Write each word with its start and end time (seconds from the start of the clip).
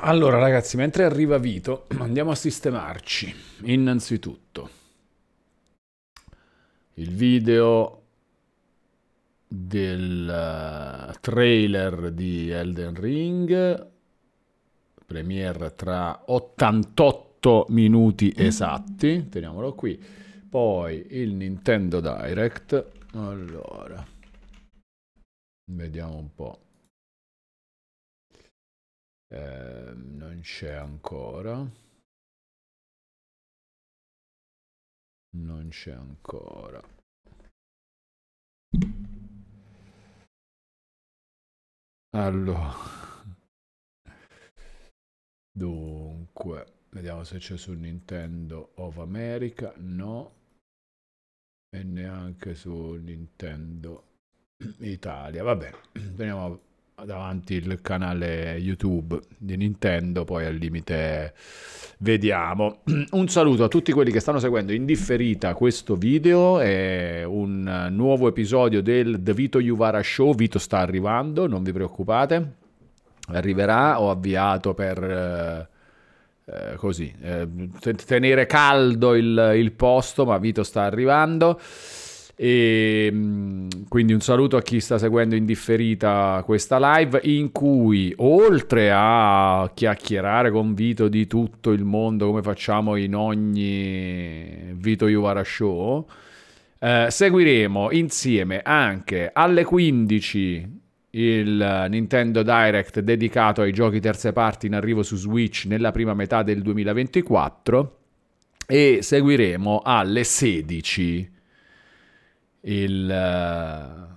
Allora 0.00 0.38
ragazzi, 0.38 0.76
mentre 0.76 1.04
arriva 1.04 1.38
Vito, 1.38 1.86
andiamo 1.98 2.30
a 2.30 2.34
sistemarci. 2.34 3.34
Innanzitutto, 3.64 4.70
il 6.94 7.14
video 7.14 8.02
del 9.46 10.28
eh, 10.28 11.14
trailer 11.20 12.10
di 12.10 12.50
Elden 12.50 12.94
Ring, 12.94 13.86
premiere 15.06 15.74
tra 15.74 16.22
88 16.26 17.66
minuti 17.70 18.32
esatti, 18.36 19.28
teniamolo 19.28 19.74
qui. 19.74 20.02
Poi 20.48 21.06
il 21.10 21.32
Nintendo 21.34 22.00
Direct. 22.00 22.92
Allora, 23.12 24.04
vediamo 25.70 26.16
un 26.16 26.34
po'. 26.34 26.65
Eh, 29.28 29.92
non 29.94 30.40
c'è 30.42 30.72
ancora. 30.72 31.68
Non 35.36 35.68
c'è 35.70 35.92
ancora. 35.92 36.80
Allora. 42.16 42.72
Dunque, 45.52 46.66
vediamo 46.90 47.24
se 47.24 47.38
c'è 47.38 47.56
su 47.56 47.72
Nintendo 47.72 48.72
of 48.76 48.98
America. 48.98 49.72
No. 49.76 50.34
E 51.68 51.82
neanche 51.82 52.54
su 52.54 52.94
Nintendo 52.94 54.04
Italia. 54.78 55.42
Vabbè, 55.42 55.70
teniamo 56.16 56.60
davanti 57.04 57.52
il 57.52 57.80
canale 57.82 58.56
YouTube 58.56 59.20
di 59.36 59.54
Nintendo, 59.58 60.24
poi 60.24 60.46
al 60.46 60.54
limite 60.54 61.34
vediamo. 61.98 62.78
Un 63.12 63.28
saluto 63.28 63.64
a 63.64 63.68
tutti 63.68 63.92
quelli 63.92 64.10
che 64.10 64.20
stanno 64.20 64.38
seguendo 64.38 64.72
in 64.72 64.86
differita 64.86 65.52
questo 65.52 65.94
video, 65.96 66.58
è 66.58 67.22
un 67.22 67.88
nuovo 67.90 68.28
episodio 68.28 68.80
del 68.80 69.20
The 69.20 69.34
Vito 69.34 69.60
Juvara 69.60 70.02
Show, 70.02 70.34
Vito 70.34 70.58
sta 70.58 70.78
arrivando, 70.78 71.46
non 71.46 71.62
vi 71.62 71.72
preoccupate, 71.72 72.52
arriverà, 73.28 74.00
ho 74.00 74.10
avviato 74.10 74.72
per... 74.72 75.04
Eh, 75.04 75.68
eh 76.46 76.74
così, 76.76 77.14
eh, 77.20 77.46
tenere 78.06 78.46
caldo 78.46 79.14
il, 79.14 79.52
il 79.56 79.72
posto, 79.72 80.24
ma 80.24 80.38
Vito 80.38 80.62
sta 80.62 80.84
arrivando. 80.84 81.60
E, 82.38 83.08
mm, 83.10 83.68
quindi 83.88 84.12
un 84.12 84.20
saluto 84.20 84.58
a 84.58 84.62
chi 84.62 84.78
sta 84.78 84.98
seguendo 84.98 85.34
in 85.34 85.46
differita 85.46 86.42
questa 86.44 86.78
live 86.78 87.18
in 87.24 87.50
cui 87.50 88.12
oltre 88.18 88.90
a 88.92 89.70
chiacchierare 89.72 90.50
con 90.50 90.74
Vito 90.74 91.08
di 91.08 91.26
tutto 91.26 91.70
il 91.72 91.82
mondo 91.84 92.26
come 92.26 92.42
facciamo 92.42 92.96
in 92.96 93.14
ogni 93.14 94.74
Vito 94.74 95.08
Juvara 95.08 95.42
Show, 95.42 96.06
eh, 96.78 97.06
seguiremo 97.08 97.90
insieme 97.92 98.60
anche 98.62 99.30
alle 99.32 99.64
15 99.64 100.80
il 101.12 101.86
Nintendo 101.88 102.42
Direct 102.42 103.00
dedicato 103.00 103.62
ai 103.62 103.72
giochi 103.72 103.98
terze 103.98 104.34
parti 104.34 104.66
in 104.66 104.74
arrivo 104.74 105.02
su 105.02 105.16
Switch 105.16 105.64
nella 105.64 105.90
prima 105.90 106.12
metà 106.12 106.42
del 106.42 106.60
2024 106.60 107.98
e 108.66 108.98
seguiremo 109.00 109.80
alle 109.82 110.22
16 110.22 111.35
il 112.66 113.08
uh, 113.08 114.14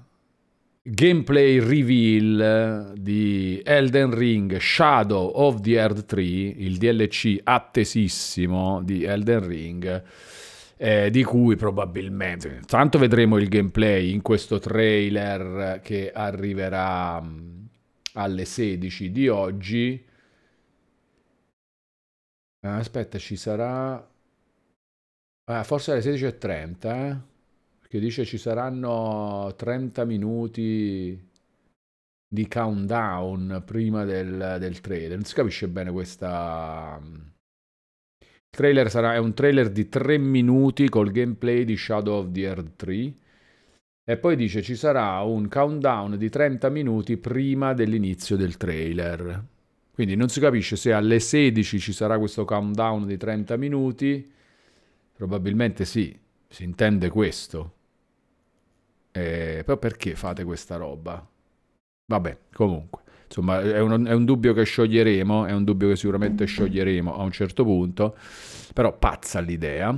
gameplay 0.82 1.60
reveal 1.60 2.94
di 2.98 3.62
Elden 3.64 4.14
Ring 4.14 4.58
Shadow 4.58 5.32
of 5.36 5.62
the 5.62 5.76
Earth 5.76 6.06
3, 6.06 6.24
il 6.24 6.78
DLC 6.78 7.40
attesissimo 7.44 8.82
di 8.82 9.04
Elden 9.04 9.46
Ring. 9.46 10.04
Eh, 10.82 11.10
di 11.10 11.26
cui 11.26 11.58
probabilmente 11.58 12.62
tanto 12.66 12.98
vedremo 13.00 13.36
il 13.38 13.50
gameplay 13.50 14.14
in 14.14 14.22
questo 14.22 14.60
trailer 14.60 15.82
che 15.84 16.10
arriverà 16.10 17.20
um, 17.22 17.68
alle 18.14 18.46
16 18.46 19.12
di 19.12 19.28
oggi. 19.28 20.06
Ah, 22.62 22.78
aspetta, 22.78 23.18
ci 23.18 23.36
sarà 23.36 24.10
ah, 25.44 25.64
forse 25.66 25.92
alle 25.92 26.02
16.30, 26.02 26.96
eh? 26.96 27.29
Che 27.90 28.00
dice 28.00 28.24
ci 28.24 28.38
saranno 28.38 29.52
30 29.58 30.06
minuti 30.06 31.28
di 32.32 32.48
countdown 32.48 33.64
prima 33.66 34.06
del, 34.06 34.58
del 34.60 34.80
trailer. 34.80 35.16
Non 35.16 35.24
si 35.24 35.34
capisce 35.34 35.68
bene 35.68 35.92
questa... 35.92 37.02
Il 37.02 38.58
trailer 38.58 38.92
sarà, 38.92 39.16
è 39.16 39.18
un 39.18 39.34
trailer 39.34 39.72
di 39.72 39.90
3 39.90 40.20
minuti 40.20 40.88
col 40.88 41.10
gameplay 41.10 41.66
di 41.66 41.76
Shadow 41.76 42.20
of 42.20 42.32
the 42.32 42.42
Earth 42.42 42.76
3 42.76 43.14
e 44.04 44.18
poi 44.18 44.36
dice 44.36 44.62
ci 44.62 44.76
sarà 44.76 45.22
un 45.22 45.48
countdown 45.48 46.16
di 46.16 46.30
30 46.30 46.70
minuti 46.70 47.18
prima 47.18 47.74
dell'inizio 47.74 48.36
del 48.36 48.58
trailer. 48.58 49.44
Quindi 49.92 50.16
non 50.16 50.30
si 50.30 50.40
capisce 50.40 50.76
se 50.76 50.94
alle 50.94 51.20
16 51.20 51.80
ci 51.80 51.92
sarà 51.92 52.20
questo 52.20 52.46
countdown 52.46 53.08
di 53.08 53.18
30 53.18 53.58
minuti. 53.58 54.32
Probabilmente 55.12 55.86
sì, 55.86 56.16
si 56.48 56.64
intende 56.64 57.10
questo. 57.10 57.78
Eh, 59.20 59.64
però 59.64 59.78
perché 59.78 60.16
fate 60.16 60.44
questa 60.44 60.78
roba? 60.78 61.26
Vabbè, 62.06 62.38
comunque. 62.54 63.02
Insomma, 63.26 63.62
è 63.62 63.80
un, 63.80 64.06
è 64.08 64.14
un, 64.14 64.26
dubbio 64.26 64.54
che 64.54 64.64
scioglieremo, 64.64 65.46
è 65.46 65.52
un 65.52 65.64
dubbio 65.64 65.90
che 65.90 65.96
sicuramente 65.96 66.46
scioglieremo 66.46 67.16
a 67.16 67.22
un 67.22 67.32
certo 67.32 67.64
punto, 67.64 68.16
però 68.74 68.98
pazza 68.98 69.40
l'idea. 69.40 69.96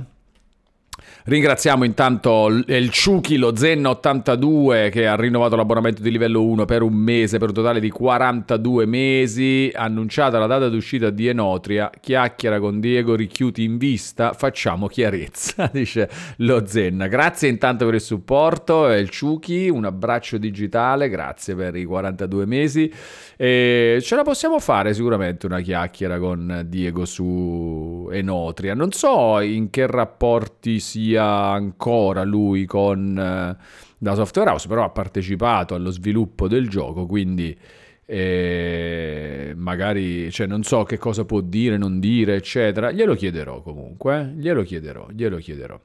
Ringraziamo 1.24 1.84
intanto 1.84 2.48
il 2.48 2.90
Ciuchi, 2.90 3.36
lo 3.36 3.54
Zen 3.54 3.86
82 3.86 4.90
che 4.90 5.06
ha 5.06 5.14
rinnovato 5.14 5.54
l'abbonamento 5.54 6.02
di 6.02 6.10
livello 6.10 6.42
1 6.42 6.64
per 6.64 6.82
un 6.82 6.94
mese, 6.94 7.38
per 7.38 7.48
un 7.48 7.54
totale 7.54 7.78
di 7.78 7.90
42 7.90 8.86
mesi. 8.86 9.70
Annunciata 9.72 10.40
la 10.40 10.46
data 10.46 10.68
d'uscita 10.68 11.10
di 11.10 11.28
Enotria, 11.28 11.92
chiacchiera 12.00 12.58
con 12.58 12.80
Diego 12.80 13.14
Richiuti 13.14 13.62
in 13.62 13.78
vista, 13.78 14.32
facciamo 14.32 14.88
chiarezza, 14.88 15.70
dice 15.72 16.10
lo 16.38 16.66
Zen. 16.66 17.06
Grazie 17.08 17.48
intanto 17.48 17.84
per 17.84 17.94
il 17.94 18.00
supporto, 18.00 18.90
il 18.90 19.08
Ciuchi, 19.08 19.68
un 19.68 19.84
abbraccio 19.84 20.38
digitale, 20.38 21.08
grazie 21.08 21.54
per 21.54 21.76
i 21.76 21.84
42 21.84 22.46
mesi. 22.46 22.92
E 23.36 23.98
ce 24.02 24.16
la 24.16 24.22
possiamo 24.22 24.58
fare 24.58 24.92
sicuramente 24.92 25.46
una 25.46 25.60
chiacchiera 25.60 26.18
con 26.18 26.64
Diego 26.66 27.04
su 27.04 28.08
Enotria. 28.12 28.74
Non 28.74 28.90
so 28.90 29.38
in 29.40 29.70
che 29.70 29.86
rapporti 29.86 30.80
sia 30.82 31.24
ancora 31.24 32.24
lui 32.24 32.66
con 32.66 33.16
eh, 33.18 33.56
la 33.98 34.14
software 34.14 34.50
house, 34.50 34.68
però 34.68 34.84
ha 34.84 34.90
partecipato 34.90 35.74
allo 35.74 35.90
sviluppo 35.90 36.48
del 36.48 36.68
gioco, 36.68 37.06
quindi 37.06 37.56
eh, 38.04 39.54
magari 39.56 40.30
cioè, 40.30 40.46
non 40.46 40.62
so 40.64 40.82
che 40.82 40.98
cosa 40.98 41.24
può 41.24 41.40
dire, 41.40 41.78
non 41.78 42.00
dire, 42.00 42.34
eccetera. 42.34 42.90
Glielo 42.90 43.14
chiederò 43.14 43.62
comunque, 43.62 44.20
eh? 44.20 44.26
glielo 44.26 44.62
chiederò, 44.62 45.06
glielo 45.10 45.38
chiederò. 45.38 45.80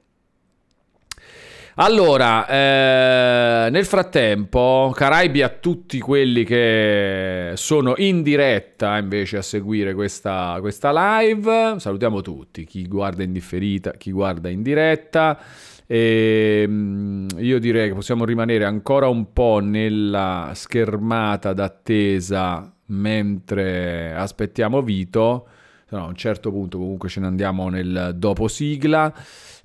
Allora, 1.79 2.47
eh, 2.47 3.69
nel 3.69 3.85
frattempo, 3.85 4.91
Caraibi 4.95 5.43
a 5.43 5.49
tutti 5.49 5.99
quelli 5.99 6.43
che 6.43 7.51
sono 7.53 7.93
in 7.97 8.23
diretta 8.23 8.97
invece 8.97 9.38
a 9.38 9.43
seguire 9.43 9.93
questa, 9.93 10.57
questa 10.59 11.19
live. 11.19 11.75
Salutiamo 11.77 12.21
tutti, 12.21 12.66
chi 12.66 12.87
guarda 12.87 13.21
in 13.21 13.31
differita, 13.31 13.91
chi 13.91 14.11
guarda 14.11 14.49
in 14.49 14.63
diretta. 14.63 15.39
E, 15.85 16.63
ehm, 16.66 17.27
io 17.37 17.59
direi 17.59 17.89
che 17.89 17.93
possiamo 17.93 18.25
rimanere 18.25 18.66
ancora 18.66 19.07
un 19.07 19.31
po' 19.31 19.59
nella 19.61 20.53
schermata 20.55 21.53
d'attesa 21.53 22.73
mentre 22.87 24.16
aspettiamo 24.16 24.81
Vito. 24.81 25.47
No, 25.90 26.05
a 26.05 26.07
un 26.07 26.16
certo 26.16 26.52
punto 26.52 26.79
comunque 26.79 27.07
ce 27.07 27.19
ne 27.19 27.28
andiamo 27.28 27.69
nel 27.69 28.13
dopo 28.16 28.47
sigla. 28.47 29.13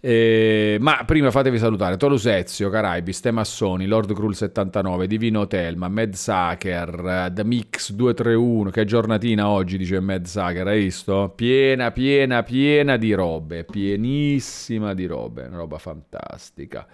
Eh, 0.04 0.78
ma 0.80 1.04
prima 1.06 1.30
fatevi 1.30 1.58
salutare 1.58 1.96
Tolus 1.96 2.26
Ezio, 2.26 2.68
Caraibi, 2.70 3.12
Stemassoni, 3.12 3.86
Lord 3.86 4.12
Cruel 4.14 4.34
79, 4.34 5.06
Divino 5.06 5.46
Telma, 5.46 5.86
Mad 5.86 6.14
Sucker, 6.14 7.30
The 7.32 7.44
Mix 7.44 7.92
231, 7.92 8.70
che 8.70 8.84
giornatina 8.84 9.48
oggi 9.48 9.78
dice 9.78 10.00
Mad 10.00 10.24
Sucker, 10.24 10.66
hai 10.66 10.80
visto? 10.80 11.32
Piena, 11.36 11.92
piena, 11.92 12.42
piena 12.42 12.96
di 12.96 13.12
robe, 13.12 13.62
pienissima 13.62 14.92
di 14.92 15.06
robe, 15.06 15.44
una 15.44 15.58
roba 15.58 15.78
fantastica. 15.78 16.84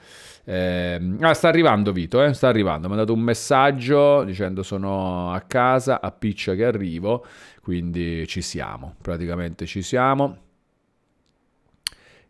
Eh, 0.44 1.16
ah, 1.20 1.32
sta 1.32 1.48
arrivando 1.48 1.92
Vito, 1.92 2.22
eh? 2.22 2.34
sta 2.34 2.48
arrivando, 2.48 2.88
mi 2.88 2.92
ha 2.94 2.98
dato 2.98 3.14
un 3.14 3.20
messaggio 3.20 4.22
dicendo 4.22 4.62
sono 4.62 5.32
a 5.32 5.40
casa, 5.40 6.02
a 6.02 6.10
piccia 6.10 6.54
che 6.54 6.66
arrivo, 6.66 7.24
quindi 7.62 8.26
ci 8.26 8.42
siamo, 8.42 8.96
praticamente 9.00 9.64
ci 9.64 9.80
siamo. 9.80 10.47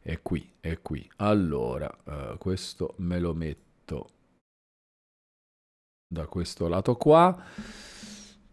È 0.08 0.22
qui, 0.22 0.42
è 0.60 0.80
qui. 0.80 1.06
Allora, 1.16 1.94
uh, 2.04 2.38
questo 2.38 2.94
me 3.00 3.18
lo 3.18 3.34
metto 3.34 4.08
da 6.06 6.24
questo 6.24 6.66
lato 6.66 6.96
qua. 6.96 7.38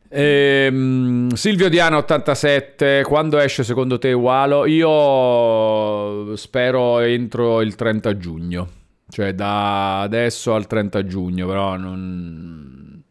Ehm, 0.10 1.30
Silvio 1.30 1.70
Diana 1.70 1.96
87, 1.96 3.04
quando 3.06 3.40
esce 3.40 3.64
secondo 3.64 3.98
te 3.98 4.12
Walo? 4.12 4.66
Io 4.66 6.36
spero 6.36 7.00
entro 7.00 7.62
il 7.62 7.76
30 7.76 8.18
giugno, 8.18 8.70
cioè 9.08 9.34
da 9.34 10.02
adesso 10.02 10.54
al 10.56 10.68
30 10.68 11.06
giugno, 11.06 11.48
però 11.48 11.78
non... 11.78 13.02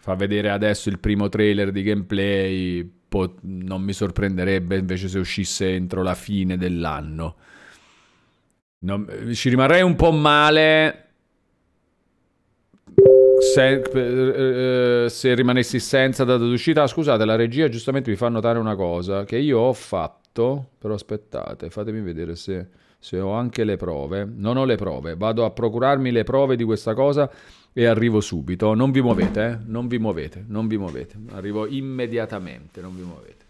fa 0.00 0.16
vedere 0.16 0.50
adesso 0.50 0.88
il 0.88 0.98
primo 0.98 1.28
trailer 1.28 1.70
di 1.70 1.84
gameplay, 1.84 2.82
po- 3.08 3.36
non 3.42 3.80
mi 3.80 3.92
sorprenderebbe 3.92 4.76
invece 4.76 5.06
se 5.06 5.20
uscisse 5.20 5.72
entro 5.72 6.02
la 6.02 6.16
fine 6.16 6.56
dell'anno. 6.56 7.36
Non... 8.84 9.30
ci 9.32 9.48
rimarrei 9.48 9.82
un 9.82 9.96
po' 9.96 10.12
male 10.12 11.02
se, 13.42 13.82
eh, 13.82 15.08
se, 15.08 15.34
rimanessi 15.34 15.80
senza 15.80 16.24
data 16.24 16.44
d'uscita, 16.44 16.86
scusate, 16.86 17.24
la 17.24 17.34
regia 17.34 17.68
giustamente 17.68 18.10
mi 18.10 18.16
fa 18.16 18.28
notare 18.28 18.58
una 18.58 18.76
cosa 18.76 19.24
che 19.24 19.36
io 19.36 19.58
ho 19.58 19.72
fatto, 19.72 20.68
però 20.78 20.94
aspettate, 20.94 21.68
fatemi 21.68 22.00
vedere 22.00 22.36
se, 22.36 22.68
se 22.98 23.18
ho 23.18 23.32
anche 23.32 23.64
le 23.64 23.76
prove. 23.76 24.24
Non 24.24 24.56
ho 24.56 24.64
le 24.64 24.76
prove, 24.76 25.16
vado 25.16 25.44
a 25.44 25.50
procurarmi 25.50 26.12
le 26.12 26.22
prove 26.22 26.54
di 26.54 26.64
questa 26.64 26.94
cosa 26.94 27.28
e 27.72 27.84
arrivo 27.84 28.20
subito. 28.20 28.74
Non 28.74 28.92
vi 28.92 29.02
muovete, 29.02 29.44
eh? 29.44 29.58
non 29.66 29.88
vi 29.88 29.98
muovete, 29.98 30.44
non 30.46 30.68
vi 30.68 30.78
muovete. 30.78 31.16
Arrivo 31.32 31.66
immediatamente, 31.66 32.80
non 32.80 32.94
vi 32.94 33.02
muovete. 33.02 33.41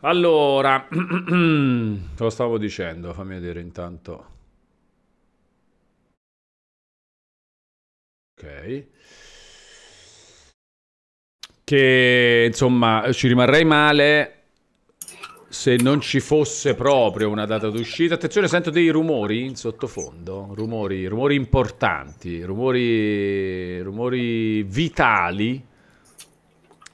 Allora, 0.00 0.86
lo 0.90 2.30
stavo 2.30 2.56
dicendo, 2.56 3.12
fammi 3.12 3.34
vedere 3.34 3.60
intanto. 3.60 4.26
Ok. 8.40 8.86
Che 11.64 12.44
insomma 12.46 13.10
ci 13.12 13.28
rimarrei 13.28 13.64
male 13.64 14.34
se 15.48 15.76
non 15.76 16.00
ci 16.00 16.20
fosse 16.20 16.74
proprio 16.74 17.28
una 17.30 17.44
data 17.46 17.68
d'uscita. 17.68 18.14
Attenzione, 18.14 18.46
sento 18.46 18.70
dei 18.70 18.90
rumori 18.90 19.44
in 19.44 19.56
sottofondo, 19.56 20.50
rumori, 20.54 21.06
rumori 21.06 21.34
importanti, 21.34 22.42
rumori, 22.44 23.80
rumori 23.82 24.62
vitali 24.62 25.66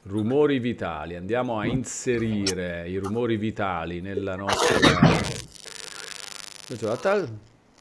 Rumori 0.07 0.59
vitali, 0.59 1.17
andiamo 1.17 1.59
a 1.59 1.65
inserire 1.65 2.87
i 2.87 2.99
rumori 2.99 3.39
vitali 3.39 4.03
nella 4.03 4.37
nostra... 4.37 4.77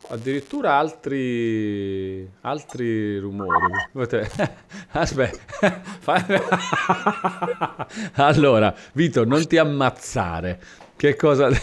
Addirittura 0.07 0.75
altri, 0.75 2.25
altri 2.41 3.19
rumori. 3.19 3.73
Aspetta. 4.91 5.81
allora, 8.15 8.73
Vito, 8.93 9.25
non 9.25 9.45
ti 9.45 9.57
ammazzare. 9.57 10.61
Che 10.95 11.17
cosa... 11.17 11.49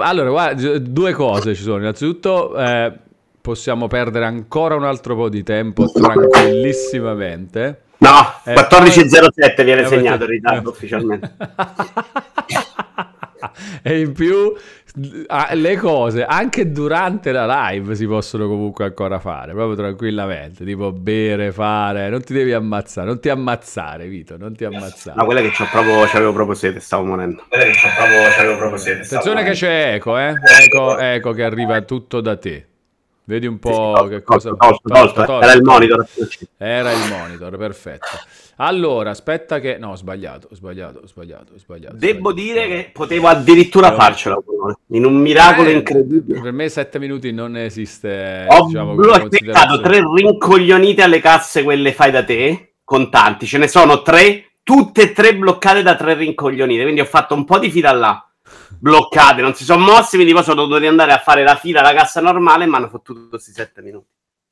allora, 0.00 0.30
guarda, 0.30 0.78
due 0.78 1.12
cose 1.12 1.54
ci 1.54 1.62
sono. 1.62 1.78
Innanzitutto, 1.78 2.56
eh, 2.56 2.92
possiamo 3.48 3.86
perdere 3.86 4.26
ancora 4.26 4.74
un 4.74 4.84
altro 4.84 5.16
po' 5.16 5.30
di 5.30 5.42
tempo 5.42 5.90
tranquillissimamente. 5.90 7.84
No, 7.96 8.10
14.07 8.44 9.54
poi... 9.54 9.64
viene 9.64 9.80
eh, 9.80 9.86
segnato 9.86 10.24
in 10.24 10.30
ritardo 10.30 10.68
ufficialmente. 10.68 11.34
e 13.82 14.00
in 14.00 14.12
più 14.12 14.52
le 15.54 15.76
cose 15.76 16.24
anche 16.24 16.70
durante 16.70 17.32
la 17.32 17.70
live 17.70 17.94
si 17.94 18.06
possono 18.06 18.48
comunque 18.48 18.84
ancora 18.84 19.18
fare 19.18 19.52
proprio 19.52 19.76
tranquillamente 19.76 20.64
tipo 20.64 20.90
bere 20.90 21.52
fare 21.52 22.08
non 22.08 22.22
ti 22.22 22.32
devi 22.32 22.52
ammazzare 22.52 23.06
non 23.06 23.20
ti 23.20 23.28
ammazzare 23.28 24.08
Vito 24.08 24.36
non 24.36 24.56
ti 24.56 24.64
ammazzare. 24.64 25.16
No 25.16 25.24
quella 25.24 25.40
che 25.40 25.50
c'ho 25.50 25.66
proprio 25.70 26.04
c'avevo 26.04 26.32
proprio 26.32 26.54
sete 26.54 26.80
stavo 26.80 27.04
morendo. 27.04 27.44
Quella 27.48 27.64
che 27.64 27.72
c'ho 27.72 27.88
proprio 27.96 28.28
c'avevo 28.28 28.56
proprio 28.56 28.78
sete 28.78 29.02
attenzione 29.02 29.42
che 29.42 29.52
c'è 29.52 29.94
eco 29.94 30.18
eh. 30.18 30.34
Eco, 30.64 30.98
eco 30.98 31.32
che 31.32 31.44
arriva 31.44 31.80
tutto 31.80 32.20
da 32.20 32.36
te 32.36 32.66
Vedi 33.28 33.46
un 33.46 33.58
po' 33.58 33.94
sì, 33.98 34.04
sì, 34.04 34.08
che 34.08 34.22
cosa... 34.22 34.54
Tolto, 34.56 34.88
tolto, 34.88 35.12
tolto, 35.12 35.42
era 35.42 35.52
il 35.52 35.62
monitor. 35.62 36.06
Era 36.56 36.92
il 36.92 37.10
monitor, 37.10 37.58
perfetto. 37.58 38.06
Allora, 38.56 39.10
aspetta 39.10 39.60
che... 39.60 39.76
No, 39.76 39.90
ho 39.90 39.96
sbagliato, 39.96 40.48
ho 40.50 40.54
sbagliato, 40.54 41.00
ho 41.02 41.06
sbagliato, 41.06 41.52
ho 41.54 41.58
sbagliato. 41.58 41.94
Devo 41.94 42.30
sbagliato. 42.30 42.32
dire 42.32 42.66
che 42.66 42.90
potevo 42.90 43.26
addirittura 43.26 43.90
Però... 43.90 44.00
farcela, 44.00 44.38
in 44.92 45.04
un 45.04 45.16
miracolo 45.16 45.68
eh, 45.68 45.72
incredibile. 45.72 46.40
Per 46.40 46.52
me 46.52 46.70
sette 46.70 46.98
minuti 46.98 47.30
non 47.30 47.54
esiste... 47.58 48.46
Ho 48.48 48.64
diciamo, 48.64 48.94
bloccato 48.94 49.80
tre 49.82 50.02
rincoglionite 50.10 51.02
alle 51.02 51.20
casse, 51.20 51.62
quelle 51.62 51.92
fai 51.92 52.10
da 52.10 52.24
te, 52.24 52.76
contanti. 52.82 53.44
Ce 53.44 53.58
ne 53.58 53.68
sono 53.68 54.00
tre, 54.00 54.52
tutte 54.62 55.02
e 55.02 55.12
tre 55.12 55.36
bloccate 55.36 55.82
da 55.82 55.96
tre 55.96 56.14
rincoglionite. 56.14 56.80
Quindi 56.82 57.02
ho 57.02 57.04
fatto 57.04 57.34
un 57.34 57.44
po' 57.44 57.58
di 57.58 57.70
fila 57.70 57.92
là 57.92 58.27
bloccate, 58.78 59.42
non 59.42 59.54
si 59.54 59.64
sono 59.64 59.84
mossi, 59.84 60.16
quindi 60.16 60.32
poi 60.32 60.42
sono 60.42 60.66
dovuti 60.66 60.86
andare 60.86 61.12
a 61.12 61.18
fare 61.18 61.42
la 61.42 61.56
fila 61.56 61.80
alla 61.80 61.94
cassa 61.94 62.20
normale 62.20 62.64
e 62.64 62.66
mi 62.66 62.74
hanno 62.74 62.88
fottuto 62.88 63.28
questi 63.28 63.52
sette 63.52 63.82
minuti. 63.82 64.06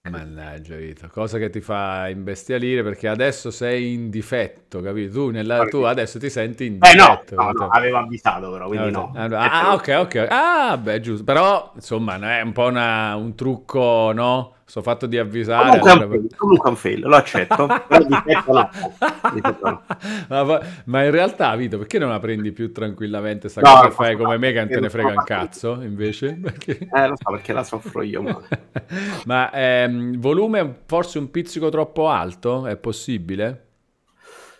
Mannaggia 0.08 0.76
Vito, 0.76 1.08
cosa 1.08 1.36
che 1.38 1.50
ti 1.50 1.60
fa 1.60 2.08
imbestialire 2.08 2.84
perché 2.84 3.08
adesso 3.08 3.50
sei 3.50 3.92
in 3.92 4.08
difetto, 4.08 4.80
capito? 4.80 5.12
Tu, 5.12 5.30
nella, 5.30 5.66
tu 5.66 5.82
adesso 5.82 6.20
ti 6.20 6.30
senti 6.30 6.66
in 6.66 6.78
difetto. 6.78 7.34
Eh 7.34 7.34
no, 7.34 7.42
no, 7.42 7.52
no 7.52 7.68
avevo 7.68 7.98
avvisato 7.98 8.52
però, 8.52 8.68
quindi 8.68 8.90
no. 8.92 9.12
Ah, 9.14 9.74
ok, 9.74 9.96
ok. 9.98 10.26
Ah, 10.30 10.76
beh, 10.78 11.00
giusto. 11.00 11.24
Però, 11.24 11.72
insomma, 11.74 12.38
è 12.38 12.40
un 12.40 12.52
po' 12.52 12.66
una, 12.66 13.16
un 13.16 13.34
trucco, 13.34 14.12
no? 14.12 14.55
Sto 14.68 14.82
fatto 14.82 15.06
di 15.06 15.16
avvisare. 15.16 15.78
Comunque, 15.78 15.90
allora... 15.92 16.18
un, 16.18 16.26
comunque 16.36 16.70
un 16.70 16.76
fail, 16.76 17.00
lo 17.00 17.14
accetto. 17.14 17.68
ma, 20.28 20.60
ma, 20.86 21.04
in 21.04 21.10
realtà, 21.12 21.54
Vito, 21.54 21.78
perché 21.78 22.00
non 22.00 22.08
la 22.10 22.18
prendi 22.18 22.50
più 22.50 22.72
tranquillamente? 22.72 23.48
Sta 23.48 23.60
no, 23.60 23.74
cosa 23.74 23.90
fai 23.90 24.16
come 24.16 24.38
me 24.38 24.50
che 24.50 24.58
non 24.58 24.68
te 24.68 24.80
ne 24.80 24.90
frega 24.90 25.10
un 25.10 25.22
cazzo, 25.24 25.80
invece? 25.82 26.36
Perché... 26.42 26.78
Eh, 26.78 27.06
lo 27.06 27.14
so, 27.16 27.30
perché 27.30 27.52
la 27.52 27.62
soffro 27.62 28.02
io. 28.02 28.42
ma 29.26 29.52
ehm, 29.52 30.18
volume 30.18 30.80
forse 30.84 31.18
un 31.18 31.30
pizzico 31.30 31.68
troppo 31.68 32.08
alto? 32.08 32.66
È 32.66 32.76
possibile? 32.76 33.66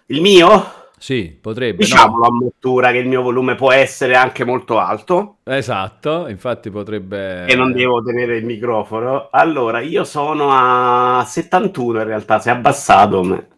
Il 0.07 0.21
mio? 0.21 0.86
Sì, 0.99 1.37
potrebbe. 1.41 1.79
Diciamo 1.79 2.19
no? 2.19 2.25
a 2.25 2.33
mottura 2.33 2.91
che 2.91 2.99
il 2.99 3.09
mio 3.09 3.23
volume 3.23 3.55
può 3.55 3.71
essere 3.73 4.15
anche 4.15 4.45
molto 4.45 4.79
alto. 4.79 5.39
Esatto, 5.45 6.27
infatti 6.29 6.71
potrebbe... 6.71 7.47
E 7.47 7.55
non 7.55 7.73
devo 7.73 8.03
tenere 8.03 8.39
il 8.39 8.45
microfono. 8.45 9.29
Allora, 9.31 9.81
io 9.81 10.05
sono 10.05 10.49
a 10.51 11.23
71 11.25 11.99
in 12.01 12.05
realtà, 12.05 12.39
si 12.39 12.49
è 12.49 12.53
abbassato. 12.53 13.55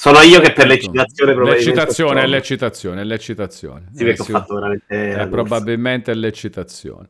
Sono 0.00 0.20
io 0.22 0.40
che 0.40 0.54
per 0.54 0.66
l'eccitazione 0.66 1.34
L'eccitazione 1.34 2.22
è 2.22 2.26
l'eccitazione, 2.26 3.02
è 3.02 3.04
l'eccitazione. 3.04 3.90
Sì, 3.92 4.04
perché 4.04 4.22
eh, 4.22 4.34
ho 4.34 4.38
fatto 4.38 4.54
veramente... 4.54 5.14
È 5.14 5.28
probabilmente 5.28 6.14
l'eccitazione. 6.14 7.08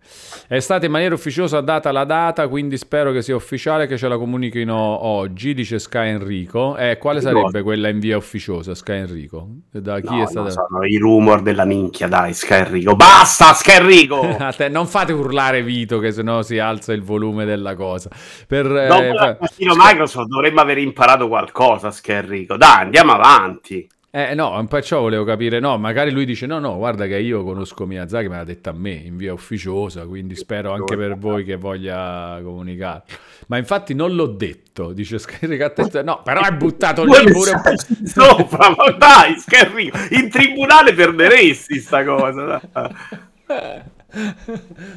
È 0.49 0.59
stata 0.59 0.87
in 0.87 0.91
maniera 0.91 1.15
ufficiosa 1.15 1.61
data 1.61 1.93
la 1.93 2.03
data, 2.03 2.49
quindi 2.49 2.77
spero 2.77 3.13
che 3.13 3.23
sia 3.23 3.37
ufficiale, 3.37 3.87
che 3.87 3.97
ce 3.97 4.09
la 4.09 4.19
comunichino 4.19 4.75
oggi, 4.75 5.55
dice 5.55 5.79
Sky 5.79 6.09
Enrico. 6.09 6.77
Eh, 6.77 6.99
quale 6.99 7.21
sarebbe 7.21 7.63
quella 7.63 7.87
in 7.91 8.01
via 8.01 8.17
ufficiosa, 8.17 8.75
Sky 8.75 8.97
Enrico? 8.99 9.47
Da 9.71 10.01
chi 10.01 10.17
no, 10.17 10.25
è 10.25 10.27
stata... 10.27 10.49
No, 10.49 10.51
sono 10.51 10.85
i 10.85 10.97
rumor 10.97 11.43
della 11.43 11.65
minchia, 11.65 12.09
dai, 12.09 12.35
Sky 12.35 12.59
Enrico. 12.59 12.97
Basta, 12.97 13.53
Sky 13.53 13.77
Enrico! 13.77 14.37
non 14.69 14.89
fate 14.89 15.13
urlare 15.13 15.63
Vito, 15.63 16.01
che 16.01 16.11
sennò 16.11 16.43
si 16.43 16.59
alza 16.59 16.93
il 16.93 17.05
volume 17.05 17.45
della 17.45 17.77
cosa. 17.77 18.11
Per, 18.49 18.67
Dopo 18.67 19.01
eh, 19.01 19.15
fa... 19.15 19.39
Microsoft 19.77 20.27
dovremmo 20.27 20.61
aver 20.61 20.79
imparato 20.79 21.29
qualcosa, 21.29 21.93
Sky 21.93 22.15
Enrico. 22.15 22.57
Dai! 22.57 22.79
Andiamo 22.81 23.13
avanti. 23.13 23.89
Eh 24.13 24.35
no, 24.35 24.59
un 24.59 24.67
po' 24.67 24.83
ciò 24.83 24.99
volevo 25.03 25.23
capire, 25.23 25.61
no, 25.61 25.79
magari 25.79 26.11
lui 26.11 26.25
dice 26.25 26.45
no, 26.45 26.59
no, 26.59 26.77
guarda 26.77 27.07
che 27.07 27.17
io 27.17 27.45
conosco 27.45 27.87
Miyazaki, 27.87 28.27
me 28.27 28.39
l'ha 28.39 28.45
detta 28.45 28.71
a 28.71 28.73
me 28.73 28.91
in 28.91 29.17
via 29.17 29.33
ufficiosa, 29.33 30.05
quindi 30.05 30.35
spero 30.35 30.73
anche 30.73 30.97
per 30.97 31.17
voi 31.17 31.45
che 31.45 31.55
voglia 31.55 32.41
comunicare. 32.43 33.05
Ma 33.47 33.57
infatti 33.57 33.95
non 33.95 34.17
l'ho 34.17 34.27
detto, 34.27 34.93
dice 34.93 35.17
Scaricatezza, 35.19 36.03
no, 36.03 36.23
però 36.25 36.41
hai 36.41 36.53
buttato 36.55 37.05
lì 37.05 37.31
pure 37.31 37.53
un 37.53 37.63
po'... 37.63 37.71
Sopra, 38.05 38.75
ma 38.77 38.91
dai, 38.91 39.39
Scarrico, 39.39 39.97
in 40.11 40.29
tribunale 40.29 40.93
perderesti 40.93 41.79
sta 41.79 42.03
cosa. 42.03 42.61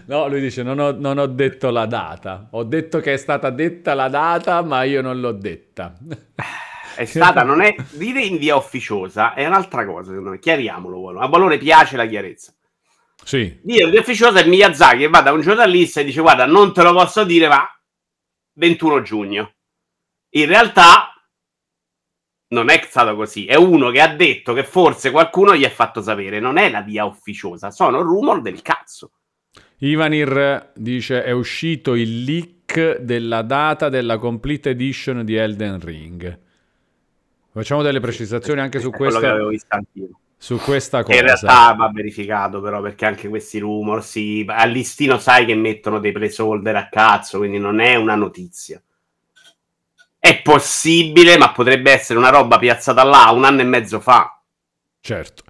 No, 0.05 0.27
lui 0.27 0.41
dice 0.41 0.63
non 0.63 0.79
ho, 0.79 0.89
non 0.89 1.19
ho 1.19 1.27
detto 1.27 1.69
la 1.69 1.85
data, 1.85 2.47
ho 2.49 2.63
detto 2.63 2.99
che 2.99 3.13
è 3.13 3.17
stata 3.17 3.51
detta 3.51 3.93
la 3.93 4.09
data, 4.09 4.63
ma 4.63 4.81
io 4.81 5.03
non 5.03 5.19
l'ho 5.19 5.33
detta. 5.33 5.93
è 6.95 7.05
stata, 7.05 7.43
non 7.43 7.61
è 7.61 7.75
dire 7.91 8.21
in 8.21 8.37
via 8.37 8.55
ufficiosa 8.55 9.33
è 9.33 9.45
un'altra 9.45 9.85
cosa, 9.85 10.09
secondo 10.09 10.31
me. 10.31 10.39
Chiariamolo, 10.39 11.19
a 11.19 11.27
Valore 11.27 11.57
piace 11.57 11.97
la 11.97 12.05
chiarezza. 12.05 12.53
Sì. 13.23 13.59
Dire 13.63 13.85
in 13.85 13.89
via 13.91 14.01
ufficiosa 14.01 14.39
è 14.39 14.47
Miyazaki 14.47 14.99
che 14.99 15.09
va 15.09 15.21
da 15.21 15.31
un 15.31 15.41
giornalista 15.41 16.01
e 16.01 16.03
dice 16.03 16.21
guarda, 16.21 16.45
non 16.45 16.73
te 16.73 16.83
lo 16.83 16.93
posso 16.93 17.23
dire, 17.23 17.47
ma 17.47 17.67
21 18.53 19.01
giugno. 19.01 19.53
In 20.35 20.45
realtà 20.47 21.13
non 22.49 22.69
è 22.69 22.85
stato 22.87 23.15
così, 23.15 23.45
è 23.45 23.55
uno 23.55 23.89
che 23.89 23.99
ha 23.99 24.13
detto 24.15 24.53
che 24.53 24.63
forse 24.63 25.11
qualcuno 25.11 25.55
gli 25.55 25.65
ha 25.65 25.69
fatto 25.69 26.01
sapere, 26.01 26.39
non 26.39 26.57
è 26.57 26.69
la 26.69 26.81
via 26.81 27.03
ufficiosa, 27.03 27.71
sono 27.71 28.01
rumor 28.01 28.41
del 28.41 28.61
cazzo. 28.61 29.11
Ivanir 29.79 30.71
dice 30.75 31.23
è 31.23 31.31
uscito 31.31 31.95
il 31.95 32.23
leak 32.23 32.99
della 32.99 33.41
data 33.41 33.89
della 33.89 34.17
complete 34.17 34.69
edition 34.69 35.25
di 35.25 35.35
Elden 35.35 35.79
Ring. 35.79 36.39
Facciamo 37.53 37.83
delle 37.83 37.99
precisazioni 37.99 38.61
anche 38.61 38.79
su 38.79 38.89
questa, 38.89 39.37
su 40.35 40.57
questa 40.57 41.03
cosa. 41.03 41.15
in 41.15 41.23
realtà 41.23 41.71
va 41.73 41.91
verificato 41.93 42.59
però 42.61 42.81
perché 42.81 43.05
anche 43.05 43.29
questi 43.29 43.59
rumor, 43.59 44.03
sì, 44.03 44.43
al 44.47 44.71
listino 44.71 45.19
sai 45.19 45.45
che 45.45 45.53
mettono 45.53 45.99
dei 45.99 46.11
placeholder 46.11 46.75
a 46.75 46.89
cazzo, 46.89 47.37
quindi 47.37 47.59
non 47.59 47.79
è 47.79 47.93
una 47.93 48.15
notizia. 48.15 48.81
È 50.17 50.41
possibile, 50.41 51.37
ma 51.37 51.51
potrebbe 51.51 51.91
essere 51.91 52.17
una 52.17 52.29
roba 52.29 52.57
piazzata 52.57 53.03
là 53.03 53.29
un 53.29 53.43
anno 53.43 53.61
e 53.61 53.65
mezzo 53.65 53.99
fa. 53.99 54.41
Certo. 54.99 55.43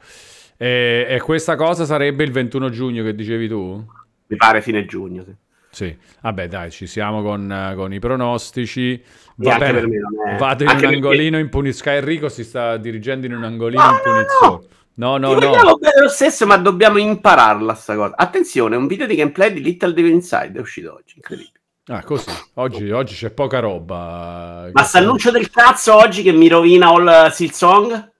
E, 0.57 1.05
e 1.07 1.21
questa 1.21 1.55
cosa 1.55 1.85
sarebbe 1.85 2.25
il 2.25 2.31
21 2.31 2.69
giugno 2.69 3.01
che 3.03 3.15
dicevi 3.15 3.47
tu? 3.47 3.85
Mi 4.27 4.35
pare 4.35 4.61
fine 4.61 4.85
giugno, 4.85 5.23
sì. 5.23 5.33
Sì, 5.73 5.97
vabbè 6.21 6.47
dai, 6.47 6.69
ci 6.69 6.85
siamo 6.85 7.23
con, 7.23 7.73
con 7.75 7.91
i 7.91 7.97
pronostici. 7.97 9.03
Va 9.37 9.57
bene, 9.57 9.81
me 9.87 10.37
vado 10.37 10.63
in 10.63 10.69
anche 10.69 10.85
un 10.85 10.91
perché... 10.91 10.95
angolino 11.07 11.39
in 11.39 11.49
punizione. 11.49 11.97
Enrico 11.97 12.29
si 12.29 12.43
sta 12.43 12.77
dirigendo 12.77 13.25
in 13.25 13.33
un 13.33 13.43
angolino 13.43 13.81
no, 13.81 13.91
in 13.91 13.99
punizione. 14.03 14.67
No, 14.95 15.17
no, 15.17 15.33
no. 15.33 15.63
no. 15.63 15.77
bene 15.77 16.01
lo 16.01 16.09
stesso, 16.09 16.45
ma 16.45 16.57
dobbiamo 16.57 16.99
impararla 16.99 17.73
sta 17.73 17.95
cosa. 17.95 18.15
Attenzione, 18.15 18.75
un 18.75 18.85
video 18.85 19.07
di 19.07 19.15
gameplay 19.15 19.51
di 19.51 19.63
Little 19.63 19.93
Devil 19.93 20.11
Inside 20.11 20.51
è 20.53 20.59
uscito 20.59 20.93
oggi, 20.93 21.15
incredibile. 21.15 21.59
Ah, 21.87 22.03
così. 22.03 22.29
Oggi, 22.53 22.91
oggi 22.91 23.15
c'è 23.15 23.31
poca 23.31 23.57
roba. 23.57 24.69
Ma 24.71 24.83
s'annuncio 24.83 25.31
del 25.31 25.49
cazzo 25.49 25.95
oggi 25.95 26.21
che 26.21 26.31
mi 26.31 26.47
rovina 26.47 26.89
All 26.89 27.29
Silksong? 27.31 28.11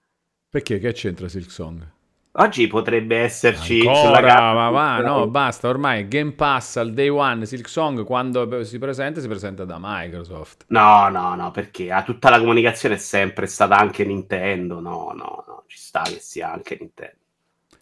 Perché? 0.50 0.80
Che 0.80 0.92
c'entra 0.92 1.30
Silksong? 1.30 1.93
Oggi 2.36 2.66
potrebbe 2.66 3.18
esserci 3.18 3.86
Ancora, 3.86 4.54
ma 4.54 4.70
va, 4.72 4.98
no, 5.02 5.28
basta, 5.28 5.68
ormai 5.68 6.08
Game 6.08 6.32
Pass 6.32 6.78
al 6.78 6.92
day 6.92 7.08
one, 7.08 7.46
Silk 7.46 7.70
Song 7.70 8.04
quando 8.04 8.64
si 8.64 8.80
presenta, 8.80 9.22
si 9.22 9.28
presenta 9.28 9.66
da 9.66 9.78
Microsoft. 9.80 10.66
No, 10.70 11.10
no, 11.10 11.36
no, 11.36 11.52
perché 11.52 11.92
a 11.92 12.02
tutta 12.02 12.32
la 12.32 12.40
comunicazione 12.40 12.96
è 12.96 12.98
sempre 12.98 13.46
stata 13.46 13.78
anche 13.78 14.04
Nintendo, 14.04 14.80
no, 14.80 15.12
no, 15.16 15.44
no, 15.48 15.64
ci 15.68 15.78
sta 15.78 16.02
che 16.02 16.18
sia 16.20 16.52
anche 16.52 16.76
Nintendo. 16.80 17.18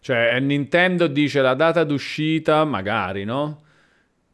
Cioè, 0.00 0.38
Nintendo 0.40 1.06
dice 1.06 1.40
la 1.40 1.54
data 1.54 1.82
d'uscita, 1.84 2.62
magari, 2.66 3.24
no? 3.24 3.62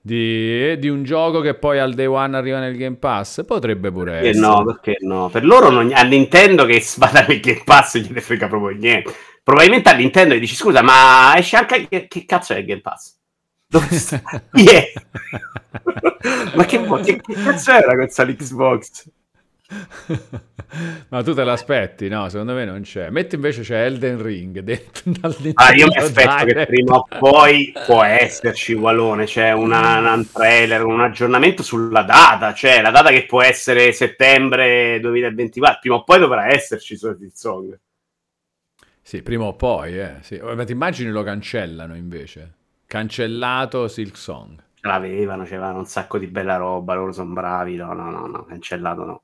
Di, 0.01 0.77
di, 0.79 0.89
un 0.89 1.05
gioco 1.05 1.41
che 1.41 1.55
poi 1.55 1.79
al 1.79 1.93
day 1.93 2.07
one 2.07 2.37
arriva 2.37 2.59
nel 2.59 2.77
Game 2.77 2.97
Pass 2.97 3.45
potrebbe 3.45 3.93
pure 3.93 4.13
perché 4.13 4.29
essere. 4.31 4.47
No, 4.47 4.65
perché 4.65 4.97
no? 5.01 5.29
Per 5.29 5.45
loro 5.45 5.71
non, 5.71 5.93
a 5.93 6.03
Nintendo 6.03 6.65
che 6.65 6.83
vada 6.97 7.25
nel 7.29 7.41
Game 7.41 7.63
Pass 7.65 7.99
gli 7.99 8.19
frega 8.19 8.49
proprio 8.49 8.77
niente. 8.77 9.13
Probabilmente 9.49 9.89
a 9.89 9.95
Nintendo 9.95 10.35
gli 10.35 10.41
dici 10.41 10.55
scusa, 10.55 10.83
ma 10.83 11.33
esce 11.39 11.57
anche 11.57 11.89
che, 11.89 12.07
che 12.07 12.27
cazzo 12.27 12.53
è 12.53 12.59
il 12.59 12.67
Game 12.67 12.83
Pass? 12.83 13.17
Dove 13.67 13.87
sta? 13.93 14.21
Yeah. 14.53 14.83
ma 16.55 16.67
che, 16.67 16.85
che, 17.03 17.19
che 17.19 17.33
cazzo 17.33 17.71
era 17.73 17.95
questa 17.95 18.25
l'Xbox? 18.25 19.09
Ma 21.09 21.23
tu 21.23 21.33
te 21.33 21.45
l'aspetti? 21.45 22.09
No, 22.09 22.29
secondo 22.29 22.53
me 22.53 22.67
non 22.67 22.83
c'è. 22.83 23.09
Metti 23.09 23.37
invece 23.37 23.63
c'è 23.63 23.87
Elden 23.87 24.21
Ring 24.21 24.59
dentro 24.59 25.35
Ah, 25.55 25.73
io 25.73 25.87
mi 25.87 25.97
aspetto 25.97 26.45
che 26.45 26.67
prima 26.67 26.97
o 26.97 27.09
poi 27.19 27.73
può 27.87 28.03
esserci 28.03 28.75
Walone, 28.75 29.25
c'è 29.25 29.53
una, 29.53 30.13
un 30.13 30.31
trailer, 30.31 30.85
un 30.85 31.01
aggiornamento 31.01 31.63
sulla 31.63 32.03
data, 32.03 32.53
cioè 32.53 32.83
la 32.83 32.91
data 32.91 33.09
che 33.09 33.25
può 33.25 33.41
essere 33.41 33.93
settembre 33.93 35.01
2024, 35.01 35.81
prima 35.81 35.97
o 35.97 36.05
poi 36.05 36.19
dovrà 36.19 36.49
esserci 36.49 36.99
su 36.99 37.09
il 37.09 37.33
Song. 37.33 37.79
Sì, 39.09 39.23
prima 39.23 39.45
o 39.45 39.55
poi, 39.55 39.99
eh. 39.99 40.17
Sì. 40.21 40.39
Ma 40.39 40.65
ti 40.65 40.73
immagini 40.73 41.09
lo 41.09 41.23
cancellano 41.23 41.97
invece? 41.97 42.57
Cancellato 42.87 43.89
Silk 43.89 44.15
Song. 44.15 44.63
Ce 44.75 44.87
l'avevano, 44.87 45.45
c'erano 45.45 45.79
un 45.79 45.87
sacco 45.87 46.19
di 46.19 46.27
bella 46.27 46.57
roba, 46.57 46.93
loro 46.93 47.13
sono 47.13 47.33
bravi, 47.33 47.77
no, 47.77 47.95
no, 47.95 48.11
no, 48.11 48.27
no, 48.27 48.45
cancellato 48.45 49.05
no. 49.07 49.23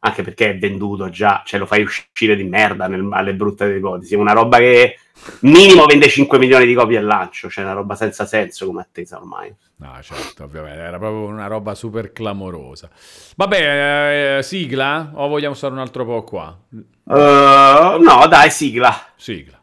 Anche 0.00 0.24
perché 0.24 0.50
è 0.50 0.58
venduto 0.58 1.10
già, 1.10 1.44
cioè 1.46 1.60
lo 1.60 1.66
fai 1.66 1.82
uscire 1.82 2.34
di 2.34 2.42
merda 2.42 2.88
nel, 2.88 3.08
alle 3.12 3.34
brutte 3.34 3.72
ipotesi. 3.72 4.14
È 4.14 4.16
una 4.16 4.32
roba 4.32 4.58
che 4.58 4.96
minimo 5.42 5.86
vende 5.86 6.08
5 6.08 6.36
milioni 6.36 6.66
di 6.66 6.74
copie 6.74 6.98
al 6.98 7.04
lancio, 7.04 7.48
cioè 7.48 7.62
una 7.62 7.74
roba 7.74 7.94
senza 7.94 8.26
senso 8.26 8.66
come 8.66 8.80
attesa 8.80 9.16
ormai. 9.16 9.54
No, 9.80 9.98
certo, 10.02 10.44
ovviamente, 10.44 10.78
era 10.78 10.98
proprio 10.98 11.24
una 11.24 11.46
roba 11.46 11.74
super 11.74 12.12
clamorosa. 12.12 12.90
Vabbè, 13.34 14.36
eh, 14.36 14.42
sigla? 14.42 15.12
O 15.14 15.26
vogliamo 15.28 15.54
stare 15.54 15.72
un 15.72 15.78
altro 15.78 16.04
po' 16.04 16.22
qua? 16.22 16.54
Uh, 16.70 17.98
no, 17.98 18.26
dai, 18.28 18.50
sigla. 18.50 18.94
Sigla. 19.16 19.58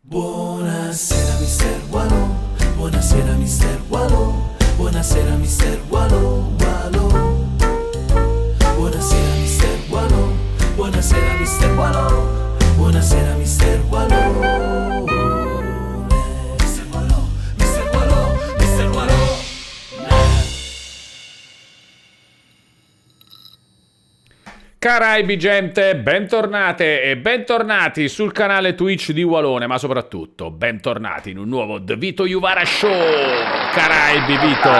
Buonasera, 0.00 1.38
mister 1.38 1.80
Wallo. 1.88 2.36
Buonasera, 2.74 3.32
mister 3.34 3.80
Wallo. 3.86 4.56
Buonasera, 4.74 5.36
mister 5.36 5.78
Wallo. 5.88 6.52
Wallo. 6.58 7.46
Buonasera, 8.74 9.34
mister 9.36 9.78
Wallo. 9.88 10.32
Buonasera, 10.74 11.38
mister 11.38 11.70
Wallo. 11.76 12.56
Buonasera, 12.76 13.36
mister 13.36 13.80
Wallo. 13.88 15.17
Caraibi 24.80 25.36
gente, 25.36 25.96
bentornate 25.96 27.02
e 27.02 27.16
bentornati 27.16 28.08
sul 28.08 28.30
canale 28.30 28.76
Twitch 28.76 29.10
di 29.10 29.24
Walone, 29.24 29.66
ma 29.66 29.76
soprattutto 29.76 30.52
bentornati 30.52 31.30
in 31.30 31.38
un 31.38 31.48
nuovo 31.48 31.82
The 31.82 31.96
Vito 31.96 32.24
Juvara 32.24 32.64
Show. 32.64 32.88
Caraibi 33.72 34.36
Vito. 34.38 34.70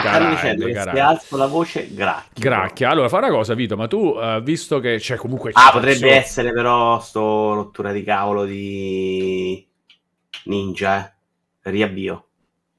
Stanno 0.00 0.28
dicendo 0.28 0.66
che 0.66 0.74
se 0.74 1.00
alzo 1.00 1.38
la 1.38 1.46
voce 1.46 1.88
gracchia. 1.94 2.50
Gracchia. 2.50 2.90
Allora, 2.90 3.08
fa 3.08 3.16
una 3.16 3.30
cosa 3.30 3.54
Vito, 3.54 3.74
ma 3.74 3.88
tu 3.88 4.08
uh, 4.08 4.42
visto 4.42 4.80
che 4.80 4.98
c'è 4.98 5.16
comunque... 5.16 5.52
Ah, 5.54 5.70
potrebbe 5.72 5.96
so... 5.96 6.06
essere 6.08 6.52
però 6.52 7.00
sto 7.00 7.54
rottura 7.54 7.90
di 7.90 8.04
cavolo 8.04 8.44
di 8.44 9.66
Ninja, 10.44 11.06
eh. 11.06 11.70
Riavvio. 11.70 12.26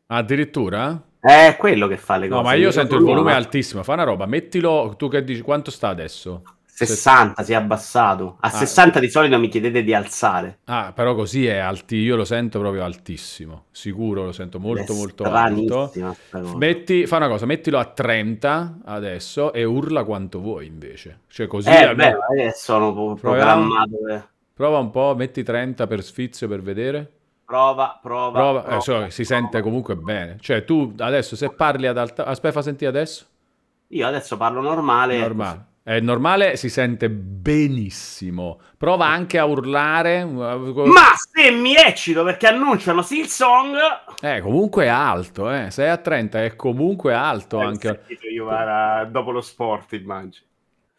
Addirittura? 0.06 1.02
È 1.24 1.56
quello 1.58 1.88
che 1.88 1.96
fa 1.96 2.18
le 2.18 2.28
cose. 2.28 2.42
No, 2.42 2.46
ma 2.46 2.54
io, 2.54 2.66
io 2.66 2.72
sento 2.72 2.96
il 2.96 3.04
volume 3.04 3.32
ma... 3.32 3.38
altissimo. 3.38 3.82
Fa 3.82 3.94
una 3.94 4.04
roba, 4.04 4.26
mettilo. 4.26 4.94
Tu 4.98 5.08
che 5.08 5.24
dici 5.24 5.40
quanto 5.40 5.72
sta 5.72 5.88
adesso? 5.88 6.44
60, 6.66 7.44
si 7.44 7.54
è 7.54 7.56
abbassato. 7.56 8.36
A 8.42 8.48
ah. 8.48 8.50
60 8.50 9.00
di 9.00 9.10
solito 9.10 9.40
mi 9.40 9.48
chiedete 9.48 9.84
di 9.84 9.94
alzare. 9.94 10.60
Ah, 10.66 10.92
però 10.94 11.16
così 11.16 11.46
è 11.46 11.58
alti. 11.58 11.96
Io 11.96 12.18
lo 12.18 12.26
sento 12.26 12.60
proprio 12.60 12.84
altissimo. 12.84 13.68
Sicuro, 13.72 14.26
lo 14.26 14.32
sento 14.34 14.60
molto, 14.60 14.92
è 14.92 14.96
molto 14.96 15.24
alto. 15.24 15.94
Metti, 16.58 17.06
fa 17.06 17.16
una 17.16 17.30
cosa, 17.30 17.46
mettilo 17.46 17.80
a 17.80 17.86
30 17.86 18.80
adesso 18.84 19.54
e 19.54 19.64
urla 19.64 20.04
quanto 20.04 20.42
vuoi 20.42 20.66
invece. 20.66 21.22
Cioè 21.30 21.48
così. 21.48 21.70
Eh, 21.70 21.84
almeno... 21.84 22.18
beh, 22.36 22.52
sono 22.54 23.14
programmato. 23.14 23.92
Per... 24.06 24.28
Prova 24.54 24.80
un 24.80 24.90
po', 24.90 25.16
metti 25.16 25.42
30 25.42 25.88
per 25.88 26.04
sfizio 26.04 26.50
per 26.50 26.62
vedere. 26.62 27.12
Prova, 27.46 28.00
prova. 28.02 28.32
prova. 28.32 28.62
prova. 28.62 28.78
Eh, 28.78 28.82
so, 28.82 29.10
si 29.10 29.24
prova. 29.24 29.42
sente 29.42 29.62
comunque 29.62 29.96
bene. 29.96 30.38
Cioè, 30.40 30.64
tu 30.64 30.94
adesso 30.98 31.36
se 31.36 31.50
parli 31.50 31.88
ad 31.88 31.98
alta. 31.98 32.26
Aspetta, 32.26 32.54
fa 32.54 32.62
sentire 32.62 32.90
adesso. 32.90 33.26
Io 33.88 34.08
adesso 34.08 34.38
parlo 34.38 34.62
normale. 34.62 35.18
Normale. 35.18 35.66
È 35.84 36.00
normale, 36.00 36.56
si 36.56 36.70
sente 36.70 37.10
benissimo. 37.10 38.62
Prova 38.78 39.08
anche 39.08 39.38
a 39.38 39.44
urlare. 39.44 40.24
Ma 40.24 41.12
se 41.16 41.52
mi 41.52 41.76
eccito 41.76 42.24
perché 42.24 42.48
annunciano 42.48 43.02
Silsong. 43.02 43.76
Eh, 44.22 44.40
comunque 44.40 44.86
è 44.86 44.88
alto, 44.88 45.52
eh. 45.52 45.70
6 45.70 45.90
a 45.90 45.98
30 45.98 46.44
è 46.44 46.56
comunque 46.56 47.14
alto 47.14 47.60
eh, 47.60 47.66
anche. 47.66 48.06
Io 48.34 48.50
era 48.50 49.04
dopo 49.04 49.32
lo 49.32 49.42
sport, 49.42 49.92
immagino. 49.92 50.46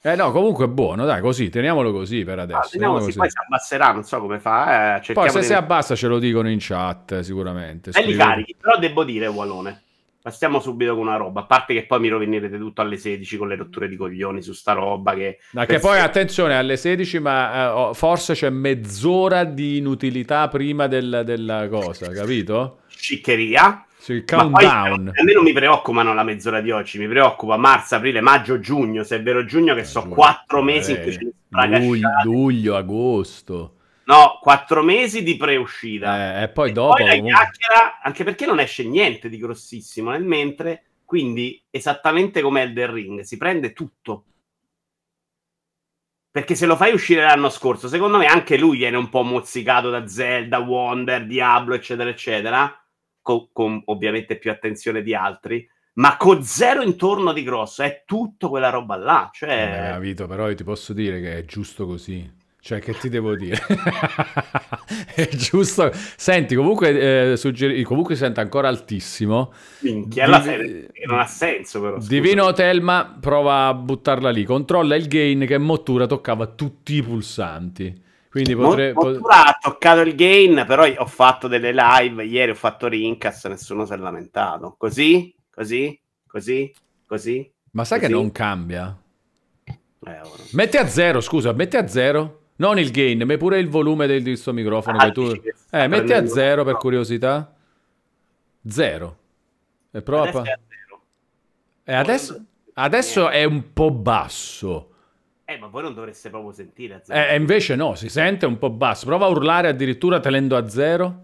Eh 0.07 0.17
no, 0.17 0.33
comunque 0.33 0.67
è 0.67 0.69
buono, 0.69 1.07
dai, 1.07 1.23
così, 1.23 1.49
teniamolo 1.49 1.91
così 1.91 2.25
per 2.25 2.39
adesso. 2.39 2.59
Ah, 2.59 2.69
teniamo 2.69 2.99
teniamolo 2.99 3.05
così, 3.07 3.17
così. 3.17 3.19
poi 3.19 3.31
si 3.31 3.37
abbasserà, 3.43 3.93
non 3.93 4.03
so 4.05 4.21
come 4.21 4.39
fa. 4.39 4.97
Eh, 5.03 5.13
Poi 5.15 5.31
se 5.31 5.39
di- 5.41 5.45
si 5.47 5.55
abbassa 5.55 5.95
ce 5.95 6.09
lo 6.09 6.19
dicono 6.19 6.51
in 6.51 6.59
chat 6.61 7.21
sicuramente. 7.21 7.91
Scrivete. 7.91 8.17
carichi, 8.19 8.55
però 8.61 8.77
devo 8.79 9.03
dire, 9.03 9.29
Walone. 9.29 9.81
Passiamo 10.21 10.61
subito 10.61 10.93
con 10.95 11.07
una 11.07 11.17
roba. 11.17 11.41
A 11.41 11.45
parte 11.45 11.73
che 11.73 11.87
poi 11.87 12.01
mi 12.01 12.09
rovinerete 12.09 12.59
tutto 12.59 12.83
alle 12.83 12.99
16 12.99 13.39
con 13.39 13.49
le 13.49 13.57
rotture 13.57 13.89
di 13.89 13.97
coglioni 13.97 14.43
su 14.43 14.53
sta 14.53 14.73
roba. 14.75 15.15
Che 15.15 15.39
Ma 15.53 15.65
che 15.65 15.79
poi 15.79 15.99
attenzione 15.99 16.55
alle 16.55 16.77
16, 16.77 17.19
ma 17.19 17.89
eh, 17.91 17.95
forse 17.95 18.35
c'è 18.35 18.51
mezz'ora 18.51 19.45
di 19.45 19.79
inutilità 19.79 20.49
prima 20.49 20.87
del- 20.87 21.23
della 21.25 21.67
cosa, 21.69 22.11
capito? 22.11 22.81
sciccheria. 22.89 23.87
Sì, 24.05 24.13
il 24.13 24.25
Ma 24.33 24.37
poi, 24.51 24.51
countdown. 24.67 25.13
a 25.15 25.23
me 25.23 25.33
non 25.33 25.43
mi 25.45 25.55
preoccupano 25.55 26.13
la 26.13 26.25
mezz'ora 26.25 26.61
di 26.61 26.71
oggi, 26.71 26.99
mi 26.99 27.09
preoccupa 27.09 27.57
marzo, 27.57 27.95
aprile, 27.95 28.21
maggio, 28.21 28.61
giugno. 28.61 29.03
Se 29.03 29.17
è 29.17 29.23
vero 29.23 29.47
giugno, 29.47 29.75
che 29.75 29.85
so 29.85 30.03
Giugno. 30.03 30.15
quattro 30.15 30.63
mesi 30.63 30.91
in 30.91 30.97
Eh, 30.99 31.03
cui 31.05 31.13
ce 31.13 31.67
ne 31.67 31.79
luglio, 31.79 32.09
luglio, 32.23 32.77
agosto. 32.77 33.77
No, 34.05 34.39
quattro 34.43 34.83
mesi 34.83 35.23
di 35.23 35.39
preuscita. 35.39 36.41
Eh, 36.41 36.43
e 36.43 36.49
poi 36.51 36.73
dopo... 36.73 36.97
Poi 36.97 37.07
la 37.07 37.13
chiacchiera, 37.15 38.01
anche 38.03 38.25
perché 38.25 38.45
non 38.45 38.61
esce 38.61 38.85
niente 38.85 39.31
di 39.31 39.39
grossissimo 39.39 40.11
nel 40.11 40.23
mentre, 40.25 40.85
quindi 41.07 41.65
esattamente 41.71 42.43
come 42.43 42.61
Elden 42.61 42.93
Ring, 42.93 43.21
si 43.23 43.39
prende 43.39 43.73
tutto. 43.73 44.25
Perché 46.31 46.55
se 46.55 46.67
lo 46.67 46.77
fai 46.77 46.93
uscire 46.93 47.23
l'anno 47.23 47.49
scorso, 47.49 47.89
secondo 47.89 48.19
me 48.19 48.27
anche 48.27 48.59
lui 48.59 48.77
viene 48.77 48.99
un 48.99 49.09
po' 49.09 49.23
mozzicato 49.23 49.89
da 49.89 50.07
Zelda, 50.07 50.59
Wonder, 50.59 51.25
Diablo, 51.25 51.75
eccetera, 51.75 52.11
eccetera, 52.11 52.84
co- 53.25 53.49
con 53.53 53.83
ovviamente 53.87 54.37
più 54.39 54.53
attenzione 54.53 55.03
di 55.03 55.15
altri, 55.17 55.69
ma 55.95 56.17
con 56.17 56.45
zero 56.45 56.83
intorno 56.83 57.33
di 57.33 57.43
grosso, 57.43 57.83
è 57.83 58.05
tutto 58.07 58.49
quella 58.51 58.71
roba 58.71 58.97
là. 58.97 59.27
Eh, 59.27 59.31
Cioè, 59.33 59.97
Vito, 60.01 60.27
però 60.29 60.49
io 60.49 60.55
ti 60.55 60.65
posso 60.65 60.93
dire 60.93 61.21
che 61.21 61.39
è 61.39 61.45
giusto 61.45 61.87
così. 61.87 62.43
Cioè, 62.61 62.81
che 62.81 62.97
ti 62.97 63.09
devo 63.09 63.35
dire? 63.37 63.61
è 65.15 65.29
giusto. 65.29 65.91
Senti, 65.93 66.55
comunque, 66.55 67.33
eh, 67.33 67.37
suggeri- 67.37 67.83
comunque 67.83 68.15
si 68.15 68.23
sente 68.23 68.41
ancora 68.41 68.69
altissimo. 68.69 69.53
minchia, 69.81 70.25
alla 70.25 70.39
Div- 70.39 70.91
che 70.93 71.05
non 71.07 71.19
ha 71.21 71.27
senso 71.27 71.81
però. 71.81 72.01
scusa. 72.01 72.09
Divino 72.09 72.53
Telma 72.53 73.17
prova 73.21 73.67
a 73.69 73.75
buttarla 73.75 74.31
lì. 74.31 74.45
Controlla 74.45 74.97
il 74.97 75.09
gain 75.09 75.47
che 75.47 75.59
mottura 75.59 76.07
toccava 76.07 76.47
tutti 76.47 76.95
i 76.95 77.03
pulsanti. 77.03 78.03
Quindi 78.35 78.57
Mo- 78.57 78.71
potrebbe... 78.71 78.95
Mottura 78.95 79.47
ha 79.47 79.59
toccato 79.61 80.01
il 80.01 80.17
gain, 80.17 80.65
però 80.67 80.85
ho 80.89 81.07
fatto 81.07 81.47
delle 81.47 81.73
live, 81.73 82.25
ieri 82.25 82.51
ho 82.51 82.57
fatto 82.57 82.89
Rincas, 82.89 83.45
nessuno 83.45 83.87
si 83.87 83.93
è 83.93 83.97
lamentato. 83.97 84.75
Così, 84.77 85.33
così, 85.49 85.97
così, 86.27 86.75
così. 87.07 87.49
Ma 87.71 87.85
sai 87.85 88.01
che 88.01 88.07
così. 88.07 88.19
non 88.19 88.33
cambia? 88.33 88.99
Eh. 89.65 90.21
Metti 90.51 90.77
a 90.79 90.89
zero, 90.89 91.21
scusa, 91.21 91.53
metti 91.53 91.77
a 91.77 91.87
zero. 91.87 92.41
Non 92.57 92.77
il 92.81 92.91
gain, 92.91 93.23
ma 93.23 93.37
pure 93.37 93.61
il 93.61 93.69
volume 93.69 94.09
del, 94.09 94.25
questo 94.25 94.53
microfono 94.53 94.99
Ah, 94.99 95.05
che 95.05 95.13
tu... 95.13 95.31
che 95.41 95.55
Eh, 95.71 95.87
metti 95.87 96.13
a 96.13 96.27
zero 96.27 96.65
per 96.65 96.75
curiosità. 96.75 97.55
Zero. 98.67 99.17
E 99.93 100.03
prova... 100.03 100.23
Adesso 100.25 100.43
pa- 100.43 100.49
è 100.49 100.53
a 100.53 100.59
zero. 100.69 101.03
E 101.85 101.95
adesso, 101.95 102.45
adesso 102.73 103.29
è 103.29 103.45
un 103.45 103.73
po' 103.73 103.93
basso. 103.93 104.89
Eh, 105.47 105.59
ma 105.59 105.67
voi 105.67 105.83
non 105.83 105.95
dovreste 105.95 106.31
proprio 106.31 106.53
sentire 106.53 106.95
a 106.95 107.01
zero. 107.03 107.19
E 107.29 107.33
e 107.33 107.37
invece 107.37 107.77
no, 107.77 107.95
si 107.95 108.09
sente 108.09 108.47
un 108.47 108.59
po' 108.59 108.71
basso. 108.71 109.05
Prova 109.07 109.27
a 109.27 109.29
urlare 109.29 109.69
addirittura 109.69 110.19
tenendo 110.21 110.57
a 110.57 110.69
zero. 110.69 111.23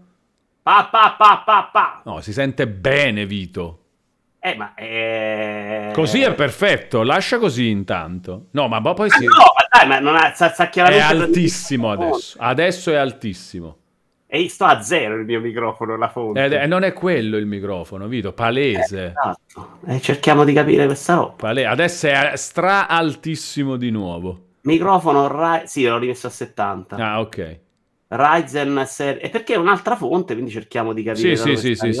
Pa, 0.61 0.87
pa, 0.91 1.15
pa, 1.17 1.41
pa, 1.43 1.69
pa. 1.71 2.01
No, 2.05 2.21
si 2.21 2.31
sente 2.33 2.67
bene, 2.67 3.25
Vito. 3.25 3.77
Eh, 4.39 4.55
ma 4.55 4.73
eh... 4.75 5.91
Così 5.93 6.21
è 6.21 6.33
perfetto, 6.33 7.03
lascia 7.03 7.37
così 7.39 7.69
intanto. 7.69 8.47
No, 8.51 8.67
ma 8.67 8.79
poi 8.81 9.07
Ah, 9.09 9.15
si... 9.17 9.25
no, 9.25 9.31
ma 9.33 9.79
dai, 9.79 9.87
ma 9.87 9.99
non 9.99 10.15
ha, 10.15 10.33
sa, 10.33 10.51
sa 10.51 10.65
È 10.65 10.69
chiaramente 10.69 11.03
altissimo 11.23 11.87
prendere- 11.89 12.11
adesso. 12.11 12.37
Adesso 12.39 12.91
è 12.91 12.95
altissimo. 12.95 13.77
E 14.33 14.47
sto 14.47 14.63
a 14.63 14.81
zero 14.81 15.15
il 15.15 15.25
mio 15.25 15.41
microfono, 15.41 15.97
la 15.97 16.07
fonte. 16.07 16.45
Ed 16.45 16.53
è- 16.53 16.65
non 16.65 16.83
è 16.83 16.93
quello 16.93 17.35
il 17.35 17.45
microfono, 17.45 18.07
Vito, 18.07 18.31
palese. 18.31 19.07
Esatto. 19.07 19.79
E 19.85 19.99
cerchiamo 19.99 20.45
di 20.45 20.53
capire 20.53 20.85
questa 20.85 21.15
roba. 21.15 21.33
Pale- 21.35 21.65
Adesso 21.65 22.07
è 22.07 22.31
stra 22.37 22.87
altissimo 22.87 23.75
di 23.75 23.89
nuovo. 23.89 24.45
Microfono 24.61 25.27
Ry- 25.27 25.65
Sì, 25.65 25.83
l'ho 25.83 25.97
rimesso 25.97 26.27
a 26.27 26.29
70. 26.29 26.95
Ah, 26.95 27.19
ok. 27.19 27.59
Ryzen 28.07 28.81
serie... 28.87 29.21
E 29.21 29.27
perché 29.29 29.55
è 29.55 29.57
un'altra 29.57 29.97
fonte, 29.97 30.31
quindi 30.31 30.51
cerchiamo 30.51 30.93
di 30.93 31.03
capire 31.03 31.35
Sì, 31.35 31.57
sì, 31.57 31.75
sì, 31.75 31.75
sì, 31.75 31.93
sì. 31.93 31.99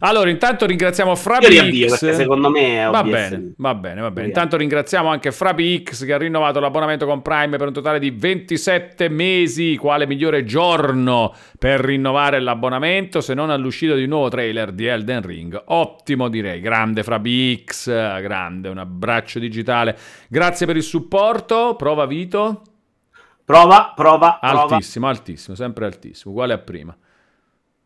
Allora, 0.00 0.28
intanto 0.28 0.66
ringraziamo 0.66 1.10
Io 1.10 1.16
Frabi 1.16 1.46
riavvio, 1.46 1.88
X. 1.88 2.00
perché 2.00 2.14
secondo 2.16 2.50
me 2.50 2.86
è 2.86 2.90
Va 2.90 3.02
bene, 3.02 3.52
va 3.56 3.74
bene, 3.74 4.00
va 4.00 4.10
bene. 4.10 4.26
Intanto 4.26 4.56
ringraziamo 4.56 5.08
anche 5.08 5.32
Frabi 5.32 5.82
X 5.82 6.04
che 6.04 6.12
ha 6.12 6.18
rinnovato 6.18 6.60
l'abbonamento 6.60 7.06
con 7.06 7.22
Prime 7.22 7.56
per 7.56 7.68
un 7.68 7.72
totale 7.72 7.98
di 7.98 8.10
27 8.10 9.08
mesi. 9.08 9.76
Quale 9.76 10.06
migliore 10.06 10.44
giorno 10.44 11.34
per 11.58 11.80
rinnovare 11.80 12.40
l'abbonamento 12.40 13.20
se 13.20 13.34
non 13.34 13.50
all'uscita 13.50 13.94
di 13.94 14.02
un 14.02 14.10
nuovo 14.10 14.28
trailer 14.28 14.72
di 14.72 14.86
Elden 14.86 15.22
Ring? 15.22 15.62
Ottimo 15.66 16.28
direi, 16.28 16.60
grande 16.60 17.02
Frabi 17.02 17.64
X, 17.64 17.88
grande, 18.20 18.68
un 18.68 18.78
abbraccio 18.78 19.38
digitale. 19.38 19.96
Grazie 20.28 20.66
per 20.66 20.76
il 20.76 20.82
supporto. 20.82 21.74
Prova 21.76 22.04
Vito. 22.06 22.62
Prova, 23.46 23.92
prova, 23.94 24.38
prova. 24.40 24.62
Altissimo, 24.62 25.06
altissimo, 25.06 25.54
sempre 25.54 25.86
altissimo, 25.86 26.32
uguale 26.32 26.52
a 26.52 26.58
prima. 26.58 26.96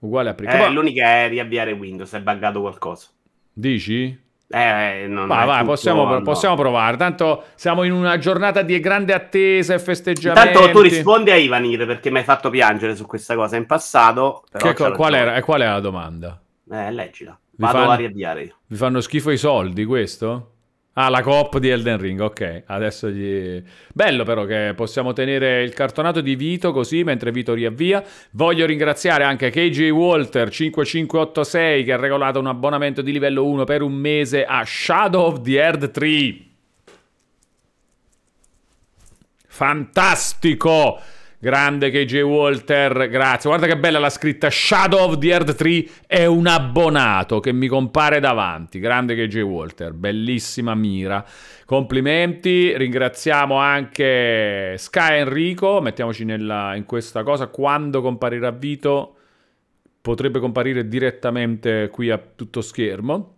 Uguale 0.00 0.30
a 0.30 0.34
prima. 0.34 0.66
Eh, 0.66 0.70
l'unica 0.70 1.04
è 1.04 1.28
riavviare 1.28 1.72
Windows, 1.72 2.12
è 2.12 2.20
buggato 2.20 2.60
qualcosa. 2.60 3.08
Dici? 3.52 4.28
Eh, 4.52 5.06
non 5.06 5.30
è 5.30 5.46
tutto- 5.46 5.64
possiamo, 5.64 6.04
no. 6.06 6.22
possiamo 6.22 6.56
provare. 6.56 6.96
Tanto 6.96 7.44
siamo 7.54 7.84
in 7.84 7.92
una 7.92 8.18
giornata 8.18 8.62
di 8.62 8.80
grande 8.80 9.12
attesa 9.12 9.74
e 9.74 9.78
festeggiamenti. 9.78 10.48
Intanto 10.48 10.70
tu 10.72 10.80
rispondi 10.80 11.30
a 11.30 11.36
Ivanir 11.36 11.86
perché 11.86 12.10
mi 12.10 12.18
hai 12.18 12.24
fatto 12.24 12.50
piangere 12.50 12.96
su 12.96 13.06
questa 13.06 13.34
cosa 13.36 13.56
in 13.56 13.66
passato. 13.66 14.42
Che 14.50 14.74
qual, 14.74 14.90
ragione. 14.90 15.16
era, 15.18 15.36
e 15.36 15.40
qual 15.42 15.60
è 15.60 15.66
la 15.66 15.80
domanda? 15.80 16.40
Eh, 16.68 16.90
leggila. 16.90 17.38
Vado 17.56 17.78
fanno- 17.78 17.90
a 17.90 17.94
riavviare. 17.94 18.54
Vi 18.66 18.76
fanno 18.76 19.00
schifo 19.00 19.30
i 19.30 19.36
soldi, 19.36 19.84
questo? 19.84 20.54
Ah, 21.02 21.08
la 21.08 21.22
coop 21.22 21.56
di 21.56 21.70
Elden 21.70 21.96
Ring, 21.96 22.20
ok. 22.20 22.64
Adesso 22.66 23.08
gli... 23.08 23.62
Bello 23.90 24.22
però 24.22 24.44
che 24.44 24.74
possiamo 24.76 25.14
tenere 25.14 25.62
il 25.62 25.72
cartonato 25.72 26.20
di 26.20 26.36
Vito 26.36 26.72
così 26.72 27.04
mentre 27.04 27.30
Vito 27.30 27.54
riavvia. 27.54 28.04
Voglio 28.32 28.66
ringraziare 28.66 29.24
anche 29.24 29.48
KJ 29.48 29.88
Walter 29.88 30.50
5586 30.50 31.84
che 31.84 31.92
ha 31.94 31.96
regolato 31.96 32.38
un 32.38 32.48
abbonamento 32.48 33.00
di 33.00 33.12
livello 33.12 33.46
1 33.46 33.64
per 33.64 33.80
un 33.80 33.94
mese 33.94 34.44
a 34.44 34.62
Shadow 34.62 35.24
of 35.24 35.40
the 35.40 35.58
Earth 35.58 35.90
3. 35.90 36.38
Fantastico! 39.46 41.00
Grande 41.42 41.90
KJ 41.90 42.20
Walter, 42.20 43.08
grazie. 43.08 43.48
Guarda 43.48 43.66
che 43.66 43.78
bella 43.78 43.98
la 43.98 44.10
scritta 44.10 44.50
Shadow 44.50 45.08
of 45.08 45.16
the 45.16 45.28
Earth 45.28 45.54
3 45.54 45.86
è 46.06 46.26
un 46.26 46.46
abbonato 46.46 47.40
che 47.40 47.50
mi 47.50 47.66
compare 47.66 48.20
davanti. 48.20 48.78
Grande 48.78 49.14
KJ 49.14 49.40
Walter, 49.40 49.94
bellissima 49.94 50.74
mira. 50.74 51.24
Complimenti, 51.64 52.76
ringraziamo 52.76 53.54
anche 53.56 54.74
Sky 54.76 55.20
Enrico, 55.20 55.80
mettiamoci 55.80 56.26
nella- 56.26 56.74
in 56.74 56.84
questa 56.84 57.22
cosa, 57.22 57.46
quando 57.46 58.02
comparirà 58.02 58.50
Vito 58.50 59.14
potrebbe 59.98 60.40
comparire 60.40 60.88
direttamente 60.88 61.88
qui 61.90 62.10
a 62.10 62.18
tutto 62.18 62.60
schermo. 62.60 63.36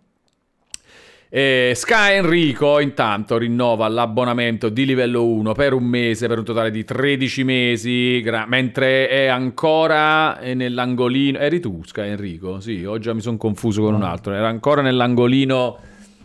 E 1.35 1.71
Sky 1.73 2.17
Enrico 2.17 2.79
intanto 2.79 3.39
rinnova 3.39 3.87
l'abbonamento 3.87 4.69
di 4.69 4.85
livello 4.85 5.25
1 5.25 5.53
per 5.53 5.73
un 5.73 5.83
mese, 5.83 6.27
per 6.27 6.37
un 6.37 6.43
totale 6.43 6.69
di 6.69 6.83
13 6.83 7.43
mesi, 7.43 8.21
gra- 8.21 8.45
mentre 8.45 9.07
è 9.09 9.25
ancora 9.25 10.37
eh, 10.37 10.53
nell'angolino... 10.53 11.39
Eri 11.39 11.59
tu 11.59 11.81
Sky 11.83 12.09
Enrico? 12.09 12.59
Sì, 12.59 12.85
oggi 12.85 13.11
mi 13.11 13.21
sono 13.21 13.37
confuso 13.37 13.81
con 13.81 13.95
un 13.95 14.03
altro. 14.03 14.31
Era 14.31 14.47
ancora 14.47 14.83
nell'angolino 14.83 15.77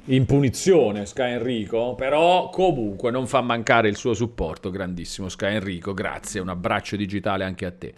in 0.08 0.26
punizione 0.26 1.06
Sky 1.06 1.32
Enrico, 1.32 1.94
però 1.94 2.50
comunque 2.50 3.10
non 3.10 3.26
fa 3.26 3.40
mancare 3.40 3.88
il 3.88 3.96
suo 3.96 4.12
supporto, 4.12 4.68
grandissimo 4.70 5.30
Sky 5.30 5.54
Enrico, 5.54 5.94
grazie, 5.94 6.38
un 6.38 6.50
abbraccio 6.50 6.96
digitale 6.96 7.44
anche 7.44 7.64
a 7.64 7.70
te. 7.70 7.94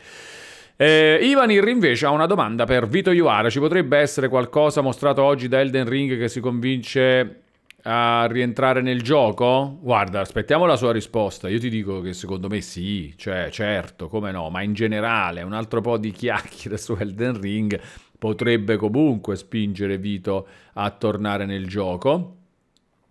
Eh, 0.82 1.18
Ivanir 1.20 1.68
invece 1.68 2.06
ha 2.06 2.10
una 2.10 2.24
domanda 2.24 2.64
per 2.64 2.88
Vito 2.88 3.10
Iuara. 3.10 3.50
Ci 3.50 3.58
potrebbe 3.58 3.98
essere 3.98 4.28
qualcosa 4.28 4.80
mostrato 4.80 5.22
oggi 5.22 5.46
da 5.46 5.60
Elden 5.60 5.86
Ring 5.86 6.16
che 6.16 6.26
si 6.30 6.40
convince 6.40 7.42
a 7.82 8.26
rientrare 8.30 8.80
nel 8.80 9.02
gioco? 9.02 9.76
Guarda, 9.82 10.20
aspettiamo 10.20 10.64
la 10.64 10.76
sua 10.76 10.90
risposta. 10.90 11.50
Io 11.50 11.58
ti 11.58 11.68
dico 11.68 12.00
che 12.00 12.14
secondo 12.14 12.48
me 12.48 12.62
sì, 12.62 13.12
cioè 13.18 13.50
certo, 13.50 14.08
come 14.08 14.30
no, 14.30 14.48
ma 14.48 14.62
in 14.62 14.72
generale 14.72 15.42
un 15.42 15.52
altro 15.52 15.82
po' 15.82 15.98
di 15.98 16.12
chiacchiere 16.16 16.78
su 16.78 16.96
Elden 16.98 17.38
Ring 17.38 17.78
potrebbe 18.18 18.76
comunque 18.76 19.36
spingere 19.36 19.98
Vito 19.98 20.46
a 20.72 20.88
tornare 20.92 21.44
nel 21.44 21.66
gioco. 21.66 22.39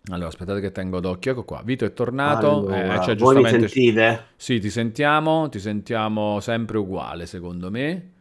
Allora, 0.10 0.28
aspettate 0.28 0.60
che 0.60 0.72
tengo 0.72 1.00
d'occhio, 1.00 1.32
ecco 1.32 1.44
qua. 1.44 1.62
Vito 1.64 1.86
è 1.86 1.94
tornato, 1.94 2.68
Allora, 2.68 2.96
eh, 2.96 3.04
cioè, 3.04 3.16
voi 3.16 3.36
mi 3.42 3.48
sentite? 3.48 4.26
Sì, 4.36 4.60
ti 4.60 4.70
sentiamo, 4.70 5.50
ti 5.50 5.60
sentiamo 5.60 6.40
sempre 6.40 6.78
uguale, 6.78 7.26
secondo 7.26 7.70
me. 7.70 8.12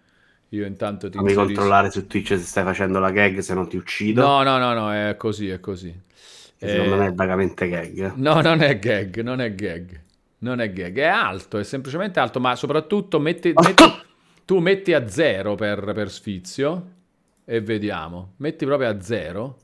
Io 0.51 0.65
intanto 0.65 1.09
ti 1.09 1.17
Fammi 1.17 1.31
inserisco- 1.31 1.55
controllare 1.55 1.91
su 1.91 2.07
Twitch 2.07 2.29
se 2.29 2.39
stai 2.39 2.65
facendo 2.65 2.99
la 2.99 3.11
gag, 3.11 3.39
se 3.39 3.55
non 3.55 3.69
ti 3.69 3.77
uccido. 3.77 4.23
No, 4.23 4.43
no, 4.43 4.59
no, 4.59 4.73
no, 4.73 4.93
è 4.93 5.15
così, 5.17 5.49
è 5.49 5.61
così. 5.61 5.95
Che 6.59 6.69
Secondo 6.69 6.97
me 6.97 7.07
è 7.07 7.13
vagamente 7.13 7.69
gag. 7.69 8.15
No, 8.17 8.41
non 8.41 8.61
è 8.63 8.79
gag, 8.79 9.21
non 9.21 9.41
è 9.41 9.55
gag. 9.55 10.01
Non 10.41 10.61
è 10.61 10.73
gag, 10.73 10.99
è 10.99 11.05
alto, 11.05 11.59
è 11.59 11.65
semplicemente 11.65 12.21
alto, 12.21 12.41
ma 12.41 12.55
soprattutto 12.55 13.19
metti, 13.19 13.53
metti, 13.57 13.85
tu 14.45 14.59
metti 14.59 14.93
a 14.95 15.09
zero 15.09 15.55
per, 15.55 15.93
per 15.93 16.11
sfizio 16.11 16.91
e 17.45 17.61
vediamo. 17.61 18.35
Metti 18.37 18.65
proprio 18.65 18.89
a 18.89 19.01
zero. 19.01 19.57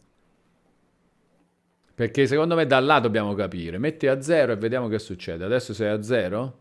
Perché 1.95 2.27
secondo 2.27 2.57
me 2.57 2.67
da 2.67 2.81
là 2.81 2.99
dobbiamo 2.99 3.35
capire. 3.35 3.79
Metti 3.79 4.09
a 4.09 4.21
zero 4.21 4.53
e 4.53 4.57
vediamo 4.57 4.89
che 4.89 4.99
succede. 4.99 5.45
Adesso 5.45 5.73
sei 5.73 5.89
a 5.89 6.03
zero? 6.03 6.59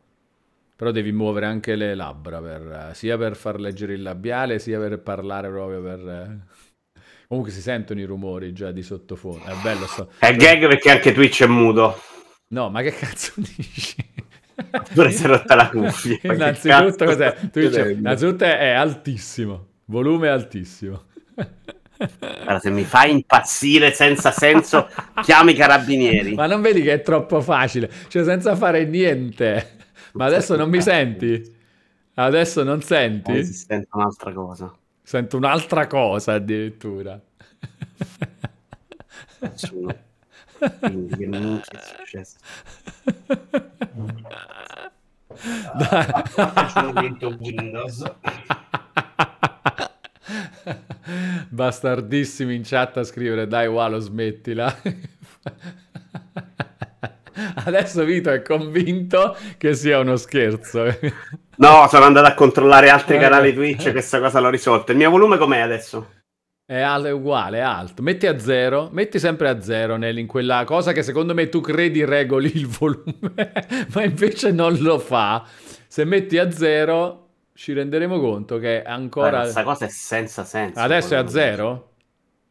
Però 0.76 0.92
devi 0.92 1.12
muovere 1.12 1.46
anche 1.46 1.76
le 1.76 1.96
labbra, 1.96 2.40
per, 2.42 2.92
sia 2.94 3.18
per 3.18 3.36
far 3.36 3.60
leggere 3.60 3.94
il 3.94 4.02
labiale, 4.02 4.60
sia 4.60 4.80
per 4.80 5.00
parlare 5.00 5.50
proprio 5.50 5.82
per... 5.82 6.38
Comunque 7.28 7.52
si 7.52 7.62
sentono 7.62 8.00
i 8.00 8.04
rumori 8.04 8.54
già 8.54 8.72
di 8.72 8.84
sottofondo. 8.84 9.46
È 9.46 9.56
bello. 9.64 9.86
Sto... 9.88 10.10
È 10.20 10.36
gag 10.36 10.68
perché 10.68 10.92
anche 10.92 11.14
Twitch 11.14 11.44
è 11.44 11.48
muto. 11.48 12.00
No, 12.50 12.70
ma 12.70 12.82
che 12.82 12.92
cazzo 12.92 13.34
dici? 13.38 13.96
Pure 14.94 15.10
si 15.10 15.24
è 15.24 15.28
rotta 15.28 15.56
la 15.56 15.70
cuffia. 15.70 16.20
innanzitutto, 16.32 17.06
cos'è? 17.06 17.36
Twitch, 17.52 17.96
innanzitutto 17.98 18.44
è 18.44 18.70
altissimo. 18.70 19.68
Volume 19.86 20.30
altissimo. 20.30 21.06
Allora, 22.20 22.60
se 22.60 22.70
mi 22.70 22.84
fai 22.84 23.12
impazzire 23.12 23.94
senza 23.94 24.32
senso, 24.32 24.90
chiami 25.22 25.52
i 25.52 25.56
carabinieri. 25.56 26.34
Ma 26.34 26.48
non 26.48 26.62
vedi 26.62 26.82
che 26.82 26.94
è 26.94 27.02
troppo 27.02 27.42
facile? 27.42 27.90
Cioè, 28.08 28.24
senza 28.24 28.56
fare 28.56 28.86
niente. 28.86 29.78
Ma 30.14 30.26
adesso 30.26 30.56
non 30.56 30.70
mi 30.70 30.82
senti? 30.82 31.62
Adesso 32.16 32.64
non 32.64 32.82
senti? 32.82 33.32
Eh, 33.32 33.44
si 33.44 33.54
sente 33.54 33.88
un'altra 33.92 34.32
cosa. 34.32 34.72
Sento 35.02 35.38
un'altra 35.38 35.88
cosa 35.88 36.34
addirittura. 36.34 37.20
Nessuno. 39.40 39.96
Quindi 40.80 41.18
che 41.18 41.26
non 41.26 41.62
è 41.70 41.80
successo. 41.98 42.38
Dai. 45.76 46.14
Windows. 47.40 48.04
Bastardissimi 51.54 52.56
in 52.56 52.64
chat 52.64 52.98
a 52.98 53.04
scrivere 53.04 53.46
dai 53.46 53.68
Walo 53.68 54.00
smettila. 54.00 54.76
Adesso 57.66 58.04
Vito 58.06 58.32
è 58.32 58.42
convinto 58.42 59.38
che 59.58 59.76
sia 59.76 60.00
uno 60.00 60.16
scherzo. 60.16 60.86
No, 61.58 61.88
sono 61.88 62.06
andato 62.06 62.26
a 62.26 62.34
controllare 62.34 62.90
altri 62.90 63.20
canali 63.20 63.54
Twitch, 63.54 63.92
questa 63.92 64.20
cosa 64.20 64.40
l'ho 64.40 64.50
risolta. 64.50 64.94
Il 64.94 64.98
mio 64.98 65.12
volume 65.12 65.38
com'è 65.38 65.60
adesso? 65.60 66.14
È, 66.66 66.80
al- 66.80 67.04
è 67.04 67.12
uguale, 67.12 67.60
è 67.60 67.62
alto. 67.62 68.02
Metti 68.02 68.26
a 68.26 68.40
zero, 68.40 68.90
metti 68.92 69.20
sempre 69.20 69.48
a 69.50 69.62
zero 69.62 69.96
nel, 69.96 70.18
in 70.18 70.26
quella 70.26 70.64
cosa 70.64 70.92
che 70.92 71.04
secondo 71.04 71.36
me 71.36 71.50
tu 71.50 71.62
credi 71.62 72.04
regoli 72.04 72.52
il 72.56 72.66
volume, 72.66 73.52
ma 73.94 74.04
invece 74.04 74.52
non 74.52 74.76
lo 74.80 74.98
fa. 74.98 75.46
Se 75.88 76.04
metti 76.04 76.40
a 76.40 76.50
zero 76.50 77.23
ci 77.54 77.74
renderemo 77.74 78.20
conto 78.20 78.58
che 78.58 78.84
ancora... 78.84 79.42
Questa 79.42 79.64
cosa 79.64 79.86
è 79.86 79.90
senza 79.90 80.44
senso. 80.44 80.80
Adesso 80.80 81.14
è 81.14 81.18
a 81.18 81.28
zero? 81.28 81.92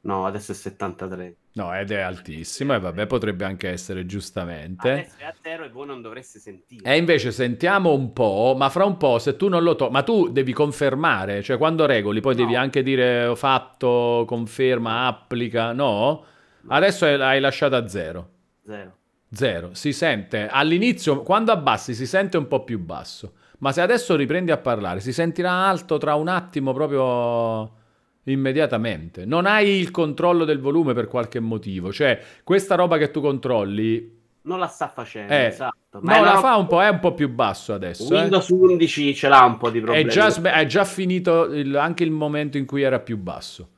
No, 0.03 0.27
adesso 0.27 0.53
è 0.53 0.55
73. 0.55 1.37
No, 1.55 1.75
ed 1.75 1.91
è 1.91 2.01
altissimo 2.01 2.75
e 2.75 2.81
vabbè, 2.81 3.07
potrebbe 3.07 3.45
anche 3.45 3.69
essere 3.69 4.07
giustamente. 4.07 4.91
Adesso 4.91 5.15
è 5.19 5.25
a 5.25 5.35
zero 5.41 5.65
e 5.65 5.69
voi 5.69 5.87
non 5.87 6.01
dovreste 6.01 6.39
sentire. 6.39 6.83
E 6.91 6.97
invece 6.97 7.31
sentiamo 7.31 7.93
un 7.93 8.13
po', 8.13 8.55
ma 8.57 8.71
fra 8.71 8.85
un 8.85 8.97
po' 8.97 9.19
se 9.19 9.37
tu 9.37 9.49
non 9.49 9.63
lo 9.63 9.77
togli, 9.77 9.93
ma 9.93 10.03
tu 10.03 10.29
devi 10.31 10.53
confermare, 10.53 11.43
cioè 11.43 11.59
quando 11.59 11.85
regoli 11.85 12.21
poi 12.21 12.35
no. 12.35 12.41
devi 12.41 12.57
anche 12.57 12.83
dire 12.83 13.27
ho 13.27 13.35
fatto, 13.35 14.25
conferma, 14.27 15.07
applica, 15.07 15.73
no? 15.73 16.25
Adesso 16.69 17.05
hai 17.05 17.41
lasciato 17.41 17.77
a 17.77 17.87
zero. 17.87 18.31
Zero. 18.65 18.97
Zero. 19.31 19.75
Si 19.75 19.93
sente 19.93 20.49
all'inizio, 20.49 21.21
quando 21.23 21.53
abbassi 21.53 21.95
si 21.95 22.07
sente 22.07 22.39
un 22.39 22.49
po' 22.49 22.65
più 22.65 22.79
basso, 22.79 23.35
ma 23.63 23.73
se 23.73 23.81
adesso 23.81 24.17
riprendi 24.17 24.51
a 24.51 24.59
parlare 24.59 25.01
si 25.01 25.13
sentirà 25.13 25.51
alto 25.51 25.97
tra 25.97 26.15
un 26.15 26.29
attimo 26.29 26.73
proprio 26.73 27.81
immediatamente. 28.25 29.25
Non 29.25 29.47
hai 29.47 29.79
il 29.79 29.91
controllo 29.91 30.45
del 30.45 30.61
volume 30.61 30.95
per 30.95 31.07
qualche 31.09 31.41
motivo, 31.41 31.93
cioè 31.93 32.21
questa 32.45 32.75
roba 32.75 32.99
che 32.99 33.11
tu 33.11 33.21
controlli 33.21 34.21
non 34.45 34.59
la 34.59 34.67
sta 34.67 34.89
facendo, 34.89 35.33
eh, 35.33 35.47
esatto. 35.47 36.01
Ma 36.01 36.19
no, 36.19 36.25
la 36.25 36.39
fa 36.39 36.57
un 36.57 36.67
po', 36.67 36.83
è 36.83 36.89
un 36.89 36.99
po' 36.99 37.15
più 37.15 37.29
basso 37.29 37.73
adesso. 37.73 38.13
Windows 38.13 38.51
eh. 38.51 38.55
11 38.55 39.15
ce 39.15 39.29
l'ha 39.29 39.45
un 39.45 39.57
po' 39.57 39.71
di 39.71 39.81
problemi. 39.81 40.09
È 40.09 40.13
già, 40.13 40.29
è 40.29 40.67
già 40.67 40.85
finito 40.85 41.45
il, 41.45 41.77
anche 41.77 42.03
il 42.03 42.11
momento 42.11 42.59
in 42.59 42.67
cui 42.67 42.83
era 42.83 42.99
più 42.99 43.17
basso. 43.17 43.69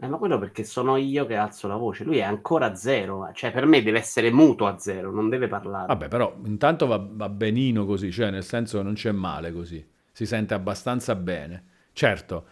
Eh, 0.00 0.06
ma 0.06 0.16
quello 0.16 0.38
perché 0.38 0.62
sono 0.62 0.96
io 0.96 1.26
che 1.26 1.34
alzo 1.34 1.66
la 1.66 1.74
voce, 1.74 2.04
lui 2.04 2.18
è 2.18 2.22
ancora 2.22 2.66
a 2.66 2.74
zero, 2.76 3.28
cioè 3.34 3.50
per 3.50 3.66
me 3.66 3.82
deve 3.82 3.98
essere 3.98 4.30
muto 4.30 4.66
a 4.66 4.78
zero, 4.78 5.10
non 5.10 5.28
deve 5.28 5.48
parlare. 5.48 5.86
Vabbè, 5.88 6.06
però 6.06 6.36
intanto 6.44 6.86
va, 6.86 7.04
va 7.04 7.28
benino 7.28 7.84
così, 7.84 8.12
cioè 8.12 8.30
nel 8.30 8.44
senso 8.44 8.80
non 8.82 8.94
c'è 8.94 9.10
male 9.10 9.52
così, 9.52 9.84
si 10.12 10.24
sente 10.24 10.54
abbastanza 10.54 11.16
bene. 11.16 11.64
Certo, 11.92 12.46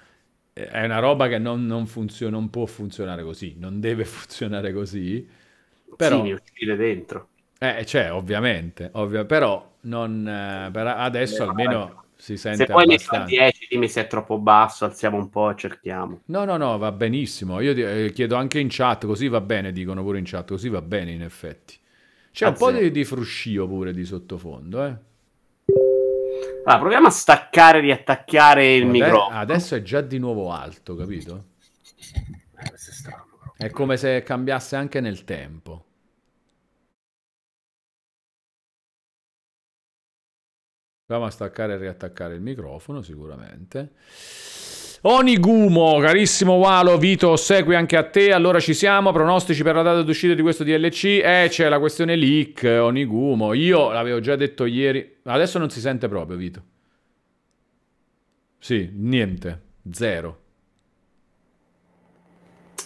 è 0.52 0.84
una 0.84 0.98
roba 0.98 1.28
che 1.28 1.38
non, 1.38 1.66
non, 1.66 1.86
funziona, 1.86 2.36
non 2.36 2.50
può 2.50 2.66
funzionare 2.66 3.22
così, 3.22 3.54
non 3.58 3.78
deve 3.78 4.04
funzionare 4.06 4.72
così. 4.72 5.28
Però... 5.96 6.24
Sì, 6.24 6.32
uscire 6.32 6.74
dentro. 6.74 7.28
Eh, 7.58 7.86
cioè, 7.86 8.12
ovviamente, 8.12 8.90
ovvio, 8.94 9.24
però 9.24 9.74
non, 9.82 10.26
eh, 10.26 10.68
per 10.72 10.86
adesso 10.88 11.44
almeno 11.44 12.05
si 12.16 12.36
sente 12.36 12.64
Se 12.64 12.72
poi 12.72 12.84
abbastanza. 12.84 13.18
ne 13.18 13.36
fa 13.36 13.50
10, 13.50 13.66
dimmi 13.70 13.88
se 13.88 14.00
è 14.02 14.06
troppo 14.06 14.38
basso, 14.38 14.84
alziamo 14.84 15.16
un 15.16 15.28
po' 15.28 15.50
e 15.50 15.54
cerchiamo. 15.56 16.20
No, 16.26 16.44
no, 16.44 16.56
no, 16.56 16.78
va 16.78 16.90
benissimo. 16.92 17.60
Io 17.60 17.72
eh, 17.72 18.12
chiedo 18.12 18.36
anche 18.36 18.58
in 18.58 18.68
chat, 18.70 19.06
così 19.06 19.28
va 19.28 19.40
bene, 19.40 19.72
dicono 19.72 20.02
pure 20.02 20.18
in 20.18 20.24
chat, 20.24 20.48
così 20.48 20.68
va 20.68 20.82
bene 20.82 21.12
in 21.12 21.22
effetti. 21.22 21.76
C'è 22.32 22.46
a 22.46 22.48
un 22.48 22.54
po' 22.56 22.70
di, 22.70 22.90
di 22.90 23.04
fruscio 23.04 23.66
pure 23.66 23.92
di 23.92 24.04
sottofondo, 24.04 24.84
eh. 24.84 24.96
Allora, 26.64 26.80
proviamo 26.80 27.06
a 27.06 27.10
staccare, 27.10 27.80
riattaccare 27.80 28.74
il 28.74 28.82
Adesso, 28.88 29.04
microfono. 29.04 29.38
Adesso 29.38 29.74
è 29.76 29.82
già 29.82 30.00
di 30.00 30.18
nuovo 30.18 30.50
alto, 30.50 30.96
capito? 30.96 31.44
Eh, 32.56 32.68
questo 32.68 32.90
è 32.90 32.94
strano. 32.94 33.24
È 33.56 33.70
come 33.70 33.96
se 33.96 34.22
cambiasse 34.22 34.76
anche 34.76 35.00
nel 35.00 35.24
tempo. 35.24 35.85
Proviamo 41.06 41.30
a 41.30 41.32
staccare 41.32 41.74
e 41.74 41.76
riattaccare 41.76 42.34
il 42.34 42.40
microfono, 42.40 43.00
sicuramente. 43.00 43.90
Onigumo, 45.02 46.00
carissimo 46.00 46.54
Walo, 46.54 46.98
Vito, 46.98 47.36
segui 47.36 47.76
anche 47.76 47.96
a 47.96 48.02
te. 48.02 48.32
Allora 48.32 48.58
ci 48.58 48.74
siamo. 48.74 49.12
Pronostici 49.12 49.62
per 49.62 49.76
la 49.76 49.82
data 49.82 50.02
d'uscita 50.02 50.34
di 50.34 50.42
questo 50.42 50.64
DLC? 50.64 51.20
Eh, 51.22 51.46
c'è 51.48 51.68
la 51.68 51.78
questione 51.78 52.16
leak, 52.16 52.64
Onigumo. 52.64 53.52
Io 53.52 53.92
l'avevo 53.92 54.18
già 54.18 54.34
detto 54.34 54.64
ieri. 54.64 55.18
Adesso 55.22 55.60
non 55.60 55.70
si 55.70 55.78
sente 55.78 56.08
proprio, 56.08 56.36
Vito. 56.36 56.62
Sì, 58.58 58.90
niente. 58.92 59.62
Zero. 59.92 60.40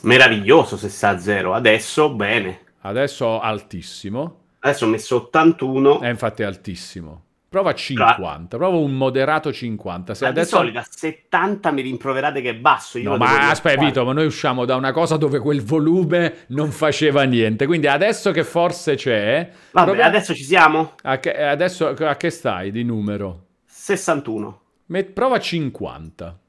Meraviglioso 0.02 0.76
se 0.76 0.90
sta 0.90 1.08
a 1.08 1.18
zero. 1.18 1.54
Adesso 1.54 2.12
bene. 2.12 2.60
Adesso 2.80 3.40
altissimo. 3.40 4.40
Adesso 4.58 4.84
ho 4.84 4.88
messo 4.88 5.16
81. 5.16 6.02
Eh, 6.02 6.10
infatti 6.10 6.42
è 6.42 6.44
altissimo. 6.44 7.28
Prova 7.50 7.74
50, 7.74 8.56
prova 8.58 8.76
un 8.76 8.92
moderato 8.92 9.52
50. 9.52 10.14
Se 10.14 10.22
ma 10.22 10.30
adesso... 10.30 10.54
di 10.54 10.62
solito 10.62 10.78
a 10.78 10.86
70 10.88 11.72
mi 11.72 11.82
rimproverate 11.82 12.40
che 12.40 12.50
è 12.50 12.54
basso. 12.54 12.96
Io 12.96 13.10
no, 13.10 13.16
ma 13.16 13.50
aspetta, 13.50 13.84
Vito, 13.84 14.04
ma 14.04 14.12
noi 14.12 14.26
usciamo 14.26 14.64
da 14.64 14.76
una 14.76 14.92
cosa 14.92 15.16
dove 15.16 15.40
quel 15.40 15.60
volume 15.60 16.44
non 16.50 16.70
faceva 16.70 17.24
niente. 17.24 17.66
Quindi 17.66 17.88
adesso 17.88 18.30
che 18.30 18.44
forse 18.44 18.94
c'è. 18.94 19.50
Vabbè, 19.72 19.90
prova... 19.90 20.06
adesso 20.06 20.32
ci 20.32 20.44
siamo. 20.44 20.92
A 21.02 21.18
che, 21.18 21.36
adesso 21.44 21.88
a 21.88 22.14
che 22.14 22.30
stai 22.30 22.70
di 22.70 22.84
numero? 22.84 23.46
61. 23.66 24.60
Met... 24.86 25.10
Prova 25.10 25.40
50. 25.40 26.39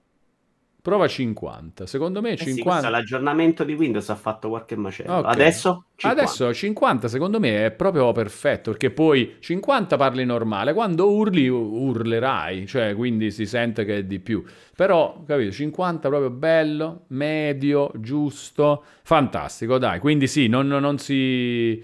Prova 0.82 1.08
50. 1.08 1.86
Secondo 1.86 2.22
me 2.22 2.36
50. 2.36 2.80
Eh 2.80 2.82
sì, 2.82 2.90
l'aggiornamento 2.90 3.64
di 3.64 3.74
Windows 3.74 4.10
ha 4.10 4.16
fatto 4.16 4.50
qualche 4.50 4.76
macello. 4.76 5.18
Okay. 5.18 5.32
Adesso 5.32 5.86
50. 5.96 6.22
Adesso 6.22 6.54
50 6.54 7.08
secondo 7.08 7.40
me 7.40 7.66
è 7.66 7.72
proprio 7.72 8.12
perfetto 8.12 8.72
perché 8.72 8.90
poi 8.90 9.36
50 9.40 9.96
parli 9.96 10.26
normale, 10.26 10.74
quando 10.74 11.12
urli 11.12 11.48
urlerai, 11.48 12.66
cioè 12.66 12.96
quindi 12.96 13.30
si 13.30 13.46
sente 13.46 13.86
che 13.86 13.98
è 13.98 14.04
di 14.04 14.20
più. 14.20 14.44
Però, 14.76 15.24
capito, 15.26 15.52
50 15.52 16.08
proprio 16.08 16.32
bello, 16.32 17.04
medio, 17.10 17.92
giusto, 17.96 18.84
fantastico, 19.04 19.78
dai. 19.78 20.00
Quindi 20.00 20.28
sì, 20.28 20.48
non, 20.48 20.68
non 20.68 20.98
si 20.98 21.82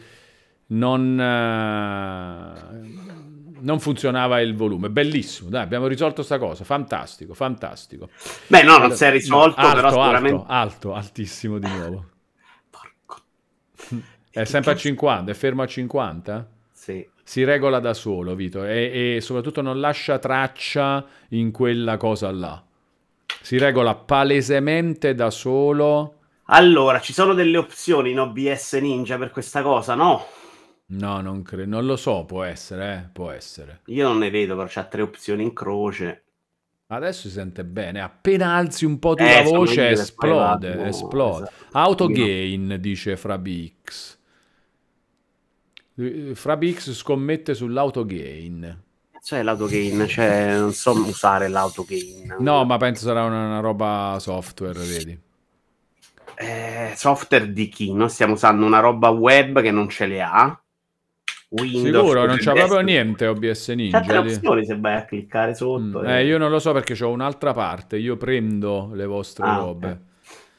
non 0.69 1.19
uh 1.19 3.26
non 3.61 3.79
funzionava 3.79 4.41
il 4.41 4.55
volume. 4.55 4.89
Bellissimo, 4.89 5.49
dai, 5.49 5.63
abbiamo 5.63 5.87
risolto 5.87 6.15
questa 6.15 6.37
cosa. 6.37 6.63
Fantastico, 6.63 7.33
fantastico. 7.33 8.09
Beh, 8.47 8.63
no, 8.63 8.77
non 8.77 8.91
si 8.91 9.03
è 9.03 9.11
risolto, 9.11 9.61
no, 9.61 9.67
alto, 9.67 9.75
però 9.75 9.89
sicuramente... 9.89 10.35
Alto, 10.35 10.53
alto, 10.53 10.93
altissimo 10.93 11.57
di 11.57 11.67
nuovo. 11.67 12.05
Porco. 12.69 13.21
È 14.29 14.43
sempre 14.43 14.71
a 14.73 14.75
50, 14.75 15.31
è 15.31 15.33
fermo 15.33 15.63
a 15.63 15.65
50? 15.65 16.49
Sì. 16.71 17.07
Si 17.23 17.43
regola 17.43 17.79
da 17.79 17.95
solo, 17.95 18.35
Vito, 18.35 18.63
e, 18.63 19.15
e 19.15 19.21
soprattutto 19.21 19.61
non 19.61 19.79
lascia 19.79 20.19
traccia 20.19 21.03
in 21.29 21.49
quella 21.49 21.97
cosa 21.97 22.31
là. 22.31 22.63
Si 23.41 23.57
regola 23.57 23.95
palesemente 23.95 25.15
da 25.15 25.31
solo 25.31 26.17
Allora, 26.49 26.99
ci 26.99 27.13
sono 27.13 27.33
delle 27.33 27.57
opzioni 27.57 28.11
in 28.11 28.19
OBS 28.19 28.73
Ninja 28.73 29.17
per 29.17 29.31
questa 29.31 29.61
cosa, 29.61 29.95
no? 29.95 30.25
No, 30.89 31.19
non 31.19 31.43
credo, 31.43 31.69
non 31.69 31.85
lo 31.85 31.97
so, 31.97 32.23
può 32.25 32.43
essere, 32.43 32.93
eh? 32.95 33.09
può 33.11 33.29
essere. 33.31 33.81
Io 33.87 34.07
non 34.07 34.19
ne 34.19 34.29
vedo, 34.29 34.55
però 34.55 34.67
c'ha 34.69 34.85
tre 34.85 35.01
opzioni 35.01 35.43
in 35.43 35.51
croce. 35.53 36.23
Adesso 36.87 37.27
si 37.27 37.33
sente 37.33 37.65
bene, 37.65 37.99
appena 37.99 38.53
alzi 38.55 38.85
un 38.85 38.97
po' 38.97 39.13
tu 39.13 39.23
Eh, 39.23 39.43
la 39.43 39.49
voce 39.49 39.89
esplode, 39.89 40.69
vado- 40.69 40.87
esplode. 40.87 41.43
esatto. 41.43 41.65
Autogain, 41.77 42.77
dice 42.79 43.17
Frabix. 43.17 44.17
Eh, 45.95 46.31
Frabix 46.33 46.91
scommette 46.93 47.53
sull'autogain. 47.53 48.83
Cioè 49.21 49.43
l'autogain, 49.43 50.07
cioè 50.07 50.57
non 50.57 50.71
so 50.71 50.91
usare 50.91 51.49
l'autogain. 51.49 52.37
No, 52.39 52.63
ma 52.63 52.77
penso 52.77 53.03
sarà 53.03 53.25
una, 53.25 53.47
una 53.47 53.59
roba 53.59 54.15
software, 54.21 54.79
vedi. 54.79 55.19
Eh, 56.35 56.93
software 56.95 57.51
di 57.51 57.67
chi? 57.67 57.91
Noi 57.91 58.09
stiamo 58.09 58.33
usando 58.33 58.65
una 58.65 58.79
roba 58.79 59.09
web 59.09 59.61
che 59.61 59.71
non 59.71 59.89
ce 59.89 60.05
le 60.05 60.21
ha. 60.21 60.61
Windows. 61.49 62.03
Sicuro, 62.05 62.25
non 62.25 62.37
c'è 62.37 62.53
proprio 62.53 62.79
niente 62.81 63.25
OBS 63.25 63.69
Ninja. 63.69 64.01
tre 64.01 64.21
lì. 64.21 64.33
opzioni 64.33 64.65
se 64.65 64.77
vai 64.79 64.95
a 64.95 65.05
cliccare 65.05 65.55
sotto. 65.55 66.01
Mm, 66.01 66.05
eh. 66.05 66.19
eh, 66.19 66.25
io 66.25 66.37
non 66.37 66.51
lo 66.51 66.59
so 66.59 66.73
perché 66.73 67.01
ho 67.03 67.09
un'altra 67.09 67.53
parte, 67.53 67.97
io 67.97 68.17
prendo 68.17 68.91
le 68.93 69.05
vostre 69.05 69.45
Ah, 69.45 69.57
robe. 69.57 69.87
ok. 69.87 69.97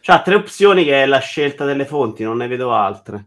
C'ha 0.00 0.22
tre 0.22 0.36
opzioni 0.36 0.84
che 0.84 1.02
è 1.02 1.06
la 1.06 1.18
scelta 1.18 1.64
delle 1.66 1.84
fonti, 1.84 2.22
non 2.22 2.38
ne 2.38 2.46
vedo 2.46 2.72
altre. 2.72 3.26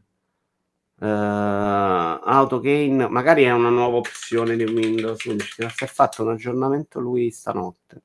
Eh, 0.99 1.05
AutoGain, 1.05 3.07
magari 3.09 3.43
è 3.43 3.51
una 3.51 3.69
nuova 3.69 3.97
opzione 3.97 4.55
di 4.55 4.63
Windows 4.63 5.23
11 5.25 5.53
che 5.57 5.69
si 5.69 5.83
è 5.83 5.87
fatto 5.87 6.23
un 6.23 6.29
aggiornamento 6.31 6.99
lui 6.99 7.29
stanotte. 7.31 8.01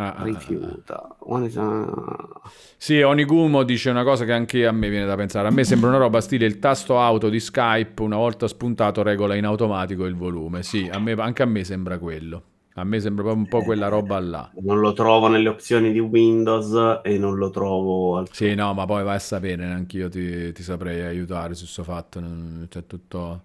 Ah, 0.00 0.14
ah, 0.14 0.20
ah. 0.20 0.22
Rifiuta. 0.24 1.16
One 1.20 1.46
is 1.46 1.56
a- 1.56 2.40
Sì, 2.76 3.00
Onigumo 3.02 3.64
dice 3.64 3.90
una 3.90 4.04
cosa 4.04 4.24
che 4.24 4.32
anche 4.32 4.64
a 4.64 4.70
me 4.70 4.88
viene 4.88 5.06
da 5.06 5.16
pensare. 5.16 5.48
A 5.48 5.50
me 5.50 5.64
sembra 5.64 5.88
una 5.88 5.98
roba 5.98 6.20
stile 6.20 6.46
il 6.46 6.60
tasto 6.60 7.00
auto 7.00 7.28
di 7.28 7.40
Skype, 7.40 8.00
una 8.02 8.16
volta 8.16 8.46
spuntato 8.46 9.02
regola 9.02 9.34
in 9.34 9.44
automatico 9.44 10.04
il 10.04 10.14
volume. 10.14 10.62
Sì, 10.62 10.88
a 10.90 11.00
me- 11.00 11.12
anche 11.12 11.42
a 11.42 11.46
me 11.46 11.64
sembra 11.64 11.98
quello. 11.98 12.42
A 12.74 12.84
me 12.84 13.00
sembra 13.00 13.24
proprio 13.24 13.42
un 13.42 13.48
po' 13.48 13.64
quella 13.64 13.88
roba 13.88 14.20
là. 14.20 14.48
Non 14.60 14.78
lo 14.78 14.92
trovo 14.92 15.26
nelle 15.26 15.48
opzioni 15.48 15.90
di 15.90 15.98
Windows 15.98 17.00
e 17.02 17.18
non 17.18 17.34
lo 17.36 17.50
trovo 17.50 18.18
al 18.18 18.28
Sì, 18.30 18.54
no, 18.54 18.72
ma 18.74 18.84
poi 18.86 19.02
vai 19.02 19.16
a 19.16 19.18
sapere, 19.18 19.56
neanche 19.66 19.96
io 19.96 20.08
ti, 20.08 20.52
ti 20.52 20.62
saprei 20.62 21.00
aiutare 21.00 21.54
su 21.54 21.62
questo 21.64 21.82
fatto. 21.82 22.22
C'è 22.68 22.86
tutto... 22.86 23.42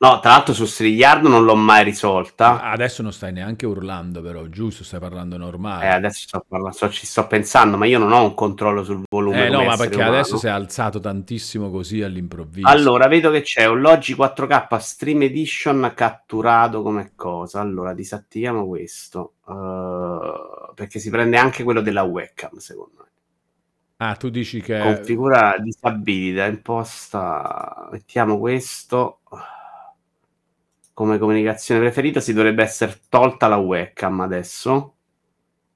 No, 0.00 0.20
tra 0.20 0.30
l'altro 0.30 0.54
su 0.54 0.64
StreamYard 0.64 1.24
non 1.24 1.42
l'ho 1.42 1.56
mai 1.56 1.82
risolta. 1.82 2.60
Adesso 2.70 3.02
non 3.02 3.12
stai 3.12 3.32
neanche 3.32 3.66
urlando, 3.66 4.22
però, 4.22 4.46
giusto? 4.46 4.84
Stai 4.84 5.00
parlando 5.00 5.36
normale. 5.36 5.86
Eh, 5.86 5.88
adesso 5.88 6.20
sto 6.28 6.44
parlando, 6.46 6.76
sto- 6.76 6.88
ci 6.88 7.04
sto 7.04 7.26
pensando, 7.26 7.76
ma 7.76 7.84
io 7.84 7.98
non 7.98 8.12
ho 8.12 8.22
un 8.22 8.34
controllo 8.34 8.84
sul 8.84 9.02
volume. 9.10 9.46
Eh 9.46 9.50
no, 9.50 9.64
ma 9.64 9.76
perché 9.76 9.96
umano. 9.96 10.12
adesso 10.12 10.36
si 10.36 10.46
è 10.46 10.50
alzato 10.50 11.00
tantissimo 11.00 11.68
così 11.68 12.00
all'improvviso. 12.02 12.68
Allora, 12.68 13.08
vedo 13.08 13.32
che 13.32 13.40
c'è 13.42 13.66
un 13.66 13.80
Logi 13.80 14.14
4K 14.14 14.76
Stream 14.76 15.22
Edition 15.22 15.92
catturato 15.96 16.82
come 16.82 17.14
cosa. 17.16 17.58
Allora, 17.60 17.92
disattiviamo 17.92 18.68
questo. 18.68 19.32
eh, 19.48 20.72
perché 20.76 21.00
si 21.00 21.10
prende 21.10 21.38
anche 21.38 21.64
quello 21.64 21.80
della 21.80 22.02
webcam, 22.02 22.58
secondo 22.58 22.98
me. 22.98 23.06
Ah, 23.96 24.14
tu 24.14 24.28
dici 24.28 24.60
che... 24.60 24.78
Configura 24.78 25.56
disabilita, 25.58 26.44
imposta. 26.44 27.88
Mettiamo 27.90 28.38
questo. 28.38 29.22
Come 30.98 31.18
comunicazione 31.18 31.78
preferita 31.78 32.18
si 32.18 32.32
dovrebbe 32.32 32.64
essere 32.64 32.98
tolta 33.08 33.46
la 33.46 33.54
webcam 33.54 34.18
adesso. 34.18 34.94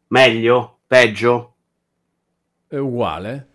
Meglio? 0.09 0.81
Peggio? 0.85 1.55
È 2.67 2.77
uguale. 2.77 3.47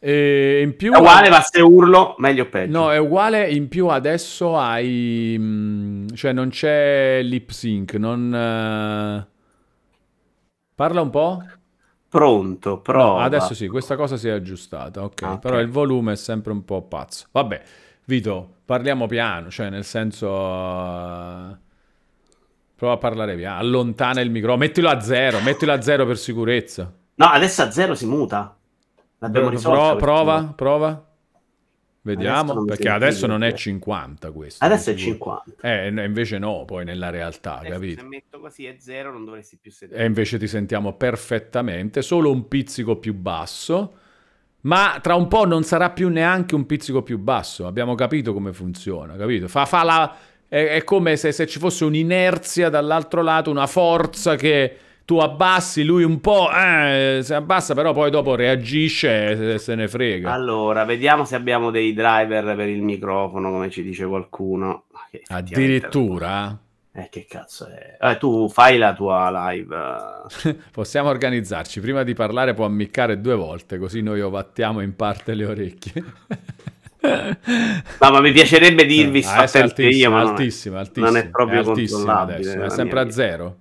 E 0.00 0.60
in 0.62 0.76
più... 0.76 0.92
È 0.92 0.98
uguale, 0.98 1.30
ma 1.30 1.40
se 1.40 1.62
urlo, 1.62 2.14
meglio 2.18 2.42
o 2.42 2.46
peggio? 2.50 2.78
No, 2.78 2.92
è 2.92 2.98
uguale, 2.98 3.50
in 3.50 3.68
più 3.68 3.86
adesso 3.86 4.58
hai... 4.58 5.34
mm, 5.38 6.08
cioè 6.08 6.34
non 6.34 6.50
c'è 6.50 7.22
lip 7.22 7.52
sync, 7.52 7.94
non... 7.94 8.34
eh, 8.34 9.26
Parla 10.74 11.00
un 11.00 11.08
po'? 11.08 11.42
Pronto, 12.06 12.68
No, 12.68 12.80
prova. 12.82 13.22
adesso 13.22 13.54
sì, 13.54 13.66
questa 13.68 13.96
cosa 13.96 14.18
si 14.18 14.28
è 14.28 14.32
aggiustata, 14.32 15.02
ok. 15.04 15.22
Ok. 15.22 15.38
Però 15.38 15.58
il 15.58 15.70
volume 15.70 16.12
è 16.12 16.16
sempre 16.16 16.52
un 16.52 16.66
po' 16.66 16.82
pazzo. 16.82 17.28
Vabbè, 17.30 17.62
Vito, 18.04 18.56
parliamo 18.68 19.06
piano, 19.06 19.48
cioè 19.50 19.70
nel 19.70 19.84
senso... 19.84 20.26
eh, 20.28 21.56
Prova 22.76 22.92
a 22.92 22.98
parlare 22.98 23.34
piano, 23.34 23.58
allontana 23.60 24.20
il 24.20 24.30
microfono, 24.30 24.62
mettilo 24.64 24.90
a 24.90 25.00
zero, 25.00 25.40
mettilo 25.40 25.72
a 25.72 25.80
zero 25.80 26.04
per 26.06 26.18
sicurezza. 26.18 26.92
No, 27.14 27.24
adesso 27.26 27.62
a 27.62 27.70
zero 27.70 27.94
si 27.94 28.04
muta. 28.06 28.56
L'abbiamo 29.18 29.48
risolto. 29.48 29.78
pro- 29.78 29.96
prova, 29.96 30.34
cosa. 30.40 30.52
prova. 30.52 30.86
Adesso 30.90 31.06
Vediamo, 32.02 32.54
mi 32.60 32.66
perché 32.66 32.88
adesso 32.88 33.26
non 33.26 33.42
è 33.42 33.46
perché- 33.48 33.62
50 33.62 34.30
questo. 34.30 34.64
Adesso 34.64 34.90
è 34.90 34.94
di 34.94 35.00
sicuro. 35.00 35.42
50. 35.46 35.66
Eh, 35.68 36.04
invece 36.06 36.38
no, 36.38 36.64
poi 36.66 36.84
nella 36.84 37.10
realtà, 37.10 37.58
Adesso 37.58 37.72
capito? 37.72 38.00
se 38.02 38.06
metto 38.06 38.38
così 38.38 38.66
è 38.66 38.76
zero, 38.78 39.10
non 39.12 39.24
dovresti 39.24 39.56
più 39.60 39.72
sedere. 39.72 40.02
E 40.02 40.06
invece 40.06 40.38
ti 40.38 40.46
sentiamo 40.46 40.92
perfettamente, 40.92 42.00
solo 42.02 42.30
un 42.30 42.46
pizzico 42.46 42.96
più 42.98 43.12
basso, 43.14 43.94
ma 44.62 44.98
tra 45.00 45.14
un 45.14 45.28
po' 45.28 45.44
non 45.46 45.62
sarà 45.62 45.90
più 45.90 46.08
neanche 46.08 46.54
un 46.54 46.66
pizzico 46.66 47.02
più 47.02 47.18
basso. 47.18 47.66
Abbiamo 47.66 47.94
capito 47.94 48.32
come 48.32 48.52
funziona, 48.52 49.16
capito? 49.16 49.48
Fa, 49.48 49.64
fa 49.64 49.82
la... 49.84 50.16
È, 50.48 50.64
è 50.64 50.84
come 50.84 51.16
se, 51.16 51.30
se 51.32 51.46
ci 51.46 51.58
fosse 51.58 51.84
un'inerzia 51.84 52.70
dall'altro 52.70 53.22
lato, 53.22 53.50
una 53.50 53.66
forza 53.66 54.34
che 54.34 54.76
tu 55.04 55.16
abbassi, 55.18 55.84
lui 55.84 56.02
un 56.02 56.20
po' 56.20 56.50
eh, 56.52 57.20
si 57.22 57.32
abbassa, 57.32 57.74
però 57.74 57.92
poi 57.92 58.10
dopo 58.10 58.34
reagisce 58.34 59.30
e 59.30 59.36
se- 59.36 59.58
se 59.58 59.74
ne 59.74 59.88
frega. 59.88 60.30
Allora, 60.30 60.84
vediamo 60.84 61.24
se 61.24 61.34
abbiamo 61.34 61.70
dei 61.70 61.94
driver 61.94 62.54
per 62.54 62.68
il 62.68 62.82
microfono, 62.82 63.50
come 63.50 63.70
ci 63.70 63.82
dice 63.82 64.06
qualcuno. 64.06 64.84
Addirittura? 65.28 66.58
Eh, 66.92 67.08
che 67.10 67.26
cazzo 67.28 67.68
è? 67.68 67.96
Eh, 68.00 68.16
tu 68.18 68.48
fai 68.48 68.76
la 68.78 68.92
tua 68.94 69.50
live. 69.52 69.76
eh. 70.44 70.56
Possiamo 70.72 71.08
organizzarci. 71.10 71.80
Prima 71.80 72.02
di 72.02 72.14
parlare 72.14 72.54
può 72.54 72.64
ammiccare 72.64 73.20
due 73.20 73.34
volte, 73.34 73.78
così 73.78 74.00
noi 74.02 74.20
ovattiamo 74.20 74.80
in 74.80 74.96
parte 74.96 75.34
le 75.34 75.44
orecchie. 75.44 76.04
No, 77.00 78.10
ma 78.10 78.20
mi 78.20 78.32
piacerebbe 78.32 78.84
dirvi, 78.84 79.20
è 79.20 79.26
attento 79.26 79.82
io, 79.82 80.12
altissimo, 80.14 80.14
ma 80.14 80.18
non 80.22 80.26
è- 80.26 80.30
altissimo, 80.30 80.76
altissimo. 80.78 81.06
non 81.06 81.16
è 81.16 81.28
proprio 81.28 81.58
altissimo 81.60 81.98
controllabile 82.04 82.50
adesso, 82.52 82.64
è 82.64 82.70
sempre 82.70 83.00
a 83.00 83.10
zero. 83.10 83.56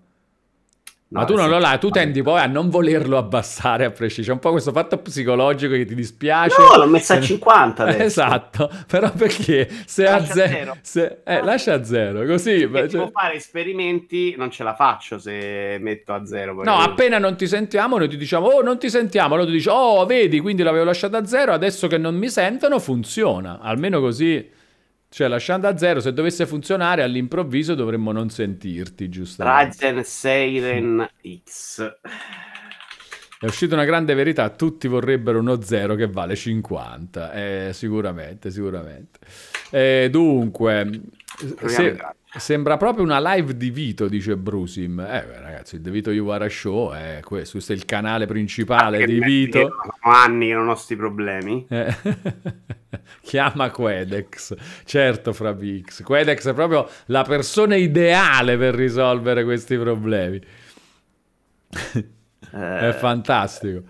No, 1.10 1.20
Ma 1.22 1.26
tu 1.26 1.36
non 1.36 1.48
lo 1.48 1.58
là, 1.58 1.78
tu 1.78 1.90
tendi 1.90 2.22
poi 2.22 2.42
a 2.42 2.48
non 2.48 2.70
volerlo 2.70 3.18
abbassare 3.18 3.86
a 3.86 3.92
prescindere. 3.92 4.28
C'è 4.28 4.34
un 4.34 4.40
po' 4.40 4.52
questo 4.52 4.74
fatto 4.74 4.98
psicologico 4.98 5.72
che 5.74 5.86
ti 5.86 5.96
dispiace. 5.96 6.56
No, 6.62 6.78
l'ho 6.84 6.86
messa 6.90 7.14
a 7.16 7.22
50 7.22 7.84
adesso. 7.84 8.04
Esatto, 8.04 8.70
però 8.86 9.10
perché 9.14 9.70
se 9.86 10.06
a 10.06 10.18
Lascia 10.18 10.32
a 10.32 10.36
zero, 10.36 10.50
zero. 10.50 10.78
se- 10.82 11.18
eh, 11.24 11.42
lascia 11.44 11.74
a 11.76 11.84
zero, 11.86 12.26
così. 12.26 12.60
Se 12.60 12.68
beh, 12.68 12.88
devo 12.88 13.04
cioè- 13.04 13.12
fare 13.14 13.36
esperimenti, 13.36 14.36
non 14.38 14.52
ce 14.52 14.64
la 14.64 14.76
faccio 14.76 15.18
se 15.18 15.78
metto 15.80 16.12
a 16.12 16.26
zero. 16.26 16.62
No, 16.62 16.76
appena 16.78 17.18
non 17.20 17.38
ti 17.38 17.48
sentiamo, 17.48 17.98
noi 17.98 18.10
ti 18.10 18.18
diciamo, 18.18 18.48
oh, 18.48 18.62
non 18.62 18.78
ti 18.78 18.90
sentiamo. 18.90 19.34
Allora 19.36 19.48
tu 19.48 19.54
dici, 19.56 19.70
oh, 19.70 20.06
vedi, 20.06 20.42
quindi 20.42 20.62
l'avevo 20.62 20.84
lasciata 20.84 21.20
a 21.20 21.26
zero, 21.26 21.54
adesso 21.54 21.88
che 21.88 21.98
non 21.98 22.16
mi 22.16 22.28
sentono 22.28 22.80
funziona. 22.80 23.60
Almeno 23.62 24.02
così, 24.02 24.46
cioè 25.10 25.28
lasciando 25.28 25.68
a 25.68 25.78
zero, 25.78 26.00
se 26.00 26.14
dovesse 26.14 26.46
funzionare 26.46 27.02
all'improvviso 27.04 27.76
dovremmo 27.76 28.12
non 28.12 28.30
sentirti, 28.30 29.10
giustamente. 29.10 29.88
Ryzen 29.90 30.04
Seiren 30.04 31.10
X. 31.46 31.98
È 33.40 33.46
uscita 33.46 33.76
una 33.76 33.86
grande 33.86 34.16
verità, 34.16 34.50
tutti 34.50 34.88
vorrebbero 34.88 35.40
uno 35.40 35.62
zero 35.62 35.94
che 35.94 36.08
vale 36.08 36.36
50, 36.36 37.34
eh, 37.34 37.70
sicuramente, 37.72 38.50
sicuramente. 38.50 39.20
Eh, 39.70 40.08
dunque, 40.12 41.02
se- 41.68 41.98
sembra 42.40 42.78
proprio 42.78 43.04
una 43.04 43.20
live 43.34 43.56
di 43.58 43.70
Vito, 43.70 44.08
dice 44.08 44.36
Brusim. 44.38 45.00
Eh, 45.00 45.26
beh, 45.26 45.40
ragazzi, 45.42 45.76
il 45.76 45.82
The 45.82 45.92
Vito 45.92 46.12
Iwara 46.12 46.48
Show 46.50 46.92
è 46.94 47.20
questo, 47.24 47.54
questo 47.54 47.74
è 47.74 47.76
il 47.76 47.86
canale 47.86 48.26
principale 48.26 49.06
di 49.06 49.20
Vito. 49.20 49.60
Sono 50.02 50.16
anni 50.16 50.48
che 50.48 50.54
non 50.54 50.70
ho 50.70 50.76
sti 50.76 50.96
problemi. 50.96 51.66
Eh, 51.70 51.96
Chiama 53.22 53.70
Quedex, 53.72 54.56
certo 54.86 55.34
Frabix. 55.34 56.02
Quedex 56.04 56.48
è 56.50 56.54
proprio 56.54 56.90
la 57.08 57.24
persona 57.24 57.76
ideale 57.76 58.58
per 58.58 58.74
risolvere 58.76 59.44
questi 59.44 59.78
problemi. 59.78 60.40
È 62.50 62.88
Eh, 62.88 62.94
fantastico. 62.94 63.84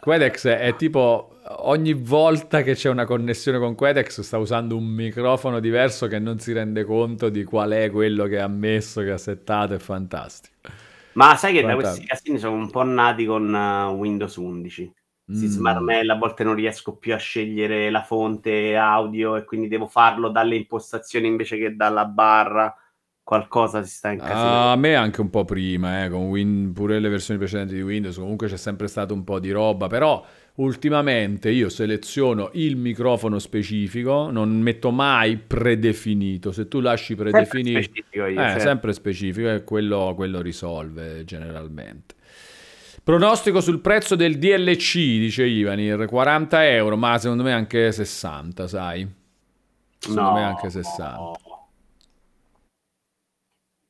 Quedex 0.00 0.46
è, 0.46 0.58
è 0.58 0.76
tipo 0.76 1.33
ogni 1.58 1.92
volta 1.92 2.62
che 2.62 2.74
c'è 2.74 2.88
una 2.90 3.04
connessione 3.04 3.58
con 3.58 3.74
Quedex 3.74 4.20
sta 4.20 4.38
usando 4.38 4.76
un 4.76 4.84
microfono 4.86 5.60
diverso 5.60 6.06
che 6.06 6.18
non 6.18 6.38
si 6.38 6.52
rende 6.52 6.84
conto 6.84 7.28
di 7.28 7.44
qual 7.44 7.70
è 7.72 7.90
quello 7.90 8.26
che 8.26 8.40
ha 8.40 8.48
messo, 8.48 9.02
che 9.02 9.10
ha 9.10 9.18
settato, 9.18 9.74
è 9.74 9.78
fantastico. 9.78 10.54
Ma 11.12 11.36
sai 11.36 11.52
che 11.52 11.64
da 11.64 11.74
Fantastico. 11.74 11.74
questi 11.74 12.04
casini 12.06 12.38
sono 12.38 12.56
un 12.56 12.70
po' 12.70 12.82
nati 12.82 13.24
con 13.24 13.54
eh, 13.54 13.84
Windows 13.92 14.36
11. 14.36 14.92
Si 15.30 15.46
Mm. 15.46 15.48
smarmella, 15.48 16.14
a 16.14 16.18
volte 16.18 16.44
non 16.44 16.54
riesco 16.54 16.96
più 16.96 17.14
a 17.14 17.16
scegliere 17.18 17.90
la 17.90 18.02
fonte 18.02 18.76
audio 18.76 19.36
e 19.36 19.44
quindi 19.44 19.68
devo 19.68 19.86
farlo 19.86 20.28
dalle 20.30 20.56
impostazioni 20.56 21.26
invece 21.28 21.56
che 21.58 21.76
dalla 21.76 22.04
barra. 22.06 22.74
qualcosa 23.22 23.82
si 23.82 23.90
sta 23.94 24.10
incasinando. 24.12 24.72
A 24.72 24.76
me 24.76 24.94
anche 24.94 25.20
un 25.20 25.30
po' 25.30 25.44
prima, 25.44 26.04
eh, 26.04 26.08
con 26.10 26.28
Win- 26.28 26.72
pure 26.72 26.98
le 27.00 27.08
versioni 27.08 27.38
precedenti 27.38 27.74
di 27.74 27.82
Windows, 27.82 28.16
comunque 28.18 28.48
c'è 28.48 28.56
sempre 28.56 28.86
stato 28.88 29.14
un 29.14 29.24
po' 29.24 29.38
di 29.40 29.50
roba, 29.50 29.86
però 29.86 30.24
ultimamente 30.56 31.50
io 31.50 31.68
seleziono 31.68 32.50
il 32.54 32.76
microfono 32.76 33.38
specifico, 33.38 34.30
non 34.30 34.50
metto 34.60 34.90
mai 34.90 35.36
predefinito, 35.36 36.52
se 36.52 36.68
tu 36.68 36.80
lasci 36.80 37.14
predefinito, 37.16 37.80
Sempre 37.80 37.82
specifico 37.82 38.26
io, 38.26 38.40
eh, 38.40 38.44
certo. 38.46 38.60
sempre 38.60 38.92
specifico 38.92 39.48
e 39.50 39.64
quello, 39.64 40.12
quello 40.14 40.40
risolve 40.40 41.24
generalmente. 41.24 42.14
Pronostico 43.02 43.60
sul 43.60 43.80
prezzo 43.80 44.14
del 44.14 44.38
DLC, 44.38 44.94
dice 44.94 45.44
Ivanir, 45.44 46.06
40 46.06 46.66
euro, 46.68 46.96
ma 46.96 47.18
secondo 47.18 47.42
me 47.42 47.52
anche 47.52 47.92
60, 47.92 48.66
sai? 48.68 49.06
Secondo 49.98 50.32
me 50.32 50.42
anche 50.42 50.70
60. 50.70 51.32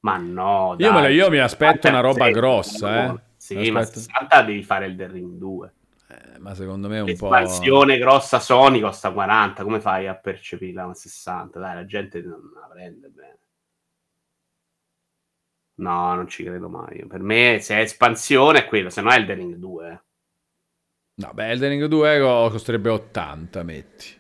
Ma 0.00 0.16
no, 0.16 0.74
Io, 0.78 0.90
dai. 0.90 1.14
io 1.14 1.30
mi 1.30 1.38
aspetto 1.38 1.88
una 1.88 2.00
roba 2.00 2.28
grossa, 2.30 3.14
eh. 3.14 3.20
Sì, 3.36 3.70
ma 3.70 3.80
aspetto- 3.80 4.00
60 4.00 4.42
devi 4.42 4.62
fare 4.62 4.86
il 4.86 4.96
The 4.96 5.06
Ring 5.06 5.38
2. 5.38 5.72
Ma 6.44 6.54
secondo 6.54 6.88
me 6.88 6.98
è 6.98 7.00
un 7.00 7.16
po'... 7.16 7.30
L'espansione 7.30 7.96
grossa 7.96 8.38
Sony 8.38 8.78
costa 8.78 9.10
40, 9.12 9.62
come 9.62 9.80
fai 9.80 10.06
a 10.06 10.14
percepirla 10.14 10.84
a 10.84 10.92
60? 10.92 11.58
Dai, 11.58 11.74
la 11.74 11.86
gente 11.86 12.20
non 12.20 12.50
la 12.54 12.66
prende 12.70 13.08
bene. 13.08 13.38
No, 15.76 16.14
non 16.14 16.28
ci 16.28 16.44
credo 16.44 16.68
mai. 16.68 17.06
Per 17.06 17.20
me, 17.20 17.60
se 17.60 17.76
è 17.76 17.80
espansione 17.80 18.58
è 18.58 18.64
quello, 18.66 18.90
se 18.90 19.00
no 19.00 19.10
è 19.10 19.18
il 19.18 19.24
The 19.24 19.32
Ring 19.32 19.54
2. 19.54 19.90
eh. 19.90 20.00
No, 21.14 21.30
beh, 21.32 21.48
Elden 21.48 21.70
Ring 21.70 21.84
2 21.86 22.20
co- 22.20 22.50
costerebbe 22.50 22.90
80, 22.90 23.62
metti. 23.62 24.14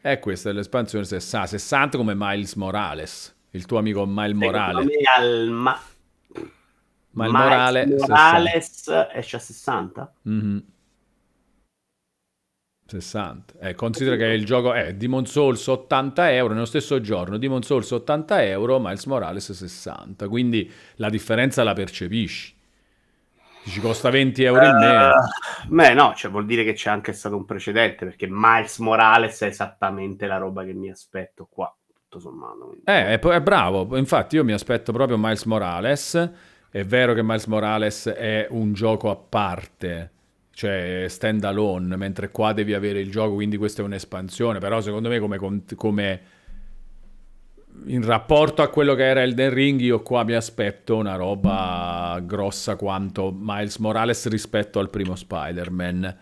E 0.00 0.18
questa 0.18 0.50
è 0.50 0.52
l'espansione 0.52 1.04
60, 1.04 1.46
60 1.46 1.96
come 1.98 2.14
Miles 2.16 2.54
Morales, 2.54 3.32
il 3.50 3.64
tuo 3.64 3.78
amico 3.78 4.04
Miles 4.06 4.32
Morales. 4.34 4.86
Me 4.86 4.94
al 5.16 5.48
ma... 5.50 5.80
Ma 7.12 7.26
il 7.26 7.32
Miles 7.32 7.46
Morale 7.46 7.86
Morales 7.86 8.88
esce 9.12 9.36
a 9.36 9.38
60? 9.38 10.12
Mhm. 10.22 10.64
60. 12.90 13.54
Eh, 13.60 13.74
considera 13.74 14.16
che 14.16 14.24
il 14.26 14.44
gioco 14.44 14.72
è 14.72 14.94
Demon 14.94 15.26
Souls 15.26 15.66
80 15.66 16.32
euro, 16.32 16.52
nello 16.54 16.64
stesso 16.66 17.00
giorno 17.00 17.38
Demon 17.38 17.62
Souls 17.62 17.90
80 17.90 18.44
euro, 18.44 18.78
Miles 18.78 19.04
Morales 19.06 19.52
60. 19.52 20.28
Quindi 20.28 20.70
la 20.96 21.08
differenza 21.08 21.62
la 21.62 21.72
percepisci. 21.72 22.56
Ci 23.62 23.80
costa 23.80 24.08
20 24.10 24.42
euro 24.42 24.64
in 24.64 24.76
meno. 24.76 25.08
Eh, 25.10 25.14
beh, 25.68 25.94
no, 25.94 26.14
cioè 26.16 26.30
vuol 26.30 26.46
dire 26.46 26.64
che 26.64 26.72
c'è 26.72 26.88
anche 26.90 27.12
stato 27.12 27.36
un 27.36 27.44
precedente, 27.44 28.06
perché 28.06 28.26
Miles 28.28 28.78
Morales 28.78 29.38
è 29.42 29.46
esattamente 29.46 30.26
la 30.26 30.38
roba 30.38 30.64
che 30.64 30.72
mi 30.72 30.90
aspetto 30.90 31.46
qua, 31.50 31.72
tutto 31.92 32.18
sommato. 32.18 32.66
quindi- 32.68 32.82
Eh, 32.86 33.06
è, 33.06 33.18
è 33.18 33.40
bravo. 33.42 33.96
Infatti, 33.98 34.36
io 34.36 34.44
mi 34.44 34.52
aspetto 34.52 34.92
proprio 34.92 35.18
Miles 35.18 35.44
Morales. 35.44 36.30
È 36.70 36.84
vero 36.84 37.12
che 37.12 37.22
Miles 37.22 37.46
Morales 37.46 38.06
è 38.08 38.46
un 38.50 38.72
gioco 38.72 39.10
a 39.10 39.16
parte, 39.16 40.10
cioè 40.60 41.06
stand 41.08 41.42
alone, 41.44 41.96
mentre 41.96 42.30
qua 42.30 42.52
devi 42.52 42.74
avere 42.74 43.00
il 43.00 43.10
gioco, 43.10 43.32
quindi 43.32 43.56
questa 43.56 43.80
è 43.80 43.84
un'espansione. 43.86 44.58
Però, 44.58 44.82
secondo 44.82 45.08
me, 45.08 45.18
come, 45.18 45.38
come 45.74 46.20
in 47.86 48.04
rapporto 48.04 48.60
a 48.60 48.68
quello 48.68 48.94
che 48.94 49.06
era 49.06 49.22
Elden 49.22 49.54
Ring, 49.54 49.80
io 49.80 50.02
qua 50.02 50.22
mi 50.22 50.34
aspetto 50.34 50.96
una 50.96 51.16
roba 51.16 52.20
grossa 52.22 52.76
quanto 52.76 53.34
Miles 53.34 53.78
Morales 53.78 54.28
rispetto 54.28 54.78
al 54.78 54.90
primo 54.90 55.16
Spider-Man. 55.16 56.16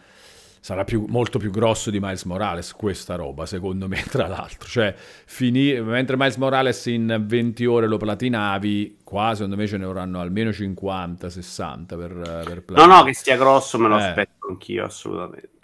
Sarà 0.69 0.85
più- 0.85 1.07
molto 1.09 1.39
più 1.39 1.51
grosso 1.51 1.89
di 1.91 1.99
Miles 1.99 2.25
Morales 2.25 2.73
questa 2.73 3.15
roba, 3.15 3.47
secondo 3.47 3.89
me, 3.89 4.03
tra 4.07 4.27
l'altro. 4.27 4.69
Cioè, 4.69 4.95
finire, 5.25 5.81
mentre 5.81 6.15
Miles 6.19 6.37
Morales 6.37 6.85
in 6.85 7.25
20 7.27 7.65
ore 7.65 7.87
lo 7.87 7.97
platinavi, 7.97 8.99
qua 9.03 9.31
secondo 9.33 9.57
me 9.57 9.67
ce 9.67 9.79
ne 9.79 9.87
vorranno 9.87 10.21
almeno 10.21 10.53
50, 10.53 11.31
60 11.31 11.97
per, 11.97 12.13
per 12.13 12.55
No, 12.57 12.61
platinare. 12.67 12.87
no, 13.01 13.03
che 13.05 13.15
sia 13.15 13.39
grosso 13.39 13.79
me 13.79 13.89
lo 13.89 13.97
Eh. 13.99 14.03
aspetto 14.03 14.47
anch'io, 14.47 14.85
assolutamente. 14.85 15.57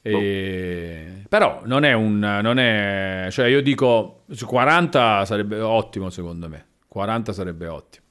E- 0.00 1.24
Però 1.28 1.60
non 1.66 1.84
è 1.84 1.92
un... 1.92 2.18
Non 2.18 2.58
è... 2.58 3.28
Cioè 3.30 3.46
io 3.48 3.60
dico, 3.60 4.22
su 4.30 4.46
40 4.46 5.26
sarebbe 5.26 5.60
ottimo 5.60 6.08
secondo 6.08 6.48
me. 6.48 6.64
40 6.88 7.34
sarebbe 7.34 7.66
ottimo. 7.66 8.03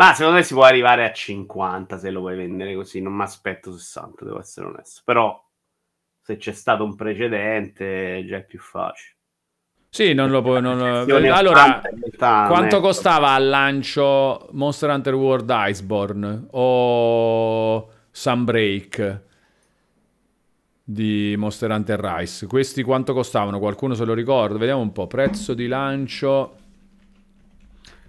Ma 0.00 0.14
secondo 0.14 0.38
me 0.38 0.42
si 0.42 0.54
può 0.54 0.62
arrivare 0.62 1.04
a 1.04 1.12
50 1.12 1.98
se 1.98 2.08
lo 2.08 2.20
vuoi 2.20 2.34
vendere 2.34 2.74
così, 2.74 3.02
non 3.02 3.12
mi 3.12 3.20
aspetto 3.20 3.70
60, 3.76 4.24
devo 4.24 4.40
essere 4.40 4.66
onesto. 4.66 5.02
Però 5.04 5.38
se 6.22 6.38
c'è 6.38 6.52
stato 6.52 6.84
un 6.84 6.96
precedente 6.96 8.24
già 8.26 8.38
è 8.38 8.44
più 8.46 8.58
facile. 8.58 9.16
Sì, 9.90 10.14
non 10.14 10.30
lo 10.30 10.40
puoi... 10.40 10.62
non- 10.62 10.80
Allora, 10.80 11.64
80 11.64 11.88
in 11.90 12.00
realtà, 12.00 12.46
quanto 12.46 12.80
costava 12.80 13.32
al 13.32 13.46
lancio 13.46 14.48
Monster 14.52 14.88
Hunter 14.88 15.14
World 15.14 15.52
Iceborne 15.52 16.46
o 16.52 17.90
Sunbreak 18.10 19.20
di 20.82 21.34
Monster 21.36 21.70
Hunter 21.72 22.00
Rise? 22.00 22.46
Questi 22.46 22.82
quanto 22.82 23.12
costavano? 23.12 23.58
Qualcuno 23.58 23.92
se 23.92 24.06
lo 24.06 24.14
ricorda? 24.14 24.56
Vediamo 24.56 24.80
un 24.80 24.92
po'. 24.92 25.06
Prezzo 25.06 25.52
di 25.52 25.66
lancio... 25.66 26.54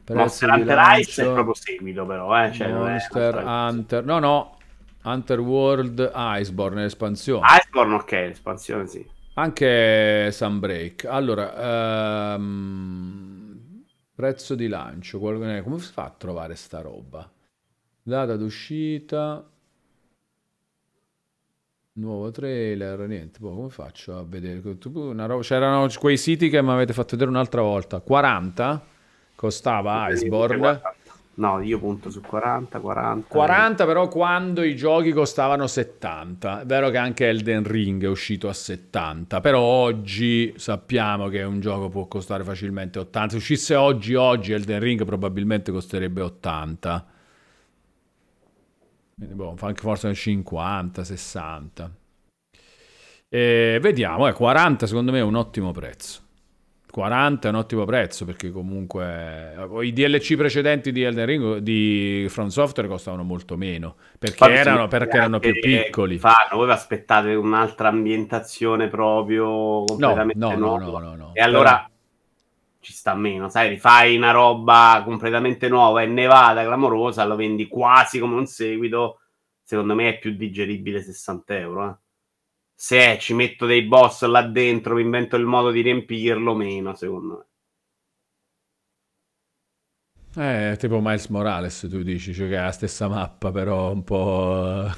Monster 0.08 0.50
Hunter 0.50 0.78
Rise 0.78 1.22
è 1.22 1.26
lancio. 1.26 1.34
proprio 1.34 1.54
seguito 1.54 2.06
però, 2.06 2.44
eh? 2.46 2.52
Cioè, 2.52 2.68
è 2.68 2.74
Monster 2.74 3.34
un'altra- 3.36 3.70
Hunter, 3.70 4.06
no, 4.06 4.20
no, 4.20 4.58
Hunter 5.04 5.40
World 5.40 6.12
Iceborne, 6.14 6.82
l'espansione. 6.84 7.46
Iceborne 7.60 7.94
ok, 7.96 8.12
l'espansione 8.12 8.88
sì. 8.88 9.06
Anche 9.36 10.30
Sunbreak. 10.32 11.06
Allora, 11.06 12.34
ehm, 12.34 13.84
prezzo 14.14 14.56
di 14.56 14.68
lancio, 14.68 15.20
qual- 15.20 15.62
come 15.64 15.80
si 15.80 15.92
fa 15.92 16.04
a 16.06 16.14
trovare 16.18 16.56
sta 16.56 16.82
roba? 16.82 17.30
Data 18.04 18.36
d'uscita, 18.36 19.48
nuovo 21.94 22.32
trailer, 22.32 23.00
niente, 23.08 23.40
boh, 23.40 23.56
come 23.56 23.70
faccio 23.70 24.18
a 24.18 24.24
vedere? 24.24 24.62
Una 24.94 25.26
roba- 25.26 25.42
C'erano 25.44 25.88
quei 26.00 26.18
siti 26.18 26.50
che 26.50 26.62
mi 26.62 26.72
avete 26.72 26.94
fatto 26.94 27.12
vedere 27.12 27.30
un'altra 27.30 27.62
volta. 27.62 28.00
40 28.02 28.84
costava 29.42 30.08
Iceborne. 30.12 30.80
No, 31.34 31.60
io 31.62 31.80
punto 31.80 32.12
su 32.12 32.22
40, 32.22 32.80
40. 32.80 33.28
40 33.28 33.86
però 33.86 34.08
quando 34.08 34.62
i 34.62 34.76
giochi 34.76 35.12
costavano 35.12 35.66
70. 35.66 36.62
È 36.62 36.66
vero 36.66 36.92
che 36.92 36.98
anche 36.98 37.28
Elden 37.28 37.64
Ring 37.64 38.04
è 38.04 38.08
uscito 38.08 38.48
a 38.48 38.54
70, 38.54 39.42
però 39.42 39.60
oggi 39.60 40.54
sappiamo 40.58 41.30
che 41.30 41.42
un 41.42 41.60
gioco 41.60 41.90
può 41.90 42.06
costare 42.06 42.44
facilmente 42.44 43.00
80. 43.00 43.30
Se 43.30 43.38
uscisse 43.38 43.74
oggi, 43.74 44.14
oggi 44.14 44.52
Elden 44.52 44.80
Ring 44.80 45.04
probabilmente 45.04 45.72
costerebbe 45.72 46.22
80. 46.22 47.06
Quindi, 49.16 49.34
boh, 49.34 49.56
anche 49.60 49.82
forse 49.82 50.14
50, 50.14 51.04
60. 51.04 51.92
E 53.30 53.80
vediamo, 53.82 54.28
eh, 54.28 54.34
40 54.34 54.86
secondo 54.86 55.12
me 55.12 55.18
è 55.20 55.24
un 55.24 55.36
ottimo 55.36 55.72
prezzo. 55.72 56.30
40 56.92 57.48
è 57.48 57.52
un 57.52 57.58
ottimo 57.58 57.86
prezzo 57.86 58.26
perché 58.26 58.52
comunque 58.52 59.56
eh, 59.56 59.86
i 59.86 59.94
DLC 59.94 60.36
precedenti 60.36 60.92
di 60.92 61.04
Elden 61.04 61.26
Ring 61.26 61.58
di 61.58 62.28
From 62.30 62.48
Software 62.48 62.90
costavano 62.90 63.24
molto 63.24 63.56
meno 63.56 63.96
perché 64.20 64.44
erano, 64.52 64.88
perché 64.88 65.18
erano 65.18 65.40
più 65.40 65.54
piccoli. 65.54 66.20
Fanno, 66.20 66.50
voi 66.52 66.66
vi 66.66 66.74
aspettate 66.74 67.34
un'altra 67.34 67.88
ambientazione 67.88 68.90
proprio 68.90 69.86
completamente 69.86 70.38
no, 70.38 70.52
no, 70.52 70.58
nuova. 70.58 71.00
no, 71.00 71.00
no, 71.00 71.16
no. 71.16 71.32
E 71.34 71.42
allora 71.42 71.90
ci 72.82 72.94
sta 72.94 73.16
meno, 73.16 73.48
sai, 73.48 73.70
rifai 73.70 74.18
una 74.18 74.32
roba 74.32 75.02
completamente 75.06 75.70
nuova 75.70 76.02
e 76.02 76.08
nevata, 76.08 76.64
clamorosa, 76.64 77.24
lo 77.26 77.36
vendi 77.36 77.68
quasi 77.68 78.20
come 78.20 78.36
un 78.36 78.48
seguito, 78.48 79.22
secondo 79.64 79.96
me 79.96 80.10
è 80.10 80.20
più 80.20 80.32
digeribile 80.36 81.02
60 81.02 81.58
euro. 81.58 81.90
eh. 81.90 81.96
Se 82.84 83.18
ci 83.20 83.36
metto 83.36 83.68
dei 83.68 83.84
boss 83.84 84.24
là 84.26 84.42
dentro, 84.42 84.96
mi 84.96 85.04
invento 85.04 85.36
il 85.36 85.46
modo 85.46 85.70
di 85.70 85.82
riempirlo, 85.82 86.56
meno, 86.56 86.96
secondo 86.96 87.38
me. 87.38 87.46
Eh, 90.36 90.78
tipo 90.78 91.00
Miles 91.02 91.28
Morales, 91.28 91.88
tu 91.90 92.02
dici, 92.04 92.34
cioè 92.34 92.48
che 92.48 92.56
è 92.58 92.62
la 92.62 92.72
stessa 92.72 93.08
mappa, 93.08 93.52
però 93.52 93.92
un 93.92 94.04
po'... 94.04 94.90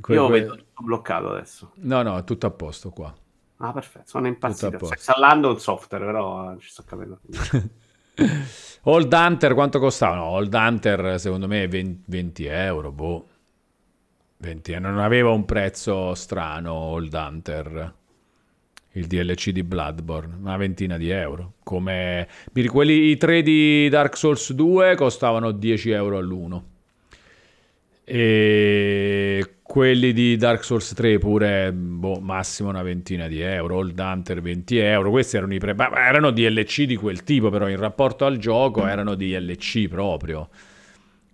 Que- 0.00 0.14
Io 0.14 0.28
vedo 0.28 0.56
tutto 0.56 0.82
bloccato 0.82 1.30
adesso. 1.30 1.72
No, 1.76 2.02
no, 2.02 2.18
è 2.18 2.24
tutto 2.24 2.46
a 2.46 2.50
posto 2.50 2.90
qua. 2.90 3.14
Ah, 3.58 3.72
perfetto, 3.72 4.06
sono 4.08 4.26
impazzito. 4.26 4.76
Sto 4.78 4.94
installando 4.94 5.50
un 5.50 5.58
software, 5.58 6.04
però 6.04 6.52
eh, 6.52 6.58
ci 6.60 6.68
sto 6.68 6.84
capendo. 6.84 7.20
Old 8.84 9.12
Hunter 9.12 9.54
quanto 9.54 9.78
costava? 9.78 10.16
No, 10.16 10.24
Old 10.24 10.52
Hunter 10.52 11.18
secondo 11.20 11.46
me 11.46 11.64
è 11.64 11.68
20, 11.68 12.02
20 12.06 12.44
euro, 12.46 12.90
boh. 12.92 13.26
20 14.38 14.72
euro. 14.72 14.90
Non 14.90 15.00
aveva 15.00 15.30
un 15.30 15.44
prezzo 15.44 16.14
strano 16.14 16.72
Old 16.72 17.12
Hunter. 17.12 17.94
Il 18.92 19.06
DLC 19.06 19.50
di 19.50 19.62
Bloodborne, 19.62 20.34
una 20.40 20.56
ventina 20.56 20.96
di 20.96 21.10
euro. 21.10 21.54
Come 21.62 22.26
quelli, 22.68 23.10
i 23.10 23.16
tre 23.16 23.42
di 23.42 23.88
Dark 23.88 24.16
Souls 24.16 24.52
2 24.52 24.96
costavano 24.96 25.52
10 25.52 25.90
euro 25.90 26.18
all'uno. 26.18 26.64
E 28.04 29.58
quelli 29.62 30.14
di 30.14 30.36
Dark 30.38 30.64
Souls 30.64 30.94
3 30.94 31.18
pure 31.18 31.70
boh, 31.72 32.20
massimo 32.20 32.70
una 32.70 32.82
ventina 32.82 33.28
di 33.28 33.40
euro, 33.40 33.76
Old 33.76 33.98
Hunter 33.98 34.40
20 34.40 34.78
euro, 34.78 35.10
questi 35.10 35.36
erano 35.36 35.52
i 35.52 35.58
pre... 35.58 35.74
ma 35.74 35.90
erano 36.06 36.30
DLC 36.30 36.84
di 36.84 36.96
quel 36.96 37.22
tipo 37.22 37.50
però 37.50 37.68
in 37.68 37.76
rapporto 37.76 38.24
al 38.24 38.38
gioco 38.38 38.86
erano 38.86 39.14
DLC 39.14 39.86
proprio. 39.88 40.48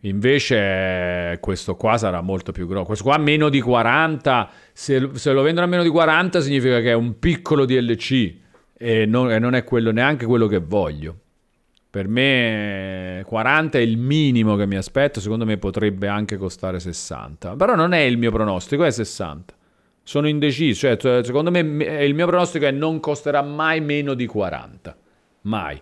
Invece 0.04 1.38
questo 1.40 1.76
qua 1.76 1.96
sarà 1.96 2.20
molto 2.20 2.52
più 2.52 2.66
grosso. 2.66 2.84
Questo 2.84 3.04
qua 3.04 3.16
meno 3.16 3.48
di 3.48 3.60
40, 3.60 4.50
se, 4.72 5.10
se, 5.14 5.32
lo 5.32 5.42
vendono 5.42 5.66
a 5.66 5.68
meno 5.68 5.82
di 5.82 5.88
40 5.88 6.40
significa 6.40 6.80
che 6.80 6.90
è 6.90 6.94
un 6.94 7.18
piccolo 7.18 7.64
DLC 7.64 8.34
e 8.76 9.06
non, 9.06 9.30
e 9.30 9.38
non 9.38 9.54
è 9.54 9.64
quello, 9.64 9.92
neanche 9.92 10.26
quello 10.26 10.46
che 10.46 10.58
voglio. 10.58 11.16
Per 11.88 12.08
me 12.08 13.22
40 13.24 13.78
è 13.78 13.80
il 13.80 13.96
minimo 13.96 14.56
che 14.56 14.66
mi 14.66 14.76
aspetto, 14.76 15.20
secondo 15.20 15.46
me 15.46 15.56
potrebbe 15.56 16.06
anche 16.06 16.36
costare 16.36 16.80
60. 16.80 17.56
Però 17.56 17.74
non 17.74 17.92
è 17.92 18.00
il 18.00 18.18
mio 18.18 18.30
pronostico, 18.30 18.84
è 18.84 18.90
60. 18.90 19.54
Sono 20.02 20.28
indeciso, 20.28 20.98
cioè 20.98 21.24
secondo 21.24 21.50
me 21.50 21.60
il 21.60 22.14
mio 22.14 22.26
pronostico 22.26 22.66
è 22.66 22.70
non 22.72 23.00
costerà 23.00 23.40
mai 23.40 23.80
meno 23.80 24.12
di 24.12 24.26
40. 24.26 24.96
Mai. 25.42 25.80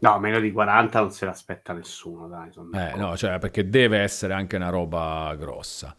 No, 0.00 0.18
meno 0.18 0.40
di 0.40 0.50
40 0.50 1.00
non 1.00 1.10
se 1.10 1.26
l'aspetta 1.26 1.72
nessuno, 1.72 2.26
dai. 2.26 2.50
Eh, 2.72 2.96
no, 2.96 3.16
cioè, 3.16 3.38
perché 3.38 3.68
deve 3.68 3.98
essere 3.98 4.32
anche 4.32 4.56
una 4.56 4.70
roba 4.70 5.34
grossa. 5.38 5.94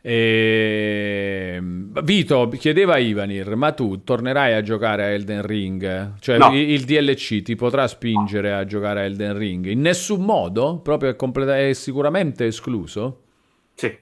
E... 0.00 1.58
Vito 1.62 2.48
chiedeva 2.48 2.98
Ivanir, 2.98 3.56
ma 3.56 3.72
tu 3.72 4.04
tornerai 4.04 4.52
a 4.52 4.60
giocare 4.60 5.04
a 5.04 5.06
Elden 5.06 5.42
Ring? 5.42 6.12
Cioè 6.20 6.36
no. 6.36 6.54
il 6.54 6.84
DLC 6.84 7.42
ti 7.42 7.56
potrà 7.56 7.88
spingere 7.88 8.52
a 8.52 8.64
giocare 8.66 9.00
a 9.00 9.04
Elden 9.04 9.36
Ring? 9.36 9.66
In 9.66 9.80
nessun 9.80 10.22
modo? 10.22 10.78
Proprio 10.80 11.10
è, 11.10 11.16
completa- 11.16 11.58
è 11.58 11.72
sicuramente 11.72 12.44
escluso? 12.44 13.22
Sì. 13.74 13.98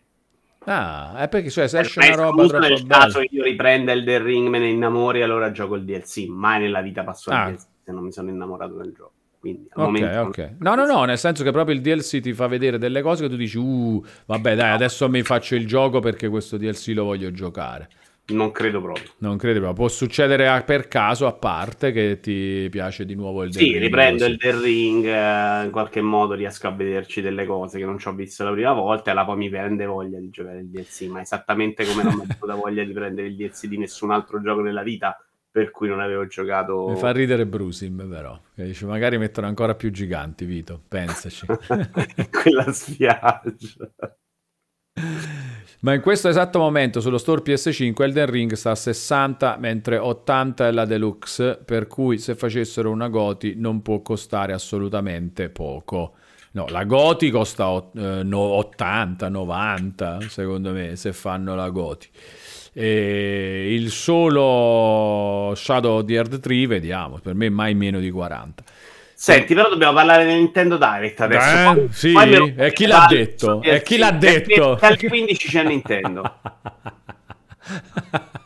Ah, 0.64 1.16
è 1.18 1.28
perché 1.28 1.50
cioè, 1.50 1.68
se 1.68 1.78
esce 1.78 2.00
una 2.00 2.16
roba 2.16 2.46
troppo 2.46 2.66
nel 2.66 2.82
bella... 2.82 3.04
caso 3.04 3.20
io 3.20 3.44
riprenda 3.44 3.92
Elden 3.92 4.22
Ring, 4.24 4.48
me 4.48 4.58
ne 4.58 4.68
innamori, 4.68 5.22
allora 5.22 5.52
gioco 5.52 5.76
il 5.76 5.84
DLC. 5.84 6.26
Mai 6.26 6.60
nella 6.60 6.82
vita 6.82 7.02
passo 7.02 7.30
ah. 7.30 7.48
DLC 7.48 7.66
se 7.84 7.92
non 7.92 8.02
mi 8.02 8.12
sono 8.12 8.28
innamorato 8.28 8.74
del 8.74 8.92
gioco. 8.92 9.12
Quindi, 9.42 9.66
ok, 9.74 10.26
ok. 10.28 10.50
No, 10.60 10.76
no, 10.76 10.86
no, 10.86 11.02
nel 11.02 11.18
senso 11.18 11.42
che 11.42 11.50
proprio 11.50 11.74
il 11.74 11.80
DLC 11.80 12.20
ti 12.20 12.32
fa 12.32 12.46
vedere 12.46 12.78
delle 12.78 13.02
cose 13.02 13.24
che 13.24 13.28
tu 13.28 13.34
dici, 13.34 13.58
uh, 13.58 14.00
vabbè, 14.26 14.54
dai, 14.54 14.70
adesso 14.70 15.08
mi 15.08 15.22
faccio 15.24 15.56
il 15.56 15.66
gioco 15.66 15.98
perché 15.98 16.28
questo 16.28 16.56
DLC 16.56 16.92
lo 16.94 17.02
voglio 17.02 17.32
giocare. 17.32 17.88
Non 18.26 18.52
credo 18.52 18.80
proprio. 18.80 19.04
Non 19.18 19.36
credo 19.36 19.58
proprio. 19.58 19.84
Può 19.84 19.88
succedere 19.88 20.62
per 20.64 20.86
caso, 20.86 21.26
a 21.26 21.32
parte, 21.32 21.90
che 21.90 22.20
ti 22.20 22.68
piace 22.70 23.04
di 23.04 23.16
nuovo 23.16 23.42
il 23.42 23.52
sì, 23.52 23.64
Ring. 23.64 23.72
Sì, 23.72 23.78
riprendo 23.80 24.24
il 24.26 24.38
The 24.38 24.60
Ring, 24.60 25.04
eh, 25.06 25.64
in 25.64 25.70
qualche 25.72 26.00
modo 26.00 26.34
riesco 26.34 26.68
a 26.68 26.70
vederci 26.70 27.20
delle 27.20 27.44
cose 27.44 27.78
che 27.78 27.84
non 27.84 27.98
ci 27.98 28.06
ho 28.06 28.12
visto 28.12 28.44
la 28.44 28.52
prima 28.52 28.74
volta 28.74 29.10
e 29.10 29.14
la 29.14 29.24
poi 29.24 29.38
mi 29.38 29.50
prende 29.50 29.86
voglia 29.86 30.20
di 30.20 30.30
giocare 30.30 30.60
il 30.60 30.68
DLC, 30.68 31.08
ma 31.08 31.20
esattamente 31.20 31.84
come 31.84 32.04
non 32.04 32.14
mi 32.14 32.22
ha 32.22 32.26
dato 32.28 32.46
voglia 32.54 32.84
di 32.84 32.92
prendere 32.92 33.26
il 33.26 33.34
DLC 33.34 33.66
di 33.66 33.76
nessun 33.76 34.12
altro 34.12 34.40
gioco 34.40 34.60
nella 34.60 34.84
vita 34.84 35.16
per 35.52 35.70
cui 35.70 35.86
non 35.86 36.00
avevo 36.00 36.26
giocato. 36.26 36.88
Mi 36.88 36.96
fa 36.96 37.12
ridere 37.12 37.46
Brusim, 37.46 38.08
però. 38.08 38.40
Che 38.54 38.64
dice, 38.64 38.86
magari 38.86 39.18
mettono 39.18 39.46
ancora 39.46 39.74
più 39.74 39.90
giganti, 39.92 40.46
Vito. 40.46 40.80
Pensaci. 40.88 41.44
Quella 42.32 42.72
spiaggia. 42.72 43.92
Ma 45.80 45.94
in 45.94 46.00
questo 46.00 46.28
esatto 46.28 46.58
momento 46.58 47.00
sullo 47.00 47.18
store 47.18 47.42
PS5 47.42 48.02
Elden 48.02 48.30
Ring 48.30 48.52
sta 48.52 48.70
a 48.70 48.74
60 48.74 49.56
mentre 49.58 49.98
80 49.98 50.68
è 50.68 50.70
la 50.70 50.84
deluxe, 50.84 51.60
per 51.62 51.86
cui 51.86 52.18
se 52.18 52.34
facessero 52.34 52.90
una 52.90 53.08
Goti 53.08 53.54
non 53.56 53.82
può 53.82 54.00
costare 54.00 54.52
assolutamente 54.52 55.50
poco. 55.50 56.14
No, 56.52 56.66
la 56.68 56.84
Goti 56.84 57.30
costa 57.30 57.64
eh, 57.94 58.26
80, 58.30 59.28
90 59.28 60.20
secondo 60.28 60.72
me 60.72 60.96
se 60.96 61.12
fanno 61.12 61.54
la 61.54 61.68
Goti. 61.70 62.08
E 62.74 63.74
il 63.74 63.90
solo 63.90 65.54
Shadow 65.54 65.98
of 65.98 66.04
the 66.06 66.14
Earth 66.14 66.40
3, 66.40 66.66
vediamo, 66.66 67.18
per 67.18 67.34
me 67.34 67.50
mai 67.50 67.74
meno 67.74 68.00
di 68.00 68.10
40. 68.10 68.64
Senti, 69.14 69.54
però 69.54 69.68
dobbiamo 69.68 69.92
parlare 69.92 70.24
del 70.24 70.36
Nintendo 70.36 70.76
Direct 70.76 71.20
adesso. 71.20 71.82
Eh, 71.82 71.88
sì, 71.92 72.12
e 72.14 72.72
chi 72.72 72.86
l'ha 72.86 73.06
detto? 73.08 73.62
E 73.62 73.82
chi 73.82 73.96
l'ha 73.96 74.10
detto? 74.10 74.78
Al 74.80 74.98
15 74.98 75.48
c'è 75.48 75.62
Nintendo. 75.62 76.38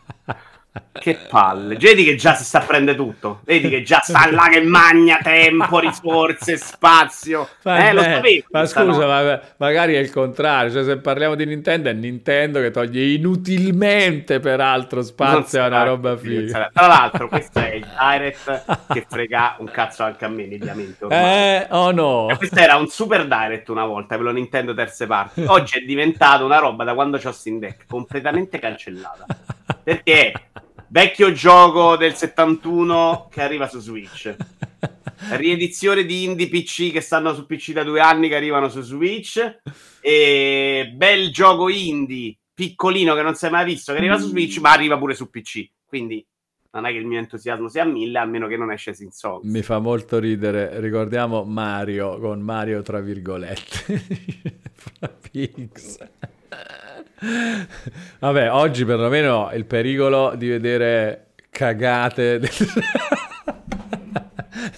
Che 1.06 1.18
palle. 1.28 1.76
Vedi 1.76 2.02
che 2.02 2.16
già 2.16 2.34
si 2.34 2.42
sta 2.42 2.58
a 2.58 2.62
prendere 2.62 2.96
tutto. 2.96 3.42
Vedi 3.44 3.68
che 3.68 3.84
già 3.84 4.00
sta 4.02 4.28
là 4.28 4.48
che 4.50 4.60
magna 4.60 5.20
tempo, 5.22 5.78
risorse, 5.78 6.56
spazio. 6.56 7.48
Ma, 7.62 7.88
eh, 7.88 7.92
lo 7.92 8.02
sapevi. 8.02 8.44
Ma 8.50 8.66
scusa, 8.66 9.06
ma, 9.06 9.40
magari 9.58 9.94
è 9.94 9.98
il 9.98 10.10
contrario. 10.10 10.72
Cioè, 10.72 10.82
se 10.82 10.96
parliamo 10.96 11.36
di 11.36 11.46
Nintendo, 11.46 11.90
è 11.90 11.92
Nintendo 11.92 12.60
che 12.60 12.72
toglie 12.72 13.04
inutilmente, 13.04 14.40
peraltro, 14.40 15.00
spazio 15.02 15.62
a 15.62 15.68
una 15.68 15.84
roba 15.84 16.16
figa. 16.16 16.70
Tra 16.72 16.86
l'altro, 16.88 17.28
questo 17.28 17.60
è 17.60 17.74
il 17.74 17.86
Direct 17.86 18.86
che 18.92 19.06
frega 19.08 19.58
un 19.60 19.70
cazzo 19.70 20.02
anche 20.02 20.24
a 20.24 20.28
me, 20.28 20.46
mediamente. 20.46 21.06
Eh, 21.08 21.68
oh 21.70 21.92
no. 21.92 22.28
E 22.30 22.36
questo 22.36 22.58
era 22.58 22.74
un 22.74 22.88
super 22.88 23.28
Direct 23.28 23.68
una 23.68 23.84
volta, 23.84 24.16
per 24.16 24.24
lo 24.24 24.32
Nintendo 24.32 24.74
terze 24.74 25.06
parti. 25.06 25.44
Oggi 25.46 25.78
è 25.78 25.82
diventato 25.82 26.44
una 26.44 26.58
roba 26.58 26.82
da 26.82 26.94
quando 26.94 27.16
c'ho 27.18 27.30
Steam 27.30 27.60
Deck, 27.60 27.84
completamente 27.86 28.58
cancellata. 28.58 29.24
Perché 29.84 30.32
Vecchio 30.88 31.32
gioco 31.32 31.96
del 31.96 32.14
71 32.14 33.28
che 33.30 33.42
arriva 33.42 33.68
su 33.68 33.80
Switch. 33.80 34.34
Riedizione 35.30 36.04
di 36.04 36.24
indie 36.24 36.48
PC 36.48 36.92
che 36.92 37.00
stanno 37.00 37.34
su 37.34 37.46
PC 37.46 37.72
da 37.72 37.82
due 37.82 38.00
anni 38.00 38.28
che 38.28 38.36
arrivano 38.36 38.68
su 38.68 38.82
Switch. 38.82 39.60
E 40.00 40.92
bel 40.94 41.30
gioco 41.30 41.68
indie 41.68 42.38
piccolino 42.54 43.14
che 43.14 43.22
non 43.22 43.34
si 43.34 43.46
è 43.46 43.50
mai 43.50 43.64
visto 43.64 43.92
che 43.92 43.98
arriva 43.98 44.18
su 44.18 44.28
Switch, 44.28 44.58
ma 44.58 44.72
arriva 44.72 44.96
pure 44.96 45.14
su 45.14 45.28
PC. 45.28 45.68
Quindi 45.84 46.24
non 46.70 46.86
è 46.86 46.90
che 46.90 46.98
il 46.98 47.06
mio 47.06 47.18
entusiasmo 47.18 47.68
sia 47.68 47.82
a 47.82 47.86
mille, 47.86 48.18
a 48.18 48.24
meno 48.24 48.46
che 48.46 48.56
non 48.56 48.70
esce 48.70 48.94
in 48.98 49.10
Songs. 49.10 49.44
Mi 49.44 49.62
fa 49.62 49.78
molto 49.78 50.18
ridere. 50.18 50.78
Ricordiamo 50.80 51.44
Mario 51.44 52.18
con 52.18 52.40
Mario 52.40 52.82
tra 52.82 53.00
virgolette. 53.00 54.02
Fra 54.72 55.08
Pix. 55.08 55.98
Vabbè, 58.18 58.50
oggi 58.52 58.84
perlomeno 58.84 59.50
il 59.54 59.64
pericolo 59.64 60.34
di 60.36 60.48
vedere 60.48 61.28
cagate 61.50 62.38
del, 62.38 62.50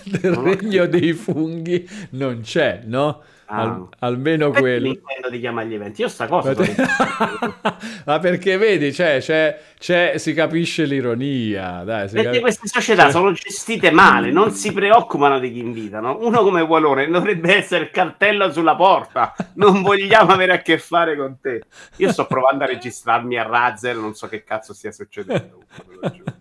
del 0.20 0.34
regno 0.34 0.86
dei 0.86 1.12
funghi 1.14 1.88
non 2.10 2.40
c'è, 2.42 2.82
no? 2.84 3.22
Al, 3.50 3.68
ah. 3.68 3.88
almeno 4.00 4.50
quello. 4.50 4.88
Nintendo 4.88 5.30
ti 5.30 5.40
chiama 5.40 5.62
agli 5.62 5.72
eventi. 5.72 6.02
Io 6.02 6.08
sta 6.08 6.26
cosa. 6.26 6.54
Ma 8.04 8.18
perché 8.18 8.58
vedi, 8.58 8.92
cioè, 8.92 9.20
c'è, 9.20 9.58
c'è, 9.78 10.18
si 10.18 10.34
capisce 10.34 10.84
l'ironia. 10.84 11.82
Dai, 11.82 12.10
perché 12.10 12.32
cap... 12.32 12.40
queste 12.40 12.68
società 12.68 13.04
cioè... 13.04 13.12
sono 13.12 13.32
gestite 13.32 13.90
male, 13.90 14.30
non 14.30 14.50
si 14.50 14.70
preoccupano 14.72 15.38
di 15.38 15.50
chi 15.50 15.60
invitano. 15.60 16.18
Uno 16.20 16.42
come 16.42 16.60
Walone 16.60 17.08
dovrebbe 17.08 17.56
essere 17.56 17.84
il 17.84 17.90
cartello 17.90 18.52
sulla 18.52 18.76
porta. 18.76 19.34
Non 19.54 19.80
vogliamo 19.80 20.30
avere 20.32 20.52
a 20.52 20.58
che 20.60 20.76
fare 20.76 21.16
con 21.16 21.38
te. 21.40 21.62
Io 21.96 22.12
sto 22.12 22.26
provando 22.26 22.64
a 22.64 22.66
registrarmi 22.66 23.38
a 23.38 23.44
Razer, 23.44 23.96
non 23.96 24.14
so 24.14 24.28
che 24.28 24.44
cazzo 24.44 24.74
stia 24.74 24.92
succedendo. 24.92 25.62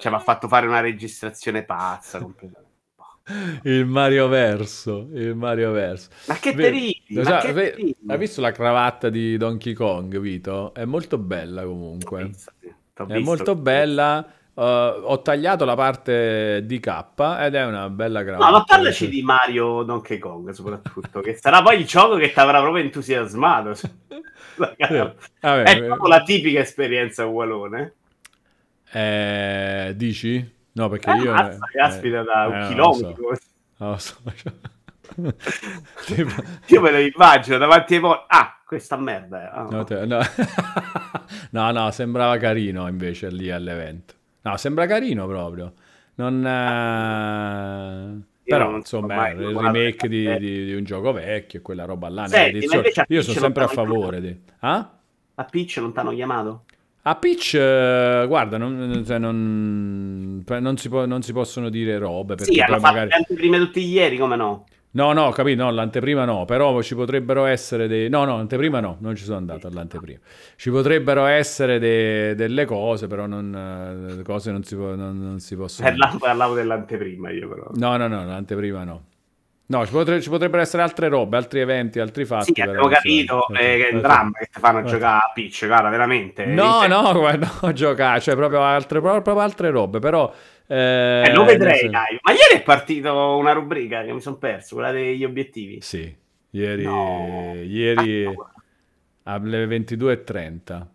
Cioè, 0.00 0.10
mi 0.10 0.16
ha 0.16 0.20
fatto 0.20 0.48
fare 0.48 0.66
una 0.66 0.80
registrazione 0.80 1.62
pazza 1.62 2.18
completamente 2.20 2.59
il 3.64 3.86
Mario 3.86 4.28
Verso, 4.28 5.08
il 5.12 5.34
Mario 5.34 5.72
Verso. 5.72 6.08
Ma 6.26 6.34
che 6.34 6.54
terribile! 6.54 7.24
Cioè, 7.24 7.52
ve- 7.52 7.94
hai 8.08 8.18
visto 8.18 8.40
la 8.40 8.52
cravatta 8.52 9.08
di 9.08 9.36
Donkey 9.36 9.72
Kong, 9.72 10.18
Vito? 10.18 10.74
È 10.74 10.84
molto 10.84 11.18
bella 11.18 11.64
comunque. 11.64 12.24
Visto, 12.24 12.52
è 13.06 13.18
molto 13.18 13.54
bella. 13.54 14.34
Uh, 14.52 14.62
ho 14.62 15.22
tagliato 15.22 15.64
la 15.64 15.74
parte 15.74 16.62
di 16.66 16.80
K 16.80 17.04
ed 17.40 17.54
è 17.54 17.64
una 17.64 17.88
bella 17.88 18.22
cravatta. 18.22 18.44
No, 18.44 18.58
ma 18.58 18.64
parlaci 18.64 19.08
di 19.08 19.22
Mario 19.22 19.84
Donkey 19.84 20.18
Kong 20.18 20.50
soprattutto, 20.50 21.20
che 21.20 21.34
sarà 21.34 21.62
poi 21.62 21.78
il 21.78 21.86
gioco 21.86 22.16
che 22.16 22.32
ti 22.32 22.38
avrà 22.38 22.60
proprio 22.60 22.84
entusiasmato. 22.84 23.74
Vabbè, 24.56 25.62
è 25.62 25.82
proprio 25.84 26.08
la 26.08 26.22
tipica 26.22 26.60
esperienza 26.60 27.24
ugualone. 27.24 27.94
Eh, 28.92 29.92
dici? 29.96 30.58
No, 30.72 30.88
perché 30.88 31.10
eh, 31.10 31.16
io... 31.16 31.32
Mazza, 31.32 31.66
eh, 31.66 31.78
caspita, 31.78 32.22
da 32.22 32.46
un 32.46 32.54
eh, 32.54 32.66
chilometro. 32.68 33.36
Lo 33.76 33.96
so. 33.98 34.14
tipo... 36.06 36.42
Io 36.66 36.80
me 36.80 36.90
lo 36.90 36.98
immagino 36.98 37.58
davanti 37.58 37.94
ai 37.94 38.00
poli. 38.00 38.20
Ah, 38.28 38.60
questa 38.64 38.96
merda. 38.96 39.52
Ah, 39.52 39.68
no, 39.70 39.84
te... 39.84 40.06
no. 40.06 40.20
no, 41.50 41.70
no, 41.72 41.90
sembrava 41.90 42.36
carino 42.36 42.86
invece 42.88 43.30
lì 43.30 43.50
all'evento. 43.50 44.14
No, 44.42 44.56
sembra 44.56 44.86
carino 44.86 45.26
proprio. 45.26 45.72
Non... 46.14 46.46
Eh... 46.46 48.28
Però, 48.44 48.76
insomma, 48.76 49.28
è 49.28 49.34
il 49.34 49.56
remake 49.56 50.08
di, 50.08 50.38
di, 50.38 50.64
di, 50.64 50.74
un 50.74 50.82
gioco 50.82 51.12
vecchio, 51.12 51.62
quella 51.62 51.84
roba 51.84 52.08
là. 52.08 52.26
Senti, 52.26 52.66
io 53.08 53.22
sono 53.22 53.38
sempre 53.38 53.64
a 53.64 53.68
favore 53.68 54.20
di... 54.20 54.40
Ah? 54.60 54.90
A 55.36 55.44
Peach 55.44 55.76
non 55.76 55.92
ti 55.92 55.98
hanno 56.00 56.10
chiamato? 56.10 56.64
A 57.02 57.16
Peach, 57.16 57.54
uh, 57.54 58.26
guarda, 58.26 58.58
non, 58.58 59.02
cioè 59.06 59.18
non, 59.18 60.44
non, 60.46 60.76
si 60.76 60.88
può, 60.90 61.06
non, 61.06 61.22
si 61.22 61.32
possono 61.32 61.70
dire 61.70 61.96
robe. 61.96 62.36
Sì, 62.38 62.60
hanno 62.60 62.78
fatto 62.78 62.94
magari... 62.94 63.24
prima 63.34 63.56
tutti 63.56 63.80
ieri, 63.80 64.18
come 64.18 64.36
no? 64.36 64.66
No, 64.92 65.12
no, 65.12 65.30
capito, 65.30 65.62
no, 65.62 65.70
l'anteprima 65.70 66.24
no, 66.24 66.44
però 66.44 66.82
ci 66.82 66.96
potrebbero 66.96 67.44
essere 67.44 67.86
dei... 67.86 68.08
No, 68.08 68.24
no, 68.24 68.36
l'anteprima 68.36 68.80
no, 68.80 68.96
non 69.00 69.14
ci 69.14 69.22
sono 69.22 69.36
andato 69.36 69.68
all'anteprima. 69.68 70.18
Ci 70.56 70.70
potrebbero 70.70 71.26
essere 71.26 71.78
de- 71.78 72.34
delle 72.34 72.64
cose, 72.64 73.06
però 73.06 73.26
non, 73.26 74.18
eh, 74.18 74.22
cose 74.24 74.50
non 74.50 74.64
si, 74.64 74.74
po- 74.74 74.96
non, 74.96 75.16
non 75.16 75.38
si 75.38 75.54
possono... 75.54 75.88
Parlavo, 75.88 76.18
parlavo 76.18 76.54
dell'anteprima 76.54 77.30
io 77.30 77.48
però. 77.48 77.70
No, 77.74 77.96
no, 77.96 78.08
no, 78.08 78.24
l'anteprima 78.24 78.82
no. 78.82 79.02
No, 79.70 79.86
ci, 79.86 79.92
potre- 79.92 80.20
ci 80.20 80.28
potrebbero 80.28 80.62
essere 80.62 80.82
altre 80.82 81.06
robe, 81.06 81.36
altri 81.36 81.60
eventi, 81.60 82.00
altri 82.00 82.24
fatti. 82.24 82.52
Sì, 82.52 82.60
abbiamo 82.60 82.88
capito 82.88 83.46
eh, 83.50 83.76
che 83.76 83.88
è 83.88 83.92
un 83.92 83.98
Eh, 83.98 84.02
dramma 84.02 84.30
che 84.36 84.48
ti 84.52 84.58
fanno 84.58 84.80
eh. 84.80 84.84
giocare 84.84 85.16
a 85.18 85.30
pitch, 85.32 85.68
cara, 85.68 85.88
veramente. 85.90 86.44
No, 86.44 86.82
Eh, 86.82 86.88
no, 86.88 87.12
guarda, 87.14 87.48
no, 87.62 87.72
giocare, 87.72 88.20
cioè 88.20 88.34
proprio 88.34 88.62
altre, 88.62 89.00
proprio 89.00 89.38
altre 89.38 89.70
robe, 89.70 90.00
però... 90.00 90.32
Eh, 90.66 91.22
Eh, 91.26 91.32
lo 91.32 91.44
vedrei, 91.44 91.78
sen- 91.78 91.90
dai. 91.92 92.18
Ma 92.20 92.32
ieri 92.32 92.54
è 92.56 92.62
partito 92.62 93.36
una 93.36 93.52
rubrica 93.52 94.02
che 94.02 94.12
mi 94.12 94.20
sono 94.20 94.36
perso, 94.38 94.74
quella 94.74 94.90
degli 94.90 95.24
obiettivi. 95.24 95.80
Sì, 95.80 96.12
ieri, 96.50 96.82
No. 96.82 97.54
ieri 97.54 98.24
Ah, 98.26 98.32
no. 98.32 98.52
alle 99.22 99.66
22.30. 99.66 100.86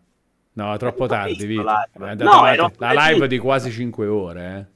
No, 0.53 0.75
troppo 0.75 1.05
tardi, 1.07 1.45
visto 1.45 1.47
Vito. 1.47 1.63
live. 1.63 2.11
È 2.11 2.23
No, 2.23 2.71
la 2.77 2.91
live 3.09 3.27
di 3.27 3.37
quasi 3.37 3.71
5 3.71 4.07
ore, 4.07 4.55
eh. 4.69 4.73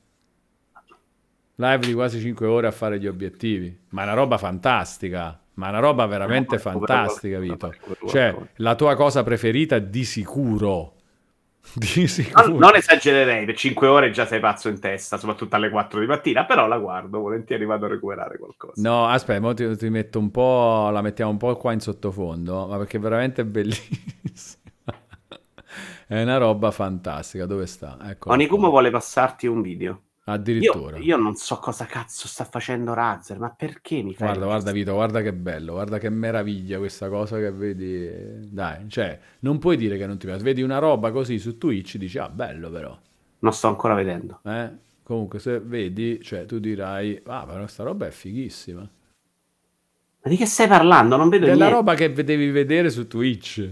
Live 1.61 1.85
di 1.85 1.93
quasi 1.93 2.19
5 2.21 2.47
ore 2.47 2.67
a 2.67 2.71
fare 2.71 2.99
gli 2.99 3.07
obiettivi. 3.07 3.77
Ma 3.89 4.01
è 4.01 4.05
una 4.05 4.13
roba 4.13 4.37
fantastica. 4.37 5.37
Ma 5.55 5.65
è 5.67 5.69
una 5.69 5.79
roba 5.79 6.05
veramente 6.05 6.55
No, 6.55 6.61
fantastica, 6.61 7.37
qualcosa, 7.37 7.39
Vito. 7.39 7.67
recupero 7.67 7.99
Cioè, 8.05 8.31
qualcosa. 8.31 8.51
la 8.55 8.75
tua 8.75 8.95
cosa 8.95 9.23
preferita 9.23 9.77
di 9.79 10.05
sicuro. 10.05 10.95
Di 11.75 12.07
Non, 12.35 12.47
sicuro. 12.47 12.57
non 12.57 12.75
esagererei, 12.75 13.45
per 13.45 13.55
5 13.55 13.87
ore 13.87 14.11
già 14.11 14.25
sei 14.25 14.39
pazzo 14.39 14.69
in 14.69 14.79
testa, 14.79 15.17
soprattutto 15.17 15.55
alle 15.57 15.69
4 15.69 15.99
di 15.99 16.05
mattina, 16.07 16.45
però 16.45 16.65
la 16.67 16.77
guardo, 16.79 17.19
volentieri 17.19 17.65
vado 17.65 17.85
a 17.85 17.89
recuperare 17.89 18.37
qualcosa. 18.37 18.81
No, 18.81 19.05
aspetta, 19.07 19.53
ti, 19.53 19.75
ti 19.75 19.89
metto 19.89 20.17
un 20.19 20.31
po', 20.31 20.89
la 20.91 21.01
mettiamo 21.01 21.31
un 21.31 21.37
po' 21.37 21.55
qua 21.57 21.73
in 21.73 21.81
sottofondo, 21.81 22.67
ma 22.67 22.77
perché 22.77 22.97
è 22.97 22.99
veramente 23.01 23.45
bellissima. 23.45 24.57
È 26.07 26.19
una 26.21 26.37
roba 26.37 26.71
fantastica. 26.71 27.45
Dove 27.45 27.67
sta? 27.67 27.97
Ecco. 28.01 28.31
Onicumo 28.31 28.69
vuole 28.69 28.89
passarti 28.89 29.45
un 29.45 29.61
video. 29.61 30.01
Io, 30.29 30.35
Addirittura. 30.35 30.97
io 30.97 31.17
non 31.17 31.35
so 31.35 31.57
cosa 31.57 31.85
cazzo 31.85 32.27
sta 32.27 32.43
facendo 32.43 32.93
Razer, 32.93 33.39
ma 33.39 33.49
perché 33.49 34.03
mi 34.03 34.13
fai 34.13 34.27
Guarda, 34.27 34.45
guarda 34.45 34.71
Vito, 34.71 34.93
guarda 34.93 35.21
che 35.21 35.33
bello, 35.33 35.73
guarda 35.73 35.97
che 35.97 36.09
meraviglia 36.09 36.77
questa 36.77 37.09
cosa 37.09 37.37
che 37.37 37.51
vedi. 37.51 38.09
Dai, 38.51 38.87
cioè, 38.89 39.19
non 39.39 39.57
puoi 39.57 39.75
dire 39.77 39.97
che 39.97 40.05
non 40.05 40.17
ti 40.17 40.27
piace. 40.27 40.43
Vedi 40.43 40.61
una 40.61 40.77
roba 40.77 41.11
così 41.11 41.39
su 41.39 41.57
Twitch, 41.57 41.97
dici, 41.97 42.17
ah, 42.19 42.29
bello 42.29 42.69
però. 42.69 42.95
Non 43.39 43.53
sto 43.53 43.67
ancora 43.67 43.95
vedendo. 43.95 44.39
Eh? 44.43 44.69
Comunque, 45.01 45.39
se 45.39 45.59
vedi, 45.59 46.21
cioè, 46.21 46.45
tu 46.45 46.59
dirai, 46.59 47.19
ah, 47.25 47.45
però 47.45 47.59
questa 47.59 47.83
roba 47.83 48.05
è 48.05 48.11
fighissima. 48.11 48.81
Ma 48.81 50.29
di 50.29 50.35
che 50.37 50.45
stai 50.45 50.67
parlando? 50.67 51.15
Non 51.15 51.29
vedo 51.29 51.45
Della 51.45 51.57
niente. 51.57 51.73
roba 51.73 51.95
che 51.95 52.11
devi 52.13 52.51
vedere 52.51 52.89
su 52.91 53.07
Twitch. 53.07 53.69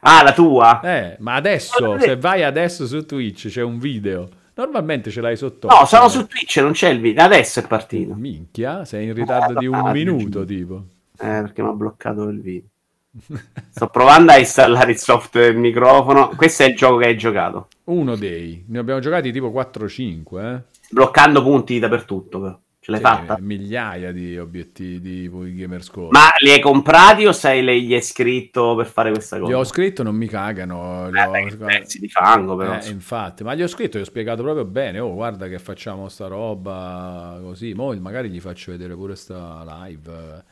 Ah, 0.00 0.22
la 0.22 0.32
tua? 0.32 0.80
Eh, 0.82 1.16
ma 1.20 1.34
adesso, 1.34 1.98
se 1.98 2.16
vai 2.16 2.42
adesso 2.42 2.86
su 2.86 3.04
Twitch, 3.06 3.48
c'è 3.48 3.62
un 3.62 3.78
video. 3.78 4.28
Normalmente 4.56 5.10
ce 5.10 5.20
l'hai 5.20 5.36
sotto. 5.36 5.68
no, 5.68 5.84
sono 5.84 6.08
su 6.08 6.26
Twitch, 6.26 6.56
non 6.58 6.72
c'è 6.72 6.88
il 6.88 7.00
video. 7.00 7.22
Adesso 7.24 7.60
è 7.60 7.66
partito. 7.66 8.14
Minchia, 8.14 8.84
sei 8.84 9.06
in 9.06 9.12
ritardo 9.14 9.58
di 9.58 9.66
un 9.66 9.74
Ah, 9.74 9.92
minuto, 9.92 10.44
tipo. 10.44 10.84
Eh, 11.18 11.26
perché 11.26 11.62
mi 11.62 11.68
ha 11.68 11.72
bloccato 11.72 12.24
il 12.28 12.40
video. 12.40 12.68
Sto 13.70 13.88
provando 13.88 14.32
a 14.32 14.38
installare 14.38 14.90
il 14.92 14.98
software 14.98 15.48
del 15.52 15.56
microfono. 15.58 16.28
Questo 16.36 16.62
è 16.64 16.66
il 16.68 16.76
gioco 16.76 16.96
che 16.98 17.06
hai 17.06 17.16
giocato. 17.18 17.68
Uno 17.84 18.16
dei. 18.16 18.64
Ne 18.68 18.78
abbiamo 18.78 19.00
giocati 19.00 19.30
tipo 19.32 19.50
4-5, 19.50 20.54
eh. 20.56 20.62
Bloccando 20.90 21.42
punti 21.42 21.78
dappertutto, 21.78 22.40
però. 22.40 22.58
Ce 22.86 22.92
l'hai 22.92 23.00
fatta? 23.00 23.36
migliaia 23.40 24.12
di 24.12 24.38
obiettivi 24.38 25.00
di 25.00 25.54
gamer 25.56 25.82
score. 25.82 26.10
Ma 26.12 26.28
li 26.38 26.52
hai 26.52 26.60
comprati 26.60 27.26
o 27.26 27.32
sei 27.32 27.60
le- 27.64 27.80
gli 27.80 27.92
hai 27.92 28.00
scritto 28.00 28.76
per 28.76 28.86
fare 28.86 29.10
questa 29.10 29.40
cosa? 29.40 29.58
ho 29.58 29.64
scritto, 29.64 30.04
non 30.04 30.14
mi 30.14 30.28
cagano. 30.28 31.10
li 31.10 31.18
Eh, 31.18 31.24
ho- 31.24 31.56
beh, 31.56 31.64
pezzi 31.64 31.98
di 31.98 32.08
fango, 32.08 32.54
però. 32.54 32.78
Eh, 32.78 32.88
infatti, 32.90 33.42
ma 33.42 33.56
gli 33.56 33.62
ho 33.62 33.66
scritto, 33.66 33.98
gli 33.98 34.02
ho 34.02 34.04
spiegato 34.04 34.44
proprio 34.44 34.64
bene. 34.64 35.00
Oh, 35.00 35.14
guarda 35.14 35.48
che 35.48 35.58
facciamo 35.58 36.08
sta 36.08 36.28
roba 36.28 37.40
così. 37.42 37.74
Mo 37.74 37.92
magari 37.98 38.30
gli 38.30 38.38
faccio 38.38 38.70
vedere 38.70 38.94
pure 38.94 39.16
sta 39.16 39.64
live. 39.84 40.44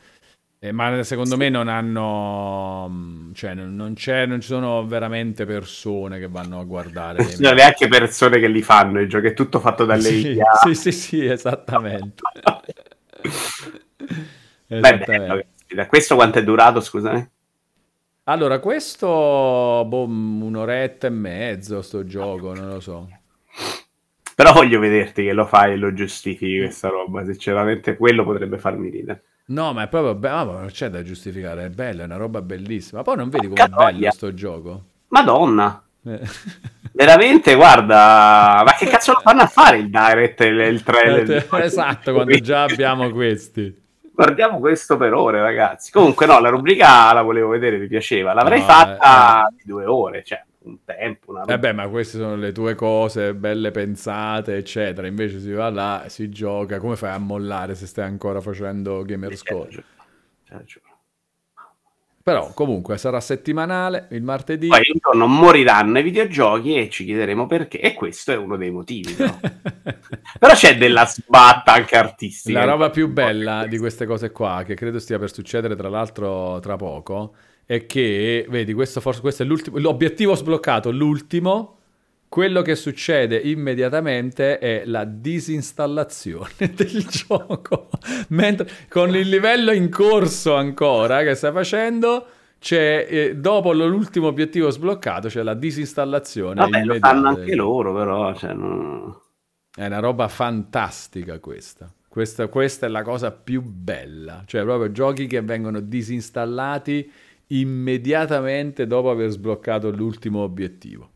Eh, 0.65 0.73
ma 0.73 1.03
secondo 1.03 1.37
me 1.37 1.51
non 1.51 1.69
hanno. 1.69 2.89
mm, 2.89 3.33
Cioè, 3.35 3.53
non, 3.53 3.75
non 3.77 3.93
c'è, 3.93 4.25
non 4.25 4.41
ci 4.41 4.47
sono 4.49 4.87
veramente 4.87 5.45
persone 5.45 6.19
che 6.19 6.27
vanno 6.29 6.59
a 6.59 6.65
guardare. 6.65 7.21
Non 7.21 7.29
ci 7.29 7.37
sono 7.37 7.53
neanche 7.55 7.89
persone 7.89 8.39
che 8.39 8.49
li 8.49 8.63
fanno 8.63 9.01
i 9.01 9.09
giochi, 9.09 9.27
è 9.29 9.35
tutto 9.35 9.61
fatto 9.61 9.85
dalle 9.85 10.11
Sì, 10.11 10.29
IA. 10.33 10.51
sì, 10.51 10.75
sì, 10.75 10.93
sì, 10.93 11.25
esattamente. 11.25 12.23
Beh, 14.79 14.99
Esattamente. 14.99 15.47
caspita. 15.47 15.87
Questo 15.89 16.15
quanto 16.15 16.39
è 16.39 16.45
durato, 16.45 16.81
scusami? 16.81 17.29
Allora, 18.27 18.59
questo 18.61 19.07
boh, 19.87 20.05
un'oretta 20.05 21.07
e 21.07 21.11
mezzo 21.11 21.81
sto 21.83 22.05
gioco, 22.05 22.53
non 22.55 22.69
lo 22.69 22.81
so. 22.81 23.09
Però 24.37 24.53
voglio 24.53 24.81
vederti 24.81 25.25
che 25.25 25.33
lo 25.33 25.47
fai 25.47 25.73
e 25.73 25.77
lo 25.77 25.93
giustifichi 25.95 26.59
questa 26.59 26.89
roba. 26.89 27.25
Sinceramente, 27.25 27.97
quello 27.97 28.23
potrebbe 28.25 28.59
farmi 28.59 28.91
ridere. 28.91 29.25
No, 29.47 29.73
ma 29.75 29.83
è 29.83 29.89
proprio 29.89 30.15
bello, 30.15 30.53
ma 30.53 30.61
non 30.61 30.69
c'è 30.71 30.89
da 30.89 31.03
giustificare, 31.03 31.67
è 31.67 31.69
bello, 31.71 32.03
è 32.03 32.05
una 32.05 32.17
roba 32.17 32.41
bellissima. 32.41 33.03
Poi 33.03 33.17
non 33.17 33.29
vedi 33.29 33.47
com'è 33.49 33.69
bello 33.69 33.77
troia. 33.77 34.11
sto 34.11 34.33
gioco? 34.33 34.85
Madonna, 35.09 35.83
Eh. 36.07 36.21
veramente, 36.93 37.55
guarda, 37.55 38.63
ma 38.65 38.73
che 38.75 38.87
cazzo 38.89 39.13
lo 39.13 39.21
fanno 39.21 39.43
a 39.43 39.47
fare 39.47 39.79
il 39.79 39.91
direct 39.91 40.41
e 40.41 40.47
il, 40.47 40.59
il 40.61 40.83
trailer? 40.83 41.49
esatto, 41.63 42.13
quando 42.15 42.35
già 42.41 42.63
abbiamo 42.63 43.11
questi. 43.11 43.83
Guardiamo 44.15 44.61
questo 44.61 44.97
per 44.97 45.13
ore, 45.13 45.41
ragazzi. 45.41 45.91
Comunque, 45.91 46.25
no, 46.27 46.39
la 46.39 46.49
rubrica 46.49 47.13
la 47.13 47.23
volevo 47.23 47.49
vedere, 47.49 47.79
mi 47.79 47.89
piaceva. 47.89 48.33
L'avrei 48.33 48.61
No, 48.61 48.65
fatta 48.65 49.49
di 49.55 49.63
due 49.67 49.85
ore, 49.87 50.23
cioè 50.25 50.43
un 50.65 50.79
tempo. 50.85 51.33
Una. 51.33 51.45
Eh 51.45 51.59
beh, 51.59 51.73
ma 51.73 51.89
queste 51.89 52.19
sono 52.19 52.37
le 52.37 52.53
tue 52.53 52.75
cose 52.75 53.35
belle 53.35 53.71
pensate, 53.71 54.57
eccetera. 54.57 55.07
Invece 55.07 55.41
si 55.41 55.53
va 55.53 55.71
là, 55.71 56.05
si 56.09 56.29
gioca. 56.31 56.79
Come 56.79 56.97
fai 56.97 57.11
a 57.11 57.19
mollare 57.19 57.75
se 57.75 57.87
stai 57.87 58.07
ancora 58.07 58.41
facendo 58.41 59.03
gamer 59.03 59.29
C'hai 59.31 59.39
score? 59.39 59.65
ragione, 59.65 59.85
c'hai 60.45 60.59
ragione. 60.59 60.93
Però 62.25 62.55
comunque 62.55 62.97
sarà 62.97 63.21
settimanale, 63.21 64.09
il 64.13 64.23
martedì. 64.23 64.69
Poi 64.69 64.81
un 64.95 64.99
giorno 64.99 65.27
moriranno 65.27 65.99
i 65.99 66.03
videogiochi 66.03 66.75
e 66.75 66.89
ci 66.89 67.05
chiederemo 67.05 67.47
perché. 67.47 67.79
E 67.79 67.93
questo 67.93 68.33
è 68.33 68.37
uno 68.37 68.57
dei 68.57 68.71
motivi. 68.71 69.13
Però, 69.13 69.37
Però 70.39 70.55
c'è 70.55 70.79
della 70.79 71.05
sbatta 71.05 71.75
anche 71.75 71.97
artistica. 71.97 72.61
La 72.61 72.65
roba 72.65 72.89
più 72.89 73.13
bella 73.13 73.67
di 73.67 73.77
queste 73.77 74.07
cose 74.07 74.31
qua, 74.31 74.63
che 74.65 74.75
credo 74.75 74.99
stia 75.01 75.19
per 75.19 75.31
succedere 75.31 75.77
tra 75.77 75.91
l'altro 75.91 76.61
tra 76.61 76.77
poco, 76.77 77.35
è 77.67 77.87
che, 77.87 78.47
vedi, 78.49 78.73
questo, 78.73 79.01
forse, 79.01 79.21
questo 79.21 79.43
è 79.43 79.47
l'ultimo, 79.47 79.79
l'obiettivo 79.79 80.35
sbloccato, 80.35 80.91
l'ultimo, 80.91 81.79
quello 82.29 82.63
che 82.63 82.75
succede 82.75 83.37
immediatamente 83.37 84.59
è 84.59 84.83
la 84.87 85.05
disinstallazione 85.05 86.49
del 86.75 87.05
gioco. 87.07 87.89
Mentre 88.29 88.69
con 88.89 89.15
il 89.15 89.29
livello 89.29 89.73
in 89.73 89.89
corso 89.89 90.55
ancora 90.55 91.23
che 91.23 91.35
stai 91.35 91.53
facendo, 91.53 92.27
c'è, 92.59 93.07
eh, 93.09 93.37
dopo 93.37 93.73
l'ultimo 93.73 94.27
obiettivo 94.29 94.71
sbloccato, 94.71 95.29
c'è 95.29 95.43
la 95.43 95.55
disinstallazione 95.55 96.55
Vabbè, 96.61 96.71
lo 96.79 96.95
immediata 96.95 97.09
fanno 97.09 97.33
del- 97.35 97.41
anche 97.43 97.55
loro, 97.55 97.95
però. 97.95 98.35
Cioè, 98.35 98.53
non- 98.53 99.17
è 99.77 99.87
una 99.87 99.99
roba 99.99 100.29
fantastica 100.29 101.39
questa. 101.41 101.93
questa. 102.09 102.47
Questa 102.49 102.87
è 102.87 102.89
la 102.89 103.03
cosa 103.03 103.31
più 103.33 103.61
bella. 103.63 104.43
Cioè, 104.47 104.63
proprio 104.63 104.91
giochi 104.93 105.27
che 105.27 105.41
vengono 105.43 105.81
disinstallati 105.81 107.11
immediatamente 107.49 108.87
dopo 108.87 109.11
aver 109.11 109.31
sbloccato 109.31 109.91
l'ultimo 109.91 110.41
obiettivo. 110.41 111.11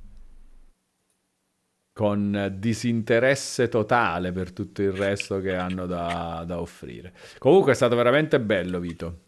Con 1.93 2.55
disinteresse 2.57 3.69
totale 3.69 4.31
per 4.31 4.53
tutto 4.53 4.83
il 4.83 4.93
resto 4.93 5.41
che 5.41 5.57
hanno 5.57 5.87
da, 5.87 6.45
da 6.47 6.61
offrire. 6.61 7.13
Comunque 7.39 7.73
è 7.73 7.75
stato 7.75 7.97
veramente 7.97 8.39
bello, 8.39 8.79
Vito. 8.79 9.21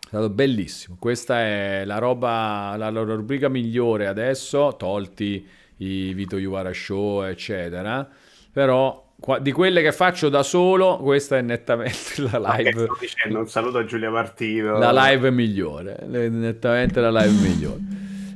È 0.00 0.06
stato 0.06 0.28
bellissimo. 0.30 0.96
Questa 0.98 1.40
è 1.40 1.84
la 1.84 1.98
roba, 1.98 2.74
la, 2.76 2.90
la 2.90 3.02
rubrica 3.02 3.48
migliore 3.48 4.08
adesso, 4.08 4.74
tolti 4.76 5.46
i 5.78 6.12
Vito 6.14 6.36
Iuvara 6.36 6.72
Show, 6.72 7.22
eccetera. 7.22 8.08
Però 8.50 9.03
qua- 9.24 9.38
di 9.38 9.52
quelle 9.52 9.80
che 9.80 9.90
faccio 9.92 10.28
da 10.28 10.42
solo, 10.42 10.98
questa 10.98 11.38
è 11.38 11.40
nettamente 11.40 11.96
la 12.30 12.56
live, 12.56 12.72
sto 12.72 12.96
dicendo 13.00 13.38
un 13.38 13.48
saluto 13.48 13.78
a 13.78 13.84
Giulia 13.86 14.10
Martino. 14.10 14.76
la 14.78 14.92
live 14.92 15.30
migliore. 15.30 16.04
Nettamente 16.06 17.00
la 17.00 17.10
live 17.10 17.40
migliore. 17.48 17.80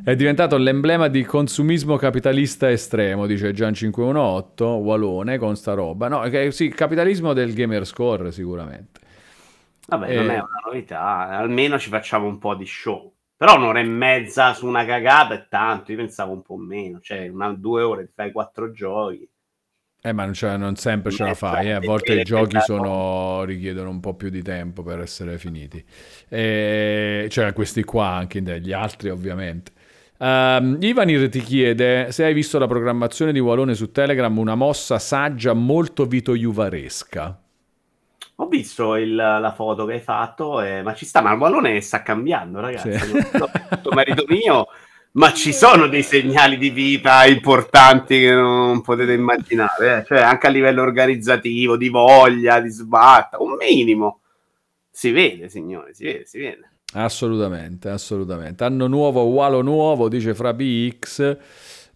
È 0.03 0.17
diventato 0.17 0.57
l'emblema 0.57 1.09
di 1.09 1.23
consumismo 1.25 1.97
capitalista 1.97 2.71
estremo, 2.71 3.27
dice 3.27 3.51
Gian518, 3.51 4.63
Walone, 4.63 5.37
con 5.37 5.55
sta 5.57 5.75
roba. 5.75 6.09
No, 6.09 6.23
sì, 6.51 6.71
capitalismo 6.71 7.35
del 7.35 7.53
gamer 7.53 7.85
score 7.87 8.33
sicuramente. 8.33 9.01
Vabbè, 9.87 10.15
non 10.15 10.31
Eh. 10.31 10.35
è 10.37 10.39
una 10.39 10.61
novità. 10.65 11.29
Almeno 11.29 11.79
ci 11.79 11.91
facciamo 11.91 12.27
un 12.27 12.39
po' 12.39 12.55
di 12.55 12.65
show. 12.65 13.13
Però 13.37 13.57
un'ora 13.57 13.81
e 13.81 13.85
mezza 13.85 14.55
su 14.55 14.67
una 14.67 14.87
cagata 14.87 15.35
è 15.35 15.47
tanto. 15.49 15.93
Io 15.93 15.99
pensavo 15.99 16.33
un 16.33 16.41
po' 16.41 16.57
meno. 16.57 17.01
Cioè, 17.01 17.29
una, 17.29 17.53
due 17.53 17.83
ore 17.83 18.07
ti 18.07 18.13
fai 18.15 18.33
quattro 18.33 18.71
giochi. 18.73 19.29
Eh, 20.01 20.13
ma 20.13 20.25
non, 20.25 20.33
ce- 20.33 20.57
non 20.57 20.77
sempre 20.77 21.11
ce 21.11 21.25
la 21.25 21.35
fai, 21.35 21.67
eh. 21.67 21.73
a 21.73 21.81
volte 21.81 22.21
i 22.21 22.23
giochi 22.23 22.59
sono... 22.61 23.45
richiedono 23.45 23.91
un 23.91 24.01
po' 24.01 24.15
più 24.15 24.31
di 24.31 24.43
tempo 24.43 24.83
per 24.83 25.01
essere 25.01 25.39
finiti. 25.39 25.85
E... 26.29 27.27
Cioè 27.29 27.53
questi 27.53 27.83
qua, 27.83 28.07
anche 28.09 28.41
gli 28.41 28.73
altri 28.73 29.11
ovviamente. 29.11 29.73
Um, 30.19 30.79
Ivanir 30.81 31.29
ti 31.29 31.41
chiede 31.41 32.11
se 32.11 32.25
hai 32.25 32.35
visto 32.35 32.59
la 32.59 32.67
programmazione 32.67 33.33
di 33.33 33.39
Walone 33.39 33.75
su 33.75 33.93
Telegram, 33.93 34.37
una 34.37 34.55
mossa 34.55 34.99
saggia 34.99 35.53
molto 35.53 36.07
vitojuvaresca. 36.07 37.41
Ho 38.41 38.47
visto 38.47 38.95
il, 38.95 39.17
la 39.17 39.53
foto 39.53 39.85
che 39.85 39.95
hai 39.95 40.01
fatto, 40.01 40.61
eh, 40.61 40.81
ma 40.83 40.95
ci 40.95 41.05
sta, 41.07 41.21
ma 41.21 41.33
il 41.33 41.41
Wallone 41.41 41.81
sta 41.81 42.03
cambiando, 42.03 42.61
ragazzi. 42.61 42.97
Sì. 42.97 43.13
Non 43.13 43.51
tutto 43.69 43.91
merito 43.93 44.25
mio, 44.29 44.69
ma 45.19 45.33
ci 45.33 45.53
sono 45.53 45.89
dei 45.89 46.05
segnali 46.05 46.57
di 46.57 46.71
vita 46.71 47.27
importanti 47.27 48.21
che 48.21 48.33
non 48.33 48.81
potete 48.83 49.13
immaginare, 49.15 49.99
eh? 49.99 50.05
cioè 50.07 50.21
anche 50.21 50.47
a 50.47 50.51
livello 50.51 50.81
organizzativo, 50.81 51.77
di 51.77 51.89
voglia, 51.89 52.61
di 52.61 52.71
sbatta, 52.71 53.43
un 53.43 53.57
minimo. 53.59 54.21
Si 54.89 55.11
vede, 55.11 55.49
signore, 55.49 55.93
si 55.93 56.05
vede, 56.05 56.25
si 56.25 56.39
vede. 56.39 56.71
Assolutamente, 56.93 57.89
assolutamente. 57.89 58.63
Anno 58.63 58.87
nuovo, 58.87 59.27
ugualo 59.27 59.61
nuovo, 59.61 60.09
dice 60.09 60.35
Fra 60.35 60.55
BX. 60.55 61.37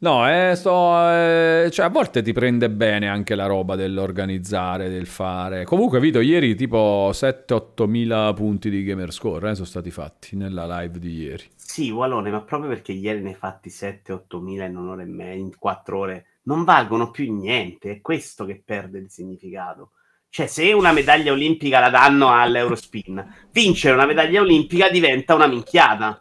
No, 0.03 0.29
eh, 0.29 0.57
sto, 0.57 0.99
eh, 1.13 1.69
cioè, 1.71 1.87
a 1.87 1.89
volte 1.89 2.23
ti 2.23 2.33
prende 2.33 2.69
bene 2.69 3.07
anche 3.07 3.37
la 3.37 3.47
roba 3.47 3.77
dell'organizzare, 3.77 4.89
del 4.89 5.07
fare. 5.07 5.63
Comunque, 5.63 6.01
Vito, 6.01 6.19
ieri 6.21 6.57
tipo 6.57 7.11
7-8 7.13 7.87
mila 7.87 8.33
punti 8.33 8.69
di 8.69 8.83
gamerscore 8.83 9.51
eh, 9.51 9.55
sono 9.55 9.65
stati 9.65 9.93
fatti 9.93 10.35
nella 10.35 10.67
live 10.81 10.99
di 10.99 11.19
ieri. 11.19 11.45
Sì, 11.55 11.91
Walone, 11.91 12.33
ma 12.33 12.41
proprio 12.41 12.69
perché 12.69 12.91
ieri 12.91 13.21
ne 13.21 13.29
hai 13.29 13.37
fatti 13.37 13.69
7-8 13.69 14.41
mila 14.41 14.65
in 14.65 14.77
un'ora 14.77 15.03
e 15.03 15.07
mezza, 15.07 15.39
in 15.39 15.57
4 15.57 15.97
ore, 15.97 16.27
non 16.43 16.65
valgono 16.65 17.13
più 17.13 17.33
niente. 17.33 17.93
È 17.93 18.01
questo 18.01 18.45
che 18.45 18.61
perde 18.65 18.99
il 18.99 19.09
significato. 19.09 19.93
Cioè, 20.29 20.49
se 20.49 20.73
una 20.73 20.91
medaglia 20.91 21.31
olimpica 21.31 21.79
la 21.79 21.91
danno 21.91 22.33
all'Eurospin, 22.33 23.25
vincere 23.53 23.95
una 23.95 24.07
medaglia 24.07 24.41
olimpica 24.41 24.91
diventa 24.91 25.37
una 25.37 25.47
minchiata 25.47 26.19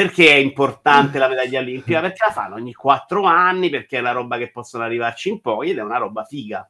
perché 0.00 0.30
è 0.30 0.36
importante 0.36 1.18
la 1.18 1.28
medaglia 1.28 1.60
olimpica? 1.60 2.00
Perché 2.00 2.24
la 2.26 2.32
fanno 2.32 2.54
ogni 2.54 2.72
quattro 2.72 3.24
anni, 3.24 3.68
perché 3.68 3.98
è 3.98 4.00
una 4.00 4.12
roba 4.12 4.38
che 4.38 4.50
possono 4.50 4.82
arrivarci 4.82 5.28
in 5.28 5.42
poi 5.42 5.70
ed 5.70 5.76
è 5.76 5.82
una 5.82 5.98
roba 5.98 6.24
figa. 6.24 6.66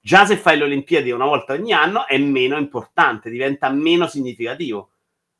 Già 0.00 0.26
se 0.26 0.36
fai 0.36 0.58
le 0.58 0.64
Olimpiadi 0.64 1.12
una 1.12 1.26
volta 1.26 1.52
ogni 1.52 1.72
anno 1.72 2.08
è 2.08 2.18
meno 2.18 2.56
importante, 2.56 3.30
diventa 3.30 3.70
meno 3.70 4.08
significativo. 4.08 4.90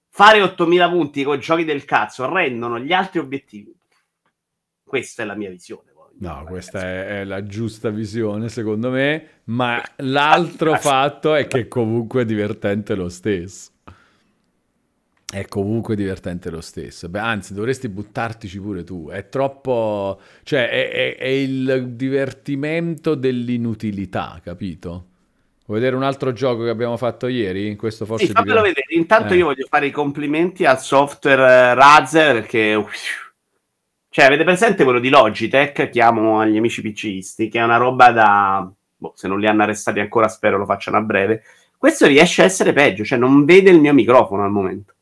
Fare 0.08 0.40
8000 0.40 0.88
punti 0.88 1.24
con 1.24 1.40
giochi 1.40 1.64
del 1.64 1.84
cazzo 1.84 2.32
rendono 2.32 2.78
gli 2.78 2.92
altri 2.92 3.18
obiettivi. 3.18 3.76
Questa 4.84 5.24
è 5.24 5.26
la 5.26 5.34
mia 5.34 5.50
visione. 5.50 5.90
No, 6.20 6.44
questa 6.46 6.80
è, 6.80 7.06
è, 7.06 7.24
la 7.24 7.42
giusta 7.44 7.88
visione 7.88 8.50
secondo 8.50 8.90
me, 8.90 9.40
ma 9.44 9.82
l'altro 9.96 10.76
fatto 10.76 11.34
è 11.34 11.48
che 11.48 11.66
comunque 11.66 12.22
è 12.22 12.24
divertente 12.24 12.94
lo 12.94 13.08
stesso 13.08 13.71
è 15.32 15.46
comunque 15.46 15.96
divertente 15.96 16.50
lo 16.50 16.60
stesso. 16.60 17.08
Beh, 17.08 17.18
anzi, 17.18 17.54
dovresti 17.54 17.88
buttartici 17.88 18.60
pure 18.60 18.84
tu. 18.84 19.08
È 19.10 19.30
troppo. 19.30 20.20
cioè, 20.42 20.68
è, 20.68 20.90
è, 20.90 21.16
è 21.16 21.26
il 21.26 21.94
divertimento 21.94 23.14
dell'inutilità, 23.14 24.38
capito? 24.44 25.06
Vuoi 25.64 25.78
vedere 25.78 25.96
un 25.96 26.02
altro 26.02 26.34
gioco 26.34 26.64
che 26.64 26.68
abbiamo 26.68 26.98
fatto 26.98 27.28
ieri? 27.28 27.74
Questo 27.76 28.04
forse 28.04 28.26
sì, 28.26 28.32
fammelo 28.32 28.60
vedere. 28.60 28.84
Intanto 28.90 29.32
eh. 29.32 29.38
io 29.38 29.46
voglio 29.46 29.66
fare 29.70 29.86
i 29.86 29.90
complimenti 29.90 30.66
al 30.66 30.78
software 30.78 31.40
eh, 31.40 31.74
Razer 31.74 32.34
perché. 32.34 32.84
Cioè, 34.10 34.26
avete 34.26 34.44
presente 34.44 34.84
quello 34.84 35.00
di 35.00 35.08
Logitech? 35.08 35.88
Chiamo 35.88 36.40
agli 36.40 36.58
amici 36.58 36.82
PCisti, 36.82 37.48
che 37.48 37.58
è 37.58 37.62
una 37.62 37.78
roba 37.78 38.12
da. 38.12 38.70
Boh, 38.98 39.14
se 39.16 39.28
non 39.28 39.40
li 39.40 39.46
hanno 39.46 39.62
arrestati 39.62 39.98
ancora, 39.98 40.28
spero 40.28 40.58
lo 40.58 40.66
facciano 40.66 40.98
a 40.98 41.00
breve. 41.00 41.42
Questo 41.78 42.06
riesce 42.06 42.42
a 42.42 42.44
essere 42.44 42.74
peggio, 42.74 43.02
cioè 43.02 43.18
non 43.18 43.46
vede 43.46 43.70
il 43.70 43.80
mio 43.80 43.94
microfono 43.94 44.44
al 44.44 44.50
momento 44.50 44.92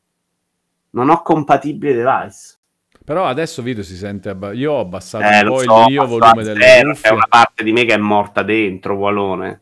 non 0.91 1.09
ho 1.09 1.21
compatibile 1.21 1.93
device. 1.93 2.57
Però 3.03 3.25
adesso 3.25 3.61
video 3.61 3.83
si 3.83 3.95
sente 3.95 4.29
abba- 4.29 4.53
io 4.53 4.73
ho 4.73 4.79
abbassato 4.79 5.23
eh, 5.23 5.41
un 5.41 5.47
po' 5.47 5.59
so, 5.59 5.79
il 5.79 5.85
mio 5.87 6.05
volume 6.05 6.43
delle 6.43 6.63
zero, 6.63 6.93
C'è 6.93 7.09
una 7.09 7.25
parte 7.27 7.63
di 7.63 7.71
me 7.71 7.83
che 7.83 7.93
è 7.93 7.97
morta 7.97 8.43
dentro, 8.43 8.95
Walone. 8.95 9.61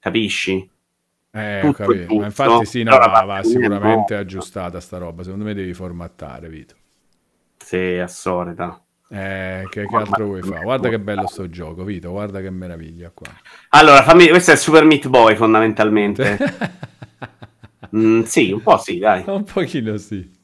Capisci? 0.00 0.70
Eh, 1.30 1.60
tutto, 1.62 1.82
ho 1.84 1.86
tutto. 1.86 2.14
Ma 2.16 2.24
infatti 2.24 2.66
sì, 2.66 2.82
no, 2.82 2.98
va, 2.98 3.22
va 3.24 3.42
sicuramente 3.42 4.16
aggiustata 4.16 4.80
sta 4.80 4.98
roba. 4.98 5.22
Secondo 5.22 5.44
me 5.44 5.54
devi 5.54 5.72
formattare, 5.74 6.48
Vito. 6.48 6.74
Sì, 7.56 7.98
a 7.98 8.08
solita. 8.08 8.82
Eh, 9.10 9.66
che, 9.70 9.86
che 9.86 9.96
altro 9.96 10.26
vuoi 10.26 10.42
fare? 10.42 10.62
Guarda 10.62 10.88
che 10.88 10.98
bello 10.98 11.26
sto 11.28 11.48
gioco, 11.48 11.84
Vito, 11.84 12.10
guarda 12.10 12.40
che 12.40 12.50
meraviglia 12.50 13.10
qua. 13.14 13.28
Allora, 13.70 14.02
fammi... 14.02 14.28
questo 14.28 14.52
è 14.52 14.56
Super 14.56 14.84
Meat 14.84 15.08
Boy 15.08 15.34
fondamentalmente. 15.36 16.36
Mm, 17.96 18.22
sì, 18.22 18.52
un 18.52 18.60
po' 18.62 18.78
sì, 18.78 18.98
dai. 18.98 19.22
un 19.26 19.44
pochino 19.44 19.96
sì. 19.96 20.36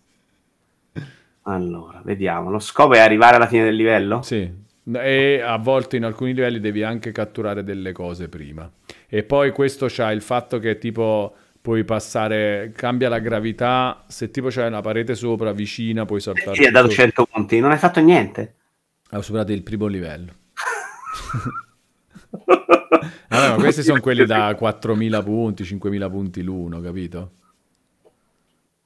Allora, 1.42 2.00
vediamo. 2.04 2.50
Lo 2.50 2.58
scopo 2.58 2.94
è 2.94 3.00
arrivare 3.00 3.36
alla 3.36 3.46
fine 3.46 3.64
del 3.64 3.76
livello? 3.76 4.22
Sì. 4.22 4.62
E 4.92 5.40
a 5.40 5.56
volte 5.56 5.96
in 5.96 6.04
alcuni 6.04 6.34
livelli 6.34 6.60
devi 6.60 6.82
anche 6.82 7.12
catturare 7.12 7.62
delle 7.62 7.92
cose 7.92 8.28
prima. 8.28 8.70
E 9.08 9.22
poi 9.22 9.50
questo 9.50 9.86
c'ha 9.88 10.10
il 10.12 10.20
fatto 10.22 10.58
che 10.58 10.78
tipo 10.78 11.34
puoi 11.60 11.84
passare, 11.84 12.72
cambia 12.76 13.08
la 13.08 13.20
gravità, 13.20 14.04
se 14.06 14.30
tipo 14.30 14.48
c'è 14.48 14.66
una 14.66 14.82
parete 14.82 15.14
sopra, 15.14 15.52
vicina, 15.52 16.04
puoi 16.04 16.20
saltare. 16.20 16.56
Sì, 16.56 16.64
ha 16.64 16.70
dato 16.70 16.88
100 16.88 17.24
punti, 17.24 17.58
non 17.60 17.70
hai 17.70 17.78
fatto 17.78 18.00
niente. 18.00 18.56
Ho 19.12 19.22
superato 19.22 19.52
il 19.52 19.62
primo 19.62 19.86
livello. 19.86 20.32
Allora, 23.28 23.54
questi 23.54 23.82
sono 23.82 24.00
quelli 24.00 24.24
da 24.24 24.50
4.000 24.50 25.22
punti, 25.22 25.62
5.000 25.62 26.10
punti 26.10 26.42
l'uno, 26.42 26.80
capito? 26.80 27.30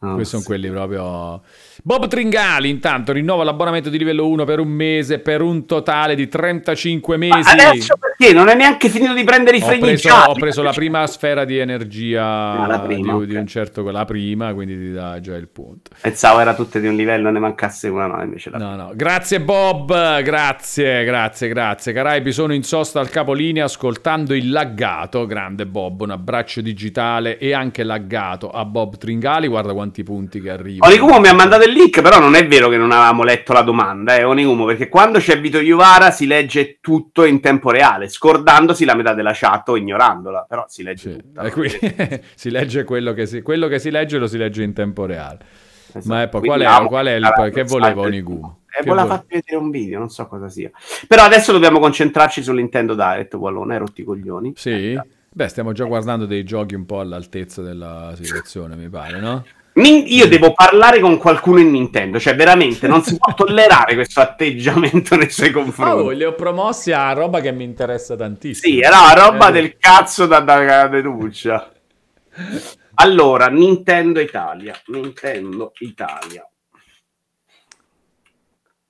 Oh, 0.01 0.15
Questi 0.15 0.37
sono 0.37 0.45
quelli 0.47 0.71
proprio. 0.71 1.43
Bob 1.83 2.07
Tringali, 2.07 2.69
intanto, 2.69 3.11
rinnova 3.11 3.43
l'abbonamento 3.43 3.91
di 3.91 3.99
livello 3.99 4.29
1 4.29 4.45
per 4.45 4.61
un 4.61 4.69
mese 4.69 5.19
per 5.19 5.43
un 5.43 5.67
totale 5.67 6.15
di 6.15 6.29
35 6.29 7.17
mesi. 7.17 7.57
Ma 7.57 7.65
adesso 7.71 7.97
perché? 7.97 8.33
Non 8.33 8.47
è 8.47 8.55
neanche 8.55 8.89
finito 8.91 9.13
di 9.13 9.25
prendere 9.25 9.57
i 9.57 9.61
freni. 9.61 9.81
Preso, 9.81 10.15
ho 10.15 10.35
preso 10.35 10.63
la 10.63 10.71
prima 10.71 11.05
sfera 11.09 11.45
di 11.45 11.59
energia 11.59 12.25
ah, 12.25 12.79
prima, 12.79 13.03
di, 13.03 13.09
okay. 13.09 13.27
di, 13.27 13.35
un 13.35 13.47
certo. 13.49 13.91
La 13.91 14.05
prima, 14.05 14.55
quindi 14.55 14.79
ti 14.79 14.93
dà 14.93 15.19
già 15.19 15.35
il 15.35 15.49
punto. 15.49 15.91
Pensavo 16.01 16.39
era 16.39 16.55
tutte 16.55 16.81
di 16.81 16.87
un 16.87 16.95
livello, 16.95 17.31
ne 17.31 17.41
mancasse 17.41 17.89
una, 17.89 18.07
no, 18.07 18.23
invece 18.23 18.51
la 18.51 18.59
No, 18.59 18.77
no. 18.77 18.93
Grazie, 18.95 19.41
Bob. 19.41 20.23
Grazie, 20.23 21.03
grazie, 21.03 21.49
grazie. 21.49 21.93
Caraibi, 21.93 22.31
sono 22.31 22.55
in 22.55 22.63
sosta 22.63 23.01
al 23.01 23.11
capolinea 23.11 23.65
ascoltando 23.65 24.33
il 24.33 24.49
laggato. 24.53 25.27
Grande 25.27 25.67
Bob, 25.67 26.03
un 26.03 26.11
abbraccio 26.13 26.61
digitale 26.61 27.37
e 27.39 27.53
anche 27.53 27.83
laggato 27.83 28.49
a 28.51 28.65
Bob 28.65 28.97
Tringali. 28.97 29.49
Guarda 29.49 29.73
quanto 29.73 29.87
quanti 29.89 30.03
punti 30.03 30.41
che 30.41 30.51
arrivano. 30.51 30.93
Onigumo 30.93 31.19
mi 31.19 31.29
ha 31.29 31.35
mandato 31.35 31.65
il 31.65 31.73
link, 31.73 32.01
però 32.03 32.21
non 32.21 32.35
è 32.35 32.47
vero 32.47 32.69
che 32.69 32.77
non 32.77 32.93
avevamo 32.93 33.25
letto 33.25 33.53
la 33.53 33.63
domanda, 33.63 34.17
eh, 34.17 34.25
Onigumo, 34.25 34.65
perché 34.67 34.89
quando 34.89 35.19
c'è 35.19 35.41
Vito 35.41 35.59
Iuvara 35.59 36.11
si 36.11 36.27
legge 36.27 36.79
tutto 36.81 37.25
in 37.25 37.41
tempo 37.41 37.71
reale, 37.71 38.09
scordandosi 38.09 38.85
la 38.85 38.95
metà 38.95 39.15
della 39.15 39.33
chat 39.35 39.69
o 39.71 39.77
ignorandola, 39.77 40.45
però 40.49 40.67
si 40.69 40.83
legge 40.83 41.13
sì. 41.13 41.17
tutto. 41.17 41.51
Qui, 41.51 41.71
si 42.35 42.51
legge 42.51 42.85
quello 42.85 43.13
che 43.13 43.27
si, 43.27 43.43
quello 43.43 43.67
che 43.69 43.79
si 43.79 43.91
legge 43.91 44.19
lo 44.19 44.27
si 44.27 44.37
legge 44.37 44.63
in 44.63 44.75
tempo 44.75 45.07
reale. 45.07 45.39
Esatto. 45.89 46.07
Ma 46.07 46.29
poi 46.29 46.43
qual 46.43 46.61
è, 46.61 46.87
qual 46.87 47.07
è 47.07 47.15
il, 47.15 47.51
che 47.53 47.65
voleva 47.65 48.03
Onigumo? 48.03 48.61
E 48.67 48.81
eh, 48.81 48.85
voleva 48.85 49.07
vuole... 49.07 49.19
farti 49.19 49.35
vedere 49.37 49.57
un 49.57 49.71
video, 49.71 49.99
non 49.99 50.11
so 50.11 50.27
cosa 50.27 50.49
sia. 50.51 50.71
Però 51.07 51.23
adesso 51.23 51.53
dobbiamo 51.53 51.79
concentrarci 51.79 52.43
su 52.43 52.53
Nintendo 52.53 52.95
Direct, 52.95 53.35
Wallone, 53.35 53.79
rotti 53.79 54.03
i 54.03 54.05
coglioni. 54.05 54.53
Sì? 54.55 54.93
Eh, 54.93 55.03
Beh, 55.31 55.47
stiamo 55.47 55.73
già 55.73 55.85
guardando 55.85 56.27
dei 56.27 56.43
giochi 56.43 56.75
un 56.75 56.85
po' 56.85 57.01
all'altezza 57.01 57.63
della 57.63 58.13
situazione, 58.17 58.75
mi 58.77 58.89
pare, 58.89 59.21
no? 59.21 59.45
Io 59.87 60.27
devo 60.29 60.53
parlare 60.53 60.99
con 61.01 61.19
qualcuno 61.19 61.61
in 61.61 61.71
Nintendo, 61.71 62.19
cioè 62.19 62.35
veramente 62.35 62.87
non 62.89 63.03
si 63.03 63.17
può 63.17 63.35
tollerare 63.35 63.95
questo 63.97 64.21
atteggiamento 64.21 65.17
nei 65.17 65.31
suoi 65.31 65.51
confronti. 65.51 66.03
Oh, 66.03 66.11
li 66.11 66.25
ho 66.25 66.35
promossi 66.35 66.93
a 66.93 67.13
roba 67.13 67.41
che 67.41 67.53
mi 67.53 67.65
interessa 67.65 68.17
tantissimo. 68.17 68.75
Sì, 68.75 68.81
era 68.81 69.13
roba 69.13 69.49
eh. 69.49 69.53
del 69.53 69.77
cazzo 69.77 70.27
da, 70.27 70.41
da 70.41 70.89
denuncia. 70.89 71.73
Allora, 72.95 73.47
Nintendo 73.47 74.21
Italia, 74.21 74.75
Nintendo 74.87 75.73
Italia. 75.79 76.49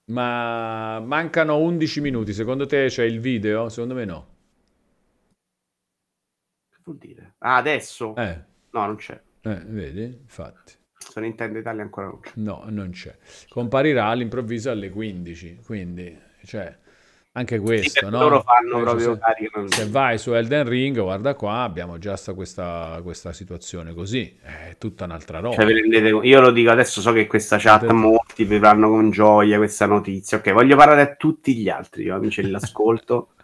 Ma 0.06 1.00
mancano 1.00 1.58
11 1.58 2.00
minuti, 2.00 2.32
secondo 2.32 2.64
te 2.64 2.86
c'è 2.86 3.04
il 3.04 3.20
video? 3.20 3.68
Secondo 3.68 3.94
me 3.94 4.04
no. 4.06 4.26
Che 6.70 6.78
vuol 6.84 6.96
dire? 6.96 7.34
Ah, 7.38 7.56
adesso? 7.56 8.14
Eh. 8.16 8.40
No, 8.70 8.86
non 8.86 8.96
c'è. 8.96 9.20
Eh, 9.42 9.62
vedi, 9.66 10.04
infatti. 10.04 10.77
Su 11.10 11.20
Nintendo 11.20 11.58
Italia 11.58 11.82
ancora 11.82 12.08
non 12.08 12.20
c'è. 12.20 12.30
No, 12.34 12.64
non 12.68 12.90
c'è. 12.90 13.16
Comparirà 13.48 14.06
all'improvviso 14.06 14.70
alle 14.70 14.90
15, 14.90 15.60
quindi, 15.64 16.16
cioè, 16.44 16.76
anche 17.32 17.58
questo, 17.60 18.04
sì, 18.04 18.10
no? 18.10 18.18
Loro 18.18 18.42
fanno 18.42 18.82
proprio 18.82 19.16
se, 19.16 19.66
se, 19.68 19.86
vai 19.88 20.18
su 20.18 20.32
Elden 20.32 20.68
Ring, 20.68 20.98
guarda 20.98 21.34
qua, 21.34 21.62
abbiamo 21.62 21.96
già 21.98 22.18
questa, 22.34 23.00
questa 23.02 23.32
situazione 23.32 23.94
così, 23.94 24.38
è 24.42 24.76
tutta 24.76 25.04
un'altra 25.04 25.38
roba. 25.38 25.54
Cioè, 25.54 25.72
io 25.72 26.40
lo 26.40 26.50
dico 26.50 26.70
adesso, 26.70 27.00
so 27.00 27.12
che 27.12 27.26
questa 27.26 27.56
chat 27.58 27.82
Vedete. 27.82 27.98
molti 27.98 28.44
vivranno 28.44 28.88
con 28.88 29.10
gioia 29.10 29.56
questa 29.56 29.86
notizia. 29.86 30.38
Ok, 30.38 30.52
voglio 30.52 30.76
parlare 30.76 31.02
a 31.02 31.14
tutti 31.14 31.54
gli 31.54 31.68
altri, 31.68 32.04
io 32.04 32.16
amici 32.16 32.42
dell'ascolto. 32.42 33.30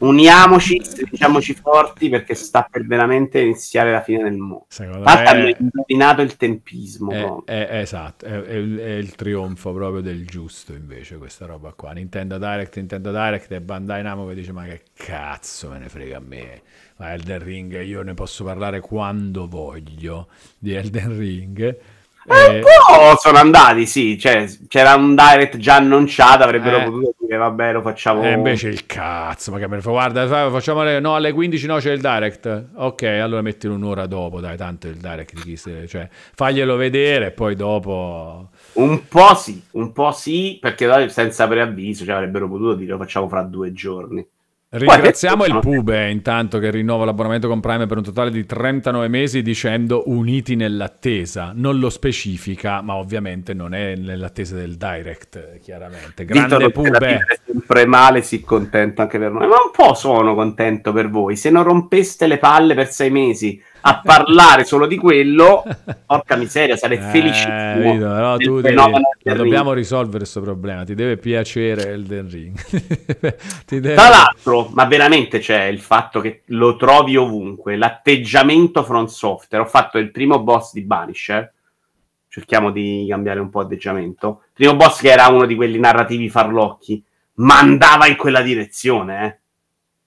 Uniamoci, 0.00 0.82
stringiamoci 0.82 1.54
forti 1.54 2.08
perché 2.08 2.34
sta 2.34 2.66
per 2.70 2.86
veramente 2.86 3.40
iniziare 3.40 3.92
la 3.92 4.00
fine 4.00 4.22
del 4.22 4.36
mondo. 4.36 4.66
Infatti 4.70 5.28
hanno 5.28 5.52
indovinato 5.58 6.22
il 6.22 6.36
tempismo. 6.36 7.10
è, 7.10 7.20
proprio. 7.20 7.54
è- 7.54 7.80
esatto, 7.80 8.24
è, 8.24 8.42
è 8.42 8.54
il, 8.54 8.78
è 8.78 8.92
il 8.92 9.14
trionfo 9.14 9.72
proprio 9.72 10.00
del 10.00 10.26
giusto 10.26 10.72
invece 10.72 11.18
questa 11.18 11.44
roba 11.44 11.72
qua. 11.74 11.92
Nintendo 11.92 12.38
Direct, 12.38 12.76
Nintendo 12.76 13.10
Direct 13.10 13.52
e 13.52 13.60
Bandai 13.60 14.02
Namco 14.02 14.28
che 14.28 14.34
dice 14.34 14.52
ma 14.52 14.64
che 14.64 14.82
cazzo 14.94 15.68
me 15.68 15.78
ne 15.78 15.88
frega 15.90 16.16
a 16.16 16.20
me. 16.20 16.62
Ma 16.96 17.12
Elden 17.12 17.42
Ring 17.42 17.82
io 17.82 18.02
ne 18.02 18.14
posso 18.14 18.44
parlare 18.44 18.80
quando 18.80 19.48
voglio 19.48 20.28
di 20.58 20.72
Elden 20.72 21.16
Ring. 21.16 21.78
Eh, 22.26 22.34
Eh, 22.34 22.56
un 22.56 22.62
po' 22.62 23.16
sono 23.18 23.38
andati, 23.38 23.86
sì, 23.86 24.18
cioè, 24.18 24.46
c'era 24.68 24.94
un 24.94 25.14
direct 25.14 25.56
già 25.56 25.76
annunciato, 25.76 26.42
avrebbero 26.44 26.76
Eh. 26.76 26.84
potuto 26.84 27.14
dire 27.18 27.36
vabbè 27.38 27.72
lo 27.72 27.80
facciamo... 27.82 28.22
E 28.22 28.32
invece 28.32 28.68
il 28.68 28.84
cazzo, 28.86 29.50
ma 29.50 29.58
che 29.58 29.66
me 29.66 29.76
ne 29.76 29.82
fa? 29.82 29.90
Guarda, 29.90 30.26
fa- 30.28 30.50
facciamo 30.50 30.82
le, 30.82 31.00
no, 31.00 31.14
alle 31.14 31.32
15 31.32 31.66
no 31.66 31.78
c'è 31.78 31.92
il 31.92 32.00
direct. 32.00 32.66
Ok, 32.74 33.02
allora 33.04 33.40
mettilo 33.40 33.74
un'ora 33.74 34.06
dopo, 34.06 34.40
dai, 34.40 34.56
tanto 34.56 34.86
il 34.86 34.96
direct 34.96 35.32
di 35.34 35.40
chi 35.40 35.56
se, 35.56 35.86
cioè, 35.88 36.08
faglielo 36.10 36.76
vedere 36.76 37.26
e 37.28 37.30
poi 37.30 37.54
dopo 37.56 38.50
Un 38.74 39.08
po' 39.08 39.34
sì, 39.34 39.60
un 39.72 39.90
po' 39.92 40.12
sì, 40.12 40.58
perché 40.60 41.08
senza 41.08 41.48
preavviso, 41.48 42.04
cioè 42.04 42.14
avrebbero 42.16 42.48
potuto 42.48 42.74
dire 42.74 42.92
lo 42.92 42.98
facciamo 42.98 43.28
fra 43.28 43.42
due 43.42 43.72
giorni. 43.72 44.24
Ringraziamo 44.72 45.46
il 45.46 45.58
Pube 45.58 46.08
intanto 46.10 46.60
che 46.60 46.70
rinnova 46.70 47.04
l'abbonamento 47.04 47.48
con 47.48 47.58
Prime 47.58 47.86
per 47.86 47.96
un 47.96 48.04
totale 48.04 48.30
di 48.30 48.46
39 48.46 49.08
mesi 49.08 49.42
dicendo 49.42 50.04
uniti 50.06 50.54
nell'attesa. 50.54 51.50
Non 51.52 51.80
lo 51.80 51.90
specifica, 51.90 52.80
ma 52.80 52.94
ovviamente 52.94 53.52
non 53.52 53.74
è 53.74 53.96
nell'attesa 53.96 54.54
del 54.54 54.76
direct, 54.76 55.58
chiaramente. 55.58 56.24
Grande 56.24 56.58
la 56.60 56.70
Pube. 56.70 57.18
sempre 57.44 57.84
male, 57.84 58.22
si 58.22 58.42
contento 58.42 59.02
anche 59.02 59.18
per 59.18 59.32
noi, 59.32 59.48
ma 59.48 59.56
un 59.56 59.72
po' 59.74 59.94
sono 59.94 60.36
contento 60.36 60.92
per 60.92 61.10
voi. 61.10 61.34
Se 61.34 61.50
non 61.50 61.64
rompeste 61.64 62.28
le 62.28 62.38
palle 62.38 62.74
per 62.76 62.92
sei 62.92 63.10
mesi 63.10 63.60
a 63.80 64.00
parlare 64.04 64.64
solo 64.64 64.86
di 64.86 64.96
quello, 64.96 65.64
porca 66.06 66.36
miseria, 66.36 66.76
sarei 66.76 66.98
Eh, 66.98 67.00
felicissimo. 67.00 67.92
Vito, 67.92 68.08
del 68.08 68.36
tu 68.38 68.60
devi, 68.60 69.36
dobbiamo 69.36 69.72
risolvere 69.72 70.18
questo 70.18 70.40
problema. 70.40 70.84
Ti 70.84 70.94
deve 70.94 71.16
piacere 71.16 71.88
Elden 71.88 72.28
Ring. 72.30 72.58
Deve- 73.66 73.94
Tra 73.94 74.08
l'altro, 74.08 74.70
ma 74.72 74.84
veramente 74.84 75.38
c'è 75.38 75.64
il 75.64 75.80
fatto 75.80 76.20
che 76.20 76.42
lo 76.46 76.76
trovi 76.76 77.16
ovunque, 77.16 77.76
l'atteggiamento 77.76 78.82
front 78.82 79.08
software. 79.08 79.64
Ho 79.64 79.68
fatto 79.68 79.98
il 79.98 80.10
primo 80.10 80.42
boss 80.42 80.72
di 80.72 80.82
Banisher, 80.82 81.52
cerchiamo 82.28 82.70
di 82.70 83.06
cambiare 83.08 83.40
un 83.40 83.50
po' 83.50 83.60
atteggiamento. 83.60 84.42
Primo 84.52 84.76
boss 84.76 85.00
che 85.00 85.10
era 85.10 85.28
uno 85.28 85.46
di 85.46 85.54
quelli 85.54 85.78
narrativi 85.78 86.28
farlocchi, 86.28 87.02
ma 87.34 87.58
andava 87.58 88.06
in 88.06 88.16
quella 88.16 88.42
direzione, 88.42 89.24
eh. 89.26 89.38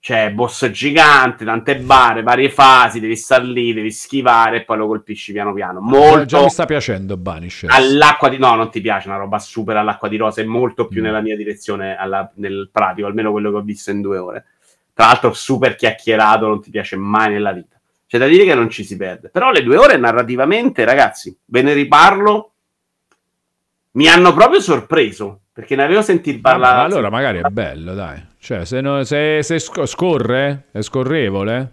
Cioè, 0.04 0.32
boss 0.32 0.68
gigante, 0.68 1.46
tante 1.46 1.76
bare, 1.78 2.22
varie 2.22 2.50
fasi, 2.50 3.00
devi 3.00 3.16
star 3.16 3.42
lì, 3.42 3.72
devi 3.72 3.90
schivare 3.90 4.58
e 4.58 4.64
poi 4.64 4.76
lo 4.76 4.86
colpisci 4.86 5.32
piano 5.32 5.54
piano. 5.54 5.80
Già- 5.80 5.86
Molto 5.96 6.24
Già 6.26 6.42
mi 6.42 6.50
sta 6.50 6.66
piacendo 6.66 7.16
Banisher. 7.16 7.70
all'acqua 7.72 8.28
di 8.28 8.36
no, 8.36 8.54
non 8.54 8.70
ti 8.70 8.82
piace 8.82 9.08
una 9.08 9.16
roba 9.16 9.38
super 9.38 9.78
all'acqua 9.78 10.08
di 10.08 10.18
rosa, 10.18 10.42
è 10.42 10.44
molto 10.44 10.88
più 10.88 11.00
Mm. 11.00 11.04
nella 11.04 11.20
mia 11.22 11.34
direzione 11.38 11.96
alla- 11.96 12.30
nel 12.34 12.68
pratico, 12.70 13.06
almeno 13.06 13.30
quello 13.30 13.50
che 13.50 13.56
ho 13.56 13.62
visto 13.62 13.92
in 13.92 14.02
due 14.02 14.18
ore. 14.18 14.44
Tra 14.92 15.06
l'altro, 15.06 15.32
super 15.32 15.74
chiacchierato, 15.74 16.48
non 16.48 16.60
ti 16.60 16.68
piace 16.68 16.96
mai 16.96 17.30
nella 17.32 17.52
vita. 17.52 17.80
C'è 18.06 18.18
da 18.18 18.26
dire 18.26 18.44
che 18.44 18.54
non 18.54 18.68
ci 18.68 18.84
si 18.84 18.98
perde. 18.98 19.30
Però 19.30 19.50
le 19.52 19.62
due 19.62 19.78
ore 19.78 19.96
narrativamente, 19.96 20.84
ragazzi, 20.84 21.34
ve 21.46 21.62
ne 21.62 21.72
riparlo. 21.72 22.52
Mi 23.92 24.06
hanno 24.08 24.34
proprio 24.34 24.60
sorpreso 24.60 25.40
perché 25.50 25.76
ne 25.76 25.84
avevo 25.84 26.02
sentito 26.02 26.40
Vabbè, 26.42 26.58
parlare. 26.60 26.76
ma 26.76 26.84
allora 26.94 27.08
magari 27.08 27.38
è 27.38 27.48
bello, 27.48 27.94
dai. 27.94 28.32
Cioè, 28.44 28.66
se, 28.66 28.82
no- 28.82 29.02
se- 29.04 29.42
se 29.42 29.58
sc- 29.58 29.86
scorre, 29.86 30.64
è 30.70 30.82
scorrevole, 30.82 31.72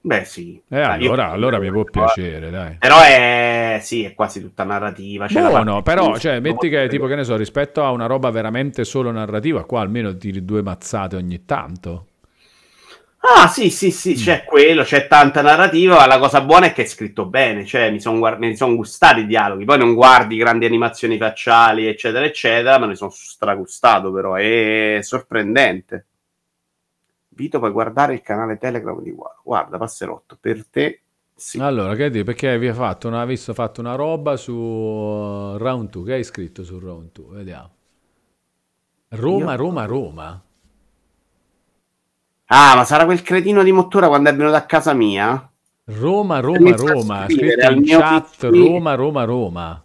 Beh, 0.00 0.24
sì. 0.24 0.60
eh, 0.68 0.80
Dai, 0.80 1.00
io- 1.00 1.12
allora, 1.12 1.30
allora 1.30 1.58
mi 1.60 1.70
può 1.70 1.84
piacere, 1.84 2.50
dai. 2.50 2.74
Però 2.80 3.00
è 3.00 3.78
sì, 3.80 4.02
è 4.02 4.12
quasi 4.12 4.40
tutta 4.40 4.64
narrativa. 4.64 5.28
C'è 5.28 5.40
Buono, 5.40 5.80
parte- 5.80 5.82
però, 5.94 6.18
cioè, 6.18 6.40
metti 6.40 6.68
che, 6.68 6.88
tipo, 6.88 7.06
che 7.06 7.14
ne 7.14 7.22
so, 7.22 7.36
rispetto 7.36 7.84
a 7.84 7.92
una 7.92 8.06
roba 8.06 8.30
veramente 8.30 8.82
solo 8.82 9.12
narrativa, 9.12 9.62
qua 9.64 9.80
almeno 9.82 10.16
tiri 10.16 10.44
due 10.44 10.60
mazzate 10.60 11.14
ogni 11.14 11.44
tanto. 11.44 12.06
Ah, 13.22 13.48
sì, 13.48 13.70
sì, 13.70 13.88
Mm. 13.88 13.90
sì, 13.90 14.14
c'è 14.14 14.44
quello, 14.44 14.82
c'è 14.82 15.06
tanta 15.06 15.42
narrativa. 15.42 15.94
ma 15.96 16.06
La 16.06 16.18
cosa 16.18 16.40
buona 16.42 16.66
è 16.66 16.72
che 16.72 16.82
è 16.82 16.86
scritto 16.86 17.26
bene, 17.26 17.64
cioè 17.66 17.90
mi 17.90 18.00
sono 18.00 18.18
son 18.54 18.76
gustati 18.76 19.20
i 19.20 19.26
dialoghi. 19.26 19.64
Poi 19.64 19.78
non 19.78 19.94
guardi 19.94 20.36
grandi 20.36 20.64
animazioni 20.66 21.16
facciali, 21.18 21.86
eccetera, 21.86 22.24
eccetera, 22.24 22.78
ma 22.78 22.86
ne 22.86 22.94
sono 22.96 23.10
stragustato, 23.10 24.10
però 24.12 24.34
è 24.34 24.98
sorprendente. 25.02 26.06
Vito, 27.32 27.58
puoi 27.58 27.70
guardare 27.70 28.14
il 28.14 28.22
canale 28.22 28.58
Telegram 28.58 29.00
di 29.00 29.10
Guarda, 29.12 29.40
guarda, 29.42 29.78
passerotto, 29.78 30.36
per 30.40 30.66
te 30.66 31.02
sì. 31.34 31.58
Allora, 31.58 31.94
che 31.94 32.10
dire, 32.10 32.24
perché 32.24 32.58
vi 32.58 32.68
ha 32.68 32.74
fatto 32.74 33.08
una, 33.08 33.24
visto, 33.24 33.54
fatto 33.54 33.80
una 33.80 33.94
roba 33.94 34.36
su 34.36 34.52
uh, 34.52 35.56
Round 35.56 35.88
2, 35.88 36.04
che 36.04 36.12
hai 36.14 36.24
scritto 36.24 36.64
su 36.64 36.78
Round 36.78 37.10
2? 37.12 37.36
Vediamo. 37.38 37.70
Roma, 39.10 39.52
Io- 39.52 39.56
Roma, 39.56 39.84
Roma. 39.86 40.42
Ah, 42.52 42.74
ma 42.74 42.84
sarà 42.84 43.04
quel 43.04 43.22
cretino 43.22 43.62
di 43.62 43.70
Mottura 43.70 44.08
quando 44.08 44.28
è 44.28 44.34
venuto 44.34 44.56
a 44.56 44.62
casa 44.62 44.92
mia? 44.92 45.48
Roma, 45.84 46.40
Roma, 46.40 46.74
Roma. 46.74 47.20
Al 47.20 47.76
in 47.76 47.84
chat 47.86 48.48
PC. 48.48 48.50
Roma, 48.50 48.94
Roma, 48.94 49.24
Roma. 49.24 49.84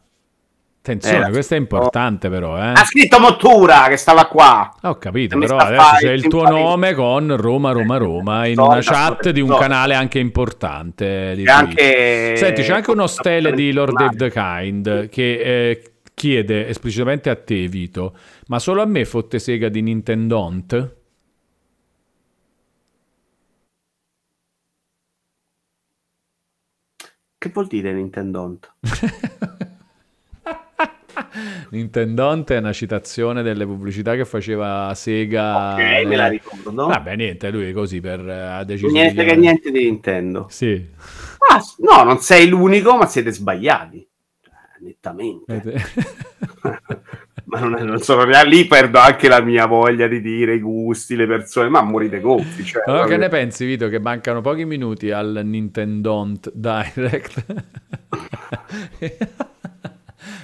Attenzione, 0.79 1.27
Eh, 1.27 1.31
questo 1.31 1.53
è 1.53 1.57
importante 1.57 2.27
però, 2.27 2.57
eh. 2.57 2.71
Ha 2.71 2.83
scritto 2.85 3.19
Mottura 3.19 3.85
che 3.87 3.97
stava 3.97 4.25
qua. 4.25 4.73
Ho 4.81 4.95
capito, 4.95 5.37
però 5.37 5.57
adesso 5.57 5.95
c'è 5.99 6.11
il 6.11 6.27
tuo 6.27 6.47
nome 6.47 6.95
con 6.95 7.35
Roma, 7.37 7.71
Roma, 7.71 7.97
Roma 7.97 8.47
in 8.47 8.53
Storia, 8.53 8.71
una 8.71 8.81
chat 8.81 9.29
di 9.29 9.41
un 9.41 9.55
canale 9.57 9.93
anche 9.93 10.17
importante 10.17 11.33
di 11.35 11.43
C'è 11.43 11.51
anche... 11.51 12.35
Senti, 12.35 12.63
c'è 12.63 12.73
anche 12.73 12.91
uno 12.91 13.05
stele 13.05 13.53
di 13.53 13.71
Lord 13.73 13.99
of 13.99 14.15
the 14.15 14.31
Kind 14.31 15.09
che 15.09 15.39
eh, 15.39 15.93
chiede 16.15 16.67
esplicitamente 16.67 17.29
a 17.29 17.35
te, 17.35 17.67
Vito, 17.67 18.15
ma 18.47 18.57
solo 18.57 18.81
a 18.81 18.85
me 18.85 19.05
fotte 19.05 19.37
sega 19.37 19.69
di 19.69 19.81
Nintendont? 19.83 20.95
Che 27.45 27.51
vuol 27.53 27.67
dire 27.67 27.93
Nintendont? 27.93 28.73
Nintendont 31.69 32.51
è 32.51 32.57
una 32.57 32.73
citazione 32.73 33.43
delle 33.43 33.67
pubblicità 33.67 34.15
che 34.15 34.25
faceva 34.25 34.91
Sega. 34.95 35.73
Ok, 35.73 36.05
me 36.07 36.15
la 36.15 36.27
ricordo. 36.27 36.87
Vabbè, 36.87 37.15
niente, 37.15 37.51
lui 37.51 37.71
così 37.71 38.01
per, 38.01 38.27
eh, 38.27 38.33
ha 38.33 38.63
deciso 38.63 38.91
Niente 38.91 39.21
di... 39.21 39.29
che 39.29 39.35
niente 39.35 39.69
di 39.69 39.83
Nintendo. 39.83 40.47
Sì. 40.49 40.89
Ah, 41.51 41.61
no, 41.77 42.03
non 42.03 42.17
sei 42.17 42.47
l'unico, 42.47 42.97
ma 42.97 43.05
siete 43.05 43.31
sbagliati. 43.31 44.09
Cioè, 44.41 44.53
nettamente. 44.79 45.83
ma 47.45 47.59
non, 47.59 47.71
non 47.71 47.99
sono 47.99 48.23
neanche 48.23 48.49
lì, 48.49 48.65
perdo 48.65 48.99
anche 48.99 49.27
la 49.27 49.41
mia 49.41 49.65
voglia 49.65 50.07
di 50.07 50.21
dire 50.21 50.55
i 50.55 50.59
gusti, 50.59 51.15
le 51.15 51.27
persone, 51.27 51.69
ma 51.69 51.81
morite 51.81 52.19
gonfi. 52.19 52.63
Cioè, 52.63 52.83
Allora, 52.85 53.05
che 53.05 53.17
ne 53.17 53.29
pensi, 53.29 53.65
Vito, 53.65 53.87
che 53.87 53.99
mancano 53.99 54.41
pochi 54.41 54.65
minuti 54.65 55.11
al 55.11 55.41
Nintendont 55.43 56.51
Direct? 56.53 57.45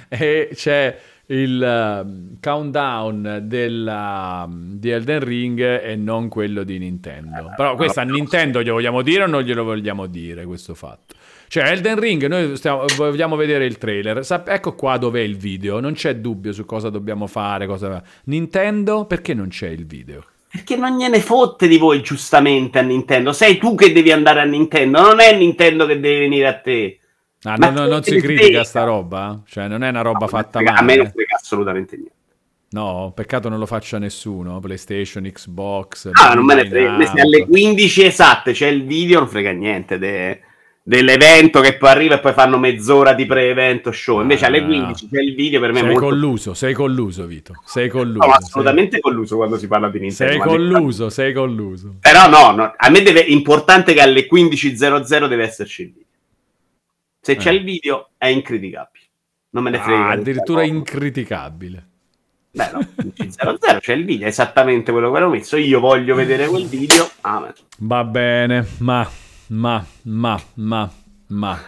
e 0.08 0.50
c'è 0.54 0.98
il 1.26 2.02
um, 2.04 2.36
countdown 2.40 3.40
della, 3.44 4.44
um, 4.46 4.78
di 4.78 4.90
Elden 4.90 5.24
Ring 5.24 5.60
e 5.60 5.96
non 5.96 6.28
quello 6.28 6.62
di 6.62 6.78
Nintendo. 6.78 7.52
Però 7.56 7.74
questo 7.74 8.00
a 8.00 8.04
Nintendo 8.04 8.60
glielo 8.60 8.74
vogliamo 8.74 9.02
dire 9.02 9.24
o 9.24 9.26
non 9.26 9.42
glielo 9.42 9.64
vogliamo 9.64 10.06
dire 10.06 10.44
questo 10.44 10.74
fatto? 10.74 11.14
Cioè, 11.52 11.64
Elden 11.64 12.00
Ring, 12.00 12.26
noi 12.28 12.56
stiamo- 12.56 12.86
vogliamo 12.96 13.36
vedere 13.36 13.66
il 13.66 13.76
trailer. 13.76 14.24
Sap- 14.24 14.48
ecco 14.48 14.74
qua 14.74 14.96
dov'è 14.96 15.20
il 15.20 15.36
video. 15.36 15.80
Non 15.80 15.92
c'è 15.92 16.16
dubbio 16.16 16.50
su 16.54 16.64
cosa 16.64 16.88
dobbiamo 16.88 17.26
fare. 17.26 17.66
Cosa... 17.66 18.02
Nintendo, 18.24 19.04
perché 19.04 19.34
non 19.34 19.48
c'è 19.48 19.68
il 19.68 19.84
video? 19.84 20.24
Perché 20.50 20.76
non 20.76 20.96
gliene 20.96 21.20
fotte 21.20 21.68
di 21.68 21.76
voi, 21.76 22.00
giustamente, 22.02 22.78
a 22.78 22.80
Nintendo. 22.82 23.34
Sei 23.34 23.58
tu 23.58 23.74
che 23.74 23.92
devi 23.92 24.10
andare 24.10 24.40
a 24.40 24.44
Nintendo, 24.44 25.02
non 25.02 25.20
è 25.20 25.36
Nintendo 25.36 25.84
che 25.84 26.00
deve 26.00 26.20
venire 26.20 26.46
a 26.46 26.54
te. 26.58 27.00
Ah, 27.42 27.56
no- 27.56 27.68
no- 27.68 27.86
non 27.86 28.02
si 28.02 28.18
critica 28.18 28.44
frega? 28.44 28.64
sta 28.64 28.84
roba? 28.84 29.42
Cioè, 29.46 29.68
non 29.68 29.82
è 29.84 29.90
una 29.90 30.00
roba 30.00 30.26
fatta 30.28 30.58
a 30.60 30.62
me 30.62 30.96
non 30.96 31.04
male. 31.04 31.10
frega 31.14 31.36
assolutamente 31.38 31.96
niente. 31.96 32.14
No, 32.70 33.12
peccato 33.14 33.50
non 33.50 33.58
lo 33.58 33.66
faccia 33.66 33.98
nessuno. 33.98 34.58
PlayStation, 34.58 35.24
Xbox. 35.30 36.08
Ah, 36.14 36.32
non 36.32 36.46
me 36.46 36.54
ne 36.54 36.66
frega. 36.66 37.04
Se 37.14 37.20
alle 37.20 37.44
15 37.44 38.04
esatte 38.06 38.52
c'è 38.52 38.68
il 38.68 38.86
video, 38.86 39.18
non 39.18 39.28
frega 39.28 39.50
niente 39.50 39.98
de- 39.98 40.40
dell'evento 40.84 41.60
che 41.60 41.76
poi 41.76 41.90
arriva 41.90 42.16
e 42.16 42.18
poi 42.20 42.32
fanno 42.32 42.58
mezz'ora 42.58 43.12
di 43.14 43.24
pre-evento 43.26 43.92
show. 43.92 44.20
Invece 44.20 44.44
Ah, 44.44 44.48
alle 44.48 44.60
no. 44.60 44.66
15 44.66 45.08
c'è 45.08 45.20
il 45.20 45.34
video, 45.34 45.60
per 45.60 45.70
me 45.72 45.78
è 45.78 45.82
Sei 45.82 45.90
molto... 45.92 46.06
colluso, 46.06 46.54
sei 46.54 46.74
colluso, 46.74 47.26
Vito. 47.26 47.54
Sei 47.64 47.88
colluso. 47.88 48.22
Sei- 48.22 48.32
assolutamente 48.32 49.00
colluso 49.00 49.36
quando 49.36 49.58
si 49.58 49.66
parla 49.68 49.88
di 49.88 50.00
Nintendo. 50.00 50.32
Sei 50.32 50.40
colluso, 50.42 51.08
sei 51.10 51.32
colluso. 51.32 51.96
Però 52.00 52.28
no, 52.28 52.50
no, 52.52 52.74
a 52.76 52.90
me 52.90 53.02
deve, 53.02 53.24
è 53.24 53.30
importante 53.30 53.92
che 53.94 54.00
alle 54.00 54.26
15.00 54.26 55.28
deve 55.28 55.44
esserci 55.44 55.82
il 55.82 55.88
video. 55.88 56.06
Se 57.20 57.36
c'è 57.36 57.50
Eh. 57.50 57.54
il 57.54 57.62
video 57.64 58.10
è 58.18 58.26
incriticabile. 58.26 59.04
Non 59.50 59.62
me 59.62 59.70
ne 59.70 59.78
frega. 59.78 60.08
Ah, 60.08 60.14
di 60.14 60.20
addirittura 60.22 60.62
incriticabile. 60.64 61.86
Beh, 62.54 62.70
no, 62.72 62.80
0-0 63.16 63.78
c'è 63.80 63.94
il 63.94 64.04
video, 64.04 64.26
è 64.26 64.28
esattamente 64.28 64.92
quello 64.92 65.10
che 65.10 65.16
avevo 65.16 65.32
messo. 65.32 65.56
Io 65.56 65.78
voglio 65.80 66.14
vedere 66.14 66.46
quel 66.48 66.66
video. 66.66 67.08
Amen. 67.22 67.52
Va 67.78 68.04
bene, 68.04 68.66
ma, 68.78 69.08
ma, 69.52 69.84
ma, 70.02 70.40
ma, 70.54 70.90
ma, 71.28 71.60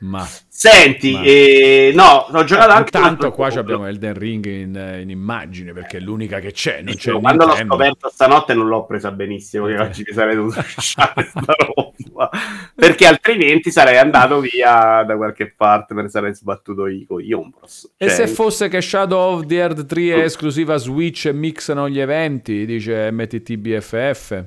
ma. 0.00 0.28
Senti, 0.48 1.12
Ma- 1.12 1.22
eh, 1.22 1.92
no, 1.94 2.26
ho 2.30 2.44
giocato 2.44 2.70
anche... 2.70 2.96
un 2.96 3.02
Intanto 3.02 3.26
altro 3.26 3.32
qua 3.32 3.48
abbiamo 3.48 3.86
Elden 3.86 4.14
Ring 4.14 4.44
in, 4.46 4.98
in 5.00 5.10
immagine 5.10 5.72
perché 5.72 5.98
è 5.98 6.00
l'unica 6.00 6.40
che 6.40 6.52
c'è, 6.52 6.82
non 6.82 6.94
c'è 6.94 7.12
quando 7.12 7.46
l'ho 7.46 7.54
scoperto 7.54 8.08
stanotte 8.08 8.54
non 8.54 8.66
l'ho 8.66 8.84
presa 8.84 9.12
benissimo, 9.12 9.66
che 9.66 9.78
oggi 9.78 10.04
mi 10.06 10.12
sarei 10.12 10.34
dovuto 10.34 10.56
lasciare 10.56 11.24
sta 11.28 11.54
roba, 11.56 12.30
perché 12.74 13.06
altrimenti 13.06 13.70
sarei 13.70 13.98
andato 13.98 14.40
via 14.40 15.04
da 15.04 15.16
qualche 15.16 15.52
parte, 15.52 15.94
me 15.94 16.02
ne 16.02 16.08
sarei 16.08 16.34
sbattuto 16.34 16.86
io 16.88 17.06
con 17.06 17.20
Iombros. 17.20 17.94
E 17.96 18.08
Cioè, 18.08 18.14
se 18.14 18.26
fosse 18.26 18.68
che 18.68 18.80
Shadow 18.80 19.36
of 19.36 19.46
the 19.46 19.56
Earth 19.56 19.86
3 19.86 20.14
è 20.14 20.18
esclusiva 20.20 20.76
Switch 20.76 21.26
e 21.26 21.32
mixano 21.32 21.88
gli 21.88 22.00
eventi, 22.00 22.66
dice 22.66 23.10
MTTBFF. 23.12 24.44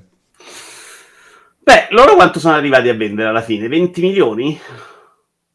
Beh, 1.68 1.88
loro 1.90 2.16
quanto 2.16 2.40
sono 2.40 2.56
arrivati 2.56 2.88
a 2.88 2.94
vendere 2.94 3.28
alla 3.28 3.42
fine? 3.42 3.68
20 3.68 4.00
milioni? 4.00 4.58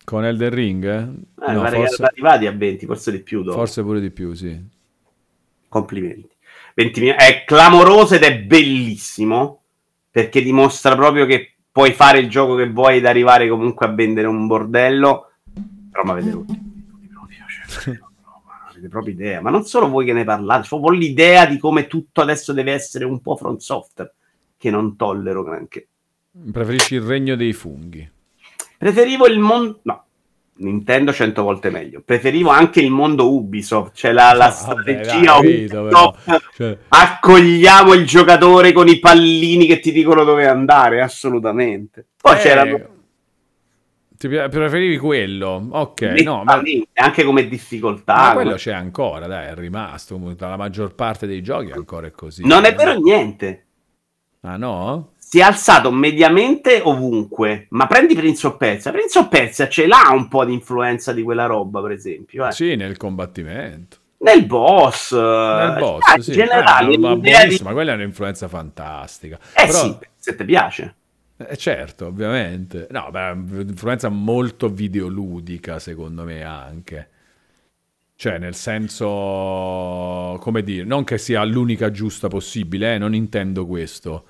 Con 0.04 0.26
Elden 0.26 0.50
Ring? 0.50 0.84
eh? 0.84 0.98
Eh, 1.48 1.52
no, 1.52 1.60
forse, 1.60 1.76
erano 1.76 2.04
arrivati 2.04 2.46
a 2.46 2.52
20, 2.52 2.84
forse 2.84 3.10
di 3.12 3.20
più 3.20 3.42
dopo. 3.42 3.56
forse 3.56 3.82
pure 3.82 3.98
di 3.98 4.10
più, 4.10 4.34
sì. 4.34 4.62
Complimenti. 5.68 6.28
20 6.74 7.00
milioni. 7.00 7.18
È 7.18 7.44
clamoroso 7.46 8.16
ed 8.16 8.24
è 8.24 8.38
bellissimo, 8.40 9.62
perché 10.10 10.42
dimostra 10.42 10.94
proprio 10.96 11.24
che 11.24 11.54
puoi 11.72 11.94
fare 11.94 12.18
il 12.18 12.28
gioco 12.28 12.56
che 12.56 12.68
vuoi 12.68 12.98
ed 12.98 13.06
arrivare 13.06 13.48
comunque 13.48 13.86
a 13.86 13.94
vendere 13.94 14.26
un 14.26 14.46
bordello, 14.46 15.30
però 15.90 16.04
ma 16.04 16.12
avete 16.12 16.30
rotto 16.30 16.54
cioè, 17.68 17.98
avete 18.68 18.88
proprio 18.88 19.14
idea, 19.14 19.40
ma 19.40 19.48
non 19.48 19.64
solo 19.64 19.88
voi 19.88 20.04
che 20.04 20.12
ne 20.12 20.24
parlate, 20.24 20.68
proprio 20.68 20.90
l'idea 20.90 21.46
di 21.46 21.56
come 21.56 21.86
tutto 21.86 22.20
adesso 22.20 22.52
deve 22.52 22.72
essere 22.72 23.06
un 23.06 23.22
po' 23.22 23.34
front 23.34 23.60
software, 23.60 24.12
che 24.58 24.68
non 24.68 24.94
tollero 24.96 25.42
granché. 25.42 25.86
Preferisci 26.50 26.94
il 26.94 27.02
regno 27.02 27.36
dei 27.36 27.52
funghi. 27.52 28.10
Preferivo 28.78 29.26
il 29.26 29.38
mondo... 29.38 29.80
No, 29.82 30.04
Nintendo 30.54 31.12
100 31.12 31.42
volte 31.42 31.70
meglio. 31.70 32.02
Preferivo 32.04 32.50
anche 32.50 32.80
il 32.80 32.90
mondo 32.90 33.32
Ubisoft, 33.32 33.94
cioè 33.94 34.12
la, 34.12 34.32
la 34.32 34.46
Ah, 34.46 34.48
vabbè, 34.48 35.04
strategia 35.04 35.40
dai, 35.40 35.66
capito, 35.66 35.80
Ubisoft. 35.80 36.50
Cioè, 36.54 36.78
Accogliamo 36.88 37.92
il 37.92 38.06
giocatore 38.06 38.72
con 38.72 38.88
i 38.88 38.98
pallini 38.98 39.66
che 39.66 39.80
ti 39.80 39.92
dicono 39.92 40.24
dove 40.24 40.46
andare, 40.46 41.02
assolutamente. 41.02 42.06
Poi 42.20 42.36
eh, 42.36 42.38
c'era... 42.38 42.64
ti 44.16 44.28
preferivi 44.28 44.96
quello? 44.96 45.68
Ok, 45.70 46.02
no, 46.22 46.44
ma, 46.44 46.62
anche 46.94 47.24
come 47.24 47.46
difficoltà. 47.46 48.14
ma 48.14 48.32
quello 48.32 48.54
c'è 48.54 48.72
ancora, 48.72 49.26
dai, 49.26 49.48
è 49.48 49.54
rimasto. 49.54 50.18
La 50.38 50.56
maggior 50.56 50.94
parte 50.94 51.26
dei 51.26 51.42
giochi 51.42 51.72
ancora 51.72 52.06
è 52.06 52.10
così. 52.10 52.46
Non 52.46 52.64
è 52.64 52.74
vero 52.74 52.98
niente. 52.98 53.66
Ah, 54.40 54.56
no? 54.56 55.11
Si 55.32 55.38
è 55.38 55.42
alzato 55.44 55.90
mediamente 55.90 56.82
ovunque. 56.84 57.64
Ma 57.70 57.86
prendi 57.86 58.14
Prince 58.14 58.46
of 58.48 58.58
Persia. 58.58 58.90
Prince 58.90 59.18
of 59.18 59.28
Persia 59.30 59.66
ce 59.66 59.86
l'ha 59.86 60.10
un 60.12 60.28
po' 60.28 60.44
di 60.44 60.52
influenza 60.52 61.14
di 61.14 61.22
quella 61.22 61.46
roba, 61.46 61.80
per 61.80 61.92
esempio. 61.92 62.46
eh. 62.46 62.52
Sì, 62.52 62.76
nel 62.76 62.98
combattimento. 62.98 63.96
Nel 64.18 64.44
boss. 64.44 65.10
Nel 65.14 65.76
boss, 65.78 66.06
ah, 66.06 66.16
in 66.16 66.22
sì. 66.22 66.32
generale, 66.32 66.92
Eh, 66.92 66.98
ma 66.98 67.14
l'idea 67.14 67.38
di... 67.38 67.44
buonissima, 67.44 67.72
quella 67.72 67.92
è 67.92 67.94
un'influenza 67.94 68.46
fantastica. 68.46 69.38
Eh 69.54 69.64
Però- 69.68 69.78
sì, 69.78 69.96
se 70.18 70.36
ti 70.36 70.44
piace. 70.44 70.94
Eh, 71.38 71.56
certo, 71.56 72.08
ovviamente. 72.08 72.88
No, 72.90 73.08
beh, 73.10 73.28
è 73.28 73.30
un'influenza 73.30 74.10
molto 74.10 74.68
videoludica, 74.68 75.78
secondo 75.78 76.24
me, 76.24 76.42
anche. 76.44 77.08
Cioè, 78.16 78.36
nel 78.36 78.54
senso, 78.54 79.06
come 80.40 80.62
dire, 80.62 80.84
non 80.84 81.04
che 81.04 81.16
sia 81.16 81.42
l'unica 81.44 81.90
giusta 81.90 82.28
possibile, 82.28 82.96
eh, 82.96 82.98
non 82.98 83.14
intendo 83.14 83.64
questo. 83.66 84.26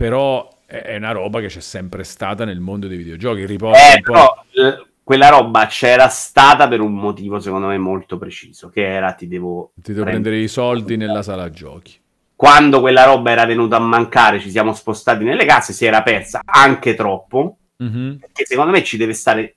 Però 0.00 0.48
è 0.64 0.96
una 0.96 1.12
roba 1.12 1.40
che 1.40 1.48
c'è 1.48 1.60
sempre 1.60 2.04
stata 2.04 2.46
nel 2.46 2.58
mondo 2.60 2.86
dei 2.86 2.96
videogiochi. 2.96 3.44
Riporta 3.44 3.92
Eh, 3.96 4.00
però 4.00 4.34
eh, 4.52 4.86
quella 5.04 5.28
roba 5.28 5.66
c'era 5.66 6.08
stata 6.08 6.66
per 6.68 6.80
un 6.80 6.94
motivo, 6.94 7.38
secondo 7.38 7.66
me, 7.66 7.76
molto 7.76 8.16
preciso, 8.16 8.70
che 8.70 8.82
era 8.86 9.12
ti 9.12 9.28
devo... 9.28 9.72
Ti 9.74 9.92
devo 9.92 10.04
prendere- 10.04 10.22
prendere 10.22 10.36
i 10.42 10.48
soldi 10.48 10.96
nella 10.96 11.22
sala 11.22 11.50
giochi. 11.50 11.98
Quando 12.34 12.80
quella 12.80 13.04
roba 13.04 13.30
era 13.30 13.44
venuta 13.44 13.76
a 13.76 13.80
mancare, 13.80 14.40
ci 14.40 14.50
siamo 14.50 14.72
spostati 14.72 15.22
nelle 15.22 15.44
case, 15.44 15.74
si 15.74 15.84
era 15.84 16.02
persa 16.02 16.40
anche 16.46 16.94
troppo, 16.94 17.56
Mhm. 17.76 18.16
perché 18.20 18.46
secondo 18.46 18.70
me 18.70 18.82
ci 18.82 18.96
deve 18.96 19.12
stare 19.12 19.56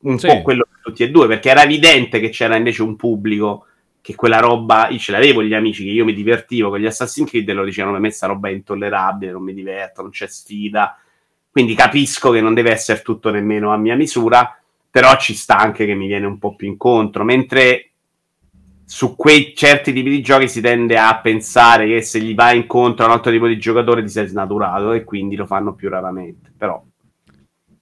un 0.00 0.18
Sì. 0.18 0.28
po' 0.28 0.40
quello 0.40 0.66
per 0.70 0.80
tutti 0.82 1.02
e 1.02 1.10
due, 1.10 1.26
perché 1.26 1.50
era 1.50 1.64
evidente 1.64 2.20
che 2.20 2.30
c'era 2.30 2.56
invece 2.56 2.80
un 2.82 2.96
pubblico 2.96 3.66
che 4.00 4.14
quella 4.14 4.38
roba, 4.38 4.88
io 4.88 4.98
ce 4.98 5.12
l'avevo 5.12 5.42
gli 5.42 5.54
amici 5.54 5.84
che 5.84 5.90
io 5.90 6.04
mi 6.04 6.14
divertivo 6.14 6.70
con 6.70 6.78
gli 6.78 6.86
Assassin's 6.86 7.28
Creed 7.28 7.48
e 7.48 7.52
lo 7.52 7.64
dicevano 7.64 7.92
per 7.92 8.02
me 8.02 8.10
sta 8.10 8.26
roba 8.26 8.48
è 8.48 8.52
intollerabile, 8.52 9.32
non 9.32 9.42
mi 9.42 9.54
diverto, 9.54 10.02
non 10.02 10.10
c'è 10.10 10.26
sfida, 10.26 10.98
quindi 11.50 11.74
capisco 11.74 12.30
che 12.30 12.40
non 12.40 12.54
deve 12.54 12.70
essere 12.70 13.02
tutto 13.02 13.30
nemmeno 13.30 13.72
a 13.72 13.76
mia 13.76 13.96
misura, 13.96 14.58
però 14.90 15.16
ci 15.16 15.34
sta 15.34 15.58
anche 15.58 15.86
che 15.86 15.94
mi 15.94 16.06
viene 16.06 16.26
un 16.26 16.38
po' 16.38 16.54
più 16.54 16.68
incontro, 16.68 17.24
mentre 17.24 17.90
su 18.84 19.16
quei 19.16 19.54
certi 19.54 19.92
tipi 19.92 20.08
di 20.08 20.22
giochi 20.22 20.48
si 20.48 20.62
tende 20.62 20.96
a 20.96 21.20
pensare 21.20 21.86
che 21.86 22.00
se 22.00 22.20
gli 22.20 22.34
vai 22.34 22.56
incontro 22.56 23.04
a 23.04 23.08
un 23.08 23.14
altro 23.14 23.30
tipo 23.30 23.46
di 23.46 23.58
giocatore 23.58 24.02
ti 24.02 24.08
sei 24.08 24.26
snaturato 24.26 24.92
e 24.92 25.04
quindi 25.04 25.36
lo 25.36 25.44
fanno 25.44 25.74
più 25.74 25.90
raramente, 25.90 26.50
però 26.56 26.82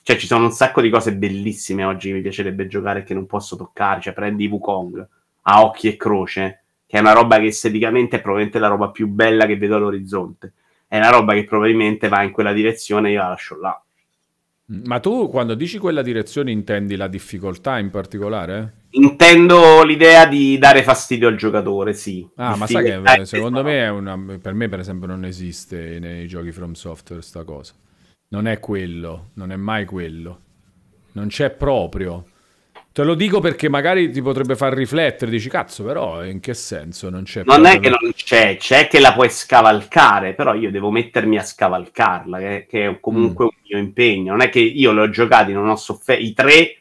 cioè 0.03 0.17
ci 0.17 0.27
sono 0.27 0.45
un 0.45 0.53
sacco 0.53 0.81
di 0.81 0.89
cose 0.89 1.17
bellissime 1.17 1.85
oggi 1.85 2.09
che 2.09 2.15
mi 2.15 2.23
piacerebbe 2.23 2.67
giocare 2.69 3.01
e 3.01 3.03
che 3.03 3.15
non 3.15 3.27
posso 3.27 3.57
toccare, 3.57 4.01
cioè 4.01 4.13
prendi 4.13 4.47
Wukong 4.47 5.09
a 5.49 5.65
occhi 5.65 5.89
e 5.89 5.97
croce, 5.97 6.63
che 6.87 6.97
è 6.97 7.01
una 7.01 7.13
roba 7.13 7.39
che 7.39 7.47
esteticamente 7.47 8.17
è 8.17 8.21
probabilmente 8.21 8.59
la 8.59 8.69
roba 8.69 8.91
più 8.91 9.09
bella 9.09 9.47
che 9.47 9.57
vedo 9.57 9.77
all'orizzonte, 9.77 10.53
è 10.89 10.97
una 10.97 11.11
roba 11.11 11.35
che 11.35 11.45
probabilmente 11.45 12.09
va 12.09 12.23
in 12.23 12.33
quella 12.33 12.53
direzione, 12.53 13.11
io 13.11 13.21
la 13.21 13.29
lascio 13.29 13.59
là. 13.59 13.81
Ma 14.69 14.99
tu 14.99 15.29
quando 15.29 15.55
dici 15.55 15.79
quella 15.79 16.03
direzione 16.03 16.51
intendi 16.51 16.97
la 16.97 17.07
difficoltà 17.07 17.79
in 17.79 17.91
particolare? 17.91 18.87
Intendo 18.91 19.85
l'idea 19.85 20.27
di 20.27 20.59
dare 20.59 20.83
fastidio 20.83 21.29
al 21.29 21.37
giocatore, 21.37 21.93
sì. 21.93 22.29
Ah, 22.35 22.57
ma 22.57 22.67
sai 22.67 22.83
che 22.83 23.25
secondo 23.27 23.63
me 23.63 23.85
è 23.85 23.91
una... 23.91 24.19
per 24.41 24.55
me 24.55 24.69
per 24.69 24.81
esempio 24.81 25.07
non 25.07 25.25
esiste 25.25 26.01
nei 26.01 26.27
giochi 26.27 26.51
From 26.51 26.73
Software 26.73 27.23
sta 27.23 27.45
cosa. 27.45 27.75
Non 28.29 28.49
è 28.49 28.59
quello, 28.59 29.29
non 29.35 29.53
è 29.53 29.57
mai 29.57 29.85
quello. 29.85 30.41
Non 31.13 31.29
c'è 31.29 31.51
proprio. 31.51 32.25
Te 32.97 33.05
lo 33.05 33.15
dico 33.15 33.41
perché 33.41 33.69
magari 33.69 34.11
ti 34.11 34.23
potrebbe 34.23 34.57
far 34.57 34.73
riflettere, 34.73 35.31
dici 35.31 35.51
cazzo, 35.51 35.85
però 35.85 36.25
in 36.25 36.41
che 36.41 36.55
senso 36.55 37.11
non 37.11 37.25
c'è 37.25 37.43
Non 37.45 37.67
è 37.67 37.79
che 37.79 37.91
non 37.91 38.11
c'è, 38.15 38.57
c'è 38.57 38.89
che 38.89 39.01
la 39.01 39.13
puoi 39.13 39.29
scavalcare, 39.29 40.33
però 40.33 40.55
io 40.55 40.71
devo 40.71 40.91
mettermi 40.91 41.37
a 41.37 41.43
scavalcarla, 41.43 42.39
che, 42.39 42.67
che 42.67 42.87
è 42.87 42.99
comunque 42.99 43.45
Mm. 43.45 43.49
un 43.49 43.55
mio 43.69 43.79
impegno. 43.79 44.31
Non 44.31 44.41
è 44.41 44.49
che 44.49 44.61
io 44.61 44.93
l'ho 44.93 45.11
giocati, 45.11 45.53
non 45.53 45.69
ho 45.69 45.77
sofferto. 45.77 46.23
I 46.23 46.33
tre, 46.33 46.77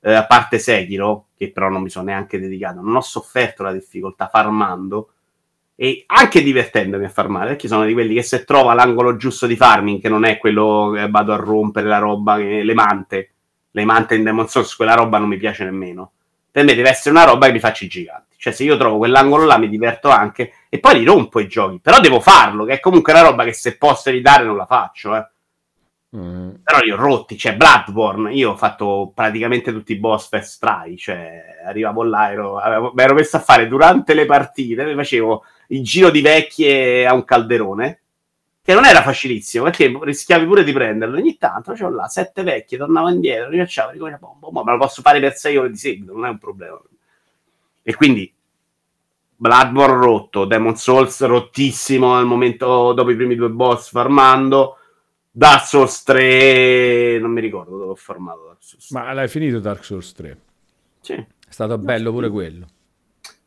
eh, 0.00 0.12
a 0.12 0.26
parte 0.26 0.58
Sekiro, 0.58 1.26
che 1.36 1.52
però 1.52 1.68
non 1.68 1.82
mi 1.82 1.90
sono 1.90 2.06
neanche 2.06 2.40
dedicato, 2.40 2.80
non 2.80 2.96
ho 2.96 3.00
sofferto 3.00 3.62
la 3.62 3.72
difficoltà 3.72 4.26
farmando 4.26 5.10
e 5.76 6.02
anche 6.06 6.42
divertendomi 6.42 7.04
a 7.04 7.08
farmare, 7.08 7.50
perché 7.50 7.68
sono 7.68 7.84
di 7.84 7.92
quelli 7.92 8.14
che 8.14 8.22
se 8.22 8.42
trova 8.42 8.74
l'angolo 8.74 9.16
giusto 9.16 9.46
di 9.46 9.54
farming, 9.54 10.00
che 10.00 10.08
non 10.08 10.24
è 10.24 10.38
quello 10.38 10.90
che 10.92 11.08
vado 11.08 11.32
a 11.32 11.36
rompere 11.36 11.86
la 11.86 11.98
roba, 11.98 12.36
che- 12.36 12.64
le 12.64 12.74
mante, 12.74 13.30
le 13.76 13.84
mante 13.84 14.14
in 14.14 14.22
Demon 14.22 14.48
Souls, 14.48 14.74
quella 14.74 14.94
roba 14.94 15.18
non 15.18 15.28
mi 15.28 15.36
piace 15.36 15.62
nemmeno. 15.62 16.12
Per 16.50 16.64
me 16.64 16.74
deve 16.74 16.88
essere 16.88 17.14
una 17.14 17.24
roba 17.24 17.44
che 17.44 17.52
mi 17.52 17.58
faccia 17.60 17.84
i 17.84 17.88
giganti. 17.88 18.36
Cioè, 18.38 18.50
se 18.54 18.64
io 18.64 18.78
trovo 18.78 18.96
quell'angolo 18.96 19.44
là, 19.44 19.58
mi 19.58 19.68
diverto 19.68 20.08
anche. 20.08 20.52
E 20.70 20.78
poi 20.78 20.98
li 20.98 21.04
rompo 21.04 21.40
i 21.40 21.46
giochi. 21.46 21.78
Però 21.82 22.00
devo 22.00 22.18
farlo, 22.20 22.64
che 22.64 22.72
è 22.72 22.80
comunque 22.80 23.12
una 23.12 23.20
roba 23.20 23.44
che 23.44 23.52
se 23.52 23.76
posso 23.76 24.08
evitare 24.08 24.44
non 24.44 24.56
la 24.56 24.64
faccio, 24.64 25.14
eh. 25.14 25.28
Mm. 26.16 26.50
Però 26.62 26.78
li 26.80 26.90
ho 26.90 26.96
rotti. 26.96 27.36
Cioè, 27.36 27.54
Bloodborne, 27.54 28.32
io 28.32 28.52
ho 28.52 28.56
fatto 28.56 29.12
praticamente 29.14 29.72
tutti 29.72 29.92
i 29.92 29.98
boss 29.98 30.30
first 30.30 30.58
try. 30.58 30.96
Cioè, 30.96 31.42
arrivavo 31.66 32.02
là, 32.02 32.30
ero, 32.30 32.56
avevo- 32.56 32.92
mi 32.94 33.02
ero 33.02 33.12
messo 33.12 33.36
a 33.36 33.40
fare 33.40 33.68
durante 33.68 34.14
le 34.14 34.24
partite, 34.24 34.94
facevo 34.94 35.44
il 35.68 35.82
giro 35.82 36.08
di 36.08 36.22
vecchie 36.22 37.06
a 37.06 37.12
un 37.12 37.24
calderone. 37.24 38.00
Che 38.66 38.74
non 38.74 38.84
era 38.84 39.00
facilissimo, 39.00 39.62
perché 39.62 39.96
rischiavi 40.02 40.44
pure 40.44 40.64
di 40.64 40.72
prenderlo. 40.72 41.18
Ogni 41.18 41.38
tanto 41.38 41.70
facevo 41.70 41.88
là, 41.88 42.08
sette 42.08 42.42
vecchie, 42.42 42.76
tornavo 42.76 43.08
indietro, 43.08 43.48
rifacciavo, 43.48 43.92
ricominciavo, 43.92 44.26
bom, 44.26 44.40
bom, 44.40 44.52
bom, 44.52 44.64
ma 44.64 44.72
lo 44.72 44.78
posso 44.78 45.02
fare 45.02 45.20
per 45.20 45.36
sei 45.36 45.56
ore 45.56 45.70
di 45.70 45.76
seguito, 45.76 46.12
non 46.12 46.26
è 46.26 46.30
un 46.30 46.38
problema. 46.38 46.82
E 47.84 47.94
quindi 47.94 48.34
Bloodborne 49.36 50.04
rotto, 50.04 50.46
Demon 50.46 50.74
Souls 50.74 51.24
rottissimo 51.24 52.16
al 52.16 52.26
momento 52.26 52.92
dopo 52.92 53.08
i 53.12 53.14
primi 53.14 53.36
due 53.36 53.50
boss 53.50 53.88
farmando, 53.88 54.78
Dark 55.30 55.64
Souls 55.64 56.02
3 56.02 57.18
non 57.20 57.30
mi 57.30 57.40
ricordo 57.40 57.78
dove 57.78 57.90
ho 57.92 57.94
farmato 57.94 58.46
Dark 58.46 58.64
Souls. 58.64 58.90
Ma 58.90 59.12
l'hai 59.12 59.28
finito 59.28 59.60
Dark 59.60 59.84
Souls 59.84 60.12
3? 60.12 60.40
Sì. 61.02 61.12
È 61.12 61.24
stato 61.50 61.78
bello 61.78 62.10
pure 62.10 62.30
quello. 62.30 62.66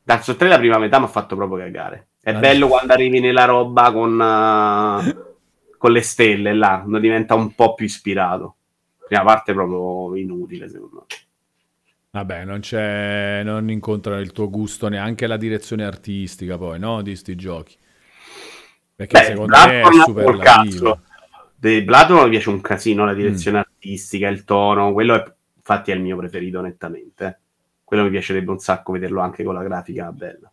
Dark 0.01 0.23
Souls 0.23 0.39
3 0.39 0.47
la 0.47 0.57
prima 0.59 0.77
metà 0.77 0.97
mi 0.97 1.03
ha 1.03 1.09
fatto 1.09 1.35
proprio 1.35 1.57
cagare. 1.57 2.07
È 2.21 2.33
Ah, 2.33 2.39
bello 2.39 2.67
quando 2.67 2.93
arrivi 2.93 3.19
nella 3.19 3.45
roba 3.45 3.91
con, 3.91 4.19
eh, 4.21 5.75
con 5.77 5.91
le 5.91 6.01
stelle 6.01 6.53
là, 6.53 6.79
quando 6.79 6.99
diventa 6.99 7.35
un 7.35 7.53
po' 7.55 7.73
più 7.73 7.85
ispirato. 7.85 8.55
Prima 9.07 9.23
parte 9.23 9.53
proprio 9.53 10.15
inutile 10.15 10.69
secondo 10.69 11.05
me. 11.09 11.17
Vabbè, 12.11 12.43
non 12.45 12.59
c'è, 12.59 13.41
non 13.43 13.69
incontrano 13.69 14.19
il 14.21 14.31
tuo 14.31 14.49
gusto 14.49 14.87
neanche 14.89 15.25
la 15.27 15.37
direzione 15.37 15.83
artistica 15.85 16.57
poi, 16.57 16.77
no? 16.79 17.01
Di 17.01 17.15
sti 17.15 17.35
giochi. 17.35 17.77
Perché 18.95 19.21
Beh, 19.21 19.23
secondo 19.23 19.57
me 19.59 19.87
è 19.87 19.91
Bloodborne 19.91 19.91
super 19.91 20.23
col 20.25 20.35
lativo. 20.35 20.99
cazzo. 20.99 21.01
Di 21.55 21.81
Bloodborne 21.83 22.23
mi 22.25 22.29
piace 22.31 22.49
un 22.49 22.61
casino 22.61 23.05
la 23.05 23.13
direzione 23.13 23.57
Mm. 23.57 23.61
artistica, 23.61 24.27
il 24.29 24.43
tono, 24.45 24.93
quello 24.93 25.15
è, 25.15 25.33
infatti 25.55 25.91
è 25.91 25.95
il 25.95 26.01
mio 26.01 26.15
preferito 26.17 26.61
nettamente. 26.61 27.25
eh. 27.25 27.37
Quello 27.83 28.03
mi 28.03 28.09
piacerebbe 28.09 28.51
un 28.51 28.59
sacco 28.59 28.91
vederlo 28.93 29.21
anche 29.21 29.43
con 29.43 29.53
la 29.55 29.63
grafica 29.63 30.11
bella. 30.11 30.51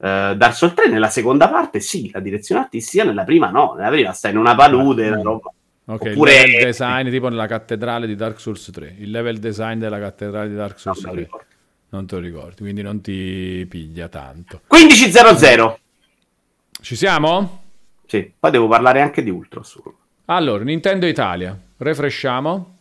Eh, 0.00 0.34
Dark 0.36 0.54
Souls 0.54 0.74
3 0.74 0.88
nella 0.88 1.08
seconda 1.08 1.48
parte 1.48 1.80
sì, 1.80 2.10
la 2.12 2.20
direzione 2.20 2.60
artistica 2.62 3.02
nella 3.04 3.24
prima 3.24 3.50
no, 3.50 3.74
nella 3.76 3.88
prima 3.90 4.12
stai 4.12 4.30
in 4.32 4.36
una 4.38 4.54
palude, 4.54 5.08
Mm. 5.08 5.12
una 5.12 5.22
roba. 5.22 5.52
Ok, 5.90 6.02
Oppure- 6.10 6.42
il 6.42 6.50
level 6.50 6.64
design 6.66 7.10
tipo 7.10 7.28
nella 7.28 7.46
cattedrale 7.46 8.06
di 8.06 8.14
Dark 8.14 8.38
Souls 8.40 8.70
3. 8.72 8.94
Il 8.98 9.10
level 9.10 9.38
design 9.38 9.78
della 9.78 9.98
cattedrale 9.98 10.48
di 10.48 10.54
Dark 10.54 10.78
Souls 10.78 11.02
lo 11.04 11.10
3. 11.12 11.20
ricordo. 11.20 11.46
Non 11.90 12.06
te 12.06 12.14
lo 12.16 12.20
ricordi, 12.20 12.56
quindi 12.56 12.82
non 12.82 13.00
ti 13.00 13.64
piglia 13.68 14.08
tanto. 14.08 14.60
15-0-0. 14.68 15.78
Ci 16.82 16.94
siamo? 16.94 17.62
Sì, 18.06 18.30
poi 18.38 18.50
devo 18.50 18.68
parlare 18.68 19.00
anche 19.00 19.22
di 19.22 19.30
Ultros. 19.30 19.80
Allora, 20.26 20.62
Nintendo 20.62 21.06
Italia. 21.06 21.58
Refresciamo 21.78 22.76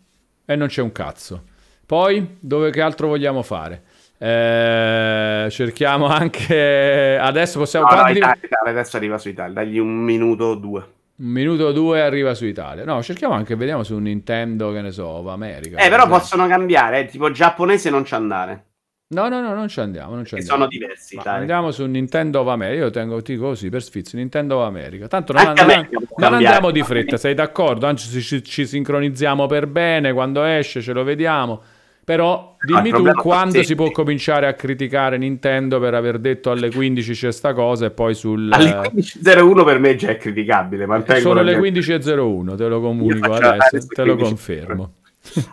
e 0.45 0.55
non 0.57 0.67
c'è 0.67 0.81
un 0.81 0.91
cazzo. 0.91 1.43
Poi, 1.85 2.35
dove 2.41 2.69
che 2.71 2.81
altro 2.81 3.07
vogliamo 3.07 3.41
fare? 3.43 3.83
Eh, 4.17 5.47
cerchiamo 5.49 6.07
anche... 6.07 7.17
Adesso 7.19 7.59
possiamo... 7.59 7.87
No, 7.89 8.01
no, 8.01 8.09
Italia, 8.09 8.37
adesso 8.65 8.97
arriva 8.97 9.17
su 9.17 9.29
Italia, 9.29 9.53
dagli 9.53 9.77
un 9.77 9.95
minuto 9.95 10.45
o 10.45 10.55
due. 10.55 10.79
Un 11.17 11.27
minuto 11.29 11.65
o 11.65 11.71
due 11.71 12.01
arriva 12.01 12.33
su 12.33 12.45
Italia. 12.45 12.83
No, 12.83 13.01
cerchiamo 13.01 13.33
anche, 13.33 13.55
vediamo 13.55 13.83
su 13.83 13.97
Nintendo, 13.97 14.71
che 14.71 14.81
ne 14.81 14.91
so, 14.91 15.27
America. 15.29 15.77
Eh, 15.77 15.89
però 15.89 15.89
Per 15.89 15.95
esempio. 15.97 16.17
possono 16.17 16.47
cambiare, 16.47 16.99
eh, 17.01 17.05
tipo 17.05 17.31
giapponese 17.31 17.89
non 17.89 18.05
ci 18.05 18.13
andare, 18.13 18.63
No, 19.09 19.29
no, 19.29 19.39
no, 19.39 19.53
non 19.53 19.69
ci 19.69 19.79
andiamo, 19.79 20.15
non 20.15 20.25
ci 20.25 20.35
andiamo. 20.35 20.57
sono 20.57 20.69
diversi. 20.69 21.17
Andiamo 21.23 21.71
su 21.71 21.85
Nintendo 21.85 22.41
of 22.41 22.49
America. 22.49 22.83
Io 22.83 22.89
tengo 22.89 23.21
ti 23.21 23.37
così 23.37 23.69
per 23.69 23.81
sfizio. 23.81 24.17
Nintendo 24.17 24.57
of 24.57 24.67
America. 24.67 25.07
Tanto 25.07 25.31
non, 25.31 25.47
Anche 25.47 25.63
non- 25.63 25.87
non 26.17 26.33
andiamo 26.33 26.71
di 26.71 26.83
fretta, 26.83 27.15
sei 27.15 27.33
d'accordo? 27.33 27.85
Anzi, 27.87 28.21
ci, 28.21 28.43
ci 28.43 28.67
sincronizziamo 28.67 29.45
per 29.47 29.67
bene. 29.67 30.11
Quando 30.11 30.43
esce 30.43 30.81
ce 30.81 30.91
lo 30.91 31.05
vediamo. 31.05 31.61
Però 32.07 32.55
dimmi 32.61 32.87
il 32.87 32.95
tu 32.95 33.11
quando 33.15 33.61
si 33.63 33.75
può 33.75 33.91
cominciare 33.91 34.47
a 34.47 34.53
criticare 34.53 35.17
Nintendo 35.17 35.77
per 35.77 35.93
aver 35.93 36.19
detto 36.19 36.51
alle 36.51 36.71
15 36.71 37.11
c'è 37.11 37.33
sta 37.33 37.53
cosa 37.53 37.87
e 37.87 37.91
poi 37.91 38.15
sul... 38.15 38.49
Alle 38.49 38.69
eh, 38.69 38.91
15.01 38.95 39.65
per 39.65 39.79
me 39.79 39.95
già 39.97 40.11
è 40.11 40.15
criticabile. 40.15 40.87
sono 41.19 41.41
le 41.41 41.59
mia- 41.59 41.69
15.01, 41.69 42.55
te 42.55 42.67
lo 42.67 42.79
comunico 42.79 43.33
adesso, 43.33 43.87
te 43.87 44.05
lo 44.05 44.15
15. 44.15 44.23
confermo. 44.23 44.93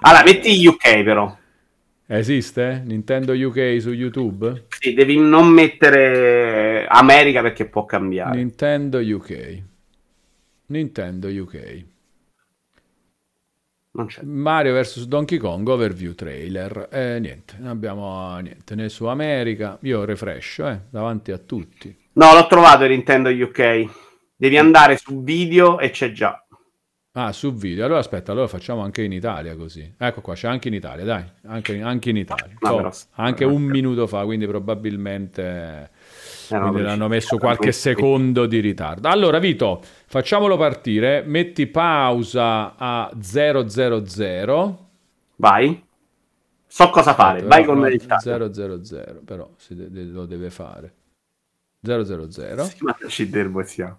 Allora, 0.03 0.23
metti 0.23 0.65
UK 0.65 1.03
però. 1.03 1.37
Esiste? 2.07 2.83
Nintendo 2.85 3.33
UK 3.33 3.81
su 3.81 3.91
YouTube? 3.91 4.67
Sì, 4.79 4.95
devi 4.95 5.19
non 5.19 5.49
mettere 5.49 6.87
America 6.87 7.43
perché 7.43 7.65
può 7.65 7.85
cambiare. 7.85 8.37
Nintendo 8.37 9.01
UK. 9.01 9.63
Nintendo 10.67 11.27
UK. 11.27 11.85
Non 13.97 14.07
c'è. 14.07 14.23
Mario 14.23 14.75
vs 14.75 15.07
Donkey 15.07 15.39
Kong 15.39 15.67
overview 15.69 16.15
trailer. 16.15 16.89
Eh, 16.91 17.19
niente, 17.21 17.55
non 17.59 17.69
abbiamo 17.69 18.37
niente 18.41 18.75
né 18.75 18.89
su 18.89 19.05
America. 19.07 19.79
Io 19.83 20.05
refresh, 20.05 20.59
eh, 20.61 20.81
davanti 20.91 21.31
a 21.31 21.39
tutti. 21.39 21.97
No, 22.15 22.35
l'ho 22.35 22.47
trovato 22.49 22.85
il 22.85 22.91
Nintendo 22.91 23.31
UK. 23.31 23.89
Devi 24.37 24.59
andare 24.59 24.97
su 24.97 25.23
video 25.23 25.79
e 25.79 25.91
c'è 25.91 26.11
già. 26.11 26.45
Ah, 27.13 27.31
su 27.31 27.55
video. 27.55 27.85
Allora 27.85 28.01
aspetta, 28.01 28.33
allora 28.33 28.49
facciamo 28.49 28.83
anche 28.83 29.03
in 29.05 29.13
Italia 29.13 29.55
così. 29.55 29.95
Ecco 29.97 30.21
qua, 30.21 30.35
c'è 30.35 30.49
anche 30.49 30.67
in 30.67 30.75
Italia, 30.75 31.05
dai. 31.05 31.25
Anche, 31.47 31.81
anche 31.81 32.11
in 32.11 32.17
Italia. 32.17 32.57
Oh, 32.59 32.77
però- 32.77 32.91
anche 33.13 33.45
un 33.45 33.63
minuto 33.63 34.09
fa, 34.09 34.25
quindi 34.25 34.49
probabilmente... 34.49 35.91
Erano 36.51 36.71
Quindi 36.71 36.87
l'hanno 36.89 37.07
precisi. 37.09 37.27
messo 37.33 37.39
qualche 37.39 37.73
secondo 37.73 38.47
di 38.47 38.61
ritardo. 38.61 39.09
Allora, 39.09 39.39
Vito, 39.39 39.81
facciamolo 40.07 40.57
partire. 40.57 41.23
Metti 41.27 41.67
pausa 41.67 42.75
a 42.77 43.11
000. 43.19 44.89
Vai. 45.37 45.83
So 46.67 46.91
cosa 46.91 47.15
fare. 47.15 47.39
Aspetta, 47.39 47.55
Vai 47.55 47.65
però, 47.65 47.75
con 47.75 47.91
il 47.93 48.07
chat. 48.07 48.21
000, 48.21 49.23
però 49.25 49.49
de- 49.75 49.91
de- 49.91 50.05
lo 50.05 50.27
deve 50.27 50.51
fare. 50.51 50.93
000. 52.31 52.65
Sì, 52.65 52.77
ma 52.81 52.97
ci. 53.09 53.97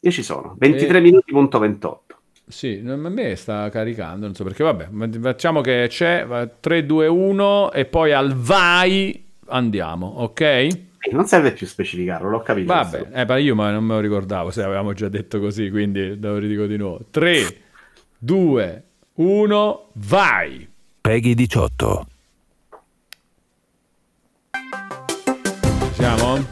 Io 0.00 0.10
ci 0.10 0.22
sono. 0.22 0.54
23 0.58 0.98
E- 0.98 1.00
minuti 1.00 1.32
punto 1.32 1.58
28. 1.58 2.16
Sì, 2.46 2.82
a 2.86 2.96
me 2.96 3.34
sta 3.36 3.68
caricando, 3.68 4.24
non 4.24 4.34
so 4.34 4.42
perché, 4.44 4.62
vabbè, 4.62 4.88
facciamo 5.20 5.60
che 5.60 5.86
c'è, 5.90 6.24
va, 6.24 6.46
3, 6.46 6.86
2, 6.86 7.06
1 7.06 7.72
e 7.72 7.84
poi 7.84 8.12
al 8.12 8.32
vai 8.34 9.22
andiamo, 9.48 10.06
ok? 10.06 10.86
Eh, 11.00 11.12
Non 11.12 11.26
serve 11.26 11.52
più 11.52 11.66
specificarlo, 11.66 12.28
l'ho 12.28 12.40
capito. 12.42 12.72
Vabbè, 12.72 13.08
eh, 13.12 13.24
ma 13.24 13.36
io 13.38 13.54
ma 13.54 13.70
non 13.70 13.84
me 13.84 13.94
lo 13.94 14.00
ricordavo 14.00 14.50
se 14.50 14.62
avevamo 14.62 14.92
già 14.92 15.08
detto 15.08 15.38
così, 15.40 15.70
quindi 15.70 16.18
lo 16.18 16.38
ridico 16.38 16.66
di 16.66 16.76
nuovo. 16.76 17.00
3, 17.10 17.56
2, 18.18 18.82
1, 19.14 19.88
vai! 19.94 20.68
Peggy 21.00 21.34
18. 21.34 22.06
Ci 24.50 25.94
siamo? 25.94 26.46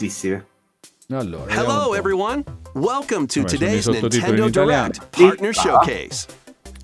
Tantissime. 0.00 0.46
Allora, 1.10 1.52
Hello, 1.52 1.94
everyone. 1.94 2.44
Welcome 2.74 3.26
to 3.26 3.40
Vabbè, 3.42 3.52
today's 3.52 3.86
Nintendo. 3.86 4.48
Direct 4.48 5.00
Partner. 5.10 5.52
Showcase. 5.52 6.26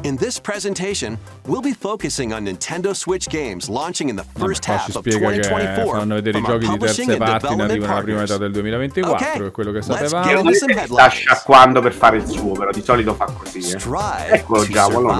In 0.02 0.16
this 0.16 0.38
presentation, 0.38 1.18
we'll 1.46 1.62
be 1.62 1.72
focusing 1.72 2.32
on 2.32 2.44
Nintendo 2.44 2.94
Switch 2.94 3.28
games 3.28 3.68
launching 3.68 4.08
in 4.08 4.14
the 4.16 4.24
first 4.38 4.64
half 4.64 4.88
of 4.94 5.02
spiega 5.04 5.30
che 5.30 5.40
2024 5.40 5.98
fanno 5.98 6.14
vedere 6.14 6.38
i 6.38 6.40
from 6.42 6.52
our 6.52 6.60
giochi 6.60 6.70
di 6.72 6.78
publishing 6.78 7.08
terze 7.08 7.22
and 7.22 7.30
parti 7.30 7.46
in 7.46 7.56
development 7.56 7.70
arrivo 7.70 7.86
nella 7.86 8.02
prima 8.02 8.20
metà 8.20 8.36
partners. 8.36 8.38
del 8.38 8.52
2024, 8.52 9.26
Ok, 9.26 9.32
che 9.38 9.46
è 9.46 9.50
quello 9.50 9.70
che 9.72 9.76
let's 9.78 9.86
sapevamo. 9.88 10.24
headlines. 10.30 11.12
sciacquando 11.14 11.80
per 11.80 11.92
fare 11.92 12.16
il 12.18 12.26
suo, 12.28 12.52
però 12.52 12.70
di 12.70 12.82
solito 12.82 13.14
fa 13.14 13.24
così. 13.24 13.58
Eh. 13.58 14.44
To 14.46 14.66
già, 14.68 14.84
quello. 14.86 15.12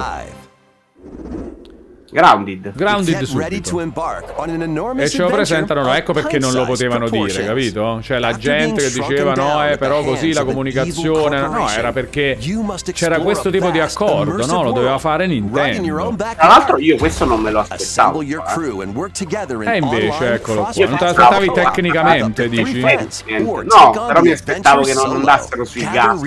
Grounded. 2.09 2.71
Grounded 2.75 3.21
subito. 3.23 3.79
E 4.97 5.09
ce 5.09 5.21
lo 5.21 5.29
presentano, 5.29 5.81
no, 5.83 5.93
ecco 5.93 6.13
perché 6.13 6.39
non 6.39 6.53
lo 6.53 6.65
potevano 6.65 7.09
dire, 7.09 7.45
capito? 7.45 7.99
Cioè 8.01 8.19
la 8.19 8.33
gente 8.33 8.81
che 8.83 8.91
diceva 8.91 9.33
no, 9.33 9.67
eh, 9.67 9.77
però 9.77 10.03
così 10.03 10.33
la 10.33 10.43
comunicazione, 10.43 11.39
no, 11.41 11.69
era 11.69 11.91
perché 11.91 12.37
c'era 12.93 13.19
questo 13.19 13.49
tipo 13.49 13.69
di 13.69 13.79
accordo, 13.79 14.45
no? 14.45 14.63
Lo 14.63 14.71
doveva 14.71 14.97
fare 14.99 15.27
Nintendo. 15.27 16.15
Tra 16.15 16.47
l'altro 16.47 16.77
io 16.77 16.95
questo 16.97 17.25
non 17.25 17.41
me 17.41 17.51
lo 17.51 17.59
aspettavo. 17.59 18.21
Eh. 18.21 18.37
crew 18.53 18.81
and 18.81 18.95
work 18.95 19.11
together 19.11 19.61
in 19.61 19.67
E 19.67 19.77
invece, 19.77 20.33
eccolo 20.33 20.61
qua. 20.61 20.71
Non 20.73 20.73
te 20.73 20.79
Io 20.79 20.87
l'aspettavi 20.89 21.45
pensavo- 21.51 21.69
tecnicamente, 21.71 22.49
dici? 22.49 22.79
No, 23.65 24.05
però 24.07 24.21
mi 24.21 24.31
aspettavo 24.31 24.81
che 24.83 24.93
non 24.93 25.15
andassero 25.17 25.65
sui 25.65 25.87
gas. 25.91 26.19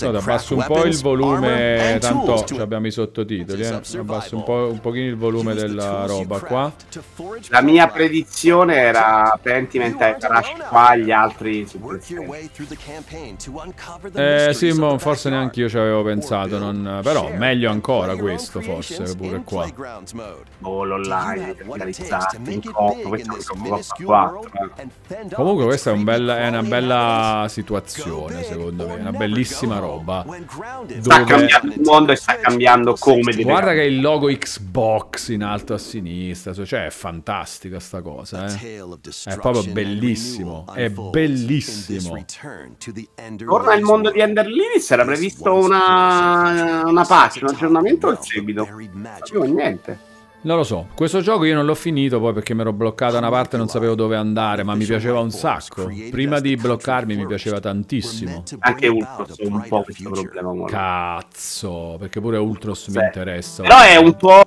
Guarda, 0.00 0.20
craft 0.20 0.38
abbasso 0.38 0.54
un 0.54 0.64
po' 0.66 0.84
il 0.84 0.98
volume, 1.00 1.92
and 1.92 2.00
tanto 2.00 2.44
abbiamo 2.62 2.86
i 2.86 2.90
sottotitoli, 2.90 3.62
eh. 3.62 3.80
Abbasso 4.18 4.36
un, 4.36 4.42
survival. 4.42 4.66
po', 4.66 4.72
un 4.72 4.80
pochino 4.80 5.06
il 5.06 5.16
volume 5.16 5.54
della 5.54 6.06
roba 6.06 6.38
qua. 6.40 6.72
La 7.48 7.62
mia 7.62 7.86
predizione 7.88 8.76
era 8.76 9.38
Pentiment 9.40 10.00
e 10.02 10.16
Crash 10.18 10.52
qua, 10.68 10.96
gli 10.96 11.10
altri 11.10 11.66
su 11.66 11.78
Eh 14.14 14.50
sì, 14.52 14.72
mo 14.72 14.98
forse 14.98 15.30
neanche 15.30 15.60
io 15.60 15.68
ci 15.68 15.78
avevo 15.78 16.02
pensato, 16.02 16.58
non- 16.58 17.00
però 17.02 17.30
meglio 17.36 17.70
ancora 17.70 18.16
questo 18.16 18.60
forse, 18.60 19.14
pure 19.16 19.42
qua. 19.44 19.66
Boh, 20.58 20.84
you 20.84 20.84
l'online, 20.84 21.54
in 22.46 22.60
in 22.62 23.02
questo 23.02 23.32
è 23.32 23.36
this 23.36 23.48
un 23.48 23.60
minuscule 23.60 24.06
4. 24.06 24.38
world 24.38 24.72
and 24.76 24.90
fend 25.06 25.32
off 25.32 25.36
Comunque 25.36 25.64
questa 25.64 25.90
è, 25.90 25.92
un 25.92 26.04
bella, 26.04 26.38
è 26.38 26.48
una 26.48 26.62
bella 26.62 27.46
situazione, 27.48 28.42
secondo 28.42 28.86
me, 28.86 28.94
una 28.94 29.12
bellissima 29.12 29.78
roba. 29.78 30.24
Grounded, 30.26 31.02
Sta 31.02 31.24
cambiando 31.24 31.74
il 31.74 31.80
mondo 31.84 32.12
e 32.12 32.16
sta 32.16 32.36
cambiando 32.36 32.94
come 32.98 33.32
Guarda 33.42 33.72
che 33.72 33.82
il 33.82 34.00
logo 34.08 34.26
Xbox 34.28 35.28
in 35.28 35.42
alto 35.42 35.74
a 35.74 35.78
sinistra, 35.78 36.52
cioè 36.52 36.86
è 36.86 36.90
fantastica 36.90 37.78
sta 37.78 38.00
cosa, 38.00 38.46
eh. 38.46 38.48
È 39.34 39.38
proprio 39.38 39.62
bellissimo, 39.72 40.64
è 40.72 40.88
bellissimo. 40.90 42.14
Torna 43.46 43.74
il 43.74 43.82
mondo 43.82 44.10
di 44.10 44.20
Ender 44.20 44.46
Lilies, 44.46 44.90
era 44.90 45.04
previsto 45.04 45.54
una, 45.54 46.82
una 46.86 47.04
patch, 47.04 47.40
un 47.42 47.48
aggiornamento 47.48 48.06
o 48.08 48.10
il 48.12 48.18
seguito? 48.20 48.64
Non 48.92 49.18
sapevo 49.26 49.44
niente. 49.44 50.07
Non 50.48 50.56
lo 50.56 50.64
so, 50.64 50.86
questo 50.94 51.20
gioco 51.20 51.44
io 51.44 51.54
non 51.54 51.66
l'ho 51.66 51.74
finito 51.74 52.18
poi 52.20 52.32
perché 52.32 52.54
mi 52.54 52.62
ero 52.62 52.72
bloccato 52.72 53.12
da 53.12 53.18
una 53.18 53.28
parte 53.28 53.56
e 53.56 53.58
non 53.58 53.68
sapevo 53.68 53.94
dove 53.94 54.16
andare, 54.16 54.62
ma 54.62 54.74
mi 54.74 54.86
piaceva 54.86 55.20
un 55.20 55.30
sacco. 55.30 55.92
Prima 56.10 56.40
di 56.40 56.56
bloccarmi 56.56 57.16
mi 57.16 57.26
piaceva 57.26 57.60
tantissimo. 57.60 58.44
Anche 58.60 58.88
Ultros 58.88 59.38
ha 59.40 59.46
un 59.46 59.66
po' 59.68 59.82
questo 59.82 60.08
problema. 60.08 60.50
guarda. 60.52 60.74
Cazzo, 60.74 61.96
perché 61.98 62.22
pure 62.22 62.38
Ultros 62.38 62.86
mi 62.86 62.94
Sì. 62.94 62.98
interessa. 63.04 63.62
Però 63.62 63.78
è 63.78 63.96
un 63.96 64.16
po' 64.16 64.42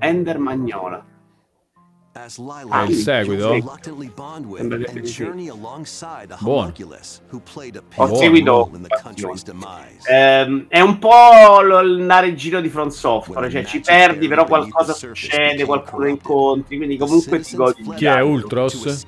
Ender 0.00 0.38
Magnola. 0.38 1.04
È 2.14 2.86
Lilac 2.86 2.88
il 2.90 2.94
seguito? 2.96 3.48
Buono. 6.40 6.68
Ho 7.96 8.06
pivotal 8.06 8.16
seguito-. 8.16 8.70
Ehm, 10.08 10.66
è 10.68 10.80
un 10.80 10.98
po' 11.00 11.10
andare 11.10 12.28
in 12.28 12.36
giro 12.36 12.60
di 12.60 12.68
front 12.68 12.92
software, 12.92 13.50
cioè 13.50 13.64
ci 13.64 13.80
perdi, 13.80 14.28
però 14.28 14.44
qualcosa 14.46 14.92
succede, 14.92 15.64
qualcuno 15.64 16.06
incontri, 16.06 16.76
quindi 16.76 16.96
comunque 16.96 17.40
ti 17.40 17.56
godi 17.56 17.82
Chi 17.96 18.04
è. 18.04 18.20
Ultros? 18.20 19.04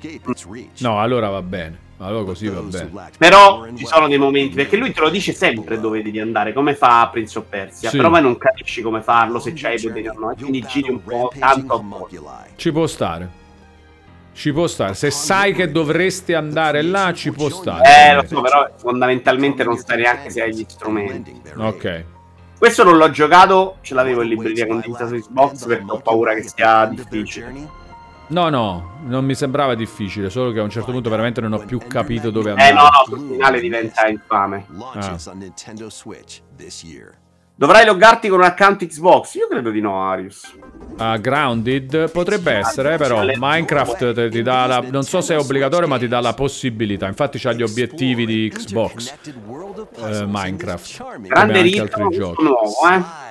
No, 0.79 0.99
allora 0.99 1.29
va 1.29 1.41
bene. 1.41 1.85
Allora 1.99 2.23
così 2.25 2.47
va 2.47 2.61
bene. 2.61 2.91
Però 3.17 3.65
ci 3.75 3.85
sono 3.85 4.07
dei 4.07 4.19
momenti, 4.19 4.55
perché 4.55 4.77
lui 4.77 4.91
te 4.91 5.01
lo 5.01 5.09
dice 5.09 5.33
sempre 5.33 5.79
dove 5.79 6.03
devi 6.03 6.19
andare, 6.19 6.53
come 6.53 6.75
fa 6.75 7.09
Prince 7.11 7.39
of 7.39 7.45
Persia, 7.49 7.89
Sì. 7.89 7.97
però 7.97 8.09
poi 8.09 8.21
non 8.21 8.37
capisci 8.37 8.81
come 8.83 9.01
farlo, 9.01 9.39
se 9.39 9.53
c'hai 9.55 9.75
i 9.77 9.81
poteri 9.81 10.07
o 10.07 10.13
no, 10.17 10.31
e 10.31 10.35
quindi 10.35 10.61
giri 10.61 10.91
un 10.91 11.01
po' 11.01 11.31
tanto 11.37 11.73
a 11.73 11.81
volta. 11.83 12.45
Ci 12.55 12.71
può 12.71 12.85
stare. 12.85 13.45
Ci 14.31 14.53
può 14.53 14.67
stare. 14.67 14.93
Se 14.93 15.09
sai 15.09 15.53
che 15.53 15.71
dovresti 15.71 16.33
andare 16.33 16.83
là, 16.83 17.11
ci 17.13 17.31
può 17.31 17.49
stare. 17.49 17.81
Eh, 17.83 18.13
lo 18.13 18.23
so, 18.27 18.41
però 18.41 18.69
fondamentalmente 18.77 19.63
non 19.63 19.77
sta 19.77 19.95
neanche 19.95 20.29
se 20.29 20.43
hai 20.43 20.53
gli 20.53 20.65
strumenti. 20.67 21.41
Ok. 21.55 22.03
Questo 22.59 22.83
non 22.83 22.97
l'ho 22.97 23.09
giocato, 23.09 23.77
ce 23.81 23.95
l'avevo 23.95 24.21
in 24.21 24.29
libreria 24.29 24.67
condivisa 24.67 25.07
su 25.07 25.15
Xbox 25.15 25.65
perché 25.65 25.85
ho 25.87 25.99
paura 25.99 26.35
che 26.35 26.43
sia 26.43 26.85
difficile. 26.85 27.85
No, 28.29 28.49
no, 28.49 28.99
non 29.03 29.23
mi 29.23 29.35
sembrava 29.35 29.73
difficile, 29.73 30.29
solo 30.29 30.51
che 30.51 30.59
a 30.59 30.63
un 30.63 30.69
certo 30.69 30.91
punto 30.91 31.09
veramente 31.09 31.39
non 31.39 31.53
ho 31.53 31.59
più 31.59 31.79
capito 31.87 32.29
dove 32.29 32.49
andare. 32.49 32.69
Eh 32.69 32.73
no, 32.73 32.81
no, 32.81 32.89
sul 33.05 33.29
finale 33.29 33.59
diventa 33.61 34.07
infame. 34.07 34.65
Launches 34.69 35.31
Dovrai 37.59 37.85
loggarti 37.85 38.27
con 38.27 38.37
un 38.37 38.45
account 38.45 38.85
Xbox? 38.85 39.33
Io 39.33 39.47
credo 39.47 39.71
di 39.71 39.81
no, 39.81 40.07
Arius. 40.07 40.55
Ah, 40.97 41.17
Grounded 41.17 42.11
potrebbe 42.11 42.51
essere, 42.53 42.97
però 42.97 43.23
Minecraft 43.23 44.13
te- 44.13 44.29
ti 44.29 44.43
dà 44.43 44.67
la, 44.67 44.83
non 44.91 45.01
so 45.01 45.21
se 45.21 45.33
è 45.33 45.39
obbligatorio, 45.39 45.87
ma 45.87 45.97
ti 45.97 46.07
dà 46.07 46.19
la 46.19 46.33
possibilità. 46.33 47.07
Infatti 47.07 47.39
c'ha 47.39 47.53
gli 47.53 47.63
obiettivi 47.63 48.27
di 48.27 48.51
Xbox. 48.53 49.11
eh, 49.95 50.25
Minecraft. 50.27 51.03
Grande 51.21 51.59
anche 51.59 51.61
ritmo, 51.63 51.81
altri 52.05 52.17
giochi. 52.17 52.43
nuovo, 52.43 52.73
eh. 52.93 53.25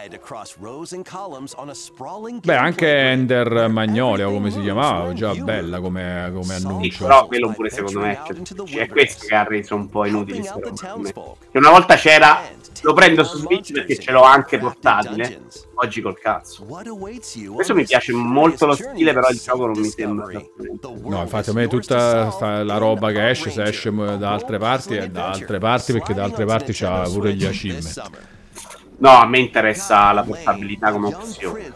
Beh, 2.43 2.57
anche 2.57 2.97
Ender 2.97 3.69
Magnolia, 3.69 4.29
o 4.29 4.33
come 4.33 4.51
si 4.51 4.61
chiamava, 4.61 5.13
già 5.13 5.35
bella 5.35 5.81
come, 5.81 6.31
come 6.33 6.55
Sì, 6.57 6.67
annuncio. 6.67 7.05
però 7.05 7.27
quello 7.27 7.53
pure 7.53 7.71
secondo 7.71 8.01
me 8.01 8.13
è, 8.13 8.33
cioè, 8.65 8.89
questo 8.89 9.27
che 9.27 9.35
ha 9.35 9.45
reso 9.45 9.75
un 9.75 9.89
po' 9.89 10.03
me. 10.03 11.13
Che 11.13 11.59
una 11.59 11.71
volta 11.71 11.95
c'era, 11.97 12.41
lo 12.83 12.93
prendo 12.93 13.25
su 13.25 13.39
Switch 13.39 13.73
perché 13.73 13.99
ce 13.99 14.11
l'ho 14.13 14.23
anche 14.23 14.59
portatile, 14.59 15.43
oggi 15.75 16.01
col 16.01 16.19
cazzo. 16.19 16.65
Questo 16.65 17.75
mi 17.75 17.85
piace 17.85 18.13
molto 18.13 18.67
lo 18.67 18.75
stile, 18.75 19.13
però 19.13 19.29
il 19.29 19.39
gioco 19.39 19.67
non 19.67 19.79
mi 19.81 19.89
sembra. 19.89 20.27
No, 21.05 21.21
infatti 21.23 21.51
a 21.51 21.53
me 21.53 21.69
tutta 21.69 22.31
sta- 22.31 22.63
la 22.63 22.77
roba 22.79 23.11
che 23.13 23.29
esce, 23.31 23.51
se 23.51 23.63
esce 23.63 23.91
da 24.19 24.33
altre 24.33 24.59
parti, 24.59 24.95
è 24.95 25.09
da 25.09 25.31
altre 25.31 25.59
parti, 25.59 25.93
perché 25.93 26.15
da 26.15 26.25
altre 26.25 26.45
parti 26.45 26.73
c'ha 26.73 27.03
pure 27.05 27.35
gli 27.35 27.45
achievement. 27.45 28.11
No, 28.99 29.11
a 29.11 29.27
me 29.27 29.41
interessa 29.41 30.11
la 30.13 30.23
portabilità 30.23 30.91
come 30.91 31.09
opzione. 31.09 31.71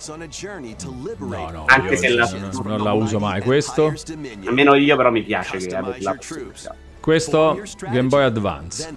No, 1.18 1.50
no, 1.50 1.64
Anche 1.66 1.92
io 1.92 1.96
se 1.98 2.08
la- 2.08 2.30
non, 2.30 2.62
non 2.64 2.82
la 2.82 2.92
uso 2.94 3.18
mai. 3.18 3.42
Questo, 3.42 3.92
Almeno 4.46 4.74
io 4.74 4.96
però 4.96 5.10
mi 5.10 5.22
piace 5.22 5.58
che 5.58 5.76
abbia 5.76 5.96
la 5.98 6.14
possibilità. 6.14 6.74
Questo 7.00 7.60
Game 7.90 8.08
Boy 8.08 8.24
Advance. 8.24 8.94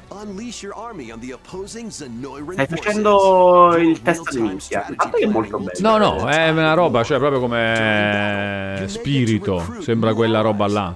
Stai 2.52 2.68
facendo 2.68 3.76
il 3.78 4.02
test 4.02 4.32
di 4.32 4.42
minchia. 4.42 4.86
Il 4.90 4.96
fatto 4.98 5.18
che 5.18 5.24
è 5.24 5.28
molto 5.28 5.58
bello. 5.58 5.80
No, 5.80 5.98
no, 5.98 6.30
è 6.30 6.50
una 6.50 6.74
roba, 6.74 7.04
cioè 7.04 7.18
proprio 7.18 7.40
come 7.40 8.84
spirito, 8.88 9.78
sembra 9.80 10.14
quella 10.14 10.42
roba 10.42 10.68
là. 10.68 10.96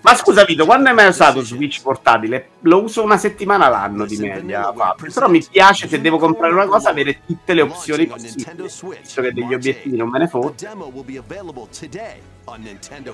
Ma 0.00 0.14
scusa 0.14 0.44
Vito, 0.44 0.64
quando 0.64 0.88
hai 0.88 0.94
mai 0.94 1.08
usato 1.08 1.42
Switch 1.42 1.82
portatile? 1.82 2.50
Lo 2.60 2.82
uso 2.82 3.02
una 3.02 3.18
settimana 3.18 3.68
l'anno 3.68 4.06
di 4.06 4.16
media, 4.16 4.72
Fabio. 4.72 5.10
Però 5.12 5.28
mi 5.28 5.44
piace 5.48 5.88
se 5.88 6.00
devo 6.00 6.18
comprare 6.18 6.52
una 6.52 6.66
cosa 6.66 6.90
avere 6.90 7.20
tutte 7.26 7.54
le 7.54 7.62
opzioni 7.62 8.06
possibili. 8.06 8.50
Visto 9.00 9.22
che 9.22 9.32
degli 9.32 9.54
obiettivi 9.54 9.96
non 9.96 10.08
me 10.08 10.18
ne 10.20 10.28
foto. 10.28 10.54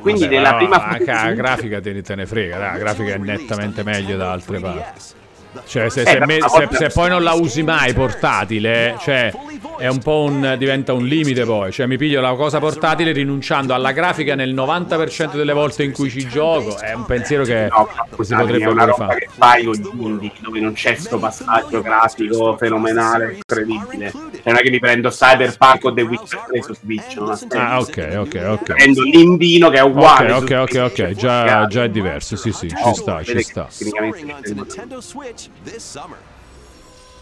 Quindi 0.01 0.29
però 0.29 0.57
prima 0.57 0.85
anche 0.85 1.13
la 1.13 1.33
grafica 1.33 1.81
te, 1.81 2.15
ne 2.15 2.27
frega, 2.27 2.59
la 2.59 2.79
grafica 2.79 3.15
è 3.15 3.19
nettamente 3.19 3.83
meglio 3.83 4.17
da 4.17 4.33
altre 4.33 4.61
parti. 4.61 5.23
Cioè, 5.67 5.89
se, 5.91 6.03
Eh, 6.03 6.07
se 6.07 6.19
me- 6.27 6.39
se- 6.49 6.69
se 6.77 6.89
poi 6.89 7.09
non 7.09 7.23
la 7.23 7.33
usi 7.33 7.63
mai 7.63 7.93
portatile, 7.95 8.97
cioè, 9.01 9.33
è 9.79 9.87
un 9.89 9.99
po' 9.99 10.23
un. 10.29 10.55
diventa 10.59 10.93
un 10.93 11.05
limite 11.05 11.45
poi. 11.45 11.73
Cioè, 11.73 11.87
mi 11.87 11.97
piglio 11.97 12.21
la 12.21 12.35
cosa 12.35 12.59
portatile 12.59 13.13
rinunciando 13.13 13.75
alla 13.75 13.93
grafica 13.93 14.35
nel 14.35 14.55
90% 14.55 15.37
delle 15.37 15.53
volte 15.53 15.83
in 15.85 15.93
cui 15.93 16.11
ci 16.11 16.27
gioco. 16.29 16.79
È 16.79 16.93
un 16.93 17.05
pensiero 17.05 17.45
che, 17.45 17.69
No, 17.71 17.89
che 18.17 18.25
si 18.25 18.35
potrebbe 18.35 18.67
una 18.67 18.93
fare. 18.93 19.19
che 19.21 19.29
fai 19.37 19.65
con 19.65 19.75
indie 19.99 20.33
dove 20.41 20.61
non 20.61 20.73
c'è 20.75 20.95
sto 20.97 21.19
passaggio 21.19 21.81
grafico 21.83 22.57
fenomenale, 22.57 23.37
incredibile. 23.37 24.11
Cioè, 24.11 24.41
non 24.45 24.57
è 24.57 24.61
che 24.61 24.71
mi 24.71 24.79
prendo 24.79 25.09
Cyberpunk 25.11 25.85
o 25.85 25.93
The 25.95 26.03
Witcher 26.03 26.41
3 26.49 26.63
su 26.63 26.75
Switch, 26.75 27.17
non. 27.17 27.39
Ah, 27.51 27.81
ok, 27.81 28.17
ok, 28.19 28.45
ok. 28.49 28.73
Prendo 28.75 29.03
l'indino 29.03 29.71
che 29.71 29.79
è 29.79 29.83
uguale. 29.83 30.33
Ok, 30.33 30.51
ok, 30.51 30.61
ok, 30.61 30.81
ok. 30.85 31.11
Già, 31.13 31.41
musicale. 31.41 31.67
già 31.69 31.85
è 31.85 31.89
diverso. 31.89 32.37
Sì, 32.37 32.53
sì, 32.53 32.69
ci 32.69 32.95
sta, 32.95 33.23
ci 33.23 33.43
sta. 33.43 33.67
tecnicamente 33.77 34.55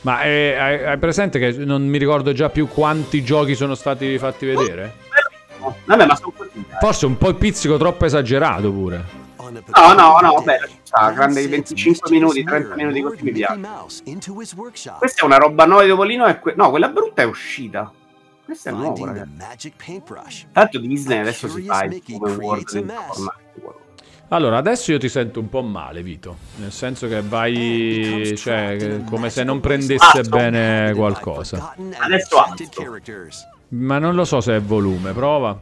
Ma 0.02 0.22
eh, 0.22 0.56
hai, 0.58 0.84
hai 0.84 0.98
presente 0.98 1.38
che 1.38 1.52
non 1.64 1.86
mi 1.86 1.96
ricordo 1.98 2.32
già 2.32 2.48
più 2.50 2.66
quanti 2.66 3.22
giochi 3.22 3.54
sono 3.54 3.74
stati 3.76 4.18
fatti 4.18 4.46
vedere? 4.46 4.96
Vabbè, 5.84 6.06
ma 6.06 6.16
sono 6.16 6.32
così. 6.36 6.64
Forse 6.80 7.06
un 7.06 7.16
po' 7.16 7.28
il 7.28 7.36
pizzico 7.36 7.76
troppo 7.76 8.04
esagerato 8.04 8.72
pure. 8.72 9.20
No, 9.76 9.92
no, 9.94 10.18
no, 10.20 10.32
vabbè, 10.34 10.58
sta, 10.82 11.10
grande 11.12 11.40
25 11.46 12.10
minuti, 12.10 12.42
30 12.42 12.74
minuti 12.74 13.00
così 13.02 13.22
mi 13.22 13.30
piace. 13.32 13.60
Questa 14.98 15.22
è 15.22 15.24
una 15.24 15.36
roba 15.36 15.64
nuova 15.66 15.82
di 15.82 15.88
Topolino 15.90 16.26
e 16.26 16.38
que- 16.40 16.54
no, 16.56 16.70
quella 16.70 16.88
brutta 16.88 17.22
è 17.22 17.24
uscita. 17.26 17.92
Questa 18.44 18.70
è 18.70 18.72
nuova, 18.72 18.94
ragazzi. 19.06 19.30
Tanto 20.52 20.78
Disney 20.80 21.18
adesso 21.18 21.46
si 21.48 21.62
fa 21.62 21.84
il 21.84 21.90
World. 22.42 22.92
Allora, 24.32 24.56
adesso 24.56 24.92
io 24.92 24.98
ti 24.98 25.10
sento 25.10 25.40
un 25.40 25.50
po' 25.50 25.60
male, 25.60 26.02
Vito. 26.02 26.36
Nel 26.56 26.72
senso 26.72 27.06
che 27.06 27.20
vai. 27.20 28.32
cioè, 28.34 28.76
che- 28.78 29.04
come 29.06 29.28
se 29.28 29.44
non 29.44 29.60
prendesse 29.60 30.20
Azzo. 30.20 30.30
bene 30.30 30.94
qualcosa. 30.94 31.74
Adesso 31.98 32.38
Azzo. 32.38 32.64
Ma 33.68 33.98
non 33.98 34.14
lo 34.14 34.24
so 34.24 34.40
se 34.40 34.56
è 34.56 34.60
volume, 34.60 35.12
prova. 35.12 35.58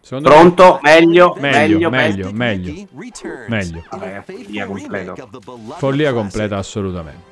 Secondo 0.00 0.28
me. 0.28 0.34
Pronto? 0.34 0.80
Meglio? 0.82 1.36
Meglio, 1.38 1.90
Meglio? 1.90 2.30
meglio, 2.32 2.32
meglio. 2.32 2.88
Meglio. 3.46 3.84
Vabbè, 3.88 4.22
follia 4.26 4.66
completa. 4.66 5.14
Follia 5.76 6.12
completa, 6.12 6.56
assolutamente. 6.56 7.30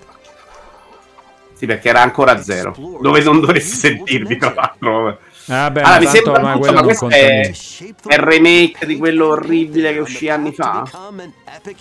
Sì, 1.55 1.67
perché 1.67 1.89
era 1.89 2.01
ancora 2.01 2.33
a 2.33 2.41
zero. 2.41 2.77
Dove 3.03 3.21
non 3.25 3.41
dovresti 3.41 3.77
sentirmi, 3.77 4.37
tra 4.37 4.55
l'altro. 4.55 5.19
Eh, 5.51 5.53
vabbè, 5.53 5.81
Allora, 5.81 5.95
ma 5.95 5.99
mi 5.99 6.07
sembra 6.07 6.33
ormai 6.33 6.53
tutto, 6.53 6.59
quello 6.65 6.75
ma 6.77 6.83
questo 6.83 7.09
è, 7.09 7.51
il 7.51 8.19
remake 8.19 8.87
di 8.87 8.97
quello 8.97 9.27
orribile 9.27 9.93
che 9.93 9.99
uscì 9.99 10.29
anni 10.29 10.53
fa? 10.53 10.85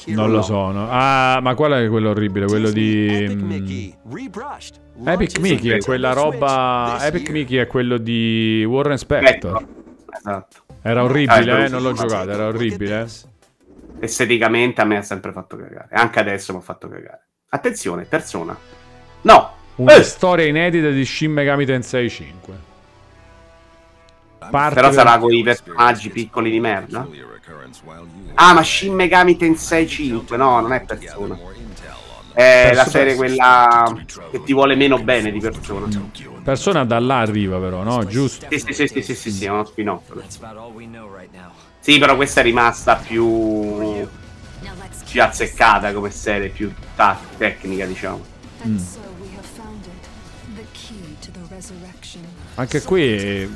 Non 0.08 0.32
lo 0.32 0.42
so. 0.42 0.72
no. 0.72 0.88
Ah, 0.90 1.40
ma 1.40 1.54
qual 1.54 1.74
è 1.74 1.88
quello 1.88 2.10
orribile? 2.10 2.48
Quello 2.48 2.72
di. 2.72 3.28
mm, 3.30 3.52
Epic 5.06 5.38
Mickey 5.40 5.70
è 5.70 5.78
quella 5.78 6.14
roba. 6.14 6.98
Epic 7.02 7.30
Mickey 7.30 7.58
è 7.58 7.68
quello 7.68 7.98
di 7.98 8.66
Warren 8.68 8.98
Spector. 8.98 9.64
Esatto. 10.18 10.58
Era 10.82 11.02
Ah, 11.02 11.04
orribile, 11.04 11.58
è 11.60 11.64
eh? 11.66 11.70
Non 11.70 11.84
l'ho 11.84 11.94
giocato, 11.94 12.32
era 12.32 12.48
orribile. 12.48 13.08
Esteticamente 14.00 14.82
a 14.82 14.86
me 14.86 14.98
ha 14.98 15.02
sempre 15.02 15.32
fatto 15.32 15.58
cagare. 15.58 15.90
Anche 15.92 16.20
adesso 16.20 16.54
mi 16.54 16.60
ha 16.60 16.62
fatto 16.62 16.88
cagare. 16.88 17.22
Attenzione, 17.50 18.04
persona. 18.06 18.58
No! 19.22 19.52
Una 19.76 19.94
Eh! 19.96 20.04
storia 20.04 20.46
inedita 20.46 20.90
di 20.90 21.06
Shin 21.06 21.32
Megami 21.32 21.66
Tensei 21.66 22.10
5. 22.10 22.68
Parte 24.40 24.76
Però 24.76 24.88
per- 24.88 24.98
sarà 24.98 25.18
con 25.18 25.34
i 25.34 25.44
personaggi 25.44 26.10
piccoli 26.10 26.50
di 26.50 26.60
merda? 26.60 27.08
Ah, 28.36 28.54
ma 28.54 28.64
Shin 28.64 28.94
Megami 28.94 29.36
Tensei 29.36 29.88
5. 29.88 30.38
No, 30.38 30.62
non 30.62 30.72
è 30.72 30.82
persona. 30.82 31.38
È 32.34 32.72
la 32.74 32.86
serie 32.86 33.16
quella 33.16 33.94
che 34.32 34.44
ti 34.44 34.54
vuole 34.54 34.76
meno 34.76 34.98
bene 35.00 35.32
di 35.32 35.40
persona. 35.40 35.88
Persona 36.42 36.86
da 36.86 37.00
là 37.00 37.20
arriva, 37.20 37.60
però, 37.60 37.84
no? 37.84 38.06
Giusto. 38.06 38.46
Sì, 38.50 38.60
sì, 38.60 38.74
sì, 38.74 38.88
sì, 38.88 39.02
sì, 39.02 39.16
sì, 39.16 39.32
sì, 39.32 39.46
è 39.46 39.50
uno 39.50 39.66
spin-off. 39.66 40.14
Sì, 41.80 41.98
però 41.98 42.16
questa 42.16 42.40
è 42.40 42.44
rimasta 42.44 42.96
più 42.96 44.08
più 45.10 45.24
azzeccata 45.24 45.92
come 45.92 46.12
serie, 46.12 46.50
più 46.50 46.72
ta- 46.96 47.20
tecnica, 47.38 47.86
diciamo. 47.86 48.24
Mm. 48.68 48.78
Anche 52.56 52.82
qui. 52.84 53.50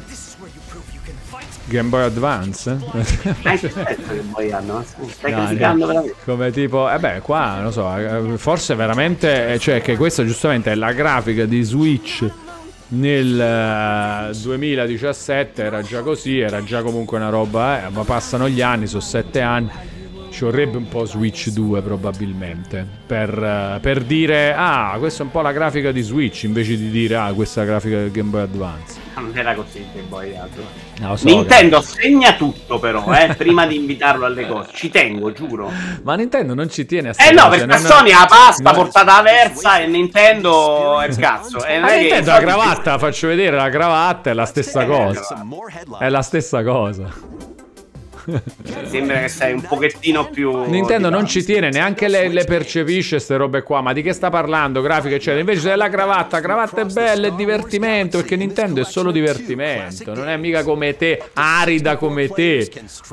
Game 1.74 1.90
Boy 1.90 2.04
Advance? 2.04 2.78
Ma 3.41 3.58
stai 5.08 5.32
No, 5.32 5.45
criticando 5.45 5.88
veramente. 5.88 6.16
Come 6.24 6.52
tipo, 6.52 6.90
eh 6.91 7.00
beh, 7.00 7.20
qua 7.22 7.60
non 7.62 7.72
so, 7.72 7.98
eh, 7.98 8.38
forse 8.38 8.76
veramente, 8.76 9.54
eh, 9.54 9.60
cioè 9.60 9.82
che 9.82 9.98
questa 9.98 10.24
giustamente 10.24 10.72
è 10.72 10.76
la 10.76 10.91
grafica 10.94 11.45
di 11.45 11.64
Switch 11.64 12.26
nel 12.90 13.41
eh, 13.41 14.38
2017 14.40 15.64
era 15.64 15.82
già 15.82 16.02
così, 16.02 16.40
era 16.40 16.64
già 16.64 16.84
comunque 16.84 17.18
una 17.18 17.30
roba, 17.30 17.88
eh, 17.88 17.90
ma 17.90 18.04
passano 18.04 18.48
gli 18.48 18.62
anni, 18.62 18.86
sono 18.86 19.02
sette 19.02 19.41
anni, 19.41 19.70
ci 20.34 20.43
vorrebbe 20.45 20.77
un 20.77 20.88
po' 20.89 21.05
Switch 21.05 21.49
2 21.49 21.81
probabilmente, 21.84 22.85
per, 23.05 23.30
eh, 23.41 23.80
per 23.80 24.01
dire, 24.01 24.55
ah, 24.57 24.95
questa 24.97 25.22
è 25.22 25.26
un 25.26 25.31
po' 25.31 25.41
la 25.41 25.51
grafica 25.51 25.91
di 25.91 26.01
Switch, 26.01 26.41
invece 26.43 26.76
di 26.76 26.89
dire, 26.89 27.15
ah, 27.18 27.31
questa 27.34 27.61
è 27.61 27.65
la 27.65 27.69
grafica 27.72 27.97
del 27.97 28.10
Game 28.11 28.30
Boy 28.30 28.41
Advance. 28.41 28.99
Non 29.15 29.31
era 29.35 29.53
così 29.53 29.77
il 29.77 29.85
Game 29.93 30.07
Boy 30.07 30.30
Advance. 30.35 30.81
No, 31.01 31.15
so, 31.15 31.26
Nintendo 31.27 31.81
segna 31.81 32.34
tutto 32.34 32.80
però, 32.80 33.05
eh, 33.14 33.34
prima 33.38 33.68
di 33.68 33.76
invitarlo 33.76 34.26
alle 34.26 34.47
cose. 34.47 34.69
Ci 34.73 34.89
tengo, 34.89 35.31
giuro. 35.31 35.72
Ma 36.01 36.15
Nintendo 36.15 36.55
non 36.55 36.68
ci 36.68 36.85
tiene 36.88 37.10
a 37.10 37.14
Eh 37.15 37.31
no, 37.31 37.49
perché 37.49 37.65
a 37.65 37.68
non- 37.68 37.77
Sony 37.80 38.11
ha 38.11 38.19
la 38.22 38.26
pasta 38.26 38.72
no. 38.72 38.76
portata 38.76 39.18
aversa 39.18 39.77
e 39.77 39.85
Nintendo 39.88 40.99
è 40.99 41.07
il 41.10 41.15
cazzo. 41.15 41.64
E 41.64 41.77
non 41.77 41.89
che- 41.89 41.99
Nintendo 41.99 42.31
la 42.31 42.39
cravatta, 42.39 42.91
la 42.93 42.97
faccio 42.97 43.27
vedere, 43.27 43.55
la 43.55 43.69
cravatta 43.69 44.31
è 44.31 44.34
la 44.34 44.45
stessa 44.45 44.81
Eh, 44.81 44.88
cosa. 44.88 45.45
È 45.99 46.10
la 46.10 46.22
stessa 46.23 46.64
cosa. 46.64 47.51
Sembra 48.90 49.20
che 49.20 49.28
sei 49.28 49.54
un 49.54 49.62
pochettino 49.62 50.30
più... 50.30 50.64
Nintendo 50.66 51.10
non 51.10 51.26
ci 51.26 51.44
tiene, 51.44 51.70
neanche 51.70 52.08
le, 52.08 52.30
le 52.30 52.44
percepisce 52.45 53.16
queste 53.16 53.38
robe 53.38 53.64
qua. 53.64 53.82
Ma 53.82 53.94
di 53.94 54.02
che 54.02 54.14
sta 54.14 54.30
parlando? 54.30 54.82
Grafica, 54.82 55.16
eccetera. 55.16 55.40
Invece 55.40 55.70
c'è 55.70 55.76
la 55.76 55.90
cravatta, 55.90 56.40
cravatta 56.40 56.82
è 56.82 56.86
bella, 56.86 57.28
è 57.28 57.32
divertimento. 57.32 58.18
Perché 58.18 58.36
Nintendo 58.36 58.82
è 58.82 58.86
solo 58.86 59.12
divertimento. 59.12 60.14
Non 60.14 60.30
è 60.30 60.38
mica 60.38 60.64
come 60.64 60.95
te, 60.95 61.22
arida 61.34 61.98
come 61.98 62.30
te, 62.30 62.72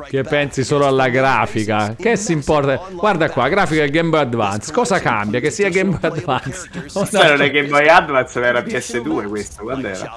che 0.08 0.22
pensi 0.22 0.64
solo 0.64 0.86
alla 0.86 1.08
grafica. 1.08 1.94
Che 1.98 2.16
si 2.16 2.32
importa? 2.32 2.80
Guarda 2.92 3.30
qua, 3.30 3.48
grafica 3.48 3.82
del 3.82 3.90
Game 3.90 4.10
Boy 4.10 4.20
Advance. 4.20 4.72
Cosa 4.72 5.00
cambia? 5.00 5.40
Che 5.40 5.50
sia 5.50 5.68
Game 5.68 5.96
Boy 5.98 6.10
Advance. 6.10 6.68
Questo 6.92 7.22
non 7.22 7.42
è 7.42 7.50
Game 7.50 7.68
Boy 7.68 7.88
Advance, 7.88 8.40
era 8.40 8.60
PS2 8.60 9.28
questo, 9.28 9.62
quando 9.62 9.88
era? 9.88 10.16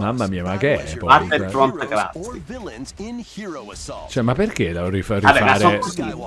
Mamma 0.00 0.26
mia, 0.26 0.42
ma 0.42 0.56
che 0.56 0.82
è 0.84 0.96
poi? 0.96 1.08
Battlefront 1.08 1.86
classic. 1.86 2.40
Assault. 3.72 4.10
Cioè, 4.10 4.22
ma 4.22 4.34
perché 4.34 4.72
devo 4.72 4.88
rifa- 4.88 5.20
Vabbè, 5.20 5.40
rifare? 5.40 5.58
senso 5.82 6.24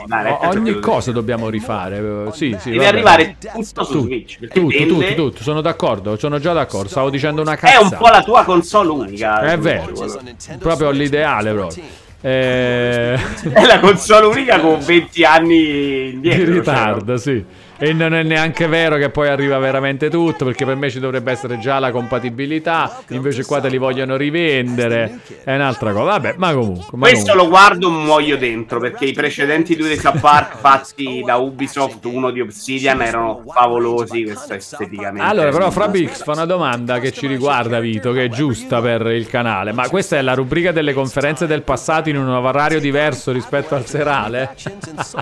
ogni 0.49 0.79
cosa 0.79 1.11
dobbiamo 1.11 1.49
rifare. 1.49 1.97
eh, 1.97 2.31
Sì, 2.33 2.55
sì. 2.59 2.71
Deve 2.71 2.85
vabbè. 2.85 2.87
arrivare 2.95 3.35
tutto 3.39 3.83
su 3.83 4.01
Switch. 4.01 4.39
Tutto, 4.39 4.67
vende- 4.67 4.85
tutto, 4.87 5.13
tutto, 5.15 5.43
sono 5.43 5.61
d'accordo, 5.61 6.17
sono 6.17 6.39
già 6.39 6.53
d'accordo, 6.53 6.89
stavo 6.89 7.09
dicendo 7.09 7.41
una 7.41 7.53
È 7.53 7.57
cazzata. 7.57 7.83
un 7.83 7.97
po' 7.97 8.07
la 8.09 8.23
tua 8.23 8.43
console 8.43 8.89
unica. 8.89 9.41
È 9.41 9.57
vero. 9.57 9.91
quello. 9.91 10.19
Proprio 10.59 10.89
l'ideale 10.91 11.51
proprio. 11.53 11.83
Eh, 12.19 13.13
È 13.53 13.65
la 13.65 13.79
console 13.79 14.25
unica 14.25 14.59
con 14.59 14.79
20 14.83 15.23
anni 15.23 15.55
di 15.57 16.09
indietro. 16.13 16.45
cioè, 16.45 16.53
ritardo, 16.55 17.17
sì. 17.17 17.43
E 17.79 17.93
non 17.93 18.15
è 18.15 18.23
neanche 18.23 18.65
vero 18.67 18.97
che 18.97 19.09
poi 19.09 19.27
arriva 19.27 19.59
veramente 19.59 20.09
tutto, 20.09 20.45
perché 20.45 20.65
per 20.65 20.75
me 20.75 20.89
ci 20.89 20.99
dovrebbe 20.99 21.31
essere 21.31 21.59
già 21.59 21.77
la 21.77 21.91
compatibilità, 21.91 23.03
invece 23.09 23.45
qua 23.45 23.61
te 23.61 23.69
li 23.69 23.77
vogliono 23.77 24.17
rivendere, 24.17 25.19
è 25.43 25.53
un'altra 25.53 25.93
cosa. 25.93 26.11
Vabbè, 26.11 26.35
ma 26.37 26.53
comunque. 26.53 26.97
Ma 26.97 27.07
Questo 27.07 27.33
comunque. 27.33 27.43
lo 27.43 27.49
guardo 27.49 27.89
muoio 27.91 28.37
dentro 28.37 28.79
perché 28.79 29.05
i 29.05 29.13
precedenti 29.13 29.75
due 29.75 29.89
di 29.89 29.97
South 29.97 30.19
Park 30.19 30.57
fatti 30.57 31.21
da 31.23 31.35
Ubisoft, 31.35 32.03
uno 32.05 32.31
di 32.31 32.41
Obsidian, 32.41 33.01
erano 33.01 33.43
favolosi. 33.45 34.23
Questo 34.23 34.53
esteticamente. 34.55 35.21
Allora, 35.21 35.51
però, 35.51 35.69
Frabix 35.69 36.23
fa 36.23 36.31
una 36.31 36.45
domanda 36.45 36.99
che 36.99 37.11
ci 37.11 37.27
riguarda, 37.27 37.79
Vito, 37.79 38.11
che 38.11 38.25
è 38.25 38.29
giusta 38.29 38.81
per 38.81 39.05
il 39.07 39.27
canale. 39.27 39.71
Ma 39.71 39.87
questa 39.87 40.17
è 40.17 40.21
la 40.21 40.33
rubrica 40.33 40.71
delle 40.71 40.93
conferenze 40.93 41.45
del 41.45 41.61
passato 41.61 42.09
in 42.09 42.17
un 42.17 42.27
orario 42.27 42.79
diverso 42.79 43.31
rispetto 43.31 43.75
al 43.75 43.85
serale? 43.85 44.41
Actions 44.41 45.15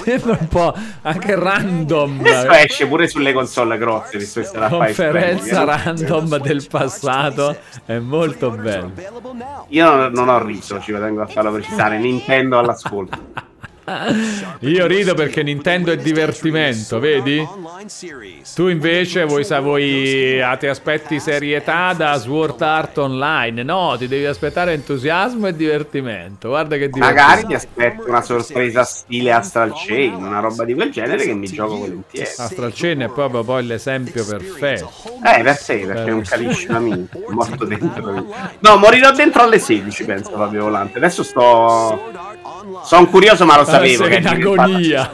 Sembra 0.10 0.36
un 0.40 0.48
po' 0.48 0.74
anche 1.02 1.34
random. 1.36 2.18
Adesso 2.20 2.50
esce 2.50 2.86
pure 2.88 3.06
sulle 3.06 3.32
console 3.32 3.78
grosse, 3.78 4.18
visto 4.18 4.40
che 4.40 4.46
sarà 4.46 4.68
Conferenza 4.68 5.44
Fire 5.44 5.82
random 5.84 6.36
del 6.38 6.66
passato 6.68 7.56
è 7.84 7.98
molto 7.98 8.50
bello. 8.50 8.92
Io 9.68 9.94
non, 9.94 10.12
non 10.12 10.28
ho 10.28 10.44
riso, 10.44 10.80
ci 10.80 10.92
tengo 10.92 11.22
a 11.22 11.26
farlo 11.26 11.52
precisare. 11.52 11.98
Nintendo 11.98 12.58
all'ascolto. 12.58 13.48
Io 14.60 14.86
rido 14.86 15.14
perché 15.14 15.42
Nintendo 15.42 15.92
è 15.92 15.96
divertimento, 15.96 16.98
vedi? 16.98 17.46
Tu 18.54 18.68
invece 18.68 19.24
vuoi, 19.24 19.44
sa, 19.44 19.60
vuoi 19.60 20.40
ah, 20.40 20.56
ti 20.56 20.66
aspetti 20.66 21.18
serietà 21.18 21.92
da 21.92 22.16
Sword 22.16 22.60
Art 22.62 22.98
Online? 22.98 23.62
No, 23.62 23.96
ti 23.98 24.06
devi 24.06 24.26
aspettare 24.26 24.72
entusiasmo 24.72 25.48
e 25.48 25.56
divertimento. 25.56 26.48
Guarda 26.48 26.76
che 26.76 26.88
divertimento. 26.88 27.28
Magari 27.28 27.46
ti 27.46 27.54
aspetto 27.54 28.08
una 28.08 28.22
sorpresa 28.22 28.84
stile 28.84 29.32
Astral 29.32 29.72
Chain, 29.74 30.14
una 30.14 30.40
roba 30.40 30.64
di 30.64 30.74
quel 30.74 30.90
genere 30.90 31.24
che 31.24 31.34
mi 31.34 31.46
gioco 31.46 31.76
volentieri. 31.76 32.28
Astral 32.36 32.72
Chain 32.74 33.00
è 33.00 33.08
proprio 33.08 33.42
poi 33.42 33.66
l'esempio 33.66 34.24
perfetto. 34.24 34.90
Eh, 35.24 35.42
per 35.42 35.62
te, 35.62 35.78
perché 35.78 36.10
è 36.10 36.12
un 36.12 36.22
caliscio 36.22 36.72
amico. 36.72 37.18
Morto 37.28 37.64
dentro. 37.64 38.26
No, 38.58 38.76
morirò 38.76 39.12
dentro 39.12 39.42
alle 39.42 39.58
16, 39.58 40.04
penso, 40.04 40.30
Fabio 40.32 40.62
Volante. 40.64 40.98
Adesso 40.98 41.22
sto. 41.22 42.38
Sono 42.84 43.06
curioso, 43.06 43.44
ma 43.44 43.56
lo 43.56 43.64
sapevo. 43.64 43.79
Adesso 43.80 44.04
è 44.04 44.08
che 44.08 44.16
in 44.16 44.26
agonia. 44.26 45.12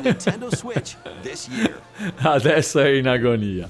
Adesso 2.16 2.80
è 2.80 2.88
in 2.88 3.08
agonia. 3.08 3.68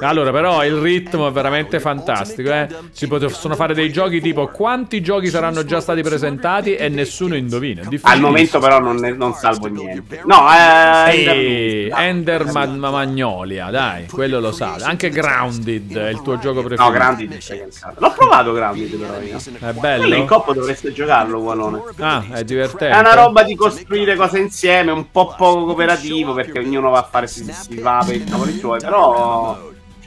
Allora, 0.00 0.30
però 0.30 0.64
il 0.64 0.74
ritmo 0.74 1.28
è 1.28 1.30
veramente 1.32 1.80
fantastico. 1.80 2.50
Eh? 2.52 2.68
Si 2.92 3.06
possono 3.06 3.54
fare 3.54 3.74
dei 3.74 3.90
giochi 3.92 4.20
tipo 4.20 4.48
quanti 4.48 5.00
giochi 5.00 5.28
saranno 5.28 5.64
già 5.64 5.80
stati 5.80 6.02
presentati 6.02 6.74
e 6.74 6.88
nessuno 6.88 7.34
indovina. 7.36 7.82
Al 8.02 8.20
momento, 8.20 8.58
però, 8.58 8.78
non, 8.80 8.96
ne- 8.96 9.12
non 9.12 9.32
salvo 9.34 9.66
niente. 9.66 10.22
No, 10.24 10.46
eh. 10.52 11.10
Ehi, 11.10 11.90
Ender 11.94 12.44
Ma- 12.52 12.66
Ma- 12.66 12.90
Magnolia, 12.90 13.70
dai, 13.70 14.06
quello 14.06 14.40
lo 14.40 14.52
sa. 14.52 14.76
Anche 14.82 15.08
Grounded 15.08 15.96
è 15.96 16.08
il 16.10 16.22
tuo 16.22 16.38
gioco 16.38 16.60
preferito. 16.62 16.82
No, 16.82 16.90
Grounded 16.90 17.28
è 17.28 17.38
cancelato. 17.38 17.94
L'ho 17.98 18.12
provato 18.12 18.52
Grounded, 18.52 18.96
però 18.96 19.20
io. 19.20 19.36
È 19.36 19.74
Quello 19.74 20.04
in 20.04 20.10
bello? 20.10 20.24
coppa 20.26 20.52
dovreste 20.52 20.92
giocarlo, 20.92 21.38
Walone. 21.38 21.82
Ah, 21.98 22.24
è 22.32 22.44
divertente. 22.44 22.88
È 22.94 22.98
una 22.98 23.14
roba 23.14 23.42
di 23.42 23.54
costruire 23.54 24.16
cose 24.16 24.38
insieme, 24.38 24.90
un 24.92 25.10
po' 25.10 25.34
poco 25.36 25.64
cooperativo 25.64 26.34
perché 26.34 26.58
ognuno 26.58 26.90
va 26.90 26.98
a 26.98 27.08
fare 27.10 27.26
si, 27.26 27.44
si 27.52 27.80
va 27.80 28.02
per 28.04 28.14
i 28.16 28.24
cavoli 28.24 28.56
suoi, 28.58 28.78
però 28.80 29.58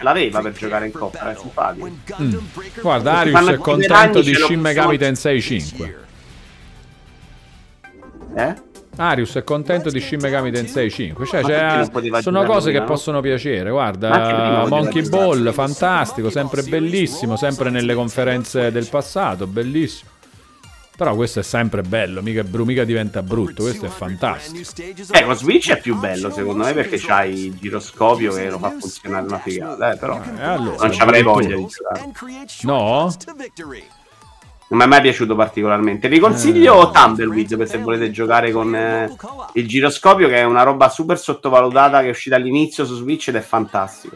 ce 0.01 0.03
l'aveva 0.03 0.41
per 0.41 0.53
giocare 0.53 0.85
in 0.87 0.91
coppa, 0.91 1.31
è 1.31 1.35
simpatico. 1.35 1.89
Guarda, 2.81 3.19
Arius 3.19 3.47
è 3.47 3.57
contento 3.57 4.21
di 4.21 4.33
Shin 4.33 4.59
Megami 4.59 4.97
Tensei 4.97 5.39
5. 5.41 5.99
Eh? 8.35 8.55
Arius 8.95 9.35
è 9.35 9.43
contento 9.43 9.89
di 9.89 9.99
Shin 9.99 10.19
Megami 10.19 10.51
Tensei 10.51 10.89
5. 10.89 11.25
Cioè, 11.25 11.89
poteva 11.89 12.21
sono 12.21 12.43
cose 12.43 12.71
che 12.71 12.79
no? 12.79 12.85
possono 12.85 13.21
piacere. 13.21 13.69
Guarda, 13.69 14.65
Monkey. 14.67 15.07
Ball, 15.07 15.51
fantastico, 15.51 16.29
sempre 16.29 16.63
bellissimo, 16.63 17.35
sempre 17.35 17.69
nelle 17.69 17.93
conferenze 17.93 18.71
del 18.71 18.87
passato, 18.89 19.45
bellissimo. 19.45 20.10
Però 21.01 21.15
questo 21.15 21.39
è 21.39 21.43
sempre 21.43 21.81
bello, 21.81 22.21
mica, 22.21 22.43
bru- 22.43 22.63
mica 22.63 22.83
diventa 22.83 23.23
brutto, 23.23 23.63
questo 23.63 23.87
è 23.87 23.89
fantastico. 23.89 24.69
Eh, 25.11 25.23
con 25.23 25.35
Switch 25.35 25.71
è 25.71 25.81
più 25.81 25.97
bello 25.97 26.29
secondo 26.29 26.63
me 26.63 26.73
perché 26.73 26.99
c'hai 26.99 27.45
il 27.47 27.57
giroscopio 27.57 28.31
che 28.31 28.47
lo 28.47 28.59
fa 28.59 28.69
funzionare 28.79 29.25
una 29.25 29.39
figata, 29.39 29.93
eh, 29.93 29.97
però 29.97 30.21
E 30.21 30.43
allora, 30.43 30.75
non 30.77 30.91
ci 30.91 31.01
avrei 31.01 31.23
voglia 31.23 31.55
di 31.55 31.65
giocare. 31.65 32.11
No? 32.61 33.11
Non 34.71 34.79
mi 34.79 34.85
è 34.85 34.87
mai 34.87 35.01
piaciuto 35.01 35.35
particolarmente. 35.35 36.07
Vi 36.07 36.15
Eh. 36.15 36.19
consiglio 36.19 36.91
Tumbleweed 36.91 37.57
per 37.57 37.67
se 37.67 37.77
volete 37.79 38.09
giocare 38.09 38.51
con 38.51 38.73
eh, 38.73 39.13
il 39.55 39.67
giroscopio, 39.67 40.29
che 40.29 40.37
è 40.37 40.43
una 40.43 40.63
roba 40.63 40.87
super 40.87 41.19
sottovalutata 41.19 41.99
che 41.99 42.07
è 42.07 42.09
uscita 42.09 42.37
all'inizio 42.37 42.85
su 42.85 42.95
Switch 42.95 43.27
ed 43.27 43.35
è 43.35 43.41
fantastico. 43.41 44.15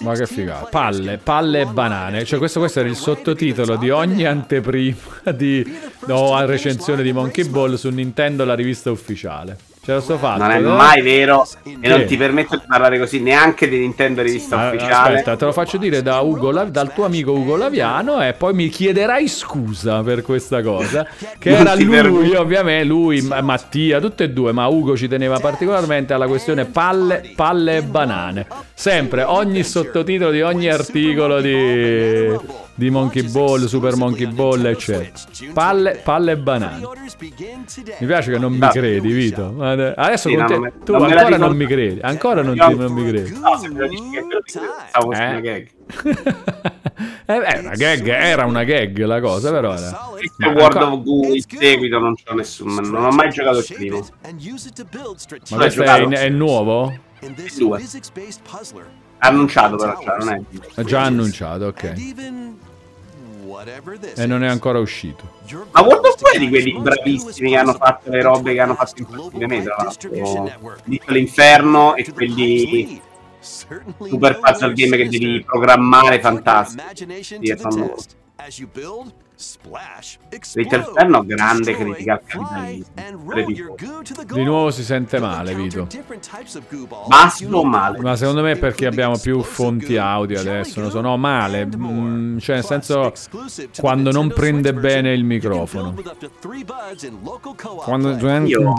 Ma 0.00 0.14
che 0.14 0.26
figata. 0.26 0.66
Palle, 0.68 1.18
palle 1.18 1.60
e 1.60 1.66
banane. 1.66 2.24
Cioè, 2.24 2.40
questo, 2.40 2.58
questo 2.58 2.80
era 2.80 2.88
il 2.88 2.96
sottotitolo 2.96 3.76
di 3.76 3.90
ogni 3.90 4.24
anteprima 4.24 4.96
di 5.32 5.64
no, 6.06 6.44
recensione 6.44 7.04
di 7.04 7.12
Monkey 7.12 7.48
Ball 7.48 7.74
su 7.74 7.88
Nintendo, 7.90 8.44
la 8.44 8.54
rivista 8.54 8.90
ufficiale. 8.90 9.56
C'era 9.84 10.00
sto 10.00 10.16
fatto. 10.16 10.38
Non 10.42 10.50
è 10.50 10.56
eh? 10.56 10.60
mai 10.60 11.02
vero 11.02 11.46
e 11.62 11.76
Che? 11.78 11.88
non 11.88 12.04
ti 12.06 12.16
permetto 12.16 12.56
di 12.56 12.62
parlare 12.66 12.98
così 12.98 13.20
neanche 13.20 13.68
di 13.68 13.78
Nintendo 13.78 14.22
rivista 14.22 14.58
Ah, 14.58 14.68
ufficiale. 14.68 15.16
Aspetta, 15.16 15.36
te 15.36 15.44
lo 15.44 15.52
faccio 15.52 15.76
dire 15.76 16.00
da 16.02 16.20
Ugo 16.20 16.52
dal 16.64 16.92
tuo 16.94 17.04
amico 17.04 17.32
Ugo 17.32 17.56
Laviano 17.56 18.22
e 18.22 18.32
poi 18.32 18.54
mi 18.54 18.68
chiederai 18.68 19.28
scusa 19.28 20.02
per 20.02 20.22
questa 20.22 20.62
cosa. 20.62 21.06
Che 21.38 21.50
era 21.50 21.74
lui, 21.74 21.86
permetto. 21.88 22.40
ovviamente, 22.40 22.84
lui, 22.84 23.20
Ma- 23.20 23.42
Mattia, 23.42 24.00
tutte 24.00 24.24
e 24.24 24.30
due, 24.30 24.52
ma 24.52 24.66
Ugo 24.68 24.96
ci 24.96 25.06
teneva 25.06 25.38
particolarmente 25.38 26.14
alla 26.14 26.26
questione 26.26 26.64
palle, 26.64 27.32
palle 27.36 27.76
e 27.76 27.82
banane. 27.82 28.46
Sempre, 28.72 29.22
ogni 29.22 29.62
sottotitolo 29.64 30.30
di 30.30 30.40
ogni 30.40 30.68
articolo 30.68 31.40
di, 31.42 32.34
di 32.76 32.90
Monkey 32.90 33.22
Ball, 33.30 33.66
Super 33.66 33.96
Monkey 33.96 34.26
Ball, 34.26 34.64
eccetera. 34.66 35.10
Palle, 35.52 36.00
palle 36.02 36.32
e 36.32 36.36
banane. 36.36 36.86
Mi 38.00 38.06
piace 38.06 38.32
che 38.32 38.38
non 38.38 38.52
mi 38.52 38.68
credi, 38.68 39.12
Vito. 39.12 39.56
Adesso 39.60 40.28
Sì, 40.28 40.34
con 40.34 40.44
no, 40.44 40.46
te- 40.70 40.72
tu 40.84 40.92
non 40.92 41.02
ancora 41.12 41.36
non 41.36 41.56
mi 41.56 41.66
credi. 41.66 42.00
Ancora 42.02 42.42
non, 42.42 42.54
ti, 42.54 42.74
non 42.76 42.92
mi 42.92 43.06
credi. 43.08 43.38
No, 43.38 43.56
se 43.58 43.68
me 43.68 43.78
lo 43.80 43.88
dici 43.88 44.02
che 44.10 44.22
stavo 44.44 45.12
Eh? 45.14 45.28
una 45.28 45.40
gag. 45.40 45.68
Eh, 47.26 47.58
una 47.58 47.74
gag, 47.74 48.06
era 48.08 48.44
una 48.44 48.64
gag 48.64 49.04
la 49.04 49.20
cosa, 49.20 49.50
però 49.50 49.74
era. 49.74 49.90
Ma 50.38 50.46
World 50.48 50.60
ancora- 50.62 50.92
of 50.92 51.02
Goo 51.02 51.34
in 51.34 51.42
seguito 51.46 51.98
non 51.98 52.14
c'ho 52.14 52.34
nessun. 52.34 52.74
Non 52.74 53.04
ho 53.04 53.10
mai 53.10 53.30
giocato 53.30 53.58
il 53.58 53.66
primo. 53.72 54.06
Ma 55.50 55.56
questo 55.56 55.82
è, 55.82 56.06
è 56.08 56.28
nuovo? 56.28 56.92
this 57.34 57.56
Due. 57.58 57.80
Annunciato 59.26 59.76
però, 59.76 59.98
cioè, 60.02 60.18
non 60.18 60.46
è... 60.74 60.82
Già 60.84 61.02
annunciato, 61.02 61.66
ok. 61.66 61.94
E 64.14 64.26
non 64.26 64.44
è 64.44 64.48
ancora 64.48 64.78
uscito. 64.78 65.30
Ma 65.70 65.80
un 65.80 66.00
po' 66.00 66.38
di 66.38 66.48
quelli 66.48 66.78
bravissimi 66.78 67.50
che 67.50 67.56
hanno 67.56 67.72
fatto 67.74 68.10
le 68.10 68.20
robe 68.20 68.52
che 68.52 68.60
hanno 68.60 68.74
fatto 68.74 69.04
questi 69.04 69.46
mesi, 69.46 69.64
tra 69.64 69.76
l'altro. 69.78 70.76
l'inferno 71.06 71.94
e 71.94 72.12
quelli 72.12 73.00
super 73.40 74.38
puzzle 74.40 74.72
game 74.72 74.96
che 74.96 75.08
devi 75.08 75.42
programmare 75.44 76.20
imagination 76.22 77.40
Sì, 77.42 77.56
to 77.56 79.12
Inferno, 80.54 81.24
grande 81.24 81.76
critica 81.76 82.20
al 82.22 82.84
Di 84.32 84.44
nuovo 84.44 84.70
si 84.70 84.84
sente 84.84 85.18
male, 85.18 85.54
Vito. 85.54 85.88
Basso 87.06 87.48
o 87.48 87.64
male? 87.64 87.98
Ma 88.00 88.14
secondo 88.14 88.42
me 88.42 88.52
è 88.52 88.58
perché 88.58 88.86
abbiamo 88.86 89.18
più 89.18 89.42
fonti 89.42 89.96
audio 89.96 90.38
adesso, 90.38 90.80
non 90.80 90.90
so, 90.90 91.00
no, 91.00 91.16
male, 91.16 91.66
mm, 91.66 92.38
cioè 92.38 92.56
nel 92.56 92.64
senso 92.64 93.12
quando 93.80 94.12
non 94.12 94.28
prende 94.28 94.72
bene 94.72 95.12
il 95.12 95.24
microfono. 95.24 95.94
Quando. 97.76 98.16
Io- 98.44 98.72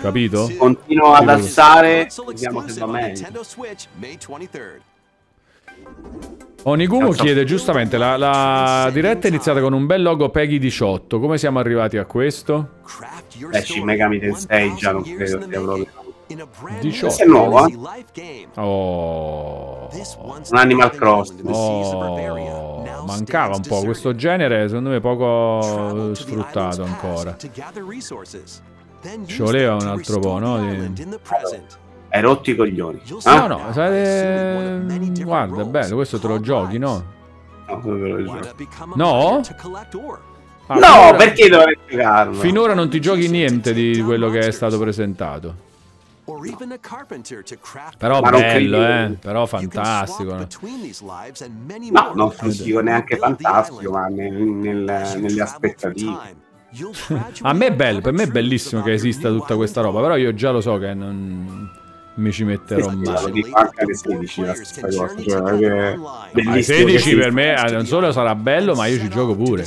capito? 0.00 0.50
Continuo 0.56 1.14
ad 1.14 1.28
alzare, 1.28 2.08
vediamo 2.26 2.68
se 2.68 2.80
va 2.80 2.86
meglio. 2.86 3.26
Nintendo 6.64 6.66
Switch, 6.66 6.68
May 6.68 6.68
23rd. 6.68 6.68
Onigumu 6.68 7.12
so. 7.12 7.22
chiede 7.22 7.44
giustamente 7.44 7.98
la, 7.98 8.16
la 8.16 8.90
diretta 8.92 9.26
è 9.26 9.30
iniziata 9.30 9.60
con 9.60 9.72
un 9.72 9.86
bel 9.86 10.02
logo 10.02 10.30
Peggy 10.30 10.58
18. 10.58 11.18
Come 11.18 11.38
siamo 11.38 11.58
arrivati 11.58 11.96
a 11.98 12.04
questo? 12.04 12.68
Beh, 13.50 13.60
Shin 13.62 13.84
Megami 13.84 14.18
Tensei 14.18 14.74
già 14.76 14.92
non 14.92 15.02
1000 15.02 15.14
years 15.14 15.30
credo 15.30 15.46
sia 15.46 15.60
proprio. 15.60 15.76
making. 15.76 16.00
In 16.28 16.40
a 16.40 16.46
brand 16.60 16.80
18. 16.80 16.88
new 16.88 17.00
Questo 17.00 17.22
è 17.22 17.26
nuovo, 17.26 17.66
eh? 17.66 18.48
Oh, 18.56 19.88
Un 20.22 20.58
Animal 20.58 20.90
Crossing. 20.90 21.48
oh 21.50 22.72
mancava 23.04 23.56
un 23.56 23.62
po'. 23.62 23.82
Questo 23.82 24.14
genere 24.14 24.68
secondo 24.68 24.90
me 24.90 25.00
poco 25.00 26.14
sfruttato 26.14 26.82
ancora. 26.84 27.36
Ci 29.26 29.42
voleva 29.42 29.74
un 29.74 29.86
altro 29.86 30.18
po', 30.20 30.38
no? 30.38 30.58
Di- 30.58 31.18
Hai 32.14 32.20
rotto 32.20 32.50
i 32.50 32.54
coglioni. 32.54 33.00
Ah? 33.22 33.38
No, 33.38 33.46
no, 33.46 33.60
different 33.72 35.22
guarda, 35.24 35.62
è 35.62 35.64
bello, 35.64 35.94
questo 35.94 36.18
te 36.18 36.26
lo 36.28 36.40
giochi, 36.40 36.76
no? 36.76 37.04
No, 37.66 37.80
lo 37.84 38.40
No? 38.96 39.40
Ah, 40.66 40.74
No, 40.74 41.16
perché 41.16 41.48
dovrei 41.48 41.78
giocarlo? 41.88 42.34
Finora 42.34 42.74
non 42.74 42.90
ti 42.90 43.00
giochi 43.00 43.28
niente 43.28 43.72
di 43.72 44.02
quello 44.02 44.28
che 44.28 44.40
è 44.40 44.50
stato 44.50 44.78
presentato. 44.78 45.70
Però 47.96 48.20
Ma 48.20 48.30
bello, 48.30 48.86
eh. 48.86 49.16
Però 49.18 49.46
fantastico. 49.46 50.34
no? 50.34 50.46
No, 51.90 52.12
non 52.14 52.32
dico 52.62 52.80
neanche 52.80 53.16
fantastico, 53.16 53.90
ma 53.90 54.06
nel- 54.08 54.34
nel- 54.34 55.16
nelle 55.18 55.40
aspettative. 55.42 56.40
A 57.40 57.52
me 57.54 57.66
è 57.66 57.72
bello, 57.74 58.00
per 58.02 58.12
me 58.12 58.24
è 58.24 58.26
bellissimo 58.28 58.82
che 58.82 58.92
esista 58.92 59.30
tutta 59.30 59.56
questa 59.56 59.80
roba, 59.80 60.00
però 60.02 60.16
io 60.16 60.34
già 60.34 60.50
lo 60.50 60.60
so 60.60 60.76
che 60.78 60.92
non 60.94 61.70
mi 62.14 62.30
ci 62.30 62.44
metterò 62.44 62.90
Sì, 62.90 62.96
mai. 62.96 63.50
anche 63.52 63.82
alle 63.82 63.94
16 63.94 64.40
la 64.42 64.54
stessa 64.54 64.80
cosa, 64.82 65.08
cioè, 65.22 65.58
che 65.58 65.66
Alle 65.70 65.98
bellissimo 66.32 66.78
16 66.78 67.10
che 67.10 67.16
per 67.16 67.32
me 67.32 67.54
eh, 67.54 67.70
non 67.72 67.86
solo 67.86 68.12
sarà 68.12 68.34
bello, 68.34 68.74
ma 68.74 68.86
io 68.86 68.98
ci 68.98 69.08
gioco 69.08 69.34
pure. 69.34 69.66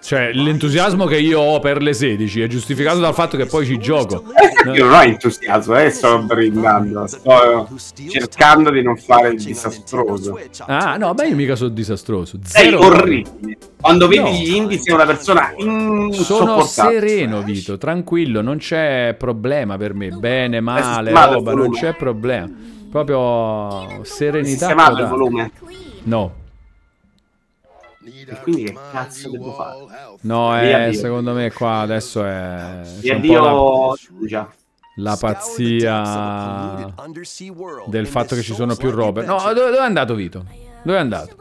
Cioè, 0.00 0.32
l'entusiasmo 0.32 1.04
che 1.06 1.18
io 1.18 1.40
ho 1.40 1.60
per 1.60 1.82
le 1.82 1.92
16 1.92 2.40
è 2.42 2.46
giustificato 2.46 2.98
dal 2.98 3.14
fatto 3.14 3.36
che 3.36 3.46
poi 3.46 3.66
ci 3.66 3.78
gioco. 3.78 4.24
Io 4.72 4.84
non 4.84 4.94
ho 4.94 5.02
entusiasmo, 5.02 5.78
eh, 5.78 5.90
sto 5.90 6.22
brindando, 6.22 7.06
sto 7.06 7.68
cercando 8.08 8.70
di 8.70 8.82
non 8.82 8.96
fare 8.96 9.28
il 9.28 9.42
disastroso. 9.42 10.38
Ah, 10.66 10.96
no, 10.96 11.12
beh, 11.14 11.28
io 11.28 11.36
mica 11.36 11.56
sono 11.56 11.70
disastroso. 11.70 12.38
Sei 12.42 12.64
Zero 12.70 12.80
orribile. 12.86 13.58
Quando 13.84 14.08
vedi 14.08 14.22
No. 14.22 14.30
gli 14.30 14.54
indie 14.54 14.78
sei 14.78 14.94
una 14.94 15.04
persona 15.04 15.52
Sono 16.12 16.62
sereno, 16.62 17.42
Vito, 17.42 17.76
tranquillo, 17.76 18.40
non 18.40 18.56
c'è 18.56 19.14
problema 19.18 19.76
per 19.76 19.92
me. 19.92 20.08
Bene, 20.08 20.60
male, 20.60 21.10
roba, 21.12 21.52
non 21.52 21.70
c'è 21.70 21.94
problema. 21.94 22.48
Proprio 22.90 24.02
serenità. 24.04 24.48
Sistemato 24.68 25.00
il 25.02 25.06
volume. 25.08 25.50
No, 26.04 26.32
E 28.26 28.38
quindi 28.42 28.64
che 28.64 28.76
cazzo 28.90 29.28
devo 29.30 29.52
fare? 29.52 30.16
no, 30.22 30.58
Dio. 30.60 30.92
secondo 30.94 31.32
me 31.34 31.52
qua 31.52 31.80
adesso 31.80 32.24
è 32.24 32.80
c'è 33.02 33.14
un 33.14 33.20
po' 33.20 33.32
la, 33.32 33.38
addio 33.40 33.94
Giugia. 34.18 34.50
la 34.96 35.16
pazzia 35.20 36.94
del 37.86 38.06
fatto 38.06 38.34
che 38.34 38.40
ci 38.42 38.54
sono 38.54 38.76
più 38.76 38.90
robe. 38.90 39.24
No, 39.26 39.36
dove, 39.52 39.52
dove 39.70 39.76
è 39.76 39.80
andato 39.82 40.14
Vito? 40.14 40.42
Dove 40.82 40.96
è 40.96 41.00
andato? 41.00 41.36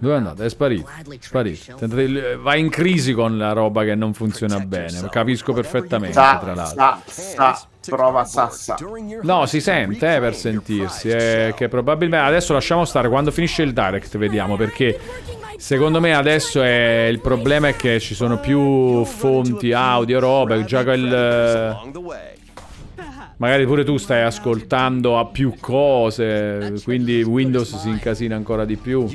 Dove 0.00 0.14
è 0.14 0.16
andato? 0.16 0.42
È 0.42 0.48
sparito. 0.48 0.88
Sparito. 1.20 1.74
Tentate- 1.76 2.36
Va 2.36 2.56
in 2.56 2.68
crisi 2.70 3.12
con 3.12 3.36
la 3.38 3.52
roba 3.52 3.84
che 3.84 3.94
non 3.94 4.12
funziona 4.14 4.58
bene. 4.60 5.08
Capisco 5.10 5.52
perfettamente, 5.52 6.14
tra 6.40 6.54
l'altro. 6.54 6.74
sa, 6.74 7.00
sa, 7.06 7.66
prova 7.88 8.24
sassa. 8.24 8.76
No, 9.22 9.46
si 9.46 9.60
sente 9.60 10.16
eh, 10.16 10.20
per 10.20 10.34
sentirsi. 10.34 11.08
È 11.10 11.52
che 11.56 11.68
probabilmente 11.68 12.26
adesso 12.26 12.52
lasciamo 12.52 12.84
stare. 12.84 13.08
Quando 13.08 13.30
finisce 13.30 13.62
il 13.62 13.72
direct, 13.72 14.16
vediamo. 14.18 14.56
Perché 14.56 14.98
secondo 15.58 16.00
me 16.00 16.14
adesso 16.14 16.62
è 16.62 17.06
il 17.10 17.20
problema 17.20 17.68
è 17.68 17.76
che 17.76 18.00
ci 18.00 18.14
sono 18.14 18.38
più 18.38 19.04
fonti 19.04 19.72
audio, 19.72 20.18
roba. 20.18 20.62
Già 20.64 20.82
quel. 20.82 21.76
Magari 23.38 23.66
pure 23.66 23.84
tu 23.84 23.98
stai 23.98 24.22
ascoltando 24.22 25.18
a 25.18 25.26
più 25.26 25.54
cose. 25.60 26.74
Quindi 26.84 27.22
Windows 27.22 27.76
si 27.76 27.88
incasina 27.88 28.34
ancora 28.34 28.64
di 28.64 28.76
più. 28.76 29.06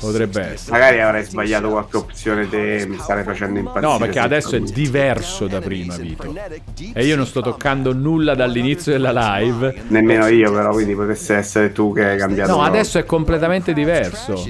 Potrebbe 0.00 0.40
essere. 0.52 0.72
Magari 0.72 1.00
avrei 1.00 1.24
sbagliato 1.24 1.68
qualche 1.68 1.96
opzione 1.96 2.48
te, 2.48 2.86
mi 2.88 2.98
starei 2.98 3.22
facendo 3.22 3.60
impazzire. 3.60 3.86
No, 3.86 3.98
perché 3.98 4.18
adesso 4.18 4.56
è 4.56 4.60
diverso 4.60 5.46
da 5.46 5.60
prima, 5.60 5.96
Vito. 5.96 6.34
E 6.92 7.04
io 7.04 7.14
non 7.14 7.26
sto 7.26 7.40
toccando 7.40 7.94
nulla 7.94 8.34
dall'inizio 8.34 8.92
della 8.92 9.12
live. 9.12 9.82
Nemmeno 9.88 10.26
io, 10.26 10.52
però, 10.52 10.72
quindi 10.72 10.94
potesse 10.94 11.36
essere 11.36 11.70
tu 11.70 11.92
che 11.92 12.04
hai 12.04 12.18
cambiato. 12.18 12.52
No, 12.52 12.62
adesso 12.62 12.98
è 12.98 13.04
completamente 13.04 13.72
diverso. 13.72 14.44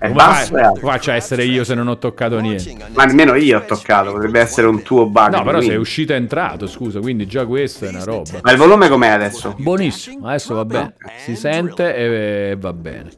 È 0.00 0.06
Come 0.08 0.14
basso 0.14 0.56
e 0.56 0.60
alto. 0.62 0.80
come 0.80 0.92
faccio 0.92 1.10
a 1.10 1.14
essere 1.14 1.44
io 1.44 1.62
se 1.62 1.74
non 1.74 1.86
ho 1.86 1.98
toccato 1.98 2.38
niente? 2.40 2.74
Ma 2.94 3.04
nemmeno 3.04 3.34
io 3.34 3.58
ho 3.58 3.64
toccato, 3.66 4.12
potrebbe 4.12 4.40
essere 4.40 4.66
un 4.66 4.80
tuo 4.82 5.04
bug. 5.06 5.28
No, 5.32 5.38
però 5.42 5.50
quindi. 5.58 5.66
sei 5.66 5.76
uscito 5.76 6.14
e 6.14 6.16
entrato, 6.16 6.66
scusa, 6.66 7.00
quindi 7.00 7.26
già 7.26 7.44
questa 7.44 7.84
è 7.84 7.88
una 7.90 8.04
roba. 8.04 8.40
Ma 8.40 8.50
il 8.50 8.56
volume 8.56 8.88
com'è 8.88 9.08
adesso? 9.08 9.54
Buonissimo, 9.58 10.26
adesso 10.26 10.54
va 10.54 10.64
bene. 10.64 10.94
Si 11.22 11.36
sente 11.36 11.94
e 11.94 12.56
va 12.58 12.72
bene. 12.72 13.10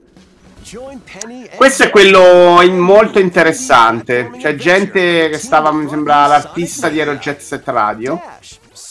Questo 1.55 1.85
è 1.85 1.91
quello 1.91 2.61
in- 2.63 2.79
molto 2.79 3.19
interessante. 3.21 4.31
C'è 4.39 4.55
gente 4.57 5.29
che 5.29 5.39
stava, 5.39 5.71
mi 5.71 5.89
sembra, 5.89 6.27
l'artista 6.27 6.89
di 6.89 6.99
Aero 6.99 7.15
Jet 7.15 7.41
Set 7.41 7.63
Radio. 7.69 8.21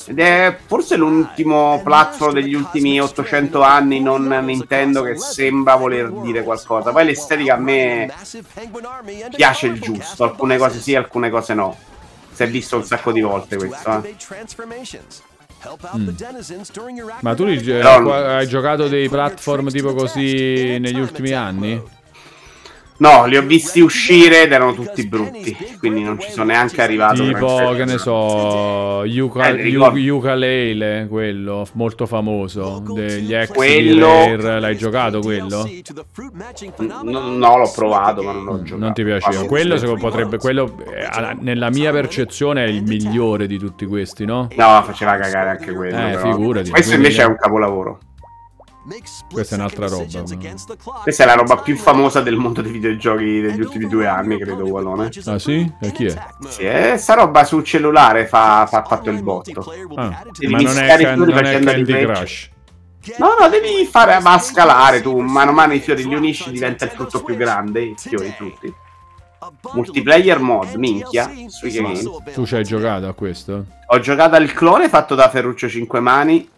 Ed 0.08 0.20
è 0.20 0.58
forse 0.66 0.96
l'ultimo 0.96 1.82
platform 1.84 2.34
degli 2.34 2.54
ultimi 2.54 3.00
800 3.00 3.62
anni, 3.62 4.00
non 4.00 4.28
Nintendo, 4.28 5.04
che 5.04 5.18
sembra 5.18 5.76
voler 5.76 6.12
dire 6.12 6.44
qualcosa. 6.44 6.92
Poi 6.92 7.06
l'estetica 7.06 7.56
a 7.56 7.58
me 7.58 8.12
piace 9.36 9.68
il 9.68 9.80
giusto. 9.80 10.24
Alcune 10.24 10.58
cose 10.58 10.80
sì, 10.80 10.96
alcune 10.96 11.30
cose 11.30 11.54
no. 11.54 11.78
Si 12.32 12.44
è 12.44 12.50
visto 12.50 12.78
un 12.78 12.86
sacco 12.86 13.12
di 13.12 13.22
volte 13.22 13.58
questo. 13.58 14.04
Eh. 14.04 14.16
Ma 17.20 17.36
tu 17.36 17.46
li- 17.46 17.64
eh, 17.64 17.82
hai 17.82 18.48
giocato 18.48 18.88
dei 18.88 19.08
platform 19.10 19.70
tipo 19.70 19.94
così 19.94 20.80
negli 20.80 21.00
ultimi 21.00 21.32
anni? 21.32 22.00
No, 23.02 23.26
li 23.26 23.36
ho 23.36 23.42
visti 23.42 23.80
uscire 23.80 24.44
ed 24.44 24.52
erano 24.52 24.74
tutti 24.76 25.08
brutti. 25.08 25.58
Quindi 25.80 26.04
non 26.04 26.20
ci 26.20 26.30
sono 26.30 26.46
neanche 26.46 26.84
arrivato. 26.84 27.24
Tipo, 27.24 27.74
che 27.76 27.84
ne 27.86 27.98
so, 27.98 29.04
Yuka, 29.06 29.48
Eh, 29.48 29.54
ricordo. 29.56 29.98
Yu- 29.98 30.18
Ukulele, 30.18 31.08
quello 31.10 31.66
molto 31.74 32.06
famoso, 32.06 32.84
degli 32.94 33.34
ex 33.34 33.50
Quello- 33.52 34.36
Rare. 34.36 34.60
L'hai 34.60 34.78
giocato 34.78 35.20
quello? 35.20 35.68
No, 36.78 37.02
no, 37.32 37.58
l'ho 37.58 37.72
provato, 37.74 38.22
ma 38.22 38.34
non 38.34 38.44
l'ho 38.44 38.62
giocato. 38.62 38.78
Non 38.78 38.94
ti 38.94 39.04
piaceva? 39.04 39.42
Ma- 39.42 39.48
Quello, 39.48 39.78
secondo- 39.78 40.02
potrebbe, 40.02 40.38
quello 40.38 40.78
eh, 40.94 41.36
nella 41.40 41.70
mia 41.72 41.92
percezione 41.92 42.66
è 42.66 42.68
il 42.68 42.84
migliore 42.84 43.48
di 43.48 43.58
tutti 43.58 43.86
questi, 43.88 44.26
no? 44.26 44.48
No, 44.56 44.84
faceva 44.84 45.18
cagare 45.18 45.50
anche 45.50 45.74
quello. 45.74 45.98
Eh, 45.98 46.12
però. 46.12 46.32
figurati. 46.36 46.70
Questo 46.70 46.94
invece 46.96 47.24
è 47.24 47.26
un 47.26 47.36
capolavoro. 47.36 48.00
Questa 49.32 49.56
è 49.56 49.58
un'altra 49.60 49.88
roba, 49.88 50.24
Questa 51.04 51.24
è 51.24 51.26
la 51.28 51.36
roba 51.36 51.58
più 51.58 51.76
famosa 51.78 52.22
del 52.22 52.36
mondo 52.36 52.62
dei 52.62 52.72
videogiochi 52.72 53.40
degli 53.40 53.60
ultimi 53.62 53.88
due 53.88 54.08
anni, 54.08 54.40
credo, 54.40 54.66
Wallone. 54.66 55.10
Ah, 55.26 55.38
sì? 55.38 55.72
E 55.80 55.92
chi 55.92 56.06
è? 56.06 56.16
Sì, 56.48 56.64
eh, 56.64 56.98
sta 56.98 57.14
roba 57.14 57.44
sul 57.44 57.64
cellulare 57.64 58.26
fa, 58.26 58.66
fa 58.66 58.84
fatto 58.84 59.12
il 59.12 59.22
botto. 59.22 59.72
Ah, 59.96 60.24
Devi 60.36 60.52
ma 60.52 60.62
non 60.62 60.68
è, 60.68 60.80
mischiare 60.80 61.02
i 61.02 61.06
can- 61.06 61.16
fiori 61.16 61.32
non 61.32 61.40
è 61.40 61.44
facendo 61.44 61.72
Candy 61.72 62.06
Crush. 62.06 62.50
No, 63.18 63.36
no, 63.40 63.50
devi 63.50 63.86
fare 63.86 64.14
a 64.16 64.40
scalare 64.40 65.02
tu. 65.02 65.20
Mano 65.20 65.52
a 65.52 65.54
mano 65.54 65.74
i 65.74 65.80
fiori 65.80 66.06
li 66.06 66.16
unisci, 66.16 66.52
diventa 66.52 66.86
il 66.86 66.92
frutto 66.92 67.24
più 67.24 67.36
grande. 67.36 67.82
I 67.82 67.96
fiori 67.98 68.34
tutti. 68.36 68.74
Multiplayer 69.74 70.40
mod, 70.40 70.74
minchia. 70.76 71.32
Tu 72.34 72.46
ci 72.46 72.56
hai 72.56 72.64
giocato 72.64 73.08
a 73.08 73.14
questo? 73.14 73.66
Ho 73.88 74.00
giocato 74.00 74.36
al 74.36 74.52
clone 74.54 74.88
fatto 74.90 75.16
da 75.16 75.30
Ferruccio 75.30 75.68
5 75.68 76.00
Mani. 76.00 76.50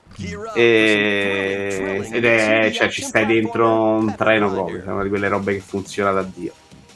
E... 0.55 2.07
Ed 2.11 2.25
è, 2.25 2.71
cioè, 2.73 2.89
ci 2.89 3.01
stai 3.01 3.25
dentro 3.25 3.67
un 3.69 4.15
treno 4.15 4.51
proprio. 4.51 4.83
È 4.83 4.87
una 4.87 5.03
di 5.03 5.09
quelle 5.09 5.27
robe 5.27 5.53
che 5.55 5.61
funziona 5.61 6.11
da 6.11 6.23
Dio. 6.23 6.53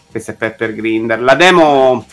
Questo 0.09 0.31
è 0.31 0.33
Pepper 0.35 0.73
Grinder. 0.73 1.21
La 1.21 1.35
demo 1.35 2.05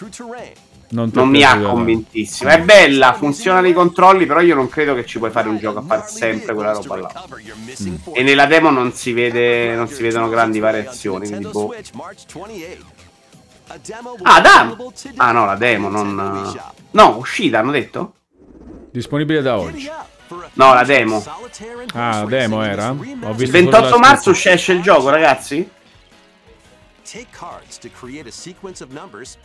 Non, 0.91 1.11
non 1.13 1.29
mi 1.29 1.43
ha 1.43 1.59
convintissimo. 1.59 2.51
È 2.51 2.61
bella, 2.61 3.13
funzionano 3.15 3.67
i 3.67 3.73
controlli, 3.73 4.27
però 4.27 4.41
io 4.41 4.55
non 4.55 4.69
credo 4.69 4.95
che 4.95 5.05
ci 5.05 5.19
puoi 5.19 5.31
fare 5.31 5.49
un 5.49 5.59
gioco 5.59 5.79
a 5.81 5.83
fare 5.83 6.03
sempre 6.07 6.55
quella 6.55 6.73
roba 6.73 6.97
là. 6.97 7.25
E 8.13 8.23
nella 8.23 8.47
demo 8.47 8.71
non 8.71 8.93
si, 8.93 9.13
vede, 9.13 9.75
non 9.75 9.89
si 9.89 10.03
vedono 10.03 10.29
grandi 10.29 10.59
variazioni. 10.61 11.27
Quindi 11.29 11.49
boh. 11.49 11.75
Ah, 14.23 14.41
da- 14.41 14.77
Ah, 15.17 15.33
no, 15.33 15.47
la 15.47 15.57
demo, 15.57 15.89
non. 15.89 16.53
No, 16.91 17.17
uscita, 17.17 17.59
hanno 17.61 17.71
detto? 17.73 18.15
Disponibile 18.91 19.43
da 19.43 19.59
oggi. 19.59 19.91
No, 20.55 20.75
la 20.75 20.85
demo. 20.85 21.25
Ah, 21.95 22.21
la 22.21 22.25
demo 22.27 22.63
era? 22.63 22.95
Il 22.99 23.35
visto 23.35 23.53
28 23.53 23.85
solo 23.89 23.91
la 23.91 23.97
marzo 23.99 24.31
esce 24.31 24.73
il 24.73 24.83
gioco, 24.83 25.09
ragazzi? 25.09 25.69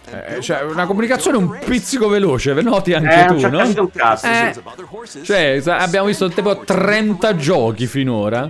Eh, 0.06 0.41
cioè, 0.41 0.61
una 0.61 0.86
comunicazione 0.86 1.38
un 1.38 1.60
pizzico 1.64 2.07
veloce, 2.07 2.53
ve 2.53 2.61
noti 2.61 2.94
anche 2.94 3.23
Eh, 3.23 3.26
tu, 3.26 3.48
no? 3.49 3.57
capito 3.57 3.81
un 3.81 3.91
cazzo. 3.91 4.27
Eh, 4.27 5.23
cioè, 5.23 5.61
abbiamo 5.68 6.07
visto 6.07 6.30
tipo 6.30 6.60
30 6.61 7.36
giochi 7.36 7.86
finora. 7.86 8.49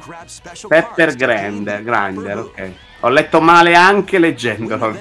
Pepper 0.68 1.15
Grinder, 1.15 1.84
Grinder, 1.84 2.38
ok. 2.38 2.72
Ho 3.02 3.10
letto 3.10 3.40
male 3.40 3.76
anche 3.76 4.19
leggendolo. 4.19 4.94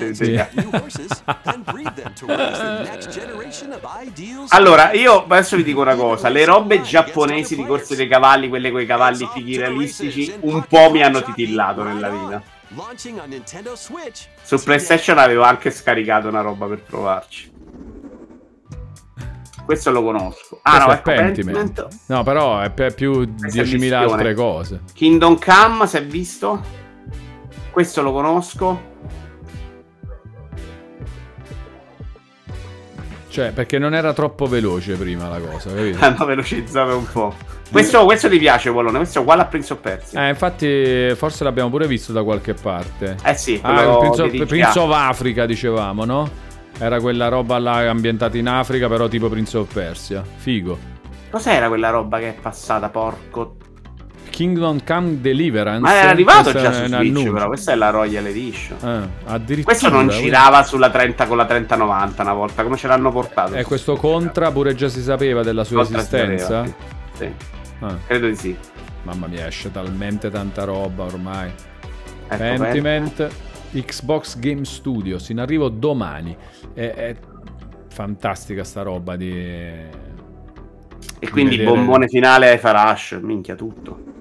Allora, 4.48 4.92
io 4.92 5.24
adesso 5.24 5.56
vi 5.56 5.64
dico 5.64 5.80
una 5.80 5.96
cosa: 5.96 6.28
le 6.28 6.44
robe 6.44 6.80
giapponesi 6.80 7.56
di 7.56 7.66
corse 7.66 7.96
dei 7.96 8.06
cavalli, 8.06 8.48
quelle 8.48 8.70
con 8.70 8.80
i 8.80 8.86
cavalli 8.86 9.28
fighi 9.32 9.56
realistici, 9.56 10.32
un 10.40 10.64
po' 10.68 10.90
mi 10.90 11.02
hanno 11.02 11.22
titillato 11.22 11.82
nella 11.82 12.08
vita. 12.08 12.42
Su 14.42 14.62
PlayStation 14.62 15.18
avevo 15.18 15.42
anche 15.42 15.70
scaricato 15.70 16.28
una 16.28 16.40
roba 16.40 16.66
per 16.66 16.82
provarci. 16.82 17.52
Questo 19.64 19.90
lo 19.90 20.02
conosco. 20.02 20.60
Ah, 20.62 20.70
Questo 20.70 20.86
no, 20.86 20.92
è 20.92 20.96
ecco, 20.96 21.10
Pentiment. 21.10 21.56
Pentiment. 21.56 21.98
No, 22.06 22.22
però 22.22 22.60
è 22.60 22.70
per 22.70 22.94
più 22.94 23.24
di 23.24 23.34
Questa 23.38 23.60
è 23.60 23.64
10.000 23.64 23.68
missione. 23.78 23.94
altre 23.96 24.34
cose. 24.34 24.80
Kingdom 24.94 25.38
Come, 25.38 25.86
si 25.86 25.96
è 25.98 26.04
visto? 26.04 26.62
Questo 27.70 28.00
lo 28.00 28.12
conosco. 28.12 28.80
Cioè, 33.28 33.52
perché 33.52 33.78
non 33.78 33.94
era 33.94 34.12
troppo 34.14 34.46
veloce 34.46 34.96
prima 34.96 35.28
la 35.28 35.38
cosa, 35.38 35.72
capito? 35.72 35.98
Hanno 36.04 36.24
velocizzato 36.24 36.96
un 36.96 37.06
po'. 37.12 37.34
Questo, 37.70 38.04
questo 38.04 38.28
ti 38.28 38.38
piace, 38.38 38.70
Polone? 38.70 38.96
Questo 38.98 39.18
è 39.18 39.20
uguale 39.20 39.42
a 39.42 39.44
Prince 39.46 39.72
of 39.74 39.80
Persia. 39.80 40.26
Eh, 40.26 40.28
infatti, 40.30 41.12
forse 41.16 41.44
l'abbiamo 41.44 41.68
pure 41.70 41.86
visto 41.86 42.12
da 42.12 42.22
qualche 42.22 42.54
parte. 42.54 43.16
Eh 43.24 43.34
sì, 43.34 43.58
Ah, 43.62 43.96
Prince 43.98 44.22
of. 44.22 44.46
Prince 44.46 44.78
of 44.78 44.90
Africa, 44.92 45.44
dicevamo, 45.46 46.04
no? 46.04 46.28
Era 46.78 47.00
quella 47.00 47.28
roba 47.28 47.58
là 47.58 47.88
ambientata 47.90 48.36
in 48.38 48.48
Africa, 48.48 48.88
però 48.88 49.08
tipo 49.08 49.28
Prince 49.28 49.58
of 49.58 49.72
Persia. 49.72 50.22
Figo. 50.36 50.78
Cos'era 51.30 51.68
quella 51.68 51.90
roba 51.90 52.18
che 52.18 52.28
è 52.28 52.34
passata, 52.40 52.88
porco? 52.88 53.56
Kingdom 54.30 54.84
Come 54.86 55.20
Deliverance. 55.20 55.80
Ma 55.80 55.94
era 55.94 56.10
arrivato 56.10 56.52
già 56.52 56.70
è 56.70 56.72
su 56.72 56.84
Switch, 56.86 56.92
annuncio. 56.94 57.32
però. 57.32 57.46
Questa 57.48 57.72
è 57.72 57.74
la 57.74 57.90
Royal 57.90 58.24
Edition. 58.26 58.78
Eh, 58.82 59.08
addirittura. 59.26 59.64
Questo 59.74 59.88
non 59.90 60.08
girava 60.08 60.62
sulla 60.62 60.90
30 60.90 61.26
con 61.26 61.36
la 61.36 61.44
3090 61.44 62.22
una 62.22 62.32
volta. 62.34 62.62
Come 62.62 62.76
ce 62.76 62.86
l'hanno 62.86 63.10
portato? 63.10 63.54
E 63.54 63.64
questo 63.64 63.96
Contra 63.96 64.50
pure 64.52 64.74
già 64.74 64.88
si 64.88 65.02
sapeva 65.02 65.42
della 65.42 65.64
sua 65.64 65.82
Contra 65.82 66.00
si 66.02 66.04
sapeva, 66.08 66.32
esistenza. 66.34 66.64
Sì. 66.64 66.74
Sì, 67.18 67.28
Ah, 67.80 67.96
credo 68.06 68.26
di 68.26 68.34
sì. 68.34 68.56
mamma 69.04 69.26
mia, 69.26 69.46
esce 69.46 69.70
talmente 69.70 70.30
tanta 70.30 70.64
roba 70.64 71.04
ormai. 71.04 71.50
Ecco, 72.28 72.36
Pentiment, 72.36 73.30
Xbox 73.72 74.38
Game 74.38 74.64
Studios, 74.64 75.28
in 75.28 75.40
arrivo 75.40 75.68
domani. 75.68 76.36
È, 76.74 76.80
è 76.80 77.16
fantastica 77.88 78.64
sta 78.64 78.82
roba 78.82 79.16
di... 79.16 79.30
E 81.20 81.30
quindi 81.30 81.56
vedere- 81.56 81.74
bombone 81.76 82.06
finale 82.06 82.50
ai 82.50 82.58
Farash. 82.58 83.18
Minchia, 83.22 83.54
tutto. 83.54 84.16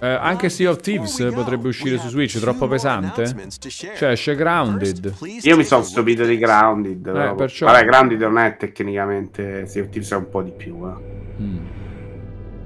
Eh, 0.00 0.06
anche 0.06 0.48
Sea 0.48 0.70
of 0.70 0.80
Thieves 0.80 1.16
potrebbe 1.32 1.68
uscire 1.68 1.98
su 1.98 2.08
Switch, 2.08 2.38
troppo 2.38 2.68
pesante? 2.68 3.24
Cioè, 3.96 4.10
esce 4.10 4.34
Grounded. 4.34 5.14
Io 5.42 5.56
mi 5.56 5.64
sono 5.64 5.82
stupito 5.82 6.24
di 6.24 6.36
Grounded. 6.38 7.00
però. 7.00 7.34
perciò- 7.34 7.66
Vabbè, 7.66 7.84
Grounded 7.84 8.20
non 8.20 8.38
è 8.38 8.56
tecnicamente. 8.56 9.66
Sea 9.66 9.82
of 9.82 9.88
Thieves 9.90 10.12
è 10.12 10.16
un 10.16 10.28
po' 10.28 10.42
di 10.42 10.50
più. 10.52 10.74
Eh. 10.86 11.42
Mm. 11.42 11.56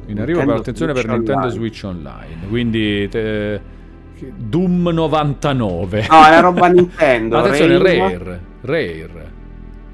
In 0.07 0.21
arrivo 0.21 0.41
Nintendo 0.41 0.53
per 0.53 0.61
attenzione 0.61 0.93
per 0.93 1.03
Switch 1.03 1.17
Nintendo 1.17 1.41
Online. 1.41 1.53
Switch 1.59 1.83
Online. 1.85 2.49
Quindi 2.49 3.09
te- 3.09 3.61
Doom 4.37 4.89
99. 4.93 6.07
No, 6.11 6.25
è 6.25 6.29
una 6.29 6.41
roba 6.41 6.67
Nintendo. 6.69 7.39
Attenzione, 7.39 7.79
Rare. 7.79 8.19
Rare. 8.19 8.41
Rare. 8.61 9.33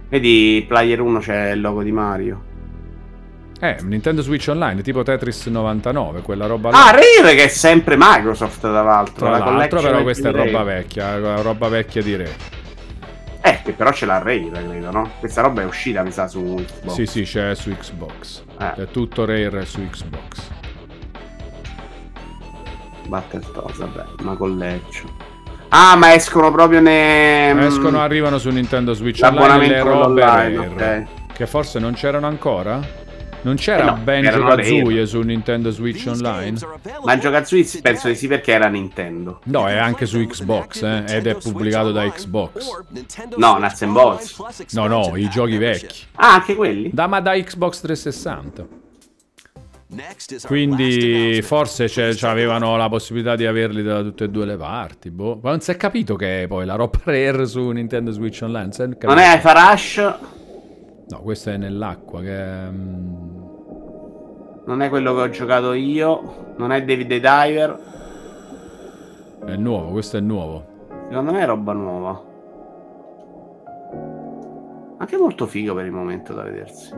Vedi, 0.09 0.65
Player 0.67 1.01
1 1.01 1.19
c'è 1.21 1.51
il 1.53 1.61
logo 1.61 1.83
di 1.83 1.93
Mario. 1.93 2.49
Eh, 3.63 3.77
Nintendo 3.83 4.23
Switch 4.23 4.49
Online, 4.49 4.81
tipo 4.81 5.03
Tetris 5.03 5.47
99, 5.47 6.23
quella 6.23 6.47
roba 6.47 6.71
là. 6.71 6.87
Ah, 6.87 6.91
Rare 6.93 7.35
che 7.35 7.45
è 7.45 7.49
sempre 7.49 7.95
Microsoft, 7.99 8.61
tra 8.61 8.83
l'altro. 8.83 9.27
Tra 9.27 9.31
la 9.39 9.51
l'altro, 9.51 9.83
però 9.83 10.03
questa 10.03 10.31
è 10.31 10.33
Rare. 10.33 10.51
roba 10.51 10.63
vecchia, 10.63 11.17
eh, 11.17 11.43
roba 11.43 11.69
vecchia 11.69 12.03
di 12.03 12.17
Rare. 12.17 12.37
Eh, 13.43 13.61
che 13.63 13.73
però 13.73 13.93
ce 13.93 14.07
l'ha 14.07 14.17
Rare, 14.17 14.51
credo, 14.51 14.91
no? 14.91 15.11
Questa 15.19 15.43
roba 15.43 15.61
è 15.61 15.67
uscita, 15.67 16.03
mi 16.03 16.11
sa, 16.11 16.27
su 16.27 16.55
Xbox. 16.55 16.95
Sì, 16.95 17.05
sì, 17.05 17.23
c'è 17.25 17.55
su 17.55 17.71
Xbox. 17.71 18.45
Eh. 18.59 18.83
È 18.83 18.87
tutto 18.91 19.27
Rare 19.27 19.67
su 19.67 19.87
Xbox. 19.87 20.49
Battletoads, 23.09 23.77
vabbè, 23.77 24.05
una 24.23 24.37
collection. 24.37 25.11
Ah, 25.69 25.97
ma 25.97 26.15
escono 26.15 26.51
proprio 26.51 26.81
ne... 26.81 27.67
Escono, 27.67 28.01
arrivano 28.01 28.39
su 28.39 28.49
Nintendo 28.49 28.95
Switch 28.95 29.21
Online 29.23 29.69
le 29.69 29.83
robe 29.83 30.23
online, 30.23 30.73
Rare. 30.77 31.09
Che 31.33 31.47
forse 31.47 31.79
non 31.79 31.93
c'erano 31.93 32.27
ancora? 32.27 32.81
Non 33.43 33.57
c'era 33.57 33.83
Eh 34.05 34.21
no, 34.21 34.45
Kazooie 34.55 34.83
Rare. 34.97 35.07
su 35.07 35.21
Nintendo 35.21 35.71
Switch 35.71 36.07
Online? 36.07 36.59
Ma 37.05 37.17
Giocazzui 37.19 37.69
penso 37.81 38.09
di 38.09 38.15
sì 38.15 38.29
perché 38.29 38.53
era 38.53 38.69
Nintendo. 38.69 39.41
No, 39.45 39.67
è 39.67 39.77
anche 39.77 40.05
su 40.07 40.19
Xbox, 40.25 40.83
eh, 40.83 41.05
ed 41.09 41.27
è 41.27 41.37
pubblicato 41.37 41.91
da 41.91 42.09
Xbox. 42.11 42.69
No, 43.37 43.59
Nuts 43.59 43.83
and 43.83 43.93
Bolts. 43.93 44.37
No, 44.73 44.87
no, 44.87 45.17
i 45.17 45.29
giochi 45.31 45.57
vecchi. 45.57 46.05
Ah, 46.17 46.35
anche 46.35 46.55
quelli? 46.55 46.91
Da, 46.93 47.07
ma 47.07 47.21
da 47.21 47.33
Xbox 47.33 47.81
360. 47.81 48.79
Quindi 50.47 51.41
forse 51.43 51.87
c'è- 51.87 52.15
c'avevano 52.15 52.77
la 52.77 52.89
possibilità 52.89 53.35
di 53.35 53.45
averli 53.47 53.83
da 53.83 54.03
tutte 54.03 54.25
e 54.25 54.29
due 54.29 54.47
le 54.47 54.57
parti. 54.57 55.11
Boh. 55.11 55.41
Ma 55.43 55.51
non 55.51 55.61
si 55.61 55.73
è 55.73 55.77
capito 55.77 56.15
che 56.15 56.43
è 56.43 56.47
poi 56.47 56.65
la 56.65 56.75
roba 56.77 57.01
Rare 57.03 57.45
su 57.47 57.69
Nintendo 57.71 58.13
Switch 58.13 58.39
Online. 58.43 58.69
Non 59.03 59.19
è 59.19 59.41
Farash, 59.41 60.15
No, 61.11 61.21
questo 61.23 61.51
è 61.51 61.57
nell'acqua. 61.57 62.21
Che 62.21 62.37
è, 62.37 62.69
mm, 62.71 63.41
non 64.65 64.81
è 64.81 64.89
quello 64.89 65.15
che 65.15 65.21
ho 65.21 65.29
giocato 65.29 65.73
io, 65.73 66.55
non 66.57 66.71
è 66.73 66.85
David 66.85 67.09
the 67.09 67.21
Diver. 67.21 67.79
è 69.45 69.57
nuovo, 69.57 69.91
questo 69.91 70.17
è 70.17 70.21
nuovo. 70.21 70.65
Secondo 71.09 71.33
me 71.33 71.41
è 71.41 71.47
roba 71.47 71.73
nuova. 71.73 72.29
Anche 74.99 75.17
molto 75.17 75.47
figo 75.47 75.75
per 75.75 75.87
il 75.87 75.93
momento 75.93 76.33
da 76.35 76.43
vedersi. 76.43 76.95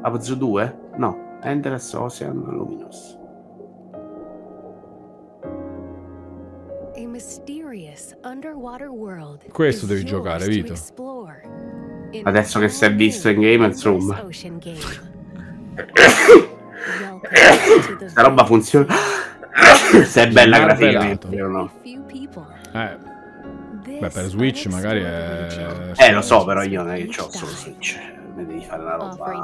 Abzu 0.00 0.36
2? 0.36 0.78
No, 0.96 1.38
Endless 1.42 1.92
Ocean 1.92 2.42
Luminous. 2.44 3.18
A 6.94 7.06
mysterious 7.06 8.16
underwater 8.24 8.88
world 8.88 9.48
Questo 9.50 9.86
devi 9.86 10.04
giocare, 10.04 10.44
to 10.44 10.50
Vito. 10.50 10.74
Adesso 12.22 12.58
che 12.60 12.68
si 12.68 12.84
è 12.84 12.94
visto 12.94 13.28
in 13.28 13.40
Game, 13.40 13.66
insomma. 13.66 14.22
ocean 14.24 14.58
game. 14.58 14.78
Welcome 17.32 17.80
to 17.86 17.96
the 17.98 18.08
Sta 18.08 18.22
roba 18.22 18.44
funziona. 18.44 18.86
Se 20.04 20.22
è 20.22 20.28
bella 20.28 20.58
graficamente, 20.58 21.26
però 21.28 21.48
no. 21.48 21.70
Eh, 21.84 22.96
beh, 23.98 24.08
per 24.08 24.24
Switch 24.24 24.66
magari 24.66 25.00
è... 25.00 25.92
Eh, 25.96 26.12
lo 26.12 26.22
so, 26.22 26.44
però 26.44 26.62
io 26.62 26.82
non 26.82 26.92
è 26.92 26.96
che 26.96 27.06
c'ho 27.06 27.30
solo 27.30 27.50
Switch. 27.52 27.98
Mi 28.34 28.46
devi 28.46 28.64
fare 28.64 28.82
una 28.82 29.02
offering 29.02 29.42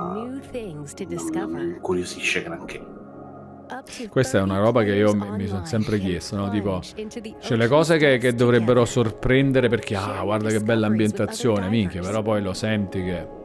roba. 0.75 1.47
Non 1.47 1.51
mi 1.51 1.63
incuriosisce 1.75 2.43
granché. 2.43 2.98
Questa 4.09 4.39
è 4.39 4.41
una 4.43 4.55
30 4.55 4.65
roba 4.65 4.83
che 4.83 4.95
io 4.95 5.15
mi- 5.15 5.31
mi 5.31 5.47
son 5.47 5.57
online 5.57 5.67
sempre 5.67 5.99
chiesto, 5.99 6.37
no? 6.37 6.51
Tipo, 6.51 6.81
C'è 7.41 7.57
le 7.57 7.69
cose 7.69 7.97
che, 7.99 8.19
che 8.19 8.35
dovrebbero 8.35 8.85
sorprendere 8.85 9.69
perché, 9.69 9.95
ah, 9.97 10.21
guarda 10.23 10.49
che 10.49 10.61
bella 10.61 10.87
ambientazione, 10.87 11.69
minchia, 11.69 12.01
però 12.01 12.23
poi 12.23 12.43
lo 12.43 12.53
senti 12.55 13.03
che... 13.03 13.38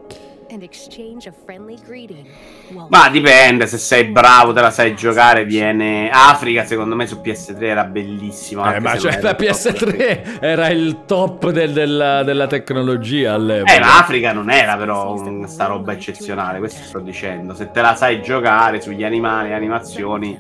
Ma 2.90 3.10
dipende, 3.10 3.68
se 3.68 3.78
sei 3.78 4.06
bravo, 4.06 4.54
te 4.54 4.62
la 4.62 4.72
sai 4.72 4.96
giocare, 4.96 5.46
viene 5.46 6.10
Africa, 6.12 6.66
secondo 6.66 6.96
me 6.96 7.08
su 7.08 7.20
PS3 7.24 7.62
era 7.64 7.84
bellissimo. 7.86 8.62
Eh, 8.74 8.80
ma 8.80 8.98
cioè, 8.98 9.12
la 9.12 9.18
era 9.20 9.34
top 9.36 9.42
PS3 9.42 10.40
era 10.42 10.68
il 10.70 11.06
top 11.06 11.50
del- 11.52 11.72
della, 11.74 12.24
della 12.24 12.48
tecnologia 12.48 13.34
all'epoca. 13.34 13.76
Eh, 13.76 13.80
ma 13.80 13.98
Africa 14.00 14.32
non 14.34 14.50
era 14.50 14.76
però 14.78 15.14
un- 15.14 15.48
sta 15.48 15.66
roba 15.66 15.94
eccezionale, 15.94 16.60
questo 16.60 16.84
sto 16.84 17.00
dicendo. 17.00 17.54
Se 17.54 17.72
te 17.72 17.82
la 17.82 17.96
sai 17.96 18.22
giocare 18.22 18.82
sugli 18.82 19.04
animali 19.04 19.50
e 19.50 19.54
animazioni, 19.54 20.40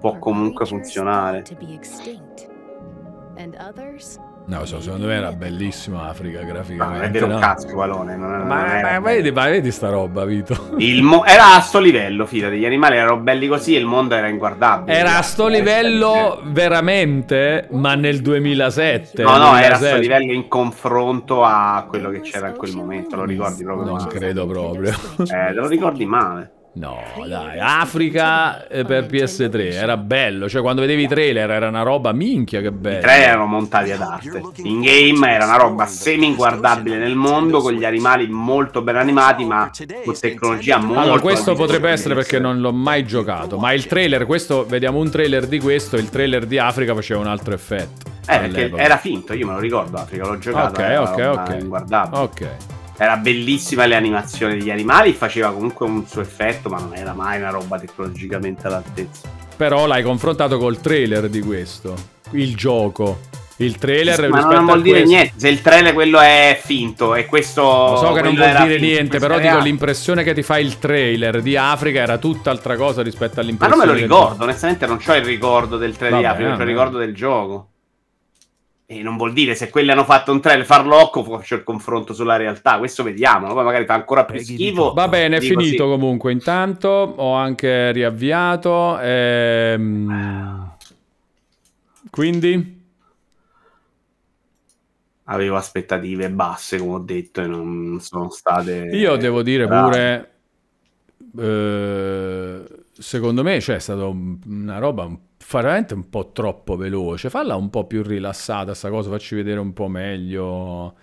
può 0.00 0.18
comunque 0.18 0.66
funzionare. 0.66 1.42
And 3.36 3.56
others 3.58 4.18
No, 4.46 4.66
so, 4.66 4.78
secondo 4.82 5.06
me 5.06 5.14
era 5.14 5.32
bellissima 5.32 6.08
Africa 6.08 6.42
graficamente. 6.42 6.98
non 6.98 7.06
è 7.08 7.10
vero 7.10 7.26
un 7.26 7.32
no? 7.32 7.38
cazzo, 7.38 7.74
Valone. 7.74 8.14
Non, 8.14 8.30
non 8.30 8.46
Ma, 8.46 8.78
era 8.78 9.00
ma 9.00 9.08
vedi, 9.10 9.32
ma 9.32 9.48
vedi 9.48 9.70
sta 9.70 9.88
roba, 9.88 10.26
Vito? 10.26 10.74
Il 10.76 11.02
mo- 11.02 11.24
era 11.24 11.54
a 11.54 11.60
sto 11.60 11.78
livello, 11.80 12.26
fidati, 12.26 12.58
gli 12.58 12.66
animali 12.66 12.96
erano 12.98 13.16
belli 13.16 13.46
così 13.48 13.74
e 13.74 13.78
il 13.78 13.86
mondo 13.86 14.14
era 14.14 14.28
inguardabile. 14.28 14.96
Era 14.98 15.16
a 15.16 15.22
sto 15.22 15.46
livello 15.48 16.42
veramente, 16.44 17.68
ma 17.70 17.94
nel 17.94 18.20
2007. 18.20 19.22
No, 19.22 19.38
no, 19.38 19.56
era 19.56 19.76
a 19.76 19.78
sto 19.78 19.86
2007. 19.88 20.00
livello 20.00 20.32
in 20.32 20.46
confronto 20.48 21.42
a 21.42 21.86
quello 21.88 22.10
che 22.10 22.20
c'era 22.20 22.48
in 22.48 22.56
quel 22.56 22.74
momento, 22.74 23.16
lo 23.16 23.24
ricordi 23.24 23.64
proprio 23.64 23.86
Non 23.86 23.96
male. 23.96 24.08
credo 24.10 24.46
proprio. 24.46 24.92
Eh, 25.20 25.26
te 25.26 25.52
lo 25.54 25.66
ricordi 25.66 26.04
male. 26.04 26.52
No, 26.76 27.00
dai, 27.28 27.60
Africa 27.60 28.66
eh, 28.66 28.84
per 28.84 29.06
PS3 29.06 29.74
era 29.74 29.96
bello, 29.96 30.48
cioè 30.48 30.60
quando 30.60 30.80
vedevi 30.80 31.04
i 31.04 31.06
trailer 31.06 31.48
era 31.48 31.68
una 31.68 31.82
roba 31.82 32.10
minchia 32.10 32.60
che 32.60 32.66
I 32.66 32.72
bello. 32.72 33.00
tre 33.00 33.22
erano 33.22 33.46
montati 33.46 33.92
ad 33.92 34.00
arte. 34.00 34.42
In 34.64 34.80
game 34.80 35.30
era 35.30 35.44
una 35.44 35.56
roba 35.56 35.86
semi 35.86 36.26
inguardabile 36.26 36.96
nel 36.96 37.14
mondo, 37.14 37.60
con 37.60 37.74
gli 37.74 37.84
animali 37.84 38.26
molto 38.28 38.82
ben 38.82 38.96
animati, 38.96 39.44
ma 39.44 39.70
con 40.04 40.18
tecnologia 40.18 40.78
molto 40.78 41.00
Allora, 41.00 41.20
questo 41.20 41.54
potrebbe 41.54 41.90
essere 41.90 42.14
perché 42.16 42.40
non 42.40 42.58
l'ho 42.58 42.72
mai 42.72 43.04
giocato, 43.04 43.56
ma 43.56 43.72
il 43.72 43.86
trailer, 43.86 44.26
questo, 44.26 44.66
vediamo 44.66 44.98
un 44.98 45.10
trailer 45.10 45.46
di 45.46 45.60
questo, 45.60 45.94
il 45.94 46.10
trailer 46.10 46.44
di 46.44 46.58
Africa 46.58 46.92
faceva 46.92 47.20
un 47.20 47.28
altro 47.28 47.54
effetto. 47.54 48.10
Eh, 48.26 48.38
perché 48.38 48.72
era 48.74 48.96
finto, 48.96 49.32
io 49.32 49.46
me 49.46 49.52
lo 49.52 49.60
ricordo 49.60 49.98
Africa, 49.98 50.26
l'ho 50.26 50.38
giocato. 50.38 50.72
Ok, 50.72 50.78
era 50.80 51.02
ok, 51.02 51.38
ok. 51.38 51.56
inguardabile. 51.60 52.20
Ok. 52.20 52.48
Era 52.96 53.16
bellissima 53.16 53.86
le 53.86 53.96
animazioni 53.96 54.56
degli 54.56 54.70
animali, 54.70 55.12
faceva 55.12 55.50
comunque 55.50 55.86
un 55.86 56.06
suo 56.06 56.20
effetto, 56.20 56.68
ma 56.68 56.78
non 56.78 56.94
era 56.94 57.12
mai 57.12 57.38
una 57.38 57.50
roba 57.50 57.78
tecnologicamente 57.78 58.66
all'altezza. 58.66 59.28
Però 59.56 59.86
l'hai 59.86 60.02
confrontato 60.02 60.58
col 60.58 60.80
trailer 60.80 61.28
di 61.28 61.40
questo, 61.40 61.94
il 62.32 62.54
gioco. 62.54 63.32
Il 63.58 63.78
trailer 63.78 64.18
ma 64.28 64.38
rispetto 64.38 64.54
non 64.56 64.64
vuol 64.64 64.82
dire 64.82 64.98
questo- 65.02 65.16
niente, 65.16 65.34
se 65.36 65.48
il 65.48 65.60
trailer 65.62 65.92
quello 65.92 66.18
è 66.18 66.60
finto 66.60 67.14
e 67.14 67.26
questo... 67.26 67.62
Lo 67.62 67.96
so 67.98 68.12
che 68.12 68.22
non 68.22 68.34
vuol 68.34 68.48
dire 68.50 68.78
finto, 68.78 68.84
niente, 68.84 69.18
però 69.20 69.38
dico 69.38 69.58
l'impressione 69.58 70.24
che 70.24 70.34
ti 70.34 70.42
fa 70.42 70.58
il 70.58 70.78
trailer 70.80 71.40
di 71.40 71.56
Africa 71.56 72.00
era 72.00 72.18
tutt'altra 72.18 72.74
cosa 72.74 73.00
rispetto 73.02 73.34
Ma 73.36 73.42
non 73.42 73.44
all'impressione. 73.44 73.86
me 73.86 73.92
lo 73.92 73.98
ricordo, 74.06 74.42
onestamente 74.42 74.86
non 74.86 74.98
ho 75.04 75.14
il 75.14 75.24
ricordo 75.24 75.76
del 75.76 75.96
trailer 75.96 76.18
di 76.18 76.24
Vabbè, 76.24 76.34
Africa, 76.34 76.56
ho 76.56 76.60
il 76.62 76.68
ricordo 76.68 76.98
del 76.98 77.14
gioco. 77.14 77.68
E 78.86 79.02
non 79.02 79.16
vuol 79.16 79.32
dire 79.32 79.54
se 79.54 79.70
quelli 79.70 79.90
hanno 79.90 80.04
fatto 80.04 80.30
un 80.30 80.40
trailer 80.42 80.66
farlocco, 80.66 81.24
faccio 81.24 81.54
il 81.54 81.64
confronto 81.64 82.12
sulla 82.12 82.36
realtà. 82.36 82.76
Questo 82.78 83.02
vediamo, 83.02 83.52
poi 83.54 83.64
magari 83.64 83.86
fa 83.86 83.94
ancora 83.94 84.24
più 84.26 84.38
schifo. 84.40 84.92
Va 84.92 85.08
bene, 85.08 85.38
è 85.38 85.40
finito 85.40 85.84
sì. 85.84 85.90
comunque. 85.90 86.32
Intanto 86.32 86.88
ho 86.88 87.32
anche 87.34 87.92
riavviato. 87.92 88.98
ehm, 89.00 90.72
Quindi, 92.10 92.82
Avevo 95.26 95.56
aspettative 95.56 96.28
basse, 96.28 96.76
come 96.78 96.92
ho 96.92 96.98
detto, 96.98 97.40
e 97.40 97.46
non 97.46 97.98
sono 98.00 98.28
state. 98.28 98.90
io 98.92 99.16
devo 99.16 99.42
dire 99.42 99.66
pure. 99.66 100.30
eh, 101.38 102.62
secondo 102.92 103.42
me 103.42 103.58
c'è 103.58 103.78
stata 103.78 104.04
un- 104.04 104.38
una 104.46 104.78
roba 104.78 105.04
un- 105.04 105.18
veramente 105.50 105.94
un 105.94 106.08
po' 106.08 106.32
troppo 106.32 106.76
veloce. 106.76 107.30
Falla 107.30 107.56
un 107.56 107.70
po' 107.70 107.86
più 107.86 108.02
rilassata, 108.02 108.74
sta 108.74 108.90
cosa, 108.90 109.10
facci 109.10 109.34
vedere 109.34 109.60
un 109.60 109.72
po' 109.72 109.88
meglio. 109.88 110.94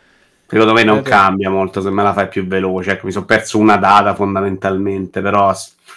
Secondo 0.45 0.73
me 0.73 0.83
non 0.83 0.97
Vedete? 0.97 1.09
cambia 1.09 1.49
molto 1.49 1.81
se 1.81 1.89
me 1.91 2.03
la 2.03 2.13
fai 2.13 2.27
più 2.27 2.45
veloce. 2.45 2.91
Ecco, 2.91 3.05
mi 3.05 3.11
sono 3.13 3.25
perso 3.25 3.57
una 3.57 3.77
data 3.77 4.13
fondamentalmente, 4.15 5.21
però 5.21 5.53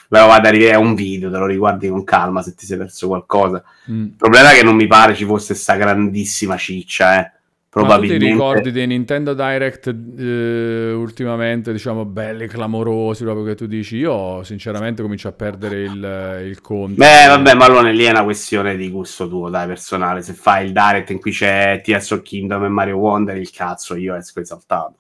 vado 0.09 0.47
a 0.47 0.51
rivedere 0.51 0.77
un 0.77 0.95
video, 0.95 1.31
te 1.31 1.39
lo 1.39 1.47
riguardi 1.47 1.89
con 1.89 2.05
calma 2.05 2.43
se 2.43 2.55
ti 2.55 2.65
sei 2.67 2.79
perso 2.79 3.09
qualcosa. 3.09 3.65
Mm. 3.91 4.05
Il 4.05 4.15
problema 4.17 4.53
è 4.53 4.55
che 4.55 4.63
non 4.63 4.77
mi 4.77 4.87
pare 4.87 5.15
ci 5.17 5.25
fosse 5.25 5.55
sta 5.55 5.75
grandissima 5.77 6.57
ciccia, 6.57 7.21
eh. 7.21 7.33
Ma 7.77 7.81
tu 7.81 8.03
ti 8.03 8.07
Probabilmente. 8.07 8.27
ricordi 8.27 8.71
dei 8.71 8.87
Nintendo 8.87 9.35
Direct 9.35 9.93
eh, 10.17 10.93
ultimamente, 10.93 11.73
diciamo, 11.73 12.05
belli, 12.05 12.47
clamorosi, 12.47 13.25
proprio 13.25 13.45
che 13.45 13.57
tu 13.57 13.67
dici, 13.67 13.97
io 13.97 14.45
sinceramente 14.45 15.03
comincio 15.03 15.27
a 15.27 15.33
perdere 15.33 15.83
il, 15.83 16.43
il 16.47 16.61
conto. 16.61 16.95
Beh, 16.95 17.27
vabbè, 17.27 17.55
ma 17.55 17.65
allora 17.65 17.91
lì 17.91 18.05
è 18.05 18.11
una 18.11 18.23
questione 18.23 18.77
di 18.77 18.89
gusto 18.91 19.29
tuo, 19.29 19.51
dai, 19.51 19.67
personale. 19.67 20.23
Se 20.23 20.35
fai 20.35 20.67
il 20.67 20.73
direct 20.73 21.11
in 21.11 21.19
cui 21.21 21.33
c'è 21.33 21.81
Tears 21.83 22.13
of 22.13 22.23
Kingdom 22.23 22.63
e 22.65 22.69
Mario 22.69 22.97
Wonder, 22.99 23.37
il 23.37 23.51
cazzo, 23.51 23.97
io 23.97 24.15
esco 24.15 24.39
esaltato. 24.39 24.95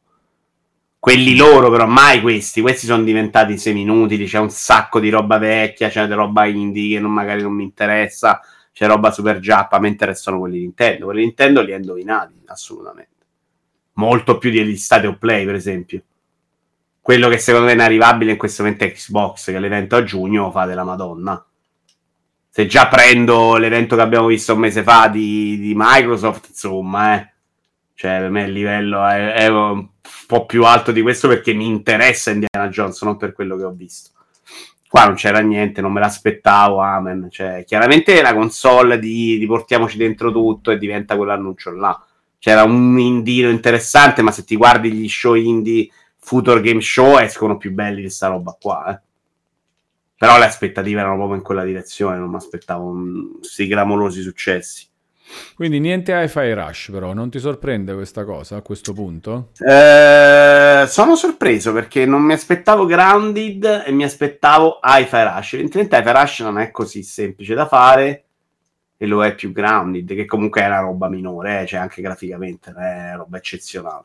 Quelli 0.98 1.36
loro, 1.36 1.70
però, 1.70 1.86
mai 1.86 2.20
questi. 2.22 2.60
Questi 2.60 2.86
sono 2.86 3.04
diventati 3.04 3.56
seminutili. 3.56 4.26
C'è 4.26 4.38
un 4.38 4.50
sacco 4.50 4.98
di 4.98 5.10
roba 5.10 5.38
vecchia, 5.38 5.90
c'è 5.90 6.08
roba 6.08 6.46
indie 6.46 6.96
che 6.96 7.00
non- 7.00 7.12
magari 7.12 7.42
non 7.42 7.52
mi 7.52 7.62
interessa. 7.62 8.40
C'è 8.74 8.86
roba 8.86 9.10
super 9.10 9.38
giappa. 9.38 9.80
Mi 9.80 9.88
interessano 9.88 10.38
quelli 10.40 10.58
Nintendo. 10.58 11.06
Quelli 11.06 11.22
Nintendo 11.22 11.62
li 11.62 11.72
ho 11.72 11.76
indovinati, 11.76 12.34
assolutamente. 12.46 13.12
Molto 13.94 14.36
più 14.36 14.50
degli 14.50 14.76
Stadio 14.76 15.16
Play, 15.16 15.46
per 15.46 15.54
esempio. 15.54 16.02
Quello 17.00 17.30
che 17.30 17.38
secondo 17.38 17.66
me 17.66 17.72
è 17.72 17.74
inarrivabile 17.76 18.32
in 18.32 18.36
questo 18.36 18.62
momento 18.62 18.84
è 18.84 18.92
Xbox, 18.92 19.46
che 19.46 19.58
l'evento 19.58 19.96
a 19.96 20.02
giugno 20.02 20.50
fa 20.50 20.66
della 20.66 20.84
Madonna 20.84 21.42
se 22.56 22.66
già 22.66 22.86
prendo 22.86 23.56
l'evento 23.56 23.96
che 23.96 24.02
abbiamo 24.02 24.28
visto 24.28 24.52
un 24.54 24.60
mese 24.60 24.84
fa 24.84 25.08
di, 25.08 25.58
di 25.58 25.72
Microsoft, 25.74 26.50
insomma, 26.50 27.16
eh. 27.16 27.32
Cioè, 27.94 28.20
per 28.20 28.30
me 28.30 28.44
il 28.44 28.52
livello 28.52 29.04
è, 29.04 29.32
è 29.32 29.48
un 29.48 29.88
po' 30.24 30.46
più 30.46 30.64
alto 30.64 30.92
di 30.92 31.02
questo 31.02 31.26
perché 31.26 31.52
mi 31.52 31.66
interessa 31.66 32.30
Indiana 32.30 32.68
Jones, 32.68 33.02
non 33.02 33.16
per 33.16 33.32
quello 33.32 33.56
che 33.56 33.64
ho 33.64 33.72
visto. 33.72 34.10
Qua 34.94 35.06
non 35.06 35.16
c'era 35.16 35.40
niente, 35.40 35.80
non 35.80 35.92
me 35.92 35.98
l'aspettavo, 35.98 36.78
amen. 36.78 37.26
Cioè, 37.28 37.64
chiaramente 37.66 38.22
la 38.22 38.32
console 38.32 39.00
di, 39.00 39.38
di 39.38 39.44
portiamoci 39.44 39.96
dentro 39.96 40.30
tutto 40.30 40.70
e 40.70 40.78
diventa 40.78 41.16
quell'annuncio 41.16 41.72
là. 41.72 42.00
C'era 42.38 42.62
un 42.62 42.96
indino 42.96 43.50
interessante, 43.50 44.22
ma 44.22 44.30
se 44.30 44.44
ti 44.44 44.54
guardi 44.54 44.92
gli 44.92 45.08
show 45.08 45.34
indie 45.34 45.88
Future 46.16 46.60
Game 46.60 46.80
Show 46.80 47.18
escono 47.18 47.56
più 47.56 47.72
belli 47.72 48.02
di 48.02 48.08
sta 48.08 48.28
roba 48.28 48.56
qua, 48.56 48.94
eh. 48.94 49.00
Però 50.16 50.38
le 50.38 50.44
aspettative 50.44 51.00
erano 51.00 51.16
proprio 51.16 51.38
in 51.38 51.42
quella 51.42 51.64
direzione, 51.64 52.16
non 52.16 52.30
mi 52.30 52.36
aspettavo 52.36 52.96
questi 53.38 53.66
clamorosi 53.66 54.22
successi. 54.22 54.86
Quindi 55.54 55.80
niente 55.80 56.12
Hi-Fi 56.12 56.52
Rush, 56.52 56.88
però, 56.92 57.12
non 57.12 57.30
ti 57.30 57.38
sorprende 57.38 57.94
questa 57.94 58.24
cosa 58.24 58.56
a 58.56 58.62
questo 58.62 58.92
punto? 58.92 59.50
Eh, 59.58 60.84
sono 60.86 61.16
sorpreso 61.16 61.72
perché 61.72 62.06
non 62.06 62.22
mi 62.22 62.32
aspettavo 62.32 62.86
Grounded 62.86 63.84
e 63.86 63.92
mi 63.92 64.04
aspettavo 64.04 64.80
Hi-Fi 64.82 65.22
Rush. 65.22 65.52
Evidentemente 65.54 65.96
Hi-Fi 65.96 66.10
Rush 66.10 66.40
non 66.40 66.58
è 66.58 66.70
così 66.70 67.02
semplice 67.02 67.54
da 67.54 67.66
fare 67.66 68.24
e 68.96 69.06
lo 69.06 69.24
è 69.24 69.34
più 69.34 69.52
Grounded, 69.52 70.14
che 70.14 70.24
comunque 70.26 70.62
è 70.62 70.66
una 70.66 70.80
roba 70.80 71.08
minore, 71.08 71.62
eh, 71.62 71.66
cioè 71.66 71.80
anche 71.80 72.02
graficamente 72.02 72.72
è 72.72 73.12
roba 73.16 73.38
eccezionale. 73.38 74.04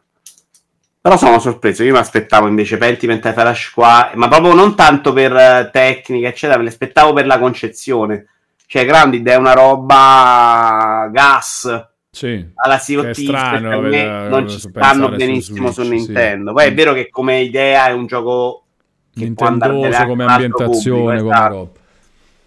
Però 1.01 1.15
sono 1.15 1.39
sorpreso, 1.39 1.83
io 1.83 1.93
mi 1.93 1.99
aspettavo 1.99 2.47
invece 2.47 2.77
Pentiment 2.77 3.23
Hi-Fi 3.23 3.41
Rush 3.41 3.71
qua, 3.71 4.11
ma 4.15 4.27
proprio 4.27 4.53
non 4.53 4.75
tanto 4.75 5.13
per 5.13 5.35
eh, 5.35 5.69
tecnica, 5.71 6.27
eccetera, 6.27 6.59
me 6.59 6.65
l'aspettavo 6.65 7.13
per 7.13 7.25
la 7.25 7.39
concezione. 7.39 8.25
Cioè, 8.71 8.85
Grounded 8.85 9.27
è 9.27 9.35
una 9.35 9.53
roba 9.53 11.09
gas, 11.11 11.87
Sì. 12.11 12.51
alla 12.53 12.77
Sea 12.77 13.11
strano, 13.15 13.81
me 13.81 14.27
non 14.29 14.47
ci 14.47 14.59
su- 14.59 14.69
stanno 14.69 15.07
su 15.09 15.15
benissimo 15.15 15.71
su, 15.71 15.81
Switch, 15.81 16.01
sì. 16.01 16.05
Nintendo. 16.05 16.53
Poi 16.53 16.65
è 16.67 16.73
vero 16.75 16.93
che 16.93 17.09
come 17.09 17.41
idea 17.41 17.87
è 17.87 17.93
un 17.93 18.05
gioco 18.05 18.65
che 19.11 19.23
Nintendoso 19.23 20.05
come 20.05 20.23
ambientazione, 20.25 20.69
pubblico, 20.75 20.99
come 20.99 21.15
esatto, 21.15 21.53
roba. 21.55 21.79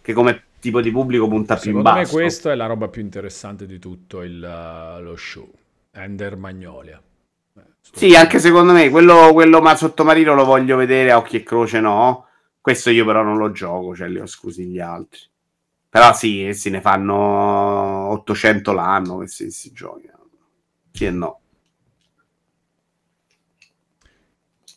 che 0.00 0.12
come 0.12 0.42
tipo 0.60 0.80
di 0.80 0.92
pubblico 0.92 1.26
punta 1.26 1.56
più 1.56 1.70
in 1.70 1.76
Secondo 1.78 1.92
me 1.98 2.02
basso. 2.04 2.14
questo 2.14 2.50
è 2.50 2.54
la 2.54 2.66
roba 2.66 2.86
più 2.86 3.02
interessante 3.02 3.66
di 3.66 3.80
tutto 3.80 4.22
il, 4.22 4.36
uh, 4.98 5.02
lo 5.02 5.16
show. 5.16 5.50
Ender 5.90 6.36
Magnolia. 6.36 7.02
Eh, 7.58 7.60
Sì, 7.80 8.14
anche 8.14 8.38
secondo 8.38 8.72
me 8.72 8.90
quello, 8.90 9.30
quello 9.32 9.60
ma 9.60 9.74
sottomarino 9.74 10.34
lo 10.34 10.44
voglio 10.44 10.76
vedere 10.76 11.10
a 11.10 11.16
occhi 11.16 11.38
e 11.38 11.42
croce, 11.42 11.80
no. 11.80 12.26
Questo 12.60 12.90
io 12.90 13.04
però 13.04 13.24
non 13.24 13.38
lo 13.38 13.50
gioco, 13.50 13.92
cioè 13.96 14.06
li 14.06 14.20
ho 14.20 14.22
esclusi 14.22 14.66
gli 14.66 14.78
altri. 14.78 15.18
Però 15.92 16.14
sì, 16.14 16.42
essi 16.42 16.70
ne 16.70 16.80
fanno 16.80 17.14
800 18.12 18.72
l'anno 18.72 19.16
questi, 19.16 19.44
questi 19.44 19.72
giochi. 19.72 20.10
Sì 20.90 21.04
e 21.04 21.10
no. 21.10 21.40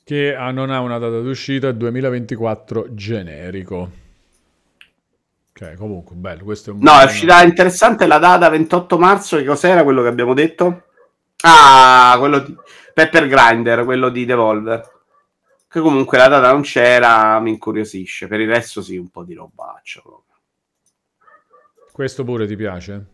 Che 0.04 0.36
ah, 0.36 0.52
non 0.52 0.72
ha 0.72 0.82
una 0.82 0.98
data 0.98 1.22
d'uscita, 1.22 1.70
è 1.70 1.74
2024 1.74 2.94
generico. 2.94 3.90
Ok, 5.52 5.76
comunque, 5.76 6.18
bello. 6.18 6.44
Questo 6.44 6.72
è 6.72 6.74
un 6.74 6.80
No, 6.82 7.00
è 7.00 7.06
uscita 7.06 7.42
interessante 7.44 8.08
la 8.08 8.18
data 8.18 8.50
28 8.50 8.98
marzo. 8.98 9.38
Che 9.38 9.46
cos'era 9.46 9.84
quello 9.84 10.02
che 10.02 10.10
abbiamo 10.10 10.34
detto? 10.34 10.88
Ah, 11.44 12.18
quello 12.20 12.40
di 12.40 12.54
Pepper 12.94 13.28
Grinder, 13.30 13.86
quello 13.86 14.10
di 14.10 14.26
Devolver. 14.26 14.82
Che 15.66 15.80
comunque 15.80 16.18
la 16.18 16.28
data 16.28 16.52
non 16.52 16.64
c'era, 16.64 17.40
mi 17.40 17.52
incuriosisce. 17.52 18.28
Per 18.28 18.42
il 18.42 18.50
resto 18.50 18.82
sì, 18.82 18.98
un 18.98 19.08
po' 19.08 19.24
di 19.24 19.34
robaccio. 19.34 20.25
Questo 21.96 22.26
pure 22.26 22.46
ti 22.46 22.58
piace? 22.58 23.06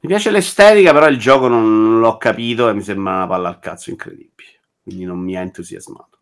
Mi 0.00 0.08
piace 0.08 0.30
l'estetica, 0.30 0.92
però 0.92 1.08
il 1.08 1.16
gioco 1.18 1.48
non 1.48 1.98
l'ho 1.98 2.18
capito 2.18 2.68
e 2.68 2.74
mi 2.74 2.82
sembra 2.82 3.14
una 3.14 3.26
palla 3.26 3.48
al 3.48 3.58
cazzo 3.60 3.88
incredibile. 3.88 4.60
Quindi 4.82 5.06
non 5.06 5.20
mi 5.20 5.34
ha 5.38 5.40
entusiasmato. 5.40 6.18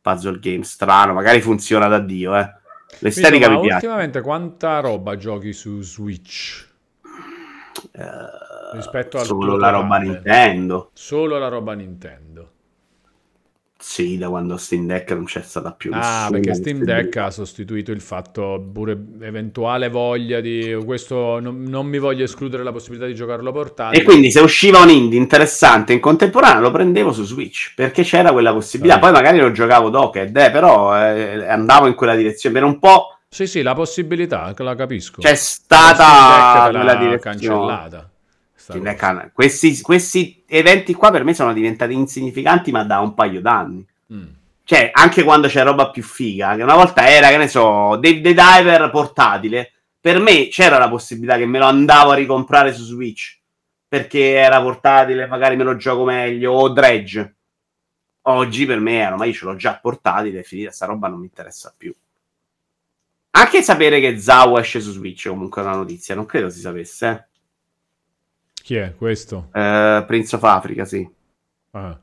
Puzzle 0.00 0.38
game 0.38 0.64
strano, 0.64 1.12
magari 1.12 1.42
funziona 1.42 1.88
da 1.88 1.98
Dio, 1.98 2.34
eh. 2.38 2.54
L'estetica 3.00 3.48
Vito, 3.48 3.60
mi 3.60 3.66
piace. 3.66 3.84
ultimamente 3.84 4.22
quanta 4.22 4.80
roba 4.80 5.14
giochi 5.18 5.52
su 5.52 5.82
Switch? 5.82 6.66
Rispetto 8.72 9.18
al 9.18 9.24
Eh, 9.24 9.26
Solo 9.26 9.56
la 9.58 9.68
roba? 9.68 9.98
Nintendo. 9.98 10.90
Solo 10.94 11.36
la 11.36 11.48
roba 11.48 11.74
Nintendo. 11.74 12.52
Sì, 13.80 14.18
da 14.18 14.28
quando 14.28 14.56
Steam 14.56 14.86
Deck 14.86 15.12
non 15.12 15.24
c'è 15.24 15.40
stata 15.40 15.70
più 15.70 15.92
Ah, 15.94 16.26
perché 16.32 16.52
Steam 16.54 16.82
Deck 16.82 17.16
ha 17.16 17.30
sostituito 17.30 17.92
il 17.92 18.00
fatto 18.00 18.60
pure 18.72 18.98
eventuale 19.20 19.88
voglia 19.88 20.40
di 20.40 20.76
questo 20.84 21.38
non, 21.38 21.62
non 21.62 21.86
mi 21.86 21.98
voglio 21.98 22.24
escludere 22.24 22.64
la 22.64 22.72
possibilità 22.72 23.06
di 23.06 23.14
giocarlo 23.14 23.52
portatile. 23.52 24.02
E 24.02 24.04
quindi 24.04 24.32
se 24.32 24.40
usciva 24.40 24.80
un 24.80 24.88
indie 24.90 25.18
interessante 25.20 25.92
in 25.92 26.00
contemporanea 26.00 26.58
lo 26.60 26.72
prendevo 26.72 27.12
su 27.12 27.22
Switch 27.24 27.72
perché 27.76 28.02
c'era 28.02 28.32
quella 28.32 28.52
possibilità. 28.52 28.96
Ah. 28.96 28.98
Poi 28.98 29.12
magari 29.12 29.38
lo 29.38 29.52
giocavo 29.52 29.90
docked, 29.90 30.36
eh, 30.36 30.50
però 30.50 30.96
eh, 31.00 31.46
andavo 31.46 31.86
in 31.86 31.94
quella 31.94 32.16
direzione. 32.16 32.54
Per 32.58 32.64
un 32.64 32.78
po' 32.80 33.18
Sì, 33.30 33.46
sì, 33.46 33.62
la 33.62 33.74
possibilità, 33.74 34.54
che 34.54 34.62
la 34.64 34.74
capisco. 34.74 35.20
c'è 35.20 35.30
La 35.30 35.36
stata 35.36 36.64
te 36.64 36.70
quella 36.70 36.94
direzione. 36.94 37.18
cancellata. 37.18 38.10
Questi, 39.32 39.80
questi 39.80 40.42
eventi 40.46 40.94
qua 40.94 41.10
per 41.10 41.24
me 41.24 41.34
sono 41.34 41.52
diventati 41.52 41.94
insignificanti, 41.94 42.70
ma 42.70 42.84
da 42.84 43.00
un 43.00 43.14
paio 43.14 43.40
d'anni. 43.40 43.86
Mm. 44.12 44.26
Cioè, 44.64 44.90
anche 44.92 45.22
quando 45.22 45.48
c'è 45.48 45.62
roba 45.62 45.90
più 45.90 46.02
figa, 46.02 46.54
che 46.54 46.62
una 46.62 46.74
volta 46.74 47.08
era, 47.08 47.28
che 47.28 47.38
ne 47.38 47.48
so, 47.48 47.96
Dave 47.96 48.20
the 48.20 48.34
Diver 48.34 48.90
portatile, 48.90 49.72
per 49.98 50.18
me 50.20 50.48
c'era 50.48 50.76
la 50.78 50.88
possibilità 50.88 51.38
che 51.38 51.46
me 51.46 51.58
lo 51.58 51.64
andavo 51.64 52.10
a 52.10 52.14
ricomprare 52.14 52.74
su 52.74 52.84
Switch, 52.84 53.40
perché 53.88 54.34
era 54.34 54.60
portatile, 54.60 55.26
magari 55.26 55.56
me 55.56 55.64
lo 55.64 55.76
gioco 55.76 56.04
meglio, 56.04 56.52
o 56.52 56.68
Dredge. 56.68 57.36
Oggi 58.22 58.66
per 58.66 58.78
me 58.78 58.98
era, 58.98 59.16
ma 59.16 59.24
io 59.24 59.32
ce 59.32 59.46
l'ho 59.46 59.56
già 59.56 59.78
portatile, 59.80 60.40
è 60.40 60.42
finita, 60.42 60.70
sta 60.70 60.84
roba 60.84 61.08
non 61.08 61.20
mi 61.20 61.26
interessa 61.26 61.72
più. 61.74 61.94
Anche 63.30 63.62
sapere 63.62 64.00
che 64.00 64.18
Zao 64.18 64.58
esce 64.58 64.80
su 64.80 64.92
Switch 64.92 65.28
comunque 65.28 65.62
è 65.62 65.64
una 65.64 65.76
notizia, 65.76 66.14
non 66.14 66.26
credo 66.26 66.50
si 66.50 66.60
sapesse. 66.60 67.28
Chi 68.68 68.74
è 68.76 68.94
questo? 68.94 69.48
eh. 69.54 70.04
Prince 70.06 70.36
of 70.36 70.42
Africa, 70.44 70.84
sì. 70.84 71.08
Ah. 71.70 71.98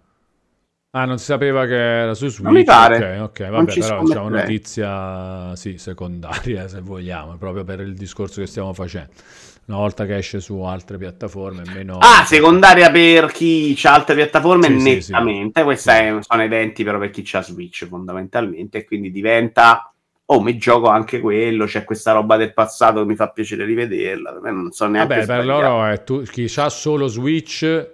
Ah, 0.97 1.05
non 1.05 1.19
si 1.19 1.25
sapeva 1.25 1.67
che 1.67 1.75
era 1.75 2.15
su 2.15 2.27
Switch. 2.27 2.41
Non 2.43 2.53
mi 2.53 2.63
pare. 2.63 3.19
Ok, 3.19 3.21
ok, 3.21 3.39
Non 3.41 3.49
vabbè, 3.51 3.73
però 3.73 3.85
c'è 3.87 3.93
una 3.99 4.13
scommetterei. 4.15 4.41
notizia 4.41 5.55
sì, 5.55 5.77
secondaria, 5.77 6.65
se 6.67 6.81
vogliamo, 6.81 7.37
proprio 7.37 7.63
per 7.63 7.81
il 7.81 7.93
discorso 7.93 8.41
che 8.41 8.47
stiamo 8.47 8.73
facendo. 8.73 9.11
Una 9.67 9.77
volta 9.77 10.07
che 10.07 10.17
esce 10.17 10.39
su 10.39 10.59
altre 10.61 10.97
piattaforme, 10.97 11.61
meno... 11.71 11.99
Ah, 11.99 12.23
secondaria 12.25 12.89
per 12.89 13.31
chi 13.31 13.77
ha 13.83 13.93
altre 13.93 14.15
piattaforme, 14.15 14.67
Sì, 14.67 14.79
sì, 14.79 15.01
sì. 15.01 15.11
nettamente. 15.11 15.61
Questi 15.63 15.91
Sì. 15.91 16.17
sono 16.21 16.41
eventi 16.41 16.83
però 16.83 16.97
per 16.97 17.11
chi 17.11 17.29
ha 17.33 17.41
Switch 17.43 17.85
fondamentalmente, 17.87 18.79
e 18.79 18.85
quindi 18.85 19.11
diventa, 19.11 19.93
oh, 20.27 20.41
mi 20.41 20.57
gioco 20.57 20.87
anche 20.87 21.19
quello, 21.19 21.65
c'è 21.65 21.83
questa 21.83 22.13
roba 22.13 22.37
del 22.37 22.53
passato 22.53 23.01
che 23.01 23.05
mi 23.05 23.15
fa 23.15 23.29
piacere 23.29 23.65
rivederla, 23.65 24.31
per 24.31 24.41
me 24.41 24.51
non 24.51 24.71
so 24.71 24.87
neanche 24.87 25.15
Vabbè, 25.15 25.25
per 25.25 25.45
loro 25.45 25.85
è 25.85 26.03
tu- 26.03 26.23
chi 26.23 26.51
ha 26.55 26.69
solo 26.69 27.07
Switch 27.07 27.89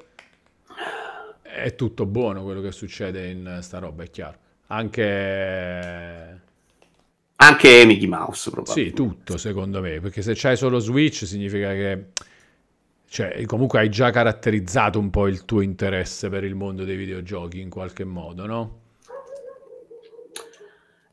è 1.44 1.76
tutto 1.76 2.06
buono 2.06 2.44
quello 2.44 2.62
che 2.62 2.72
succede 2.72 3.30
in 3.30 3.60
sta 3.62 3.80
roba, 3.80 4.03
è 4.03 4.10
chiaro. 4.10 4.38
Anche... 4.68 6.40
Anche 7.36 7.86
Mickey 7.86 8.08
Mouse, 8.08 8.52
probabilmente. 8.52 8.90
Sì, 8.90 8.95
tutto 8.95 9.38
secondo 9.38 9.82
me, 9.82 9.99
perché 9.99 10.22
se 10.22 10.34
c'hai 10.36 10.56
solo 10.56 10.80
Switch 10.80 11.26
significa 11.26 11.70
che 11.72 12.06
cioè, 13.12 13.44
comunque 13.45 13.80
hai 13.80 13.90
già 13.90 14.10
caratterizzato 14.10 14.98
un 14.98 15.10
po' 15.10 15.28
il 15.28 15.44
tuo 15.44 15.60
interesse 15.60 16.30
per 16.30 16.45
il 16.45 16.56
mondo 16.56 16.86
dei 16.86 16.95
videogiochi 16.95 17.60
in 17.60 17.70
qualche 17.70 18.06
modo, 18.06 18.45
no? 18.45 18.81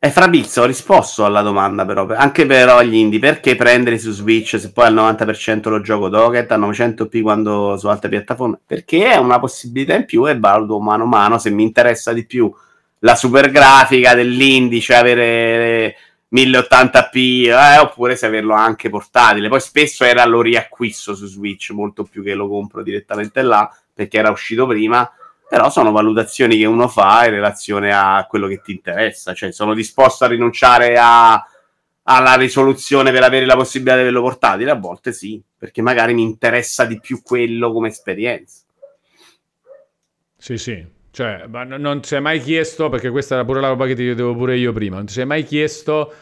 E 0.01 0.11
fra 0.11 0.29
Bizzo 0.29 0.62
ho 0.62 0.65
risposto 0.65 1.25
alla 1.25 1.43
domanda 1.43 1.85
però, 1.85 2.07
anche 2.15 2.47
però 2.47 2.83
gli 2.83 2.95
indie, 2.95 3.19
perché 3.19 3.57
prendere 3.57 3.99
su 3.99 4.12
Switch 4.12 4.59
se 4.59 4.70
poi 4.70 4.87
al 4.87 4.95
90% 4.95 5.69
lo 5.69 5.81
gioco 5.81 6.09
docket, 6.09 6.53
a 6.53 6.57
900p 6.57 7.20
quando 7.20 7.77
su 7.77 7.89
altre 7.89 8.09
piattaforme? 8.09 8.61
Perché 8.65 9.11
è 9.11 9.16
una 9.16 9.41
possibilità 9.41 9.97
in 9.97 10.05
più 10.05 10.29
e 10.29 10.39
valuto 10.39 10.79
mano 10.79 11.03
a 11.03 11.07
mano 11.07 11.39
se 11.39 11.51
mi 11.51 11.65
interessa 11.65 12.12
di 12.12 12.25
più 12.25 12.53
la 13.01 13.16
super 13.16 13.51
grafica 13.51 14.15
dell'indie, 14.15 14.81
cioè 14.81 14.99
avere 14.99 15.97
1080p, 16.33 17.47
eh, 17.47 17.79
oppure 17.79 18.15
se 18.15 18.27
averlo 18.27 18.55
anche 18.55 18.91
portatile. 18.91 19.49
Poi 19.49 19.61
spesso 19.61 20.05
era 20.05 20.25
lo 20.27 20.41
riacquisto 20.41 21.16
su 21.16 21.27
Switch, 21.27 21.70
molto 21.70 22.05
più 22.05 22.23
che 22.23 22.35
lo 22.35 22.49
compro 22.49 22.85
direttamente 22.85 23.43
là, 23.43 23.69
perché 23.93 24.19
era 24.19 24.31
uscito 24.31 24.65
prima. 24.66 25.11
Però 25.49 25.70
sono 25.70 25.93
valutazioni 25.93 26.59
che 26.59 26.66
uno 26.66 26.89
fa 26.89 27.25
in 27.25 27.31
relazione 27.31 27.93
a 27.93 28.27
quello 28.29 28.47
che 28.47 28.61
ti 28.61 28.73
interessa. 28.73 29.33
Cioè, 29.33 29.51
sono 29.53 29.75
disposto 29.75 30.25
a 30.25 30.29
rinunciare 30.29 30.97
a- 30.99 31.43
alla 32.03 32.35
risoluzione 32.35 33.11
per 33.12 33.23
avere 33.23 33.47
la 33.47 33.55
possibilità 33.57 33.95
di 33.97 34.03
averlo 34.03 34.23
portatile? 34.23 34.70
A 34.70 34.75
volte 34.77 35.12
sì, 35.12 35.41
perché 35.57 35.81
magari 35.83 36.15
mi 36.15 36.23
interessa 36.23 36.85
di 36.85 37.01
più 37.01 37.23
quello 37.23 37.73
come 37.73 37.89
esperienza. 37.89 38.62
Sì, 40.37 40.57
sì. 40.57 40.87
Cioè, 41.11 41.47
non 41.49 42.01
ti 42.01 42.09
sei 42.09 42.20
mai 42.20 42.41
chiesto, 42.41 42.89
perché 42.89 43.11
questa 43.11 43.35
era 43.35 43.45
pure 43.45 43.61
la 43.61 43.69
roba 43.69 43.87
che 43.87 43.95
ti 43.95 44.03
chiedevo 44.05 44.35
pure 44.37 44.57
io 44.57 44.73
prima, 44.73 44.97
non 44.97 45.07
ti 45.07 45.12
sei 45.12 45.27
mai 45.27 45.43
chiesto, 45.43 46.12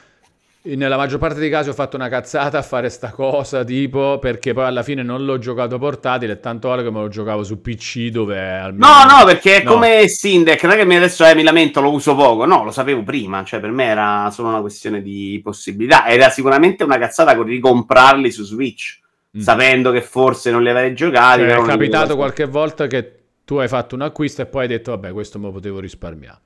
nella 0.75 0.97
maggior 0.97 1.19
parte 1.19 1.39
dei 1.39 1.49
casi 1.49 1.69
ho 1.69 1.73
fatto 1.73 1.97
una 1.97 2.09
cazzata 2.09 2.59
a 2.59 2.63
fare 2.63 2.89
sta 2.89 3.11
cosa, 3.11 3.63
tipo, 3.63 4.19
perché 4.19 4.53
poi 4.53 4.65
alla 4.65 4.83
fine 4.83 5.03
non 5.03 5.25
l'ho 5.25 5.39
giocato 5.39 5.79
portatile, 5.79 6.41
tanto 6.41 6.69
vale 6.69 6.83
che 6.83 6.91
me 6.91 7.01
lo 7.01 7.09
giocavo 7.09 7.45
su 7.45 7.61
PC 7.61 8.09
dove 8.09 8.41
almeno... 8.41 8.87
No, 8.87 9.19
no, 9.19 9.25
perché 9.25 9.61
è 9.61 9.65
No. 9.65 9.73
come 9.73 10.09
Sindek, 10.09 10.63
non 10.65 10.73
è 10.73 10.85
che 10.85 10.97
adesso 10.97 11.25
eh, 11.25 11.35
mi 11.35 11.43
lamento, 11.45 11.81
lo 11.81 11.93
uso 11.93 12.15
poco. 12.17 12.45
No, 12.47 12.65
lo 12.65 12.71
sapevo 12.73 13.03
prima, 13.05 13.45
cioè 13.45 13.61
per 13.61 13.71
me 13.71 13.85
era 13.85 14.29
solo 14.33 14.49
una 14.49 14.61
questione 14.61 15.03
di 15.03 15.41
possibilità. 15.43 16.07
Era 16.09 16.31
sicuramente 16.31 16.83
una 16.85 16.99
cazzata 16.99 17.37
con 17.37 17.45
ricomprarli 17.45 18.31
su 18.31 18.43
Switch, 18.43 19.01
Mm. 19.37 19.41
sapendo 19.41 19.93
che 19.93 20.01
forse 20.01 20.51
non 20.51 20.63
li 20.63 20.71
avrei 20.71 20.95
giocati. 20.95 21.43
Cioè, 21.43 21.57
è 21.57 21.63
capitato 21.63 22.17
qualche 22.17 22.47
volta 22.47 22.87
che 22.87 23.13
tu 23.45 23.57
hai 23.57 23.69
fatto 23.69 23.95
un 23.95 24.01
acquisto 24.01 24.41
e 24.41 24.47
poi 24.47 24.63
hai 24.63 24.69
detto, 24.69 24.93
vabbè, 24.93 25.13
questo 25.13 25.39
me 25.39 25.47
lo 25.47 25.53
potevo 25.53 25.79
risparmiare. 25.79 26.39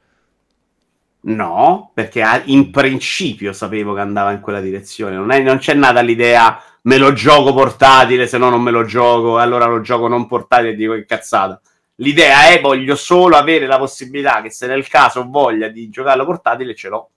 No, 1.22 1.90
perché 1.92 2.24
in 2.46 2.70
principio 2.70 3.52
sapevo 3.52 3.92
che 3.94 4.00
andava 4.00 4.32
in 4.32 4.40
quella 4.40 4.60
direzione. 4.60 5.16
Non, 5.16 5.30
è- 5.30 5.40
non 5.42 5.58
c'è 5.58 5.74
nata 5.74 6.00
l'idea 6.00 6.62
me 6.82 6.96
lo 6.96 7.12
gioco 7.12 7.52
portatile, 7.52 8.26
se 8.26 8.38
no 8.38 8.48
non 8.48 8.62
me 8.62 8.70
lo 8.70 8.84
gioco, 8.84 9.38
e 9.38 9.42
allora 9.42 9.66
lo 9.66 9.80
gioco 9.82 10.08
non 10.08 10.26
portatile 10.26 10.70
e 10.70 10.74
dico 10.76 10.94
che 10.94 11.04
cazzata. 11.04 11.60
L'idea 11.96 12.48
è 12.48 12.60
voglio 12.62 12.96
solo 12.96 13.36
avere 13.36 13.66
la 13.66 13.76
possibilità 13.76 14.40
che 14.40 14.50
se 14.50 14.66
nel 14.66 14.88
caso 14.88 15.20
ho 15.20 15.28
voglia 15.28 15.68
di 15.68 15.90
giocarlo 15.90 16.24
portatile 16.24 16.74
ce 16.74 16.88
l'ho. 16.88 17.10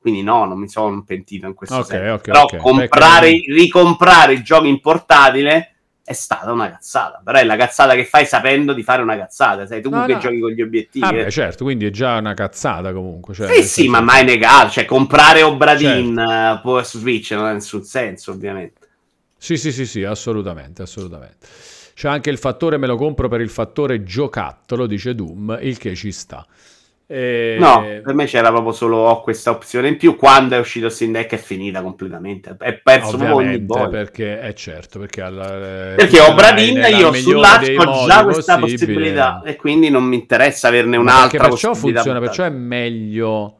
Quindi 0.00 0.22
no, 0.22 0.44
non 0.46 0.58
mi 0.58 0.68
sono 0.68 1.04
pentito 1.04 1.46
in 1.46 1.54
questo 1.54 1.76
Ok, 1.76 1.86
senso. 1.86 2.14
ok, 2.14 2.20
Però 2.22 2.42
ok. 2.44 2.56
comprare, 2.56 3.30
ricomprare 3.46 4.32
i 4.32 4.42
giochi 4.42 4.68
in 4.68 4.80
portatile 4.80 5.74
è 6.10 6.12
stata 6.12 6.50
una 6.50 6.68
cazzata. 6.68 7.20
Però 7.24 7.38
è 7.38 7.44
la 7.44 7.54
cazzata 7.56 7.94
che 7.94 8.04
fai 8.04 8.26
sapendo 8.26 8.72
di 8.72 8.82
fare 8.82 9.00
una 9.00 9.16
cazzata. 9.16 9.64
Sai 9.64 9.80
tu 9.80 9.90
No, 9.90 10.04
che 10.06 10.14
no. 10.14 10.18
giochi 10.18 10.40
con 10.40 10.50
gli 10.50 10.60
obiettivi. 10.60 11.04
Vabbè, 11.06 11.26
eh. 11.26 11.30
certo, 11.30 11.62
quindi 11.62 11.86
è 11.86 11.90
già 11.90 12.16
una 12.16 12.34
cazzata 12.34 12.92
comunque. 12.92 13.32
Cioè, 13.32 13.46
Sì, 13.46 13.52
nel 13.52 13.62
sì, 13.64 13.88
ma 13.88 14.00
mai 14.00 14.24
negato. 14.24 14.70
Cioè, 14.70 14.84
comprare 14.86 15.42
Obradin 15.42 16.16
Certo. 16.16 16.32
eh, 16.32 16.60
poi 16.62 16.84
su 16.84 16.98
Switch 16.98 17.30
non 17.30 17.44
ha 17.44 17.52
nessun 17.52 17.84
senso, 17.84 18.32
ovviamente. 18.32 18.88
Sì, 19.38 19.56
sì, 19.56 19.72
sì, 19.72 19.86
sì, 19.86 20.02
assolutamente, 20.04 20.82
assolutamente. 20.82 21.46
C'è 21.94 22.08
anche 22.08 22.30
il 22.30 22.38
fattore 22.38 22.76
me 22.76 22.86
lo 22.86 22.96
compro 22.96 23.28
per 23.28 23.40
il 23.40 23.50
fattore 23.50 24.02
giocattolo, 24.02 24.86
dice 24.86 25.14
Doom, 25.14 25.58
il 25.62 25.78
che 25.78 25.94
ci 25.94 26.12
sta. 26.12 26.44
E- 27.12 27.56
No, 27.58 27.80
per 28.04 28.14
me 28.14 28.26
c'era 28.26 28.50
proprio 28.50 28.70
solo 28.72 28.98
ho 28.98 29.20
questa 29.22 29.50
opzione 29.50 29.88
in 29.88 29.96
più. 29.96 30.14
Quando 30.14 30.54
è 30.54 30.58
uscito 30.60 30.88
Steam 30.88 31.10
Deck 31.10 31.32
è 31.32 31.36
finita 31.38 31.82
completamente. 31.82 32.54
È 32.56 32.74
perso 32.74 33.16
proprio 33.16 33.34
ogni 33.36 33.58
voglia. 33.66 33.88
perché 33.88 34.40
è 34.40 34.52
certo, 34.52 35.00
perché, 35.00 35.20
alla, 35.20 35.94
Perché 35.96 36.18
funziona 36.18 36.30
Obradin 36.30 36.78
nel 36.78 36.94
io 36.94 37.10
dei 37.10 37.76
ho 37.76 38.06
già 38.06 38.24
questa 38.24 38.58
possibili. 38.58 38.86
possibilità 38.94 39.42
e 39.44 39.56
quindi 39.56 39.90
non 39.90 40.04
mi 40.04 40.16
interessa 40.16 40.68
averne 40.68 40.96
un'altra 40.96 41.38
perché 41.38 41.48
perciò 41.48 41.74
funziona, 41.74 42.20
perciò 42.20 42.44
è 42.44 42.48
meglio 42.50 43.56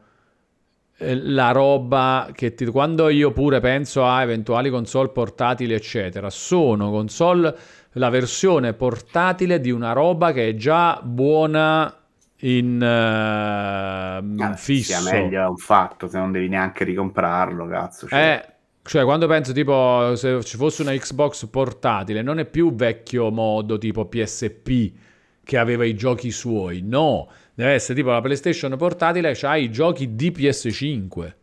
eh, 0.97 1.15
la 1.15 1.51
roba 1.51 2.29
che 2.33 2.53
ti, 2.53 2.65
quando 2.67 3.09
io 3.09 3.31
pure 3.31 3.59
penso 3.59 4.05
a 4.05 4.21
eventuali 4.21 4.69
console 4.69 5.09
portatili 5.09 5.73
eccetera 5.73 6.29
sono 6.29 6.89
console 6.89 7.53
la 7.93 8.09
versione 8.09 8.73
portatile 8.73 9.59
di 9.59 9.71
una 9.71 9.91
roba 9.91 10.31
che 10.31 10.49
è 10.49 10.55
già 10.55 10.99
buona 11.03 11.93
in 12.41 12.81
eh, 12.81 14.21
Ah, 14.43 14.55
fisso 14.55 14.83
Sia 14.83 15.01
meglio 15.01 15.41
è 15.41 15.45
un 15.47 15.57
fatto, 15.57 16.07
se 16.07 16.17
non 16.17 16.31
devi 16.31 16.47
neanche 16.49 16.83
ricomprarlo, 16.83 17.67
cazzo. 17.67 18.07
cioè. 18.07 18.19
Eh, 18.45 18.53
cioè, 18.83 19.03
quando 19.03 19.27
penso 19.27 19.53
tipo 19.53 20.15
se 20.15 20.43
ci 20.43 20.57
fosse 20.57 20.81
una 20.81 20.93
Xbox 20.93 21.45
portatile, 21.47 22.21
non 22.23 22.39
è 22.39 22.45
più 22.45 22.73
vecchio 22.73 23.29
modo 23.31 23.77
tipo 23.77 24.05
PSP 24.07 24.91
che 25.43 25.57
aveva 25.57 25.85
i 25.85 25.93
giochi 25.95 26.31
suoi. 26.31 26.81
No, 26.81 27.29
deve 27.53 27.71
essere 27.73 27.95
tipo 27.95 28.09
la 28.11 28.21
PlayStation 28.21 28.75
portatile, 28.77 29.33
c'ha 29.35 29.55
i 29.55 29.69
giochi 29.71 30.15
di 30.15 30.31
PS5 30.31 31.35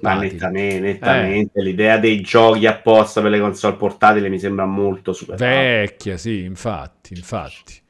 Ma 0.00 0.16
portatili. 0.18 0.18
nettamente, 0.18 0.80
nettamente 0.80 1.62
l'idea 1.62 1.96
dei 1.98 2.20
giochi 2.20 2.66
apposta 2.66 3.22
per 3.22 3.30
le 3.30 3.40
console 3.40 3.76
portatili 3.76 4.28
mi 4.28 4.38
sembra 4.38 4.66
molto 4.66 5.12
superata. 5.14 5.72
Vecchia, 5.84 6.16
sì, 6.16 6.44
infatti, 6.44 7.14
infatti. 7.14 7.81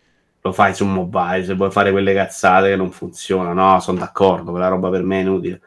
Lo 0.45 0.53
fai 0.53 0.75
su 0.75 0.85
mobile, 0.85 1.45
se 1.45 1.55
vuoi 1.55 1.71
fare 1.71 1.93
quelle 1.93 2.13
cazzate 2.13 2.71
che 2.71 2.77
non 2.77 2.91
funzionano, 2.91 3.53
no, 3.53 3.79
sono 3.79 3.99
d'accordo, 3.99 4.51
quella 4.51 4.67
roba 4.67 4.91
per 4.91 5.05
me 5.05 5.19
è 5.19 5.23
inutile. 5.23 5.61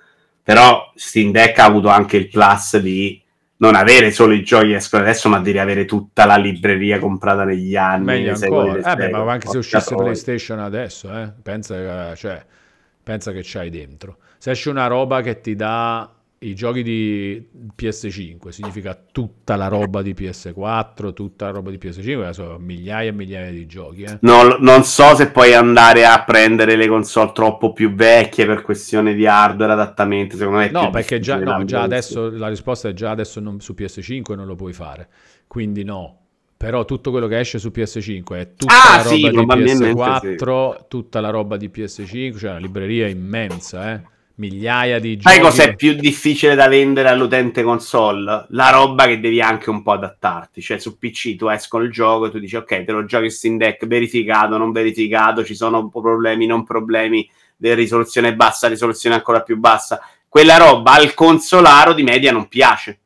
Però 0.44 0.92
Steam 0.96 1.32
Deck 1.32 1.58
ha 1.60 1.66
avuto 1.66 1.88
anche 1.88 2.18
il 2.18 2.28
plus 2.28 2.78
di 2.80 3.24
non 3.58 3.76
avere 3.76 4.12
solo 4.12 4.34
i 4.34 4.44
giochi 4.44 4.68
che 4.68 4.76
escono 4.76 5.04
adesso, 5.04 5.30
ma 5.30 5.40
di 5.40 5.58
avere 5.58 5.86
tutta 5.86 6.26
la 6.26 6.36
libreria 6.36 7.00
comprata 7.00 7.46
negli 7.46 7.76
anni. 7.78 8.04
Meglio 8.04 8.34
ancora. 8.34 8.92
Eh 8.92 8.96
beh, 8.96 9.10
ma 9.12 9.32
anche 9.32 9.48
se 9.48 9.58
uscisse 9.58 9.86
troia. 9.86 10.04
PlayStation 10.04 10.60
adesso, 10.60 11.10
eh, 11.18 11.32
pensa, 11.42 12.14
cioè, 12.16 12.46
pensa 13.02 13.32
che 13.32 13.42
c'hai 13.44 13.70
dentro. 13.70 14.18
Se 14.38 14.52
esce 14.52 14.70
una 14.70 14.88
roba 14.88 15.22
che 15.22 15.40
ti 15.40 15.56
dà 15.56 16.15
i 16.40 16.54
giochi 16.54 16.84
di 16.84 17.48
PS5, 17.76 18.50
significa 18.50 19.00
tutta 19.12 19.56
la 19.56 19.68
roba 19.68 20.02
di 20.02 20.14
PS4, 20.14 21.14
tutta 21.14 21.46
la 21.46 21.52
roba 21.52 21.72
di 21.72 21.78
PS5, 21.78 22.30
sono 22.32 22.58
migliaia 22.58 23.10
e 23.10 23.14
migliaia 23.14 23.52
di 23.52 23.66
giochi. 23.66 24.04
Eh. 24.04 24.18
Non, 24.22 24.58
non 24.60 24.84
so 24.84 25.16
se 25.16 25.32
puoi 25.32 25.54
andare 25.54 26.06
a 26.06 26.24
prendere 26.24 26.76
le 26.76 26.88
console 26.88 27.32
troppo 27.34 27.74
più 27.74 27.94
vecchie 27.94 28.46
per 28.46 28.62
questione 28.62 29.14
di 29.14 29.26
hardware 29.26 29.72
adattamento. 29.72 30.36
Secondo 30.38 30.60
me 30.60 30.70
No, 30.70 30.90
perché 30.90 31.20
già, 31.20 31.38
no, 31.38 31.64
già 31.66 31.82
adesso 31.82 32.30
la 32.30 32.50
risposta 32.50 32.90
è 32.90 32.94
già 32.94 33.12
adesso 33.12 33.40
non- 33.40 33.60
su 33.62 33.74
PS5 33.76 34.36
non 34.36 34.46
lo 34.46 34.56
puoi 34.56 34.74
fare. 34.74 35.08
Quindi 35.48 35.84
no. 35.84 36.20
Però 36.58 36.86
tutto 36.86 37.12
quello 37.12 37.28
che 37.28 37.40
esce 37.40 37.60
su 37.60 37.70
PS5 37.74 38.24
è 38.38 38.54
tutta 38.56 38.74
Ah, 38.74 38.96
la 38.98 39.04
roba 39.04 39.16
sì, 39.16 39.22
di 39.22 39.30
probabilmente 39.32 39.92
PS4, 39.94 40.86
tutta 40.88 41.20
la 41.20 41.30
roba 41.30 41.58
di 41.58 41.70
PS5, 41.74 42.38
cioè 42.38 42.50
una 42.52 42.60
libreria 42.60 43.08
immensa, 43.08 43.94
eh. 43.94 44.02
Migliaia 44.38 45.00
di 45.00 45.16
giochi. 45.18 45.34
Sai 45.34 45.42
cos'è 45.42 45.76
più 45.76 45.94
difficile 45.94 46.56
da 46.56 46.68
vendere 46.68 47.08
all'utente 47.08 47.64
console? 47.64 48.46
La 48.50 48.70
roba 48.70 49.06
che 49.06 49.20
devi 49.20 49.42
anche 49.42 49.70
un 49.70 49.82
po' 49.82 49.94
adattarti. 49.94 50.62
Cioè, 50.62 50.78
su 50.78 50.98
PC 50.98 51.36
tu 51.36 51.48
escono 51.48 51.84
il 51.84 51.92
gioco 51.92 52.26
e 52.26 52.32
tu 52.32 52.40
dici, 52.40 52.58
ok, 52.58 52.84
te 52.84 52.92
lo 52.92 53.06
giochi 53.06 53.30
Steam 53.30 53.58
Deck, 53.58 53.86
verificato, 53.88 54.58
non 54.58 54.74
verificato, 54.74 55.46
ci 55.46 55.56
sono 55.56 55.88
problemi, 55.88 56.46
non 56.46 56.66
problemi, 56.66 57.30
risoluzione 57.58 58.36
bassa, 58.36 58.68
risoluzione 58.68 59.16
ancora 59.16 59.42
più 59.42 59.58
bassa. 59.58 60.02
Quella 60.28 60.58
roba 60.58 60.92
al 60.92 61.14
consolaro 61.14 61.94
di 61.94 62.04
media 62.04 62.34
non 62.34 62.50
piace. 62.50 63.00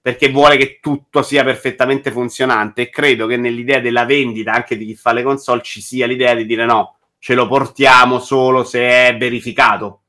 Perché 0.00 0.30
vuole 0.30 0.56
che 0.56 0.78
tutto 0.80 1.22
sia 1.22 1.42
perfettamente 1.42 2.12
funzionante. 2.12 2.82
E 2.82 2.90
credo 2.90 3.26
che 3.26 3.36
nell'idea 3.36 3.80
della 3.80 4.04
vendita 4.04 4.52
anche 4.52 4.76
di 4.76 4.86
chi 4.86 4.94
fa 4.94 5.12
le 5.12 5.24
console 5.24 5.62
ci 5.62 5.80
sia 5.80 6.06
l'idea 6.06 6.36
di 6.36 6.46
dire 6.46 6.64
no, 6.64 6.98
ce 7.18 7.34
lo 7.34 7.48
portiamo 7.48 8.20
solo 8.20 8.62
se 8.62 9.08
è 9.08 9.16
verificato. 9.18 10.02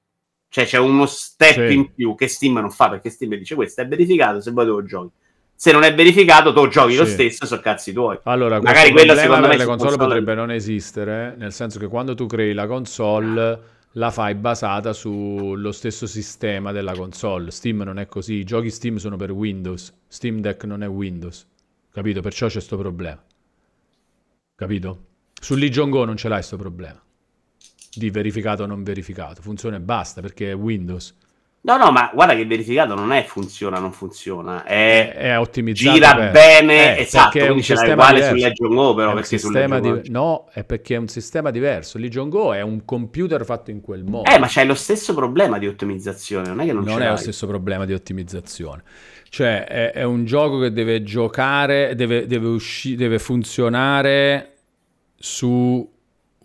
Cioè 0.58 0.66
c'è 0.66 0.80
uno 0.80 1.06
step 1.06 1.68
Sì. 1.68 1.74
in 1.76 1.94
più 1.94 2.16
che 2.16 2.28
Steam 2.28 2.58
non 2.58 2.72
fa 2.72 2.90
perché 2.90 3.12
Steam 3.12 3.36
dice 3.36 3.54
questo 3.54 3.82
è 3.82 3.88
verificato 3.88 4.42
se 4.42 4.50
vuoi 4.50 4.66
te 4.66 4.72
lo 4.72 4.84
giochi. 4.84 5.12
Se 5.54 5.72
non 5.72 5.84
è 5.84 5.94
verificato, 5.94 6.52
tu 6.52 6.68
giochi 6.68 6.96
lo 6.96 7.06
Sì. 7.06 7.12
stesso, 7.12 7.46
sono 7.46 7.62
cazzi 7.62 7.94
tuoi. 7.94 8.18
Allora, 8.24 8.60
Magari 8.60 8.90
questo 8.92 8.94
quello 8.94 9.14
problema 9.14 9.22
secondo 9.22 9.48
me 9.50 9.58
le 9.58 9.66
console, 9.66 9.90
console- 9.90 10.08
potrebbe 10.08 10.34
non 10.34 10.50
esistere, 10.52 11.36
nel 11.38 11.54
senso 11.54 11.78
che 11.78 11.86
quando 11.88 12.16
tu 12.16 12.26
crei 12.26 12.54
la 12.56 12.66
console 12.66 13.60
la 13.92 14.10
fai 14.10 14.34
basata 14.34 14.94
sullo 14.94 15.72
stesso 15.72 16.08
sistema 16.08 16.72
della 16.72 16.94
console. 16.94 17.52
Steam 17.52 17.82
non 17.84 18.00
è 18.00 18.08
così, 18.08 18.34
i 18.34 18.44
giochi 18.44 18.72
Steam 18.72 18.96
sono 18.96 19.16
per 19.16 19.30
Windows, 19.32 19.94
Steam 20.08 20.40
Deck 20.40 20.64
non 20.64 20.82
è 20.82 20.88
Windows. 20.88 21.46
Capito? 21.92 22.22
Perciò 22.22 22.48
c'è 22.48 22.60
sto 22.62 22.78
problema. 22.78 23.24
Capito? 24.56 25.06
Su 25.40 25.54
Legion 25.56 25.92
Go 25.92 26.04
non 26.04 26.18
ce 26.18 26.28
l'hai 26.30 26.42
sto 26.42 26.58
problema. 26.58 27.00
Di 27.94 28.10
verificato 28.10 28.64
o 28.64 28.66
non 28.66 28.84
verificato. 28.84 29.42
Funziona 29.42 29.78
e 29.78 29.80
basta 29.80 30.22
perché 30.22 30.52
è 30.52 30.56
Windows. 30.56 31.16
No, 31.60 31.76
no, 31.76 31.92
ma 31.92 32.10
guarda 32.14 32.34
che 32.34 32.46
verificato 32.46 32.94
non 32.96 33.12
è 33.12 33.26
funziona, 33.26 33.78
non 33.80 33.92
funziona. 33.92 34.64
È, 34.64 35.12
È 35.14 35.38
ottimizzato 35.38 35.96
gira 35.96 36.16
per- 36.16 36.32
bene, 36.32 36.98
Eh, 36.98 37.02
esatto. 37.02 37.40
è 37.40 37.50
un 37.50 37.62
sistema 37.62 37.92
uguale 37.94 38.14
diverso. 38.20 38.38
su 38.38 38.44
Legion 38.48 38.76
Go, 38.76 38.94
però 38.94 39.10
È 39.10 39.14
perché 39.16 39.38
sistema 39.38 39.80
di- 39.82 40.10
No, 40.10 40.48
è 40.54 40.64
perché 40.64 40.96
è 40.96 40.98
un 40.98 41.08
sistema 41.10 41.50
diverso. 41.52 41.98
Legion 41.98 42.30
Go 42.30 42.54
è 42.54 42.62
un 42.62 42.86
computer 42.86 43.44
fatto 43.44 43.72
in 43.72 43.82
quel 43.82 44.06
modo. 44.06 44.30
Eh, 44.32 44.38
ma 44.40 44.48
c'hai 44.48 44.66
lo 44.66 44.76
stesso 44.76 45.14
problema 45.14 45.58
di 45.58 45.68
ottimizzazione, 45.68 46.48
non 46.48 46.62
è 46.62 46.66
che 46.66 46.72
non, 46.72 46.84
non 46.86 47.02
è 47.02 47.10
lo 47.10 47.18
stesso 47.18 47.48
problema 47.48 47.84
di 47.86 47.94
ottimizzazione. 47.94 48.84
Cioè, 49.28 49.66
è, 49.66 49.92
è 49.92 50.04
un 50.04 50.24
gioco 50.24 50.60
che 50.60 50.72
deve 50.72 51.04
giocare, 51.04 51.96
deve, 51.96 52.28
deve, 52.28 52.48
usci- 52.48 52.96
deve 52.96 53.20
funzionare 53.20 54.54
su 55.18 55.86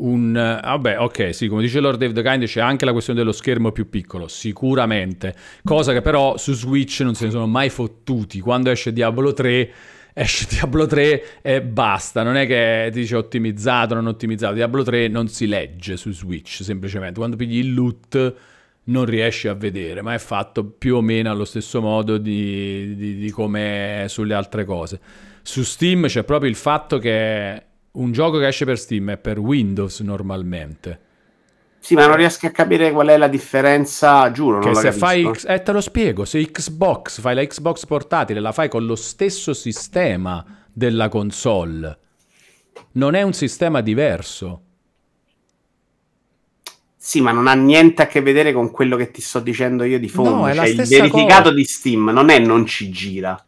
un... 0.03 0.33
Vabbè, 0.33 1.01
ok, 1.01 1.35
sì, 1.35 1.49
come 1.49 1.63
dice 1.63 1.81
Lord 1.81 1.99
Dave 1.99 2.13
the 2.13 2.23
Kind 2.23 2.45
c'è 2.45 2.61
anche 2.61 2.85
la 2.85 2.93
questione 2.93 3.19
dello 3.19 3.33
schermo 3.33 3.73
più 3.73 3.89
piccolo, 3.89 4.29
sicuramente. 4.29 5.35
Cosa 5.65 5.93
che 5.93 6.01
però 6.01 6.37
su 6.37 6.53
Switch 6.53 7.01
non 7.01 7.15
se 7.15 7.27
ne 7.27 7.31
sono 7.31 7.47
mai 7.47 7.71
fottuti. 7.71 8.41
Quando 8.41 8.71
esce 8.71 8.93
Diablo 8.93 9.33
3... 9.33 9.73
Esce 10.15 10.47
Diablo 10.51 10.87
3 10.87 11.41
e 11.41 11.63
basta, 11.63 12.23
non 12.23 12.37
è 12.37 12.47
che 12.47 12.91
ti 12.93 13.01
dice 13.01 13.17
ottimizzato, 13.17 13.95
non 13.95 14.07
ottimizzato. 14.07 14.53
Diablo 14.53 14.83
3 14.83 15.09
non 15.09 15.29
si 15.29 15.47
legge 15.47 15.97
su 15.97 16.13
Switch, 16.13 16.63
semplicemente. 16.63 17.19
Quando 17.19 17.37
pigli 17.37 17.59
il 17.59 17.73
loot 17.73 18.35
non 18.85 19.05
riesci 19.05 19.49
a 19.49 19.55
vedere, 19.55 20.03
ma 20.03 20.13
è 20.13 20.19
fatto 20.19 20.65
più 20.65 20.97
o 20.97 21.01
meno 21.01 21.31
allo 21.31 21.45
stesso 21.45 21.81
modo 21.81 22.19
di, 22.19 22.95
di, 22.95 23.17
di 23.17 23.31
come 23.31 24.05
sulle 24.09 24.35
altre 24.35 24.65
cose. 24.65 25.01
Su 25.41 25.63
Steam 25.63 26.07
c'è 26.07 26.25
proprio 26.25 26.51
il 26.51 26.57
fatto 26.57 26.99
che 26.99 27.63
un 27.93 28.13
gioco 28.13 28.39
che 28.39 28.47
esce 28.49 28.65
per 28.65 28.79
Steam 28.79 29.11
è 29.11 29.17
per 29.19 29.39
Windows 29.39 30.01
normalmente. 30.01 31.01
Sì, 31.79 31.95
ma 31.95 32.07
non 32.07 32.17
riesco 32.17 32.47
a 32.47 32.51
capire 32.51 32.93
qual 32.93 33.09
è 33.09 33.17
la 33.17 33.27
differenza, 33.27 34.31
giuro, 34.31 34.61
Che 34.61 34.71
la 34.71 34.81
se 34.81 34.93
fai. 34.93 35.29
X- 35.29 35.47
eh, 35.49 35.63
te 35.63 35.73
lo 35.73 35.81
spiego, 35.81 36.25
se 36.25 36.41
Xbox 36.49 37.21
fai 37.21 37.35
la 37.35 37.45
Xbox 37.45 37.85
portatile, 37.87 38.39
la 38.39 38.53
fai 38.53 38.69
con 38.69 38.87
lo 38.87 38.95
stesso 38.95 39.53
sistema 39.53 40.65
della 40.73 41.09
console, 41.09 41.99
non 42.93 43.15
è 43.15 43.23
un 43.23 43.33
sistema 43.33 43.81
diverso. 43.81 44.63
Sì, 46.97 47.21
ma 47.21 47.33
non 47.33 47.49
ha 47.49 47.55
niente 47.55 48.03
a 48.03 48.07
che 48.07 48.21
vedere 48.23 48.53
con 48.53 48.71
quello 48.71 48.95
che 48.97 49.11
ti 49.11 49.21
sto 49.21 49.41
dicendo 49.41 49.83
io 49.83 49.99
di 49.99 50.09
fondo. 50.09 50.37
No, 50.37 50.49
è 50.49 50.55
la 50.55 50.63
cioè, 50.63 50.71
il 50.71 50.75
stessa 50.75 51.03
verificato 51.03 51.43
cosa. 51.43 51.55
di 51.55 51.65
Steam 51.65 52.11
non 52.11 52.29
è 52.29 52.39
non 52.39 52.65
ci 52.65 52.91
gira, 52.91 53.45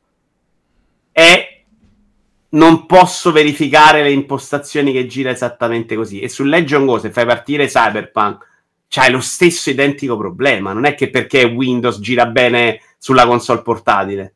non 2.55 2.87
posso 2.87 3.33
verificare 3.33 4.03
le 4.03 4.13
impostazioni 4.13 4.93
che 4.93 5.07
gira 5.07 5.31
esattamente 5.31 5.95
così. 5.97 6.21
E 6.21 6.29
su 6.29 6.45
Legion 6.45 6.87
Go, 6.87 6.99
se 6.99 7.11
fai 7.11 7.27
partire 7.27 7.67
Cyberpunk, 7.67 8.47
c'hai 8.89 9.11
lo 9.11 9.21
stesso 9.21 9.71
identico 9.71 10.17
problema. 10.17 10.73
Non 10.73 10.85
è 10.85 10.95
che 10.95 11.11
perché 11.11 11.45
Windows 11.45 11.99
gira 11.99 12.27
bene 12.27 12.81
sulla 12.99 13.27
console 13.27 13.63
portatile. 13.63 14.35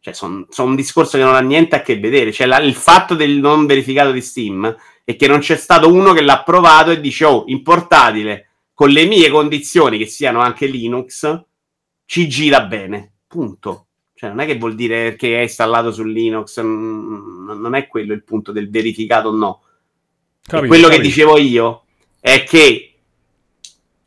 Cioè, 0.00 0.14
sono 0.14 0.46
un 0.58 0.76
discorso 0.76 1.16
che 1.16 1.24
non 1.24 1.34
ha 1.34 1.40
niente 1.40 1.74
a 1.74 1.82
che 1.82 1.98
vedere. 1.98 2.32
Cioè, 2.32 2.46
la- 2.46 2.60
il 2.60 2.74
fatto 2.74 3.14
del 3.14 3.38
non 3.38 3.66
verificato 3.66 4.12
di 4.12 4.20
Steam 4.20 4.76
è 5.04 5.16
che 5.16 5.26
non 5.26 5.40
c'è 5.40 5.56
stato 5.56 5.92
uno 5.92 6.12
che 6.12 6.20
l'ha 6.20 6.42
provato 6.42 6.90
e 6.90 7.00
dice, 7.00 7.24
oh, 7.24 7.44
in 7.46 7.62
portatile, 7.62 8.50
con 8.74 8.90
le 8.90 9.06
mie 9.06 9.30
condizioni, 9.30 9.98
che 9.98 10.06
siano 10.06 10.40
anche 10.40 10.66
Linux, 10.66 11.44
ci 12.04 12.28
gira 12.28 12.62
bene. 12.64 13.14
Punto. 13.26 13.85
Cioè, 14.18 14.30
non 14.30 14.40
è 14.40 14.46
che 14.46 14.56
vuol 14.56 14.74
dire 14.74 15.14
che 15.14 15.38
è 15.38 15.42
installato 15.42 15.92
su 15.92 16.02
Linux, 16.02 16.58
mm, 16.62 17.50
non 17.60 17.74
è 17.74 17.86
quello 17.86 18.14
il 18.14 18.24
punto 18.24 18.50
del 18.50 18.70
verificato 18.70 19.28
o 19.28 19.36
no. 19.36 19.62
Capito, 20.40 20.68
quello 20.68 20.84
che 20.84 20.96
capito. 20.96 21.08
dicevo 21.08 21.36
io 21.36 21.84
è 22.18 22.42
che 22.44 22.94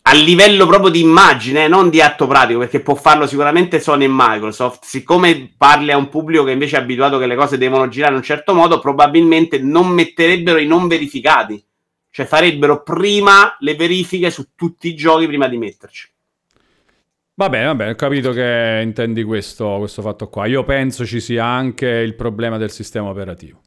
a 0.02 0.14
livello 0.14 0.66
proprio 0.66 0.90
di 0.90 1.02
immagine, 1.02 1.68
non 1.68 1.92
di 1.92 2.02
atto 2.02 2.26
pratico, 2.26 2.58
perché 2.58 2.80
può 2.80 2.96
farlo 2.96 3.28
sicuramente 3.28 3.80
Sony 3.80 4.06
e 4.06 4.10
Microsoft, 4.10 4.84
siccome 4.84 5.54
parli 5.56 5.92
a 5.92 5.98
un 5.98 6.10
pubblico 6.10 6.44
che 6.44 6.54
invece 6.54 6.78
è 6.78 6.80
abituato 6.80 7.20
che 7.20 7.28
le 7.28 7.36
cose 7.36 7.60
devono 7.60 7.88
girare 7.88 8.14
in 8.14 8.18
un 8.18 8.24
certo 8.24 8.56
modo, 8.56 8.80
probabilmente 8.80 9.60
non 9.60 9.90
metterebbero 9.90 10.58
i 10.58 10.66
non 10.66 10.88
verificati. 10.88 11.64
Cioè 12.10 12.26
farebbero 12.26 12.82
prima 12.82 13.56
le 13.60 13.76
verifiche 13.76 14.32
su 14.32 14.48
tutti 14.56 14.88
i 14.88 14.96
giochi 14.96 15.28
prima 15.28 15.48
di 15.48 15.58
metterci. 15.58 16.10
Va 17.40 17.48
bene, 17.48 17.68
va 17.68 17.76
bene, 17.76 17.92
ho 17.92 17.96
capito 17.96 18.34
che 18.34 18.82
intendi 18.84 19.24
questo, 19.24 19.78
questo 19.78 20.02
fatto 20.02 20.28
qua. 20.28 20.46
Io 20.46 20.66
penso 20.66 21.06
ci 21.06 21.22
sia 21.22 21.46
anche 21.46 21.88
il 21.88 22.14
problema 22.16 22.58
del 22.58 22.70
sistema 22.70 23.08
operativo, 23.08 23.62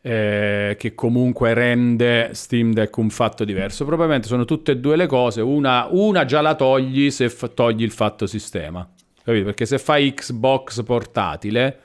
eh, 0.00 0.76
che 0.78 0.94
comunque 0.94 1.52
rende 1.52 2.30
Steam 2.34 2.72
Deck 2.72 2.96
un 2.98 3.10
fatto 3.10 3.42
diverso. 3.42 3.84
Probabilmente 3.84 4.28
sono 4.28 4.44
tutte 4.44 4.70
e 4.70 4.76
due 4.76 4.94
le 4.94 5.08
cose, 5.08 5.40
una, 5.40 5.88
una 5.90 6.24
già 6.24 6.40
la 6.40 6.54
togli 6.54 7.10
se 7.10 7.28
f- 7.28 7.52
togli 7.52 7.82
il 7.82 7.90
fatto 7.90 8.28
sistema, 8.28 8.88
capito? 9.24 9.46
Perché 9.46 9.66
se 9.66 9.78
fai 9.80 10.14
Xbox 10.14 10.84
portatile, 10.84 11.78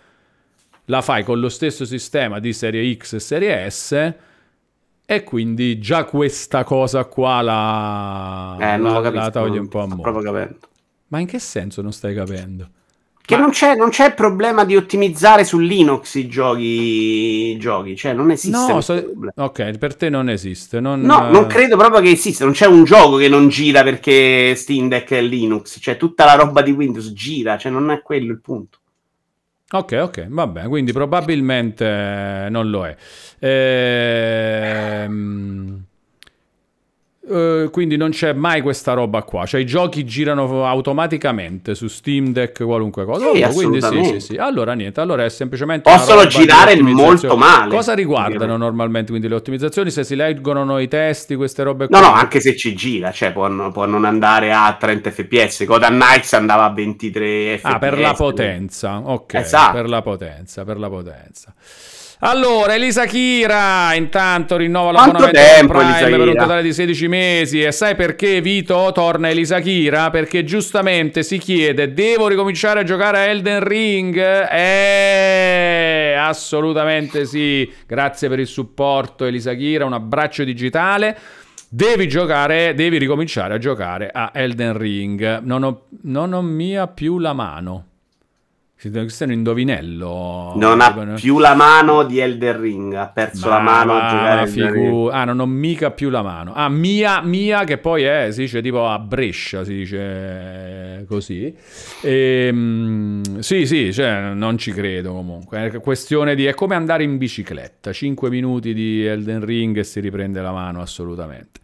la 0.85 1.02
fai 1.02 1.23
con 1.23 1.39
lo 1.39 1.49
stesso 1.49 1.85
sistema 1.85 2.38
di 2.38 2.53
serie 2.53 2.95
X 2.97 3.14
e 3.14 3.19
serie 3.19 3.68
S. 3.72 4.14
E 5.07 5.23
quindi 5.23 5.80
già 5.80 6.03
questa 6.03 6.64
cosa 6.64 7.06
qua 7.06 7.41
la, 7.41 8.57
Eh, 8.60 8.77
la- 8.77 9.10
la 9.10 9.30
toglie 9.31 9.57
un 9.57 9.68
po' 9.69 9.80
a 9.81 9.88
mo'. 9.88 10.02
proprio 10.02 10.31
capendo. 10.31 10.57
Ma 11.15 11.21
in 11.21 11.27
che 11.27 11.39
senso 11.39 11.81
non 11.81 11.93
stai 11.93 12.13
capendo? 12.13 12.67
Che 13.21 13.35
Ma- 13.35 13.41
non, 13.41 13.51
c'è, 13.51 13.73
non 13.73 13.87
c'è 13.87 14.13
problema 14.13 14.65
di 14.65 14.75
ottimizzare 14.75 15.45
su 15.45 15.59
Linux 15.59 16.15
i 16.15 16.27
giochi, 16.27 17.51
i 17.53 17.57
giochi. 17.57 17.95
cioè 17.95 18.11
non 18.11 18.31
esiste 18.31 18.73
No, 18.73 18.81
so- 18.81 19.13
ok, 19.33 19.77
per 19.77 19.95
te 19.95 20.09
non 20.09 20.29
esiste. 20.29 20.81
Non, 20.81 20.99
No, 20.99 21.29
eh, 21.29 21.31
non 21.31 21.47
credo 21.47 21.77
proprio 21.77 22.01
che 22.01 22.11
esista. 22.11 22.43
Non 22.43 22.51
c'è 22.53 22.67
un 22.67 22.83
gioco 22.83 23.15
che 23.15 23.29
non 23.29 23.47
gira 23.47 23.81
perché 23.81 24.55
Steam 24.55 24.89
Deck 24.89 25.13
è 25.13 25.21
Linux. 25.21 25.77
Cioè, 25.79 25.95
tutta 25.95 26.25
la 26.25 26.35
roba 26.35 26.61
di 26.61 26.71
Windows 26.71 27.13
gira. 27.13 27.57
Cioè, 27.57 27.71
non 27.71 27.89
è 27.91 28.01
quello 28.01 28.33
il 28.33 28.41
punto. 28.41 28.79
Ok, 29.71 29.97
ok, 29.99 30.27
vabbè, 30.27 30.67
quindi 30.67 30.91
probabilmente 30.91 31.85
eh, 31.85 32.49
non 32.49 32.69
lo 32.69 32.85
è. 32.85 32.95
Ehm, 34.99 35.84
eh, 37.27 37.69
quindi 37.72 37.97
non 37.97 38.11
c'è 38.11 38.34
mai 38.34 38.61
questa 38.61 38.93
roba 38.93 39.23
qua, 39.23 39.45
cioè 39.45 39.61
i 39.61 39.65
giochi 39.65 40.06
girano 40.06 40.65
automaticamente 40.65 41.76
su 41.76 41.88
Steam 41.88 42.31
Deck, 42.31 42.64
qualunque 42.64 43.06
cosa. 43.06 43.31
Sì, 43.34 43.41
Oh, 43.43 43.49
quindi 43.53 43.81
sì, 43.81 44.03
sì, 44.06 44.19
sì. 44.19 44.35
Allora 44.38 44.73
niente, 44.73 44.99
allora 45.02 45.23
è 45.26 45.30
semplicemente 45.30 45.89
Possono 45.89 46.26
girare 46.27 46.80
molto 46.81 47.35
male. 47.38 47.69
Cosa 47.73 47.93
riguardano 47.93 48.35
Ovviamente. 48.35 48.64
normalmente 48.64 49.10
quindi 49.11 49.27
le 49.27 49.35
ottimizzazioni? 49.35 49.91
Se 49.91 50.03
si 50.03 50.15
leggono 50.15 50.80
i 50.80 50.88
testi, 50.88 51.35
queste 51.35 51.64
robe 51.64 51.88
No, 51.89 51.99
qua? 51.99 52.07
no, 52.10 52.14
anche 52.14 52.39
se 52.39 52.56
ci 52.56 52.76
gira, 52.76 53.11
cioè 53.11 53.31
può, 53.31 53.47
può 53.72 53.85
non 53.85 54.06
andare 54.06 54.52
a 54.53 54.76
30 54.80 55.11
fps. 55.11 55.65
Gotham 55.65 55.93
Knights 55.99 56.34
andava 56.34 56.64
a 56.65 56.73
23 56.73 57.57
fps. 57.60 57.65
Ah, 57.65 57.80
per 57.80 57.99
la 57.99 58.14
potenza, 58.14 58.99
ok, 58.99 59.34
Esatto. 59.35 59.73
per 59.73 59.89
la 59.89 60.02
potenza, 60.02 60.64
per 60.64 60.77
la 60.80 60.89
potenza. 60.89 61.53
Allora, 62.27 62.73
Elisa 62.73 63.06
Kira, 63.06 63.93
intanto 63.93 64.57
rinnova 64.57 64.91
l'abbonamento 64.91 65.38
tempo, 65.38 65.73
Prime 65.73 65.89
Elisa 65.89 66.18
per 66.18 66.27
un 66.27 66.35
totale 66.35 66.64
di 66.64 66.73
16 66.73 67.07
mesi. 67.07 67.61
E 67.61 67.72
sai 67.72 67.93
perché, 67.93 68.41
Vito, 68.41 68.89
torna 68.95 69.30
Elisa 69.30 69.60
Kira? 69.60 70.10
Perché 70.10 70.43
giustamente 70.43 71.22
si 71.22 71.38
chiede, 71.38 71.93
devo 71.93 72.27
ricominciare 72.27 72.80
a 72.80 72.84
giocare 72.84 73.19
a 73.19 73.26
Elden 73.26 73.64
Ring? 73.64 74.18
Eh, 74.18 76.15
assolutamente 76.18 77.26
sì. 77.26 77.72
Grazie 77.85 78.27
per 78.27 78.39
il 78.39 78.47
supporto, 78.47 79.26
Elisa 79.26 79.53
Kira, 79.53 79.85
un 79.85 79.93
abbraccio 79.93 80.43
digitale. 80.43 81.15
Devi 81.69 82.07
giocare, 82.07 82.73
devi 82.73 82.97
ricominciare 82.97 83.53
a 83.53 83.57
giocare 83.60 84.10
a 84.11 84.31
Elden 84.34 84.76
Ring. 84.76 85.41
Non 85.43 85.61
ho, 85.61 85.81
non 86.03 86.34
ho 86.34 86.41
mia 86.41 86.88
più 86.88 87.19
la 87.19 87.34
mano. 87.34 87.85
Questo 88.89 89.23
è 89.23 89.27
un 89.27 89.33
indovinello. 89.33 90.53
Non 90.55 90.81
ha 90.81 91.13
più 91.15 91.39
la 91.39 91.53
mano 91.53 92.03
di 92.03 92.19
Elden 92.19 92.59
Ring. 92.59 92.93
Ha 92.93 93.07
perso 93.07 93.49
la 93.49 93.59
Ma 93.59 93.71
mano 93.71 93.93
a 93.93 93.99
va, 93.99 94.09
giocare 94.09 94.39
a 94.39 94.43
Elden 94.43 94.73
figu-. 94.73 95.09
Ah, 95.11 95.23
non 95.23 95.39
ho 95.39 95.45
mica 95.45 95.91
più 95.91 96.09
la 96.09 96.21
mano. 96.21 96.53
Ah, 96.53 96.69
mia, 96.69 97.21
mia, 97.21 97.63
che 97.63 97.77
poi 97.77 98.03
è, 98.03 98.31
si 98.31 98.41
dice 98.41 98.61
tipo 98.61 98.87
a 98.87 98.99
Brescia, 98.99 99.63
si 99.63 99.73
dice 99.73 99.97
eh, 99.97 101.05
così. 101.05 101.55
Ehm, 102.01 103.39
sì, 103.39 103.65
sì, 103.65 103.93
cioè, 103.93 104.33
non 104.33 104.57
ci 104.57 104.71
credo 104.71 105.13
comunque. 105.13 105.65
È 105.65 105.79
questione 105.79 106.35
di... 106.35 106.45
È 106.45 106.53
come 106.53 106.75
andare 106.75 107.03
in 107.03 107.17
bicicletta. 107.17 107.91
5 107.91 108.29
minuti 108.29 108.73
di 108.73 109.05
Elden 109.05 109.43
Ring 109.43 109.77
e 109.77 109.83
si 109.83 109.99
riprende 109.99 110.41
la 110.41 110.51
mano 110.51 110.81
assolutamente. 110.81 111.59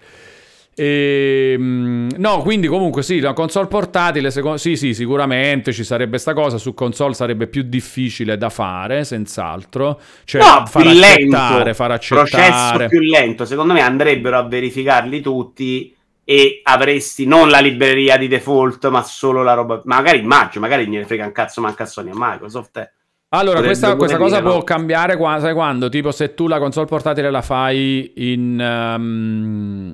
Ehm, 0.73 2.09
no, 2.17 2.41
quindi 2.41 2.67
comunque 2.67 3.03
sì, 3.03 3.19
la 3.19 3.33
console 3.33 3.67
portatile, 3.67 4.31
seco- 4.31 4.57
sì, 4.57 4.75
sì, 4.75 4.93
sicuramente 4.93 5.73
ci 5.73 5.83
sarebbe 5.83 6.17
sta 6.17 6.33
cosa, 6.33 6.57
su 6.57 6.73
console 6.73 7.13
sarebbe 7.13 7.47
più 7.47 7.63
difficile 7.63 8.37
da 8.37 8.49
fare, 8.49 9.03
senz'altro. 9.03 9.99
Cioè, 10.23 10.41
No, 10.41 10.65
far 10.65 10.87
accettare, 10.87 11.63
lento. 11.63 11.73
far 11.73 11.99
Processo 11.99 12.37
accettare. 12.37 12.87
più 12.87 12.99
lento. 12.99 13.45
Secondo 13.45 13.73
me 13.73 13.81
andrebbero 13.81 14.37
a 14.37 14.43
verificarli 14.47 15.21
tutti 15.21 15.93
e 16.23 16.61
avresti 16.63 17.25
non 17.25 17.49
la 17.49 17.59
libreria 17.59 18.15
di 18.17 18.27
default, 18.27 18.87
ma 18.89 19.03
solo 19.03 19.43
la 19.43 19.53
roba. 19.53 19.81
Magari 19.85 20.19
immagino, 20.19 20.61
magari 20.61 20.87
gliene 20.87 21.05
frega 21.05 21.25
un 21.25 21.31
cazzo 21.31 21.61
manca 21.61 21.83
a 21.83 21.87
Sony 21.87 22.09
a 22.11 22.13
Microsoft. 22.15 22.77
eh. 22.77 22.91
Allora, 23.33 23.61
questa, 23.61 23.95
questa 23.95 24.17
cosa 24.17 24.37
dire, 24.37 24.47
può 24.47 24.57
no? 24.57 24.63
cambiare 24.63 25.15
qua, 25.15 25.39
sai 25.39 25.53
quando? 25.53 25.87
Tipo 25.87 26.11
se 26.11 26.33
tu 26.33 26.47
la 26.47 26.59
console 26.59 26.85
portatile 26.85 27.31
la 27.31 27.41
fai 27.41 28.11
in... 28.15 28.59
ehm, 28.59 29.93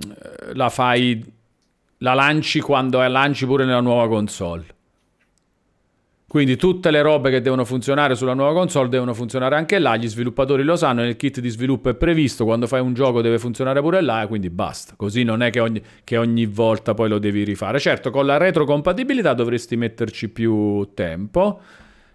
la 0.53 0.69
fai... 0.69 1.23
La 1.99 2.13
lanci 2.13 2.59
quando 2.61 2.99
lanci 3.07 3.45
pure 3.45 3.65
nella 3.65 3.81
nuova 3.81 4.07
console. 4.07 4.65
Quindi 6.27 6.57
tutte 6.57 6.91
le 6.91 7.01
robe 7.01 7.29
che 7.29 7.41
devono 7.41 7.63
funzionare 7.63 8.13
sulla 8.15 8.33
nuova 8.33 8.53
console 8.53 8.89
devono 8.89 9.13
funzionare 9.13 9.55
anche 9.55 9.79
là, 9.79 9.95
gli 9.95 10.07
sviluppatori 10.07 10.63
lo 10.63 10.75
sanno, 10.75 11.01
nel 11.01 11.15
kit 11.15 11.39
di 11.39 11.49
sviluppo 11.49 11.89
è 11.89 11.95
previsto, 11.95 12.43
quando 12.43 12.67
fai 12.67 12.81
un 12.81 12.93
gioco 12.93 13.21
deve 13.21 13.39
funzionare 13.39 13.81
pure 13.81 14.01
là, 14.01 14.25
quindi 14.27 14.49
basta. 14.49 14.93
Così 14.97 15.23
non 15.23 15.41
è 15.41 15.49
che 15.49 15.59
ogni, 15.59 15.81
che 16.03 16.17
ogni 16.17 16.45
volta 16.45 16.93
poi 16.93 17.07
lo 17.07 17.17
devi 17.17 17.43
rifare. 17.43 17.79
Certo, 17.79 18.11
con 18.11 18.25
la 18.25 18.37
retrocompatibilità 18.37 19.33
dovresti 19.33 19.77
metterci 19.77 20.29
più 20.29 20.89
tempo, 20.93 21.61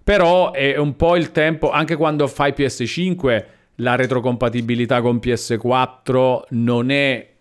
però 0.02 0.52
è 0.52 0.76
un 0.76 0.96
po' 0.96 1.16
il 1.16 1.32
tempo, 1.32 1.70
anche 1.70 1.96
quando 1.96 2.26
fai 2.26 2.52
PS5, 2.56 3.44
la 3.76 3.96
retrocompatibilità 3.96 5.00
con 5.00 5.16
PS4 5.16 6.42
non 6.50 6.90
è 6.90 7.32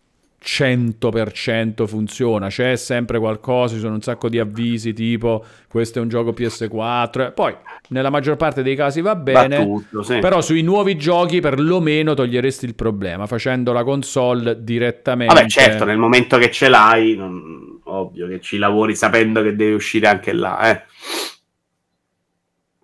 100% 0.44 1.86
funziona, 1.86 2.48
c'è 2.48 2.76
sempre 2.76 3.20
qualcosa, 3.20 3.76
ci 3.76 3.80
sono 3.80 3.94
un 3.94 4.02
sacco 4.02 4.28
di 4.28 4.40
avvisi 4.40 4.92
tipo 4.92 5.46
questo 5.70 6.00
è 6.00 6.02
un 6.02 6.08
gioco 6.08 6.32
PS4, 6.32 7.34
poi 7.34 7.56
nella 7.90 8.10
maggior 8.10 8.38
parte 8.38 8.64
dei 8.64 8.76
casi 8.76 9.02
va 9.02 9.14
Va 9.14 9.20
bene, 9.20 9.64
tutto, 9.64 10.02
sì. 10.02 10.18
però 10.18 10.42
sui 10.42 10.64
nuovi 10.64 10.98
giochi 10.98 11.42
perlomeno 11.42 12.16
toglieresti 12.16 12.66
il 12.66 12.74
problema 12.74 13.28
facendo 13.28 13.72
la 13.72 13.84
console 13.84 14.64
direttamente. 14.64 15.34
Vabbè, 15.34 15.48
certo, 15.48 15.86
nel 15.86 15.98
momento 15.98 16.40
che 16.40 16.50
ce 16.50 16.70
l'hai, 16.70 17.16
non- 17.16 17.80
ovvio 17.84 18.28
che 18.28 18.40
ci 18.40 18.58
lavori 18.58 18.96
sapendo 18.96 19.44
che 19.44 19.56
deve 19.56 19.74
uscire 19.74 20.08
anche 20.08 20.34
là. 20.34 20.72
Eh. 20.72 20.82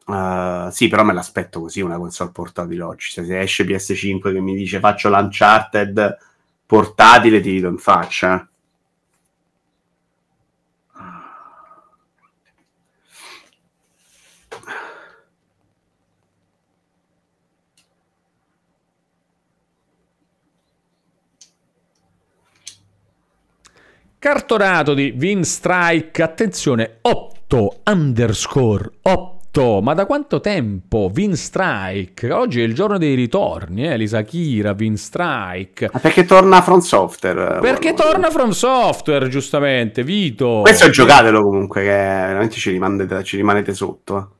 Uh, 0.07 0.69
sì, 0.69 0.87
però 0.87 1.03
me 1.03 1.11
l'aspetto 1.11 1.59
così 1.59 1.81
una 1.81 1.97
console 1.97 2.31
portatile 2.31 2.81
oggi. 2.83 3.09
Se, 3.09 3.25
se 3.25 3.39
esce 3.41 3.65
PS5 3.65 4.31
che 4.31 4.39
mi 4.39 4.55
dice 4.55 4.79
faccio 4.79 5.09
l'Uncharted 5.09 6.17
portatile, 6.65 7.41
ti 7.41 7.51
rido 7.51 7.67
in 7.67 7.77
faccia. 7.77 8.39
eh. 8.41 8.47
Cartonato 24.19 24.93
di 24.93 25.15
Winstrike, 25.17 26.23
attenzione, 26.23 26.97
8 27.01 27.81
underscore 27.85 28.91
8. 29.03 29.36
Ma 29.81 29.93
da 29.93 30.05
quanto 30.05 30.39
tempo? 30.39 31.11
Winstrike. 31.13 32.31
Oggi 32.31 32.61
è 32.61 32.63
il 32.63 32.73
giorno 32.75 32.97
dei 32.97 33.15
ritorni, 33.15 33.87
eh? 33.87 33.97
Lisa 33.97 34.21
Kira, 34.21 34.75
Winstrike. 34.77 35.89
Ma 35.91 35.99
perché 35.99 36.25
torna 36.25 36.61
From 36.61 36.79
Software? 36.79 37.59
Perché 37.59 37.93
torna 37.93 38.29
From 38.29 38.51
Software, 38.51 39.29
giustamente, 39.29 40.03
Vito. 40.03 40.61
Questo 40.61 40.89
giocatelo 40.89 41.41
comunque, 41.41 41.81
che 41.81 41.87
veramente 41.87 42.55
ci 42.57 42.71
rimanete, 42.71 43.23
ci 43.23 43.35
rimanete 43.37 43.73
sotto. 43.73 44.17
eh. 44.17 44.35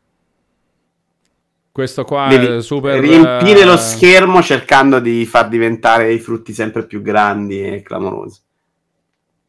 Questo 1.72 2.06
qua 2.06 2.28
Devi 2.28 2.58
è 2.58 2.62
super... 2.62 3.00
riempire 3.00 3.60
eh, 3.62 3.66
lo 3.66 3.78
schermo 3.78 4.42
cercando 4.42 5.00
di 5.00 5.26
far 5.28 5.48
diventare 5.48 6.12
i 6.12 6.20
frutti 6.20 6.52
sempre 6.52 6.86
più 6.86 7.04
grandi 7.04 7.62
e 7.62 7.82
clamorosi. 7.84 8.42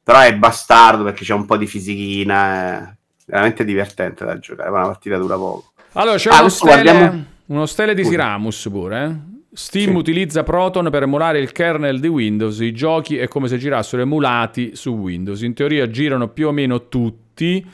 Però 0.02 0.20
è 0.20 0.36
bastardo 0.36 1.04
perché 1.04 1.24
c'è 1.24 1.32
un 1.34 1.46
po' 1.46 1.56
di 1.56 1.66
fisichina, 1.66 2.90
è 2.90 2.96
veramente 3.28 3.64
divertente 3.64 4.24
da 4.24 4.38
giocare, 4.38 4.70
ma 4.70 4.80
la 4.80 4.86
partita 4.86 5.16
dura 5.18 5.36
poco. 5.36 5.72
Allora, 5.92 6.16
c'è 6.16 6.30
Ah, 6.30 6.40
uno, 6.40 6.48
stele, 6.48 6.82
guardiamo- 6.82 7.24
uno 7.46 7.66
stele 7.66 7.94
di. 7.94 8.04
Siramus 8.04 8.68
pure. 8.70 9.04
eh. 9.04 9.36
Steam 9.52 9.90
Sì. 9.92 9.96
utilizza 9.96 10.42
Proton 10.42 10.88
per 10.90 11.02
emulare 11.04 11.38
il 11.40 11.50
kernel 11.52 11.98
di 12.00 12.06
Windows. 12.08 12.60
I 12.60 12.72
giochi 12.72 13.16
è 13.16 13.28
come 13.28 13.48
se 13.48 13.56
girassero 13.58 14.02
emulati 14.02 14.76
su 14.76 14.90
Windows. 14.90 15.40
In 15.42 15.54
teoria 15.54 15.88
girano 15.90 16.28
più 16.28 16.48
o 16.48 16.52
meno 16.52 16.88
tutti, 16.88 17.64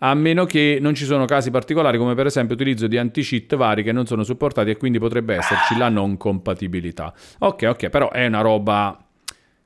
a 0.00 0.14
meno 0.14 0.44
che 0.44 0.78
non 0.80 0.94
ci 0.94 1.04
sono 1.04 1.24
casi 1.24 1.50
particolari, 1.50 1.96
come 1.98 2.14
per 2.14 2.26
esempio 2.26 2.54
utilizzo 2.54 2.86
di 2.86 2.98
anti-cheat 2.98 3.56
vari 3.56 3.82
che 3.82 3.92
non 3.92 4.06
sono 4.06 4.22
supportati 4.24 4.70
e 4.70 4.76
quindi 4.76 4.98
potrebbe 4.98 5.34
esserci 5.36 5.76
la 5.76 5.88
non 5.88 6.16
compatibilità. 6.16 7.12
Ok, 7.38 7.66
ok, 7.68 7.88
però 7.88 8.10
è 8.10 8.26
una 8.26 8.40
roba, 8.42 9.02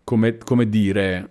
come, 0.05 0.39
come 0.39 0.69
dire, 0.69 1.29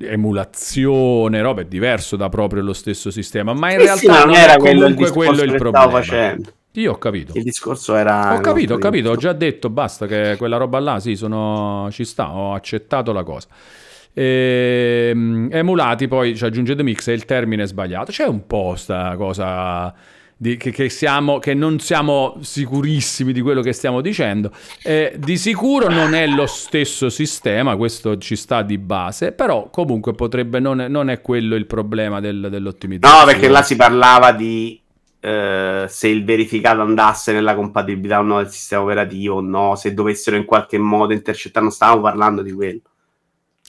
emulazione, 0.00 1.40
roba 1.40 1.62
è 1.62 1.64
diverso 1.64 2.16
da 2.16 2.28
proprio 2.28 2.62
lo 2.62 2.72
stesso 2.72 3.10
sistema, 3.10 3.52
ma 3.54 3.72
in 3.72 3.78
Sì, 3.78 3.84
realtà 3.84 4.00
sì, 4.00 4.06
ma 4.08 4.24
non, 4.24 4.34
era 4.34 4.52
è 4.54 4.58
quello 4.58 4.86
il 4.86 4.94
quello 5.10 5.42
il 5.42 5.56
problema. 5.56 5.90
facendo. 5.90 6.50
Io 6.72 6.92
ho 6.92 6.98
capito. 6.98 7.32
Il 7.32 7.42
discorso 7.42 7.94
era... 7.94 8.34
Ho 8.34 8.40
capito, 8.40 8.74
ho 8.74 8.78
capito, 8.78 9.10
ho 9.10 9.16
già 9.16 9.32
detto, 9.32 9.70
basta 9.70 10.06
che 10.06 10.34
quella 10.36 10.56
roba 10.58 10.78
là, 10.78 11.00
sì, 11.00 11.14
sono, 11.16 11.88
ci 11.90 12.04
sta, 12.04 12.30
ho 12.34 12.52
accettato 12.54 13.12
la 13.12 13.22
cosa. 13.22 13.48
Ehm, 14.12 15.48
emulati, 15.50 16.08
poi 16.08 16.36
ci 16.36 16.44
aggiunge 16.44 16.74
The 16.74 16.82
Mix 16.82 17.08
e 17.08 17.12
il 17.12 17.24
termine 17.24 17.62
è 17.64 17.66
sbagliato. 17.66 18.10
C'è 18.12 18.24
un 18.26 18.46
po' 18.46 18.74
sta 18.76 19.14
cosa 19.16 19.94
di- 20.36 20.56
che, 20.56 20.70
che 20.70 20.88
siamo, 20.88 21.38
che 21.38 21.54
non 21.54 21.78
siamo 21.78 22.36
sicurissimi 22.40 23.32
di 23.32 23.40
quello 23.40 23.62
che 23.62 23.72
stiamo 23.72 24.00
dicendo. 24.00 24.50
Eh, 24.82 25.14
di 25.16 25.36
sicuro 25.38 25.88
non 25.88 26.14
è 26.14 26.26
lo 26.26 26.46
stesso 26.46 27.08
sistema, 27.08 27.76
questo 27.76 28.18
ci 28.18 28.36
sta 28.36 28.62
di 28.62 28.78
base, 28.78 29.32
però 29.32 29.70
comunque 29.70 30.12
potrebbe, 30.12 30.60
non 30.60 30.80
è, 30.80 30.88
non 30.88 31.08
è 31.08 31.20
quello 31.20 31.54
il 31.54 31.66
problema 31.66 32.20
del- 32.20 32.48
dell'ottimizzazione. 32.50 33.24
No, 33.24 33.30
perché 33.30 33.48
là 33.48 33.62
si 33.62 33.76
parlava 33.76 34.32
di 34.32 34.80
eh, 35.20 35.86
se 35.88 36.08
il 36.08 36.24
verificato 36.24 36.82
andasse 36.82 37.32
nella 37.32 37.54
compatibilità 37.54 38.20
o 38.20 38.22
no 38.22 38.36
del 38.36 38.50
sistema 38.50 38.82
operativo 38.82 39.36
o 39.36 39.40
no, 39.40 39.74
se 39.74 39.94
dovessero 39.94 40.36
in 40.36 40.44
qualche 40.44 40.78
modo 40.78 41.12
intercettare, 41.12 41.64
non 41.64 41.74
stavamo 41.74 42.02
parlando 42.02 42.42
di 42.42 42.52
quello. 42.52 42.80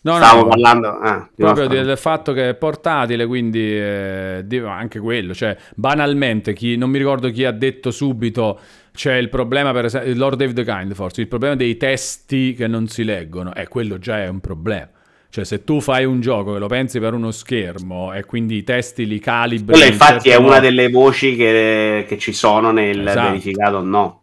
No, 0.08 0.16
Stavamo 0.16 0.44
no, 0.44 0.48
parlando 0.48 1.02
eh, 1.02 1.28
di 1.36 1.44
proprio 1.44 1.68
del 1.68 1.98
fatto 1.98 2.32
che 2.32 2.50
è 2.50 2.56
portatile, 2.56 3.26
quindi 3.26 3.60
eh, 3.60 4.46
anche 4.66 5.00
quello, 5.00 5.34
cioè 5.34 5.58
banalmente, 5.76 6.54
chi, 6.54 6.78
non 6.78 6.90
mi 6.90 6.98
ricordo 6.98 7.30
chi 7.30 7.44
ha 7.44 7.52
detto 7.52 7.92
subito, 7.92 8.58
c'è 8.94 9.16
il 9.16 9.28
problema, 9.28 9.74
per 9.74 9.86
esempio, 9.86 10.16
Lord 10.16 10.38
David 10.38 10.64
Kind 10.64 10.94
forse, 10.94 11.20
il 11.20 11.28
problema 11.28 11.56
dei 11.56 11.76
testi 11.76 12.54
che 12.54 12.68
non 12.68 12.88
si 12.88 13.04
leggono, 13.04 13.54
e 13.54 13.68
quello 13.68 14.00
già 14.00 14.24
è 14.24 14.30
un 14.30 14.40
problema. 14.40 14.88
Cioè 15.30 15.44
se 15.44 15.66
tu 15.66 15.82
fai 15.82 16.06
un 16.06 16.22
gioco 16.22 16.54
che 16.54 16.60
lo 16.60 16.68
pensi 16.68 17.02
per 17.02 17.14
uno 17.14 17.32
schermo 17.32 18.14
e 18.14 18.24
quindi 18.24 18.56
i 18.56 18.64
testi 18.64 19.06
li 19.06 19.20
calibri... 19.20 19.74
Quella 19.74 19.92
infatti 19.92 20.30
è 20.30 20.32
certo 20.32 20.40
una 20.40 20.56
modo- 20.56 20.62
delle 20.62 20.90
voci 20.90 21.36
che, 21.36 22.06
che 22.08 22.18
ci 22.18 22.32
sono 22.32 22.72
nel 22.72 23.06
Esatto. 23.06 23.28
verificato 23.28 23.76
o 23.76 23.82
no. 23.82 24.22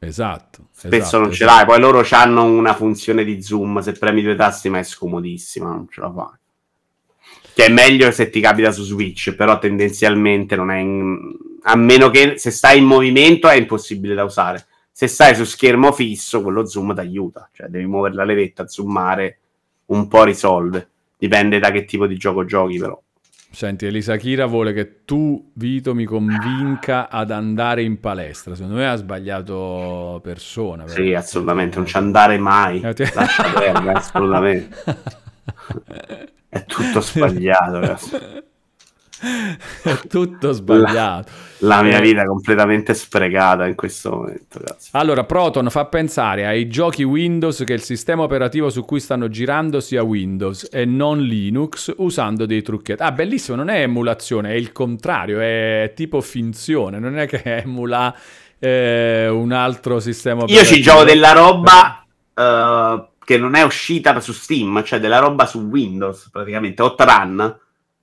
Esatto. 0.00 0.68
Spesso 0.70 0.94
esatto, 0.96 1.18
non 1.18 1.32
ce 1.32 1.44
esatto. 1.44 1.56
l'hai, 1.56 1.66
poi 1.66 1.80
loro 1.80 2.06
hanno 2.10 2.44
una 2.44 2.74
funzione 2.74 3.24
di 3.24 3.42
zoom, 3.42 3.80
se 3.80 3.92
premi 3.92 4.22
due 4.22 4.36
tasti 4.36 4.68
ma 4.68 4.78
è 4.78 4.82
scomodissima, 4.84 5.68
non 5.70 5.88
ce 5.90 6.00
la 6.00 6.12
fai. 6.12 6.36
Che 7.54 7.64
è 7.64 7.68
meglio 7.68 8.10
se 8.12 8.30
ti 8.30 8.40
capita 8.40 8.70
su 8.70 8.84
Switch, 8.84 9.34
però 9.34 9.58
tendenzialmente 9.58 10.54
non 10.54 10.70
è... 10.70 10.78
in- 10.78 11.36
A 11.62 11.74
meno 11.74 12.08
che 12.10 12.34
se 12.38 12.52
stai 12.52 12.78
in 12.78 12.84
movimento 12.84 13.48
è 13.48 13.56
impossibile 13.56 14.14
da 14.14 14.22
usare. 14.22 14.66
Se 14.92 15.08
stai 15.08 15.34
su 15.34 15.44
schermo 15.44 15.90
fisso, 15.92 16.40
quello 16.42 16.66
zoom 16.66 16.94
ti 16.94 17.00
aiuta. 17.00 17.50
Cioè 17.52 17.66
devi 17.66 17.86
muovere 17.86 18.14
la 18.14 18.24
levetta, 18.24 18.68
zoomare, 18.68 19.38
un 19.86 20.06
po' 20.06 20.22
risolve. 20.22 20.88
Dipende 21.18 21.58
da 21.58 21.72
che 21.72 21.84
tipo 21.84 22.06
di 22.06 22.16
gioco 22.16 22.44
giochi 22.44 22.78
però. 22.78 23.00
Senti, 23.58 23.86
Elisa 23.86 24.14
Kira 24.14 24.46
vuole 24.46 24.72
che 24.72 25.04
tu, 25.04 25.50
Vito, 25.54 25.92
mi 25.92 26.04
convinca 26.04 27.08
ad 27.10 27.32
andare 27.32 27.82
in 27.82 27.98
palestra. 27.98 28.54
Secondo 28.54 28.76
me 28.76 28.86
ha 28.86 28.94
sbagliato 28.94 30.20
persona. 30.22 30.86
Sì, 30.86 31.02
però. 31.06 31.18
assolutamente, 31.18 31.76
non 31.78 31.84
ci 31.84 31.96
andare 31.96 32.38
mai. 32.38 32.80
Eh, 32.80 32.94
ti- 32.94 33.10
Lascia 33.12 33.50
perdere, 33.52 33.90
assolutamente. 33.94 34.76
È 36.48 36.64
tutto 36.66 37.00
sbagliato, 37.00 37.80
ragazzi. 37.80 38.16
È 39.82 40.06
tutto 40.06 40.52
sbagliato. 40.52 41.32
La 41.58 41.82
mia 41.82 41.98
Eh, 41.98 42.00
vita 42.00 42.22
è 42.22 42.26
completamente 42.26 42.94
sprecata 42.94 43.66
in 43.66 43.74
questo 43.74 44.10
momento, 44.10 44.58
ragazzi. 44.58 44.90
Allora, 44.92 45.24
Proton 45.24 45.68
fa 45.70 45.86
pensare 45.86 46.46
ai 46.46 46.68
giochi 46.68 47.02
Windows 47.02 47.62
che 47.66 47.72
il 47.72 47.82
sistema 47.82 48.22
operativo 48.22 48.70
su 48.70 48.84
cui 48.84 49.00
stanno 49.00 49.28
girando 49.28 49.80
sia 49.80 50.02
Windows 50.02 50.68
e 50.70 50.84
non 50.84 51.20
Linux 51.20 51.92
usando 51.98 52.46
dei 52.46 52.62
trucchetti. 52.62 53.02
Ah, 53.02 53.12
bellissimo, 53.12 53.56
non 53.56 53.68
è 53.70 53.82
emulazione, 53.82 54.50
è 54.50 54.54
il 54.54 54.72
contrario, 54.72 55.40
è 55.40 55.92
tipo 55.96 56.20
finzione, 56.20 56.98
non 57.00 57.18
è 57.18 57.26
che 57.26 57.42
emula 57.62 58.14
eh, 58.58 59.28
un 59.28 59.52
altro 59.52 60.00
sistema 60.00 60.44
Io 60.44 60.44
operativo. 60.44 60.74
ci 60.74 60.80
gioco 60.80 61.04
della 61.04 61.32
roba 61.32 62.06
eh, 62.34 63.08
che 63.24 63.36
non 63.36 63.54
è 63.56 63.62
uscita 63.62 64.18
su 64.20 64.32
Steam, 64.32 64.82
cioè 64.84 65.00
della 65.00 65.18
roba 65.18 65.44
su 65.44 65.58
Windows, 65.60 66.30
praticamente. 66.30 66.82
Outrun 66.82 67.58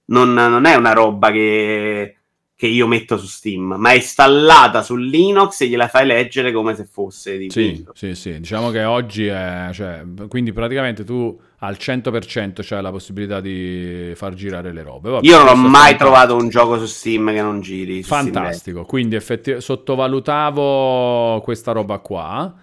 non, 0.06 0.34
non 0.34 0.66
è 0.66 0.76
una 0.76 0.94
roba 0.94 1.32
che, 1.32 2.18
che 2.56 2.68
io 2.68 2.88
metto 2.88 3.18
su 3.18 3.26
Steam, 3.28 3.76
ma 3.78 3.92
è 3.92 3.96
installata 3.96 4.82
su 4.82 4.96
Linux 4.96 5.62
e 5.62 5.68
gliela 5.68 5.88
fai 5.88 6.06
leggere 6.06 6.52
come 6.52 6.76
se 6.76 6.86
fosse 6.86 7.38
di 7.38 7.50
Sì, 7.50 7.60
Windows. 7.60 7.98
sì, 7.98 8.16
sì, 8.16 8.40
diciamo 8.40 8.70
che 8.72 8.84
oggi 8.84 9.26
è, 9.28 9.70
cioè, 9.74 10.04
quindi 10.28 10.54
praticamente 10.54 11.04
tu 11.04 11.40
al 11.60 11.76
100% 11.80 12.62
c'hai 12.64 12.82
la 12.82 12.92
possibilità 12.92 13.42
di 13.42 14.12
far 14.16 14.34
girare 14.34 14.72
le 14.74 14.84
robe. 14.84 15.10
Vabbè, 15.10 15.26
Io 15.28 15.38
non 15.38 15.48
ho 15.48 15.56
mai 15.56 15.96
trovato 15.98 16.36
un 16.36 16.50
gioco 16.50 16.78
su 16.78 16.86
Steam 16.86 17.32
che 17.34 17.42
non 17.42 17.62
giri. 17.62 18.04
Fantastico, 18.04 18.84
quindi 18.86 19.16
effettivamente 19.16 19.66
sottovalutavo 19.66 21.42
questa 21.42 21.72
roba 21.72 21.98
qua 22.00 22.54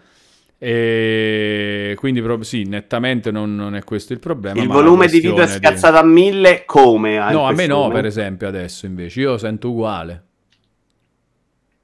e 0.64 1.96
quindi 1.98 2.22
proprio 2.22 2.44
sì, 2.44 2.62
nettamente 2.62 3.32
non, 3.32 3.56
non 3.56 3.74
è 3.74 3.82
questo 3.82 4.12
il 4.12 4.20
problema. 4.20 4.62
Il 4.62 4.68
volume 4.68 5.08
di 5.08 5.18
video 5.18 5.42
è 5.42 5.48
scazzato 5.48 5.96
a 5.96 6.04
mille 6.04 6.64
come? 6.64 7.14
in 7.14 7.28
No, 7.32 7.46
a 7.46 7.52
me 7.52 7.66
no, 7.66 7.74
momento? 7.78 7.94
per 7.96 8.06
esempio, 8.06 8.46
adesso 8.46 8.86
invece, 8.86 9.20
io 9.22 9.30
lo 9.32 9.38
sento 9.38 9.70
uguale. 9.70 10.24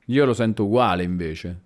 Io 0.07 0.25
lo 0.25 0.33
sento 0.33 0.65
uguale 0.65 1.03
invece. 1.03 1.61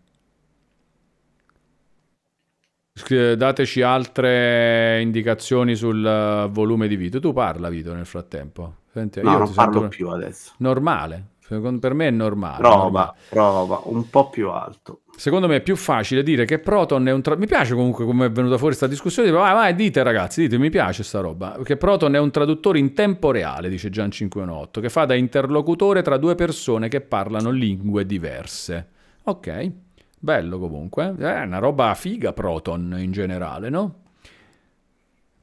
Dateci 3.36 3.82
altre 3.82 5.00
indicazioni 5.02 5.74
sul 5.74 6.48
volume 6.50 6.88
di 6.88 6.96
Vito. 6.96 7.20
Tu 7.20 7.34
parla, 7.34 7.68
Vito, 7.68 7.92
nel 7.92 8.06
frattempo. 8.06 8.76
Senti, 8.90 9.20
No, 9.20 9.30
io 9.32 9.38
non 9.38 9.52
parlo 9.52 9.80
sento 9.80 9.88
più 9.88 10.08
adesso. 10.08 10.52
normale. 10.58 11.26
Per 11.46 11.92
me 11.92 12.06
è 12.08 12.10
normale. 12.10 12.66
normale. 12.68 12.68
Prova, 12.68 13.14
prova, 13.28 13.82
un 13.84 14.08
po' 14.08 14.30
più 14.30 14.48
alto. 14.50 15.01
Secondo 15.22 15.46
me 15.46 15.54
è 15.54 15.60
più 15.60 15.76
facile 15.76 16.24
dire 16.24 16.44
che 16.44 16.58
Proton 16.58 17.06
è 17.06 17.12
un 17.12 17.22
tra- 17.22 17.36
mi 17.36 17.46
piace 17.46 17.76
comunque 17.76 18.04
come 18.04 18.26
è 18.26 18.30
venuta 18.32 18.56
fuori 18.56 18.74
questa 18.74 18.88
discussione, 18.88 19.28
Dico, 19.28 19.40
vai, 19.40 19.52
vai, 19.52 19.74
dite 19.76 20.02
ragazzi, 20.02 20.40
dite, 20.40 20.58
mi 20.58 20.68
piace 20.68 21.04
sta 21.04 21.20
roba, 21.20 21.60
che 21.62 21.76
Proton 21.76 22.16
è 22.16 22.18
un 22.18 22.32
traduttore 22.32 22.80
in 22.80 22.92
tempo 22.92 23.30
reale, 23.30 23.68
dice 23.68 23.88
Gian 23.88 24.10
518, 24.10 24.80
che 24.80 24.88
fa 24.88 25.04
da 25.04 25.14
interlocutore 25.14 26.02
tra 26.02 26.16
due 26.16 26.34
persone 26.34 26.88
che 26.88 27.02
parlano 27.02 27.50
lingue 27.50 28.04
diverse. 28.04 28.88
Ok, 29.22 29.70
bello 30.18 30.58
comunque, 30.58 31.14
è 31.16 31.42
una 31.42 31.58
roba 31.58 31.94
figa 31.94 32.32
Proton 32.32 32.96
in 32.98 33.12
generale, 33.12 33.68
no? 33.68 33.94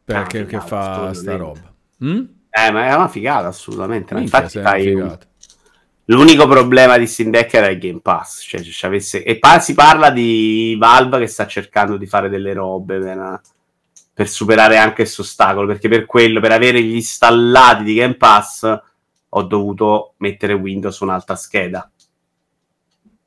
Perché 0.04 0.40
Ah, 0.40 0.42
che 0.42 0.46
figata, 0.46 0.66
fa 0.66 1.14
sta 1.14 1.38
roba? 1.38 1.74
Mm? 2.04 2.24
Eh, 2.50 2.72
ma 2.72 2.86
è 2.86 2.94
una 2.94 3.08
figata, 3.08 3.48
assolutamente. 3.48 4.14
Minchia, 4.14 4.42
infatti 4.42 4.60
fai 4.60 4.94
un-. 4.94 5.18
L'unico 6.10 6.48
problema 6.48 6.98
di 6.98 7.06
Steam 7.06 7.30
Deck 7.30 7.54
era 7.54 7.68
il 7.68 7.78
Game 7.78 8.00
Pass. 8.00 8.42
Cioè, 8.42 8.64
se 8.64 8.72
ci 8.72 8.86
avesse... 8.86 9.24
E 9.24 9.38
pa- 9.38 9.60
si 9.60 9.76
parla 9.76 10.10
di 10.10 10.76
Valve 10.80 11.20
che 11.20 11.28
sta 11.28 11.46
cercando 11.46 11.98
di 11.98 12.08
fare 12.08 12.30
delle 12.30 12.54
robe 12.54 12.98
per, 12.98 13.42
per 14.12 14.28
superare 14.28 14.78
anche 14.78 14.96
questo 14.96 15.22
ostacolo. 15.22 15.68
Perché 15.68 15.88
per 15.88 16.06
quello, 16.08 16.40
per 16.40 16.52
avere 16.52 16.82
gli 16.82 16.96
installati 16.96 17.84
di 17.84 17.94
Game 17.94 18.16
Pass, 18.16 18.82
ho 19.30 19.44
dovuto 19.44 20.16
mettere 20.18 20.54
Windows 20.54 20.96
su 20.96 21.04
un'altra 21.04 21.36
scheda. 21.36 21.92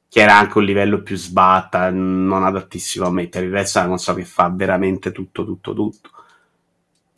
Che 0.08 0.20
era 0.20 0.36
anche 0.36 0.58
un 0.58 0.64
livello 0.64 1.02
più 1.02 1.16
sbatta, 1.16 1.88
non 1.88 2.42
adattissimo 2.42 3.06
a 3.06 3.12
me. 3.12 3.28
Per 3.28 3.44
il 3.44 3.52
resto 3.52 3.80
non 3.82 3.98
so 3.98 4.12
che 4.12 4.24
fa 4.24 4.50
veramente 4.52 5.12
tutto, 5.12 5.44
tutto, 5.44 5.72
tutto. 5.72 6.10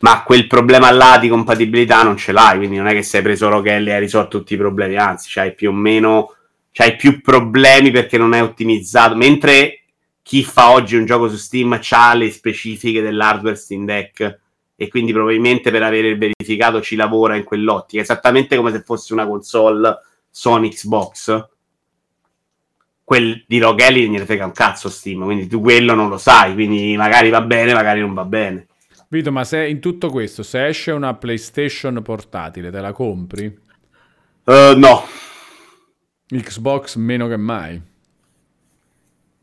Ma 0.05 0.23
quel 0.23 0.47
problema 0.47 0.91
là 0.91 1.17
di 1.19 1.29
compatibilità 1.29 2.03
non 2.03 2.19
ce 2.19 2.33
l'hai, 2.33 2.59
quindi 2.59 2.77
non 2.77 2.89
è 2.89 2.93
che 2.93 3.03
sei 3.03 3.23
preso 3.23 3.49
Rochelli 3.49 3.89
e 3.89 3.95
hai 3.95 4.01
risolto 4.01 4.37
tutti 4.37 4.53
i 4.53 4.59
problemi, 4.59 4.97
anzi, 4.97 5.31
c'hai 5.31 5.55
più 5.55 5.71
o 5.71 5.73
meno 5.73 6.35
c'hai 6.73 6.97
più 6.97 7.23
problemi 7.23 7.91
perché 7.91 8.19
non 8.19 8.35
è 8.35 8.43
ottimizzato. 8.43 9.15
Mentre 9.15 9.85
chi 10.21 10.45
fa 10.45 10.73
oggi 10.73 10.97
un 10.97 11.07
gioco 11.07 11.31
su 11.31 11.37
Steam 11.37 11.81
ha 11.91 12.15
le 12.15 12.31
specifiche 12.31 13.01
dell'hardware 13.01 13.57
Steam 13.57 13.87
Deck 13.87 14.41
e 14.77 14.89
quindi 14.89 15.13
probabilmente 15.13 15.71
per 15.71 15.83
avere 15.83 16.09
il 16.09 16.19
verificato 16.19 16.83
ci 16.83 16.97
lavora 16.97 17.37
in 17.37 17.45
quell'ottica, 17.45 18.03
esattamente 18.03 18.57
come 18.57 18.73
se 18.73 18.83
fosse 18.83 19.15
una 19.15 19.27
console 19.27 20.01
Sony 20.29 20.69
Xbox. 20.69 21.49
Quel 23.03 23.43
di 23.47 23.59
Rochelli 23.59 24.03
non 24.03 24.13
gliene 24.13 24.27
frega 24.27 24.45
un 24.45 24.53
cazzo 24.53 24.91
Steam, 24.91 25.25
quindi 25.25 25.47
tu 25.47 25.63
quello 25.63 25.95
non 25.95 26.11
lo 26.11 26.19
sai, 26.19 26.53
quindi 26.53 26.95
magari 26.95 27.31
va 27.31 27.41
bene, 27.41 27.73
magari 27.73 28.01
non 28.01 28.13
va 28.13 28.25
bene. 28.25 28.67
Vito, 29.15 29.31
ma 29.31 29.45
se 29.45 29.69
in 29.69 29.79
tutto 29.79 30.11
questo, 30.11 30.43
se 30.43 30.67
esce 30.67 30.91
una 30.91 31.15
PlayStation 31.15 32.03
portatile, 32.03 32.73
te 32.73 32.81
la 32.81 32.93
compri? 32.93 33.45
Eh, 34.45 34.75
no, 34.77 35.05
Xbox 36.27 36.97
meno 36.97 37.29
che 37.29 37.37
mai. 37.37 37.81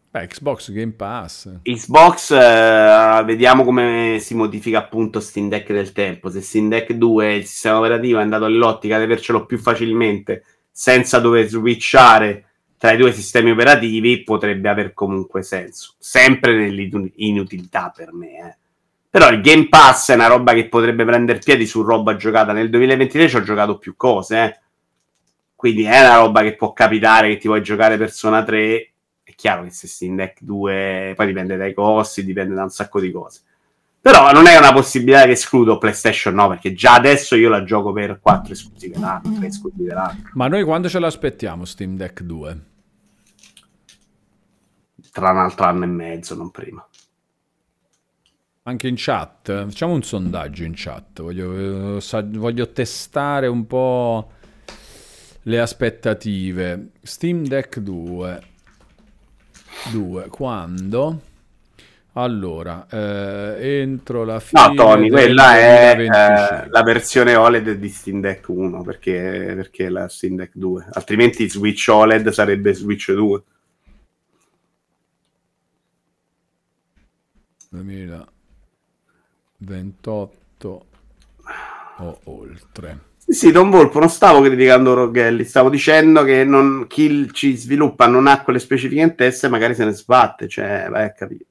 Beh, 0.09 0.27
Xbox 0.27 0.73
Game 0.73 0.91
Pass. 0.91 1.61
Xbox, 1.63 2.31
eh, 2.31 3.23
vediamo 3.23 3.63
come 3.63 4.17
si 4.19 4.35
modifica 4.35 4.79
appunto 4.79 5.21
Steam 5.21 5.47
Deck 5.47 5.71
del 5.71 5.93
tempo. 5.93 6.29
Se 6.29 6.41
Steam 6.41 6.67
Deck 6.67 6.91
2 6.91 7.35
il 7.35 7.45
sistema 7.45 7.77
operativo 7.77 8.19
è 8.19 8.23
andato 8.23 8.43
all'ottica 8.43 8.97
di 8.97 9.05
avercelo 9.05 9.45
più 9.45 9.57
facilmente 9.57 10.43
senza 10.69 11.19
dover 11.19 11.47
switchare 11.47 12.47
tra 12.77 12.91
i 12.91 12.97
due 12.97 13.13
sistemi 13.13 13.51
operativi, 13.51 14.21
potrebbe 14.23 14.67
aver 14.67 14.93
comunque 14.93 15.43
senso. 15.43 15.93
Sempre 15.97 16.57
nell'inutilità 16.57 17.93
per 17.95 18.11
me. 18.11 18.37
eh. 18.37 18.59
Però 19.11 19.29
il 19.29 19.41
Game 19.41 19.67
Pass 19.67 20.09
è 20.09 20.15
una 20.15 20.27
roba 20.27 20.53
che 20.53 20.69
potrebbe 20.69 21.03
prendere 21.03 21.39
piedi 21.39 21.67
su 21.67 21.83
roba 21.83 22.15
giocata. 22.15 22.53
Nel 22.53 22.69
2023 22.69 23.27
ci 23.27 23.35
ho 23.35 23.43
giocato 23.43 23.77
più 23.77 23.95
cose, 23.97 24.43
eh. 24.43 24.59
Quindi 25.53 25.83
è 25.83 25.99
una 25.99 26.15
roba 26.15 26.41
che 26.41 26.55
può 26.55 26.73
capitare 26.73 27.27
che 27.27 27.37
ti 27.37 27.47
vuoi 27.47 27.61
giocare 27.61 27.97
Persona 27.97 28.41
3 28.41 28.91
è 29.31 29.35
chiaro 29.35 29.63
che 29.63 29.71
se 29.71 29.87
Steam 29.87 30.15
Deck 30.15 30.41
2 30.41 31.13
poi 31.15 31.27
dipende 31.27 31.57
dai 31.57 31.73
costi, 31.73 32.23
dipende 32.23 32.55
da 32.55 32.63
un 32.63 32.69
sacco 32.69 32.99
di 32.99 33.11
cose. 33.11 33.41
Però 33.99 34.31
non 34.31 34.47
è 34.47 34.57
una 34.57 34.73
possibilità 34.73 35.25
che 35.25 35.31
escludo 35.31 35.77
PlayStation 35.77 36.33
9, 36.33 36.55
perché 36.55 36.73
già 36.73 36.95
adesso 36.95 37.35
io 37.35 37.49
la 37.49 37.63
gioco 37.63 37.93
per 37.93 38.19
4 38.19 38.53
esclusive 38.53 38.97
l'anno, 38.97 39.35
3 39.37 39.45
esclusive 39.45 39.93
l'anno. 39.93 40.23
Ma 40.33 40.47
noi 40.47 40.63
quando 40.63 40.89
ce 40.89 40.99
l'aspettiamo 40.99 41.65
Steam 41.65 41.95
Deck 41.95 42.21
2? 42.21 42.59
Tra 45.11 45.31
un 45.31 45.37
altro 45.37 45.65
anno 45.65 45.83
e 45.83 45.87
mezzo, 45.87 46.35
non 46.35 46.49
prima. 46.49 46.83
Anche 48.63 48.87
in 48.87 48.93
chat? 48.95 49.51
Facciamo 49.51 49.93
un 49.93 50.03
sondaggio 50.03 50.63
in 50.63 50.73
chat. 50.75 51.19
Voglio, 51.21 51.97
eh, 51.97 52.23
voglio 52.37 52.71
testare 52.71 53.47
un 53.47 53.65
po' 53.65 54.31
le 55.43 55.59
aspettative. 55.59 56.89
Steam 57.01 57.47
Deck 57.47 57.79
2. 57.79 58.43
2. 59.91 60.27
Quando? 60.27 61.21
Allora, 62.13 62.85
eh, 62.87 63.79
entro 63.79 64.25
la 64.25 64.39
fine 64.39 64.61
No, 64.67 64.73
Tony, 64.75 65.09
quella 65.09 65.57
è 65.57 65.95
2025. 65.95 66.65
eh, 66.65 66.69
la 66.69 66.83
versione 66.83 67.35
OLED 67.35 67.71
di 67.71 67.89
Steam 67.89 68.19
Deck 68.21 68.47
1 68.47 68.83
perché, 68.83 69.53
perché 69.55 69.89
la 69.89 70.07
Steam 70.07 70.35
Deck 70.35 70.51
2. 70.53 70.87
Altrimenti 70.91 71.49
Switch 71.49 71.87
OLED 71.89 72.29
sarebbe 72.29 72.73
Switch 72.75 73.11
2. 73.11 73.43
2028 79.61 80.85
o 81.97 82.19
oltre. 82.23 82.99
Sì, 83.17 83.33
sì, 83.33 83.51
Don 83.51 83.69
Volpo, 83.69 83.99
non 83.99 84.09
stavo 84.09 84.41
criticando 84.41 84.93
Roghelli, 84.93 85.45
stavo 85.45 85.69
dicendo 85.69 86.23
che 86.23 86.43
non- 86.43 86.87
chi 86.87 87.31
ci 87.31 87.55
sviluppa 87.55 88.07
non 88.07 88.27
ha 88.27 88.41
quelle 88.41 88.59
specifiche 88.59 89.01
in 89.01 89.15
testa 89.15 89.47
e 89.47 89.49
magari 89.51 89.75
se 89.75 89.85
ne 89.85 89.91
sbatte, 89.91 90.47
cioè 90.47 90.87
vai 90.89 91.03
a 91.03 91.13
capire. 91.13 91.45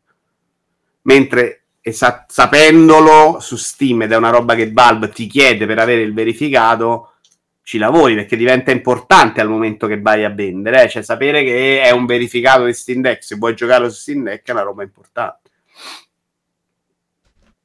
Mentre 1.03 1.63
esa- 1.81 2.27
sapendolo 2.29 3.39
su 3.41 3.57
Steam 3.57 4.03
ed 4.03 4.13
è 4.13 4.17
una 4.17 4.31
roba 4.31 4.55
che 4.55 4.73
Valve 4.73 5.09
ti 5.11 5.27
chiede 5.27 5.65
per 5.67 5.79
avere 5.79 6.03
il 6.03 6.13
verificato, 6.13 7.15
ci 7.63 7.79
lavori 7.79 8.17
perché 8.17 8.37
diventa 8.37 8.73
importante 8.73 9.41
al 9.41 9.49
momento 9.49 9.87
che 9.87 10.01
vai 10.01 10.25
a 10.25 10.31
vendere, 10.31 10.83
eh. 10.85 10.89
cioè 10.89 11.03
sapere 11.03 11.45
che 11.45 11.81
è 11.83 11.91
un 11.93 12.05
verificato 12.05 12.65
di 12.65 12.73
Steam 12.73 13.01
Deck, 13.01 13.23
se 13.23 13.37
vuoi 13.37 13.55
giocarlo 13.55 13.89
su 13.89 14.01
Steam 14.01 14.25
Deck 14.25 14.49
è 14.49 14.51
una 14.51 14.63
roba 14.63 14.83
importante. 14.83 15.51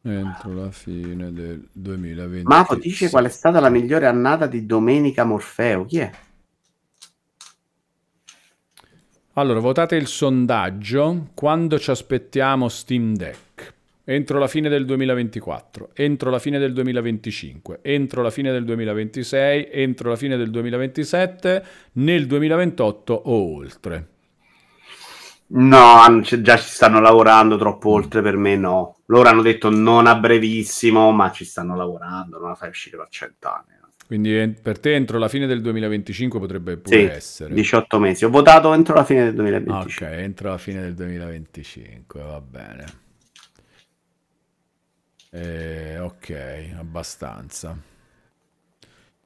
Entro 0.07 0.53
la 0.53 0.69
fine 0.69 1.33
del 1.33 1.67
2020. 1.71 2.45
Mavo 2.45 2.75
dice 2.75 3.09
qual 3.09 3.25
è 3.25 3.29
stata 3.29 3.59
la 3.59 3.69
migliore 3.69 4.05
annata 4.05 4.45
di 4.45 4.67
Domenica 4.67 5.23
Morfeo, 5.23 5.85
chi 5.85 5.97
è? 5.97 6.11
Allora, 9.33 9.59
votate 9.59 9.95
il 9.95 10.05
sondaggio. 10.05 11.29
Quando 11.33 11.79
ci 11.79 11.89
aspettiamo 11.89 12.69
Steam 12.69 13.15
Deck? 13.15 13.73
Entro 14.03 14.37
la 14.37 14.47
fine 14.47 14.69
del 14.69 14.85
2024, 14.85 15.89
entro 15.95 16.29
la 16.29 16.37
fine 16.37 16.59
del 16.59 16.73
2025, 16.73 17.79
entro 17.81 18.21
la 18.21 18.29
fine 18.29 18.51
del 18.51 18.63
2026, 18.63 19.69
entro 19.71 20.11
la 20.11 20.15
fine 20.15 20.37
del 20.37 20.51
2027, 20.51 21.65
nel 21.93 22.27
2028 22.27 23.13
o 23.13 23.55
oltre. 23.55 24.14
No, 25.47 26.21
già 26.21 26.57
ci 26.57 26.69
stanno 26.69 26.99
lavorando 26.99 27.57
troppo 27.57 27.89
oltre 27.89 28.21
per 28.21 28.35
me, 28.37 28.55
no. 28.55 28.97
Loro 29.05 29.29
hanno 29.29 29.41
detto 29.41 29.69
non 29.69 30.07
a 30.07 30.15
brevissimo, 30.15 31.11
ma 31.11 31.31
ci 31.31 31.45
stanno 31.45 31.75
lavorando, 31.75 32.39
non 32.39 32.49
la 32.49 32.55
fai 32.55 32.69
uscire 32.69 32.97
per 32.97 33.07
cent'anni. 33.09 33.73
Quindi 34.07 34.55
per 34.61 34.79
te 34.79 34.93
entro 34.95 35.17
la 35.17 35.27
fine 35.27 35.47
del 35.47 35.61
2025 35.61 36.39
potrebbe 36.39 36.77
Sì, 36.81 36.95
pure 36.95 37.11
essere. 37.13 37.55
18 37.55 37.99
mesi. 37.99 38.23
Ho 38.23 38.29
votato 38.29 38.73
entro 38.73 38.93
la 38.95 39.03
fine 39.03 39.25
del 39.25 39.33
Ah, 39.67 39.81
2025. 39.81 39.81
ok, 39.81 40.01
entro 40.01 40.49
la 40.49 40.57
fine 40.57 40.81
del 40.81 40.95
2025, 40.95 42.21
va 42.21 42.41
bene. 42.41 42.85
Eh, 45.31 45.99
ok, 45.99 46.31
abbastanza. 46.79 47.77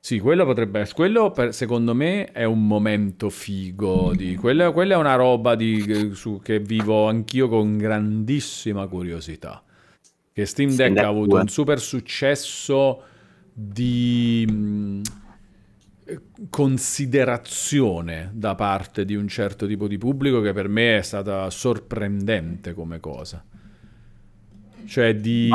Sì, 0.02 0.20
quello 0.20 0.46
potrebbe 0.46 0.80
essere. 0.80 0.96
Quello 0.96 1.32
per- 1.32 1.54
secondo 1.54 1.94
me 1.94 2.32
è 2.32 2.46
un 2.46 2.66
momento 2.66 3.30
figo. 3.30 4.14
Di, 4.16 4.36
quella, 4.36 4.72
quella 4.72 4.96
è 4.96 4.98
una 4.98 5.16
roba 5.16 5.56
di, 5.56 6.12
su, 6.14 6.40
che 6.42 6.60
vivo 6.60 7.08
anch'io 7.08 7.50
con 7.50 7.78
grandissima 7.78 8.88
curiosità. 8.88 9.62
Che 10.32 10.46
Steam 10.46 10.74
Deck 10.74 10.98
ha 10.98 11.08
avuto 11.08 11.32
2. 11.32 11.42
un 11.42 11.48
super 11.50 11.80
successo 11.82 13.04
di 13.54 14.46
mh, 14.50 15.02
considerazione 16.50 18.32
da 18.34 18.56
parte 18.56 19.04
di 19.04 19.16
un 19.16 19.28
certo 19.28 19.68
tipo 19.68 19.88
di 19.88 19.98
pubblico 19.98 20.40
che 20.40 20.54
per 20.54 20.70
me 20.70 20.98
è 20.98 21.02
stata 21.02 21.50
sorprendente 21.50 22.74
come 22.74 23.02
cosa. 23.02 23.44
Cioè 24.90 25.16
di, 25.16 25.50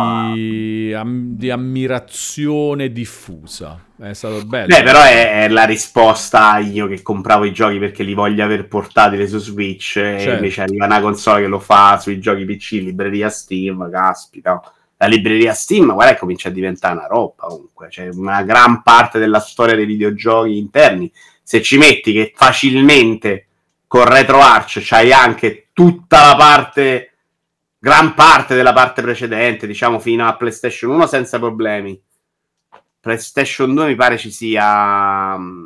am- 0.94 1.34
di 1.36 1.50
ammirazione 1.50 2.92
diffusa. 2.92 3.82
È 4.00 4.12
stato 4.12 4.44
bello. 4.44 4.66
Beh, 4.66 4.82
però 4.84 5.02
è, 5.02 5.42
è 5.42 5.48
la 5.48 5.64
risposta 5.64 6.58
io 6.58 6.86
che 6.86 7.02
compravo 7.02 7.44
i 7.44 7.52
giochi 7.52 7.78
perché 7.78 8.04
li 8.04 8.14
voglio 8.14 8.44
aver 8.44 8.68
portatili 8.68 9.26
su 9.26 9.38
Switch 9.38 9.96
e 9.96 10.18
Certo. 10.20 10.34
invece 10.34 10.62
arriva 10.62 10.84
una 10.84 11.00
console 11.00 11.42
che 11.42 11.48
lo 11.48 11.58
fa 11.58 11.98
sui 11.98 12.20
giochi 12.20 12.44
PC, 12.44 12.72
libreria 12.82 13.28
Steam, 13.28 13.90
caspita. 13.90 14.60
La 14.96 15.06
libreria 15.06 15.52
Steam, 15.52 15.92
guarda, 15.92 16.12
che 16.12 16.20
comincia 16.20 16.48
a 16.48 16.52
diventare 16.52 16.94
una 16.94 17.06
roba 17.08 17.46
comunque. 17.48 17.88
C'è 17.88 18.08
una 18.12 18.42
gran 18.42 18.82
parte 18.82 19.18
della 19.18 19.40
storia 19.40 19.74
dei 19.74 19.86
videogiochi 19.86 20.56
interni. 20.56 21.10
Se 21.42 21.60
ci 21.60 21.76
metti 21.76 22.12
che 22.12 22.32
facilmente 22.34 23.48
con 23.88 24.04
RetroArch 24.04 24.78
c'hai 24.82 25.12
anche 25.12 25.68
tutta 25.72 26.28
la 26.28 26.36
parte, 26.36 27.13
gran 27.84 28.14
parte 28.14 28.54
della 28.54 28.72
parte 28.72 29.02
precedente, 29.02 29.66
diciamo 29.66 29.98
fino 29.98 30.26
a 30.26 30.34
PlayStation 30.36 30.90
1 30.92 31.06
senza 31.06 31.38
problemi. 31.38 32.00
PlayStation 32.98 33.74
2 33.74 33.88
mi 33.88 33.94
pare 33.94 34.16
ci 34.16 34.30
sia 34.30 35.36
mm, 35.36 35.64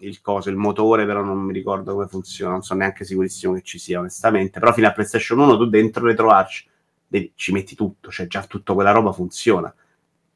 il 0.00 0.20
coso, 0.20 0.50
il 0.50 0.56
motore, 0.56 1.06
però 1.06 1.22
non 1.22 1.38
mi 1.38 1.52
ricordo 1.52 1.92
come 1.92 2.08
funziona, 2.08 2.50
non 2.50 2.62
sono 2.62 2.80
neanche 2.80 3.04
sicurissimo 3.04 3.54
che 3.54 3.62
ci 3.62 3.78
sia, 3.78 4.00
onestamente. 4.00 4.58
Però 4.58 4.72
fino 4.72 4.88
a 4.88 4.90
PlayStation 4.90 5.38
1 5.38 5.56
tu 5.56 5.68
dentro 5.68 6.06
RetroArch 6.06 6.64
devi- 7.06 7.30
ci 7.36 7.52
metti 7.52 7.76
tutto, 7.76 8.10
cioè 8.10 8.26
già 8.26 8.42
tutta 8.42 8.72
quella 8.72 8.90
roba 8.90 9.12
funziona. 9.12 9.72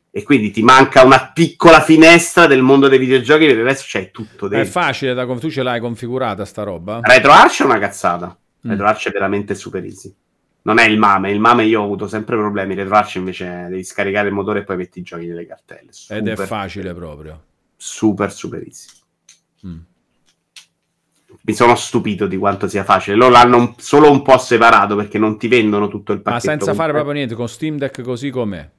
E 0.08 0.22
quindi 0.22 0.52
ti 0.52 0.62
manca 0.62 1.02
una 1.04 1.32
piccola 1.34 1.80
finestra 1.80 2.46
del 2.46 2.62
mondo 2.62 2.86
dei 2.86 3.00
videogiochi, 3.00 3.46
per 3.46 3.56
il 3.56 3.64
resto 3.64 3.86
c'hai 3.88 4.12
tutto 4.12 4.46
È 4.46 4.50
dentro. 4.50 4.70
facile 4.70 5.14
da 5.14 5.26
tu 5.26 5.50
ce 5.50 5.64
l'hai 5.64 5.80
configurata 5.80 6.44
sta 6.44 6.62
roba? 6.62 7.00
RetroArch 7.02 7.62
è 7.62 7.64
una 7.64 7.80
cazzata. 7.80 8.38
Mm. 8.64 8.70
RetroArch 8.70 9.08
è 9.08 9.10
veramente 9.10 9.56
super 9.56 9.82
easy. 9.82 10.14
Non 10.64 10.78
è 10.78 10.84
il 10.84 10.98
MAME, 10.98 11.32
il 11.32 11.40
MAME 11.40 11.64
io 11.64 11.80
ho 11.80 11.84
avuto 11.84 12.06
sempre 12.06 12.36
problemi, 12.36 12.74
RetroArch 12.74 13.16
invece 13.16 13.66
devi 13.68 13.82
scaricare 13.82 14.28
il 14.28 14.34
motore 14.34 14.60
e 14.60 14.64
poi 14.64 14.76
metti 14.76 15.00
i 15.00 15.02
giochi 15.02 15.26
nelle 15.26 15.44
cartelle. 15.46 15.90
Ed 16.08 16.26
è 16.26 16.30
Super- 16.30 16.46
facile 16.46 16.94
proprio. 16.94 17.42
Super 17.76 18.30
super 18.32 18.62
easy. 18.62 18.88
Mm. 19.66 19.78
Mi 21.44 21.54
sono 21.54 21.74
stupito 21.74 22.26
di 22.28 22.36
quanto 22.36 22.68
sia 22.68 22.84
facile. 22.84 23.16
Loro 23.16 23.32
l'hanno 23.32 23.74
solo 23.78 24.10
un 24.10 24.22
po' 24.22 24.38
separato 24.38 24.94
perché 24.94 25.18
non 25.18 25.36
ti 25.38 25.48
vendono 25.48 25.88
tutto 25.88 26.12
il 26.12 26.18
Ma 26.22 26.32
pacchetto. 26.32 26.50
senza 26.50 26.64
fare 26.74 26.92
completo. 26.92 26.92
proprio 26.92 27.14
niente, 27.14 27.34
con 27.34 27.48
Steam 27.48 27.78
Deck 27.78 28.00
così 28.02 28.30
com'è. 28.30 28.70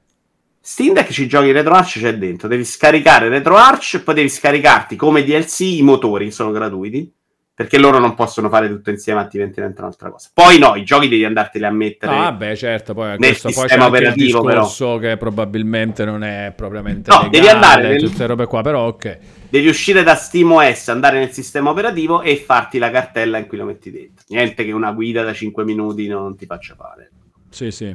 Steam 0.60 0.94
Deck 0.94 1.10
ci 1.10 1.28
giochi 1.28 1.52
RetroArch 1.52 1.98
c'è 1.98 2.16
dentro. 2.16 2.48
Devi 2.48 2.64
scaricare 2.64 3.28
RetroArch 3.28 3.94
e 3.96 4.00
poi 4.00 4.14
devi 4.14 4.30
scaricarti 4.30 4.96
come 4.96 5.22
DLC 5.22 5.60
i 5.60 5.82
motori, 5.82 6.24
che 6.26 6.30
sono 6.30 6.50
gratuiti. 6.52 7.12
Perché 7.56 7.78
loro 7.78 7.98
non 8.00 8.14
possono 8.14 8.48
fare 8.48 8.68
tutto 8.68 8.90
insieme, 8.90 9.20
altrimenti 9.20 9.60
un'altra 9.60 10.10
cosa. 10.10 10.28
Poi 10.34 10.58
no, 10.58 10.74
i 10.74 10.82
giochi 10.82 11.06
devi 11.06 11.24
andarteli 11.24 11.64
a 11.64 11.70
mettere. 11.70 12.12
Ah, 12.12 12.32
beh, 12.32 12.56
certo, 12.56 12.94
poi, 12.94 13.10
nel 13.10 13.18
questo, 13.18 13.50
poi 13.50 13.54
c'è 13.54 13.60
sistema 13.60 13.84
anche 13.84 13.96
il 13.98 14.02
operativo, 14.08 14.40
però. 14.42 14.60
discorso 14.62 14.98
che 14.98 15.16
probabilmente 15.16 16.04
non 16.04 16.24
è 16.24 16.52
propriamente 16.56 17.10
No, 17.10 17.22
legale, 17.22 17.30
devi 17.30 17.46
andare 17.48 17.88
nel- 17.90 18.00
tutte 18.00 18.26
robe 18.26 18.46
qua, 18.46 18.60
però 18.62 18.86
ok. 18.88 19.18
Devi 19.48 19.68
uscire 19.68 20.02
da 20.02 20.16
SteamOS, 20.16 20.88
andare 20.88 21.20
nel 21.20 21.30
sistema 21.30 21.70
operativo 21.70 22.22
e 22.22 22.36
farti 22.38 22.78
la 22.78 22.90
cartella 22.90 23.38
in 23.38 23.46
cui 23.46 23.56
lo 23.56 23.66
metti 23.66 23.92
dentro. 23.92 24.24
Niente 24.30 24.64
che 24.64 24.72
una 24.72 24.90
guida 24.90 25.22
da 25.22 25.32
5 25.32 25.62
minuti 25.64 26.08
non 26.08 26.36
ti 26.36 26.46
faccia 26.46 26.74
fare. 26.74 27.10
Sì, 27.50 27.70
sì. 27.70 27.94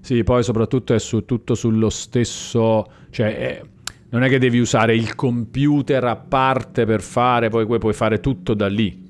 Sì, 0.00 0.22
poi 0.22 0.44
soprattutto 0.44 0.94
è 0.94 1.00
su, 1.00 1.24
tutto 1.24 1.56
sullo 1.56 1.90
stesso... 1.90 2.86
Cioè, 3.10 3.36
è- 3.36 3.62
non 4.10 4.22
è 4.22 4.28
che 4.28 4.38
devi 4.38 4.58
usare 4.58 4.94
il 4.94 5.14
computer 5.14 6.04
a 6.04 6.16
parte 6.16 6.84
per 6.84 7.00
fare, 7.02 7.48
poi 7.48 7.66
puoi 7.78 7.92
fare 7.94 8.20
tutto 8.20 8.54
da 8.54 8.66
lì. 8.68 9.08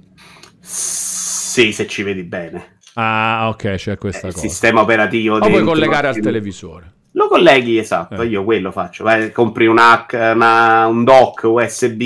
Sì, 0.60 1.72
se 1.72 1.86
ci 1.86 2.02
vedi 2.02 2.22
bene. 2.22 2.78
Ah, 2.94 3.48
ok, 3.48 3.74
c'è 3.74 3.96
questa 3.98 4.28
il 4.28 4.34
cosa. 4.34 4.46
sistema 4.46 4.80
operativo 4.80 5.36
O 5.36 5.48
puoi 5.48 5.62
collegare 5.62 6.08
al 6.08 6.18
televisore. 6.18 6.92
Lo 7.12 7.28
colleghi, 7.28 7.78
esatto, 7.78 8.22
Eh. 8.22 8.26
io 8.26 8.44
quello 8.44 8.70
faccio. 8.70 9.02
Vai, 9.04 9.32
compri 9.32 9.66
un, 9.66 9.78
hack, 9.78 10.12
una- 10.34 10.86
un 10.86 11.02
dock 11.02 11.42
USB, 11.44 12.02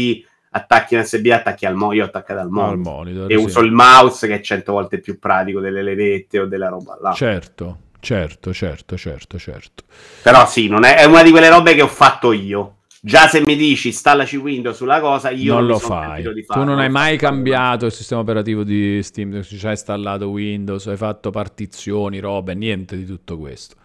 attacchi 0.50 0.94
un 0.94 1.00
USB, 1.02 1.26
attacchi 1.26 1.66
al 1.66 1.74
monitor, 1.74 1.96
io 1.96 2.04
attaccato 2.04 2.40
al 2.40 2.46
Al 2.46 2.50
monitor. 2.52 2.92
monitor. 2.92 3.30
E 3.32 3.36
sì. 3.36 3.44
uso 3.44 3.60
il 3.60 3.72
mouse 3.72 4.26
che 4.26 4.34
è 4.36 4.40
100 4.40 4.72
volte 4.72 4.98
più 5.00 5.18
pratico 5.18 5.60
delle 5.60 5.82
levette 5.82 6.40
o 6.40 6.46
della 6.46 6.68
roba 6.68 6.96
là. 7.00 7.12
Certo, 7.12 7.78
certo, 8.00 8.52
certo, 8.54 8.96
certo, 8.96 9.38
certo. 9.38 9.84
Però 10.22 10.46
sì, 10.46 10.68
non 10.68 10.84
è, 10.84 10.96
è 10.96 11.04
una 11.04 11.22
di 11.22 11.30
quelle 11.30 11.50
robe 11.50 11.74
che 11.74 11.82
ho 11.82 11.88
fatto 11.88 12.32
io. 12.32 12.76
Già 13.06 13.28
se 13.28 13.42
mi 13.42 13.54
dici 13.54 13.88
installaci 13.88 14.36
Windows 14.38 14.76
sulla 14.76 14.98
cosa, 14.98 15.28
io 15.28 15.52
non 15.52 15.66
lo 15.66 15.78
fai. 15.78 16.22
Tu 16.22 16.64
non 16.64 16.78
hai 16.78 16.88
mai 16.88 17.18
cambiato 17.18 17.84
il 17.84 17.92
sistema 17.92 18.22
operativo 18.22 18.64
di 18.64 19.02
Steam, 19.02 19.42
ci 19.42 19.60
hai 19.66 19.72
installato 19.72 20.30
Windows, 20.30 20.86
hai 20.86 20.96
fatto 20.96 21.28
partizioni, 21.28 22.18
robe, 22.18 22.54
niente 22.54 22.96
di 22.96 23.04
tutto 23.04 23.36
questo. 23.36 23.76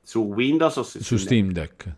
Su 0.00 0.20
Windows 0.20 0.74
o 0.76 0.82
su, 0.82 1.02
Su 1.02 1.18
Steam 1.18 1.50
Deck. 1.52 1.94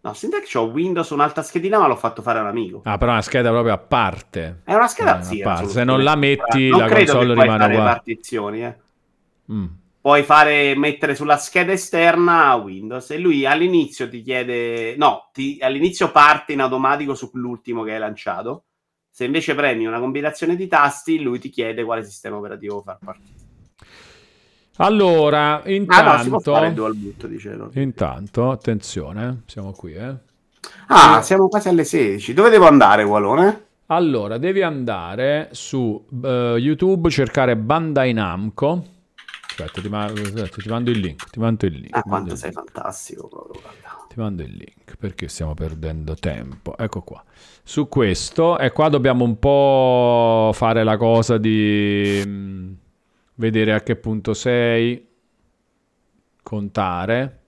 No, 0.00 0.14
Steam 0.14 0.32
Deck 0.32 0.50
c'ho 0.50 0.62
Windows, 0.62 1.10
un'altra 1.10 1.42
schedina, 1.42 1.78
ma 1.78 1.86
l'ho 1.86 1.96
fatto 1.96 2.22
fare 2.22 2.38
a 2.38 2.40
un 2.42 2.48
amico. 2.48 2.80
Ah, 2.84 2.96
però 2.96 3.10
è 3.10 3.14
una 3.14 3.22
scheda 3.22 3.50
proprio 3.50 3.74
a 3.74 3.78
parte. 3.78 4.60
È 4.64 4.72
una 4.74 4.86
scheda 4.88 5.20
Eh, 5.20 5.24
sì, 5.24 5.42
a 5.42 5.44
parte. 5.44 5.68
Se 5.68 5.84
non 5.84 6.02
la 6.02 6.12
Steam 6.12 6.20
Deck. 6.36 6.42
metti, 6.54 6.68
non 6.70 6.78
la 6.80 6.86
credo 6.86 7.12
console 7.12 7.26
che 7.26 7.32
puoi 7.34 7.42
rimane 7.44 7.60
fare 7.62 7.74
uguale. 7.74 7.90
partizioni, 7.92 8.64
eh. 8.64 8.76
Mm. 9.52 9.64
Puoi 10.00 10.22
fare, 10.22 10.74
mettere 10.76 11.14
sulla 11.14 11.36
scheda 11.36 11.72
esterna 11.72 12.54
Windows 12.54 13.10
e 13.10 13.18
lui 13.18 13.44
all'inizio 13.44 14.08
ti 14.08 14.22
chiede, 14.22 14.96
no, 14.96 15.28
ti- 15.32 15.58
all'inizio 15.60 16.10
parte 16.10 16.54
in 16.54 16.60
automatico 16.60 17.14
sull'ultimo 17.14 17.82
che 17.82 17.92
hai 17.92 17.98
lanciato 17.98 18.64
Se 19.10 19.24
invece 19.24 19.54
premi 19.54 19.84
una 19.84 19.98
combinazione 19.98 20.56
di 20.56 20.66
tasti, 20.66 21.20
lui 21.20 21.38
ti 21.38 21.50
chiede 21.50 21.84
quale 21.84 22.02
sistema 22.04 22.36
operativo 22.38 22.80
far 22.82 22.98
partire. 23.02 23.38
Allora, 24.76 25.56
Ah 25.56 26.02
no, 26.02 26.22
intanto, 26.22 26.56
il 26.64 26.72
dual 26.72 26.94
boot, 26.96 27.28
intanto, 27.74 28.50
attenzione, 28.50 29.42
siamo 29.44 29.72
qui, 29.72 29.92
eh. 29.92 30.14
Ah, 30.88 31.22
siamo 31.22 31.48
quasi 31.48 31.68
alle 31.68 31.84
16. 31.84 32.32
Dove 32.34 32.50
devo 32.50 32.66
andare, 32.66 33.02
Walone? 33.02 33.66
Allora, 33.86 34.38
devi 34.38 34.62
andare 34.62 35.48
su 35.52 36.02
eh, 36.22 36.54
YouTube, 36.58 37.10
cercare 37.10 37.56
Bandai 37.56 38.12
Namco. 38.12 38.84
Aspetta, 39.62 39.80
ti, 39.80 39.88
ma- 39.88 40.04
aspetta, 40.04 40.62
ti 40.62 40.68
mando 40.68 40.90
il 40.90 40.98
link. 40.98 41.30
Ti 41.30 41.38
mando 41.38 41.66
il 41.66 41.74
link. 41.74 41.96
Ah, 41.96 42.02
quanto 42.02 42.36
sei 42.36 42.50
link. 42.50 42.62
fantastico 42.64 43.28
guarda. 43.28 44.06
Ti 44.08 44.18
mando 44.18 44.42
il 44.42 44.50
link 44.50 44.96
perché 44.98 45.28
stiamo 45.28 45.54
perdendo 45.54 46.14
tempo. 46.14 46.76
Ecco 46.76 47.02
qua. 47.02 47.22
Su 47.62 47.88
questo, 47.88 48.58
e 48.58 48.72
qua 48.72 48.88
dobbiamo 48.88 49.24
un 49.24 49.38
po' 49.38 50.50
fare 50.52 50.82
la 50.82 50.96
cosa 50.96 51.38
di 51.38 52.22
mm, 52.26 52.72
vedere 53.34 53.72
a 53.72 53.80
che 53.82 53.96
punto 53.96 54.34
sei, 54.34 55.06
contare. 56.42 57.38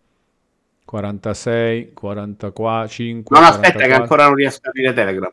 46, 0.84 1.92
44, 1.94 2.88
5. 2.88 3.38
Non 3.38 3.48
aspetta, 3.48 3.86
che 3.86 3.94
ancora 3.94 4.26
non 4.26 4.34
riesco 4.34 4.66
a 4.66 4.68
aprire 4.68 4.92
Telegram. 4.92 5.32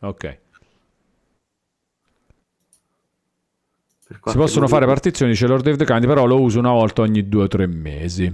Ok. 0.00 0.38
Si 4.08 4.18
possono 4.22 4.42
motivo. 4.42 4.66
fare 4.68 4.86
partizioni, 4.86 5.32
dice 5.32 5.46
Lord 5.46 5.66
of 5.66 5.76
the 5.76 5.84
Candy, 5.84 6.06
però 6.06 6.26
lo 6.26 6.40
uso 6.40 6.58
una 6.58 6.70
volta 6.70 7.02
ogni 7.02 7.28
due 7.28 7.44
o 7.44 7.48
tre 7.48 7.66
mesi. 7.66 8.32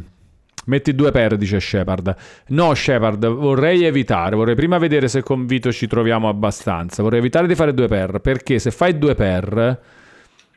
Metti 0.65 0.94
due 0.94 1.11
per, 1.11 1.36
dice 1.36 1.59
Shepard. 1.59 2.15
No, 2.49 2.74
Shepard, 2.74 3.27
vorrei 3.27 3.85
evitare, 3.85 4.36
vorrei 4.36 4.55
prima 4.55 4.78
vedere 4.78 5.09
se 5.09 5.23
con 5.23 5.47
Vito 5.47 5.73
ci 5.73 5.86
troviamo 5.86 6.28
abbastanza. 6.28 7.03
Vorrei 7.03 7.19
evitare 7.19 7.47
di 7.47 7.55
fare 7.55 7.74
due 7.74 7.89
per, 7.89 8.20
perché 8.20 8.59
se 8.59 8.70
fai 8.70 8.99
due 8.99 9.15
per 9.15 9.81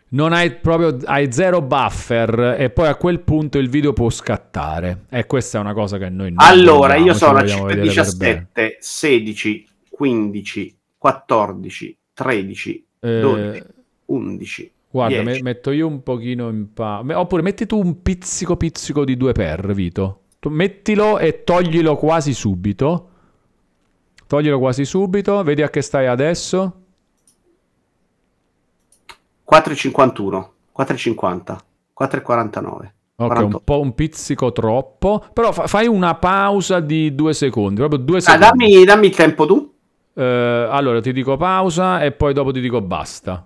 non 0.08 0.34
hai 0.34 0.52
proprio 0.52 0.98
hai 1.06 1.32
zero 1.32 1.62
buffer 1.62 2.56
e 2.60 2.70
poi 2.70 2.88
a 2.88 2.96
quel 2.96 3.22
punto 3.22 3.58
il 3.58 3.70
video 3.70 3.94
può 3.94 4.10
scattare. 4.10 5.06
E 5.10 5.26
questa 5.26 5.58
è 5.58 5.62
una 5.62 5.74
cosa 5.74 5.98
che 5.98 6.10
noi 6.10 6.32
non 6.32 6.46
Allora, 6.46 6.94
vogliamo, 6.94 7.06
io 7.06 7.14
sono 7.14 7.38
a 7.38 7.42
vogliamo 7.42 7.66
vedere 7.66 7.94
per 7.94 8.16
bene. 8.16 8.50
17, 8.54 8.78
16, 8.80 9.68
15, 9.90 10.78
14, 10.98 11.98
13, 12.14 12.86
Eh, 13.00 13.20
12, 13.20 13.64
11. 14.06 14.72
Guarda, 14.96 15.22
10. 15.24 15.42
me- 15.42 15.50
metto 15.52 15.72
io 15.72 15.88
un 15.88 16.04
pochino 16.04 16.48
in 16.48 16.72
pa... 16.74 17.02
me- 17.04 17.16
Oppure 17.16 17.42
metti 17.42 17.66
tu 17.66 17.78
un 17.78 18.02
pizzico 18.02 18.56
pizzico 18.56 19.04
di 19.04 19.18
2 19.18 19.34
per, 19.34 19.74
Vito. 19.74 20.22
Tu 20.40 20.48
mettilo 20.50 21.18
e 21.20 21.44
toglilo 21.44 21.98
quasi 21.98 22.34
subito. 22.34 23.10
Toglilo 24.26 24.58
quasi 24.58 24.86
subito. 24.86 25.44
Vedi 25.44 25.62
a 25.64 25.70
che 25.70 25.82
stai 25.82 26.08
adesso. 26.08 26.82
4,51, 29.52 30.48
4,50, 30.78 31.58
4,49. 32.00 32.94
Ok, 33.18 33.28
48. 33.28 33.46
un 33.46 33.62
po' 33.64 33.80
un 33.82 33.94
pizzico 33.96 34.52
troppo. 34.52 35.24
Però 35.34 35.52
fa- 35.52 35.68
fai 35.68 35.88
una 35.88 36.16
pausa 36.16 36.80
di 36.80 37.14
due 37.16 37.34
secondi. 37.34 37.76
Proprio 37.82 38.00
due 38.00 38.18
Ah, 38.18 38.22
secondi. 38.22 38.46
dammi, 38.46 38.84
dammi 38.86 39.06
il 39.08 39.16
tempo 39.16 39.46
tu. 39.46 39.74
Eh, 40.14 40.24
allora 40.70 41.02
ti 41.02 41.12
dico 41.12 41.36
pausa 41.38 42.02
e 42.02 42.12
poi 42.14 42.34
dopo 42.34 42.52
ti 42.52 42.62
dico 42.62 42.82
basta. 42.82 43.46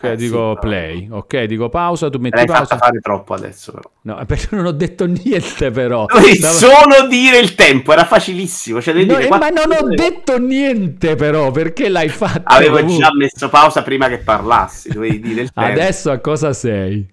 Ok, 0.00 0.04
Eh, 0.04 0.16
sì, 0.16 0.24
dico 0.26 0.36
però- 0.38 0.58
play. 0.60 1.08
Ok, 1.10 1.42
dico 1.44 1.68
pausa, 1.68 2.08
tu 2.08 2.18
Me 2.18 2.24
metti 2.30 2.36
l'hai 2.36 2.46
pausa. 2.46 2.76
fare 2.76 3.00
troppo 3.00 3.34
adesso, 3.34 3.72
però. 3.72 3.90
No, 4.02 4.22
perché 4.26 4.54
non 4.54 4.66
ho 4.66 4.70
detto 4.70 5.06
niente 5.06 5.72
però. 5.72 6.06
Dovevi 6.06 6.36
Stavo- 6.36 6.54
solo 6.56 7.08
dire 7.08 7.38
il 7.40 7.56
tempo, 7.56 7.92
era 7.92 8.04
facilissimo. 8.04 8.80
Cioè, 8.80 8.94
devi 8.94 9.06
No, 9.06 9.14
dire 9.16 9.26
eh, 9.26 9.30
ma 9.30 9.48
non 9.48 9.72
ho 9.76 9.88
detto 9.94 10.38
niente 10.38 11.16
però, 11.16 11.50
perché 11.50 11.88
l'hai 11.88 12.08
fatto? 12.10 12.42
Avevo 12.44 12.76
comunque? 12.78 13.04
già 13.04 13.10
messo 13.12 13.48
pausa 13.48 13.82
prima 13.82 14.06
che 14.08 14.18
parlassi, 14.18 14.88
dovevi 14.90 15.18
dire 15.18 15.40
il 15.40 15.50
tempo. 15.52 15.68
Adesso 15.72 16.12
a 16.12 16.18
cosa 16.18 16.52
sei? 16.52 17.04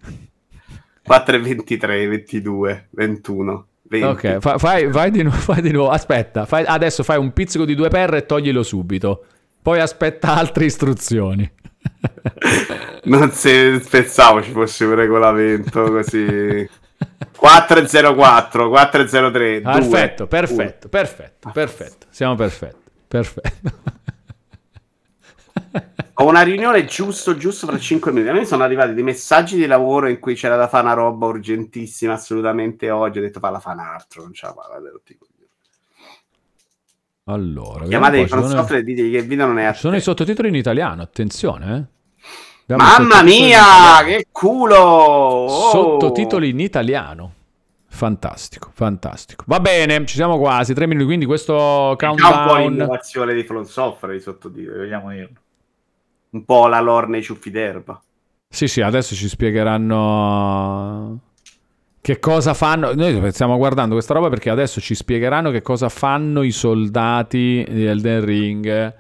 4 1.04 1.36
e 1.36 1.40
23, 1.40 2.08
22, 2.08 2.88
21, 2.92 3.66
20. 3.84 4.06
Ok, 4.08 4.38
fa- 4.40 4.58
fai, 4.58 4.88
vai 4.88 5.12
di 5.12 5.22
nuovo, 5.24 5.38
fai 5.38 5.62
di 5.62 5.72
nuovo. 5.72 5.90
Aspetta, 5.90 6.46
fai- 6.46 6.66
adesso 6.68 7.04
fai 7.04 7.18
un 7.18 7.32
pizzico 7.34 7.66
di 7.66 7.76
2 7.76 7.90
per 7.90 8.14
e 8.16 8.26
toglilo 8.26 8.64
subito. 8.64 9.26
Poi 9.66 9.80
aspetta 9.80 10.36
altre 10.36 10.66
istruzioni. 10.66 11.52
Non 13.06 13.32
se 13.32 13.84
pensavo 13.90 14.44
ci 14.44 14.52
fosse 14.52 14.86
un 14.86 14.94
regolamento 14.94 15.92
così. 15.92 16.70
404, 17.36 18.70
403, 18.70 19.62
Perfetto, 19.62 20.28
perfetto, 20.28 20.88
perfetto, 20.88 21.52
perfetto. 21.52 22.06
Siamo 22.12 22.36
perfetti. 22.36 22.92
Perfetto. 23.08 23.72
Ho 26.14 26.28
una 26.28 26.44
riunione 26.44 26.86
giusto, 26.86 27.36
giusto 27.36 27.66
fra 27.66 27.80
5 27.80 28.12
minuti. 28.12 28.30
A 28.30 28.34
me 28.34 28.46
sono 28.46 28.64
arrivati 28.64 28.94
dei 28.94 29.04
messaggi 29.04 29.56
di 29.56 29.66
lavoro 29.66 30.08
in 30.10 30.20
cui 30.20 30.36
c'era 30.36 30.58
da 30.58 30.68
fare 30.68 30.86
una 30.86 30.94
roba 30.94 31.26
urgentissima 31.26 32.14
assolutamente 32.14 32.92
oggi. 32.92 33.18
Ho 33.18 33.22
detto 33.22 33.40
falla 33.40 33.60
fa 33.60 33.72
un 33.72 33.80
altro, 33.80 34.22
non 34.22 34.34
ce 34.34 34.46
la 34.46 34.54
fa. 34.54 34.80
tutti 34.92 35.14
i 35.14 35.18
coglioni. 35.18 35.35
Allora, 37.28 37.86
Chiamate 37.86 38.18
i 38.18 38.22
vediamo 38.22 38.22
un 38.22 38.28
po', 38.28 38.28
ci 38.28 38.54
sono- 38.54 38.62
software 38.62 38.82
e 38.82 38.84
ditegli 38.86 39.12
che 39.12 39.18
il 39.18 39.28
video 39.28 39.48
non 39.48 39.58
è 39.58 39.64
a 39.66 39.74
sono 39.74 39.94
te. 39.94 40.00
i 40.00 40.02
sottotitoli 40.04 40.48
in 40.50 40.56
italiano, 40.56 41.02
attenzione. 41.02 41.90
Eh. 42.68 42.74
I 42.74 42.78
Mamma 42.78 43.24
mia, 43.24 44.04
che 44.06 44.28
culo! 44.32 44.76
Oh! 44.76 45.70
Sottotitoli 45.72 46.50
in 46.50 46.60
italiano. 46.60 47.34
Fantastico, 47.88 48.70
fantastico. 48.74 49.44
Va 49.48 49.60
bene, 49.60 50.06
ci 50.06 50.16
siamo 50.16 50.38
quasi. 50.38 50.74
Tre 50.76 50.86
minuti, 50.86 51.06
quindi 51.06 51.26
questo 51.26 51.94
È 51.94 51.96
già 51.96 52.10
un 52.10 52.16
po' 52.18 52.22
countdown. 52.24 52.70
l'innovazione 52.72 53.34
di 53.34 53.44
From 53.44 53.64
Software, 53.64 54.16
i 54.16 54.20
sottotitoli, 54.20 54.78
vogliamo 54.78 55.10
dirlo. 55.12 55.40
Un 56.32 56.44
po' 56.46 56.68
la 56.68 56.80
lore 56.82 57.08
nei 57.08 57.24
ciuffi 57.24 57.50
d'erba. 57.50 58.00
Sì, 58.50 58.68
sì, 58.68 58.82
adesso 58.82 59.16
ci 59.16 59.28
spiegheranno 59.28 61.20
che 62.06 62.20
cosa 62.20 62.54
fanno. 62.54 62.94
Noi 62.94 63.32
stiamo 63.32 63.58
guardando 63.58 63.96
questa 63.96 64.14
roba 64.14 64.30
perché 64.30 64.52
adesso 64.52 64.80
ci 64.80 64.94
spiegheranno 64.94 65.50
che 65.50 65.64
cosa 65.64 65.90
fanno 65.90 66.44
i 66.44 66.52
soldati 66.52 67.66
di 67.68 67.84
Elden 67.84 68.24
Ring 68.24 68.94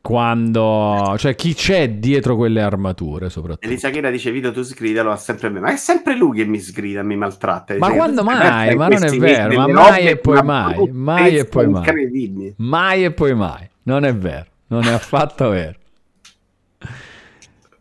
quando... 0.00 1.14
Cioè, 1.18 1.34
chi 1.34 1.52
c'è 1.52 1.90
dietro 1.90 2.36
quelle 2.36 2.62
armature, 2.62 3.28
soprattutto. 3.28 3.66
Elisa 3.66 3.90
Chira 3.90 4.08
dice 4.08 4.30
Vito 4.30 4.50
tu 4.50 4.62
sgridalo 4.62 5.10
a 5.10 5.16
sempre 5.16 5.50
me. 5.50 5.60
Ma 5.60 5.70
è 5.70 5.76
sempre 5.76 6.16
lui 6.16 6.38
che 6.38 6.46
mi 6.46 6.58
sgrida, 6.58 7.02
mi 7.02 7.16
maltratta. 7.16 7.76
Ma 7.76 7.88
Dice, 7.88 7.98
quando 7.98 8.24
mai? 8.24 8.74
Ma 8.74 8.88
non 8.88 9.04
è 9.04 9.10
vero, 9.18 9.54
ma 9.54 9.68
mai 9.68 10.06
e 10.06 10.16
poi 10.16 10.42
mai, 10.42 10.90
mai 10.90 11.36
e 11.36 11.44
poi 11.44 11.68
mai. 11.68 12.54
Mai 12.56 13.04
e 13.04 13.12
poi 13.12 13.34
mai. 13.34 13.68
Non 13.82 14.06
è 14.06 14.14
vero. 14.14 14.46
Non 14.68 14.84
è 14.84 14.92
affatto 14.92 15.50
vero. 15.50 15.77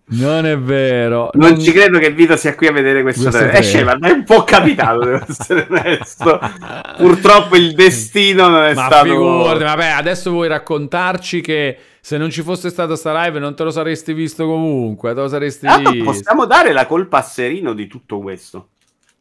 Non 0.09 0.45
è 0.45 0.57
vero. 0.57 1.29
Non 1.33 1.59
ci 1.59 1.71
credo 1.73 1.99
che 1.99 2.11
Vito 2.11 2.37
sia 2.37 2.55
qui 2.55 2.67
a 2.67 2.71
vedere 2.71 3.01
questo 3.01 3.23
Questo 3.23 3.39
trailer. 3.39 3.59
Eh, 3.61 3.69
trailer. 3.69 3.93
Sheva, 3.93 4.07
è 4.07 4.11
un 4.11 4.23
po' 4.23 4.43
capitato, 4.45 4.99
devo 5.03 5.25
essere 5.27 5.67
onesto. 5.69 6.39
Purtroppo 6.97 7.55
il 7.57 7.73
destino 7.73 8.47
non 8.47 8.63
è 8.63 8.73
Ma 8.73 8.85
stato... 8.85 9.03
figurati, 9.05 9.63
vabbè, 9.63 9.87
adesso 9.87 10.31
vuoi 10.31 10.47
raccontarci 10.47 11.41
che 11.41 11.77
se 11.99 12.17
non 12.17 12.29
ci 12.29 12.41
fosse 12.41 12.69
stata 12.69 12.95
sta 12.95 13.25
live 13.25 13.39
non 13.39 13.53
te 13.53 13.63
lo 13.63 13.69
saresti 13.69 14.13
visto 14.13 14.45
comunque, 14.45 15.13
te 15.13 15.19
lo 15.19 15.27
saresti 15.27 15.65
Tanto 15.65 15.91
visto. 15.91 16.05
possiamo 16.05 16.45
dare 16.45 16.71
la 16.71 16.85
colpa 16.85 17.17
a 17.17 17.21
Serino 17.21 17.73
di 17.73 17.87
tutto 17.87 18.19
questo. 18.19 18.69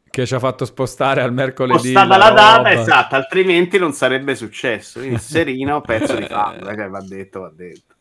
Che 0.09 0.25
ci 0.25 0.33
ha 0.35 0.39
fatto 0.39 0.63
spostare 0.63 1.21
al 1.21 1.33
mercoledì. 1.33 1.89
Spostata 1.89 2.17
la 2.17 2.29
data, 2.31 2.71
esatto, 2.71 3.15
altrimenti 3.15 3.77
non 3.77 3.91
sarebbe 3.91 4.35
successo. 4.35 4.99
Quindi 4.99 5.19
Serino, 5.21 5.81
pezzo 5.81 6.15
di 6.15 6.23
fabbrica, 6.25 6.73
che 6.75 6.87
va 6.87 7.01
detto, 7.01 7.41
va 7.41 7.51
detto. 7.53 7.95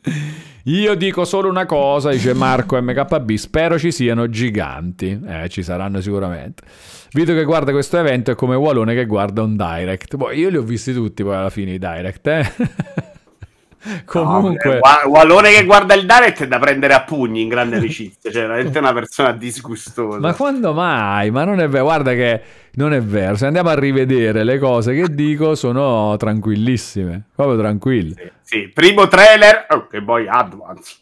Io 0.69 0.97
dico 0.97 1.25
solo 1.25 1.49
una 1.49 1.65
cosa, 1.65 2.11
dice 2.11 2.35
Marco 2.35 2.81
MKB, 2.81 3.35
spero 3.35 3.79
ci 3.79 3.93
siano 3.93 4.29
giganti. 4.29 5.21
Eh, 5.25 5.49
ci 5.49 5.63
saranno 5.63 6.01
sicuramente. 6.01 6.65
Vito 7.13 7.33
che 7.35 7.45
guarda 7.45 7.71
questo 7.71 7.99
evento 7.99 8.33
è 8.33 8.35
come 8.35 8.57
Walone 8.57 8.93
che 8.95 9.07
guarda 9.07 9.43
un 9.43 9.57
direct. 9.57 10.17
Poi 10.17 10.37
io 10.37 10.49
li 10.49 10.57
ho 10.57 10.63
visti 10.63 10.93
tutti 10.93 11.23
poi 11.23 11.37
alla 11.37 11.51
fine 11.51 11.75
i 11.75 11.79
direct, 11.79 12.27
eh. 12.27 12.53
Comunque... 14.05 14.75
No, 14.75 14.79
Wa- 14.81 15.03
Wallone 15.07 15.53
che 15.53 15.65
guarda 15.65 15.95
il 15.95 16.07
direct 16.07 16.43
è 16.43 16.47
da 16.47 16.59
prendere 16.59 16.95
a 16.95 17.03
pugni 17.03 17.43
in 17.43 17.49
grande 17.49 17.77
amicizia, 17.77 18.31
cioè 18.31 18.43
veramente 18.43 18.79
una 18.79 18.93
persona 18.93 19.33
disgustosa. 19.33 20.19
Ma 20.19 20.35
quando 20.35 20.73
mai? 20.73 21.31
Ma 21.31 21.45
non 21.45 21.61
è 21.61 21.69
vero, 21.69 21.85
guarda 21.85 22.13
che 22.13 22.43
non 22.73 22.93
è 22.93 23.03
vero. 23.03 23.37
Se 23.37 23.47
andiamo 23.47 23.71
a 23.71 23.79
rivedere 23.79 24.45
le 24.45 24.59
cose 24.59 24.95
che 24.95 25.15
dico, 25.15 25.55
sono 25.55 26.17
tranquillissime, 26.17 27.23
proprio 27.35 27.59
tranquille. 27.59 28.15
Sì, 28.43 28.59
sì, 28.61 28.71
primo 28.73 29.09
trailer, 29.09 29.67
oh, 29.71 29.87
che 29.87 30.03
poi 30.03 30.29
Advance. 30.29 30.97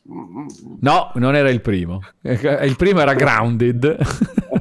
No, 0.80 1.10
non 1.14 1.34
era 1.34 1.50
il 1.50 1.60
primo. 1.60 2.00
Il 2.22 2.74
primo 2.76 3.00
era 3.00 3.14
Grounded. 3.14 3.96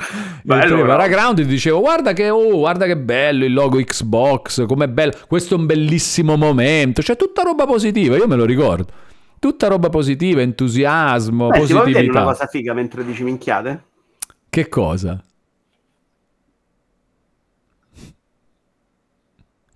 Il 0.42 0.42
Bello, 0.42 0.62
primo 0.64 0.80
però. 0.82 0.94
era 0.94 1.08
Grounded, 1.08 1.46
dicevo 1.46 1.80
guarda 1.80 2.12
che, 2.12 2.30
oh, 2.30 2.58
guarda 2.58 2.86
che 2.86 2.96
bello 2.96 3.44
il 3.44 3.52
logo 3.52 3.78
Xbox, 3.78 4.64
com'è 4.66 4.88
bello, 4.88 5.12
questo 5.28 5.54
è 5.54 5.58
un 5.58 5.66
bellissimo 5.66 6.36
momento, 6.36 7.02
c'è 7.02 7.16
tutta 7.16 7.42
roba 7.42 7.66
positiva, 7.66 8.16
io 8.16 8.26
me 8.26 8.36
lo 8.36 8.44
ricordo. 8.44 8.92
Tutta 9.38 9.68
roba 9.68 9.88
positiva, 9.88 10.40
entusiasmo, 10.42 11.48
Beh, 11.48 11.60
ti 11.64 11.72
vuoi 11.72 11.84
positività. 11.84 12.18
una 12.22 12.30
cosa 12.32 12.46
figa 12.46 12.74
mentre 12.74 13.04
dici 13.04 13.22
minchiate? 13.24 13.84
Che 14.50 14.68
cosa? 14.68 15.22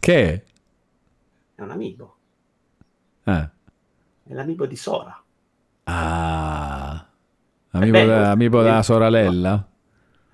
Che? 0.01 0.45
È 1.55 1.63
un 1.63 1.71
amico. 1.71 2.17
Eh. 3.25 3.49
È 4.27 4.33
l'amico 4.35 4.67
di 4.67 4.77
Sora. 4.77 5.19
Ah, 5.85 7.07
amico, 7.71 7.93
bello, 7.93 8.13
da- 8.13 8.31
amico 8.31 8.63
della 8.63 8.83
sorella? 8.83 9.69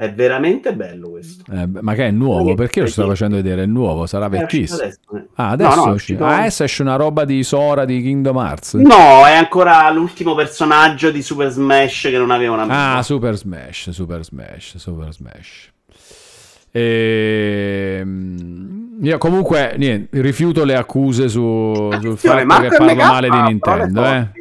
È 0.00 0.10
veramente 0.14 0.72
bello 0.74 1.10
questo. 1.10 1.44
Eh, 1.52 1.68
ma 1.82 1.92
che 1.92 2.06
è 2.06 2.10
nuovo? 2.10 2.54
Perché 2.54 2.80
lo 2.80 2.86
sto 2.86 3.06
facendo 3.06 3.36
vedere? 3.36 3.64
È 3.64 3.66
nuovo, 3.66 4.06
sarà 4.06 4.28
uscito 4.28 4.40
vecchissimo. 4.46 4.78
adesso, 4.80 5.00
eh. 5.14 5.24
Ah, 5.34 5.50
adesso, 5.50 5.74
No, 5.76 5.84
no, 5.84 5.92
uscito- 5.92 6.24
ah, 6.24 6.38
adesso 6.38 6.64
esce 6.64 6.80
una 6.80 6.96
roba 6.96 7.26
di 7.26 7.42
Sora 7.42 7.84
di 7.84 8.00
Kingdom 8.00 8.34
Hearts. 8.38 8.74
No, 8.76 9.26
è 9.26 9.34
ancora 9.34 9.90
l'ultimo 9.90 10.34
personaggio 10.34 11.10
di 11.10 11.20
Super 11.20 11.50
Smash 11.50 12.00
che 12.04 12.16
non 12.16 12.30
aveva 12.30 12.54
una 12.62 12.96
Ah, 12.96 13.02
Super 13.02 13.36
Smash, 13.36 13.90
Super 13.90 14.24
Smash, 14.24 14.76
Super 14.78 15.12
Smash. 15.12 15.68
Ehm, 17.70 18.98
io 19.02 19.18
comunque 19.18 19.74
niente, 19.76 20.20
rifiuto 20.22 20.64
le 20.64 20.76
accuse 20.76 21.28
su- 21.28 21.90
sul 22.00 22.16
fatto 22.16 22.60
che 22.60 22.68
parlo 22.76 22.94
male 22.94 23.28
di 23.28 23.40
Nintendo. 23.42 24.04
Eh. 24.04 24.39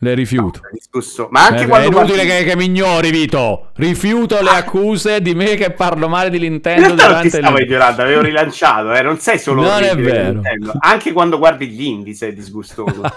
Le 0.00 0.14
rifiuto. 0.14 0.60
No, 0.62 0.68
discusso. 0.72 1.26
Ma 1.32 1.46
anche 1.46 1.64
Eh, 1.64 1.66
quando 1.66 1.88
è 1.88 1.90
inutile 1.90 2.24
guardi- 2.24 2.44
che, 2.44 2.50
che 2.50 2.56
mi 2.56 2.66
ignori, 2.66 3.10
Vito. 3.10 3.70
Rifiuto 3.74 4.40
le 4.40 4.50
accuse 4.50 5.20
di 5.20 5.34
me 5.34 5.56
che 5.56 5.72
parlo 5.72 6.08
male 6.08 6.30
di 6.30 6.36
In 6.44 6.52
Nintendo 6.52 6.94
non 6.94 7.20
ti 7.22 7.30
stavo 7.30 7.58
ignorando, 7.58 8.02
avevo 8.02 8.20
rilanciato, 8.22 8.92
eh, 8.94 9.02
non 9.02 9.18
sei 9.18 9.40
solo 9.40 9.62
Non 9.62 9.82
è 9.82 9.96
vero. 9.96 10.40
Anche 10.78 11.12
quando 11.12 11.38
guardi 11.38 11.66
gli 11.68 11.82
indie 11.82 12.14
sei 12.14 12.32
disgustoso. 12.32 13.02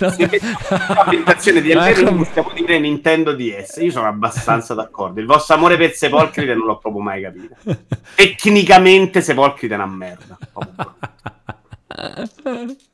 Mettiamo 0.00 0.94
l'ambientazione 0.94 1.60
di 1.60 1.70
Elden 1.72 1.94
Ring 1.94 2.16
possiamo 2.16 2.50
dire 2.54 2.78
Nintendo 2.78 3.34
DS. 3.34 3.76
Io 3.82 3.90
sono 3.90 4.06
abbastanza 4.08 4.72
d'accordo. 4.72 5.20
Il 5.20 5.26
vostro 5.26 5.56
amore 5.56 5.76
per 5.76 5.92
Sepolcride 5.92 6.54
non 6.54 6.64
l'ho 6.66 6.78
proprio 6.78 7.02
mai 7.02 7.20
capito. 7.22 7.54
Tecnicamente 8.14 9.20
Sepolcride 9.20 9.74
è 9.74 9.76
una 9.76 9.86
merda. 9.86 10.38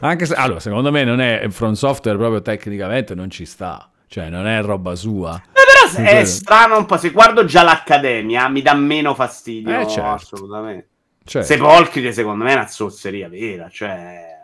Anche 0.00 0.26
se, 0.26 0.34
allora, 0.34 0.60
secondo 0.60 0.90
me 0.90 1.04
non 1.04 1.20
è 1.20 1.48
From 1.50 1.72
Software 1.72 2.16
proprio 2.16 2.42
tecnicamente 2.42 3.14
non 3.14 3.30
ci 3.30 3.44
sta. 3.44 3.90
Cioè, 4.06 4.28
non 4.28 4.46
è 4.46 4.60
roba 4.62 4.96
sua. 4.96 5.40
Eh, 5.52 5.92
però 5.92 6.08
è 6.08 6.24
strano 6.24 6.78
un 6.78 6.86
po'. 6.86 6.96
Se 6.96 7.10
guardo 7.10 7.44
già 7.44 7.62
l'Accademia 7.62 8.48
mi 8.48 8.62
dà 8.62 8.74
meno 8.74 9.14
fastidio. 9.14 9.78
Eh, 9.78 9.86
certo. 9.86 10.10
Assolutamente. 10.10 10.88
Cioè, 11.24 11.42
Sepolcride 11.42 12.12
secondo 12.12 12.42
me 12.44 12.50
è 12.50 12.54
una 12.54 12.66
zozzeria 12.66 13.28
vera. 13.28 13.68
Cioè, 13.68 14.38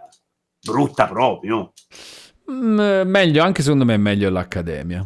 brutta 0.63 1.07
proprio. 1.07 1.73
mm, 2.51 3.09
meglio, 3.09 3.43
anche 3.43 3.63
secondo 3.63 3.85
me 3.85 3.95
è 3.95 3.99
meglio 3.99 4.31
l'Accademia. 4.31 5.05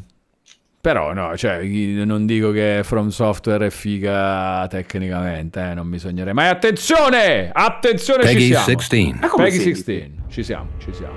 Però 0.83 1.13
no, 1.13 1.37
cioè, 1.37 1.57
io 1.59 2.07
non 2.07 2.25
dico 2.25 2.53
che 2.53 2.81
From 2.85 3.09
Software 3.09 3.67
è 3.67 3.71
figa 3.71 4.67
tecnicamente, 4.71 5.61
eh, 5.71 5.75
non 5.75 5.91
bisognerebbe. 5.91 6.33
Ma 6.33 6.49
attenzione! 6.49 7.51
Attenzione, 7.53 8.23
ci 8.27 8.33
Peggy 8.33 8.47
siamo. 8.47 8.65
16. 8.65 9.15
Ma 9.21 9.29
come 9.29 9.45
Peggy 9.45 9.59
si- 9.59 9.75
16, 9.75 10.11
ci 10.31 10.43
siamo, 10.43 10.67
ci 10.79 10.93
siamo. 10.95 11.15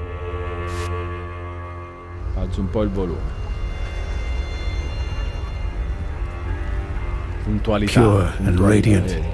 Alzo 2.36 2.60
un 2.60 2.70
po' 2.70 2.82
il 2.82 2.90
volume. 2.90 3.42
Puntualità. 7.44 8.02
Pure 8.02 8.24
and 8.24 8.46
puntualità, 8.58 8.68
radiant. 8.68 9.14
vedi. 9.14 9.28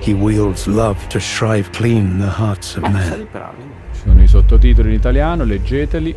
He 0.00 0.12
wields 0.14 0.66
love 0.66 0.98
to 1.08 1.18
shrive 1.18 1.70
clean 1.72 2.18
the 2.18 2.28
hearts 2.28 2.76
of 2.76 2.82
Sali 2.84 2.92
men. 2.92 3.28
Ci 3.92 4.00
sono 4.02 4.22
i 4.22 4.26
sottotitoli 4.26 4.88
in 4.88 4.94
italiano, 4.94 5.44
leggeteli. 5.44 6.14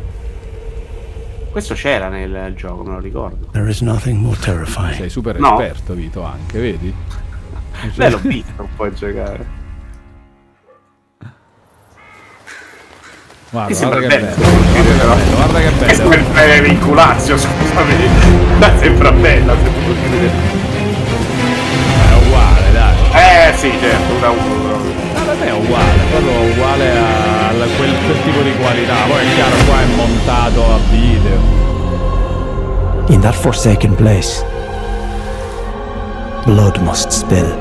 Questo 1.58 1.74
c'era 1.74 2.08
nel 2.08 2.54
gioco, 2.54 2.84
me 2.84 2.92
lo 2.92 3.00
ricordo. 3.00 3.48
There 3.50 3.68
is 3.68 3.80
nothing 3.80 4.20
more 4.20 4.36
Sei 4.36 4.54
terrifying 4.54 5.06
super 5.06 5.40
No. 5.40 5.58
esperto, 5.60 5.92
Vito, 5.94 6.22
anche, 6.22 6.60
vedi? 6.60 6.94
Beh, 7.96 8.10
l'ho 8.10 8.18
visto 8.22 8.62
un 8.62 8.68
po' 8.76 8.92
giocare. 8.92 9.44
Guarda, 13.50 13.74
sembra 13.74 13.98
guarda 13.98 14.16
che 14.16 14.22
bello. 14.24 14.36
bello. 14.36 15.34
Guarda 15.34 15.58
che 15.58 15.70
bello, 15.70 16.02
guarda 16.04 16.16
che 16.16 16.30
bello. 16.30 16.52
è 16.52 16.54
il 16.54 16.62
vinculazio, 16.62 17.36
scusami. 17.36 17.94
Ma 18.60 18.78
sembra 18.78 19.10
bella, 19.10 19.56
se 19.56 19.68
può 19.68 19.92
dire. 20.10 20.30
È 22.08 22.24
uguale, 22.24 22.72
dai. 22.72 23.50
Eh 23.50 23.56
sì, 23.56 23.72
certo, 23.80 24.14
una 24.14 24.30
uno 24.30 24.68
proprio. 24.68 24.92
Ma 25.12 25.20
per 25.22 25.36
me 25.40 25.46
è 25.48 25.52
uguale, 25.54 26.02
proprio 26.08 26.40
uguale 26.52 26.90
a 26.96 27.27
quel, 27.66 27.90
quel 28.04 28.22
tipo 28.24 28.40
di 28.42 28.52
qualità. 28.56 28.94
Poi 29.06 29.20
è 29.24 29.34
chiaro, 29.34 29.56
qua 29.66 29.80
è 29.80 29.86
montato 29.96 30.72
a 30.72 30.78
video. 30.90 31.56
In 33.08 33.20
that 33.20 33.34
forsaken 33.34 33.94
place, 33.94 34.44
blood 36.44 36.76
must 36.78 37.10
spill. 37.10 37.56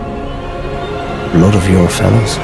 Blood 1.33 1.55
of 1.55 1.67
your 1.69 1.89
fellows. 1.89 2.37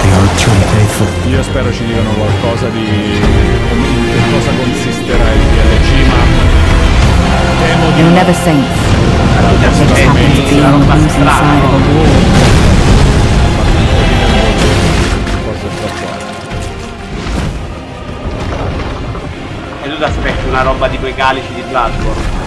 They 0.00 0.10
are 0.10 0.28
truly 0.36 0.64
faithful. 0.74 1.06
Io 1.30 1.42
spero 1.42 1.72
ci 1.72 1.84
dicano 1.84 2.10
qualcosa 2.10 2.68
di 2.68 2.80
in 2.80 4.10
che 4.10 4.20
cosa 4.32 4.50
consisterà 4.56 5.32
il 5.32 5.40
DLC, 5.40 6.06
ma 6.08 6.22
temo 7.66 7.90
di 7.94 8.02
no. 8.02 8.10
never 8.10 8.34
saints. 8.34 8.80
Just 9.60 9.80
Eh, 9.80 10.04
happened 10.04 10.34
to 10.36 10.42
be 10.48 10.60
on 10.64 10.80
the 10.80 10.86
losing 10.86 11.28
side 11.28 11.64
of 11.64 11.72
a 11.72 11.94
war. 11.94 12.61
E 19.82 19.88
tu 19.88 19.96
ti 19.96 20.04
aspetti 20.04 20.48
una 20.48 20.62
roba 20.62 20.88
di 20.88 20.98
quei 20.98 21.14
calici 21.14 21.52
di 21.54 21.62
Bloodborne? 21.68 22.40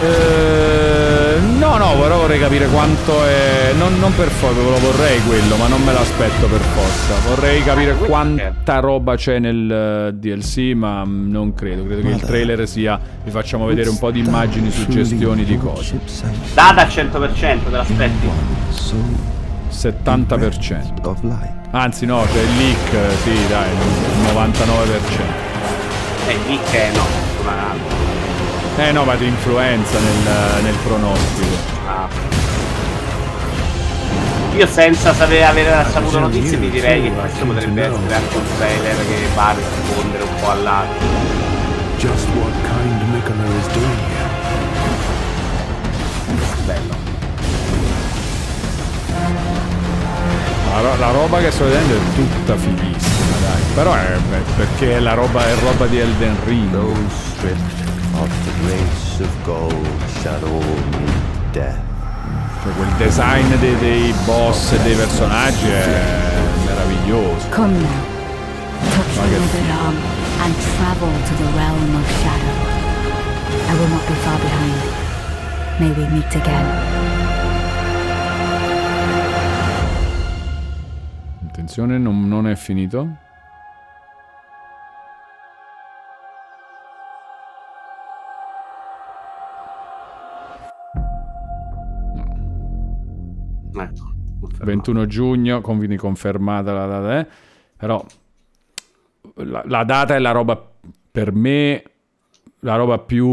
Eh, 0.00 1.40
no, 1.58 1.76
no, 1.76 1.98
però 1.98 2.18
vorrei 2.18 2.38
capire 2.38 2.66
quanto 2.68 3.24
è. 3.24 3.72
Non, 3.76 3.98
non 3.98 4.14
per 4.14 4.28
forza, 4.28 4.60
lo 4.60 4.78
vorrei 4.78 5.20
quello, 5.22 5.56
ma 5.56 5.66
non 5.66 5.82
me 5.82 5.92
l'aspetto 5.92 6.46
per 6.46 6.60
forza. 6.60 7.14
Vorrei 7.28 7.64
capire 7.64 7.94
questo 7.94 8.06
quanta 8.06 8.78
roba 8.78 9.16
c'è 9.16 9.40
nel 9.40 9.70
eh, 9.70 10.12
DLC, 10.14 10.74
ma 10.74 11.02
non 11.04 11.52
credo. 11.54 11.84
Credo 11.84 12.02
che 12.02 12.08
il 12.14 12.20
trailer 12.20 12.68
sia. 12.68 13.00
Vi 13.24 13.30
facciamo 13.30 13.66
vedere 13.66 13.88
un 13.88 13.98
po' 13.98 14.12
di 14.12 14.20
immagini, 14.20 14.70
suggestioni 14.70 15.44
di 15.44 15.58
cose. 15.58 15.98
Data 16.54 16.82
al 16.82 16.88
100%, 16.88 17.64
te 17.64 17.70
l'aspetti? 17.70 18.28
70%. 19.70 21.57
Anzi, 21.70 22.06
no, 22.06 22.24
c'è 22.32 22.40
il 22.40 22.56
leak, 22.56 23.20
sì, 23.22 23.46
dai, 23.46 23.70
il 23.70 24.32
99%. 24.32 25.46
Eh, 26.28 26.38
lì 26.46 26.58
che 26.70 26.88
no, 26.94 27.04
una... 27.42 27.74
Eh 28.78 28.92
no, 28.92 29.04
ma 29.04 29.14
ti 29.16 29.24
influenza 29.26 29.98
nel, 29.98 30.62
nel 30.62 30.74
pronostico. 30.84 31.54
ah. 31.86 32.08
Io 34.56 34.66
senza 34.66 35.12
sapere 35.12 35.44
aver 35.44 35.86
saputo 35.90 36.18
notizie 36.18 36.58
ti 36.58 36.70
direi 36.70 37.02
che 37.02 37.12
questo 37.12 37.44
potrebbe 37.44 37.82
essere 37.82 38.14
anche 38.14 38.36
un 38.36 38.44
trailer 38.56 38.96
che 39.06 39.28
va 39.34 39.48
a 39.48 39.54
rispondere 39.54 40.22
un 40.22 40.40
po' 40.40 40.50
all'altro. 40.50 41.06
La, 50.80 50.90
ro- 50.90 50.96
la 50.96 51.10
roba 51.10 51.40
che 51.40 51.50
sto 51.50 51.64
vedendo 51.64 51.94
è 51.94 52.14
tutta 52.14 52.56
fighissima, 52.56 53.36
dai. 53.40 53.62
Però 53.74 53.94
è, 53.94 54.12
è 54.14 54.40
perché 54.56 54.96
è 54.96 55.00
la 55.00 55.14
roba, 55.14 55.44
è 55.44 55.54
roba 55.60 55.86
di 55.86 55.98
Elden 55.98 56.36
Ring. 56.44 56.72
of 56.74 58.30
the 58.44 58.52
race 58.70 59.20
of 59.20 59.44
gold 59.44 59.86
shall 60.22 60.44
all 60.44 60.60
meet 60.92 61.52
death. 61.52 61.78
Cioè 62.62 62.72
quel 62.74 62.92
design 62.96 63.58
dei, 63.58 63.76
dei 63.78 64.14
boss 64.24 64.72
e 64.72 64.78
dei 64.82 64.94
personaggi 64.94 65.68
è 65.68 66.32
meraviglioso. 66.64 67.48
Come 67.50 67.72
now. 67.72 68.06
Touch 68.94 69.14
the 69.14 69.36
withered 69.36 69.70
arm 69.82 69.96
and 70.42 70.54
travel 70.76 71.10
to 71.26 71.34
the 71.42 71.50
realm 71.56 71.96
of 71.96 72.06
shadow. 72.22 72.56
I 73.66 73.74
will 73.78 73.88
not 73.88 74.06
be 74.06 74.14
far 74.22 74.38
behind. 74.38 74.82
May 75.80 75.90
we 75.90 76.06
meet 76.14 76.34
again. 76.36 76.97
Attenzione, 81.68 81.98
non, 81.98 82.26
non 82.26 82.46
è 82.46 82.54
finito. 82.56 83.06
Ecco, 93.74 94.14
confermato. 94.40 94.64
21 94.64 95.06
giugno, 95.06 95.60
quindi 95.60 95.96
confermata 95.98 96.72
la 96.72 96.86
data. 96.86 97.18
eh. 97.18 97.26
Però 97.76 98.02
la, 99.34 99.62
la 99.66 99.84
data 99.84 100.14
è 100.14 100.18
la 100.18 100.30
roba 100.30 100.58
per 101.10 101.32
me 101.34 101.82
la 102.62 102.74
roba 102.74 102.98
più 102.98 103.24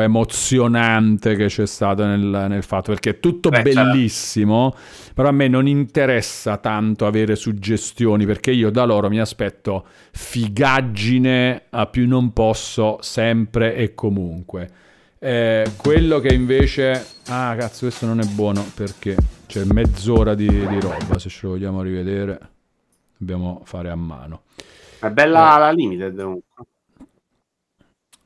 emozionante 0.00 1.36
che 1.36 1.46
c'è 1.46 1.66
stata 1.66 2.06
nel, 2.06 2.46
nel 2.48 2.62
fatto 2.64 2.90
perché 2.90 3.10
è 3.10 3.20
tutto 3.20 3.50
Beh, 3.50 3.62
c'era- 3.62 3.84
bellissimo 3.84 4.74
però 5.14 5.28
a 5.28 5.32
me 5.32 5.46
non 5.48 5.68
interessa 5.68 6.56
tanto 6.58 7.06
avere 7.06 7.36
suggestioni 7.36 8.26
perché 8.26 8.50
io 8.50 8.70
da 8.70 8.84
loro 8.84 9.08
mi 9.08 9.20
aspetto 9.20 9.86
figaggine 10.10 11.64
a 11.70 11.86
più 11.86 12.06
non 12.08 12.32
posso 12.32 12.98
sempre 13.00 13.74
e 13.76 13.94
comunque 13.94 14.70
Eh, 15.18 15.72
quello 15.76 16.18
che 16.20 16.34
invece 16.34 17.04
ah 17.28 17.54
cazzo 17.56 17.86
questo 17.86 18.04
non 18.06 18.20
è 18.20 18.24
buono 18.26 18.64
perché 18.74 19.16
c'è 19.46 19.64
mezz'ora 19.64 20.34
di, 20.34 20.46
di 20.46 20.80
roba 20.80 21.18
se 21.18 21.28
ce 21.30 21.40
lo 21.46 21.52
vogliamo 21.52 21.80
rivedere 21.82 22.38
Dobbiamo 23.18 23.62
fare 23.64 23.88
a 23.90 23.94
mano. 23.96 24.42
È 24.98 25.08
bella 25.10 25.56
la 25.58 25.70
limited 25.70 26.16
comunque. 26.20 26.64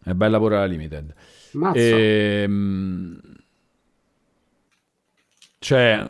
È 0.03 0.13
bella 0.13 0.39
pure 0.39 0.57
la 0.57 0.65
limited. 0.65 1.13
Mazza. 1.53 1.79
Ehm, 1.81 3.21
cioè, 5.59 6.07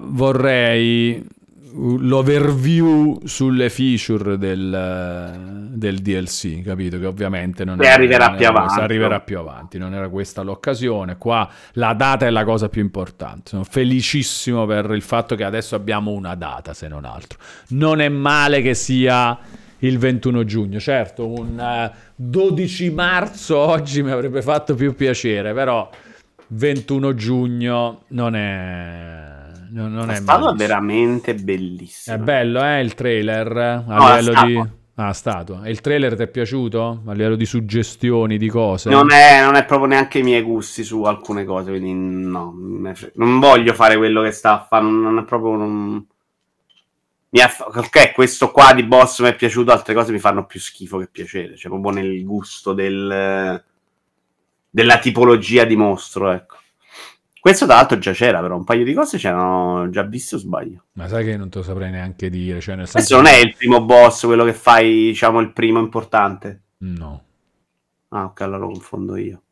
vorrei 0.00 1.26
l'overview 1.74 3.18
sulle 3.24 3.70
feature 3.70 4.36
del, 4.36 5.70
del 5.72 5.98
DLC, 6.00 6.62
capito? 6.62 6.98
Che 6.98 7.06
ovviamente 7.06 7.64
non 7.64 7.80
E 7.80 7.84
era- 7.86 7.94
arriverà 7.94 8.26
non 8.28 8.36
più 8.36 8.52
questa, 8.52 8.82
arriverà 8.82 9.20
più 9.20 9.38
avanti, 9.38 9.78
non 9.78 9.94
era 9.94 10.08
questa 10.08 10.42
l'occasione. 10.42 11.16
Qua 11.16 11.48
la 11.72 11.94
data 11.94 12.26
è 12.26 12.30
la 12.30 12.44
cosa 12.44 12.68
più 12.68 12.82
importante. 12.82 13.50
Sono 13.50 13.64
felicissimo 13.64 14.66
per 14.66 14.90
il 14.90 15.02
fatto 15.02 15.34
che 15.34 15.44
adesso 15.44 15.74
abbiamo 15.74 16.10
una 16.12 16.34
data, 16.34 16.74
se 16.74 16.88
non 16.88 17.04
altro. 17.04 17.38
Non 17.68 18.00
è 18.00 18.08
male 18.08 18.60
che 18.60 18.74
sia 18.74 19.36
il 19.82 19.98
21 19.98 20.44
giugno, 20.44 20.80
certo, 20.80 21.28
un 21.28 21.58
eh, 21.58 21.90
12 22.14 22.90
marzo 22.90 23.58
oggi 23.58 24.02
mi 24.02 24.10
avrebbe 24.10 24.42
fatto 24.42 24.74
più 24.74 24.94
piacere, 24.94 25.52
però 25.52 25.88
21 26.48 27.14
giugno 27.14 28.02
non 28.08 28.34
è 28.36 29.40
non, 29.72 29.92
non 29.92 30.10
è 30.10 30.16
statua 30.16 30.52
veramente 30.52 31.34
bellissima. 31.34 32.16
È 32.16 32.18
bello, 32.18 32.62
eh, 32.62 32.80
il 32.80 32.94
trailer 32.94 33.56
a 33.56 33.82
No, 33.86 34.16
livello 34.16 34.44
di. 34.44 34.80
Ah, 34.94 35.14
statua. 35.14 35.62
E 35.64 35.70
il 35.70 35.80
trailer 35.80 36.14
ti 36.14 36.22
è 36.22 36.28
piaciuto? 36.28 37.02
A 37.06 37.12
livello 37.12 37.34
di 37.34 37.46
suggestioni, 37.46 38.36
di 38.36 38.48
cose? 38.48 38.90
Non 38.90 39.10
è, 39.10 39.42
non 39.42 39.54
è 39.54 39.64
proprio 39.64 39.88
neanche 39.88 40.18
i 40.18 40.22
miei 40.22 40.42
gusti 40.42 40.84
su 40.84 41.02
alcune 41.04 41.44
cose, 41.44 41.70
quindi 41.70 41.94
no, 41.94 42.54
non 43.14 43.40
voglio 43.40 43.72
fare 43.72 43.96
quello 43.96 44.22
che 44.22 44.32
sta 44.32 44.60
a 44.60 44.66
fare, 44.68 44.84
non 44.84 45.00
non 45.00 45.18
è 45.18 45.24
proprio... 45.24 45.56
Non... 45.56 46.06
Fa- 47.32 47.66
Ok, 47.66 48.12
questo 48.12 48.50
qua 48.50 48.74
di 48.74 48.84
boss 48.84 49.20
mi 49.22 49.28
è 49.28 49.34
piaciuto, 49.34 49.72
altre 49.72 49.94
cose 49.94 50.12
mi 50.12 50.18
fanno 50.18 50.44
più 50.44 50.60
schifo 50.60 50.98
che 50.98 51.08
piacere, 51.08 51.56
cioè 51.56 51.70
proprio 51.70 51.92
nel 51.92 52.24
gusto 52.24 52.72
del, 52.74 53.64
della 54.68 54.98
tipologia 54.98 55.64
di 55.64 55.76
mostro, 55.76 56.30
ecco. 56.30 56.56
Questo 57.40 57.66
tra 57.66 57.74
l'altro 57.74 57.98
già 57.98 58.12
c'era, 58.12 58.40
però 58.40 58.56
un 58.56 58.62
paio 58.62 58.84
di 58.84 58.94
cose 58.94 59.18
c'erano 59.18 59.90
già 59.90 60.02
viste 60.02 60.36
o 60.36 60.38
sbaglio. 60.38 60.84
Ma 60.92 61.08
sai 61.08 61.24
che 61.24 61.36
non 61.36 61.48
te 61.48 61.58
lo 61.58 61.64
saprei 61.64 61.90
neanche 61.90 62.30
dire, 62.30 62.60
cioè 62.60 62.76
nel 62.76 62.88
Questo 62.88 63.16
senso 63.16 63.16
non 63.16 63.26
è 63.26 63.44
il 63.44 63.56
primo 63.56 63.84
boss, 63.84 64.26
quello 64.26 64.44
che 64.44 64.52
fai, 64.52 65.06
diciamo, 65.06 65.40
il 65.40 65.52
primo 65.52 65.80
importante. 65.80 66.60
No. 66.78 67.24
Ah, 68.10 68.26
ok, 68.26 68.40
allora 68.42 68.58
lo 68.58 68.66
confondo 68.68 69.16
io. 69.16 69.42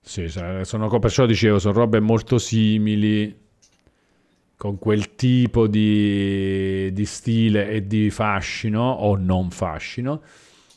Sì, 0.00 0.28
sono, 0.28 0.98
perciò 1.00 1.26
dicevo, 1.26 1.58
sono 1.58 1.74
robe 1.74 1.98
molto 1.98 2.38
simili, 2.38 3.47
con 4.58 4.78
quel 4.78 5.14
tipo 5.14 5.66
di, 5.68 6.90
di 6.92 7.04
stile 7.06 7.70
e 7.70 7.86
di 7.86 8.10
fascino, 8.10 8.82
o 8.82 9.16
non 9.16 9.50
fascino. 9.50 10.20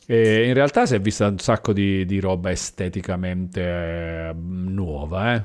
E 0.06 0.46
in 0.46 0.54
realtà 0.54 0.86
si 0.86 0.94
è 0.94 1.00
vista 1.00 1.26
un 1.26 1.38
sacco 1.38 1.72
di, 1.72 2.06
di 2.06 2.20
roba 2.20 2.50
esteticamente 2.50 3.60
eh, 3.60 4.34
nuova, 4.34 5.34
eh. 5.34 5.42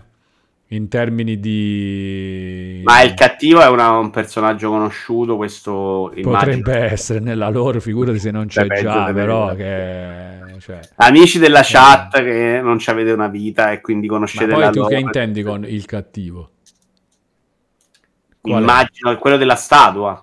In 0.71 0.89
termini 0.89 1.39
di... 1.39 2.81
Ma 2.83 3.01
il 3.01 3.13
cattivo 3.13 3.61
è 3.61 3.69
una- 3.69 3.97
un 3.97 4.09
personaggio 4.09 4.69
conosciuto, 4.69 5.37
questo 5.37 6.11
immagino. 6.13 6.61
Potrebbe 6.61 6.77
essere 6.91 7.19
nella 7.21 7.47
loro, 7.49 7.79
figurati 7.79 8.19
se 8.19 8.31
non 8.31 8.47
c'è 8.47 8.65
Beh, 8.65 8.81
già, 8.81 9.13
però 9.13 9.55
che... 9.55 10.59
Cioè... 10.59 10.79
Amici 10.97 11.39
della 11.39 11.61
chat 11.63 12.21
che 12.21 12.59
non 12.61 12.79
ci 12.79 12.89
avete 12.89 13.11
una 13.11 13.29
vita 13.29 13.71
e 13.71 13.79
quindi 13.79 14.07
Ma 14.07 14.13
conoscete 14.15 14.45
poi 14.45 14.59
la 14.59 14.69
tu 14.69 14.83
che 14.85 14.95
lore. 14.95 14.99
intendi 14.99 15.41
con 15.41 15.63
il 15.65 15.85
cattivo? 15.85 16.51
Qual 18.47 18.59
è? 18.59 18.63
Immagino 18.63 19.17
quello 19.17 19.37
della 19.37 19.55
statua. 19.55 20.21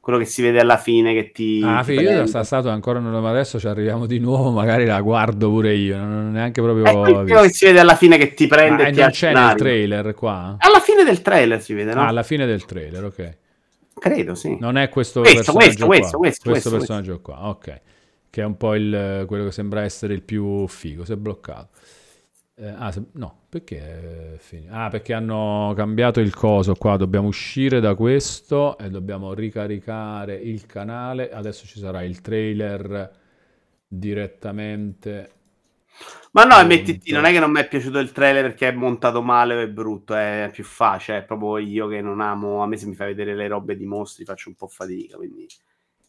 Quello 0.00 0.18
che 0.18 0.24
si 0.24 0.40
vede 0.40 0.60
alla 0.60 0.78
fine 0.78 1.12
che 1.12 1.30
ti... 1.30 1.62
Ah, 1.62 1.82
figa, 1.82 2.10
io 2.10 2.26
sta 2.26 2.42
stato 2.42 2.70
ancora 2.70 2.98
non 2.98 3.22
ma 3.22 3.28
adesso 3.28 3.60
ci 3.60 3.68
arriviamo 3.68 4.06
di 4.06 4.18
nuovo, 4.18 4.50
magari 4.50 4.86
la 4.86 5.00
guardo 5.02 5.50
pure 5.50 5.74
io, 5.74 5.98
non 5.98 6.28
ho 6.28 6.30
neanche 6.30 6.62
proprio 6.62 6.84
È 6.84 6.94
visto. 6.94 7.22
quello 7.24 7.42
che 7.42 7.50
si 7.50 7.66
vede 7.66 7.80
alla 7.80 7.94
fine 7.94 8.16
che 8.16 8.32
ti 8.32 8.46
prende 8.46 8.84
Ma 8.84 8.88
e 8.88 8.92
ti 8.92 9.00
non 9.00 9.10
c'è 9.10 9.32
nel 9.34 9.54
trailer 9.56 10.14
qua? 10.14 10.56
Alla 10.58 10.80
fine 10.80 11.04
del 11.04 11.20
trailer 11.20 11.60
si 11.60 11.74
vede, 11.74 11.92
no? 11.92 12.00
Ah, 12.00 12.06
alla 12.06 12.22
fine 12.22 12.46
del 12.46 12.64
trailer, 12.64 13.04
ok. 13.04 13.36
Credo, 14.00 14.34
sì. 14.34 14.56
Non 14.58 14.78
è 14.78 14.88
questo, 14.88 15.20
Questo, 15.20 15.52
personaggio 15.52 15.86
questo, 15.86 15.86
qua. 15.86 15.86
questo, 15.86 16.18
questo, 16.18 16.50
questo, 16.50 16.70
personaggio 16.70 17.20
qua, 17.20 17.48
ok. 17.48 17.80
Che 18.30 18.40
è 18.40 18.44
un 18.44 18.56
po' 18.56 18.74
il, 18.74 19.24
quello 19.26 19.44
che 19.44 19.52
sembra 19.52 19.82
essere 19.82 20.14
il 20.14 20.22
più 20.22 20.66
figo, 20.66 21.04
si 21.04 21.12
è 21.12 21.16
bloccato. 21.16 21.68
Eh, 22.62 22.74
ah, 22.76 22.92
se- 22.92 23.06
no, 23.12 23.46
perché 23.48 24.36
finito? 24.38 24.74
Ah, 24.74 24.90
perché 24.90 25.14
hanno 25.14 25.72
cambiato 25.74 26.20
il 26.20 26.34
coso 26.34 26.74
qua, 26.74 26.98
dobbiamo 26.98 27.26
uscire 27.28 27.80
da 27.80 27.94
questo 27.94 28.76
e 28.76 28.90
dobbiamo 28.90 29.32
ricaricare 29.32 30.34
il 30.34 30.66
canale. 30.66 31.30
Adesso 31.30 31.66
ci 31.66 31.78
sarà 31.78 32.02
il 32.02 32.20
trailer 32.20 33.10
direttamente. 33.88 35.30
Ma 36.32 36.44
no. 36.44 36.62
MTT, 36.62 37.08
non 37.12 37.24
è 37.24 37.32
che 37.32 37.38
non 37.40 37.50
mi 37.50 37.60
è 37.60 37.66
piaciuto 37.68 37.98
il 37.98 38.12
trailer 38.12 38.42
perché 38.42 38.68
è 38.68 38.72
montato 38.72 39.22
male 39.22 39.54
o 39.54 39.60
è 39.60 39.68
brutto, 39.68 40.14
è 40.14 40.50
più 40.52 40.64
facile, 40.64 41.18
è 41.18 41.22
proprio 41.24 41.56
io 41.58 41.88
che 41.88 42.02
non 42.02 42.20
amo, 42.20 42.62
a 42.62 42.66
me 42.66 42.76
se 42.76 42.86
mi 42.86 42.94
fa 42.94 43.06
vedere 43.06 43.34
le 43.34 43.48
robe 43.48 43.74
di 43.74 43.86
mostri 43.86 44.24
faccio 44.24 44.50
un 44.50 44.54
po' 44.54 44.68
fatica, 44.68 45.16
quindi 45.16 45.46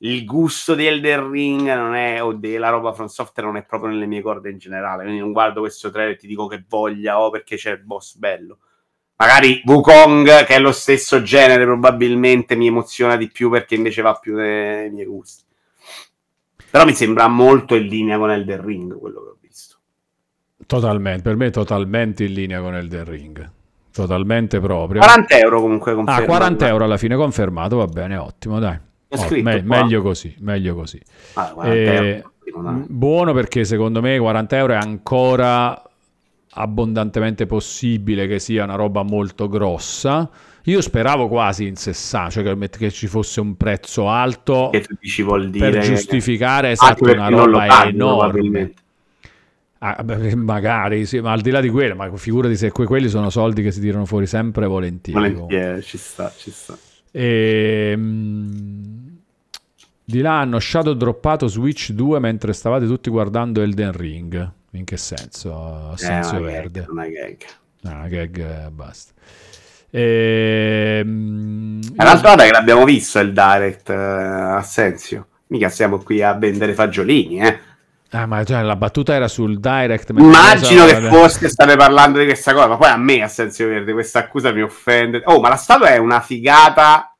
il 0.03 0.25
gusto 0.25 0.73
di 0.73 0.85
Elden 0.85 1.29
Ring 1.29 1.73
non 1.75 1.93
è, 1.93 2.23
o 2.23 2.33
della 2.33 2.69
roba 2.69 2.91
From 2.93 3.07
Software 3.07 3.47
non 3.47 3.57
è 3.57 3.65
proprio 3.65 3.91
nelle 3.91 4.07
mie 4.07 4.21
corde 4.21 4.49
in 4.49 4.57
generale, 4.57 5.03
quindi 5.03 5.19
non 5.19 5.31
guardo 5.31 5.59
questo 5.59 5.91
trailer 5.91 6.13
e 6.13 6.17
ti 6.17 6.27
dico 6.27 6.47
che 6.47 6.63
voglia 6.67 7.19
o 7.19 7.29
perché 7.29 7.55
c'è 7.55 7.71
il 7.71 7.83
boss 7.83 8.15
bello. 8.15 8.57
Magari 9.17 9.61
Wukong, 9.63 10.45
che 10.45 10.55
è 10.55 10.59
lo 10.59 10.71
stesso 10.71 11.21
genere, 11.21 11.63
probabilmente 11.65 12.55
mi 12.55 12.65
emoziona 12.65 13.15
di 13.15 13.27
più 13.27 13.51
perché 13.51 13.75
invece 13.75 14.01
va 14.01 14.15
più 14.15 14.35
nei 14.35 14.89
miei 14.89 15.05
gusti. 15.05 15.43
Però 16.71 16.85
mi 16.85 16.93
sembra 16.93 17.27
molto 17.27 17.75
in 17.75 17.85
linea 17.85 18.17
con 18.17 18.31
Elden 18.31 18.65
Ring 18.65 18.97
quello 18.97 19.21
che 19.21 19.29
ho 19.29 19.37
visto. 19.39 19.77
Totalmente, 20.65 21.21
per 21.21 21.35
me 21.35 21.47
è 21.47 21.51
totalmente 21.51 22.23
in 22.23 22.33
linea 22.33 22.61
con 22.61 22.73
Elden 22.73 23.05
Ring. 23.05 23.51
Totalmente 23.93 24.59
proprio. 24.59 25.01
40 25.01 25.37
euro 25.37 25.61
comunque 25.61 25.91
Ah, 25.91 25.95
conferma. 25.95 26.25
40 26.25 26.67
euro 26.67 26.83
alla 26.85 26.97
fine 26.97 27.15
confermato, 27.15 27.75
va 27.75 27.85
bene, 27.85 28.17
ottimo, 28.17 28.57
dai. 28.57 28.89
Oh, 29.13 29.27
me- 29.41 29.61
meglio 29.61 30.01
così, 30.01 30.33
meglio 30.39 30.73
così. 30.75 30.99
Ah, 31.33 31.51
40 31.51 31.75
Eh, 31.75 32.23
euro, 32.45 32.85
buono 32.87 33.33
perché 33.33 33.65
secondo 33.65 34.01
me 34.01 34.17
40 34.17 34.57
euro 34.57 34.73
è 34.73 34.77
ancora 34.77 35.81
abbondantemente 36.53 37.45
possibile 37.45 38.27
che 38.27 38.39
sia 38.39 38.63
una 38.63 38.75
roba 38.75 39.03
molto 39.03 39.47
grossa. 39.49 40.29
Io 40.65 40.79
speravo 40.81 41.27
quasi 41.27 41.65
in 41.65 41.75
60, 41.75 42.29
cioè 42.29 42.43
che, 42.55 42.69
che 42.69 42.91
ci 42.91 43.07
fosse 43.07 43.39
un 43.41 43.57
prezzo 43.57 44.07
alto 44.09 44.69
Che 44.71 44.81
tu 44.81 44.95
dici 44.99 45.23
vuol 45.23 45.49
dire 45.49 45.71
per 45.71 45.81
giustificare 45.81 46.67
Anche 46.67 46.73
esatto 46.73 47.03
una 47.11 47.27
roba 47.29 47.65
paghi, 47.65 47.89
enorme. 47.89 48.71
Ah, 49.79 50.03
beh, 50.03 50.35
magari, 50.35 51.05
sì, 51.05 51.19
ma 51.19 51.31
al 51.31 51.41
di 51.41 51.49
là 51.49 51.59
di 51.59 51.69
quello, 51.69 51.95
ma 51.95 52.15
figurati 52.15 52.55
se 52.55 52.71
que- 52.71 52.85
quelli 52.85 53.09
sono 53.09 53.29
soldi 53.31 53.63
che 53.63 53.71
si 53.71 53.81
tirano 53.81 54.05
fuori 54.05 54.27
sempre 54.27 54.67
volentieri. 54.67 55.33
Volentieri, 55.33 55.81
ci 55.81 55.97
sta, 55.97 56.31
ci 56.37 56.51
sta. 56.51 56.77
E, 57.11 57.93
mm, 57.97 59.00
di 60.11 60.21
là 60.21 60.39
hanno 60.41 60.59
shadow 60.59 60.93
droppato 60.93 61.47
Switch 61.47 61.91
2 61.91 62.19
mentre 62.19 62.53
stavate 62.53 62.85
tutti 62.85 63.09
guardando 63.09 63.61
Elden 63.61 63.93
Ring. 63.93 64.51
In 64.71 64.83
che 64.83 64.97
senso? 64.97 65.93
Eh, 65.93 65.97
senso 65.97 66.35
una 66.35 66.45
verde. 66.45 66.79
gag, 66.81 66.89
una 66.89 67.07
gag. 67.07 67.37
No, 67.81 67.91
una 67.91 68.07
gag, 68.07 68.37
eh, 68.37 68.69
basta. 68.69 69.11
E, 69.89 71.01
mm, 71.03 71.81
È 71.95 72.01
un'altra 72.01 72.29
volta 72.29 72.43
che 72.43 72.51
l'abbiamo 72.51 72.85
visto 72.85 73.19
il 73.19 73.33
direct 73.33 73.89
eh, 73.89 73.95
a 73.95 74.61
Sensio. 74.61 75.27
Mica 75.47 75.69
siamo 75.69 75.97
qui 75.97 76.21
a 76.21 76.33
vendere 76.33 76.73
fagiolini, 76.73 77.41
eh. 77.41 77.59
Ah, 78.11 78.25
ma 78.25 78.43
cioè, 78.43 78.61
la 78.61 78.75
battuta 78.75 79.13
era 79.13 79.29
sul 79.29 79.59
direct. 79.59 80.09
Immagino 80.09 80.85
che 80.85 81.01
forse 81.01 81.47
state 81.47 81.77
parlando 81.77 82.19
di 82.19 82.25
questa 82.25 82.53
cosa, 82.53 82.67
ma 82.67 82.77
poi 82.77 82.89
a 82.89 82.97
me 82.97 83.23
a 83.23 83.27
Sensio 83.27 83.67
Verde 83.67 83.93
questa 83.93 84.19
accusa 84.19 84.51
mi 84.51 84.61
offende. 84.61 85.21
Oh, 85.25 85.39
ma 85.39 85.49
la 85.49 85.55
statua 85.55 85.87
è 85.87 85.97
una 85.97 86.19
figata 86.19 87.10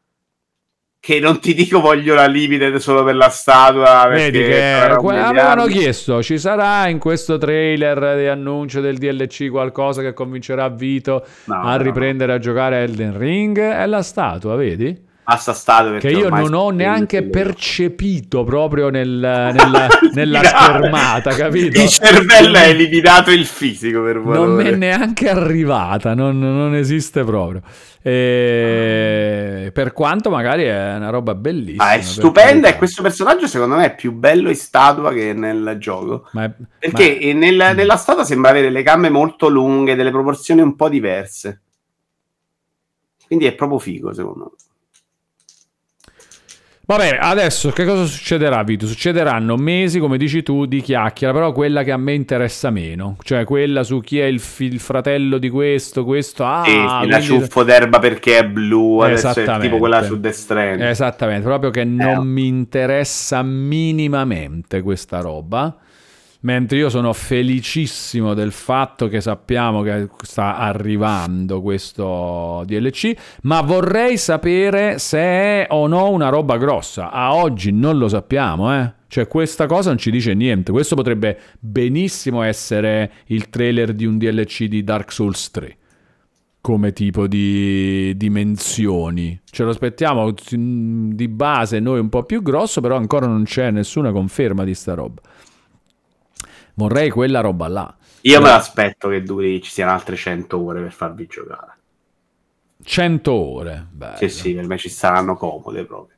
che 1.01 1.19
non 1.19 1.39
ti 1.39 1.55
dico 1.55 1.81
voglio 1.81 2.13
la 2.13 2.27
limited 2.27 2.75
solo 2.75 3.03
per 3.03 3.15
la 3.15 3.29
statua. 3.29 4.07
Vedi 4.07 4.37
che 4.37 4.71
avevano 4.71 5.65
chiesto 5.65 6.21
ci 6.21 6.37
sarà 6.37 6.87
in 6.89 6.99
questo 6.99 7.39
trailer 7.39 8.17
di 8.17 8.27
annuncio 8.27 8.81
del 8.81 8.99
DLC 8.99 9.49
qualcosa 9.49 10.03
che 10.03 10.13
convincerà 10.13 10.69
Vito 10.69 11.25
No, 11.45 11.59
a 11.59 11.75
no, 11.75 11.81
riprendere 11.81 12.33
a 12.33 12.37
giocare 12.37 12.83
Elden 12.83 13.17
Ring? 13.17 13.59
È 13.59 13.85
la 13.87 14.03
statua 14.03 14.55
vedi 14.55 15.09
Basta 15.23 15.53
stato 15.53 15.97
che 15.97 16.09
io 16.09 16.29
non 16.29 16.53
ho 16.53 16.69
neanche 16.71 17.23
percepito 17.23 18.43
proprio 18.43 18.89
nel- 18.89 19.07
nella, 19.53 19.87
nella 20.13 20.43
schermata 20.43 21.31
capito 21.35 21.79
Il 21.79 21.87
cervello 21.89 22.57
ha 22.57 22.63
eliminato 22.63 23.31
il 23.31 23.45
fisico 23.45 24.01
per 24.01 24.17
non 24.17 24.55
mi 24.55 24.63
è 24.65 24.75
neanche 24.75 25.29
arrivata, 25.29 26.13
non, 26.15 26.37
non 26.39 26.75
esiste 26.75 27.23
proprio. 27.23 27.61
E 28.03 29.69
per 29.73 29.93
quanto 29.93 30.29
magari 30.31 30.63
è 30.63 30.95
una 30.95 31.09
roba 31.11 31.35
bellissima. 31.35 31.83
Ah, 31.85 31.93
è 31.93 32.01
stupenda 32.01 32.67
e 32.67 32.75
questo 32.77 33.01
personaggio 33.03 33.47
secondo 33.47 33.75
me 33.75 33.85
è 33.85 33.95
più 33.95 34.11
bello 34.11 34.49
in 34.49 34.55
statua 34.55 35.13
che 35.13 35.33
nel 35.33 35.75
gioco. 35.79 36.27
È- 36.33 36.51
Perché 36.79 37.19
ma- 37.33 37.39
nel- 37.39 37.75
nella 37.75 37.95
statua 37.95 38.23
sembra 38.23 38.49
avere 38.49 38.69
le 38.69 38.83
gambe 38.83 39.09
molto 39.09 39.47
lunghe, 39.47 39.95
delle 39.95 40.11
proporzioni 40.11 40.61
un 40.61 40.75
po' 40.75 40.89
diverse. 40.89 41.61
Quindi 43.27 43.45
è 43.45 43.53
proprio 43.53 43.79
figo, 43.79 44.13
secondo 44.13 44.43
me. 44.51 44.69
Vabbè, 46.91 47.17
adesso 47.21 47.69
che 47.69 47.85
cosa 47.85 48.03
succederà, 48.03 48.63
Vito? 48.63 48.85
Succederanno 48.85 49.55
mesi, 49.55 49.97
come 49.99 50.17
dici 50.17 50.43
tu, 50.43 50.65
di 50.65 50.81
chiacchiera, 50.81 51.31
però 51.31 51.53
quella 51.53 51.83
che 51.83 51.91
a 51.93 51.97
me 51.97 52.11
interessa 52.13 52.69
meno, 52.69 53.15
cioè 53.23 53.45
quella 53.45 53.83
su 53.83 54.01
chi 54.01 54.19
è 54.19 54.25
il, 54.25 54.41
fi- 54.41 54.65
il 54.65 54.79
fratello 54.81 55.37
di 55.37 55.49
questo, 55.49 56.03
questo, 56.03 56.43
ah, 56.43 56.63
Sì, 56.65 56.71
sì, 56.71 56.77
la 56.77 56.97
quindi- 56.99 57.21
ciuffo 57.23 57.63
d'erba 57.63 57.99
perché 57.99 58.39
è 58.39 58.45
blu, 58.45 58.99
adesso 58.99 59.29
è 59.29 59.59
tipo 59.61 59.77
quella 59.77 60.03
su 60.03 60.19
The 60.19 60.31
Strand. 60.33 60.81
Esattamente, 60.81 61.43
proprio 61.43 61.69
che 61.69 61.85
non 61.85 62.07
Eh. 62.17 62.25
mi 62.25 62.47
interessa 62.47 63.41
minimamente 63.41 64.81
questa 64.81 65.21
roba. 65.21 65.73
Mentre 66.43 66.77
io 66.77 66.89
sono 66.89 67.13
felicissimo 67.13 68.33
del 68.33 68.51
fatto 68.51 69.07
che 69.07 69.21
sappiamo 69.21 69.83
che 69.83 70.07
sta 70.23 70.57
arrivando 70.57 71.61
questo 71.61 72.63
DLC, 72.65 73.13
ma 73.43 73.61
vorrei 73.61 74.17
sapere 74.17 74.97
se 74.97 75.19
è 75.19 75.67
o 75.69 75.85
no 75.85 76.09
una 76.09 76.29
roba 76.29 76.57
grossa. 76.57 77.11
A 77.11 77.35
oggi 77.35 77.71
non 77.71 77.97
lo 77.99 78.07
sappiamo, 78.07 78.73
eh. 78.75 78.93
Cioè 79.07 79.27
questa 79.27 79.67
cosa 79.67 79.89
non 79.89 79.99
ci 79.99 80.09
dice 80.09 80.33
niente. 80.33 80.71
Questo 80.71 80.95
potrebbe 80.95 81.37
benissimo 81.59 82.41
essere 82.41 83.11
il 83.25 83.49
trailer 83.49 83.93
di 83.93 84.05
un 84.05 84.17
DLC 84.17 84.63
di 84.63 84.83
Dark 84.83 85.11
Souls 85.11 85.51
3 85.51 85.75
come 86.61 86.93
tipo 86.93 87.27
di 87.27 88.15
dimensioni. 88.15 89.37
Ce 89.49 89.63
lo 89.63 89.71
aspettiamo 89.71 90.31
mm, 90.55 91.11
di 91.11 91.27
base 91.27 91.79
noi 91.79 91.99
un 91.99 92.09
po' 92.09 92.23
più 92.23 92.43
grosso, 92.43 92.81
però 92.81 92.95
ancora 92.95 93.25
non 93.25 93.43
c'è 93.43 93.71
nessuna 93.71 94.11
conferma 94.11 94.63
di 94.63 94.75
sta 94.75 94.93
roba. 94.93 95.21
Vorrei 96.81 97.11
quella 97.11 97.41
roba 97.41 97.67
là. 97.67 97.95
Io 98.21 98.41
me 98.41 98.49
l'aspetto 98.49 99.07
che 99.09 99.21
duri, 99.21 99.61
ci 99.61 99.69
siano 99.69 99.91
altre 99.91 100.15
100 100.15 100.59
ore 100.59 100.81
per 100.81 100.91
farvi 100.91 101.27
giocare. 101.27 101.77
100 102.83 103.31
ore. 103.31 103.87
Bello. 103.91 104.17
Sì, 104.17 104.29
sì, 104.29 104.55
per 104.55 104.65
me 104.65 104.77
ci 104.79 104.89
saranno 104.89 105.35
comode 105.35 105.85
proprio. 105.85 106.17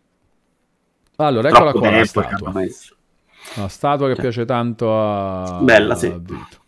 Allora, 1.17 1.49
eccola 1.49 1.71
Troppo 1.71 1.79
qua 1.79 1.97
la 1.97 2.05
statua. 2.05 2.53
La 3.55 3.67
statua 3.67 4.07
che 4.07 4.21
piace 4.21 4.45
tanto 4.45 4.97
a... 4.97 5.59
Bella, 5.61 5.95
sì. 5.95 6.07
a 6.07 6.17
Vito. 6.17 6.62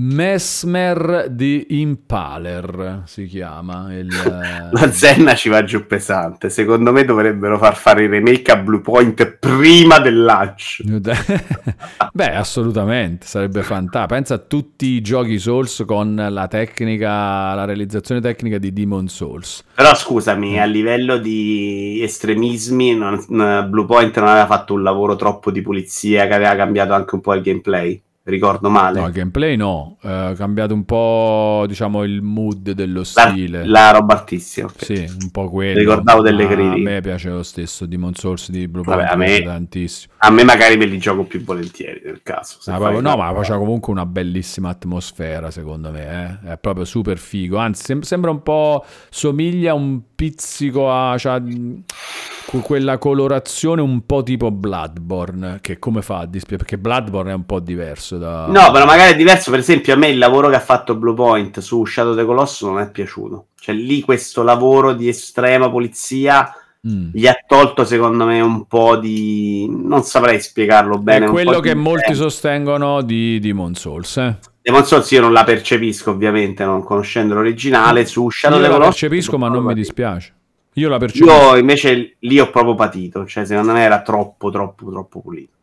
Mesmer 0.00 1.26
di 1.28 1.66
Impaler 1.80 3.02
si 3.06 3.26
chiama 3.26 3.92
il, 3.96 4.06
La 4.70 4.90
Zenna 4.92 5.34
ci 5.34 5.48
va 5.48 5.64
giù 5.64 5.86
pesante. 5.86 6.50
Secondo 6.50 6.92
me 6.92 7.04
dovrebbero 7.04 7.58
far 7.58 7.74
fare 7.74 8.04
il 8.04 8.08
remake 8.08 8.52
a 8.52 8.58
Blue 8.58 8.80
Point 8.80 9.38
prima 9.40 9.98
del 9.98 10.22
lancio. 10.22 10.84
Beh, 12.12 12.32
assolutamente, 12.32 13.26
sarebbe 13.26 13.64
fantastico. 13.64 14.14
Pensa 14.14 14.34
a 14.34 14.38
tutti 14.38 14.86
i 14.86 15.00
giochi 15.00 15.36
Souls 15.40 15.82
con 15.84 16.14
la 16.30 16.46
tecnica, 16.46 17.54
la 17.54 17.64
realizzazione 17.64 18.20
tecnica 18.20 18.58
di 18.58 18.72
Demon 18.72 19.08
Souls. 19.08 19.64
Però 19.74 19.92
scusami, 19.96 20.60
a 20.60 20.64
livello 20.64 21.18
di 21.18 22.00
estremismi, 22.04 22.94
non- 22.94 23.66
Blue 23.68 23.84
Point 23.84 24.16
non 24.16 24.28
aveva 24.28 24.46
fatto 24.46 24.74
un 24.74 24.84
lavoro 24.84 25.16
troppo 25.16 25.50
di 25.50 25.60
pulizia 25.60 26.28
che 26.28 26.34
aveva 26.34 26.54
cambiato 26.54 26.92
anche 26.92 27.16
un 27.16 27.20
po' 27.20 27.34
il 27.34 27.42
gameplay. 27.42 28.00
Ricordo 28.28 28.68
male. 28.68 29.00
No, 29.00 29.06
il 29.06 29.12
gameplay 29.12 29.56
no, 29.56 29.96
eh, 30.02 30.08
ha 30.10 30.34
cambiato 30.34 30.74
un 30.74 30.84
po', 30.84 31.64
diciamo, 31.66 32.04
il 32.04 32.20
mood 32.20 32.72
dello 32.72 32.98
la, 32.98 33.04
stile. 33.04 33.64
la 33.64 33.90
roba 33.90 34.12
artistica. 34.12 34.66
ok. 34.66 34.84
Sì, 34.84 35.10
un 35.22 35.30
po' 35.30 35.48
quello. 35.48 35.78
Ricordavo 35.78 36.20
delle 36.20 36.46
critiche. 36.46 36.88
A 36.88 36.92
me 36.92 37.00
piace 37.00 37.30
lo 37.30 37.42
stesso, 37.42 37.86
Demon 37.86 38.14
Souls 38.14 38.50
di 38.50 38.68
Blue 38.68 38.82
Vabbè, 38.84 38.98
Point 39.06 39.12
a 39.12 39.16
me- 39.16 39.42
tantissimo. 39.42 40.12
A 40.18 40.30
me 40.30 40.44
magari 40.44 40.76
me 40.76 40.84
li 40.84 40.98
gioco 40.98 41.24
più 41.24 41.42
volentieri 41.42 42.02
nel 42.04 42.20
caso. 42.22 42.58
Ah, 42.66 42.76
proprio- 42.76 43.00
no, 43.00 43.16
la- 43.16 43.16
ma 43.16 43.34
faceva 43.34 43.56
comunque 43.58 43.92
una 43.94 44.04
bellissima 44.04 44.68
atmosfera, 44.68 45.50
secondo 45.50 45.90
me. 45.90 46.40
eh. 46.44 46.52
È 46.52 46.58
proprio 46.58 46.84
super 46.84 47.16
figo. 47.16 47.56
Anzi, 47.56 47.82
sem- 47.82 48.00
sembra 48.02 48.30
un 48.30 48.42
po'. 48.42 48.84
somiglia 49.08 49.72
un 49.72 50.00
pizzico 50.14 50.90
a. 50.92 51.16
que- 51.18 52.60
quella 52.62 52.98
colorazione 52.98 53.80
un 53.82 54.04
po' 54.06 54.22
tipo 54.22 54.50
Bloodborne. 54.50 55.58
Che 55.60 55.78
come 55.78 56.02
fa 56.02 56.18
a 56.18 56.26
dispiacere? 56.26 56.56
Perché 56.58 56.78
Bloodborne 56.78 57.30
è 57.30 57.34
un 57.34 57.46
po' 57.46 57.60
diverso 57.60 58.17
da. 58.18 58.46
No, 58.46 58.70
però 58.70 58.84
magari 58.84 59.12
è 59.12 59.16
diverso. 59.16 59.50
Per 59.50 59.60
esempio, 59.60 59.94
a 59.94 59.96
me 59.96 60.08
il 60.08 60.18
lavoro 60.18 60.48
che 60.48 60.56
ha 60.56 60.60
fatto 60.60 60.94
Blue 60.96 61.14
Point 61.14 61.60
su 61.60 61.84
Shadow 61.84 62.14
the 62.14 62.24
Colossus 62.24 62.68
non 62.68 62.80
è 62.80 62.90
piaciuto. 62.90 63.46
Cioè, 63.58 63.74
lì 63.74 64.00
questo 64.02 64.42
lavoro 64.42 64.92
di 64.92 65.08
estrema 65.08 65.70
polizia 65.70 66.52
Mm. 66.86 67.08
gli 67.12 67.26
ha 67.26 67.34
tolto, 67.44 67.84
secondo 67.84 68.24
me, 68.24 68.40
un 68.40 68.66
po' 68.66 68.96
di. 68.96 69.66
Non 69.68 70.04
saprei 70.04 70.40
spiegarlo 70.40 70.96
bene. 70.98 71.26
È 71.26 71.28
quello 71.28 71.58
che 71.58 71.74
molti 71.74 72.14
sostengono 72.14 73.02
di 73.02 73.40
Demon 73.40 73.74
Souls. 73.74 74.16
Eh. 74.18 74.36
Demon 74.62 74.84
Souls 74.84 75.10
io 75.10 75.20
non 75.20 75.32
la 75.32 75.42
percepisco, 75.42 76.10
ovviamente, 76.12 76.64
non 76.64 76.84
conoscendo 76.84 77.34
l'originale. 77.34 78.06
Su 78.06 78.30
Shadow 78.30 78.58
Io 78.58 78.62
the 78.62 78.68
la 78.70 78.74
Colossus. 78.76 79.00
percepisco, 79.00 79.38
ma 79.38 79.48
non 79.48 79.64
mi 79.64 79.74
dispiace. 79.74 80.32
Io 80.74 80.88
la 80.88 80.98
percepisco. 80.98 81.32
Io 81.32 81.56
invece 81.56 82.16
lì 82.20 82.38
ho 82.38 82.48
proprio 82.48 82.76
patito. 82.76 83.26
Cioè, 83.26 83.44
secondo 83.44 83.72
me 83.72 83.82
era 83.82 84.00
troppo, 84.02 84.48
troppo, 84.50 84.88
troppo 84.88 85.20
pulito. 85.20 85.56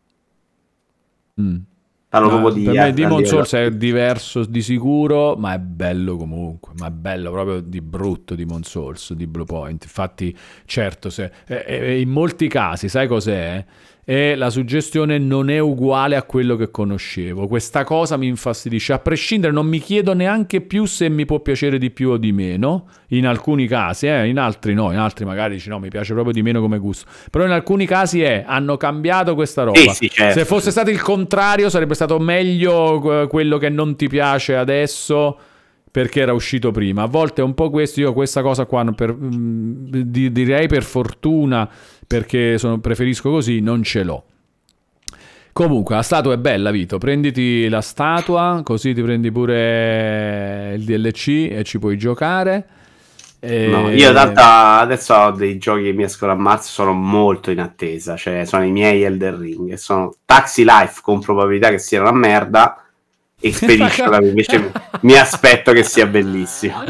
Mm. 1.40 1.56
Parlo 2.16 2.30
No, 2.30 2.40
proprio 2.40 2.50
di. 2.54 2.64
per 2.64 2.74
me 2.74 2.92
Demon 2.92 3.24
Souls 3.24 3.52
è 3.54 3.70
diverso 3.70 4.44
di 4.44 4.62
sicuro, 4.62 5.36
ma 5.36 5.54
è 5.54 5.58
bello 5.58 6.16
comunque, 6.16 6.72
ma 6.78 6.86
è 6.86 6.90
bello 6.90 7.30
proprio 7.30 7.60
di 7.60 7.80
brutto 7.80 8.34
Demon 8.34 8.62
Souls 8.62 9.12
di 9.12 9.26
Blue 9.26 9.44
Point. 9.44 9.82
Infatti, 9.84 10.36
certo, 10.64 11.10
se, 11.10 11.30
eh, 11.46 11.64
eh, 11.66 12.00
in 12.00 12.08
molti 12.10 12.48
casi, 12.48 12.88
sai 12.88 13.06
cos'è? 13.06 13.64
E 14.08 14.36
la 14.36 14.50
suggestione 14.50 15.18
non 15.18 15.50
è 15.50 15.58
uguale 15.58 16.14
a 16.14 16.22
quello 16.22 16.54
che 16.54 16.70
conoscevo. 16.70 17.48
Questa 17.48 17.82
cosa 17.82 18.16
mi 18.16 18.28
infastidisce. 18.28 18.92
A 18.92 19.00
prescindere, 19.00 19.52
non 19.52 19.66
mi 19.66 19.80
chiedo 19.80 20.14
neanche 20.14 20.60
più 20.60 20.84
se 20.84 21.08
mi 21.08 21.24
può 21.24 21.40
piacere 21.40 21.76
di 21.76 21.90
più 21.90 22.10
o 22.10 22.16
di 22.16 22.30
meno. 22.30 22.86
In 23.08 23.26
alcuni 23.26 23.66
casi, 23.66 24.06
eh, 24.06 24.28
in 24.28 24.38
altri 24.38 24.74
no. 24.74 24.92
In 24.92 24.98
altri 24.98 25.24
magari 25.24 25.54
dici 25.54 25.68
no, 25.70 25.80
mi 25.80 25.88
piace 25.88 26.12
proprio 26.12 26.32
di 26.32 26.42
meno 26.42 26.60
come 26.60 26.78
gusto. 26.78 27.10
Però 27.32 27.44
in 27.44 27.50
alcuni 27.50 27.84
casi 27.84 28.22
è, 28.22 28.44
hanno 28.46 28.76
cambiato 28.76 29.34
questa 29.34 29.64
roba. 29.64 29.76
Sì, 29.80 29.88
sì, 29.88 30.08
certo. 30.08 30.38
Se 30.38 30.44
fosse 30.44 30.70
stato 30.70 30.90
il 30.90 31.02
contrario, 31.02 31.68
sarebbe 31.68 31.94
stato 31.94 32.20
meglio 32.20 33.22
eh, 33.22 33.26
quello 33.26 33.58
che 33.58 33.70
non 33.70 33.96
ti 33.96 34.06
piace 34.06 34.54
adesso 34.54 35.36
perché 35.96 36.20
era 36.20 36.34
uscito 36.34 36.72
prima. 36.72 37.04
A 37.04 37.06
volte 37.06 37.40
è 37.40 37.44
un 37.44 37.54
po' 37.54 37.70
questo. 37.70 38.00
Io 38.00 38.12
questa 38.12 38.42
cosa 38.42 38.66
qua, 38.66 38.84
per, 38.94 39.14
mm, 39.14 39.86
di- 39.88 40.30
direi 40.30 40.68
per 40.68 40.82
fortuna, 40.82 41.66
perché 42.06 42.58
sono- 42.58 42.80
preferisco 42.80 43.30
così, 43.30 43.60
non 43.60 43.82
ce 43.82 44.02
l'ho. 44.02 44.24
Comunque, 45.54 45.94
la 45.94 46.02
statua 46.02 46.34
è 46.34 46.36
bella, 46.36 46.70
Vito. 46.70 46.98
Prenditi 46.98 47.66
la 47.70 47.80
statua, 47.80 48.60
così 48.62 48.92
ti 48.92 49.00
prendi 49.00 49.32
pure 49.32 50.74
il 50.76 50.84
DLC 50.84 51.48
e 51.50 51.62
ci 51.64 51.78
puoi 51.78 51.96
giocare. 51.96 52.66
E- 53.40 53.68
No, 53.68 53.88
io 53.90 54.08
in 54.08 54.12
realtà 54.12 54.78
adesso 54.80 55.14
ho 55.14 55.30
dei 55.30 55.56
giochi 55.56 55.84
che 55.84 55.92
mi 55.94 56.02
escono 56.02 56.32
a 56.32 56.34
marzo, 56.34 56.68
sono 56.68 56.92
molto 56.92 57.50
in 57.50 57.58
attesa, 57.60 58.16
cioè 58.16 58.44
sono 58.44 58.64
i 58.66 58.70
miei 58.70 59.02
Elden 59.02 59.38
Ring, 59.40 59.72
sono 59.76 60.12
Taxi 60.26 60.62
Life 60.62 61.00
con 61.02 61.20
probabilità 61.20 61.70
che 61.70 61.78
sia 61.78 62.02
una 62.02 62.12
merda, 62.12 62.85
Expedition 63.38 64.18
che 64.18 64.26
invece 64.26 64.72
mi- 65.02 65.16
aspetto 65.16 65.72
che 65.72 65.82
sia 65.82 66.06
bellissimo. 66.06 66.82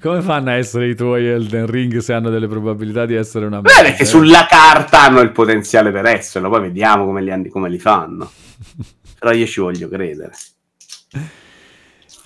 Come 0.00 0.20
fanno 0.20 0.50
a 0.50 0.54
essere 0.54 0.88
i 0.88 0.94
tuoi 0.94 1.26
Elden 1.26 1.66
Ring 1.66 1.96
se 1.98 2.12
hanno 2.12 2.28
delle 2.28 2.46
probabilità 2.46 3.06
di 3.06 3.14
essere 3.14 3.46
una 3.46 3.60
Beh, 3.60 3.72
merda? 3.72 3.88
perché 3.88 4.04
sulla 4.04 4.46
carta 4.48 5.00
hanno 5.02 5.20
il 5.20 5.32
potenziale 5.32 5.90
per 5.90 6.04
esserlo, 6.06 6.50
poi 6.50 6.60
vediamo 6.60 7.06
come 7.06 7.22
li, 7.22 7.48
come 7.48 7.70
li 7.70 7.78
fanno. 7.78 8.30
Però 9.18 9.32
io 9.32 9.46
ci 9.46 9.60
voglio 9.60 9.88
credere. 9.88 10.32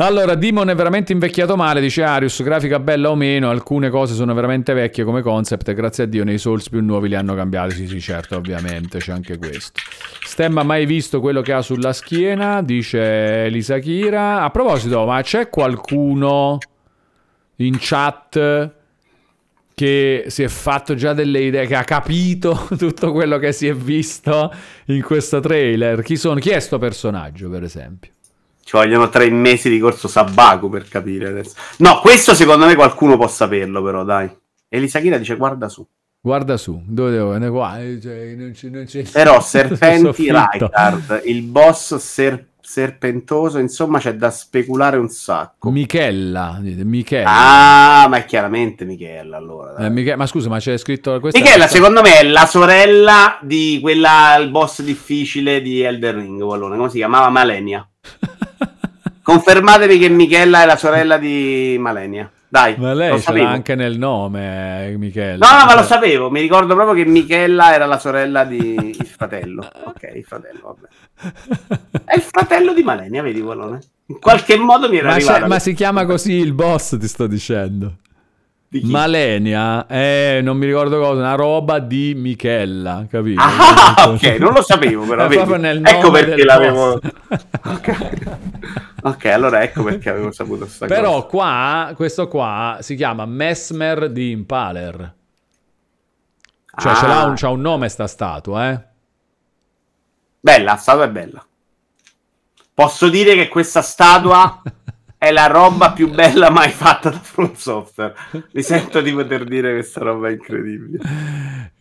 Allora, 0.01 0.37
Demon 0.37 0.71
è 0.71 0.77
veramente 0.77 1.11
invecchiato 1.11 1.57
male, 1.57 1.81
dice 1.81 2.05
Arius, 2.05 2.41
grafica 2.45 2.79
bella 2.79 3.11
o 3.11 3.17
meno, 3.17 3.51
alcune 3.51 3.91
cose 3.91 4.15
sono 4.15 4.33
veramente 4.33 4.73
vecchie 4.73 5.03
come 5.03 5.23
concept 5.23 5.69
e 5.69 5.75
grazie 5.75 6.05
a 6.05 6.07
Dio 6.07 6.23
nei 6.23 6.39
Souls 6.39 6.69
più 6.69 6.81
nuovi 6.81 7.09
li 7.09 7.17
hanno 7.17 7.35
cambiati, 7.35 7.75
sì 7.75 7.89
sì 7.89 8.01
certo 8.01 8.37
ovviamente 8.37 8.99
c'è 9.01 9.11
anche 9.11 9.37
questo. 9.39 9.81
Stem 10.25 10.57
ha 10.59 10.63
mai 10.63 10.87
visto 10.87 11.19
quello 11.19 11.41
che 11.41 11.53
ha 11.53 11.63
sulla 11.63 11.93
schiena, 11.93 12.63
dice 12.63 13.47
Elisa 13.47 13.81
Kira. 13.81 14.43
A 14.43 14.51
proposito, 14.51 15.05
ma 15.05 15.21
c'è 15.21 15.49
qualcuno 15.49 16.59
in 17.57 17.77
chat 17.81 18.73
che 19.75 20.25
si 20.29 20.43
è 20.45 20.49
fatto 20.49 20.95
già 20.95 21.13
delle 21.13 21.41
idee, 21.41 21.67
che 21.67 21.75
ha 21.75 21.83
capito 21.83 22.69
tutto 22.79 23.11
quello 23.11 23.39
che 23.39 23.51
si 23.51 23.67
è 23.67 23.75
visto 23.75 24.55
in 24.87 25.03
questo 25.03 25.41
trailer? 25.41 26.03
Chi, 26.03 26.15
sono, 26.15 26.39
chi 26.39 26.51
è 26.51 26.61
sto 26.61 26.79
personaggio 26.79 27.51
per 27.51 27.65
esempio? 27.65 28.13
Ci 28.69 28.77
vogliono 28.77 29.09
tre 29.09 29.31
mesi 29.31 29.71
di 29.71 29.79
corso 29.79 30.09
sabbaco 30.09 30.69
per 30.69 30.87
capire 30.89 31.29
adesso. 31.29 31.55
No, 31.79 32.01
questo 32.01 32.35
secondo 32.35 32.67
me 32.67 32.75
qualcuno 32.75 33.17
può 33.17 33.27
saperlo, 33.27 33.83
però, 33.83 34.05
dai. 34.05 34.29
Elisa 34.69 35.01
Kira 35.01 35.17
dice 35.17 35.37
guarda 35.37 35.71
su. 35.71 35.87
Guarda 36.21 36.59
su, 36.59 36.79
dove 36.85 37.13
devo 37.13 37.33
andare 37.33 37.51
qua? 37.51 37.81
Eh, 37.81 37.99
cioè, 37.99 38.35
non 38.37 38.51
c'è, 38.53 38.69
non 38.69 38.85
c'è- 38.85 39.05
Però 39.05 39.41
Serpenti. 39.41 40.31
Raikard, 40.31 41.23
il 41.25 41.45
boss 41.45 41.95
ser- 41.97 42.45
serpentoso, 42.61 43.57
insomma 43.57 44.01
c'è 44.01 44.17
da 44.17 44.29
speculare 44.31 44.99
un 44.99 45.09
sacco. 45.09 45.71
Michella, 45.71 46.59
Michella. 46.61 48.03
Ah, 48.03 48.07
ma 48.09 48.19
è 48.19 48.27
chiaramente 48.27 48.85
Michela 48.85 49.39
allora. 49.39 49.77
Eh, 49.77 49.89
Miche- 49.89 50.15
ma 50.17 50.27
scusa, 50.27 50.51
ma 50.51 50.59
c'è 50.59 50.77
scritto 50.77 51.19
questa 51.21 51.39
Michela, 51.39 51.61
questa- 51.61 51.75
secondo 51.79 52.03
me, 52.03 52.19
è 52.19 52.23
la 52.25 52.45
sorella 52.45 53.39
di 53.41 53.79
quella, 53.81 54.37
il 54.39 54.51
boss 54.51 54.83
difficile 54.83 55.63
di 55.63 55.81
Elden 55.81 56.17
Ring, 56.17 56.43
Wallone. 56.43 56.77
come 56.77 56.91
si 56.91 56.99
chiamava? 56.99 57.31
Malenia. 57.31 57.89
Confermatemi 59.33 59.99
che 59.99 60.09
Michela 60.09 60.63
è 60.63 60.65
la 60.67 60.77
sorella 60.79 61.19
di 61.19 61.77
Malenia. 61.79 62.31
Dai, 62.49 62.77
Ma 62.79 62.95
lei 62.95 63.11
lo 63.11 63.17
ce 63.17 63.25
sapevo. 63.25 63.45
l'ha 63.45 63.51
anche 63.51 63.75
nel 63.75 63.99
nome, 63.99 64.87
eh, 64.87 64.97
Michele. 64.97 65.37
No, 65.37 65.47
no, 65.51 65.65
ma 65.67 65.75
lo 65.75 65.83
sapevo, 65.83 66.31
mi 66.31 66.41
ricordo 66.41 66.75
proprio 66.75 66.95
che 66.95 67.05
Michella 67.11 67.75
era 67.75 67.85
la 67.85 67.99
sorella 67.99 68.45
di 68.45 68.75
il 68.99 69.07
fratello. 69.07 69.69
Ok, 69.85 70.11
il 70.15 70.25
fratello, 70.25 70.79
vabbè. 71.21 72.05
È 72.07 72.15
il 72.17 72.23
fratello 72.23 72.73
di 72.73 72.83
Malenia, 72.83 73.21
vedi 73.21 73.41
Wallone? 73.41 73.81
In 74.07 74.19
qualche 74.19 74.57
modo 74.57 74.89
mi 74.89 74.97
era 74.97 75.09
Ma, 75.09 75.15
arrivato. 75.17 75.47
ma 75.47 75.59
si 75.59 75.75
chiama 75.75 76.07
così 76.07 76.33
il 76.33 76.55
boss, 76.55 76.97
ti 76.99 77.07
sto 77.07 77.27
dicendo. 77.27 77.97
Malenia 78.85 79.87
è, 79.87 80.41
non 80.43 80.57
mi 80.57 80.65
ricordo 80.65 80.99
cosa, 81.01 81.21
una 81.21 81.35
roba 81.35 81.81
di 81.81 82.15
Michella, 82.17 83.07
capito? 83.11 83.43
Ah, 83.43 84.09
ok, 84.09 84.23
non 84.39 84.55
lo 84.55 84.63
sapevo 84.63 85.05
però. 85.05 85.25
È 85.25 85.29
vedi? 85.29 85.37
proprio 85.37 85.57
nel 85.59 85.83
ecco 85.85 86.11
perché 86.11 86.35
del 86.35 86.47
l'avevo. 86.47 86.99
boss. 86.99 87.47
Ok, 89.03 89.25
allora 89.27 89.63
ecco 89.63 89.83
perché 89.85 90.11
avevo 90.11 90.31
saputo 90.33 90.67
sta 90.67 90.87
Però 90.89 91.13
cosa. 91.15 91.27
qua, 91.27 91.93
questo 91.95 92.29
qua 92.29 92.79
si 92.81 92.95
chiama 92.95 93.25
Mesmer 93.27 94.11
di 94.11 94.31
Impaler. 94.31 95.15
Cioè, 96.81 96.95
ce 96.95 97.07
l'ha 97.07 97.21
Ah. 97.23 97.25
un, 97.27 97.35
c'ha 97.35 97.49
un 97.49 97.61
nome 97.61 97.89
sta 97.89 98.07
statua, 98.07 98.71
eh? 98.71 98.87
Bella, 100.41 100.73
la 100.73 100.77
statua 100.77 101.05
è 101.05 101.11
bella. 101.11 101.45
Posso 102.73 103.09
dire 103.09 103.35
che 103.35 103.49
questa 103.49 103.83
statua 103.83 104.63
è 105.19 105.33
la 105.33 105.47
roba 105.49 105.91
più 105.91 106.09
bella 106.11 106.49
mai 106.49 106.71
fatta 106.71 107.11
da 107.11 107.19
From 107.19 107.53
Software. 107.55 108.15
Mi 108.53 108.63
sento 108.63 109.01
di 109.01 109.13
poter 109.13 109.43
dire 109.45 109.73
questa 109.73 110.01
roba 110.01 110.31
incredibile. 110.31 110.99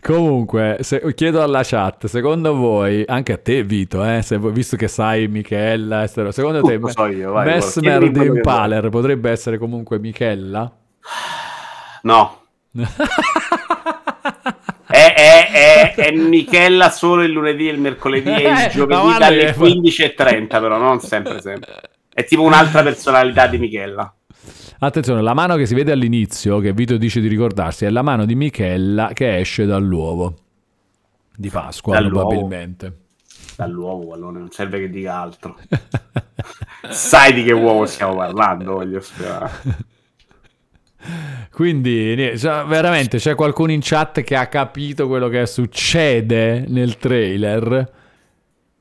Comunque, 0.02 0.78
se- 0.82 1.14
chiedo 1.14 1.44
alla 1.44 1.62
chat, 1.64 2.08
secondo 2.08 2.56
voi, 2.56 3.04
anche 3.06 3.34
a 3.34 3.38
te 3.38 3.64
Vito, 3.64 4.04
eh, 4.04 4.22
se 4.24 4.40
visto 4.40 4.76
che 4.76 4.88
sai 4.88 5.28
Michella, 5.28 6.04
e 6.04 6.08
sta- 6.08 6.32
secondo 6.32 6.62
te 6.62 6.80
Tutto 6.80 6.90
so 6.90 7.06
io, 7.08 7.32
vai, 7.32 7.46
Mesmer 7.46 8.10
di 8.10 8.26
Impaler 8.26 8.90
potrebbe 8.90 9.30
essere 9.30 9.58
comunque 9.58 10.00
Michella? 10.00 10.72
No. 12.04 12.42
È, 14.90 15.14
è, 15.14 15.52
è, 15.52 15.96
è 15.96 16.12
Michella 16.16 16.90
solo 16.90 17.22
il 17.24 17.32
lunedì, 17.32 17.66
il 17.66 17.78
mercoledì 17.78 18.30
e 18.30 18.44
Eh, 18.48 18.64
il 18.66 18.70
giovedì 18.72 18.94
ma 18.94 19.02
guarda 19.02 19.26
dalle 19.26 19.52
che- 19.54 19.60
15.30, 19.60 20.48
però 20.48 20.78
non 20.78 21.02
sempre, 21.02 21.42
sempre. 21.42 21.82
È 22.18 22.26
tipo 22.26 22.42
un'altra 22.42 22.82
personalità 22.82 23.46
di 23.46 23.60
Michella. 23.60 24.12
Attenzione, 24.80 25.22
la 25.22 25.36
mano 25.36 25.56
che 25.56 25.68
si 25.68 25.76
vede 25.76 25.92
all'inizio, 25.92 26.58
che 26.58 26.74
Vito 26.74 26.98
dice 26.98 27.22
di 27.22 27.28
ricordarsi, 27.28 27.86
è 27.86 27.92
la 27.92 28.02
mano 28.02 28.26
di 28.26 28.34
Michella 28.34 29.12
che 29.14 29.38
esce 29.38 29.68
dall'uovo 29.68 30.34
di 31.36 31.48
Pasqua, 31.52 31.94
Dall'uovo. 31.94 32.30
probabilmente. 32.30 32.98
Dall'uovo, 33.56 34.06
Wallone, 34.06 34.40
non 34.40 34.50
serve 34.50 34.80
che 34.80 34.90
dica 34.90 35.14
altro. 35.16 35.58
Sai 36.90 37.34
di 37.34 37.44
che 37.44 37.52
uovo 37.52 37.86
stiamo 37.86 38.16
parlando, 38.16 38.74
voglio 38.74 39.00
sperare. 39.00 39.52
Quindi, 41.52 42.34
cioè, 42.40 42.66
veramente 42.66 43.20
c'è 43.20 43.36
qualcuno 43.36 43.72
in 43.72 43.82
chat 43.84 44.22
che 44.22 44.36
ha 44.36 44.48
capito 44.48 45.08
quello 45.08 45.28
che 45.28 45.46
succede 45.46 46.66
nel 46.68 46.98
trailer? 46.98 47.92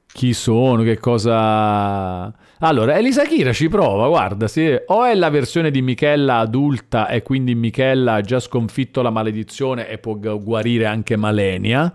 Chi 0.06 0.32
sono? 0.32 0.82
Che 0.84 0.96
cosa. 0.98 2.32
Allora, 2.60 2.96
Elisa 2.96 3.24
Kira 3.24 3.52
ci 3.52 3.68
prova, 3.68 4.08
guarda, 4.08 4.48
sì. 4.48 4.74
o 4.86 5.04
è 5.04 5.14
la 5.14 5.28
versione 5.28 5.70
di 5.70 5.82
Michella 5.82 6.36
adulta 6.38 7.08
e 7.08 7.22
quindi 7.22 7.54
Michella 7.54 8.14
ha 8.14 8.20
già 8.22 8.40
sconfitto 8.40 9.02
la 9.02 9.10
maledizione 9.10 9.88
e 9.88 9.98
può 9.98 10.14
gu- 10.14 10.42
guarire 10.42 10.86
anche 10.86 11.16
Malenia. 11.16 11.94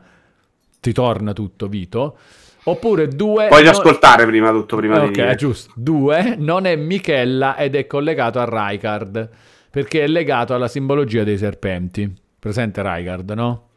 Ti 0.79 0.91
torna 0.93 1.33
tutto, 1.33 1.67
Vito. 1.67 2.17
Oppure 2.65 3.07
due. 3.07 3.47
Voglio 3.47 3.63
no- 3.65 3.69
ascoltare 3.71 4.27
prima 4.27 4.51
tutto, 4.51 4.75
prima 4.75 4.99
di 4.99 5.19
Ok, 5.19 5.33
giusto. 5.35 5.71
Due, 5.75 6.35
non 6.37 6.65
è 6.65 6.75
Michella 6.75 7.57
ed 7.57 7.73
è 7.75 7.87
collegato 7.87 8.39
a 8.39 8.45
Raikard, 8.45 9.29
perché 9.71 10.03
è 10.03 10.07
legato 10.07 10.53
alla 10.53 10.67
simbologia 10.67 11.23
dei 11.23 11.39
serpenti. 11.39 12.13
Presente 12.37 12.83
Raikard, 12.83 13.31
no? 13.31 13.67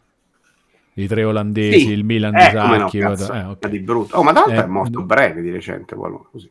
I 0.96 1.06
tre 1.06 1.24
olandesi, 1.24 1.80
Sì. 1.80 1.90
il 1.92 2.04
Milan 2.04 2.32
di 2.32 2.40
Eh, 2.40 2.52
no, 2.52 2.78
Sacchi. 2.78 2.98
cazzo, 2.98 3.32
eh, 3.32 3.42
ok. 3.44 3.68
di 3.68 3.78
brutto. 3.80 4.16
Oh, 4.18 4.22
ma 4.22 4.32
l'altro 4.32 4.52
Eh, 4.52 4.64
è 4.64 4.66
morto 4.66 4.98
no. 5.00 5.06
breve 5.06 5.40
di 5.40 5.50
recente, 5.50 5.96
così. 5.96 6.50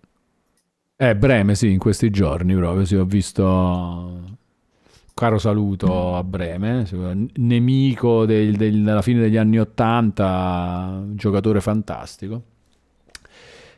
Eh, 1.10 1.16
Breme, 1.18 1.54
sì, 1.56 1.70
in 1.70 1.80
questi 1.80 2.10
giorni 2.10 2.56
proprio, 2.56 2.86
sì, 2.86 2.96
ho 2.96 3.04
visto... 3.04 4.22
Caro 5.14 5.38
saluto 5.38 6.16
a 6.16 6.24
Breme, 6.24 6.88
nemico 7.36 8.26
del- 8.26 8.56
del- 8.56 8.82
della 8.84 9.02
fine 9.02 9.20
degli 9.20 9.38
anni 9.38 9.60
Ottanta, 9.60 11.04
giocatore 11.10 11.60
fantastico. 11.62 12.42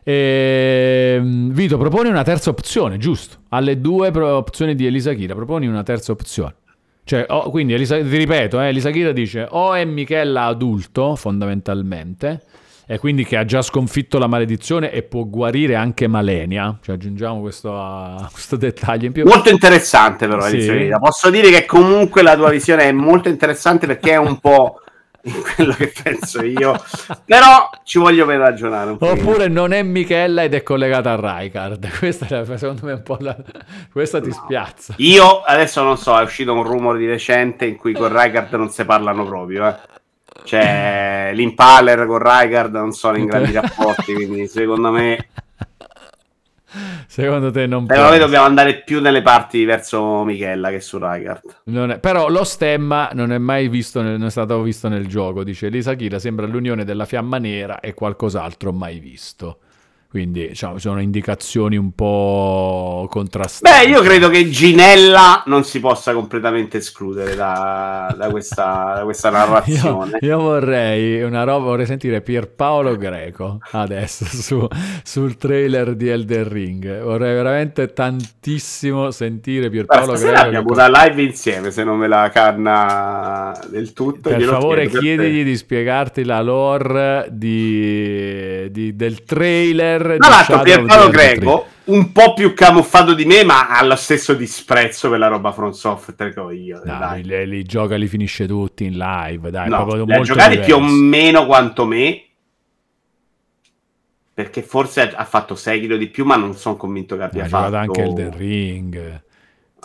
E, 0.04 1.20
Vito, 1.24 1.78
proponi 1.78 2.10
una 2.10 2.24
terza 2.24 2.52
opzione, 2.52 2.98
giusto? 2.98 3.38
Alle 3.50 3.82
due 3.82 4.10
opzioni 4.16 4.76
di 4.76 4.86
Elisa 4.86 5.14
Kira, 5.14 5.34
proponi 5.34 5.66
una 5.68 5.84
terza 5.84 6.12
opzione. 6.12 6.54
Cioè, 7.04 7.26
o- 7.28 7.50
quindi, 7.50 7.74
Elisa, 7.74 7.98
ti 7.98 8.18
ripeto, 8.18 8.62
eh, 8.62 8.68
Elisa 8.68 8.92
Kira 8.92 9.12
dice 9.12 9.48
o 9.50 9.74
è 9.74 9.84
Michella 9.84 10.44
adulto, 10.46 11.16
fondamentalmente, 11.16 12.44
e 12.88 13.00
quindi 13.00 13.26
che 13.26 13.38
ha 13.38 13.46
già 13.46 13.62
sconfitto 13.62 14.18
la 14.20 14.28
maledizione 14.28 14.92
e 14.92 15.04
può 15.04 15.24
guarire 15.24 15.76
anche 15.76 16.08
Malenia. 16.08 16.78
Cioè, 16.82 16.96
aggiungiamo 16.96 17.42
questo, 17.42 17.72
questo 18.32 18.56
dettaglio 18.56 19.08
in 19.08 19.12
più. 19.12 19.26
Molto 19.26 19.50
interessante 19.50 20.28
però 20.28 20.40
la 20.42 20.50
Sì. 20.50 20.58
visione. 20.58 20.90
Posso 21.00 21.30
dire 21.30 21.50
che 21.50 21.66
comunque 21.66 22.22
la 22.22 22.36
tua 22.36 22.50
visione 22.50 22.84
è 22.84 22.92
molto 22.92 23.30
interessante 23.30 23.88
perché 23.88 24.12
è 24.12 24.18
un 24.18 24.40
po' 24.40 24.80
quello 25.56 25.74
che 25.74 25.92
penso 26.04 26.44
io. 26.44 26.80
Però 27.26 27.70
ci 27.84 27.98
voglio 27.98 28.28
per 28.28 28.38
ragionare. 28.38 28.96
Oppure 29.00 29.48
non 29.48 29.74
è 29.74 29.82
Michella 29.82 30.44
ed 30.44 30.54
è 30.54 30.62
collegata 30.62 31.14
a 31.14 31.16
Raikard. 31.16 31.88
Questa 31.98 32.28
è 32.28 32.46
secondo 32.58 32.86
me 32.86 32.92
è 32.92 32.96
un 32.96 33.04
po' 33.04 33.18
la... 33.20 33.36
Questa 33.92 34.22
ti 34.22 34.32
spiazza. 34.32 34.94
Io 34.98 35.42
adesso 35.42 35.82
non 35.82 35.98
so, 35.98 36.16
è 36.20 36.22
uscito 36.24 36.54
un 36.54 36.62
rumore 36.62 37.00
di 37.00 37.08
recente 37.08 37.66
in 37.66 37.78
cui 37.78 37.94
con 37.94 38.10
Raikard 38.10 38.54
non 38.54 38.70
si 38.70 38.86
parlano 38.86 39.26
proprio, 39.26 39.68
eh. 39.68 39.76
Cioè, 40.46 41.32
l'Impaler 41.34 42.06
con 42.06 42.18
Raikard 42.20 42.74
non 42.74 42.92
sono 42.92 43.18
in 43.18 43.26
grandi 43.26 43.52
rapporti, 43.52 44.14
quindi 44.16 44.48
secondo 44.48 44.92
me 44.92 45.28
Secondo 47.08 47.52
te 47.52 47.68
non 47.68 47.86
secondo 47.86 48.02
può 48.10 48.12
me 48.12 48.20
dobbiamo 48.20 48.46
andare 48.46 48.82
più 48.84 49.00
nelle 49.00 49.22
parti 49.22 49.64
verso 49.64 50.24
Michella 50.26 50.70
che 50.70 50.82
su 50.82 50.98
Raikard. 50.98 51.62
Non 51.66 51.92
è- 51.92 52.00
Però 52.00 52.28
lo 52.28 52.44
stemma 52.44 53.10
non 53.14 53.32
è 53.32 53.38
mai 53.38 53.70
visto, 53.70 54.02
nel- 54.02 54.18
non 54.18 54.28
è 54.28 54.32
stato 54.32 54.62
visto 54.62 54.90
nel 54.90 55.08
gioco. 55.08 55.44
Dice 55.46 55.70
Lisa 55.70 55.94
Kira 55.94 56.20
sembra 56.20 56.46
l'unione 56.46 56.84
della 56.84 57.06
fiamma 57.06 57.38
nera 57.38 57.80
e 57.80 57.94
qualcos'altro 57.94 58.74
mai 58.74 59.00
visto. 59.00 59.60
Quindi 60.16 60.48
diciamo, 60.48 60.78
sono 60.78 61.02
indicazioni 61.02 61.76
un 61.76 61.92
po' 61.94 63.06
contrastanti. 63.10 63.86
Beh, 63.86 63.92
io 63.92 64.02
credo 64.02 64.30
che 64.30 64.50
Ginella 64.50 65.44
non 65.48 65.66
si 65.66 65.82
possa 65.82 66.14
completamente 66.14 66.78
escludere 66.78 67.36
da, 67.36 68.16
da 68.18 68.30
questa, 68.30 68.94
da 68.96 69.04
questa 69.04 69.28
Io, 69.28 69.34
narrazione. 69.36 70.18
io 70.22 70.40
vorrei 70.40 71.22
una 71.22 71.44
roba, 71.44 71.66
vorrei 71.66 71.86
sentire 71.86 72.22
Pierpaolo 72.22 72.96
Greco 72.96 73.58
adesso 73.72 74.24
su- 74.32 74.66
sul 75.04 75.36
trailer 75.36 75.96
di 75.96 76.08
Elden 76.08 76.48
Ring. 76.48 77.02
Vorrei 77.02 77.34
veramente 77.34 77.92
tantissimo 77.92 79.12
sentire 79.12 79.70
Pierpaolo 79.70 80.16
stasera 80.16 80.44
Greco. 80.44 80.46
abbiamo 80.60 80.72
una 80.72 81.04
live 81.04 81.22
insieme, 81.24 81.72
se 81.72 81.84
non 81.84 81.98
me 81.98 82.08
la 82.08 82.30
canna 82.32 83.52
del 83.70 83.92
tutto. 83.92 84.30
Per 84.30 84.42
favore, 84.44 84.88
per 84.88 85.02
chiedigli 85.02 85.44
di 85.44 85.58
spiegarti 85.58 86.24
la 86.24 86.42
lore 86.42 87.28
di, 87.32 88.72
di- 88.72 88.96
del 88.96 89.26
trailer. 89.26 90.04
Tra 90.18 90.30
l'altro, 90.30 90.62
Pierpaolo. 90.62 91.10
Greco, 91.10 91.68
un 91.86 92.12
po' 92.12 92.34
più 92.34 92.54
camuffato 92.54 93.14
di 93.14 93.26
me, 93.26 93.44
ma 93.44 93.68
ha 93.70 93.84
lo 93.84 93.96
stesso 93.96 94.34
disprezzo 94.34 95.10
per 95.10 95.20
la 95.20 95.28
roba 95.28 95.52
From 95.52 95.72
Software 95.72 96.34
che 96.34 96.40
ho 96.40 96.52
io. 96.52 96.82
No, 96.84 96.98
dai. 97.00 97.24
li, 97.24 97.48
li 97.48 97.64
gioca, 97.64 97.96
li 97.96 98.08
finisce 98.08 98.48
tutti 98.48 98.86
in 98.86 98.98
live. 98.98 99.50
Dai, 99.52 99.70
No, 99.70 99.78
proprio 99.84 100.06
li 100.06 100.12
ha 100.12 100.16
molto 100.18 100.34
giocati 100.34 100.60
più 100.60 100.76
o 100.76 100.80
diverso. 100.80 101.02
meno 101.04 101.46
quanto 101.46 101.86
me. 101.86 102.20
Perché 104.34 104.62
forse 104.64 105.02
ha- 105.02 105.12
ha 105.16 105.24
fatto 105.26 105.56
Sekiro 105.56 105.96
di 105.96 106.08
più, 106.08 106.26
ma 106.26 106.36
non 106.36 106.56
sono 106.56 106.76
convinto 106.76 107.16
che 107.16 107.24
abbia 107.24 107.46
Ha 107.46 107.48
fatto 107.48 107.66
giocato 107.72 107.76
anche 107.82 108.02
Elden 108.02 108.38
Ring. 108.38 109.24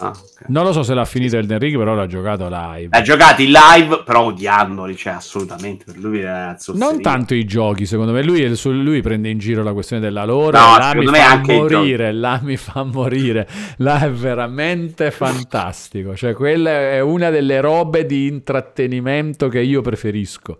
Ah, 0.01 0.09
ok. 0.09 0.49
Non 0.49 0.65
lo 0.65 0.73
so 0.73 0.83
se 0.83 0.95
l'ha 0.95 1.05
finito 1.05 1.37
Elden 1.37 1.59
Ring, 1.59 1.77
però 1.77 1.95
l'ha 1.95 2.07
giocato 2.07 2.49
live. 2.51 2.89
Ha 2.97 3.03
giocati 3.03 3.47
live, 3.47 4.03
però 4.05 4.25
odiandoli, 4.25 4.97
cioè 4.97 5.13
assolutamente 5.13 5.85
per 5.85 5.99
lui 5.99 6.21
era. 6.21 6.57
Non 6.73 7.01
tanto 7.03 7.35
i 7.35 7.45
giochi, 7.45 7.85
secondo 7.85 8.13
me. 8.13 8.23
Lui, 8.23 8.51
lui 8.65 9.03
prende 9.03 9.29
in 9.29 9.39
giro 9.39 9.63
la 9.63 9.73
questione 9.73 10.01
della 10.01 10.25
lore. 10.25 10.59
No, 10.59 10.79
là 10.79 10.95
mi 10.95 11.05
me 11.05 11.19
fa 11.19 11.31
anche 11.31 11.55
morire. 11.55 12.13
Là 12.13 12.41
mi 12.43 12.57
fa 12.57 12.83
morire. 12.83 13.47
Là 13.77 14.01
è 14.01 14.11
veramente 14.11 15.11
fantastico. 15.11 16.17
Cioè, 16.17 16.33
quella 16.33 16.71
è 16.71 17.01
una 17.01 17.29
delle 17.31 17.61
robe 17.61 18.07
di 18.07 18.27
intrattenimento 18.27 19.49
che 19.49 19.61
io 19.61 19.83
preferisco. 19.83 20.59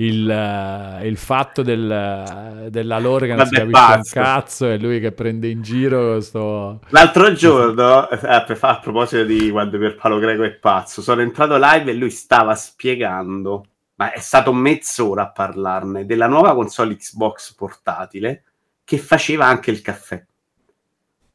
Il, 0.00 0.30
eh, 0.30 1.06
il 1.06 1.16
fatto 1.18 1.62
del- 1.62 2.68
della 2.70 2.98
lore 2.98 3.26
che 3.26 3.34
non 3.34 3.44
si 3.44 3.54
capisce 3.54 3.66
un 3.66 3.86
pazzo. 3.86 4.14
cazzo 4.14 4.66
e 4.70 4.78
lui 4.78 4.98
che 4.98 5.12
prende 5.12 5.48
in 5.48 5.60
giro 5.60 6.12
questo. 6.12 6.80
L'altro 6.88 7.32
giorno, 7.34 8.08
eh, 8.08 8.16
per 8.16 8.58
a 8.60 8.78
proposito 8.78 9.24
di 9.24 9.50
quando 9.50 9.76
Pierpaolo 9.76 10.18
Greco 10.18 10.42
è 10.44 10.52
pazzo, 10.52 11.02
sono 11.02 11.20
entrato 11.20 11.58
live 11.58 11.90
e 11.90 11.94
lui 11.94 12.08
stava 12.10 12.54
spiegando, 12.54 13.66
ma 13.96 14.10
è 14.12 14.20
stato 14.20 14.54
mezz'ora 14.54 15.24
a 15.24 15.30
parlarne, 15.30 16.06
della 16.06 16.28
nuova 16.28 16.54
console 16.54 16.96
Xbox 16.96 17.52
portatile 17.52 18.44
che 18.84 18.96
faceva 18.96 19.44
anche 19.44 19.70
il 19.70 19.82
caffè. 19.82 20.24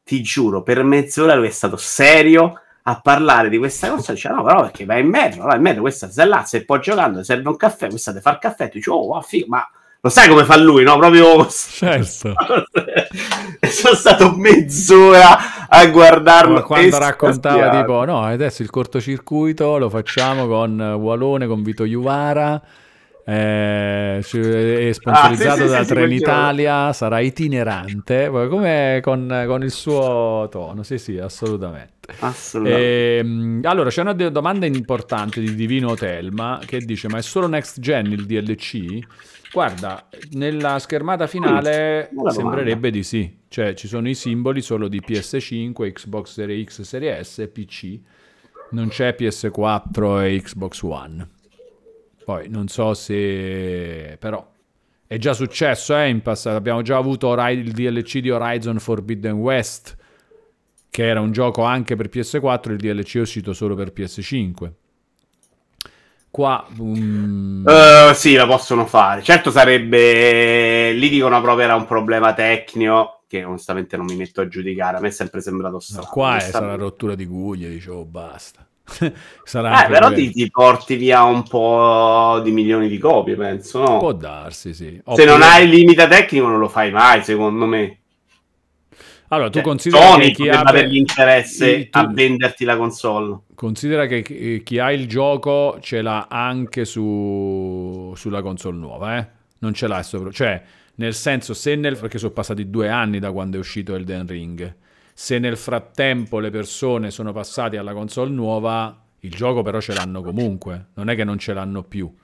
Ti 0.02 0.22
giuro, 0.22 0.62
per 0.64 0.82
mezz'ora 0.82 1.36
lui 1.36 1.46
è 1.46 1.50
stato 1.50 1.76
serio 1.76 2.62
a 2.88 3.00
parlare 3.00 3.48
di 3.48 3.58
questa 3.58 3.90
cosa, 3.90 4.12
dice 4.12 4.28
no, 4.28 4.44
però 4.44 4.62
perché 4.62 4.84
vai 4.84 5.00
in 5.00 5.08
metro, 5.08 5.42
vai 5.44 5.56
in 5.56 5.62
metro, 5.62 5.80
questa 5.80 6.08
là, 6.24 6.44
se 6.44 6.64
poi 6.64 6.78
giocando, 6.80 7.24
serve 7.24 7.48
un 7.48 7.56
caffè, 7.56 7.88
questa 7.88 8.12
deve 8.12 8.22
fare 8.22 8.36
il 8.36 8.42
caffè, 8.42 8.68
tu 8.68 8.76
dici, 8.76 8.88
oh, 8.90 9.06
wow, 9.06 9.22
figo, 9.22 9.46
ma 9.48 9.68
lo 10.00 10.08
sai 10.08 10.28
come 10.28 10.44
fa 10.44 10.56
lui, 10.56 10.84
no? 10.84 10.96
Proprio... 10.96 11.48
Certo. 11.50 12.32
Sono 13.68 13.94
stato 13.96 14.36
mezz'ora 14.36 15.66
a 15.68 15.84
guardarlo. 15.86 16.54
Ma 16.54 16.62
quando 16.62 16.94
e 16.94 16.98
raccontava 16.98 17.56
spaziare. 17.56 17.80
tipo 17.80 18.04
no 18.04 18.22
adesso 18.22 18.62
il 18.62 18.70
cortocircuito 18.70 19.78
lo 19.78 19.90
facciamo 19.90 20.46
con 20.46 20.78
Walone 20.78 21.48
con 21.48 21.64
Vito 21.64 21.84
Iuvara 21.84 22.62
eh, 23.28 24.20
ci- 24.22 24.38
è 24.38 24.92
sponsorizzato 24.92 25.50
Ah, 25.50 25.56
sì, 25.56 25.62
sì, 25.64 25.68
da 25.70 25.78
sì, 25.78 25.84
sì, 25.84 25.94
Trenitalia 25.94 26.92
sarà 26.92 27.18
itinerante. 27.18 28.28
Come 28.30 29.00
con, 29.02 29.44
con 29.48 29.62
il 29.64 29.70
suo 29.72 30.46
tono. 30.48 30.84
Sì 30.84 30.96
sì 30.96 31.18
assolutamente. 31.18 32.14
Assolutamente. 32.20 33.18
Ehm, 33.18 33.60
allora 33.64 33.90
c'è 33.90 34.02
una 34.02 34.12
domanda 34.12 34.66
importante 34.66 35.40
di 35.40 35.54
Divino 35.56 35.94
Telma 35.96 36.60
che 36.64 36.84
dice 36.84 37.08
ma 37.08 37.18
è 37.18 37.22
solo 37.22 37.48
next 37.48 37.80
gen 37.80 38.12
il 38.12 38.26
DLC? 38.26 38.98
Guarda, 39.52 40.08
nella 40.32 40.78
schermata 40.78 41.26
finale 41.26 42.08
buona 42.12 42.30
sembrerebbe 42.30 42.90
di 42.90 43.02
sì, 43.02 43.38
cioè 43.48 43.74
ci 43.74 43.88
sono 43.88 44.08
i 44.08 44.14
simboli 44.14 44.60
solo 44.60 44.86
di 44.86 45.00
PS5, 45.00 45.92
Xbox 45.92 46.32
Series 46.32 46.68
X, 46.68 46.80
Series 46.82 47.32
S 47.32 47.38
e 47.38 47.48
PC, 47.48 47.98
non 48.70 48.88
c'è 48.88 49.14
PS4 49.18 50.24
e 50.24 50.40
Xbox 50.42 50.82
One. 50.82 51.28
Poi 52.26 52.48
non 52.48 52.66
so 52.66 52.92
se 52.92 54.16
però 54.18 54.44
è 55.06 55.16
già 55.16 55.32
successo 55.32 55.96
eh, 55.96 56.08
in 56.08 56.22
passato, 56.22 56.56
abbiamo 56.56 56.82
già 56.82 56.96
avuto 56.96 57.32
il 57.32 57.70
DLC 57.70 58.18
di 58.18 58.30
Horizon 58.30 58.80
Forbidden 58.80 59.34
West 59.34 59.96
che 60.90 61.06
era 61.06 61.20
un 61.20 61.30
gioco 61.30 61.62
anche 61.62 61.94
per 61.94 62.08
PS4, 62.08 62.72
il 62.72 62.78
DLC 62.78 63.18
è 63.18 63.20
uscito 63.20 63.52
solo 63.52 63.76
per 63.76 63.92
PS5. 63.94 64.72
Qua 66.28 66.66
mm, 66.82 67.68
Eh, 67.68 68.12
sì, 68.14 68.34
la 68.34 68.46
possono 68.46 68.86
fare. 68.86 69.22
Certo 69.22 69.52
sarebbe... 69.52 70.92
Lì 70.92 71.08
dicono 71.08 71.40
proprio 71.40 71.66
era 71.66 71.76
un 71.76 71.84
problema 71.84 72.34
tecnico 72.34 73.22
che 73.28 73.44
onestamente 73.44 73.96
non 73.96 74.06
mi 74.06 74.16
metto 74.16 74.40
a 74.40 74.48
giudicare. 74.48 74.96
A 74.96 75.00
me 75.00 75.08
è 75.08 75.12
sempre 75.12 75.40
sembrato 75.40 75.74
no, 75.74 75.80
strano. 75.80 76.08
qua 76.10 76.28
è, 76.28 76.30
onestamente. 76.30 76.72
sarà 76.72 76.82
rottura 76.82 77.14
di 77.14 77.26
guglie, 77.26 77.68
dicevo 77.68 78.04
basta. 78.04 78.65
sarà 79.44 79.84
Eh, 79.84 79.88
però 79.90 80.12
ti, 80.12 80.30
ti 80.30 80.48
porti 80.50 80.96
via 80.96 81.22
un 81.24 81.42
po' 81.42 82.40
di 82.42 82.52
milioni 82.52 82.88
di 82.88 82.98
copie, 82.98 83.34
penso, 83.34 83.80
no? 83.80 83.98
Può 83.98 84.12
darsi, 84.12 84.72
sì. 84.72 84.90
Se 84.92 85.02
Oppure- 85.04 85.26
non 85.26 85.42
hai 85.42 85.64
il 85.64 85.70
limite 85.70 86.06
tecnico 86.06 86.46
non 86.46 86.58
lo 86.58 86.68
fai 86.68 86.90
mai, 86.90 87.22
secondo 87.22 87.66
me. 87.66 87.98
Allora, 89.28 89.48
tu 89.48 89.54
Cioè, 89.54 89.62
considera 89.64 90.10
Sony 90.10 90.26
che 90.26 90.32
chi 90.32 90.48
ha 90.48 90.62
l'interesse 90.70 91.88
tu- 91.88 91.98
a 91.98 92.06
venderti 92.06 92.64
la 92.64 92.76
console. 92.76 93.40
Considera 93.56 94.06
che 94.06 94.22
chi 94.22 94.62
chi 94.62 94.78
ha 94.78 94.92
il 94.92 95.08
gioco 95.08 95.78
ce 95.80 96.00
l'ha 96.00 96.28
anche 96.30 96.84
su, 96.84 98.12
sulla 98.14 98.40
console 98.40 98.76
nuova, 98.76 99.18
eh? 99.18 99.26
Non 99.58 99.74
ce 99.74 99.88
l'ha 99.88 100.02
sopra. 100.04 100.30
Cioè, 100.30 100.62
nel 100.96 101.14
senso, 101.14 101.54
se 101.54 101.74
nel... 101.74 101.98
perché 101.98 102.18
sono 102.18 102.30
passati 102.30 102.70
due 102.70 102.88
anni 102.88 103.18
da 103.18 103.32
quando 103.32 103.56
è 103.56 103.58
uscito 103.58 103.96
Elden 103.96 104.26
Ring. 104.28 104.76
Se 105.18 105.38
nel 105.38 105.56
frattempo 105.56 106.40
le 106.40 106.50
persone 106.50 107.10
sono 107.10 107.32
passate 107.32 107.78
alla 107.78 107.94
console 107.94 108.30
nuova, 108.30 108.94
il 109.20 109.30
gioco 109.30 109.62
però 109.62 109.80
ce 109.80 109.94
l'hanno 109.94 110.20
comunque. 110.20 110.88
Non 110.92 111.08
è 111.08 111.16
che 111.16 111.24
non 111.24 111.38
ce 111.38 111.54
l'hanno 111.54 111.82
più. 111.84 112.14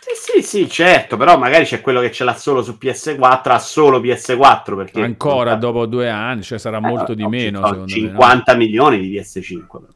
Sì, 0.00 0.40
sì, 0.40 0.42
sì, 0.42 0.68
certo, 0.70 1.16
però 1.16 1.36
magari 1.36 1.64
c'è 1.64 1.80
quello 1.80 2.00
che 2.00 2.12
ce 2.12 2.22
l'ha 2.22 2.36
solo 2.36 2.62
su 2.62 2.78
PS4, 2.80 3.50
ha 3.50 3.58
solo 3.58 3.98
PS4 4.00 4.76
perché 4.76 5.02
Ancora 5.02 5.56
dopo 5.56 5.86
due 5.86 6.08
anni, 6.08 6.42
cioè 6.42 6.58
sarà 6.58 6.76
Eh, 6.76 6.80
molto 6.82 7.14
di 7.14 7.22
no, 7.22 7.28
meno, 7.28 7.58
sono 7.66 7.86
secondo 7.88 7.92
me. 7.94 8.00
no? 8.00 8.08
50 8.10 8.54
milioni 8.54 9.00
di 9.00 9.18
PS5, 9.18 9.66
però. 9.66 9.86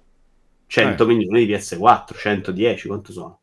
100 0.67 1.03
Eh. 1.05 1.07
milioni 1.07 1.47
di 1.47 1.53
PS4, 1.53 2.17
110, 2.19 2.89
quanto 2.89 3.13
sono? 3.13 3.39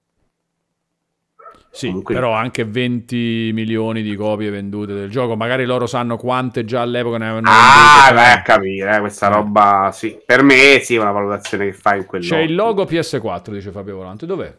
Sì, 1.75 1.87
Comunque- 1.87 2.13
però 2.13 2.33
anche 2.33 2.65
20 2.65 3.49
milioni 3.51 4.03
di 4.03 4.15
copie 4.15 4.51
vendute 4.51 4.93
del 4.93 5.09
gioco. 5.09 5.35
Magari 5.35 5.65
loro 5.65 5.87
sanno 5.87 6.17
quante 6.17 6.65
già 6.65 6.81
all'epoca 6.81 7.17
ne 7.17 7.25
avevano 7.25 7.49
Ah, 7.49 8.03
vendute. 8.09 8.23
vai 8.23 8.31
a 8.37 8.41
capire, 8.43 8.95
eh, 8.95 8.99
questa 8.99 9.27
roba, 9.27 9.89
sì. 9.91 10.19
Per 10.23 10.43
me 10.43 10.79
sì, 10.83 10.93
è 10.93 10.99
una 11.01 11.09
valutazione 11.11 11.65
che 11.65 11.73
fai 11.73 11.97
in 11.97 12.05
quel 12.05 12.21
C'è 12.21 12.37
il 12.41 12.53
logo 12.53 12.85
PS4, 12.85 13.51
dice 13.53 13.71
Fabio 13.71 13.95
Volante. 13.95 14.27
Dov'è? 14.27 14.55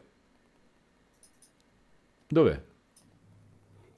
Dov'è? 2.26 2.60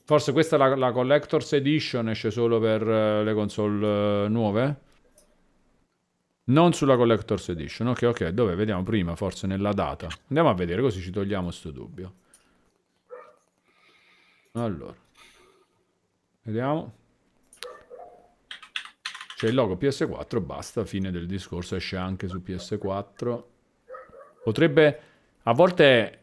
Forse 0.05 0.33
questa 0.33 0.57
è 0.57 0.59
la, 0.59 0.77
la 0.77 0.93
Collector's 0.93 1.53
Edition, 1.55 2.11
esce 2.11 2.31
solo 2.31 2.61
per 2.61 2.87
eh, 2.87 3.25
le 3.25 3.33
console 3.33 4.25
eh, 4.27 4.29
nuove? 4.29 4.77
Non 6.49 6.75
sulla 6.75 6.97
Collector's 6.97 7.49
Edition. 7.49 7.89
Ok, 7.89 8.03
ok, 8.03 8.29
dove? 8.29 8.55
Vediamo 8.55 8.83
prima, 8.83 9.17
forse 9.17 9.47
nella 9.47 9.73
data. 9.73 10.07
Andiamo 10.29 10.51
a 10.51 10.55
vedere, 10.55 10.83
così 10.83 11.01
ci 11.01 11.11
togliamo 11.11 11.51
sto 11.51 11.71
dubbio. 11.71 12.13
Allora. 14.57 14.95
Vediamo. 16.43 16.93
C'è 19.37 19.49
il 19.49 19.55
logo 19.55 19.75
PS4, 19.75 20.43
basta, 20.43 20.85
fine 20.87 21.11
del 21.11 21.27
discorso, 21.27 21.77
esce 21.77 21.97
anche 21.97 22.27
su 22.27 22.43
PS4. 22.45 23.43
Potrebbe, 24.43 25.01
a 25.43 25.53
volte 25.53 26.21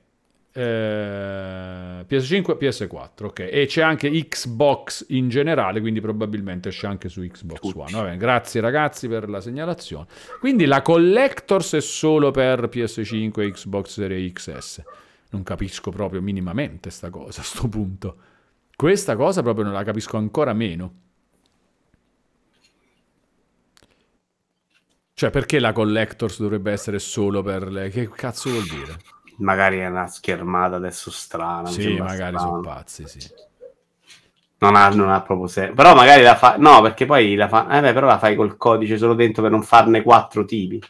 eh, 0.52 2.06
PS5 2.10 2.58
PS4, 2.60 3.26
ok. 3.26 3.40
E 3.52 3.66
c'è 3.68 3.84
anche 3.84 4.10
Xbox 4.10 5.06
in 5.10 5.30
generale, 5.30 5.80
quindi 5.80 6.02
probabilmente 6.02 6.70
esce 6.70 6.88
anche 6.88 7.10
su 7.10 7.22
Xbox 7.22 7.72
One. 7.76 7.92
Va 7.92 8.04
bene, 8.04 8.18
grazie 8.18 8.62
ragazzi 8.62 9.08
per 9.08 9.30
la 9.30 9.42
segnalazione. 9.42 10.08
Quindi 10.40 10.66
la 10.66 10.82
Collectors 10.82 11.76
è 11.76 11.82
solo 11.82 12.32
per 12.32 12.68
PS5 12.72 13.42
e 13.42 13.52
Xbox 13.52 13.90
Series 13.90 14.34
XS. 14.34 14.84
Non 15.34 15.44
capisco 15.44 15.90
proprio 15.90 16.22
minimamente 16.22 16.92
sta 16.92 17.10
cosa 17.10 17.42
a 17.42 17.44
sto 17.44 17.68
punto. 17.68 18.18
Questa 18.76 19.16
cosa 19.16 19.42
proprio 19.42 19.66
non 19.66 19.74
la 19.74 19.84
capisco 19.84 20.18
ancora 20.18 20.54
meno. 20.54 21.02
Cioè, 25.16 25.30
perché 25.30 25.60
la 25.60 25.74
Collectors 25.74 26.40
dovrebbe 26.40 26.72
essere 26.72 26.98
solo 27.00 27.44
per 27.44 27.72
le... 27.72 27.90
Che 27.90 28.10
cazzo 28.10 28.50
vuol 28.50 28.64
dire? 28.64 28.98
Magari 29.38 29.78
è 29.78 29.88
una 29.88 30.08
schermata 30.08 30.76
adesso 30.76 31.12
strana. 31.12 31.70
sì, 31.70 31.98
magari 31.98 32.36
strano. 32.36 32.40
sono 32.40 32.62
pazzi, 32.62 33.08
sì. 33.08 33.20
Non 34.58 34.76
ha, 34.76 34.90
non 34.90 35.10
ha 35.10 35.22
proprio 35.22 35.48
senso. 35.48 35.74
Però 35.74 35.94
magari 35.94 36.24
la 36.24 36.36
fa. 36.36 36.56
No, 36.58 36.82
perché 36.82 37.06
poi 37.06 37.36
la 37.36 37.48
fa. 37.48 37.68
Eh 37.70 37.82
beh, 37.82 37.94
però 37.94 38.08
la 38.08 38.18
fai 38.18 38.36
col 38.36 38.58
codice 38.58 38.98
solo 38.98 39.14
dentro 39.14 39.42
per 39.42 39.52
non 39.52 39.62
farne 39.62 40.02
quattro 40.02 40.46
tipi. 40.46 40.82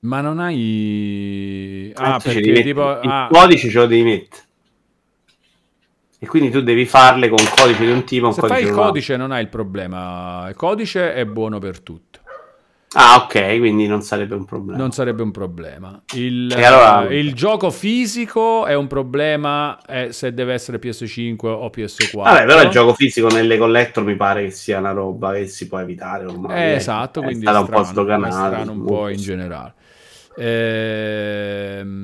Ma 0.00 0.20
non 0.20 0.38
hai... 0.38 1.92
Ah, 1.96 2.18
ci 2.18 2.28
perché 2.28 2.40
devi 2.40 2.62
tipo... 2.62 3.00
Il 3.02 3.08
ah, 3.10 3.28
codice 3.30 3.68
ce 3.68 3.78
lo 3.78 3.86
devi 3.86 4.02
mettere. 4.02 4.42
E 6.22 6.26
quindi 6.26 6.50
tu 6.50 6.60
devi 6.60 6.84
farle 6.84 7.28
con 7.28 7.38
codice 7.56 7.84
di 7.84 7.90
un 7.90 8.04
tipo 8.04 8.26
un 8.26 8.34
se 8.34 8.46
fai 8.46 8.64
il 8.64 8.72
codice 8.72 9.16
non 9.16 9.32
hai 9.32 9.40
il 9.40 9.48
problema. 9.48 10.46
Il 10.50 10.54
codice 10.54 11.14
è 11.14 11.24
buono 11.24 11.58
per 11.58 11.80
tutto. 11.80 12.10
Ah, 12.92 13.22
ok, 13.24 13.58
quindi 13.58 13.86
non 13.86 14.02
sarebbe 14.02 14.34
un 14.34 14.44
problema. 14.44 14.76
Non 14.76 14.90
sarebbe 14.90 15.22
un 15.22 15.30
problema. 15.30 16.02
Il, 16.14 16.52
allora- 16.56 17.06
eh, 17.06 17.20
il 17.20 17.34
gioco 17.34 17.70
fisico 17.70 18.66
è 18.66 18.74
un 18.74 18.88
problema 18.88 19.78
eh, 19.86 20.12
se 20.12 20.34
deve 20.34 20.54
essere 20.54 20.78
PS5 20.78 21.46
o 21.46 21.70
PS4. 21.74 22.16
Vabbè, 22.16 22.44
però 22.46 22.62
il 22.62 22.68
gioco 22.68 22.92
fisico 22.94 23.28
nelle 23.28 23.56
collector 23.56 24.04
mi 24.04 24.16
pare 24.16 24.44
che 24.44 24.50
sia 24.50 24.78
una 24.78 24.90
roba 24.90 25.34
che 25.34 25.46
si 25.46 25.68
può 25.68 25.78
evitare 25.78 26.26
ormai. 26.26 26.58
Eh, 26.58 26.64
eh. 26.64 26.74
esatto, 26.74 27.20
è 27.20 27.24
quindi 27.24 27.42
stata 27.42 27.58
è 27.58 27.60
un 27.60 27.66
po' 27.68 27.80
è 27.80 28.30
strano 28.30 28.72
un 28.72 28.84
po' 28.84 29.08
in 29.08 29.18
generale. 29.18 29.74
Ehm... 30.40 32.00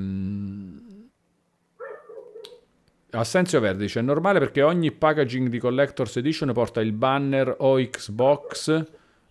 Assenzio 3.10 3.60
Verde 3.60 3.84
dice: 3.84 4.00
È 4.00 4.02
normale 4.02 4.39
perché 4.39 4.62
ogni 4.62 4.92
packaging 4.92 5.48
di 5.48 5.58
Collector's 5.58 6.16
Edition 6.16 6.52
porta 6.52 6.82
il 6.82 6.92
banner 6.92 7.55
o 7.58 7.76
Xbox 7.76 8.84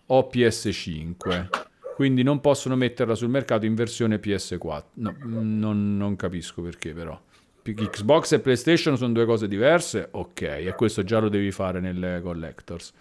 o 0.06 0.28
PS5. 0.32 1.48
Quindi 1.94 2.22
non 2.24 2.40
possono 2.40 2.74
metterla 2.76 3.14
sul 3.14 3.28
mercato 3.28 3.64
in 3.64 3.74
versione 3.74 4.20
PS4. 4.20 4.82
No, 4.94 5.14
non, 5.22 5.96
non 5.96 6.16
capisco 6.16 6.62
perché, 6.62 6.92
però. 6.92 7.18
Xbox 7.62 8.32
e 8.32 8.40
PlayStation 8.40 8.96
sono 8.96 9.12
due 9.12 9.24
cose 9.24 9.48
diverse, 9.48 10.06
ok, 10.12 10.42
e 10.42 10.72
questo 10.76 11.02
già 11.02 11.18
lo 11.18 11.28
devi 11.28 11.50
fare 11.50 11.80
nelle 11.80 12.20
Collectors. 12.22 12.92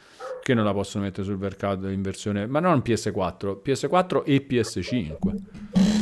Che 0.42 0.53
non 0.53 0.66
la 0.66 0.74
possono 0.74 1.03
mettere 1.03 1.24
sul 1.24 1.38
mercato 1.38 1.88
in 1.88 2.01
versione. 2.01 2.48
Ma 2.48 2.59
non 2.59 2.82
PS4, 2.84 3.59
PS4 3.64 4.24
e 4.24 4.45
PS5. 4.48 5.94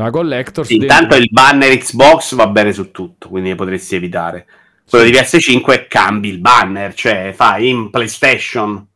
La 0.00 0.10
dentro- 0.10 0.64
intanto 0.68 1.16
il 1.16 1.28
banner 1.30 1.76
Xbox 1.76 2.34
va 2.34 2.46
bene 2.46 2.72
su 2.72 2.90
tutto, 2.90 3.28
quindi 3.28 3.54
potresti 3.54 3.96
evitare. 3.96 4.46
Quello 4.88 5.04
di 5.04 5.12
PS5 5.12 5.86
cambi 5.88 6.28
il 6.28 6.38
banner, 6.38 6.94
cioè 6.94 7.32
fai 7.34 7.68
in 7.68 7.90
PlayStation. 7.90 8.86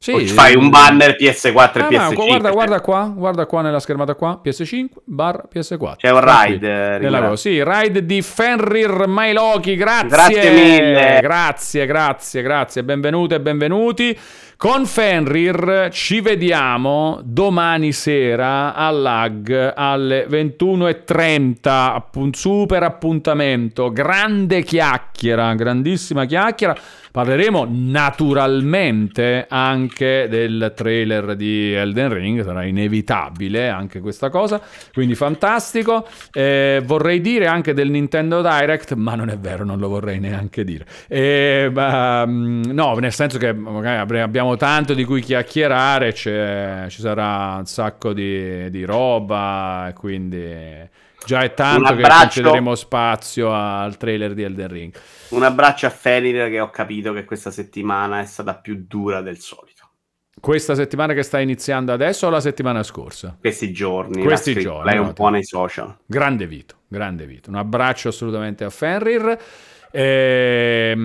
Sì, 0.00 0.26
fai 0.28 0.54
un 0.54 0.70
banner 0.70 1.16
PS4 1.16 1.82
Ah, 1.82 1.88
e 1.90 1.96
ma 1.96 2.08
PS5. 2.08 2.14
guarda, 2.14 2.50
guarda 2.52 2.80
qua, 2.80 3.12
guarda 3.14 3.46
qua 3.46 3.62
nella 3.62 3.80
schermata 3.80 4.14
qua, 4.14 4.40
PS5 4.42 4.86
barra 5.04 5.42
PS4. 5.52 5.96
C'è 5.96 6.10
un 6.10 6.20
Sta 6.20 6.42
ride, 6.44 6.94
eh, 6.94 6.98
nella. 6.98 7.34
Sì, 7.36 7.62
ride 7.64 8.06
di 8.06 8.22
Fenrir 8.22 9.06
Mailoki, 9.08 9.74
grazie. 9.74 10.08
Grazie 10.08 10.50
mille. 10.52 11.18
Grazie, 11.20 11.86
grazie, 11.86 12.42
grazie. 12.42 12.84
Benvenute 12.84 13.34
e 13.34 13.40
benvenuti. 13.40 14.18
Con 14.58 14.86
Fenrir 14.86 15.88
ci 15.92 16.20
vediamo 16.20 17.20
domani 17.22 17.92
sera 17.92 18.74
all'AG 18.74 19.72
alle 19.76 20.26
21.30, 20.26 21.58
appun- 21.94 22.34
super 22.34 22.82
appuntamento, 22.82 23.92
grande 23.92 24.64
chiacchiera, 24.64 25.54
grandissima 25.54 26.24
chiacchiera. 26.24 26.76
Parleremo 27.10 27.66
naturalmente 27.68 29.46
anche 29.48 30.26
del 30.28 30.72
trailer 30.74 31.36
di 31.36 31.72
Elden 31.72 32.12
Ring, 32.12 32.44
sarà 32.44 32.64
inevitabile 32.64 33.68
anche 33.68 34.00
questa 34.00 34.30
cosa, 34.30 34.60
quindi 34.92 35.14
fantastico. 35.14 36.06
Eh, 36.32 36.82
vorrei 36.84 37.20
dire 37.20 37.46
anche 37.46 37.74
del 37.74 37.90
Nintendo 37.90 38.42
Direct, 38.42 38.94
ma 38.94 39.14
non 39.14 39.30
è 39.30 39.38
vero, 39.38 39.64
non 39.64 39.78
lo 39.78 39.88
vorrei 39.88 40.20
neanche 40.20 40.64
dire. 40.64 40.84
Eh, 41.06 41.70
ma, 41.72 42.24
mm, 42.26 42.64
no, 42.70 42.94
nel 42.96 43.12
senso 43.12 43.38
che 43.38 43.52
magari 43.52 44.20
abbiamo 44.20 44.56
tanto 44.56 44.94
di 44.94 45.04
cui 45.04 45.20
chiacchierare, 45.20 46.12
ci 46.14 46.30
sarà 47.00 47.56
un 47.58 47.66
sacco 47.66 48.12
di, 48.12 48.70
di 48.70 48.84
roba, 48.84 49.92
quindi 49.94 50.96
già 51.24 51.40
è 51.40 51.54
tanto 51.54 51.94
che 51.94 52.02
concederemo 52.02 52.74
spazio 52.74 53.52
al 53.52 53.96
trailer 53.96 54.34
di 54.34 54.42
Elden 54.42 54.68
Ring. 54.68 54.94
Un 55.30 55.42
abbraccio 55.42 55.86
a 55.86 55.90
Fenrir 55.90 56.48
che 56.48 56.60
ho 56.60 56.70
capito 56.70 57.12
che 57.12 57.24
questa 57.24 57.50
settimana 57.50 58.20
è 58.20 58.24
stata 58.24 58.54
più 58.56 58.84
dura 58.86 59.20
del 59.20 59.38
solito. 59.38 59.78
Questa 60.40 60.74
settimana 60.74 61.14
che 61.14 61.22
sta 61.22 61.40
iniziando 61.40 61.92
adesso 61.92 62.26
o 62.26 62.30
la 62.30 62.40
settimana 62.40 62.82
scorsa? 62.82 63.36
Questi 63.38 63.72
giorni. 63.72 64.22
Questi 64.22 64.52
scritto 64.52 64.68
giorni, 64.68 64.90
Lei 64.90 64.96
no, 64.96 65.06
un 65.06 65.12
po' 65.12 65.28
nei 65.28 65.44
social. 65.44 65.96
Grande 66.06 66.46
Vito, 66.46 66.76
grande 66.86 67.26
Vito. 67.26 67.50
Un 67.50 67.56
abbraccio 67.56 68.08
assolutamente 68.08 68.64
a 68.64 68.70
Fenrir. 68.70 69.36
Ehm, 69.90 70.96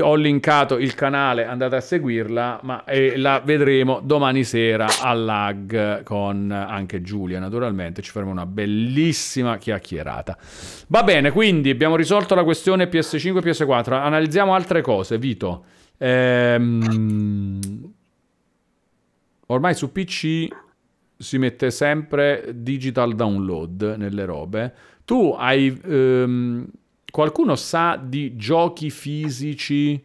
ho 0.00 0.14
linkato 0.14 0.78
il 0.78 0.94
canale, 0.94 1.44
andate 1.44 1.76
a 1.76 1.80
seguirla, 1.80 2.60
ma 2.62 2.84
eh, 2.84 3.16
la 3.16 3.42
vedremo 3.44 4.00
domani 4.00 4.44
sera 4.44 4.86
all'AG 5.00 6.04
con 6.04 6.50
anche 6.52 7.02
Giulia, 7.02 7.40
naturalmente. 7.40 8.00
Ci 8.00 8.10
faremo 8.12 8.30
una 8.30 8.46
bellissima 8.46 9.58
chiacchierata. 9.58 10.38
Va 10.88 11.02
bene, 11.02 11.32
quindi 11.32 11.70
abbiamo 11.70 11.96
risolto 11.96 12.34
la 12.34 12.44
questione 12.44 12.88
PS5 12.88 13.38
e 13.38 13.50
PS4. 13.50 13.92
Analizziamo 13.94 14.54
altre 14.54 14.82
cose, 14.82 15.18
Vito. 15.18 15.64
Ehm, 15.98 17.58
ormai 19.46 19.74
su 19.74 19.90
PC 19.90 20.46
si 21.16 21.38
mette 21.38 21.70
sempre 21.70 22.50
digital 22.54 23.14
download 23.14 23.94
nelle 23.98 24.24
robe. 24.24 24.74
Tu 25.04 25.34
hai. 25.36 25.80
ehm, 25.84 26.66
qualcuno 27.12 27.56
sa 27.56 28.00
di 28.02 28.36
giochi 28.36 28.88
fisici 28.88 30.02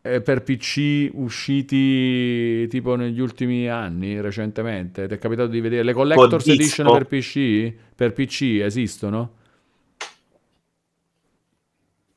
eh, 0.00 0.20
per 0.22 0.44
PC 0.44 1.10
usciti 1.12 2.68
tipo 2.68 2.94
negli 2.94 3.18
ultimi 3.18 3.68
anni, 3.68 4.20
recentemente? 4.20 5.08
Ti 5.08 5.14
è 5.14 5.18
capitato 5.18 5.48
di 5.48 5.60
vedere 5.60 5.82
le 5.82 5.92
Collector's 5.92 6.44
disco? 6.44 6.52
Edition 6.52 6.92
per 6.92 7.06
PC? 7.06 7.74
Per 7.96 8.12
PC 8.12 8.42
esistono? 8.62 9.32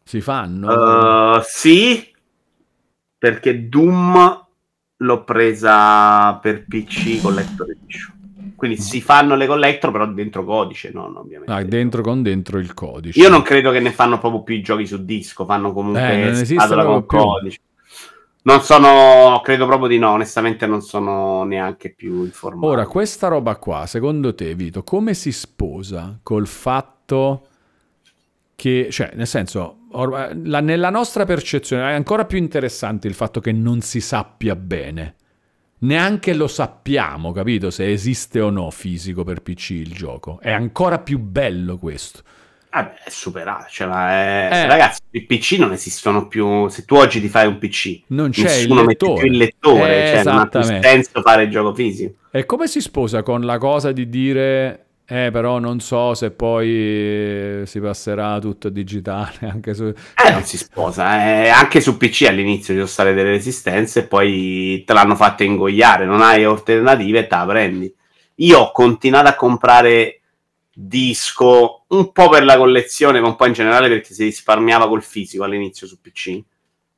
Si 0.03 0.21
fanno? 0.21 1.37
Uh, 1.37 1.41
sì, 1.43 2.07
perché 3.17 3.67
Doom 3.67 4.45
l'ho 4.97 5.23
presa 5.23 6.35
per 6.35 6.65
PC 6.67 7.19
Collector 7.19 7.71
Edition. 7.71 8.20
Quindi 8.61 8.79
si 8.79 9.01
fanno 9.01 9.35
le 9.35 9.47
collector, 9.47 9.91
però 9.91 10.05
dentro 10.05 10.45
codice, 10.45 10.91
non 10.93 11.15
ovviamente. 11.15 11.51
Ah, 11.51 11.63
dentro 11.63 12.03
con 12.03 12.21
dentro 12.21 12.59
il 12.59 12.75
codice. 12.75 13.19
Io 13.19 13.27
non 13.27 13.41
credo 13.41 13.71
che 13.71 13.79
ne 13.79 13.91
fanno 13.91 14.19
proprio 14.19 14.43
più 14.43 14.53
i 14.53 14.61
giochi 14.61 14.85
su 14.85 15.03
disco, 15.03 15.45
fanno 15.45 15.73
comunque 15.73 16.01
Eh, 16.03 16.29
non 16.31 16.45
scatola 16.45 16.85
con 16.85 17.05
più. 17.07 17.17
codice. 17.17 17.59
Non 18.43 18.61
sono, 18.61 19.41
credo 19.43 19.65
proprio 19.65 19.87
di 19.87 19.97
no, 19.97 20.11
onestamente 20.11 20.67
non 20.67 20.81
sono 20.81 21.43
neanche 21.43 21.91
più 21.91 22.23
informato. 22.23 22.67
Ora, 22.67 22.85
questa 22.85 23.27
roba 23.29 23.55
qua, 23.55 23.87
secondo 23.87 24.35
te, 24.35 24.53
Vito, 24.53 24.83
come 24.83 25.15
si 25.15 25.31
sposa 25.31 26.19
col 26.21 26.45
fatto 26.45 27.47
che, 28.55 28.89
cioè, 28.91 29.11
nel 29.15 29.25
senso, 29.27 29.77
or- 29.93 30.35
la- 30.43 30.59
nella 30.59 30.91
nostra 30.91 31.25
percezione 31.25 31.89
è 31.89 31.93
ancora 31.95 32.25
più 32.25 32.37
interessante 32.37 33.07
il 33.07 33.15
fatto 33.15 33.39
che 33.39 33.51
non 33.51 33.81
si 33.81 33.99
sappia 33.99 34.55
bene. 34.55 35.15
Neanche 35.83 36.33
lo 36.33 36.47
sappiamo, 36.47 37.31
capito? 37.31 37.71
Se 37.71 37.89
esiste 37.91 38.39
o 38.39 38.49
no 38.51 38.69
fisico 38.69 39.23
per 39.23 39.41
PC 39.41 39.71
il 39.71 39.91
gioco. 39.93 40.39
È 40.39 40.51
ancora 40.51 40.99
più 40.99 41.17
bello 41.17 41.77
questo. 41.77 42.21
Ah, 42.69 42.83
beh, 42.83 43.03
è 43.05 43.09
superato. 43.09 43.65
Cioè, 43.69 43.87
è- 43.87 44.49
Eh. 44.53 44.67
Ragazzi, 44.67 45.01
i 45.11 45.23
PC 45.25 45.53
non 45.57 45.71
esistono 45.71 46.27
più. 46.27 46.67
Se 46.69 46.85
tu 46.85 46.95
oggi 46.95 47.19
ti 47.19 47.27
fai 47.27 47.47
un 47.47 47.57
PC, 47.57 48.01
Non 48.07 48.29
c'è 48.29 48.43
nessuno 48.43 48.81
il 48.81 48.85
mette 48.87 49.05
lettore. 49.05 49.21
più 49.21 49.31
il 49.31 49.37
lettore. 49.37 50.03
Eh, 50.03 50.15
cioè, 50.15 50.23
non 50.23 50.37
ha 50.39 50.47
più 50.47 50.61
senso 50.61 51.21
fare 51.21 51.43
il 51.43 51.49
gioco 51.49 51.73
fisico. 51.73 52.13
E 52.31 52.45
come 52.45 52.67
si 52.67 52.79
sposa 52.79 53.23
con 53.23 53.41
la 53.41 53.57
cosa 53.57 53.91
di 53.91 54.07
dire, 54.07 54.85
eh, 55.11 55.29
però 55.29 55.59
non 55.59 55.81
so 55.81 56.13
se 56.13 56.31
poi 56.31 56.69
eh, 56.69 57.63
si 57.65 57.81
passerà 57.81 58.39
tutto 58.39 58.69
digitale 58.69 59.39
anche 59.51 59.73
su... 59.73 59.83
Eh, 59.83 60.31
non 60.31 60.43
si 60.45 60.55
sposa. 60.55 61.43
eh. 61.43 61.49
Anche 61.49 61.81
su 61.81 61.97
PC 61.97 62.27
all'inizio 62.29 62.67
ci 62.67 62.75
sono 62.75 62.85
state 62.85 63.13
delle 63.13 63.31
resistenze 63.31 63.99
e 63.99 64.07
poi 64.07 64.83
te 64.85 64.93
l'hanno 64.93 65.17
fatta 65.17 65.43
ingoiare. 65.43 66.05
Non 66.05 66.21
hai 66.21 66.45
alternative 66.45 67.19
e 67.19 67.27
te 67.27 67.35
la 67.35 67.45
prendi. 67.45 67.93
Io 68.35 68.57
ho 68.57 68.71
continuato 68.71 69.27
a 69.27 69.35
comprare 69.35 70.21
disco 70.73 71.83
un 71.89 72.13
po' 72.13 72.29
per 72.29 72.45
la 72.45 72.55
collezione, 72.55 73.19
ma 73.19 73.27
un 73.27 73.35
po' 73.35 73.47
in 73.47 73.53
generale 73.53 73.89
perché 73.89 74.13
si 74.13 74.23
risparmiava 74.23 74.87
col 74.87 75.03
fisico 75.03 75.43
all'inizio 75.43 75.87
su 75.87 75.99
PC. 75.99 76.41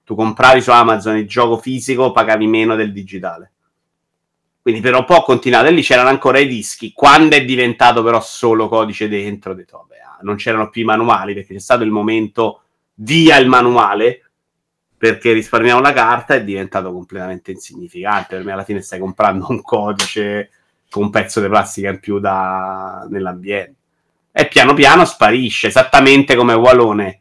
Tu 0.03 0.13
compravi 0.13 0.61
su 0.61 0.69
Amazon 0.69 1.17
il 1.17 1.27
gioco 1.27 1.57
fisico, 1.57 2.11
pagavi 2.11 2.45
meno 2.45 2.75
del 2.75 2.93
digitale. 2.93 3.52
Quindi 4.63 4.79
per 4.79 4.95
un 4.95 5.03
po' 5.03 5.15
ho 5.15 5.23
continuato 5.23 5.67
e 5.67 5.71
lì 5.71 5.81
c'erano 5.81 6.07
ancora 6.07 6.39
i 6.39 6.47
dischi. 6.47 6.93
Quando 6.93 7.35
è 7.35 7.43
diventato 7.43 8.01
però 8.01 8.21
solo 8.21 8.69
codice 8.69 9.09
dentro, 9.09 9.51
ho 9.51 9.55
detto, 9.55 9.77
vabbè, 9.77 9.99
ah, 9.99 10.19
non 10.21 10.37
c'erano 10.37 10.69
più 10.69 10.83
i 10.83 10.85
manuali 10.85 11.33
perché 11.33 11.53
c'è 11.53 11.59
stato 11.59 11.83
il 11.83 11.91
momento 11.91 12.61
via 12.95 13.35
il 13.35 13.49
manuale 13.49 14.31
perché 15.03 15.33
risparmiamo 15.33 15.81
la 15.81 15.91
carta 15.91 16.33
è 16.33 16.45
diventato 16.45 16.93
completamente 16.93 17.51
insignificante. 17.51 18.37
Per 18.37 18.45
me 18.45 18.53
alla 18.53 18.63
fine 18.63 18.81
stai 18.81 18.99
comprando 18.99 19.47
un 19.49 19.61
codice 19.61 20.49
con 20.89 21.03
un 21.03 21.09
pezzo 21.09 21.41
di 21.41 21.49
plastica 21.49 21.89
in 21.89 21.99
più 21.99 22.19
da... 22.19 23.05
nell'ambiente. 23.09 23.75
E 24.31 24.47
piano 24.47 24.73
piano 24.73 25.03
sparisce, 25.03 25.67
esattamente 25.67 26.35
come 26.35 26.53
Walone. 26.53 27.19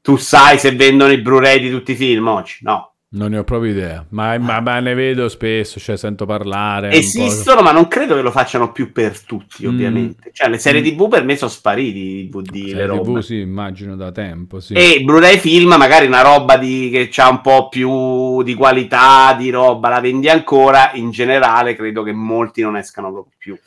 Tu 0.00 0.16
sai 0.16 0.58
se 0.58 0.74
vendono 0.74 1.12
i 1.12 1.20
Blu-ray 1.20 1.60
di 1.60 1.68
tutti 1.68 1.92
i 1.92 1.96
film 1.96 2.28
oggi? 2.28 2.60
No. 2.62 2.87
Non 3.10 3.30
ne 3.30 3.38
ho 3.38 3.44
proprio 3.44 3.70
idea, 3.70 4.04
ma, 4.10 4.36
ma- 4.36 4.60
ma 4.60 4.80
ne 4.80 4.92
vedo 4.92 5.30
spesso, 5.30 5.80
cioè 5.80 5.96
sento 5.96 6.26
parlare. 6.26 6.90
Esistono, 6.90 7.62
ma 7.62 7.72
non 7.72 7.88
credo 7.88 8.14
che 8.14 8.20
lo 8.20 8.30
facciano 8.30 8.70
più 8.70 8.92
per 8.92 9.18
tutti, 9.22 9.64
Mm. 9.66 9.70
ovviamente. 9.70 10.30
Cioè, 10.30 10.50
le 10.50 10.58
serie 10.58 10.82
TV 10.82 11.08
per 11.08 11.24
me 11.24 11.34
sono 11.34 11.50
spariti 11.50 11.98
i 11.98 12.28
DVD, 12.28 12.54
le 12.54 12.68
Serie 12.68 12.84
robe. 12.86 13.02
TV, 13.04 13.18
sì, 13.20 13.40
immagino 13.40 13.96
da 13.96 14.12
tempo, 14.12 14.60
sì. 14.60 14.74
E 14.74 15.00
Blu-ray 15.02 15.38
film, 15.38 15.74
magari 15.78 16.06
una 16.06 16.20
roba 16.20 16.58
di, 16.58 16.90
che 16.92 17.08
ha 17.22 17.30
un 17.30 17.40
po' 17.40 17.70
più 17.70 18.42
di 18.42 18.52
qualità, 18.52 19.32
di 19.38 19.48
roba, 19.48 19.88
la 19.88 20.00
vendi 20.00 20.28
ancora. 20.28 20.90
In 20.92 21.10
generale, 21.10 21.74
credo 21.76 22.02
che 22.02 22.12
molti 22.12 22.60
non 22.60 22.76
escano 22.76 23.10
proprio 23.10 23.32
più. 23.38 23.58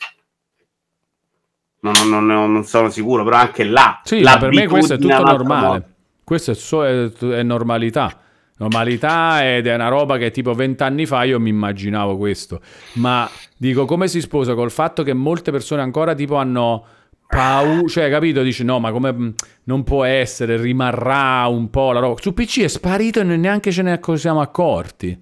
Non, 1.80 1.94
non- 2.08 2.28
non- 2.28 2.52
non 2.52 2.64
sono 2.64 2.92
sicuro, 2.92 3.24
però 3.24 3.38
anche 3.38 3.64
là. 3.64 4.02
Sì, 4.04 4.22
ma 4.22 4.38
per 4.38 4.52
me 4.54 4.68
questo 4.68 4.94
è 4.94 4.98
tutto 5.00 5.24
normale. 5.24 5.90
Questo 6.24 6.52
è, 6.52 6.54
so- 6.54 6.86
è- 6.86 7.10
è 7.12 7.42
normalità. 7.42 8.20
Normalità 8.62 9.44
ed 9.56 9.66
è 9.66 9.74
una 9.74 9.88
roba 9.88 10.18
che 10.18 10.30
tipo 10.30 10.54
vent'anni 10.54 11.08
fa 11.08 11.24
io 11.24 11.40
mi 11.40 11.50
immaginavo 11.50 12.16
questo. 12.16 12.62
Ma 12.94 13.28
dico, 13.58 13.86
come 13.86 14.08
si 14.08 14.22
sposa 14.22 14.54
col 14.54 14.70
fatto 14.70 15.02
che 15.02 15.14
molte 15.14 15.50
persone 15.50 15.82
ancora 15.82 16.14
tipo 16.14 16.36
hanno 16.36 16.86
paura, 17.26 17.88
cioè 17.88 18.08
capito? 18.12 18.44
Dici 18.44 18.64
no, 18.64 18.78
ma 18.80 18.92
come 18.92 19.12
mh, 19.12 19.34
non 19.64 19.84
può 19.84 20.04
essere, 20.04 20.58
rimarrà 20.58 21.48
un 21.48 21.72
po' 21.72 21.92
la 21.92 22.02
roba. 22.02 22.22
Su 22.22 22.36
PC 22.36 22.62
è 22.62 22.68
sparito 22.68 23.22
e 23.22 23.24
neanche 23.24 23.72
ce 23.72 23.82
ne 23.82 24.00
siamo 24.14 24.42
accorti. 24.42 25.20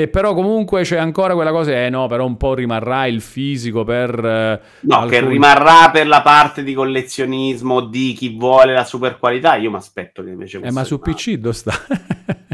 E 0.00 0.08
però 0.08 0.32
comunque 0.32 0.82
c'è 0.82 0.96
ancora 0.96 1.34
quella 1.34 1.50
cosa, 1.50 1.72
eh 1.72 1.90
no, 1.90 2.06
però 2.06 2.24
un 2.24 2.38
po' 2.38 2.54
rimarrà 2.54 3.04
il 3.06 3.20
fisico 3.20 3.84
per... 3.84 4.08
eh, 4.24 4.60
No, 4.80 5.04
che 5.06 5.16
alcuni- 5.16 5.32
rimarrà 5.34 5.90
per 5.90 6.06
la 6.06 6.22
parte 6.22 6.62
di 6.62 6.72
collezionismo 6.72 7.80
di 7.82 8.14
chi 8.14 8.34
vuole 8.34 8.72
la 8.72 8.84
super 8.84 9.18
qualità. 9.18 9.56
Io 9.56 9.70
mi 9.70 9.76
aspetto 9.76 10.24
che 10.24 10.30
invece 10.30 10.58
Eh, 10.62 10.70
ma 10.70 10.84
su. 10.84 11.00
PC 11.00 11.32
dove 11.34 11.54
sta? 11.54 11.72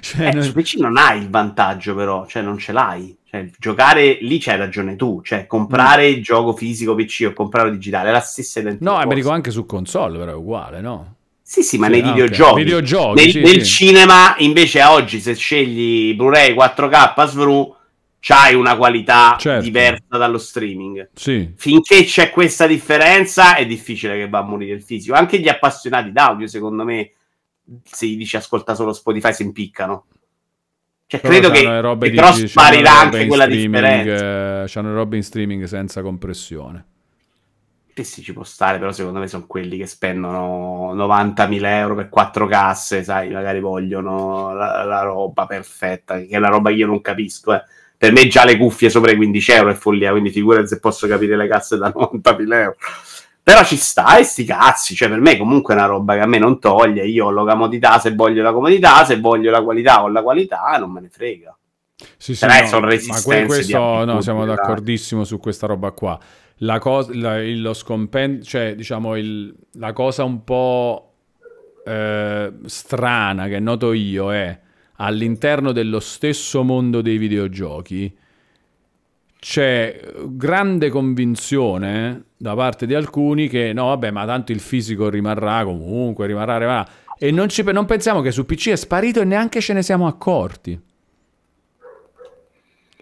Cioè, 0.00 0.26
Eh, 0.28 0.32
non- 0.32 0.42
su 0.42 0.52
PC 0.52 0.74
non 0.76 0.96
hai 0.98 1.20
il 1.22 1.30
vantaggio, 1.30 1.94
però, 1.94 2.26
cioè 2.26 2.42
non 2.42 2.58
ce 2.58 2.72
l'hai. 2.72 3.16
Cioè, 3.24 3.48
giocare 3.58 4.18
lì 4.20 4.38
c'hai 4.38 4.58
ragione 4.58 4.94
tu. 4.94 5.22
Cioè, 5.24 5.46
comprare 5.46 6.06
il 6.08 6.22
gioco 6.22 6.52
fisico 6.52 6.94
PC 6.94 7.24
o 7.28 7.32
comprarlo 7.32 7.70
digitale 7.72 8.10
è 8.10 8.12
la 8.12 8.20
stessa 8.20 8.60
identica 8.60 8.84
No, 8.84 8.96
cosa. 8.96 9.06
me 9.06 9.14
dico 9.14 9.30
anche 9.30 9.50
su 9.50 9.64
console, 9.64 10.18
però 10.18 10.32
è 10.32 10.34
uguale, 10.34 10.80
no? 10.82 11.14
Sì, 11.52 11.62
sì, 11.62 11.76
ma 11.76 11.84
Sì, 11.84 11.92
nei 11.92 12.00
ah, 12.00 12.12
videogiochi. 12.12 12.62
Videogiochi, 12.62 13.20
nel, 13.22 13.30
sì, 13.30 13.40
nel 13.42 13.62
sì. 13.62 13.64
cinema, 13.66 14.34
invece, 14.38 14.82
oggi, 14.84 15.20
se 15.20 15.34
scegli 15.34 16.14
Blu-ray 16.14 16.54
4K 16.54 17.26
SVRU, 17.26 17.76
c'hai 18.20 18.54
una 18.54 18.74
qualità 18.74 19.36
Certo. 19.38 19.62
diversa 19.62 20.16
dallo 20.16 20.38
streaming. 20.38 21.10
Sì. 21.12 21.52
Finché 21.54 22.04
c'è 22.04 22.30
questa 22.30 22.66
differenza, 22.66 23.54
è 23.54 23.66
difficile 23.66 24.16
che 24.16 24.30
va 24.30 24.38
a 24.38 24.44
morire 24.44 24.72
il 24.72 24.82
fisico. 24.82 25.14
Anche 25.14 25.40
gli 25.40 25.48
appassionati 25.48 26.10
d'audio, 26.10 26.46
secondo 26.46 26.84
me, 26.84 27.10
se 27.84 28.06
gli 28.06 28.16
dici 28.16 28.36
ascolta 28.36 28.74
solo 28.74 28.94
Spotify, 28.94 29.34
si 29.34 29.42
impiccano. 29.42 30.06
Cioè, 31.06 31.20
Però 31.20 31.34
credo 31.34 31.50
che, 31.50 31.60
che 31.60 32.14
però 32.14 32.32
sparirà 32.32 32.98
anche 32.98 33.26
quella 33.26 33.44
streaming, 33.44 33.74
differenza. 33.74 34.62
eh, 34.62 34.68
c'hanno 34.68 34.88
le 34.88 34.94
robe 34.94 35.16
in 35.16 35.22
streaming 35.22 35.64
senza 35.64 36.00
compressione. 36.00 36.86
Sì, 37.94 38.04
sì, 38.04 38.22
ci 38.22 38.32
può 38.32 38.42
stare, 38.42 38.78
però 38.78 38.90
secondo 38.90 39.18
me 39.18 39.26
sono 39.28 39.46
quelli 39.46 39.76
che 39.76 39.86
spendono 39.86 40.94
90.000 40.94 41.64
euro 41.76 41.94
per 41.94 42.08
quattro 42.08 42.46
casse, 42.46 43.04
sai, 43.04 43.28
magari 43.30 43.60
vogliono 43.60 44.54
la, 44.54 44.82
la 44.82 45.02
roba 45.02 45.44
perfetta, 45.44 46.16
che 46.18 46.28
è 46.28 46.38
la 46.38 46.48
roba 46.48 46.70
che 46.70 46.76
io 46.76 46.86
non 46.86 47.02
capisco. 47.02 47.52
eh. 47.52 47.62
Per 47.98 48.10
me 48.12 48.26
già 48.28 48.44
le 48.44 48.56
cuffie 48.56 48.88
sopra 48.88 49.10
i 49.12 49.16
15 49.16 49.52
euro 49.52 49.70
è 49.70 49.74
follia, 49.74 50.10
quindi 50.10 50.30
figurati 50.30 50.68
se 50.68 50.80
posso 50.80 51.06
capire 51.06 51.36
le 51.36 51.46
casse 51.46 51.76
da 51.76 51.92
90.000 51.94 52.52
euro. 52.54 52.76
Però 53.42 53.62
ci 53.64 53.76
sta 53.76 54.16
e 54.18 54.22
sti 54.22 54.44
cazzi, 54.44 54.94
cioè 54.94 55.08
per 55.08 55.20
me 55.20 55.36
comunque 55.36 55.74
è 55.74 55.76
una 55.76 55.86
roba 55.86 56.14
che 56.14 56.20
a 56.20 56.26
me 56.26 56.38
non 56.38 56.58
toglie, 56.58 57.04
io 57.04 57.26
ho 57.26 57.30
la 57.30 57.44
comodità 57.52 57.98
se 57.98 58.14
voglio 58.14 58.42
la 58.42 58.52
comodità, 58.52 59.04
se 59.04 59.20
voglio 59.20 59.50
la 59.50 59.62
qualità 59.62 60.02
ho 60.02 60.08
la 60.08 60.22
qualità, 60.22 60.76
non 60.78 60.92
me 60.92 61.00
ne 61.02 61.08
frega. 61.10 61.54
Sì, 62.16 62.34
sì, 62.34 62.46
no, 62.46 62.66
sono 62.66 62.86
ma 62.86 62.92
resistenze 62.92 63.40
di 63.40 63.46
questo 63.46 64.04
no, 64.04 64.20
siamo 64.20 64.44
d'accordissimo 64.44 65.24
su 65.24 65.38
questa 65.38 65.66
roba 65.66 65.90
qua. 65.90 66.18
La 66.62 66.78
cosa, 66.78 67.12
lo 67.12 67.74
scompendio, 67.74 68.44
cioè 68.44 68.74
diciamo 68.74 69.16
il- 69.16 69.54
la 69.74 69.92
cosa 69.92 70.24
un 70.24 70.44
po' 70.44 71.08
eh, 71.84 72.52
strana 72.66 73.48
che 73.48 73.58
noto 73.58 73.92
io 73.92 74.32
è 74.32 74.58
all'interno 74.96 75.72
dello 75.72 75.98
stesso 75.98 76.62
mondo 76.62 77.00
dei 77.00 77.18
videogiochi 77.18 78.16
c'è 79.42 80.00
grande 80.28 80.88
convinzione 80.88 82.26
da 82.36 82.54
parte 82.54 82.86
di 82.86 82.94
alcuni 82.94 83.48
che 83.48 83.72
no, 83.72 83.86
vabbè, 83.86 84.12
ma 84.12 84.24
tanto 84.24 84.52
il 84.52 84.60
fisico 84.60 85.08
rimarrà 85.08 85.64
comunque, 85.64 86.28
rimarrà, 86.28 86.58
rimarrà. 86.58 86.88
E 87.18 87.32
non, 87.32 87.48
ci, 87.48 87.64
non 87.64 87.84
pensiamo 87.84 88.20
che 88.20 88.30
su 88.30 88.46
PC 88.46 88.68
è 88.68 88.76
sparito 88.76 89.20
e 89.20 89.24
neanche 89.24 89.60
ce 89.60 89.72
ne 89.72 89.82
siamo 89.82 90.06
accorti. 90.06 90.80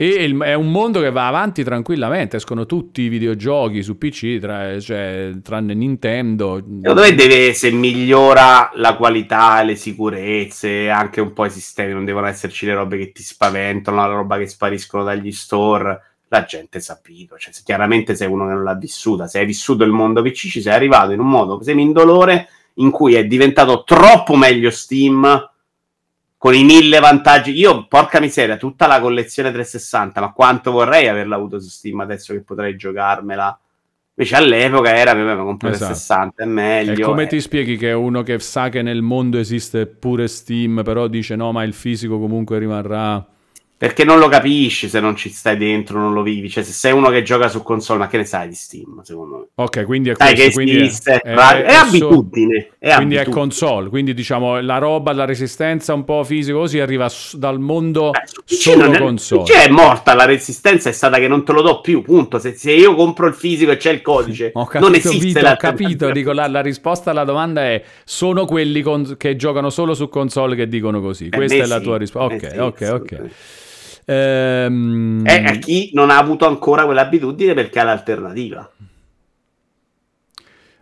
E 0.03 0.07
il- 0.25 0.39
è 0.39 0.55
un 0.55 0.70
mondo 0.70 1.03
che 1.03 1.11
va 1.11 1.27
avanti 1.27 1.62
tranquillamente, 1.62 2.37
escono 2.37 2.65
tutti 2.65 3.03
i 3.03 3.09
videogiochi 3.09 3.83
su 3.83 3.99
PC, 3.99 4.39
tra- 4.39 4.81
cioè, 4.81 5.33
tranne 5.43 5.75
Nintendo. 5.75 6.57
Secondo 6.81 7.03
me 7.03 7.15
deve, 7.15 7.53
se 7.53 7.70
migliora 7.70 8.70
la 8.77 8.97
qualità, 8.97 9.62
le 9.62 9.77
sicurezze, 9.77 10.89
anche 10.89 11.20
un 11.20 11.35
po' 11.35 11.45
i 11.45 11.51
sistemi, 11.51 11.93
non 11.93 12.07
devono 12.07 12.29
esserci 12.29 12.65
le 12.65 12.73
robe 12.73 12.97
che 12.97 13.12
ti 13.12 13.23
spaventano, 13.23 13.99
la 13.99 14.07
roba 14.07 14.39
che 14.39 14.47
spariscono 14.47 15.05
dagli 15.05 15.33
store. 15.33 16.03
La 16.29 16.45
gente 16.45 16.81
sa 16.81 16.95
sapito, 16.95 17.37
cioè, 17.37 17.53
se 17.53 17.61
chiaramente 17.62 18.15
sei 18.15 18.29
uno 18.29 18.47
che 18.47 18.55
non 18.55 18.65
l'ha 18.65 18.77
vissuta, 18.77 19.27
se 19.27 19.41
hai 19.41 19.45
vissuto 19.45 19.85
il 19.85 19.93
mondo 19.93 20.23
PC 20.23 20.49
ci 20.49 20.62
sei 20.62 20.73
arrivato 20.73 21.12
in 21.12 21.20
un 21.20 21.29
modo 21.29 21.62
semi-indolore 21.62 22.49
in 22.77 22.91
cui 22.91 23.17
è 23.17 23.27
diventato 23.27 23.83
troppo 23.85 24.35
meglio 24.35 24.70
Steam 24.70 25.50
con 26.41 26.55
i 26.55 26.65
mille 26.65 27.01
vantaggi. 27.01 27.52
Io, 27.52 27.86
porca 27.86 28.19
miseria, 28.19 28.57
tutta 28.57 28.86
la 28.86 28.99
collezione 28.99 29.52
360, 29.52 30.23
ma 30.23 30.33
quanto 30.33 30.70
vorrei 30.70 31.07
averla 31.07 31.36
avuto 31.36 31.60
su 31.60 31.69
Steam 31.69 32.01
adesso 32.01 32.33
che 32.33 32.41
potrei 32.41 32.77
giocarmela. 32.77 33.60
Invece 34.15 34.36
all'epoca 34.36 34.97
era, 34.97 35.12
vabbè, 35.12 35.35
ma 35.35 35.43
compro 35.43 35.69
Esatto. 35.69 35.93
360, 35.93 36.43
è 36.43 36.47
meglio. 36.47 36.93
E 36.93 37.01
come 37.02 37.25
eh. 37.25 37.27
ti 37.27 37.43
spieghi 37.43 37.77
che 37.77 37.93
uno 37.93 38.23
che 38.23 38.39
sa 38.39 38.70
che 38.70 38.81
nel 38.81 39.02
mondo 39.02 39.36
esiste 39.36 39.86
pure 39.86 40.28
Steam, 40.28 40.81
però 40.83 41.09
dice 41.09 41.36
no, 41.36 41.52
ma 41.52 41.62
il 41.62 41.75
fisico 41.75 42.19
comunque 42.19 42.59
rimarrà. 42.59 43.23
Perché 43.81 44.05
non 44.05 44.18
lo 44.18 44.28
capisci 44.28 44.91
se 44.91 45.00
non 45.00 45.17
ci 45.17 45.31
stai 45.31 45.57
dentro, 45.57 45.99
non 45.99 46.12
lo 46.12 46.20
vivi. 46.20 46.50
Cioè, 46.50 46.62
se 46.62 46.70
sei 46.73 46.92
uno 46.92 47.09
che 47.09 47.23
gioca 47.23 47.49
su 47.49 47.62
console, 47.62 47.99
ma 48.00 48.09
che 48.09 48.18
ne 48.18 48.26
sai 48.26 48.47
di 48.47 48.55
Steam, 48.55 49.00
secondo 49.05 49.36
me? 49.39 49.44
Ok, 49.55 49.86
quindi 49.86 50.10
è 50.10 50.15
Sai 50.18 50.34
questo, 50.34 50.60
che 50.60 50.83
esiste, 50.83 51.18
è, 51.20 51.33
è 51.33 51.73
so- 51.73 51.86
abitudine, 51.86 52.73
è 52.78 52.94
quindi 52.97 53.15
è 53.15 53.20
abitudine. 53.20 53.25
console, 53.25 53.89
quindi 53.89 54.12
diciamo 54.12 54.60
la 54.60 54.76
roba, 54.76 55.15
la 55.15 55.25
resistenza 55.25 55.94
un 55.94 56.05
po' 56.05 56.23
fisico 56.25 56.59
così 56.59 56.78
arriva 56.78 57.09
dal 57.33 57.59
mondo 57.59 58.12
Eh, 58.12 58.20
solo 58.44 58.84
non 58.84 58.94
è- 58.97 58.99
console. 58.99 59.42
PC 59.44 59.52
è 59.55 59.68
morta 59.70 60.12
la 60.15 60.26
resistenza, 60.26 60.91
è 60.91 60.92
stata 60.92 61.17
che 61.17 61.26
non 61.28 61.42
te 61.42 61.52
lo 61.52 61.62
do 61.62 61.81
più, 61.81 62.02
punto. 62.02 62.39
Se, 62.39 62.52
se 62.52 62.73
io 62.73 62.94
compro 62.94 63.28
il 63.28 63.34
fisico 63.34 63.70
e 63.70 63.78
c'è 63.78 63.92
il 63.92 64.02
codice, 64.02 64.50
Ho 64.52 64.67
capito, 64.67 64.84
non 64.91 64.94
esiste 64.94 65.18
Vito, 65.25 65.39
ho 65.39 65.42
l'alternativa. 65.42 65.89
capito. 65.89 66.10
Dico, 66.10 66.33
la, 66.33 66.47
la 66.49 66.60
risposta 66.60 67.12
alla 67.12 67.25
domanda 67.25 67.62
è: 67.62 67.83
sono 68.05 68.44
quelli 68.44 68.83
con- 68.83 69.15
che 69.17 69.36
giocano 69.36 69.70
solo 69.70 69.94
su 69.94 70.10
console 70.10 70.55
che 70.55 70.68
dicono 70.68 71.00
così. 71.00 71.31
Per 71.31 71.39
Questa 71.39 71.57
me 71.57 71.62
è 71.62 71.67
la 71.67 71.78
sì, 71.78 71.83
tua 71.83 71.97
risposta. 71.97 72.36
per 72.36 72.60
Ok, 72.60 72.76
sì, 72.76 72.84
ok, 72.84 73.00
ok. 73.00 73.20
Ehm, 74.10 75.24
È 75.24 75.44
a 75.44 75.52
chi 75.52 75.90
non 75.92 76.10
ha 76.10 76.18
avuto 76.18 76.47
ancora 76.47 76.84
quell'abitudine 76.84 77.55
perché 77.55 77.78
ha 77.78 77.84
l'alternativa. 77.84 78.68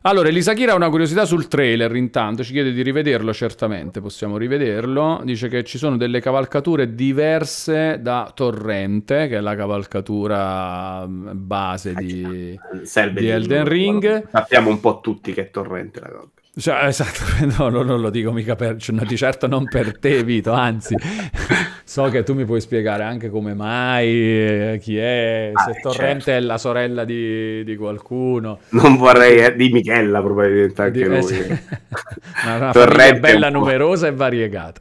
Allora, 0.02 0.28
Elisakira 0.28 0.72
ha 0.72 0.76
una 0.76 0.88
curiosità 0.88 1.26
sul 1.26 1.48
trailer. 1.48 1.94
Intanto 1.96 2.42
ci 2.42 2.52
chiede 2.52 2.72
di 2.72 2.82
rivederlo. 2.82 3.34
Certamente 3.34 4.00
possiamo 4.00 4.38
rivederlo. 4.38 5.20
Dice 5.24 5.48
che 5.48 5.64
ci 5.64 5.76
sono 5.76 5.98
delle 5.98 6.20
cavalcature 6.20 6.94
diverse 6.94 7.98
da 8.00 8.30
Torrente, 8.34 9.28
che 9.28 9.36
è 9.36 9.40
la 9.40 9.54
cavalcatura 9.54 11.06
mm, 11.06 11.28
base 11.34 11.92
di. 11.94 12.58
Serve 12.84 13.20
Di 13.20 13.28
Elden 13.28 13.68
Ring. 13.68 14.28
Sappiamo 14.30 14.70
un 14.70 14.80
po' 14.80 15.00
tutti 15.00 15.34
che 15.34 15.42
è 15.42 15.50
torrente 15.50 16.00
la 16.00 16.08
cosa. 16.08 16.28
Cioè, 16.58 16.84
esatto, 16.86 17.20
no, 17.56 17.68
no, 17.68 17.82
non 17.82 18.00
lo 18.00 18.10
dico 18.10 18.32
mica 18.32 18.56
per, 18.56 18.76
cioè, 18.78 18.94
no, 18.96 19.04
di 19.04 19.16
certo 19.16 19.46
non 19.46 19.64
per 19.64 19.98
te, 19.98 20.24
Vito, 20.24 20.52
anzi, 20.52 20.96
so 21.88 22.10
che 22.10 22.22
tu 22.22 22.34
mi 22.34 22.44
puoi 22.44 22.60
spiegare 22.60 23.02
anche 23.02 23.30
come 23.30 23.54
mai, 23.54 24.08
eh, 24.10 24.78
chi 24.82 24.98
è, 24.98 25.50
Ah, 25.54 25.62
se 25.64 25.70
eh, 25.70 25.80
Torrente 25.80 26.24
certo. 26.24 26.30
è 26.32 26.40
la 26.40 26.58
sorella 26.58 27.04
di, 27.06 27.64
di 27.64 27.76
qualcuno. 27.76 28.58
Non 28.70 28.96
vorrei, 28.98 29.38
eh, 29.38 29.56
di 29.56 29.70
Michella 29.70 30.20
probabilmente 30.20 30.82
anche 30.82 30.98
Di- 30.98 31.04
eh, 31.04 31.08
lui. 31.08 31.22
sì. 31.22 31.40
una, 32.44 32.56
una 32.56 32.72
Torrente 32.72 33.20
bella, 33.20 33.48
numerosa 33.48 34.06
e 34.06 34.12
variegata. 34.12 34.80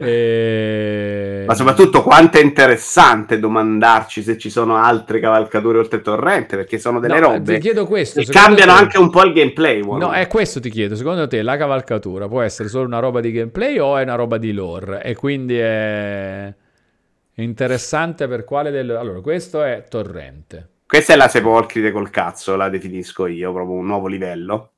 E... 0.00 1.42
Ma 1.44 1.54
soprattutto 1.54 2.04
quanto 2.04 2.38
è 2.38 2.40
interessante 2.40 3.40
domandarci 3.40 4.22
se 4.22 4.38
ci 4.38 4.48
sono 4.48 4.76
altre 4.76 5.18
cavalcature 5.18 5.78
oltre 5.78 6.00
Torrente, 6.00 6.54
perché 6.54 6.78
sono 6.78 7.00
delle 7.00 7.18
No, 7.18 7.32
robe 7.32 7.54
ti 7.54 7.60
chiedo 7.60 7.84
questo, 7.84 8.20
che 8.20 8.30
cambiano 8.30 8.74
te- 8.74 8.78
anche 8.78 8.98
un 8.98 9.10
po' 9.10 9.24
il 9.24 9.32
gameplay. 9.32 9.80
No, 9.80 9.86
uomo. 9.88 10.12
è 10.12 10.28
questo 10.28 10.60
ti 10.60 10.70
chiedo. 10.70 10.94
Secondo 10.94 11.26
te 11.26 11.42
la 11.42 11.56
cavalcatura 11.56 12.28
può 12.28 12.42
essere 12.42 12.68
solo 12.68 12.86
una 12.86 13.00
roba 13.00 13.20
di 13.20 13.32
gameplay 13.32 13.78
o 13.78 13.96
è 13.96 14.02
una 14.02 14.14
roba 14.14 14.38
di 14.38 14.52
lore? 14.52 15.02
E 15.02 15.16
quindi 15.16 15.58
è 15.58 16.54
interessante 17.34 18.28
per 18.28 18.44
quale 18.44 18.70
del... 18.70 18.90
Allora, 18.90 19.20
questo 19.20 19.64
è 19.64 19.84
Torrente. 19.88 20.68
Questa 20.86 21.12
è 21.12 21.16
la 21.16 21.28
sepolcride 21.28 21.90
col 21.90 22.10
cazzo, 22.10 22.54
la 22.54 22.68
definisco 22.68 23.26
io, 23.26 23.52
proprio 23.52 23.76
un 23.76 23.86
nuovo 23.86 24.06
livello. 24.06 24.70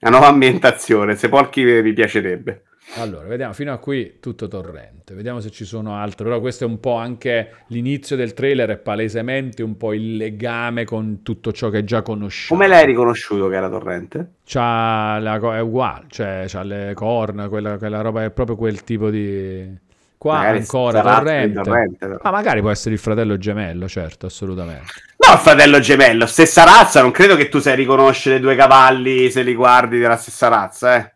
Una 0.00 0.10
nuova 0.12 0.28
ambientazione, 0.28 1.16
sepolcride 1.16 1.82
mi 1.82 1.92
piacerebbe. 1.92 2.62
Allora, 2.96 3.26
vediamo 3.26 3.52
fino 3.54 3.72
a 3.72 3.78
qui 3.78 4.18
tutto 4.20 4.46
Torrente. 4.46 5.14
Vediamo 5.14 5.40
se 5.40 5.50
ci 5.50 5.64
sono 5.64 5.96
altre. 5.96 6.24
Però 6.24 6.40
questo 6.40 6.64
è 6.64 6.66
un 6.66 6.78
po' 6.78 6.94
anche 6.94 7.64
l'inizio 7.68 8.14
del 8.14 8.34
trailer, 8.34 8.70
è 8.70 8.76
palesemente 8.76 9.62
un 9.62 9.76
po' 9.76 9.92
il 9.92 10.16
legame 10.16 10.84
con 10.84 11.22
tutto 11.22 11.50
ciò 11.52 11.70
che 11.70 11.82
già 11.84 12.02
conosciamo. 12.02 12.60
Come 12.60 12.72
l'hai 12.72 12.86
riconosciuto 12.86 13.48
che 13.48 13.56
era 13.56 13.68
Torrente? 13.68 14.32
C'ha 14.44 15.18
la 15.18 15.38
è 15.56 15.60
uguale, 15.60 16.04
cioè 16.08 16.44
c'ha 16.46 16.62
le 16.62 16.92
corna, 16.94 17.48
quella, 17.48 17.78
quella 17.78 18.00
roba 18.00 18.24
è 18.24 18.30
proprio 18.30 18.56
quel 18.56 18.84
tipo 18.84 19.10
di... 19.10 19.82
Qua 20.16 20.36
Magari 20.36 20.58
ancora 20.58 21.02
Torrente. 21.02 21.62
Torrente. 21.62 22.18
Ma 22.22 22.30
magari 22.30 22.60
può 22.60 22.70
essere 22.70 22.94
il 22.94 23.00
fratello 23.00 23.36
gemello, 23.36 23.88
certo, 23.88 24.26
assolutamente. 24.26 24.92
No, 25.18 25.36
fratello 25.36 25.80
gemello, 25.80 26.26
stessa 26.26 26.64
razza, 26.64 27.02
non 27.02 27.10
credo 27.10 27.34
che 27.36 27.48
tu 27.48 27.58
sai 27.58 27.76
riconoscere 27.76 28.40
due 28.40 28.54
cavalli 28.54 29.30
se 29.30 29.42
li 29.42 29.54
guardi 29.54 29.98
della 29.98 30.16
stessa 30.16 30.48
razza, 30.48 30.96
eh. 30.96 31.13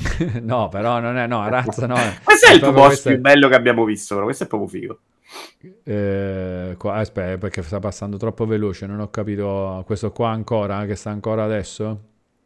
no, 0.42 0.68
però 0.68 1.00
non 1.00 1.16
è, 1.16 1.26
no, 1.26 1.48
razza 1.48 1.86
no. 1.86 1.96
Questo 2.22 2.46
è 2.46 2.54
il 2.54 2.60
tuo 2.60 2.72
boss 2.72 2.86
questo 2.86 3.08
più 3.10 3.18
bello 3.20 3.48
che 3.48 3.54
abbiamo 3.54 3.84
visto, 3.84 4.14
però 4.14 4.26
questo 4.26 4.44
è 4.44 4.46
proprio 4.46 4.68
figo. 4.68 4.98
Eh, 5.84 6.74
qua- 6.78 6.94
aspetta, 6.94 7.38
perché 7.38 7.62
sta 7.62 7.78
passando 7.78 8.16
troppo 8.16 8.46
veloce, 8.46 8.86
non 8.86 9.00
ho 9.00 9.10
capito. 9.10 9.82
Questo 9.86 10.12
qua 10.12 10.30
ancora, 10.30 10.84
che 10.86 10.96
sta 10.96 11.10
ancora 11.10 11.44
adesso? 11.44 12.00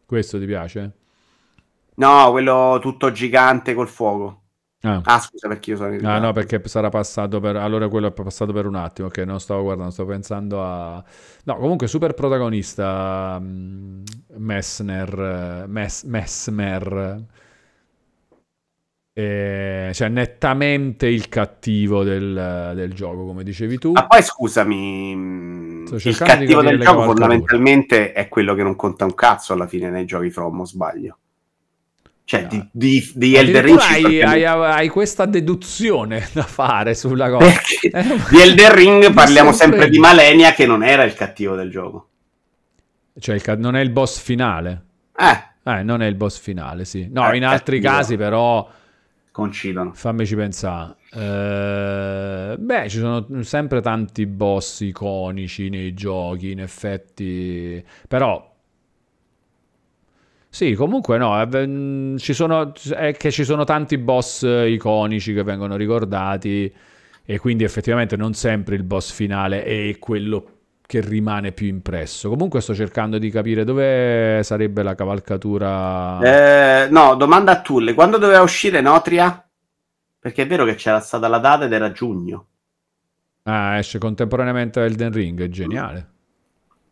Questo 0.06 0.38
ti 0.38 0.46
piace? 0.46 0.92
No, 1.96 2.30
quello 2.30 2.78
tutto 2.80 3.12
gigante 3.12 3.74
col 3.74 3.88
fuoco. 3.88 4.40
Ah. 4.84 5.00
Ah, 5.02 5.18
scusa, 5.18 5.48
perché 5.48 5.70
io 5.70 5.76
sono 5.76 5.96
Ah 6.06 6.18
no, 6.18 6.32
perché 6.32 6.60
sarà 6.66 6.90
passato 6.90 7.40
per... 7.40 7.56
Allora 7.56 7.88
quello 7.88 8.08
è 8.08 8.12
passato 8.12 8.52
per 8.52 8.66
un 8.66 8.74
attimo, 8.74 9.08
che 9.08 9.24
non 9.24 9.40
stavo 9.40 9.62
guardando, 9.62 9.90
sto 9.90 10.04
pensando 10.04 10.62
a... 10.62 11.02
No, 11.44 11.56
comunque 11.56 11.86
super 11.86 12.12
protagonista 12.12 13.38
mm, 13.40 14.02
Messner, 14.36 15.62
eh, 15.64 15.66
Mess, 15.66 16.02
Messmer, 16.04 17.24
Eh, 19.16 19.90
cioè 19.94 20.08
nettamente 20.08 21.06
il 21.06 21.28
cattivo 21.28 22.02
del, 22.02 22.72
del 22.74 22.92
gioco, 22.94 23.24
come 23.26 23.44
dicevi 23.44 23.78
tu. 23.78 23.92
Ma 23.92 24.06
poi 24.06 24.22
scusami, 24.22 25.10
il 25.12 26.16
cattivo 26.18 26.62
del 26.62 26.80
gioco 26.80 27.02
fondamentalmente 27.04 28.12
è 28.12 28.28
quello 28.28 28.54
che 28.54 28.62
non 28.64 28.74
conta 28.74 29.04
un 29.04 29.14
cazzo 29.14 29.52
alla 29.52 29.68
fine 29.68 29.88
nei 29.90 30.04
giochi 30.04 30.30
From, 30.30 30.60
o 30.60 30.64
sbaglio? 30.64 31.18
Cioè, 32.26 32.46
di, 32.46 32.66
di, 32.72 33.12
di 33.14 33.36
Elden 33.36 33.62
Ring. 33.62 33.78
hai, 33.78 34.22
hai- 34.22 34.44
hai 34.44 34.88
questa 34.88 35.26
deduzione 35.26 36.26
da 36.32 36.42
fare 36.42 36.94
sulla 36.94 37.30
cosa. 37.30 37.44
Eh, 37.46 38.02
di 38.30 38.40
Elden 38.40 38.74
Ring 38.74 39.12
parliamo 39.12 39.52
sempre 39.52 39.88
di 39.90 39.98
Malenia, 39.98 40.52
che 40.54 40.66
non 40.66 40.82
era 40.82 41.04
il 41.04 41.14
cattivo 41.14 41.54
del 41.54 41.70
gioco. 41.70 42.08
Cioè, 43.18 43.34
il 43.36 43.58
non 43.58 43.76
è 43.76 43.80
il 43.80 43.90
boss 43.90 44.18
finale. 44.18 44.82
Eh, 45.16 45.52
Eh, 45.66 45.82
non 45.82 46.02
è 46.02 46.06
il 46.06 46.14
boss 46.14 46.38
finale, 46.38 46.84
sì. 46.84 47.08
No, 47.10 47.30
Eh, 47.30 47.36
in 47.36 47.44
altri 47.44 47.80
cattivo. 47.80 47.80
casi 47.80 48.16
però, 48.16 48.68
coincidono. 49.34 49.92
fammici 49.94 50.36
pensare. 50.36 50.94
Eh, 51.10 52.56
beh, 52.56 52.88
ci 52.88 52.98
sono 52.98 53.26
sempre 53.42 53.80
tanti 53.80 54.26
boss 54.26 54.78
iconici 54.80 55.68
nei 55.70 55.92
giochi, 55.92 56.52
in 56.52 56.60
effetti. 56.60 57.84
Però, 58.06 58.54
sì, 60.48 60.74
comunque 60.74 61.18
no, 61.18 61.42
eh, 61.42 61.66
mm, 61.66 62.16
ci 62.16 62.32
sono, 62.32 62.72
è 62.96 63.12
che 63.16 63.32
ci 63.32 63.42
sono 63.42 63.64
tanti 63.64 63.98
boss 63.98 64.42
iconici 64.42 65.34
che 65.34 65.42
vengono 65.42 65.74
ricordati 65.74 66.72
e 67.24 67.38
quindi 67.38 67.64
effettivamente 67.64 68.16
non 68.16 68.34
sempre 68.34 68.76
il 68.76 68.84
boss 68.84 69.10
finale 69.10 69.64
è 69.64 69.98
quello 69.98 70.53
che 70.86 71.00
rimane 71.00 71.52
più 71.52 71.66
impresso. 71.66 72.28
Comunque 72.28 72.60
sto 72.60 72.74
cercando 72.74 73.18
di 73.18 73.30
capire 73.30 73.64
dove 73.64 74.40
sarebbe 74.42 74.82
la 74.82 74.94
cavalcatura. 74.94 76.20
Eh, 76.20 76.88
no, 76.90 77.14
domanda 77.14 77.52
a 77.52 77.60
Tulle. 77.60 77.94
Quando 77.94 78.18
doveva 78.18 78.42
uscire 78.42 78.80
Notria? 78.80 79.46
Perché 80.18 80.42
è 80.42 80.46
vero 80.46 80.64
che 80.64 80.74
c'era 80.74 81.00
stata 81.00 81.28
la 81.28 81.38
data 81.38 81.64
ed 81.64 81.72
era 81.72 81.92
giugno. 81.92 82.46
Ah, 83.44 83.76
esce 83.76 83.98
contemporaneamente 83.98 84.80
a 84.80 84.84
Elden 84.84 85.12
Ring, 85.12 85.40
è 85.42 85.48
geniale. 85.48 86.12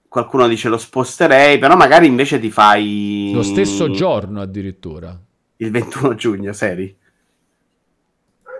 Qualcuno 0.08 0.46
dice 0.46 0.68
lo 0.68 0.76
sposterei, 0.76 1.58
però 1.58 1.74
magari 1.74 2.06
invece 2.06 2.38
ti 2.38 2.50
fai... 2.50 3.30
Lo 3.32 3.42
stesso 3.42 3.90
giorno 3.90 4.42
addirittura. 4.42 5.18
Il 5.56 5.70
21 5.70 6.14
giugno, 6.14 6.52
seri? 6.52 6.94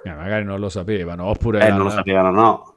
Eh, 0.04 0.14
magari 0.14 0.44
non 0.44 0.58
lo 0.58 0.70
sapevano, 0.70 1.26
oppure... 1.26 1.66
Eh, 1.66 1.70
non 1.70 1.82
lo 1.82 1.90
sapevano, 1.90 2.30
no. 2.30 2.71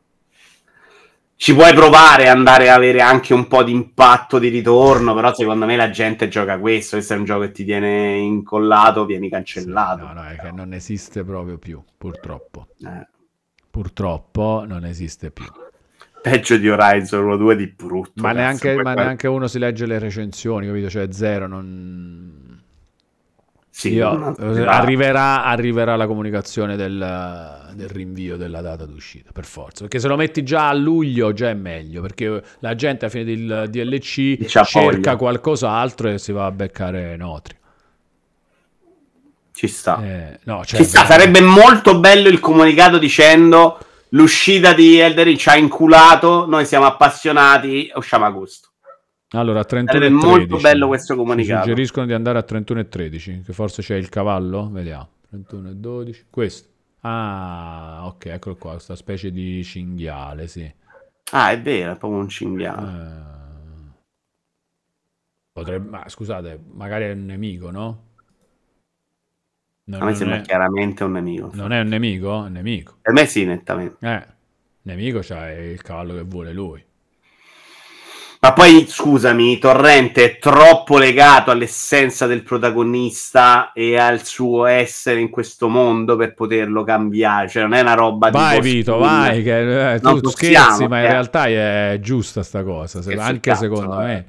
Ci 1.37 1.53
puoi 1.53 1.73
provare 1.73 2.29
ad 2.29 2.37
andare 2.37 2.69
a 2.69 2.75
avere 2.75 3.01
anche 3.01 3.33
un 3.33 3.47
po' 3.47 3.63
di 3.63 3.71
impatto 3.71 4.39
di 4.39 4.47
ritorno, 4.47 5.13
però 5.13 5.33
secondo 5.33 5.65
me 5.65 5.75
la 5.75 5.89
gente 5.89 6.27
gioca 6.29 6.57
questo, 6.59 6.95
questo 6.95 7.13
è 7.13 7.17
un 7.17 7.25
gioco 7.25 7.41
che 7.41 7.51
ti 7.51 7.65
tiene 7.65 8.17
incollato, 8.17 9.05
vieni 9.05 9.29
cancellato. 9.29 10.05
No, 10.07 10.13
no, 10.13 10.23
è 10.25 10.37
che 10.37 10.51
non 10.51 10.73
esiste 10.73 11.23
proprio 11.23 11.57
più, 11.57 11.83
purtroppo. 11.97 12.67
Eh, 12.79 13.07
Purtroppo 13.69 14.63
non 14.65 14.85
esiste 14.85 15.31
più. 15.31 15.45
peggio 16.21 16.57
di 16.57 16.69
Horizon 16.69 17.23
1 17.25 17.35
2 17.37 17.55
di 17.57 17.67
brutto. 17.67 18.21
Ma, 18.21 18.31
neanche, 18.31 18.81
ma 18.81 18.93
neanche 18.93 19.27
uno 19.27 19.47
si 19.47 19.59
legge 19.59 19.85
le 19.85 19.99
recensioni, 19.99 20.65
capito? 20.67 20.89
Cioè 20.89 21.11
zero, 21.11 21.47
non... 21.47 22.44
Sì, 23.77 23.91
Io- 23.91 24.37
eh, 24.37 24.65
arriverà, 24.65 25.43
arriverà 25.43 25.97
la 25.97 26.07
comunicazione 26.07 26.77
del, 26.77 27.73
del 27.73 27.89
rinvio 27.89 28.37
della 28.37 28.61
data 28.61 28.85
d'uscita, 28.85 29.31
per 29.33 29.43
forza. 29.43 29.81
Perché 29.81 29.99
se 29.99 30.07
lo 30.07 30.15
metti 30.15 30.43
già 30.43 30.69
a 30.69 30.73
luglio 30.73 31.33
già 31.33 31.49
è 31.49 31.53
meglio, 31.53 32.01
perché 32.01 32.41
la 32.59 32.73
gente 32.73 33.05
a 33.05 33.09
fine 33.09 33.25
del 33.25 33.67
DLC 33.69 34.45
cerca 34.45 35.17
qualcos'altro 35.17 36.07
e 36.07 36.17
si 36.19 36.31
va 36.31 36.45
a 36.45 36.51
beccare 36.51 37.17
Notri. 37.17 37.57
Ci 39.51 39.67
sta. 39.67 40.01
Eh, 40.01 40.39
no, 40.43 40.63
cioè, 40.63 40.79
Ci 40.79 40.85
sta, 40.85 41.03
sarebbe 41.03 41.41
molto 41.41 41.99
bello 41.99 42.29
il 42.29 42.39
comunicato 42.39 42.97
dicendo 42.97 43.77
l'uscita 44.11 44.71
di 44.71 44.99
Elden 44.99 45.25
Ring 45.25 45.37
ci 45.37 45.49
ha 45.49 45.57
inculato, 45.57 46.45
noi 46.47 46.65
siamo 46.65 46.85
appassionati, 46.85 47.91
usciamo 47.93 48.23
a 48.23 48.27
agosto. 48.29 48.69
Allora, 49.35 49.59
a 49.61 49.65
31 49.65 49.99
Sarebbe 50.03 50.19
13. 50.19 50.47
molto 50.47 50.57
bello 50.61 50.87
questo 50.87 51.15
comunicato. 51.15 51.61
Suggeriscono 51.63 52.05
di 52.05 52.13
andare 52.13 52.37
a 52.37 52.43
31 52.43 52.79
e 52.79 52.87
13, 52.89 53.41
che 53.45 53.53
forse 53.53 53.81
c'è 53.81 53.95
il 53.95 54.09
cavallo, 54.09 54.69
vediamo. 54.71 55.09
31 55.29 55.69
e 55.69 55.75
12. 55.75 56.25
Questo. 56.29 56.69
Ah, 57.01 58.01
ok, 58.05 58.25
eccolo 58.27 58.55
qua, 58.55 58.71
questa 58.71 58.95
specie 58.95 59.31
di 59.31 59.63
cinghiale, 59.63 60.47
sì. 60.47 60.71
Ah, 61.31 61.51
è 61.51 61.61
vero, 61.61 61.91
è 61.93 61.97
proprio 61.97 62.19
un 62.19 62.29
cinghiale. 62.29 62.87
Eh, 63.31 63.33
Potrebbe, 65.51 65.89
ma 65.89 66.09
scusate, 66.09 66.59
magari 66.73 67.05
è 67.05 67.11
un 67.11 67.25
nemico, 67.25 67.71
no? 67.71 68.03
Non, 69.85 70.01
A 70.01 70.05
me 70.05 70.15
sembra 70.15 70.37
è, 70.37 70.41
chiaramente 70.41 71.03
un 71.03 71.11
nemico. 71.13 71.51
non 71.53 71.71
è 71.71 71.79
un 71.79 71.87
nemico? 71.87 72.43
È 72.43 72.47
un 72.47 72.51
nemico. 72.53 72.97
Per 73.01 73.13
me 73.13 73.25
sì, 73.25 73.45
nettamente. 73.45 73.97
Eh, 74.05 74.25
nemico 74.81 75.19
c'ha 75.21 75.51
il 75.51 75.81
cavallo 75.81 76.15
che 76.15 76.23
vuole 76.23 76.51
lui. 76.53 76.84
Ma 78.45 78.53
poi, 78.53 78.85
scusami, 78.87 79.57
Torrente 79.57 80.23
è 80.23 80.37
troppo 80.37 80.99
legato 80.99 81.49
all'essenza 81.49 82.27
del 82.27 82.43
protagonista 82.43 83.71
e 83.73 83.97
al 83.97 84.23
suo 84.23 84.67
essere 84.67 85.19
in 85.19 85.31
questo 85.31 85.67
mondo 85.67 86.15
per 86.15 86.35
poterlo 86.35 86.83
cambiare. 86.83 87.49
Cioè, 87.49 87.63
non 87.63 87.73
è 87.73 87.81
una 87.81 87.95
roba 87.95 88.29
di 88.29 88.37
Vai 88.37 88.61
Vito, 88.61 88.97
vai, 88.97 89.41
che, 89.41 89.93
eh, 89.93 89.99
tu 89.99 90.19
possiamo, 90.19 90.29
scherzi, 90.29 90.87
ma 90.87 90.99
in 90.99 91.05
eh. 91.05 91.09
realtà 91.09 91.47
è 91.47 91.97
giusta 91.99 92.43
sta 92.43 92.63
cosa, 92.63 93.01
se- 93.01 93.15
anche 93.15 93.49
cazzo, 93.49 93.63
secondo 93.63 93.95
me. 93.95 94.25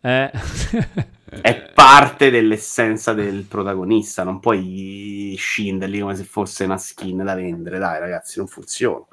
Eh. 0.00 0.30
È 1.42 1.70
parte 1.74 2.30
dell'essenza 2.30 3.12
del 3.12 3.44
protagonista. 3.44 4.22
Non 4.22 4.40
puoi 4.40 5.34
scinderli 5.36 6.00
come 6.00 6.16
se 6.16 6.24
fosse 6.24 6.64
una 6.64 6.78
skin 6.78 7.18
da 7.22 7.34
vendere. 7.34 7.78
Dai, 7.78 8.00
ragazzi, 8.00 8.38
non 8.38 8.46
funziona. 8.46 9.04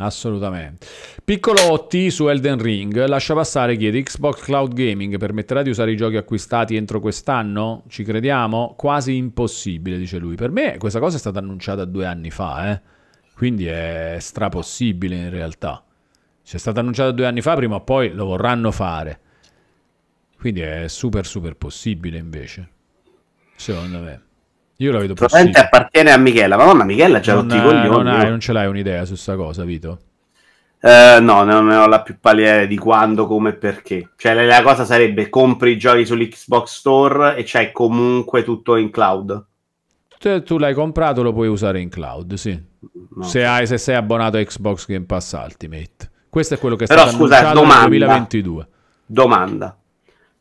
Assolutamente. 0.00 0.86
Piccolo 1.22 1.72
OT 1.72 2.08
su 2.08 2.28
Elden 2.28 2.60
Ring, 2.60 3.04
lascia 3.04 3.34
passare, 3.34 3.76
chiede 3.76 4.02
Xbox 4.02 4.42
Cloud 4.42 4.72
Gaming 4.72 5.18
permetterà 5.18 5.62
di 5.62 5.68
usare 5.68 5.92
i 5.92 5.96
giochi 5.96 6.16
acquistati 6.16 6.74
entro 6.74 7.00
quest'anno? 7.00 7.84
Ci 7.86 8.02
crediamo? 8.02 8.74
Quasi 8.78 9.16
impossibile, 9.16 9.98
dice 9.98 10.16
lui. 10.16 10.36
Per 10.36 10.50
me 10.50 10.78
questa 10.78 11.00
cosa 11.00 11.16
è 11.16 11.18
stata 11.18 11.38
annunciata 11.38 11.84
due 11.84 12.06
anni 12.06 12.30
fa, 12.30 12.72
eh? 12.72 12.80
quindi 13.34 13.66
è 13.66 14.16
strapossibile 14.18 15.16
in 15.16 15.30
realtà. 15.30 15.84
Se 16.42 16.56
è 16.56 16.60
stata 16.60 16.80
annunciata 16.80 17.10
due 17.10 17.26
anni 17.26 17.42
fa, 17.42 17.54
prima 17.54 17.74
o 17.74 17.84
poi 17.84 18.10
lo 18.12 18.24
vorranno 18.24 18.70
fare. 18.70 19.20
Quindi 20.38 20.60
è 20.60 20.88
super 20.88 21.26
super 21.26 21.56
possibile 21.56 22.16
invece, 22.16 22.68
secondo 23.54 23.98
me. 23.98 24.28
Io 24.80 24.92
lo 24.92 24.98
vedo 24.98 25.14
possibile. 25.14 25.58
appartiene 25.58 26.10
a 26.10 26.16
Michela. 26.16 26.56
Madonna, 26.56 26.84
Michela 26.84 27.18
ha 27.18 27.20
già 27.20 27.34
Non, 27.34 27.48
tutti 27.48 27.56
i 27.60 27.62
coglioni. 27.62 27.88
non, 27.88 28.06
hai- 28.06 28.22
io- 28.24 28.28
non 28.30 28.40
ce 28.40 28.52
l'hai 28.52 28.66
un'idea 28.66 29.04
su 29.04 29.14
sta 29.14 29.36
cosa, 29.36 29.64
Vito? 29.64 29.98
Eh, 30.80 31.18
no, 31.20 31.44
non 31.44 31.66
ne 31.66 31.76
ho 31.76 31.86
la 31.86 32.00
più 32.00 32.16
pallida 32.18 32.64
di 32.64 32.78
quando, 32.78 33.26
come 33.26 33.50
e 33.50 33.54
perché. 33.54 34.10
Cioè, 34.16 34.32
la, 34.32 34.44
la 34.44 34.62
cosa 34.62 34.86
sarebbe 34.86 35.28
compri 35.28 35.72
i 35.72 35.78
giochi 35.78 36.06
sull'Xbox 36.06 36.72
Store 36.78 37.36
e 37.36 37.42
c'hai 37.44 37.70
comunque 37.72 38.42
tutto 38.44 38.76
in 38.76 38.90
cloud. 38.90 39.44
Te- 40.18 40.42
tu 40.42 40.56
l'hai 40.58 40.72
comprato, 40.74 41.22
lo 41.22 41.32
puoi 41.34 41.48
usare 41.48 41.80
in 41.80 41.90
cloud, 41.90 42.34
sì. 42.34 42.58
No. 43.16 43.22
Se, 43.24 43.44
hai, 43.44 43.66
se 43.66 43.76
sei 43.76 43.94
abbonato 43.96 44.38
a 44.38 44.42
Xbox 44.42 44.86
Game 44.86 45.04
Pass 45.04 45.32
Ultimate. 45.32 46.10
Questo 46.30 46.54
è 46.54 46.58
quello 46.58 46.76
che 46.76 46.84
è 46.84 46.86
Però, 46.86 47.02
stato 47.02 47.16
scusa, 47.16 47.36
annunciato 47.38 47.60
domanda. 47.60 47.80
nel 47.88 47.98
2022. 47.98 48.68
Domanda. 49.04 49.76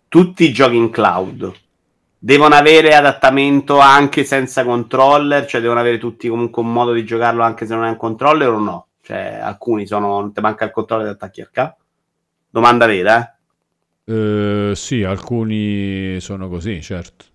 Tutti 0.08 0.44
i 0.46 0.54
giochi 0.54 0.76
in 0.78 0.90
cloud 0.90 1.52
devono 2.20 2.54
avere 2.56 2.94
adattamento 2.94 3.80
anche 3.80 4.24
senza 4.24 4.64
controller? 4.64 5.46
Cioè, 5.46 5.62
devono 5.62 5.80
avere 5.80 5.98
tutti 5.98 6.28
comunque 6.28 6.62
un 6.62 6.72
modo 6.72 6.92
di 6.94 7.04
giocarlo 7.06 7.42
anche 7.42 7.66
se 7.66 7.74
non 7.74 7.86
è 7.86 7.90
un 7.90 7.98
controller 7.98 8.50
o 8.50 8.60
no? 8.60 8.88
Cioè, 9.02 9.40
alcuni 9.42 9.88
sono... 9.88 10.20
non 10.20 10.34
ti 10.34 10.42
manca 10.42 10.66
il 10.66 10.72
controller 10.72 11.06
da 11.06 11.12
attacchi 11.14 11.42
al? 11.42 11.76
Domanda 12.50 12.86
vera, 12.86 13.20
eh? 14.06 14.12
Eh, 14.12 14.76
sì, 14.76 15.04
alcuni 15.04 16.20
sono 16.20 16.50
così, 16.50 16.82
certo. 16.82 17.26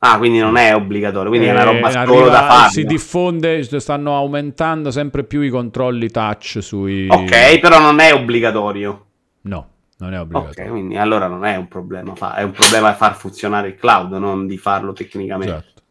Ah, 0.00 0.16
quindi 0.18 0.38
non 0.38 0.56
è 0.56 0.74
obbligatorio, 0.74 1.28
quindi 1.28 1.48
è 1.48 1.50
una 1.50 1.62
Eh, 1.62 1.64
roba 1.64 1.90
solo 1.90 2.02
arriva- 2.18 2.28
da 2.28 2.46
fare. 2.46 2.70
Si 2.70 2.84
diffonde, 2.84 3.64
stanno 3.80 4.14
aumentando 4.16 4.92
sempre 4.92 5.24
più 5.24 5.40
i 5.40 5.48
controlli 5.48 6.08
touch 6.08 6.58
sui... 6.60 7.08
Ok, 7.08 7.58
però 7.58 7.80
non 7.80 7.98
è 7.98 8.12
obbligatorio. 8.12 9.06
No, 9.40 9.68
non 9.98 10.14
è 10.14 10.18
Ok, 10.18 10.22
obbligatorio. 10.22 10.70
quindi 10.70 10.96
allora 10.96 11.26
non 11.26 11.44
è 11.44 11.56
un 11.56 11.68
problema. 11.68 12.14
fa- 12.14 12.34
è 12.36 12.42
un 12.42 12.52
problema 12.52 12.94
far 12.94 13.16
funzionare 13.16 13.68
il 13.68 13.74
cloud, 13.76 14.12
non 14.12 14.46
di 14.46 14.58
farlo 14.58 14.92
tecnicamente. 14.92 15.52
Esatto. 15.54 15.82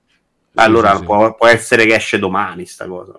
allora 0.55 0.91
sì, 0.91 0.97
sì. 0.97 1.03
Può, 1.03 1.35
può 1.35 1.47
essere 1.47 1.85
che 1.85 1.95
esce 1.95 2.19
domani 2.19 2.65
sta 2.65 2.87
cosa. 2.87 3.13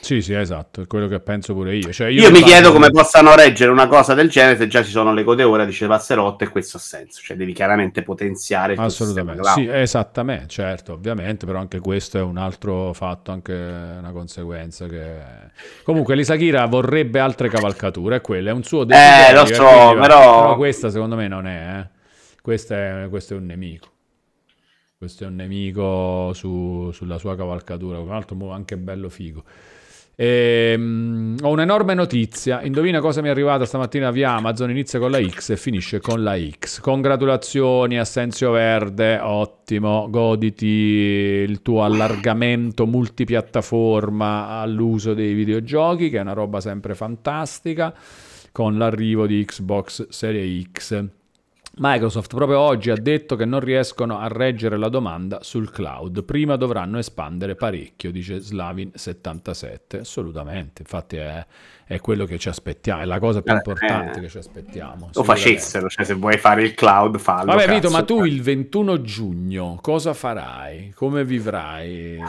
Sì, 0.00 0.20
sì, 0.22 0.34
esatto, 0.34 0.82
è 0.82 0.86
quello 0.86 1.06
che 1.08 1.20
penso 1.20 1.54
pure 1.54 1.76
io. 1.76 1.92
Cioè, 1.92 2.08
Io, 2.08 2.24
mi 2.30 2.40
parlo- 2.40 2.46
chiedo 2.46 2.72
come 2.72 2.90
possano 2.90 3.34
reggere 3.34 3.70
una 3.70 3.86
cosa 3.86 4.14
del 4.14 4.28
genere 4.28 4.56
se 4.56 4.66
già 4.66 4.82
ci 4.82 4.90
sono 4.90 5.12
le 5.12 5.24
code 5.24 5.42
ora, 5.42 5.64
dice 5.64 5.86
passerotto 5.86 6.44
e 6.44 6.48
questo 6.48 6.76
ha 6.76 6.80
senso. 6.80 7.20
Cioè 7.22 7.36
devi 7.36 7.52
chiaramente 7.52 8.02
potenziare 8.02 8.74
Assolutamente, 8.76 9.42
sì, 9.54 9.66
esattamente, 9.66 10.48
certo, 10.48 10.92
ovviamente, 10.92 11.46
però 11.46 11.58
anche 11.58 11.80
questo 11.80 12.18
è 12.18 12.22
un 12.22 12.36
altro 12.36 12.92
fatto, 12.92 13.30
anche 13.30 13.52
una 13.52 14.12
conseguenza 14.12 14.86
che... 14.86 15.16
Comunque 15.82 16.16
l'Isakira 16.16 16.66
vorrebbe 16.66 17.18
altre 17.20 17.48
cavalcature, 17.48 18.20
quello 18.20 18.50
è 18.50 18.52
un 18.52 18.62
suo 18.62 18.84
desiderio. 18.84 19.40
Eh, 19.40 19.48
lo 19.48 19.54
so, 19.54 19.62
va- 19.62 19.94
però- 20.00 20.56
questa 20.56 20.90
secondo 20.90 21.16
me 21.16 21.28
non 21.28 21.46
è, 21.46 21.78
eh. 21.80 21.88
Questo 22.42 22.74
è, 22.74 23.06
questo 23.08 23.34
è 23.34 23.36
un 23.38 23.46
nemico. 23.46 23.88
Questo 24.96 25.24
è 25.24 25.26
un 25.26 25.34
nemico 25.34 26.32
su- 26.34 26.90
sulla 26.92 27.18
sua 27.18 27.36
cavalcatura, 27.36 27.98
l'altro 27.98 28.36
mo 28.36 28.52
anche 28.52 28.76
bello 28.76 29.08
figo. 29.08 29.44
Ehm, 30.16 31.36
ho 31.42 31.50
un'enorme 31.50 31.94
notizia. 31.94 32.62
Indovina 32.62 33.00
cosa 33.00 33.20
mi 33.20 33.28
è 33.28 33.30
arrivata 33.30 33.64
stamattina 33.64 34.10
via 34.10 34.32
Amazon? 34.32 34.70
Inizia 34.70 34.98
con 34.98 35.10
la 35.10 35.20
X 35.20 35.50
e 35.50 35.56
finisce 35.56 36.00
con 36.00 36.22
la 36.22 36.36
X. 36.38 36.80
Congratulazioni, 36.80 37.98
Assenzio 37.98 38.52
Verde, 38.52 39.18
ottimo. 39.18 40.08
Goditi 40.08 40.66
il 40.66 41.62
tuo 41.62 41.82
allargamento 41.82 42.86
multipiattaforma 42.86 44.60
all'uso 44.60 45.14
dei 45.14 45.34
videogiochi, 45.34 46.10
che 46.10 46.18
è 46.18 46.20
una 46.20 46.32
roba 46.32 46.60
sempre 46.60 46.94
fantastica, 46.94 47.92
con 48.52 48.78
l'arrivo 48.78 49.26
di 49.26 49.44
Xbox 49.44 50.08
Serie 50.08 50.62
X. 50.72 51.22
Microsoft 51.76 52.32
proprio 52.34 52.60
oggi 52.60 52.90
ha 52.90 52.96
detto 52.96 53.34
che 53.34 53.44
non 53.44 53.58
riescono 53.58 54.18
a 54.18 54.28
reggere 54.28 54.76
la 54.76 54.88
domanda 54.88 55.38
sul 55.42 55.70
cloud. 55.72 56.22
Prima 56.22 56.54
dovranno 56.56 56.98
espandere 56.98 57.56
parecchio, 57.56 58.12
dice 58.12 58.36
Slavin77. 58.38 59.98
Assolutamente, 60.00 60.82
infatti 60.82 61.16
è, 61.16 61.44
è 61.84 61.98
quello 61.98 62.26
che 62.26 62.38
ci 62.38 62.48
aspettiamo, 62.48 63.02
è 63.02 63.04
la 63.04 63.18
cosa 63.18 63.42
più 63.42 63.52
Eh, 63.52 63.56
importante 63.56 64.18
eh. 64.18 64.22
che 64.22 64.28
ci 64.28 64.38
aspettiamo. 64.38 65.10
Lo 65.14 65.24
facessero, 65.24 65.88
cioè 65.88 66.04
se 66.04 66.14
vuoi 66.14 66.38
fare 66.38 66.62
il 66.62 66.74
cloud, 66.74 67.18
fallo. 67.18 67.46
Vabbè. 67.52 67.66
Vito, 67.68 67.90
ma 67.90 68.04
tu 68.04 68.22
il 68.24 68.40
21 68.40 69.00
giugno 69.00 69.76
cosa 69.82 70.14
farai? 70.14 70.92
Come 70.94 71.24
vivrai 71.24 72.14
eh, 72.16 72.20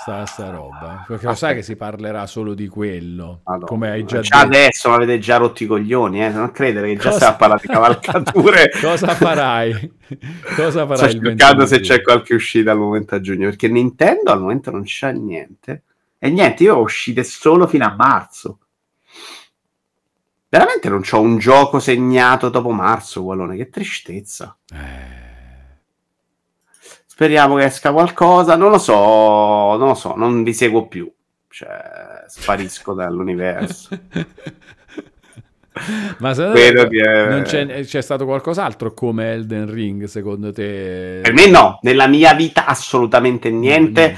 sta, 0.00 0.24
sta 0.26 0.48
roba? 0.50 1.04
Perché 1.08 1.26
lo 1.26 1.34
sai 1.34 1.56
che 1.56 1.62
si 1.62 1.74
parlerà 1.74 2.24
solo 2.26 2.54
di 2.54 2.68
quello, 2.68 3.40
Madonna. 3.44 3.66
come 3.66 3.90
hai 3.90 4.04
già 4.04 4.20
Già 4.20 4.44
detto. 4.44 4.56
adesso 4.58 4.92
avete 4.92 5.18
già 5.18 5.38
rotti 5.38 5.64
i 5.64 5.66
coglioni, 5.66 6.24
eh? 6.24 6.28
non 6.28 6.52
credere 6.52 6.86
che 6.86 6.94
già 6.96 7.02
Cosa- 7.10 7.14
stiamo 7.16 7.34
a 7.34 7.36
parlare 7.36 7.60
di 7.62 7.68
cavalcature. 7.68 8.58
Cosa 8.80 9.08
farai? 9.14 9.92
Cosa 10.56 10.86
farai 10.86 10.96
Sto 10.96 11.06
il 11.06 11.20
21 11.20 11.36
cercando 11.36 11.66
se 11.66 11.80
c'è 11.80 12.02
qualche 12.02 12.34
uscita 12.34 12.72
al 12.72 12.78
momento 12.78 13.14
a 13.14 13.20
giugno, 13.20 13.48
perché 13.48 13.68
Nintendo 13.68 14.32
al 14.32 14.40
momento 14.40 14.70
non 14.70 14.82
c'è 14.82 15.12
niente. 15.12 15.84
E 16.18 16.28
niente, 16.30 16.64
io 16.64 16.76
ho 16.76 16.80
uscite 16.80 17.24
solo 17.24 17.66
fino 17.66 17.86
a 17.86 17.94
marzo. 17.96 18.58
Veramente 20.48 20.88
non 20.88 21.02
c'ho 21.02 21.20
un 21.20 21.38
gioco 21.38 21.78
segnato 21.78 22.48
dopo 22.48 22.70
marzo, 22.70 23.22
Wallone, 23.22 23.56
che 23.56 23.70
tristezza. 23.70 24.56
Eh, 24.72 25.20
Speriamo 27.06 27.56
che 27.56 27.64
esca 27.64 27.92
qualcosa, 27.92 28.56
non 28.56 28.70
lo 28.70 28.78
so, 28.78 29.76
non 29.76 29.88
lo 29.88 29.94
so, 29.94 30.14
non 30.16 30.42
vi 30.42 30.54
seguo 30.54 30.88
più. 30.88 31.12
Cioè, 31.48 32.24
sparisco 32.26 32.94
dall'universo. 32.94 33.88
Ma 36.18 36.32
Vedo 36.32 36.88
te 36.88 36.88
che- 36.88 37.26
non 37.28 37.42
c'è, 37.42 37.84
c'è 37.84 38.00
stato 38.00 38.24
qualcos'altro 38.24 38.92
come 38.92 39.32
Elden 39.32 39.70
Ring, 39.70 40.04
secondo 40.04 40.52
te? 40.52 41.20
Per 41.22 41.32
me 41.32 41.46
no, 41.48 41.78
nella 41.82 42.06
mia 42.08 42.34
vita 42.34 42.66
assolutamente 42.66 43.50
niente. 43.50 44.12
Mm. 44.12 44.16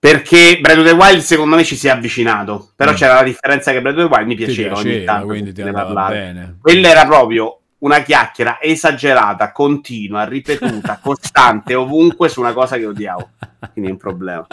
Perché 0.00 0.58
Breath 0.60 0.78
of 0.78 0.84
the 0.86 0.92
Wild 0.92 1.20
secondo 1.20 1.56
me 1.56 1.64
ci 1.64 1.74
si 1.76 1.88
è 1.88 1.90
avvicinato. 1.90 2.70
Però 2.76 2.92
Mm. 2.92 2.94
c'era 2.94 3.14
la 3.14 3.22
differenza 3.24 3.72
che 3.72 3.80
Breath 3.82 3.98
of 3.98 4.08
the 4.08 4.14
Wild 4.14 4.26
mi 4.28 4.36
Ti 4.36 4.44
piaceva, 4.44 4.74
ogni 4.76 4.82
piaceva, 4.84 5.12
tanto 5.12 5.26
quindi 5.26 5.52
ti 5.52 5.62
andava 5.62 6.08
bene. 6.08 6.56
Quella 6.60 6.88
era 6.88 7.04
proprio 7.06 7.60
una 7.80 8.00
chiacchiera 8.02 8.58
esagerata, 8.60 9.52
continua, 9.52 10.24
ripetuta, 10.24 10.98
costante, 11.02 11.74
ovunque 11.74 12.28
su 12.28 12.40
una 12.40 12.52
cosa 12.52 12.76
che 12.76 12.86
odiavo. 12.86 13.30
Quindi 13.72 13.90
è 13.90 13.92
un 13.92 13.98
problema. 13.98 14.46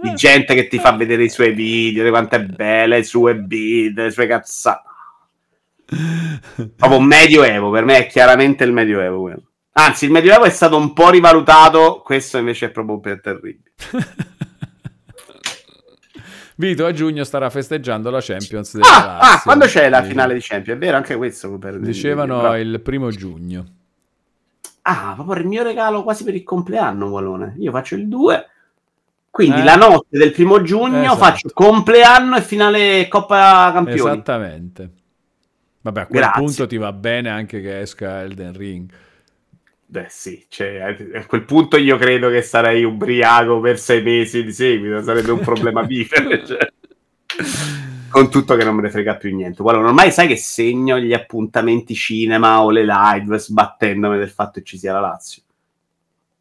Di 0.00 0.14
gente 0.14 0.54
che 0.54 0.66
ti 0.68 0.78
fa 0.78 0.92
vedere 0.92 1.24
i 1.24 1.28
suoi 1.28 1.52
video, 1.52 2.08
quanto 2.10 2.36
è 2.36 2.42
bella, 2.44 2.96
le 2.96 3.04
sue 3.04 3.34
beat, 3.36 3.96
le 3.96 4.10
sue 4.10 4.26
cazzate. 4.26 4.90
Proprio 6.76 7.00
medioevo, 7.00 7.70
per 7.70 7.84
me 7.84 7.98
è 7.98 8.06
chiaramente 8.06 8.64
il 8.64 8.72
medioevo 8.72 9.20
quello. 9.20 9.42
Anzi, 9.72 10.04
il 10.06 10.10
medioevo 10.10 10.44
è 10.44 10.50
stato 10.50 10.76
un 10.76 10.92
po' 10.92 11.10
rivalutato, 11.10 12.02
questo 12.04 12.38
invece 12.38 12.66
è 12.66 12.70
proprio 12.70 13.00
per 13.00 13.20
terribile. 13.20 13.72
Vito 16.56 16.84
a 16.86 16.92
giugno 16.92 17.24
starà 17.24 17.48
festeggiando 17.50 18.10
la 18.10 18.20
Champions 18.20 18.74
della 18.74 18.86
Ah, 18.86 19.18
ah, 19.18 19.18
Lazio. 19.30 19.40
quando 19.44 19.64
c'è 19.66 19.88
la 19.88 20.02
finale 20.02 20.34
di 20.34 20.40
Champions? 20.40 20.78
È 20.78 20.80
vero, 20.80 20.96
anche 20.96 21.16
questo 21.16 21.58
per 21.58 21.78
Dicevano 21.80 22.38
Bravo. 22.40 22.56
il 22.56 22.80
primo 22.80 23.10
giugno. 23.10 23.64
Ah, 24.82 25.12
proprio 25.14 25.40
il 25.40 25.46
mio 25.48 25.62
regalo 25.62 26.02
quasi 26.02 26.24
per 26.24 26.34
il 26.34 26.42
compleanno, 26.44 27.06
Walone. 27.06 27.54
Io 27.58 27.70
faccio 27.72 27.94
il 27.94 28.06
2. 28.08 28.46
Quindi 29.30 29.60
Eh. 29.60 29.64
la 29.64 29.76
notte 29.76 30.18
del 30.18 30.30
primo 30.32 30.60
giugno 30.62 31.00
Esatto. 31.00 31.16
faccio 31.16 31.48
compleanno 31.54 32.36
e 32.36 32.42
finale 32.42 33.08
Coppa 33.08 33.70
Campioni. 33.72 34.10
Esattamente. 34.10 34.90
Vabbè, 35.82 36.00
a 36.00 36.06
quel 36.06 36.20
Grazie. 36.20 36.42
punto 36.42 36.66
ti 36.66 36.76
va 36.76 36.92
bene 36.92 37.28
anche 37.28 37.60
che 37.60 37.80
esca 37.80 38.22
Elden 38.22 38.56
Ring. 38.56 38.90
Beh, 39.84 40.06
sì, 40.08 40.46
cioè, 40.48 40.96
a 41.14 41.26
quel 41.26 41.44
punto 41.44 41.76
io 41.76 41.98
credo 41.98 42.30
che 42.30 42.40
sarei 42.40 42.82
ubriaco 42.82 43.60
per 43.60 43.78
sei 43.78 44.02
mesi 44.02 44.42
di 44.42 44.52
seguito, 44.52 45.02
sarebbe 45.02 45.32
un 45.32 45.40
problema 45.44 45.82
vivere. 45.82 46.46
cioè. 46.46 46.72
Con 48.08 48.30
tutto 48.30 48.56
che 48.56 48.64
non 48.64 48.76
me 48.76 48.82
ne 48.82 48.90
frega 48.90 49.16
più 49.16 49.34
niente. 49.34 49.62
Guarda, 49.62 49.82
ormai 49.86 50.10
sai 50.12 50.28
che 50.28 50.36
segno 50.36 50.98
gli 50.98 51.12
appuntamenti 51.12 51.94
cinema 51.94 52.62
o 52.62 52.70
le 52.70 52.84
live 52.84 53.38
sbattendomi 53.38 54.18
del 54.18 54.30
fatto 54.30 54.60
che 54.60 54.64
ci 54.64 54.78
sia 54.78 54.92
la 54.92 55.00
Lazio. 55.00 55.42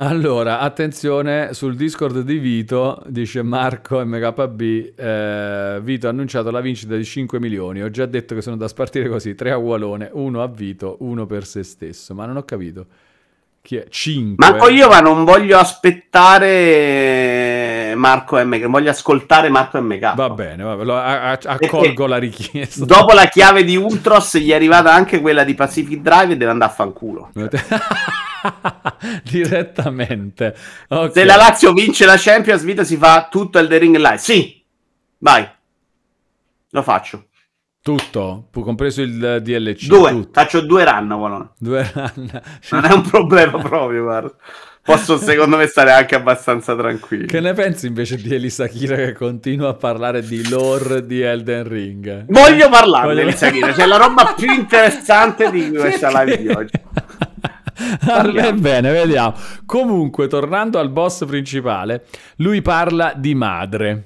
Allora, 0.03 0.57
attenzione, 0.61 1.53
sul 1.53 1.75
Discord 1.75 2.21
di 2.21 2.39
Vito, 2.39 3.03
dice 3.05 3.43
Marco 3.43 4.03
MKB, 4.03 4.61
eh, 4.95 5.79
Vito 5.83 6.07
ha 6.07 6.09
annunciato 6.09 6.49
la 6.49 6.59
vincita 6.59 6.95
di 6.95 7.05
5 7.05 7.39
milioni, 7.39 7.83
ho 7.83 7.91
già 7.91 8.07
detto 8.07 8.33
che 8.33 8.41
sono 8.41 8.55
da 8.57 8.67
spartire 8.67 9.07
così, 9.07 9.35
3 9.35 9.51
a 9.51 9.57
Walone, 9.57 10.09
1 10.11 10.41
a 10.41 10.47
Vito, 10.47 10.95
1 11.01 11.27
per 11.27 11.45
se 11.45 11.61
stesso, 11.61 12.15
ma 12.15 12.25
non 12.25 12.37
ho 12.37 12.43
capito. 12.43 12.87
Chi 13.61 13.75
è? 13.75 13.85
5. 13.87 14.43
Manco 14.43 14.69
io, 14.69 14.89
ma 14.89 15.01
non 15.01 15.23
voglio 15.23 15.59
aspettare 15.59 16.49
Marco 17.95 18.43
MK, 18.43 18.65
voglio 18.69 18.89
ascoltare 18.89 19.49
Marco 19.49 19.79
MK. 19.79 20.15
Va 20.15 20.31
bene, 20.31 20.63
va 20.63 20.75
bene, 20.77 20.93
a- 20.93 21.29
a- 21.29 21.39
accolgo 21.43 22.07
la 22.07 22.17
richiesta. 22.17 22.85
Dopo 22.85 23.13
la 23.13 23.27
chiave 23.27 23.63
di 23.63 23.75
Ultros 23.75 24.35
gli 24.39 24.49
è 24.49 24.55
arrivata 24.55 24.91
anche 24.91 25.21
quella 25.21 25.43
di 25.43 25.53
Pacific 25.53 26.01
Drive 26.01 26.33
e 26.33 26.37
deve 26.37 26.49
andare 26.49 26.71
a 26.71 26.73
fanculo. 26.73 27.29
Direttamente. 29.23 30.55
Ok. 30.89 31.11
Se 31.11 31.23
la 31.23 31.35
Lazio 31.35 31.73
vince 31.73 32.05
la 32.05 32.15
Champions, 32.17 32.63
Vito 32.63 32.83
si 32.83 32.97
fa 32.97 33.27
tutto 33.29 33.59
il 33.59 33.67
The 33.67 33.77
Ring 33.77 33.95
Live. 33.97 34.17
Sì, 34.17 34.63
vai. 35.19 35.47
Lo 36.69 36.81
faccio. 36.83 37.25
Tutto, 37.81 38.47
compreso 38.51 39.01
il 39.01 39.39
DLC. 39.41 39.87
Due, 39.87 40.11
tutto. 40.11 40.29
faccio 40.33 40.61
due 40.61 40.85
run, 40.85 41.11
Walone. 41.11 41.49
Due 41.57 41.91
run. 41.93 42.41
Non 42.71 42.85
è 42.85 42.93
un 42.93 43.01
problema 43.01 43.57
proprio, 43.61 44.03
guarda. 44.03 44.33
Posso 44.83 45.17
secondo 45.17 45.57
me 45.57 45.67
stare 45.67 45.91
anche 45.91 46.15
abbastanza 46.15 46.75
tranquillo. 46.75 47.27
Che 47.27 47.39
ne 47.39 47.53
pensi 47.53 47.85
invece 47.85 48.15
di 48.17 48.33
Elisa 48.33 48.67
Kira 48.67 48.95
che 48.95 49.13
continua 49.13 49.69
a 49.69 49.73
parlare 49.75 50.23
di 50.23 50.47
lore 50.49 51.05
di 51.05 51.21
Elden 51.21 51.67
Ring? 51.67 52.25
Voglio 52.27 52.67
parlarne, 52.67 53.07
Voglio- 53.13 53.21
Elisa 53.21 53.51
Kira, 53.51 53.71
c'è 53.73 53.85
la 53.85 53.97
roba 53.97 54.33
più 54.35 54.51
interessante 54.51 55.51
di 55.51 55.69
questa 55.69 56.23
live 56.23 56.37
di 56.41 56.47
oggi. 56.49 56.73
Allora, 58.07 58.51
bene, 58.53 58.91
vediamo. 58.91 59.33
Comunque, 59.65 60.27
tornando 60.27 60.79
al 60.79 60.89
boss 60.89 61.25
principale, 61.25 62.05
lui 62.37 62.61
parla 62.61 63.13
di 63.15 63.35
madre. 63.35 64.05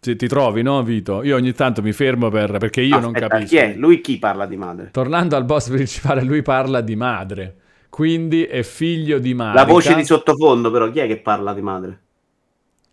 Ti, 0.00 0.16
ti 0.16 0.28
trovi, 0.28 0.62
no, 0.62 0.82
Vito? 0.82 1.22
Io 1.22 1.34
ogni 1.34 1.52
tanto 1.52 1.80
mi 1.80 1.92
fermo 1.92 2.28
per, 2.28 2.58
perché 2.58 2.82
io 2.82 2.98
non 2.98 3.14
Aspetta, 3.14 3.28
capisco. 3.28 3.48
Chi 3.48 3.56
è? 3.56 3.74
Lui 3.74 4.00
chi 4.00 4.18
parla 4.18 4.44
di 4.46 4.56
madre? 4.56 4.90
Tornando 4.90 5.36
al 5.36 5.44
boss 5.44 5.70
principale, 5.70 6.22
lui 6.22 6.42
parla 6.42 6.80
di 6.82 6.94
madre. 6.94 7.56
Quindi 7.88 8.44
è 8.44 8.62
figlio 8.62 9.18
di 9.18 9.34
madre. 9.34 9.60
La 9.60 9.64
voce 9.64 9.94
di 9.94 10.04
sottofondo, 10.04 10.70
però, 10.70 10.90
chi 10.90 10.98
è 10.98 11.06
che 11.06 11.18
parla 11.18 11.54
di 11.54 11.62
madre? 11.62 12.03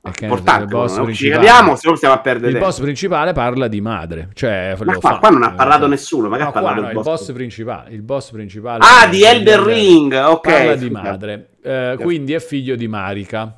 Importante, 0.03 0.63
il 0.63 0.67
boss 0.69 0.97
non 0.97 1.13
ci 1.13 1.29
capiamo, 1.29 1.75
se 1.75 1.87
no 1.87 1.95
stiamo 1.95 2.15
a 2.15 2.19
perdere 2.19 2.47
Il 2.47 2.53
tempo. 2.53 2.67
boss 2.67 2.79
principale 2.79 3.33
parla 3.33 3.67
di 3.67 3.81
madre. 3.81 4.29
Cioè, 4.33 4.75
Ma 4.83 4.93
qua, 4.97 5.11
fa. 5.11 5.19
qua 5.19 5.29
non 5.29 5.43
ha 5.43 5.51
parlato 5.51 5.85
Eh, 5.85 5.89
nessuno, 5.89 6.27
ma 6.27 6.37
che 6.37 6.43
ha 6.43 6.51
parlato 6.51 6.81
no, 6.81 6.87
il 6.87 6.93
boss? 6.93 7.03
boss 7.05 7.31
principale. 7.33 7.91
Il 7.91 8.01
boss 8.01 8.31
principale. 8.31 8.83
Ah, 8.83 9.07
di 9.07 9.23
Elden 9.23 9.63
Ring, 9.63 10.11
ok. 10.13 10.41
Parla 10.41 10.75
di 10.75 10.89
madre. 10.89 11.49
Eh, 11.61 11.97
quindi 11.99 12.33
è 12.33 12.39
figlio 12.39 12.75
di 12.75 12.87
Marika. 12.87 13.57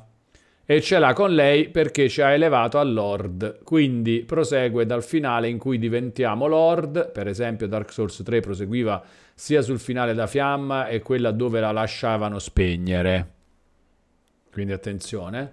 E 0.66 0.80
ce 0.82 0.98
l'ha 0.98 1.12
con 1.14 1.34
lei 1.34 1.68
perché 1.68 2.08
ci 2.10 2.20
ha 2.20 2.30
elevato 2.32 2.78
a 2.78 2.82
Lord. 2.82 3.62
Quindi 3.64 4.22
prosegue 4.26 4.84
dal 4.84 5.02
finale 5.02 5.48
in 5.48 5.56
cui 5.56 5.78
diventiamo 5.78 6.46
Lord. 6.46 7.10
Per 7.10 7.26
esempio, 7.26 7.66
Dark 7.66 7.90
Souls 7.90 8.20
3 8.22 8.40
proseguiva 8.40 9.02
sia 9.34 9.62
sul 9.62 9.78
finale 9.78 10.12
da 10.14 10.26
fiamma 10.26 10.88
e 10.88 11.00
quella 11.00 11.30
dove 11.32 11.60
la 11.60 11.70
lasciavano 11.72 12.38
spegnere. 12.38 13.28
Quindi 14.52 14.72
attenzione. 14.72 15.52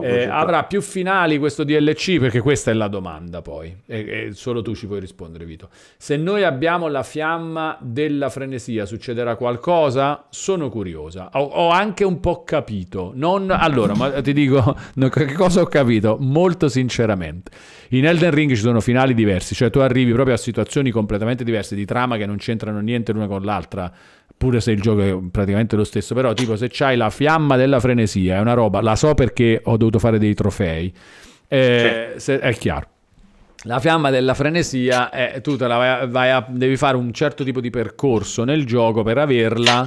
Eh, 0.00 0.24
avrà 0.24 0.64
più 0.64 0.80
finali 0.80 1.38
questo 1.38 1.64
DLC 1.64 2.18
perché 2.18 2.40
questa 2.40 2.70
è 2.70 2.74
la 2.74 2.88
domanda 2.88 3.42
poi 3.42 3.74
e, 3.86 3.98
e 3.98 4.30
solo 4.32 4.62
tu 4.62 4.74
ci 4.74 4.86
puoi 4.86 5.00
rispondere 5.00 5.44
Vito. 5.44 5.68
Se 5.96 6.16
noi 6.16 6.44
abbiamo 6.44 6.88
la 6.88 7.02
fiamma 7.02 7.76
della 7.80 8.28
frenesia 8.28 8.86
succederà 8.86 9.36
qualcosa? 9.36 10.26
Sono 10.30 10.68
curiosa. 10.68 11.30
Ho, 11.32 11.42
ho 11.42 11.70
anche 11.70 12.04
un 12.04 12.20
po' 12.20 12.44
capito. 12.44 13.12
Non, 13.14 13.50
allora, 13.50 13.94
ma 13.94 14.20
ti 14.20 14.32
dico 14.32 14.76
no, 14.94 15.08
che 15.08 15.32
cosa 15.32 15.62
ho 15.62 15.66
capito? 15.66 16.16
Molto 16.20 16.68
sinceramente. 16.68 17.50
In 17.90 18.06
Elden 18.06 18.30
Ring 18.30 18.50
ci 18.50 18.56
sono 18.56 18.80
finali 18.80 19.14
diversi, 19.14 19.54
cioè 19.54 19.70
tu 19.70 19.80
arrivi 19.80 20.12
proprio 20.12 20.34
a 20.34 20.38
situazioni 20.38 20.90
completamente 20.90 21.44
diverse 21.44 21.74
di 21.74 21.84
trama 21.84 22.16
che 22.16 22.26
non 22.26 22.36
c'entrano 22.36 22.80
niente 22.80 23.12
l'una 23.12 23.26
con 23.26 23.42
l'altra 23.42 23.92
pure 24.40 24.62
se 24.62 24.70
il 24.70 24.80
gioco 24.80 25.02
è 25.02 25.14
praticamente 25.30 25.76
lo 25.76 25.84
stesso, 25.84 26.14
però 26.14 26.32
tipo 26.32 26.56
se 26.56 26.68
c'hai 26.70 26.96
la 26.96 27.10
fiamma 27.10 27.56
della 27.56 27.78
frenesia, 27.78 28.36
è 28.36 28.40
una 28.40 28.54
roba, 28.54 28.80
la 28.80 28.96
so 28.96 29.12
perché 29.12 29.60
ho 29.62 29.76
dovuto 29.76 29.98
fare 29.98 30.18
dei 30.18 30.32
trofei, 30.32 30.90
eh, 31.46 32.14
se- 32.16 32.38
è 32.38 32.54
chiaro. 32.54 32.86
La 33.64 33.78
fiamma 33.80 34.08
della 34.08 34.32
frenesia 34.32 35.10
è 35.10 35.42
tu 35.42 35.58
te 35.58 35.66
la 35.66 35.76
vai 35.76 35.88
a- 35.88 36.06
vai 36.06 36.30
a- 36.30 36.46
devi 36.48 36.78
fare 36.78 36.96
un 36.96 37.12
certo 37.12 37.44
tipo 37.44 37.60
di 37.60 37.68
percorso 37.68 38.44
nel 38.44 38.64
gioco 38.64 39.02
per 39.02 39.18
averla 39.18 39.86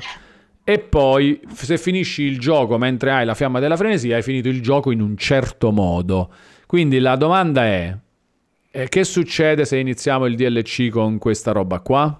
e 0.64 0.78
poi 0.78 1.42
se 1.52 1.80
finisci 1.80 2.22
il 2.22 2.38
gioco 2.38 2.78
mentre 2.78 3.10
hai 3.10 3.26
la 3.26 3.34
fiamma 3.34 3.60
della 3.60 3.76
frenesia 3.76 4.18
hai 4.18 4.22
finito 4.22 4.50
il 4.50 4.62
gioco 4.62 4.92
in 4.92 5.02
un 5.02 5.18
certo 5.18 5.72
modo. 5.72 6.30
Quindi 6.68 7.00
la 7.00 7.16
domanda 7.16 7.66
è 7.66 7.98
eh, 8.70 8.88
che 8.88 9.04
succede 9.04 9.66
se 9.66 9.78
iniziamo 9.78 10.28
il 10.28 10.36
DLC 10.36 10.90
con 10.90 11.18
questa 11.18 11.52
roba 11.52 11.80
qua? 11.80 12.20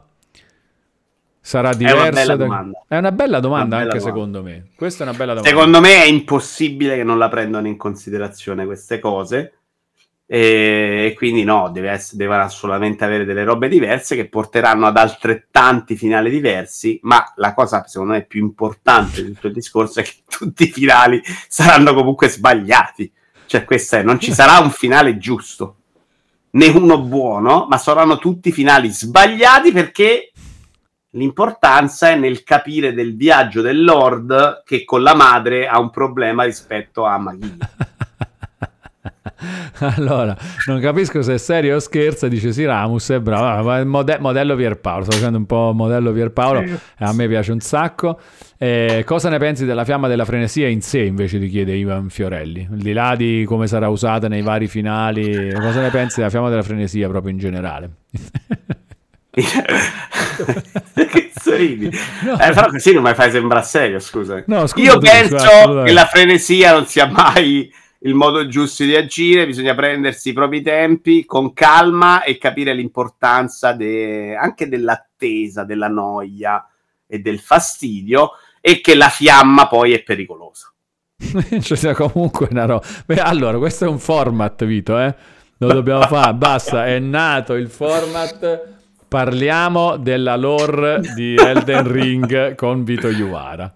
Sarà 1.46 1.68
una 1.70 1.78
diversa? 1.78 2.10
bella 2.10 2.36
da- 2.38 2.44
domanda. 2.46 2.86
È 2.88 2.98
una 2.98 3.12
bella 3.12 3.40
domanda 3.42 3.76
Una 3.76 3.86
bella 3.86 3.92
anche 3.92 3.98
domanda. 4.06 4.18
secondo 4.18 4.44
me. 4.44 4.68
Questa 4.78 5.04
è 5.04 5.08
una 5.08 5.18
bella 5.18 5.34
domanda. 5.34 5.50
Secondo 5.50 5.80
me 5.82 6.04
è 6.04 6.06
impossibile 6.06 6.96
che 6.96 7.04
non 7.04 7.18
la 7.18 7.28
prendano 7.28 7.68
in 7.68 7.76
considerazione 7.76 8.66
queste 8.66 9.00
cose. 9.00 9.54
E 10.26 11.14
quindi 11.18 11.44
no, 11.44 11.70
deve 11.70 11.90
essere, 11.92 12.18
devono 12.18 12.42
assolutamente 12.44 13.04
avere 13.04 13.26
delle 13.26 13.44
robe 13.44 13.68
diverse 13.68 14.16
che 14.16 14.30
porteranno 14.30 14.88
ad 14.88 14.96
altrettanti 14.98 15.98
finali 15.98 16.32
diversi. 16.32 16.98
Ma 17.04 17.24
la 17.36 17.54
cosa, 17.54 17.86
secondo 17.86 18.14
me, 18.14 18.24
più 18.24 18.42
importante 18.42 19.24
di 19.24 19.34
tutto 19.34 19.48
il 19.48 19.54
discorso 19.54 20.00
è 20.00 20.04
che 20.04 20.14
tutti 20.26 20.64
i 20.64 20.72
finali 20.72 21.22
saranno 21.48 21.94
comunque 21.94 22.30
sbagliati. 22.30 23.12
Cioè, 23.46 23.66
questo 23.66 23.98
è, 23.98 24.02
non 24.02 24.18
ci 24.20 24.34
sarà 24.34 24.58
un 24.60 24.72
finale 24.72 25.18
giusto, 25.18 25.76
né 26.52 26.68
uno 26.68 27.00
buono, 27.02 27.68
ma 27.70 27.78
saranno 27.78 28.18
tutti 28.18 28.52
finali 28.52 28.90
sbagliati 28.90 29.72
perché 29.72 30.32
l'importanza 31.16 32.10
è 32.10 32.16
nel 32.16 32.44
capire 32.44 32.94
del 32.94 33.16
viaggio 33.16 33.62
del 33.62 33.84
Lord 33.84 34.64
che 34.66 34.84
con 34.84 35.02
la 35.02 35.16
madre 35.16 35.68
ha 35.68 35.80
un 35.80 35.90
problema 35.90 36.44
rispetto 36.44 37.06
a 37.06 37.18
Maghi. 37.18 37.58
Allora, 39.80 40.38
non 40.68 40.80
capisco 40.80 41.22
se 41.22 41.34
è 41.34 41.38
serio 41.38 41.76
o 41.76 41.80
scherza, 41.80 42.28
dice 42.30 42.54
sì, 42.54 42.64
Ramus 42.64 43.10
è 43.10 43.20
bravo, 43.20 43.46
Ah, 43.46 43.62
ma 43.62 43.78
il 43.80 43.86
mode- 43.86 44.18
modello 44.20 44.56
Pierpaolo, 44.56 45.04
sto 45.04 45.12
facendo 45.12 45.38
un 45.38 45.46
po' 45.46 45.74
modello 45.74 46.14
Pierpaolo, 46.14 46.64
a 47.00 47.14
me 47.14 47.28
piace 47.28 47.52
un 47.52 47.60
sacco. 47.60 48.20
Eh, 48.58 49.04
cosa 49.06 49.28
ne 49.28 49.40
pensi 49.40 49.66
della 49.66 49.84
fiamma 49.84 50.08
della 50.08 50.24
frenesia 50.24 50.70
in 50.70 50.82
sé, 50.82 51.02
invece 51.02 51.40
ti 51.40 51.50
chiede 51.50 51.76
Ivan 51.76 52.10
Fiorelli, 52.10 52.68
al 52.72 52.78
di 52.78 52.94
là 52.94 53.16
di 53.18 53.44
come 53.46 53.68
sarà 53.68 53.90
usata 53.90 54.30
nei 54.30 54.42
vari 54.42 54.68
finali, 54.68 55.52
cosa 55.54 55.82
ne 55.82 55.90
pensi 55.90 56.20
della 56.20 56.30
fiamma 56.30 56.50
della 56.50 56.64
frenesia 56.64 57.10
proprio 57.10 57.32
in 57.34 57.38
generale? 57.40 57.90
che 60.94 61.32
sorridi? 61.36 61.90
No. 62.22 62.34
Eh, 62.40 62.52
però 62.54 62.70
così 62.70 62.94
non 62.94 63.02
mi 63.02 63.16
fai 63.16 63.32
sembrare 63.32 63.66
serio, 63.66 64.00
scusa. 64.00 64.44
No, 64.46 64.68
scusa 64.68 64.86
Io 64.86 64.94
tu, 65.00 65.08
penso 65.08 65.36
assolutamente. 65.36 65.84
che 65.86 65.92
la 65.94 66.06
frenesia 66.06 66.72
non 66.74 66.86
sia 66.86 67.08
mai 67.08 67.74
il 68.06 68.14
modo 68.14 68.48
giusto 68.48 68.84
di 68.84 68.96
agire, 68.96 69.48
bisogna 69.48 69.74
prendersi 69.74 70.30
i 70.30 70.34
propri 70.34 70.62
tempi 70.62 71.26
con 71.26 71.54
calma 71.54 72.22
e 72.22 72.38
capire 72.38 72.74
l'importanza 72.74 73.72
de- 73.74 74.36
anche 74.36 74.68
dell'attesa, 74.68 75.64
della 75.64 75.88
noia 75.88 76.68
e 77.08 77.20
del 77.20 77.40
fastidio 77.40 78.32
e 78.62 78.82
che 78.82 78.94
la 78.94 79.10
fiamma 79.10 79.68
poi 79.68 79.94
è 79.94 80.04
pericolosa. 80.04 80.72
Ci 81.60 81.76
sia 81.76 81.96
comunque 81.96 82.50
una 82.52 82.66
roba. 82.66 82.86
Beh, 83.06 83.20
allora, 83.20 83.58
questo 83.58 83.86
è 83.86 83.88
un 83.88 84.00
format, 84.00 84.64
Vito, 84.66 85.00
eh? 85.00 85.16
Lo 85.58 85.74
dobbiamo 85.74 86.02
fare, 86.02 86.34
basta, 86.34 86.86
è 86.86 87.00
nato 87.00 87.54
il 87.54 87.70
format. 87.70 88.73
Parliamo 89.14 89.98
della 89.98 90.36
lore 90.36 91.00
di 91.14 91.36
Elden 91.36 91.92
Ring 91.92 92.56
con 92.56 92.84
Vito 92.84 93.10
Iuvara. 93.10 93.72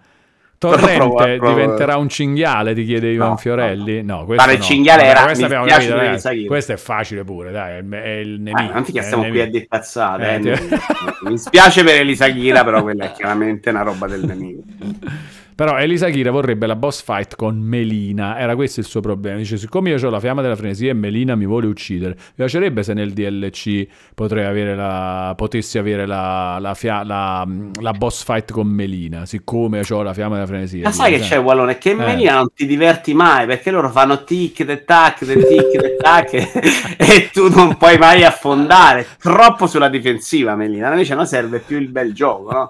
Torrente 0.57 0.95
Provo- 0.95 1.15
provo- 1.15 1.47
diventerà 1.49 1.97
un 1.97 2.09
cinghiale, 2.09 2.73
ti 2.73 2.83
chiede 2.83 3.11
Ivan 3.11 3.29
No, 3.29 3.37
Fiorelli? 3.37 4.01
No, 4.01 4.25
questo 4.25 4.51
no. 4.51 4.59
cinghiale 4.59 5.03
era- 5.03 5.25
questo 5.25 5.45
abbiamo 5.45 5.65
capito, 5.65 5.95
dai. 5.95 6.45
Questo 6.47 6.73
è 6.73 6.77
facile 6.77 7.23
pure, 7.23 7.51
dai, 7.51 7.73
è 7.73 7.77
il, 7.77 8.27
il 8.33 8.41
nemico. 8.41 8.73
Non 8.73 8.83
ti 8.83 8.91
che 8.91 8.97
è 8.97 9.01
il 9.01 9.05
stiamo 9.05 9.27
qui 9.29 9.39
a 9.41 9.65
cazzate. 9.69 10.27
Eh, 10.27 10.33
eh, 10.33 10.39
ti- 10.39 10.49
mi- 11.21 11.29
Mi 11.29 11.37
spiace 11.37 11.83
per 11.83 11.99
Elisa 11.99 12.27
Ghira, 12.29 12.63
però 12.63 12.81
quella 12.81 13.05
è 13.05 13.11
chiaramente 13.11 13.69
una 13.69 13.83
roba 13.83 14.07
del 14.07 14.25
nemico. 14.25 14.63
Però 15.57 15.75
Elisa 15.79 16.07
Kira 16.11 16.29
vorrebbe 16.29 16.67
la 16.67 16.75
boss 16.75 17.01
fight 17.01 17.35
con 17.35 17.57
Melina, 17.57 18.37
era 18.37 18.53
questo 18.53 18.79
il 18.79 18.85
suo 18.85 19.01
problema. 19.01 19.37
Dice, 19.39 19.57
siccome 19.57 19.89
io 19.89 20.07
ho 20.07 20.09
la 20.11 20.19
fiamma 20.19 20.43
della 20.43 20.55
frenesia 20.55 20.91
e 20.91 20.93
Melina 20.93 21.33
mi 21.33 21.47
vuole 21.47 21.65
uccidere, 21.65 22.13
mi 22.15 22.31
piacerebbe 22.35 22.83
se 22.83 22.93
nel 22.93 23.11
DLC 23.11 23.87
potrei 24.13 24.45
avere 24.45 24.75
la, 24.75 25.33
potessi 25.35 25.79
avere 25.79 26.05
la, 26.05 26.59
la, 26.61 26.75
fia- 26.75 27.03
la- 27.03 27.43
la 27.81 27.91
boss 27.93 28.23
fight 28.23 28.51
con 28.51 28.67
Melina, 28.67 29.25
siccome 29.25 29.81
ho 29.89 30.01
la 30.03 30.13
fiamma 30.13 30.35
della 30.35 30.45
frenesia. 30.45 30.83
Ma 30.83 30.91
sai 30.91 31.13
che 31.13 31.19
c'è, 31.21 31.39
Wallone? 31.39 31.79
Che 31.79 31.89
Eh. 31.89 31.95
Melina 31.95 32.35
non 32.35 32.49
ti 32.53 32.67
diverti 32.67 33.15
mai 33.15 33.47
perché 33.47 33.71
loro 33.71 33.89
fanno 33.89 34.23
tic 34.25 34.59
e 34.59 34.83
tac, 34.83 35.25
de 35.25 35.33
tic 35.43 35.83
e 35.83 35.95
tac 35.99 36.33
e 37.01 37.29
tu 37.33 37.49
non 37.49 37.77
puoi 37.77 37.97
mai 37.97 38.23
affondare. 38.23 39.07
Troppo 39.19 39.65
sulla 39.65 39.89
difensiva, 39.89 40.55
Melina. 40.55 40.91
Invece 40.91 41.15
no 41.15 41.25
serve 41.25 41.57
più 41.65 41.79
il 41.79 41.87
bel 41.89 42.13
gioco, 42.13 42.51
no? 42.51 42.69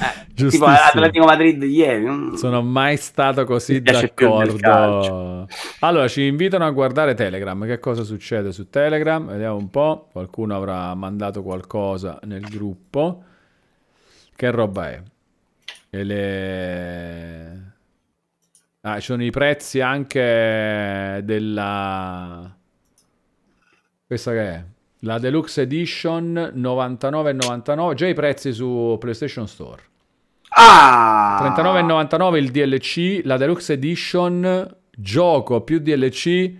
Eh, 0.00 0.48
tipo. 0.48 0.64
Atletico 0.66 1.24
Madrid 1.24 1.62
ieri. 1.62 2.08
mm. 2.08 2.34
Sono 2.34 2.62
mai 2.62 2.96
stato 2.96 3.44
così 3.44 3.82
d'accordo. 3.82 5.46
Allora, 5.80 6.08
ci 6.08 6.26
invitano 6.26 6.64
a 6.64 6.70
guardare 6.70 7.14
Telegram. 7.14 7.66
Che 7.66 7.78
cosa 7.78 8.04
succede 8.04 8.52
su 8.52 8.68
Telegram? 8.70 9.26
Vediamo 9.26 9.56
un 9.56 9.70
po'. 9.70 10.08
Qualcuno 10.12 10.54
avrà 10.56 10.94
mandato 10.94 11.42
qualcosa 11.42 12.18
nel 12.24 12.42
gruppo. 12.42 13.24
Che 14.34 14.50
roba 14.50 14.90
è? 14.90 15.02
E 15.90 16.04
le... 16.04 17.72
Ah, 18.82 19.00
ci 19.00 19.06
sono 19.06 19.24
i 19.24 19.30
prezzi 19.30 19.80
anche 19.80 21.20
della... 21.24 22.56
Questa 24.06 24.30
che 24.30 24.40
è? 24.40 24.64
La 25.00 25.18
Deluxe 25.18 25.62
Edition 25.62 26.52
99,99. 26.56 27.94
Già 27.94 28.06
i 28.06 28.14
prezzi 28.14 28.52
su 28.52 28.96
PlayStation 28.98 29.46
Store. 29.46 29.82
Ah! 30.50 31.54
39,99 31.56 32.36
il 32.36 32.50
DLC, 32.50 33.20
la 33.24 33.36
Deluxe 33.36 33.74
Edition, 33.74 34.76
gioco 34.90 35.60
più 35.60 35.78
DLC 35.78 36.52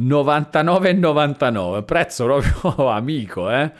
99,99. 0.00 1.84
Prezzo 1.84 2.24
proprio 2.24 2.88
amico, 2.90 3.50
eh? 3.50 3.70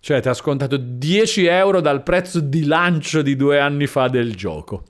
Cioè, 0.00 0.20
ti 0.20 0.28
ha 0.28 0.34
scontato 0.34 0.76
10 0.76 1.46
euro 1.46 1.80
dal 1.80 2.02
prezzo 2.02 2.40
di 2.40 2.66
lancio 2.66 3.22
di 3.22 3.36
due 3.36 3.58
anni 3.58 3.86
fa 3.86 4.08
del 4.08 4.34
gioco. 4.34 4.82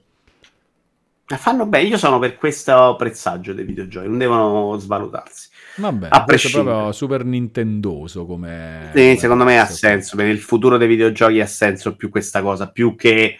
Ma 1.28 1.36
Fanno 1.36 1.66
bene, 1.66 1.88
io 1.88 1.96
sono 1.96 2.18
per 2.18 2.36
questo 2.36 2.96
prezzaggio 2.98 3.52
dei 3.52 3.64
videogiochi, 3.64 4.08
non 4.08 4.18
devono 4.18 4.76
svalutarsi. 4.76 5.48
Vabbè, 5.76 6.08
A 6.10 6.24
prescindere. 6.24 6.64
proprio 6.64 6.92
super 6.92 7.24
nintendoso 7.24 8.26
come... 8.26 8.90
Sì, 8.94 9.00
come 9.00 9.16
secondo 9.16 9.44
me 9.44 9.58
ha 9.58 9.66
senso. 9.66 10.16
Per 10.16 10.26
il 10.26 10.40
futuro 10.40 10.76
dei 10.76 10.86
videogiochi 10.88 11.40
ha 11.40 11.46
senso 11.46 11.96
più 11.96 12.10
questa 12.10 12.42
cosa, 12.42 12.70
più 12.70 12.94
che 12.94 13.38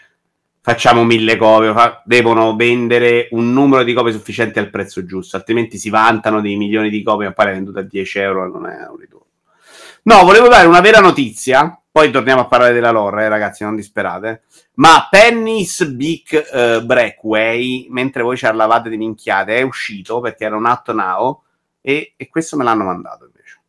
facciamo 0.61 1.05
mille 1.05 1.37
copie, 1.37 1.73
fa- 1.73 2.03
devono 2.05 2.57
vendere 2.57 3.29
un 3.33 3.53
numero 3.53 3.85
di 3.85 3.93
copie 3.93 4.13
sufficiente 4.13 4.59
al 4.59 4.71
prezzo 4.71 5.05
giusto, 5.05 5.37
altrimenti 5.37 5.79
si 5.79 5.91
vantano 5.91 6.41
dei 6.41 6.57
milioni 6.57 6.91
di 6.91 7.03
copie, 7.03 7.27
ma 7.27 7.33
poi 7.33 7.47
le 7.47 7.53
vendute 7.53 7.81
a 7.81 7.83
10 7.83 8.19
euro 8.19 8.51
non 8.51 8.67
è 8.67 8.89
un 8.89 8.97
ritorno. 8.97 9.27
No, 10.05 10.25
volevo 10.25 10.49
dare 10.49 10.67
una 10.67 10.81
vera 10.81 11.01
notizia, 11.01 11.79
poi 11.91 12.11
torniamo 12.11 12.41
a 12.41 12.47
parlare 12.47 12.73
della 12.73 12.91
lore, 12.91 13.25
eh, 13.25 13.29
ragazzi, 13.29 13.63
non 13.63 13.77
disperate. 13.77 14.43
Ma 14.75 15.07
Penny's 15.09 15.85
Big 15.85 16.51
eh, 16.53 16.83
Breakway, 16.83 17.87
mentre 17.91 18.23
voi 18.23 18.37
ci 18.37 18.45
parlavate 18.45 18.89
di 18.91 18.97
minchiate, 18.97 19.57
è 19.57 19.63
uscito 19.63 20.21
perché 20.21 20.45
era 20.45 20.57
un 20.57 20.67
atto 20.67 20.93
now 20.93 21.43
e, 21.87 22.15
e 22.17 22.29
questo 22.31 22.57
me 22.57 22.65
l'hanno 22.65 22.85
mandato 22.85 23.27
invece. 23.27 23.61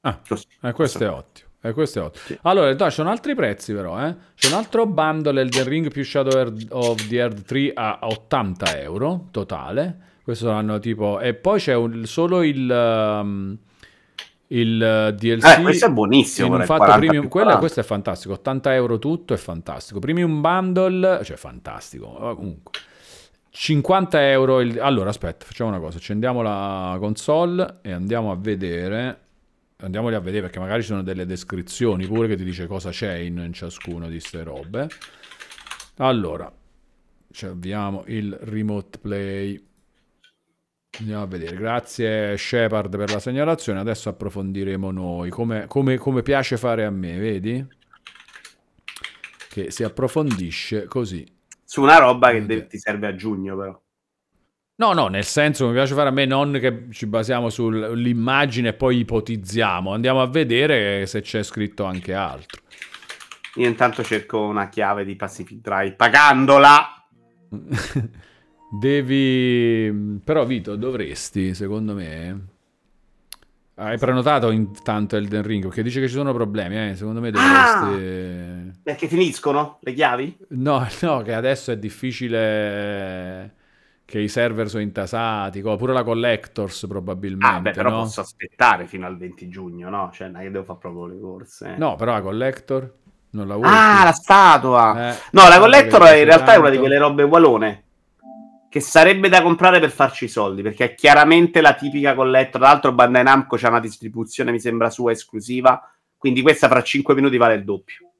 Ah, 0.00 0.18
Così. 0.26 0.46
Eh, 0.62 0.72
questo 0.72 1.04
è 1.04 1.10
ottimo. 1.10 1.48
Eh, 1.60 1.72
questo 1.74 1.98
è 1.98 2.02
ottimo. 2.02 2.24
Sì. 2.24 2.38
Allora, 2.42 2.72
no, 2.72 2.84
ci 2.88 2.90
sono 2.90 3.10
altri 3.10 3.34
prezzi 3.34 3.74
però, 3.74 4.02
eh. 4.02 4.16
C'è 4.34 4.48
un 4.48 4.54
altro 4.54 4.86
bundle 4.86 5.38
Elden 5.38 5.64
Ring 5.68 5.90
più 5.90 6.02
Shadow 6.02 6.50
of 6.70 7.08
the 7.08 7.16
Earth 7.16 7.42
3 7.42 7.72
a 7.74 7.98
80 8.00 8.80
euro 8.80 9.28
totale. 9.30 9.98
Questo 10.22 10.46
saranno 10.46 10.78
tipo... 10.78 11.20
E 11.20 11.34
poi 11.34 11.58
c'è 11.60 11.74
un- 11.74 12.06
solo 12.06 12.42
il... 12.42 12.70
um, 12.70 13.58
il 14.46 15.08
uh, 15.10 15.14
DLC 15.14 15.58
Eh, 15.58 15.62
questo 15.62 15.86
è 15.86 15.90
buonissimo, 15.90 16.56
in 16.56 16.62
fatto 16.64 16.84
40 16.84 16.98
premium 16.98 17.28
quello, 17.28 17.46
40. 17.46 17.58
questo 17.58 17.80
è 17.80 17.82
fantastico 17.82 18.34
80 18.34 18.74
euro 18.74 18.98
tutto 18.98 19.32
è 19.32 19.38
fantastico 19.38 19.98
premium 19.98 20.42
bundle 20.42 21.24
cioè 21.24 21.38
fantastico 21.38 22.34
comunque 22.36 22.72
50 23.54 24.30
euro 24.30 24.60
il... 24.60 24.80
allora 24.80 25.10
aspetta 25.10 25.44
facciamo 25.44 25.68
una 25.68 25.78
cosa 25.78 25.98
accendiamo 25.98 26.40
la 26.40 26.96
console 26.98 27.80
e 27.82 27.92
andiamo 27.92 28.30
a 28.30 28.36
vedere 28.36 29.22
andiamoli 29.84 30.14
a 30.14 30.20
vedere 30.20 30.42
perché 30.42 30.58
magari 30.58 30.82
ci 30.82 30.88
sono 30.88 31.02
delle 31.02 31.26
descrizioni 31.26 32.06
pure 32.06 32.28
che 32.28 32.36
ti 32.36 32.44
dice 32.44 32.66
cosa 32.66 32.90
c'è 32.90 33.14
in, 33.14 33.38
in 33.38 33.52
ciascuno 33.52 34.06
di 34.06 34.18
queste 34.18 34.42
robe. 34.42 34.88
Allora 35.96 36.52
ci 37.30 37.46
avviamo 37.46 38.04
il 38.06 38.32
remote 38.32 38.98
play. 38.98 39.70
Andiamo 40.98 41.22
a 41.22 41.26
vedere, 41.26 41.56
grazie 41.56 42.36
Shepard 42.36 42.94
per 42.96 43.10
la 43.10 43.18
segnalazione, 43.18 43.80
adesso 43.80 44.10
approfondiremo 44.10 44.90
noi, 44.90 45.30
come, 45.30 45.66
come- 45.66 45.96
come 45.96 46.22
piace 46.22 46.58
fare 46.58 46.84
a 46.84 46.90
me, 46.90 47.16
vedi? 47.16 47.66
Che 49.48 49.70
si 49.70 49.84
approfondisce 49.84 50.84
così. 50.84 51.31
Su 51.72 51.80
una 51.80 51.96
roba 51.96 52.32
che 52.32 52.44
de- 52.44 52.66
ti 52.66 52.78
serve 52.78 53.06
a 53.06 53.14
giugno, 53.14 53.56
però. 53.56 53.82
No, 54.74 54.92
no, 54.92 55.08
nel 55.08 55.24
senso 55.24 55.68
mi 55.68 55.72
piace 55.72 55.94
fare 55.94 56.10
a 56.10 56.12
me 56.12 56.26
non 56.26 56.52
che 56.60 56.88
ci 56.90 57.06
basiamo 57.06 57.48
sull'immagine 57.48 58.68
e 58.68 58.72
poi 58.74 58.98
ipotizziamo, 58.98 59.90
andiamo 59.90 60.20
a 60.20 60.26
vedere 60.26 61.06
se 61.06 61.22
c'è 61.22 61.42
scritto 61.42 61.84
anche 61.84 62.12
altro. 62.12 62.60
Io 63.54 63.66
intanto 63.66 64.02
cerco 64.02 64.40
una 64.40 64.68
chiave 64.68 65.06
di 65.06 65.16
Pacific 65.16 65.62
Drive 65.62 65.94
pagandola. 65.94 67.06
Devi... 68.78 70.20
Però 70.22 70.44
Vito, 70.44 70.76
dovresti, 70.76 71.54
secondo 71.54 71.94
me... 71.94 72.51
Hai 73.82 73.98
prenotato 73.98 74.50
intanto 74.50 75.16
Elden 75.16 75.42
Ring 75.42 75.64
perché 75.64 75.82
dice 75.82 76.00
che 76.00 76.06
ci 76.06 76.14
sono 76.14 76.32
problemi, 76.32 76.90
eh? 76.90 76.94
secondo 76.94 77.20
me 77.20 77.30
dovresti... 77.30 78.80
Perché 78.82 79.08
finiscono 79.08 79.78
le 79.80 79.92
chiavi? 79.92 80.36
No, 80.50 80.86
no, 81.02 81.22
che 81.22 81.34
adesso 81.34 81.72
è 81.72 81.78
difficile 81.78 83.54
che 84.04 84.20
i 84.20 84.28
server 84.28 84.68
sono 84.68 84.82
intasati, 84.82 85.62
pure 85.62 85.92
la 85.92 86.04
Collectors 86.04 86.86
probabilmente. 86.86 87.46
Ah, 87.56 87.60
beh, 87.60 87.70
però 87.72 87.90
no? 87.90 88.02
posso 88.02 88.20
aspettare 88.20 88.86
fino 88.86 89.06
al 89.06 89.16
20 89.16 89.48
giugno, 89.48 89.88
no? 89.88 90.10
Cioè, 90.12 90.28
non 90.28 90.40
è 90.42 90.44
che 90.44 90.50
devo 90.50 90.64
fare 90.64 90.78
proprio 90.78 91.06
le 91.06 91.18
corse. 91.18 91.74
No, 91.76 91.96
però 91.96 92.12
la 92.12 92.20
Collector 92.20 92.94
non 93.30 93.48
la 93.48 93.56
vuoi 93.56 93.68
Ah, 93.68 93.94
più? 93.96 94.04
la 94.04 94.12
statua! 94.12 95.10
Eh, 95.10 95.14
No, 95.32 95.48
la 95.48 95.58
collector 95.58 96.02
in 96.16 96.24
realtà 96.24 96.54
è 96.54 96.56
una 96.56 96.70
di 96.70 96.78
quelle 96.78 96.98
robe 96.98 97.22
walone. 97.22 97.84
Che 98.72 98.80
sarebbe 98.80 99.28
da 99.28 99.42
comprare 99.42 99.80
per 99.80 99.90
farci 99.90 100.24
i 100.24 100.28
soldi, 100.28 100.62
perché 100.62 100.84
è 100.84 100.94
chiaramente 100.94 101.60
la 101.60 101.74
tipica 101.74 102.14
collector. 102.14 102.58
Tra 102.58 102.70
l'altro 102.70 102.92
Bandai 102.94 103.22
Namco 103.22 103.58
c'ha 103.58 103.68
una 103.68 103.80
distribuzione, 103.80 104.50
mi 104.50 104.60
sembra 104.60 104.88
sua, 104.88 105.12
esclusiva. 105.12 105.78
Quindi 106.16 106.40
questa 106.40 106.68
fra 106.68 106.82
5 106.82 107.14
minuti 107.14 107.36
vale 107.36 107.56
il 107.56 107.64
doppio. 107.64 108.12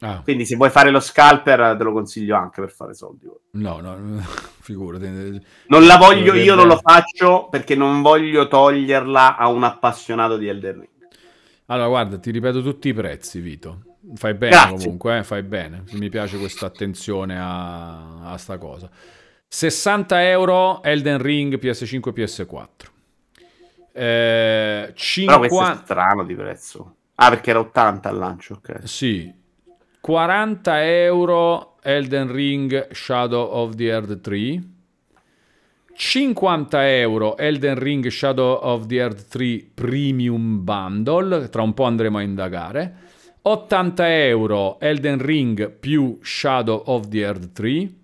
Ah, 0.00 0.20
Quindi 0.22 0.44
se 0.44 0.56
vuoi 0.56 0.68
fare 0.68 0.90
lo 0.90 1.00
scalper 1.00 1.76
te 1.78 1.82
lo 1.82 1.92
consiglio 1.92 2.36
anche 2.36 2.60
per 2.60 2.70
fare 2.70 2.92
soldi. 2.92 3.26
no, 3.52 3.80
no, 3.80 4.22
figurati. 4.60 5.42
Non 5.68 5.86
la 5.86 5.96
voglio, 5.96 6.34
io 6.34 6.54
non 6.54 6.66
lo 6.66 6.76
faccio 6.76 7.48
perché 7.50 7.74
non 7.74 8.02
voglio 8.02 8.48
toglierla 8.48 9.38
a 9.38 9.48
un 9.48 9.64
appassionato 9.64 10.36
di 10.36 10.46
Elden 10.46 10.72
Ring. 10.74 10.88
Allora, 11.64 11.88
guarda, 11.88 12.18
ti 12.18 12.30
ripeto 12.30 12.60
tutti 12.60 12.88
i 12.88 12.92
prezzi, 12.92 13.40
Vito. 13.40 13.84
Fai 14.14 14.34
bene 14.34 14.56
Grazie. 14.56 14.76
comunque, 14.76 15.18
eh, 15.18 15.24
fai 15.24 15.42
bene. 15.42 15.84
Mi 15.92 16.10
piace 16.10 16.36
questa 16.36 16.66
attenzione 16.66 17.38
a, 17.40 18.30
a 18.30 18.36
sta 18.36 18.58
cosa. 18.58 18.90
60 19.52 20.28
euro 20.28 20.80
Elden 20.80 21.20
Ring 21.20 21.58
PS5 21.58 22.12
PS4. 22.14 22.66
Eh, 23.92 24.94
Però 24.94 25.38
questo 25.38 25.60
è 25.60 25.64
50... 25.64 25.82
strano 25.82 26.24
di 26.24 26.36
prezzo. 26.36 26.94
Ah, 27.16 27.30
perché 27.30 27.50
era 27.50 27.58
80 27.58 28.08
al 28.08 28.16
lancio, 28.16 28.54
ok. 28.54 28.82
Sì. 28.84 29.34
40 30.00 30.84
euro 31.02 31.74
Elden 31.82 32.30
Ring 32.30 32.92
Shadow 32.92 33.44
of 33.44 33.74
the 33.74 33.86
Earth 33.86 34.20
3. 34.20 34.62
50 35.94 36.88
euro 36.98 37.36
Elden 37.36 37.78
Ring 37.78 38.06
Shadow 38.06 38.52
of 38.62 38.86
the 38.86 39.00
Earth 39.00 39.26
3 39.26 39.70
Premium 39.74 40.62
Bundle. 40.62 41.48
Tra 41.48 41.62
un 41.62 41.74
po' 41.74 41.84
andremo 41.84 42.18
a 42.18 42.22
indagare. 42.22 42.94
80 43.42 44.16
euro 44.26 44.78
Elden 44.78 45.20
Ring 45.20 45.70
più 45.72 46.20
Shadow 46.22 46.84
of 46.86 47.08
the 47.08 47.18
Earth 47.24 47.50
3. 47.52 47.99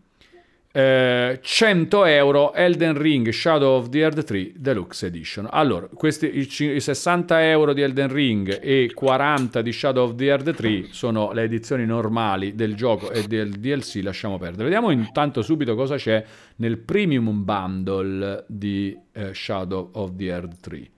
Eh, 0.77 1.39
100 1.41 2.05
euro 2.05 2.53
Elden 2.53 2.99
Ring 2.99 3.31
Shadow 3.31 3.79
of 3.79 3.89
the 3.89 4.01
Earth 4.01 4.25
3 4.25 4.53
Deluxe 4.57 5.07
Edition. 5.07 5.49
Allora, 5.51 5.87
questi 5.87 6.27
i, 6.37 6.75
i 6.75 6.81
60 6.81 7.49
euro 7.49 7.73
di 7.73 7.81
Elden 7.81 8.13
Ring 8.13 8.59
e 8.61 8.91
40 8.93 9.63
di 9.63 9.73
Shadow 9.73 10.05
of 10.05 10.17
the 10.17 10.27
Earth 10.27 10.53
3 10.53 10.89
sono 10.91 11.33
le 11.33 11.45
edizioni 11.45 11.87
normali 11.87 12.55
del 12.55 12.75
gioco 12.75 13.11
e 13.11 13.27
del 13.27 13.53
DLC. 13.53 14.01
Lasciamo 14.03 14.37
perdere. 14.37 14.65
Vediamo 14.65 14.91
intanto 14.91 15.41
subito 15.41 15.75
cosa 15.75 15.97
c'è 15.97 16.23
nel 16.57 16.77
premium 16.77 17.43
bundle 17.43 18.45
di 18.47 18.95
eh, 19.13 19.33
Shadow 19.33 19.89
of 19.95 20.15
the 20.15 20.27
Earth 20.27 20.61
3. 20.61 20.91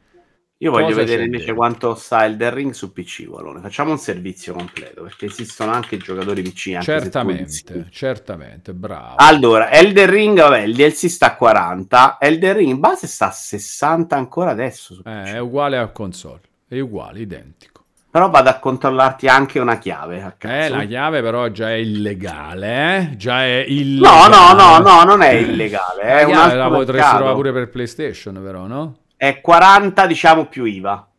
Io 0.60 0.72
voglio 0.72 0.86
Cosa 0.86 0.96
vedere 0.96 1.22
invece 1.22 1.44
dentro? 1.44 1.54
quanto 1.62 1.94
sta 1.94 2.24
Elden 2.24 2.52
Ring 2.52 2.72
su 2.72 2.92
PC, 2.92 3.28
Valone. 3.28 3.60
Facciamo 3.60 3.92
un 3.92 3.98
servizio 3.98 4.54
completo, 4.54 5.02
perché 5.04 5.26
esistono 5.26 5.70
anche 5.70 5.98
giocatori 5.98 6.42
PC. 6.42 6.72
Anche 6.74 6.82
Certamente, 6.84 7.86
certamente, 7.90 8.74
bravo. 8.74 9.14
Allora, 9.18 9.70
Elden 9.70 10.10
Ring, 10.10 10.36
vabbè, 10.36 10.62
il 10.62 10.74
DLC 10.74 11.08
sta 11.08 11.26
a 11.26 11.36
40, 11.36 12.16
Elden 12.18 12.56
Ring 12.56 12.70
in 12.70 12.80
base 12.80 13.06
sta 13.06 13.28
a 13.28 13.30
60 13.30 14.16
ancora 14.16 14.50
adesso 14.50 15.00
Eh, 15.04 15.34
è 15.34 15.38
uguale 15.38 15.78
a 15.78 15.86
console, 15.92 16.40
è 16.66 16.80
uguale, 16.80 17.20
identico. 17.20 17.84
Però 18.10 18.28
vado 18.28 18.48
a 18.48 18.58
controllarti 18.58 19.28
anche 19.28 19.60
una 19.60 19.78
chiave. 19.78 20.34
Eh, 20.40 20.68
la 20.70 20.84
chiave 20.86 21.20
però 21.22 21.46
già 21.50 21.68
è 21.70 21.74
illegale, 21.74 22.96
eh? 23.12 23.16
Già 23.16 23.44
è 23.44 23.64
No, 23.68 23.74
illegale. 23.74 24.34
no, 24.34 24.52
no, 24.54 24.78
no, 24.78 25.04
non 25.04 25.22
è 25.22 25.34
illegale. 25.34 26.02
È 26.02 26.22
La 26.22 26.26
chiave 26.26 26.54
la 26.56 26.68
potresti 26.68 27.14
trovare 27.14 27.34
pure 27.36 27.52
per 27.52 27.68
PlayStation, 27.68 28.40
però, 28.42 28.66
no? 28.66 28.96
È 29.18 29.40
40, 29.40 30.06
diciamo, 30.06 30.47
più 30.47 30.62
IVA. 30.62 31.10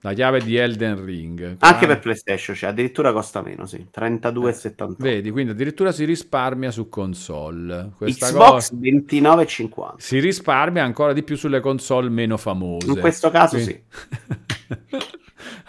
La 0.00 0.12
chiave 0.12 0.40
di 0.40 0.56
Elden 0.56 1.04
Ring. 1.04 1.40
Anche 1.40 1.56
40. 1.56 1.86
per 1.86 1.98
PlayStation, 2.00 2.56
cioè 2.56 2.70
addirittura 2.70 3.12
costa 3.12 3.42
meno, 3.42 3.64
sì. 3.64 3.86
32,78. 3.96 4.96
Vedi, 4.98 5.30
quindi 5.30 5.52
addirittura 5.52 5.92
si 5.92 6.04
risparmia 6.04 6.72
su 6.72 6.88
console. 6.88 7.92
Questa 7.96 8.26
Xbox 8.26 8.70
cosa 8.70 8.74
29,50. 8.74 9.92
si 9.98 10.18
risparmia 10.18 10.82
ancora 10.82 11.12
di 11.12 11.22
più 11.22 11.36
sulle 11.36 11.60
console 11.60 12.10
meno 12.10 12.36
famose. 12.36 12.88
In 12.88 12.98
questo 12.98 13.30
caso 13.30 13.54
Quindi- 13.54 13.82
sì. 13.88 14.96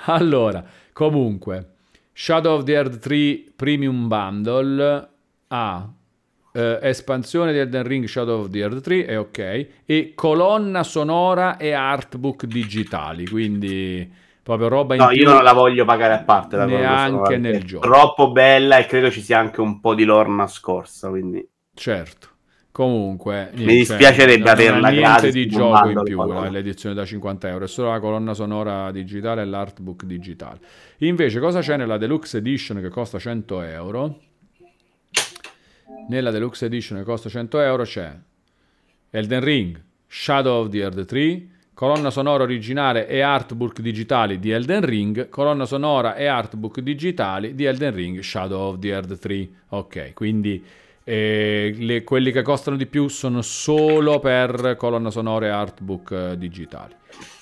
allora, 0.08 0.66
comunque, 0.92 1.74
Shadow 2.12 2.58
of 2.58 2.64
the 2.64 2.74
Earth 2.74 2.98
3 2.98 3.52
Premium 3.56 4.08
Bundle 4.08 5.10
ha 5.50 5.90
eh, 6.56 6.80
espansione 6.82 7.52
di 7.52 7.60
Elden 7.60 7.84
Ring 7.84 8.06
Shadow 8.06 8.40
of 8.40 8.50
the 8.50 8.60
Earth 8.60 8.82
3, 8.82 9.06
è 9.06 9.20
ok, 9.20 9.68
e 9.86 10.14
colonna 10.16 10.84
sonora 10.84 11.58
e 11.58 11.74
artbook 11.74 12.46
digitali, 12.46 13.28
quindi 13.28 14.10
proprio 14.42 14.70
roba 14.70 14.96
in 14.96 15.02
No, 15.02 15.12
io 15.12 15.30
non 15.30 15.44
la 15.44 15.52
voglio 15.54 15.84
pagare 15.84 16.14
a 16.14 16.24
parte 16.24 16.56
la 16.56 16.66
Neanche 16.66 17.38
nel 17.38 17.62
è 17.62 17.66
gioco. 17.66 17.86
Troppo 17.86 18.32
bella 18.32 18.78
e 18.78 18.86
credo 18.86 19.12
ci 19.12 19.22
sia 19.22 19.38
anche 19.38 19.60
un 19.60 19.82
po' 19.82 19.94
di 19.94 20.06
lore 20.06 20.30
nascorsa, 20.30 21.10
quindi... 21.10 21.46
Certo. 21.74 22.30
Comunque, 22.72 23.52
Mi 23.54 23.66
dispiacerebbe 23.68 24.40
non 24.40 24.48
ha 24.48 24.52
averla 24.52 24.90
niente 24.90 25.32
di 25.32 25.48
gioco 25.48 25.90
in 25.90 26.04
più 26.04 26.26
la- 26.26 26.50
l'edizione 26.50 26.94
da 26.94 27.06
50 27.06 27.48
euro, 27.48 27.66
è 27.66 27.68
solo 27.70 27.90
la 27.90 28.00
colonna 28.02 28.34
sonora 28.34 28.92
digitale 28.92 29.42
e 29.42 29.46
l'artbook 29.46 30.04
digitale. 30.04 30.60
Invece, 31.00 31.40
cosa 31.40 31.62
c'è 31.62 31.78
nella 31.78 31.98
Deluxe 31.98 32.38
Edition 32.38 32.82
che 32.82 32.90
costa 32.90 33.18
100 33.18 33.62
euro? 33.62 34.20
Nella 36.08 36.32
Deluxe 36.32 36.66
Edition 36.66 37.00
che 37.00 37.04
costa 37.04 37.30
100 37.30 37.60
euro 37.62 37.84
c'è 37.84 38.14
Elden 39.10 39.44
Ring, 39.44 39.82
Shadow 40.08 40.62
of 40.64 40.70
the 40.70 40.80
Earth 40.80 41.06
3, 41.06 41.48
colonna 41.74 42.10
sonora 42.12 42.44
originale 42.44 43.08
e 43.08 43.22
artbook 43.22 43.82
digitali 43.82 44.40
di 44.40 44.52
Elden 44.52 44.86
Ring, 44.86 45.30
colonna 45.30 45.66
sonora 45.66 46.16
e 46.16 46.26
artbook 46.28 46.80
digitali 46.82 47.56
di 47.56 47.66
Elden 47.66 47.94
Ring, 47.94 48.20
Shadow 48.20 48.70
of 48.74 48.80
the 48.80 48.90
Earth 48.90 49.18
3. 49.18 49.50
Ok, 49.70 50.14
quindi 50.14 50.64
eh, 51.04 51.74
le- 51.78 52.04
quelli 52.04 52.32
che 52.32 52.44
costano 52.44 52.78
di 52.78 52.86
più 52.86 53.08
sono 53.08 53.42
solo 53.42 54.20
per 54.20 54.76
colonna 54.78 55.10
sonora 55.10 55.48
e 55.48 55.50
artbook 55.50 56.12
eh, 56.12 56.38
digitali. 56.38 56.94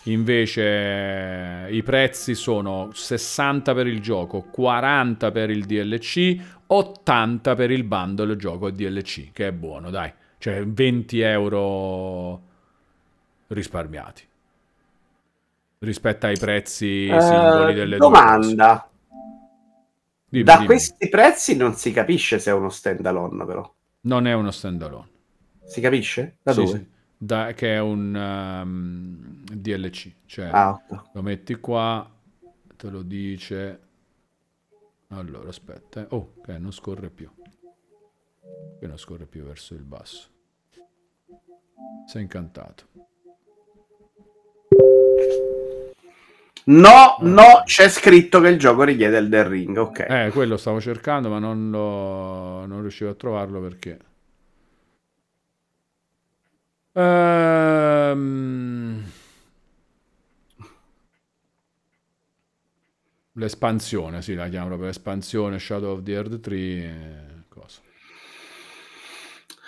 Invece 0.05 1.67
i 1.71 1.81
prezzi 1.81 2.35
sono 2.35 2.89
60 2.93 3.73
per 3.73 3.87
il 3.87 4.01
gioco, 4.01 4.41
40 4.51 5.31
per 5.31 5.49
il 5.49 5.65
DLC, 5.65 6.35
80 6.67 7.55
per 7.55 7.71
il 7.71 7.83
bundle 7.85 8.35
gioco 8.35 8.67
e 8.67 8.73
DLC, 8.73 9.31
che 9.31 9.47
è 9.47 9.51
buono, 9.53 9.89
dai. 9.89 10.11
Cioè 10.37 10.65
20 10.65 11.21
euro 11.21 12.41
risparmiati 13.47 14.23
rispetto 15.79 16.25
ai 16.25 16.37
prezzi 16.39 17.19
singoli 17.21 17.73
Eh, 17.73 17.75
delle 17.75 18.01
due 18.01 18.23
cose. 18.23 18.57
domanda. 18.57 18.89
Dimmi, 20.29 20.55
da 20.55 20.57
dimmi. 20.57 20.65
questi 20.65 21.07
prezzi 21.07 21.55
non 21.55 21.75
si 21.75 21.91
capisce 21.93 22.37
se 22.37 22.51
è 22.51 22.53
uno 22.53 22.69
standalone, 22.69 23.45
però. 23.45 23.73
Non 24.01 24.27
è 24.27 24.33
uno 24.33 24.51
standalone. 24.51 25.09
Si 25.65 25.81
capisce? 25.81 26.37
Da 26.41 26.53
Sì, 26.53 26.65
dove? 26.65 26.67
sì. 26.67 26.92
Da- 27.23 27.53
che 27.53 27.75
è 27.75 27.79
un 27.79 28.13
um, 28.13 29.43
DLC. 29.45 30.11
Cioè, 30.25 30.49
Ah, 30.51 30.71
ok. 30.89 31.01
lo 31.13 31.21
metti 31.21 31.55
qua, 31.55 32.09
te 32.75 32.89
lo 32.89 33.01
dice. 33.01 33.79
Allora, 35.09 35.47
aspetta. 35.49 36.01
eh. 36.01 36.07
Oh, 36.09 36.33
ok, 36.37 36.47
non 36.49 36.71
scorre 36.73 37.09
più. 37.09 37.29
Che 38.79 38.87
non 38.87 38.97
scorre 38.97 39.25
più 39.25 39.43
verso 39.43 39.73
il 39.73 39.83
basso. 39.83 40.27
Sei 42.07 42.21
incantato. 42.23 42.87
No, 46.65 47.17
no, 47.19 47.61
c'è 47.65 47.89
scritto 47.89 48.39
che 48.39 48.47
il 48.47 48.57
gioco 48.57 48.83
richiede 48.83 49.17
il 49.17 49.27
del 49.29 49.43
ring, 49.45 49.75
ok. 49.77 49.99
Eh, 50.09 50.29
quello 50.31 50.55
stavo 50.57 50.79
cercando, 50.79 51.29
ma 51.29 51.37
non, 51.39 51.69
lo, 51.69 52.65
non 52.65 52.81
riuscivo 52.81 53.09
a 53.09 53.15
trovarlo 53.15 53.59
perché. 53.61 53.99
Ehm, 56.95 59.03
L'espansione, 63.33 64.21
sì, 64.23 64.33
la 64.33 64.47
chiamo 64.47 64.67
proprio 64.67 64.87
l'espansione 64.87 65.59
Shadow 65.59 65.97
of 65.97 66.03
the 66.03 66.11
Earth 66.13 66.39
3. 66.39 66.55
eh, 66.57 67.43
cosa. 67.47 67.79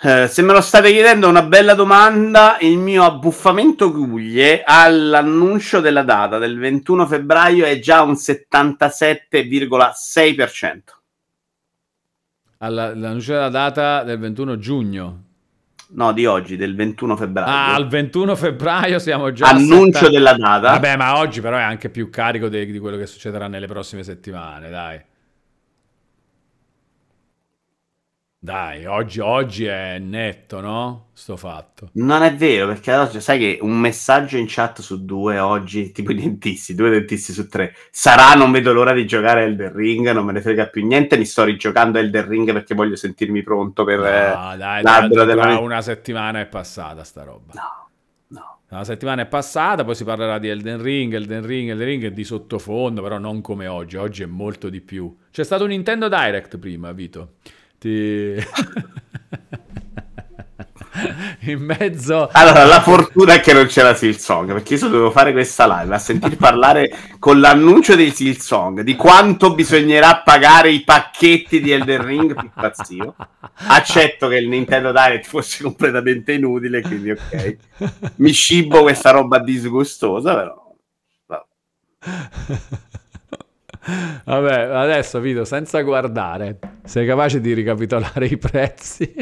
Eh, 0.02 0.28
se 0.28 0.42
me 0.42 0.52
lo 0.52 0.60
state 0.60 0.90
chiedendo, 0.92 1.28
una 1.28 1.42
bella 1.42 1.74
domanda. 1.74 2.58
Il 2.60 2.78
mio 2.78 3.04
abbuffamento 3.04 3.90
guglie 3.90 4.62
all'annuncio 4.64 5.80
della 5.80 6.02
data 6.02 6.38
del 6.38 6.58
21 6.58 7.06
febbraio 7.06 7.64
è 7.66 7.78
già 7.78 8.02
un 8.02 8.16
77,6%. 8.16 11.02
Alla- 12.58 12.94
L'annuncio 12.94 13.32
della 13.32 13.48
data 13.48 14.02
del 14.02 14.18
21 14.18 14.58
giugno. 14.58 15.24
No, 15.96 16.12
di 16.12 16.26
oggi, 16.26 16.56
del 16.56 16.74
21 16.74 17.16
febbraio. 17.16 17.50
Ah, 17.50 17.74
al 17.74 17.88
21 17.88 18.36
febbraio 18.36 18.98
siamo 18.98 19.32
già... 19.32 19.46
Annuncio 19.48 19.98
70 20.04 20.08
della 20.10 20.34
data. 20.34 20.72
Vabbè, 20.72 20.94
ma 20.96 21.18
oggi 21.18 21.40
però 21.40 21.56
è 21.56 21.62
anche 21.62 21.88
più 21.88 22.10
carico 22.10 22.48
de- 22.48 22.66
di 22.66 22.78
quello 22.78 22.98
che 22.98 23.06
succederà 23.06 23.48
nelle 23.48 23.66
prossime 23.66 24.02
settimane, 24.02 24.68
dai. 24.68 25.00
Dai, 28.46 28.86
oggi, 28.86 29.18
oggi 29.18 29.64
è 29.64 29.98
netto, 29.98 30.60
no? 30.60 31.06
Sto 31.14 31.36
fatto. 31.36 31.88
Non 31.94 32.22
è 32.22 32.32
vero, 32.32 32.68
perché 32.68 32.92
allora, 32.92 33.18
sai 33.18 33.40
che 33.40 33.58
un 33.60 33.76
messaggio 33.76 34.36
in 34.36 34.44
chat 34.46 34.82
su 34.82 35.04
due 35.04 35.40
oggi, 35.40 35.90
tipo 35.90 36.12
i 36.12 36.14
dentisti, 36.14 36.76
due 36.76 36.90
dentisti 36.90 37.32
su 37.32 37.48
tre, 37.48 37.74
sarà 37.90 38.34
non 38.34 38.52
vedo 38.52 38.72
l'ora 38.72 38.92
di 38.92 39.04
giocare 39.04 39.40
a 39.40 39.42
Elden 39.46 39.72
Ring, 39.72 40.08
non 40.12 40.24
me 40.24 40.30
ne 40.30 40.40
frega 40.42 40.68
più 40.68 40.86
niente, 40.86 41.18
mi 41.18 41.24
sto 41.24 41.42
rigiocando 41.42 41.98
a 41.98 42.02
Elden 42.02 42.28
Ring 42.28 42.52
perché 42.52 42.76
voglio 42.76 42.94
sentirmi 42.94 43.42
pronto 43.42 43.82
per... 43.82 43.98
eh, 44.04 44.32
No, 44.32 44.56
dai, 44.56 44.82
l'albero 44.84 45.24
tra 45.24 45.24
della- 45.24 45.58
una 45.58 45.82
settimana 45.82 46.38
è 46.38 46.46
passata 46.46 47.02
sta 47.02 47.24
roba. 47.24 47.52
No, 47.52 47.88
no. 48.28 48.58
Una 48.70 48.84
settimana 48.84 49.22
è 49.22 49.26
passata, 49.26 49.82
poi 49.84 49.96
si 49.96 50.04
parlerà 50.04 50.38
di 50.38 50.46
Elden 50.48 50.80
Ring, 50.80 51.12
Elden 51.14 51.44
Ring, 51.44 51.70
Elden 51.70 51.86
Ring 51.86 52.06
di 52.08 52.22
sottofondo, 52.22 53.02
però 53.02 53.18
non 53.18 53.40
come 53.40 53.66
oggi. 53.66 53.96
Oggi 53.96 54.22
è 54.22 54.26
molto 54.26 54.68
di 54.68 54.80
più. 54.80 55.12
C'è 55.32 55.42
stato 55.42 55.64
un 55.64 55.70
Nintendo 55.70 56.08
Direct 56.08 56.58
prima, 56.58 56.92
Vito. 56.92 57.34
Ti... 57.78 58.34
In 61.40 61.60
mezzo... 61.60 62.28
Allora, 62.32 62.64
la 62.64 62.80
fortuna 62.80 63.34
è 63.34 63.40
che 63.40 63.52
non 63.52 63.66
c'era 63.66 63.94
Silsong, 63.94 64.52
perché 64.52 64.74
io 64.74 64.88
dovevo 64.88 65.10
fare 65.10 65.32
questa 65.32 65.66
live 65.66 65.94
a 65.94 65.98
sentir 65.98 66.36
parlare 66.38 66.90
con 67.18 67.38
l'annuncio 67.40 67.94
dei 67.94 68.10
Silsong 68.10 68.80
di 68.80 68.96
quanto 68.96 69.54
bisognerà 69.54 70.22
pagare 70.24 70.70
i 70.70 70.82
pacchetti 70.82 71.60
di 71.60 71.70
Elden 71.70 72.04
Ring, 72.04 72.34
più 72.34 72.44
impazzio. 72.44 73.14
Accetto 73.68 74.28
che 74.28 74.36
il 74.36 74.48
Nintendo 74.48 74.90
Direct 74.90 75.26
fosse 75.26 75.62
completamente 75.62 76.32
inutile, 76.32 76.80
quindi 76.80 77.10
ok. 77.10 77.56
Mi 78.16 78.32
scibo 78.32 78.82
questa 78.82 79.10
roba 79.10 79.38
disgustosa, 79.38 80.34
però... 80.34 80.64
Vabbè, 84.24 84.60
adesso 84.62 85.20
Vito, 85.20 85.44
senza 85.44 85.80
guardare, 85.82 86.58
sei 86.84 87.06
capace 87.06 87.40
di 87.40 87.52
ricapitolare 87.52 88.26
i 88.28 88.36
prezzi? 88.36 89.14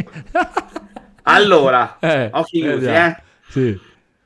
Allora, 1.25 1.97
Eh, 2.01 2.31
occhi 2.33 2.61
chiusi, 2.61 2.75
vediamo. 2.85 3.07
eh. 3.07 3.17
Sì. 3.49 3.81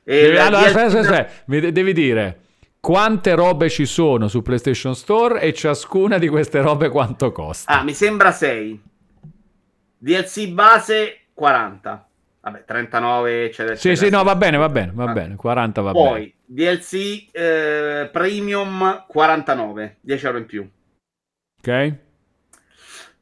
E 0.05 0.21
Devi, 0.23 0.35
la 0.37 0.47
allora, 0.47 0.61
aspetta, 0.67 0.87
aspetta, 0.87 1.01
aspetta. 1.11 1.43
Mi 1.47 1.61
de- 1.61 1.73
devi 1.73 1.93
dire 1.93 2.41
quante 2.81 3.35
robe 3.35 3.69
ci 3.69 3.85
sono 3.85 4.29
su 4.29 4.41
PlayStation 4.43 4.95
Store 4.95 5.41
e 5.41 5.53
ciascuna 5.53 6.19
di 6.19 6.29
queste 6.29 6.61
robe 6.61 6.89
quanto 6.89 7.31
costa. 7.33 7.81
Ah, 7.81 7.83
mi 7.83 7.93
sembra 7.93 8.31
6. 8.33 8.81
DLC 9.99 10.49
base 10.49 11.19
40. 11.35 12.08
Vabbè, 12.51 12.65
39, 12.65 13.45
eccetera, 13.45 13.77
sì, 13.77 13.89
eccetera. 13.91 14.07
sì, 14.11 14.15
no, 14.17 14.23
va 14.25 14.37
bene, 14.37 14.57
va 14.57 14.69
bene, 14.69 14.93
va 14.95 15.05
Ah. 15.05 15.13
bene. 15.13 15.37
40 15.37 15.81
va 15.81 15.93
Poi 15.93 16.35
DLC 16.45 17.29
eh, 17.33 18.09
premium 18.13 19.05
49, 19.07 19.99
10 20.01 20.27
euro 20.27 20.39
in 20.39 20.47
più. 20.47 20.71
bene. 21.63 21.89
Ok? 21.91 22.07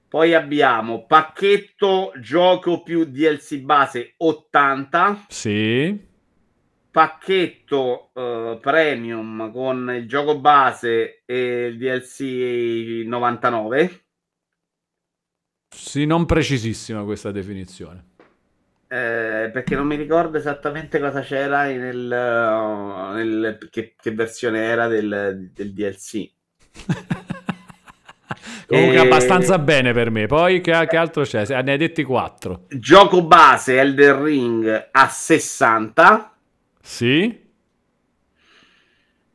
Poi 0.08 0.34
abbiamo 0.34 1.04
pacchetto 1.04 2.12
gioco 2.20 2.82
più 2.82 3.04
DLC 3.04 3.56
base 3.58 4.14
80, 4.18 5.24
Sì. 5.28 5.98
pacchetto 6.90 8.10
eh, 8.14 8.58
premium 8.60 9.50
con 9.52 9.92
il 9.94 10.06
gioco 10.08 10.38
base 10.38 11.22
e 11.26 11.66
il 11.66 11.76
DLC 11.76 13.04
99. 13.06 14.00
Sì, 15.74 16.06
non 16.06 16.24
precisissima 16.24 17.02
questa 17.04 17.30
definizione. 17.32 18.14
Eh, 18.88 19.50
perché 19.52 19.74
non 19.74 19.86
mi 19.86 19.96
ricordo 19.96 20.38
esattamente 20.38 21.00
cosa 21.00 21.20
c'era 21.20 21.64
nel, 21.64 22.04
uh, 22.08 23.14
nel- 23.14 23.58
che, 23.68 23.94
che 24.00 24.12
versione 24.12 24.62
era 24.62 24.86
del, 24.86 25.50
del 25.52 25.72
DLC. 25.72 26.30
Comunque 28.66 28.96
E- 28.96 28.98
abbastanza 28.98 29.58
bene 29.58 29.92
per 29.92 30.10
me. 30.10 30.26
Poi 30.26 30.60
che, 30.60 30.86
che 30.88 30.96
altro 30.96 31.22
c'è? 31.22 31.44
Ne 31.62 31.72
hai 31.72 31.78
detti 31.78 32.02
4. 32.04 32.66
Gioco 32.68 33.24
base 33.24 33.78
Elden 33.78 34.22
Ring 34.22 34.88
a 34.92 35.08
60. 35.08 36.32
Sì. 36.80 37.44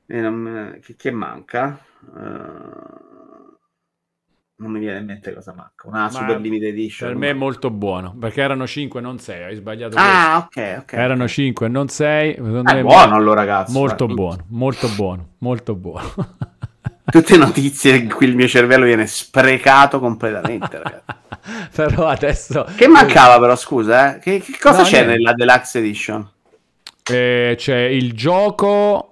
E 0.07 0.19
non- 0.19 0.79
che, 0.81 0.95
che 0.95 1.11
manca? 1.11 1.79
Eh, 2.17 3.09
non 4.61 4.71
mi 4.71 4.79
viene 4.79 4.99
in 4.99 5.05
mente 5.05 5.33
cosa 5.33 5.53
manca. 5.53 5.87
Una 5.87 6.09
Super 6.09 6.39
Limited 6.39 6.69
Edition. 6.69 7.09
Per 7.09 7.17
me 7.17 7.29
è 7.29 7.33
molto 7.33 7.69
buono, 7.71 8.15
perché 8.17 8.41
erano 8.41 8.67
5 8.67 9.01
non 9.01 9.19
6, 9.19 9.43
hai 9.43 9.55
sbagliato 9.55 9.97
Ah, 9.97 10.37
ok, 10.37 10.47
ok. 10.47 10.85
questo. 10.85 10.95
Erano 10.95 11.27
5 11.27 11.67
non 11.67 11.87
6, 11.87 12.35
secondo 12.35 12.71
È 12.71 12.75
me 12.75 12.81
buono 12.81 13.15
allora, 13.15 13.41
ragazzi. 13.41 13.73
molto 13.73 14.07
Ma- 14.07 14.13
buono, 14.13 14.45
molto 14.49 14.87
buono, 14.89 15.27
molto 15.39 15.75
buono. 15.75 16.13
Tutte 17.11 17.35
notizie 17.37 17.95
in 17.97 18.09
cui 18.09 18.25
il 18.27 18.35
mio 18.35 18.47
cervello 18.47 18.85
viene 18.85 19.05
sprecato 19.07 19.99
completamente, 19.99 20.77
ragazzi. 20.77 21.19
Però 21.75 22.07
adesso 22.07 22.65
Che 22.75 22.87
mancava 22.87 23.39
però, 23.39 23.55
scusa, 23.55 24.15
eh? 24.15 24.19
Che, 24.19 24.39
che 24.39 24.57
cosa 24.59 24.81
No, 24.81 24.83
c'è 24.83 25.03
niente. 25.03 25.17
nella 25.17 25.33
Deluxe 25.33 25.79
Edition? 25.79 26.29
Eh, 27.03 27.55
c'è 27.57 27.77
il 27.79 28.13
gioco 28.13 29.10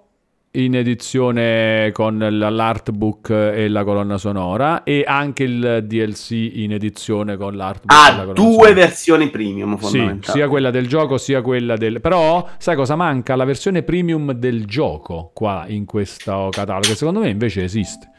in 0.52 0.76
edizione 0.76 1.92
con 1.94 2.18
l'artbook 2.18 3.30
e 3.30 3.68
la 3.68 3.84
colonna 3.84 4.18
sonora 4.18 4.82
e 4.84 5.04
anche 5.06 5.44
il 5.44 5.84
DLC 5.86 6.32
in 6.32 6.74
edizione 6.74 7.38
con 7.38 7.56
l'artbook 7.56 7.92
e 7.92 8.12
colonna 8.16 8.34
due 8.34 8.52
sonora. 8.54 8.74
versioni 8.74 9.30
premium 9.30 9.78
Sì, 9.78 10.18
sia 10.22 10.48
quella 10.48 10.72
del 10.72 10.88
gioco 10.88 11.18
sia 11.20 11.42
quella 11.44 11.76
del... 11.78 12.02
Però, 12.02 12.50
sai 12.58 12.76
cosa 12.76 12.96
manca? 12.96 13.36
La 13.36 13.46
versione 13.46 13.84
premium 13.84 14.32
del 14.34 14.66
gioco 14.66 15.30
qua 15.36 15.66
in 15.68 15.86
questo 15.86 16.50
catalogo, 16.52 16.88
che 16.90 16.96
secondo 16.96 17.20
me 17.20 17.30
invece 17.30 17.64
esiste. 17.64 18.10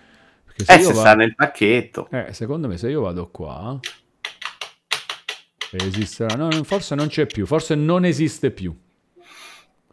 Perché 0.44 0.65
se 0.65 0.75
Eh, 0.75 0.78
se 0.83 0.92
va- 0.92 1.00
sta 1.00 1.15
nel 1.15 1.34
pacchetto. 1.34 2.09
eh, 2.12 2.33
secondo 2.33 2.68
me 2.68 2.76
se 2.78 2.89
io 2.91 3.00
vado 3.00 3.28
qua... 3.33 3.78
Esisterà... 5.73 6.34
No, 6.36 6.50
forse 6.65 6.94
non 6.94 7.07
c'è 7.09 7.26
più, 7.26 7.47
forse 7.47 7.75
non 7.75 8.05
esiste 8.05 8.50
più. 8.50 8.73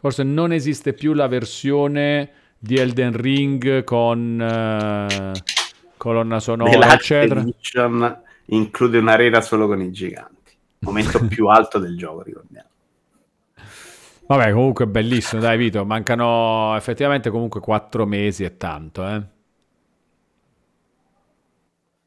Forse 0.08 0.24
non 0.24 0.54
esiste 0.54 0.94
più 0.94 1.12
la 1.12 1.28
versione 1.28 2.30
di 2.58 2.78
Elden 2.78 3.12
Ring 3.12 3.84
con 3.84 4.40
eh, 4.42 5.34
colonna 5.98 6.40
sonora, 6.40 6.70
Deluxe 6.70 6.94
eccetera. 6.94 7.42
Edition 7.42 8.22
include 8.46 9.00
un'arena 9.00 9.42
solo 9.42 9.68
con 9.68 9.82
i 9.82 9.92
giganti. 9.92 10.54
Momento 10.80 11.28
più 11.28 11.48
alto 11.48 11.78
del 11.78 11.98
gioco, 11.98 12.22
ricordiamo. 12.22 12.70
Vabbè, 14.28 14.54
comunque 14.54 14.88
bellissimo, 14.88 15.42
dai 15.42 15.58
Vito, 15.58 15.84
mancano 15.84 16.74
effettivamente 16.78 17.30
comunque 17.30 17.60
quattro 17.60 18.06
mesi 18.06 18.46
e 18.46 18.56
tanto, 18.56 19.06
eh. 19.06 19.22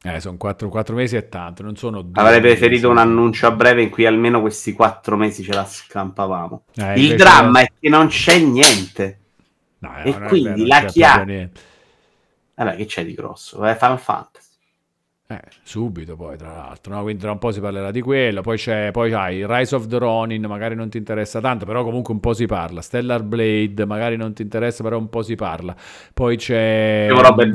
Eh, 0.03 0.19
sono 0.19 0.37
quattro, 0.37 0.67
quattro 0.69 0.95
mesi 0.95 1.15
e 1.15 1.29
tanto, 1.29 1.61
non 1.61 1.75
sono 1.75 2.01
due 2.01 2.19
Avrei 2.21 2.41
mesi. 2.41 2.57
preferito 2.57 2.89
un 2.89 2.97
annuncio 2.97 3.45
a 3.45 3.51
breve 3.51 3.83
in 3.83 3.89
cui 3.91 4.05
almeno 4.07 4.41
questi 4.41 4.73
quattro 4.73 5.15
mesi 5.15 5.43
ce 5.43 5.53
la 5.53 5.63
scampavamo. 5.65 6.63
Eh, 6.75 6.99
Il 6.99 7.15
dramma 7.15 7.61
è 7.61 7.71
che 7.79 7.87
non 7.89 8.07
c'è 8.07 8.39
niente. 8.39 9.19
No, 9.79 9.95
e 10.03 10.11
non 10.11 10.23
è 10.23 10.27
quindi 10.27 10.63
vero, 10.63 10.67
non 10.67 10.67
la 10.67 10.79
c'è 10.79 10.85
chia- 10.87 11.13
proprio 11.13 11.35
niente. 11.35 11.59
Vabbè, 12.55 12.75
che 12.75 12.85
c'è 12.85 13.05
di 13.05 13.13
grosso? 13.13 13.65
Eh, 13.65 13.75
Final 13.75 13.99
Fantasy. 13.99 14.49
Eh, 15.27 15.39
subito 15.63 16.17
poi, 16.17 16.35
tra 16.35 16.51
l'altro, 16.53 16.93
no? 16.93 17.03
quindi 17.03 17.21
tra 17.21 17.31
un 17.31 17.37
po' 17.39 17.51
si 17.51 17.61
parlerà 17.61 17.89
di 17.91 18.01
quello, 18.01 18.41
poi 18.41 18.57
c'è, 18.57 18.91
poi 18.91 19.13
hai 19.13 19.45
Rise 19.47 19.75
of 19.75 19.87
the 19.87 19.97
Ronin, 19.97 20.43
magari 20.45 20.75
non 20.75 20.89
ti 20.89 20.97
interessa 20.97 21.39
tanto, 21.39 21.63
però 21.65 21.85
comunque 21.85 22.13
un 22.13 22.19
po' 22.19 22.33
si 22.33 22.45
parla, 22.47 22.81
Stellar 22.81 23.23
Blade, 23.23 23.85
magari 23.85 24.17
non 24.17 24.33
ti 24.33 24.41
interessa, 24.41 24.83
però 24.83 24.97
un 24.97 25.07
po' 25.07 25.21
si 25.21 25.35
parla, 25.35 25.73
poi 26.13 26.35
c'è 26.35 27.07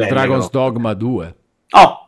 Dragon's. 0.08 0.48
Dogma 0.50 0.94
2, 0.94 1.34
Oh, 1.72 2.05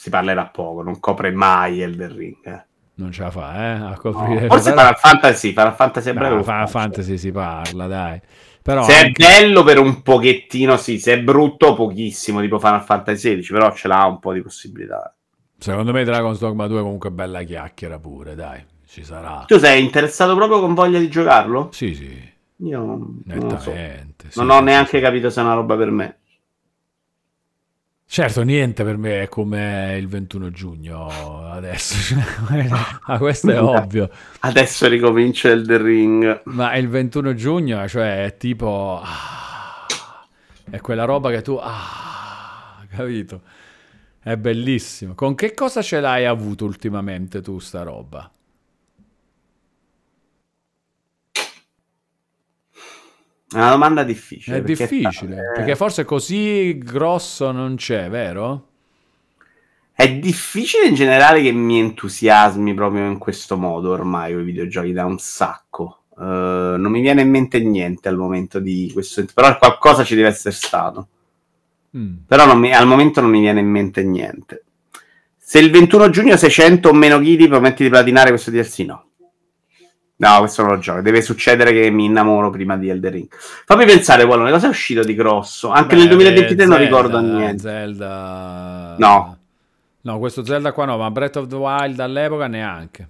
si 0.00 0.08
parlerà 0.10 0.46
poco, 0.46 0.82
non 0.82 0.98
copre 0.98 1.30
mai 1.30 1.82
Elden 1.82 2.16
Ring. 2.16 2.36
eh. 2.44 2.64
non 2.94 3.12
ce 3.12 3.22
la 3.22 3.30
fa, 3.30 3.54
eh, 3.56 3.70
a 3.72 3.78
No, 3.90 3.96
coprire... 3.98 4.46
Forse 4.48 4.70
però- 4.72 4.80
Final 4.94 4.96
Fantasy, 4.98 5.48
Final 5.50 5.74
Fantasy 5.74 6.08
a 6.08 6.12
breve. 6.14 6.34
No, 6.36 6.42
Final. 6.42 6.68
Fantasy 6.68 7.18
si 7.18 7.30
parla, 7.32 7.86
dai. 7.86 8.20
Però 8.62 8.82
Se 8.82 8.92
è 8.92 9.04
anche- 9.06 9.24
bello 9.26 9.62
per 9.62 9.78
un 9.78 10.00
pochettino, 10.02 10.76
sì, 10.78 10.98
se 10.98 11.12
è 11.14 11.22
brutto 11.22 11.74
pochissimo, 11.74 12.40
tipo 12.40 12.58
Final 12.58 12.82
Fantasy 12.82 13.18
16, 13.20 13.52
però 13.52 13.72
ce 13.74 13.88
l'ha 13.88 14.04
un 14.06 14.18
po' 14.18 14.32
di 14.32 14.42
possibilità. 14.42 15.14
secondo 15.58 15.92
me 15.92 16.04
Dragon's 16.04 16.38
Dogma 16.38 16.66
2 16.66 16.80
comunque 16.82 17.08
è 17.10 17.12
bella 17.12 17.42
chiacchiera 17.42 17.98
pure, 17.98 18.34
dai, 18.34 18.62
ci 18.86 19.02
sarà. 19.04 19.44
Tu 19.46 19.58
sei 19.58 19.82
interessato 19.82 20.34
proprio 20.34 20.60
con 20.60 20.72
voglia 20.74 20.98
di 20.98 21.08
giocarlo? 21.10 21.68
Sì, 21.72 21.94
sì, 21.94 22.32
Io 22.64 22.78
non, 22.84 23.22
non 23.24 23.58
so. 23.60 23.72
sì, 23.72 24.38
Non 24.38 24.50
ho 24.50 24.60
neanche 24.60 25.00
capito 25.00 25.30
se 25.30 25.40
è 25.40 25.44
una 25.44 25.54
roba 25.54 25.76
per 25.76 25.90
me. 25.90 26.18
Certo, 28.12 28.42
niente 28.42 28.82
per 28.82 28.96
me 28.96 29.22
è 29.22 29.28
come 29.28 29.96
il 29.96 30.08
21 30.08 30.50
giugno 30.50 31.48
adesso, 31.48 32.16
ah, 33.06 33.18
questo 33.18 33.52
è 33.52 33.62
ovvio. 33.62 34.10
Adesso 34.40 34.88
ricomincia 34.88 35.48
il 35.50 35.64
The 35.64 35.80
Ring. 35.80 36.42
Ma 36.46 36.74
il 36.74 36.88
21 36.88 37.34
giugno, 37.34 37.86
cioè, 37.86 38.24
è 38.24 38.36
tipo... 38.36 39.00
ah, 39.00 39.86
è 40.68 40.80
quella 40.80 41.04
roba 41.04 41.30
che 41.30 41.40
tu... 41.42 41.56
Ah, 41.62 42.84
capito? 42.90 43.42
È 44.20 44.36
bellissimo. 44.36 45.14
Con 45.14 45.36
che 45.36 45.54
cosa 45.54 45.80
ce 45.80 46.00
l'hai 46.00 46.26
avuto 46.26 46.64
ultimamente 46.64 47.40
tu, 47.40 47.60
sta 47.60 47.84
roba? 47.84 48.28
È 53.52 53.56
una 53.56 53.70
domanda 53.70 54.04
difficile. 54.04 54.58
È 54.58 54.62
perché 54.62 54.86
difficile, 54.86 55.36
eh, 55.36 55.52
perché 55.56 55.74
forse 55.74 56.04
così 56.04 56.78
grosso 56.78 57.50
non 57.50 57.74
c'è, 57.74 58.08
vero? 58.08 58.66
È 59.92 60.10
difficile 60.14 60.86
in 60.86 60.94
generale 60.94 61.42
che 61.42 61.50
mi 61.50 61.78
entusiasmi 61.78 62.72
proprio 62.74 63.06
in 63.06 63.18
questo 63.18 63.56
modo 63.56 63.90
ormai 63.90 64.32
i 64.32 64.42
videogiochi 64.42 64.92
da 64.92 65.04
un 65.04 65.18
sacco. 65.18 66.04
Eh, 66.16 66.24
non 66.24 66.90
mi 66.90 67.00
viene 67.00 67.22
in 67.22 67.30
mente 67.30 67.58
niente 67.60 68.08
al 68.08 68.16
momento 68.16 68.60
di 68.60 68.88
questo, 68.92 69.24
però 69.34 69.58
qualcosa 69.58 70.04
ci 70.04 70.14
deve 70.14 70.28
essere 70.28 70.54
stato. 70.54 71.08
Mm. 71.96 72.18
Però 72.26 72.56
mi- 72.56 72.72
al 72.72 72.86
momento 72.86 73.20
non 73.20 73.30
mi 73.30 73.40
viene 73.40 73.60
in 73.60 73.68
mente 73.68 74.04
niente. 74.04 74.64
Se 75.36 75.58
il 75.58 75.70
21 75.70 76.08
giugno 76.10 76.36
600 76.36 76.90
o 76.90 76.92
meno 76.92 77.18
chili 77.18 77.48
prometti 77.48 77.82
di 77.82 77.88
platinare 77.88 78.30
questo 78.30 78.52
DLC, 78.52 78.78
no. 78.86 79.09
No, 80.20 80.38
questo 80.40 80.62
non 80.62 80.72
lo 80.72 80.78
gioco. 80.78 81.00
Deve 81.00 81.22
succedere 81.22 81.72
che 81.72 81.88
mi 81.90 82.04
innamoro 82.04 82.50
prima 82.50 82.76
di 82.76 82.90
Elder 82.90 83.10
Ring. 83.12 83.28
Fammi 83.30 83.86
pensare, 83.86 84.24
Wallone, 84.24 84.50
cosa 84.50 84.66
è 84.66 84.68
uscito 84.70 85.02
di 85.02 85.14
grosso? 85.14 85.70
Anche 85.70 85.94
Beh, 85.94 86.02
nel 86.02 86.08
2023 86.10 86.66
non 86.66 86.76
Zelda, 86.76 86.84
ricordo 86.84 87.20
niente. 87.20 87.58
Zelda... 87.62 88.94
No. 88.98 89.38
No, 90.02 90.18
questo 90.18 90.44
Zelda 90.44 90.72
qua 90.72 90.84
no, 90.84 90.98
ma 90.98 91.10
Breath 91.10 91.36
of 91.36 91.46
the 91.46 91.56
Wild 91.56 91.98
all'epoca 92.00 92.46
neanche. 92.48 93.08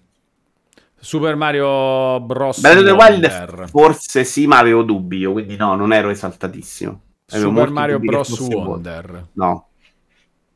Super 1.00 1.34
Mario 1.34 2.20
Bros. 2.20 2.60
Breath 2.60 2.78
of 2.78 2.84
the 2.84 2.90
Wild 2.92 3.24
Wonder. 3.24 3.68
forse 3.68 4.22
sì, 4.22 4.46
ma 4.46 4.58
avevo 4.58 4.82
dubbi 4.82 5.18
io, 5.18 5.32
quindi 5.32 5.56
no, 5.56 5.74
non 5.74 5.92
ero 5.92 6.10
esaltatissimo. 6.10 7.00
Avevo 7.30 7.48
Super 7.48 7.70
Mario 7.70 7.98
Bros. 7.98 8.28
fosse 8.28 8.48
buono. 8.48 8.70
Wonder. 8.70 9.26
No. 9.32 9.66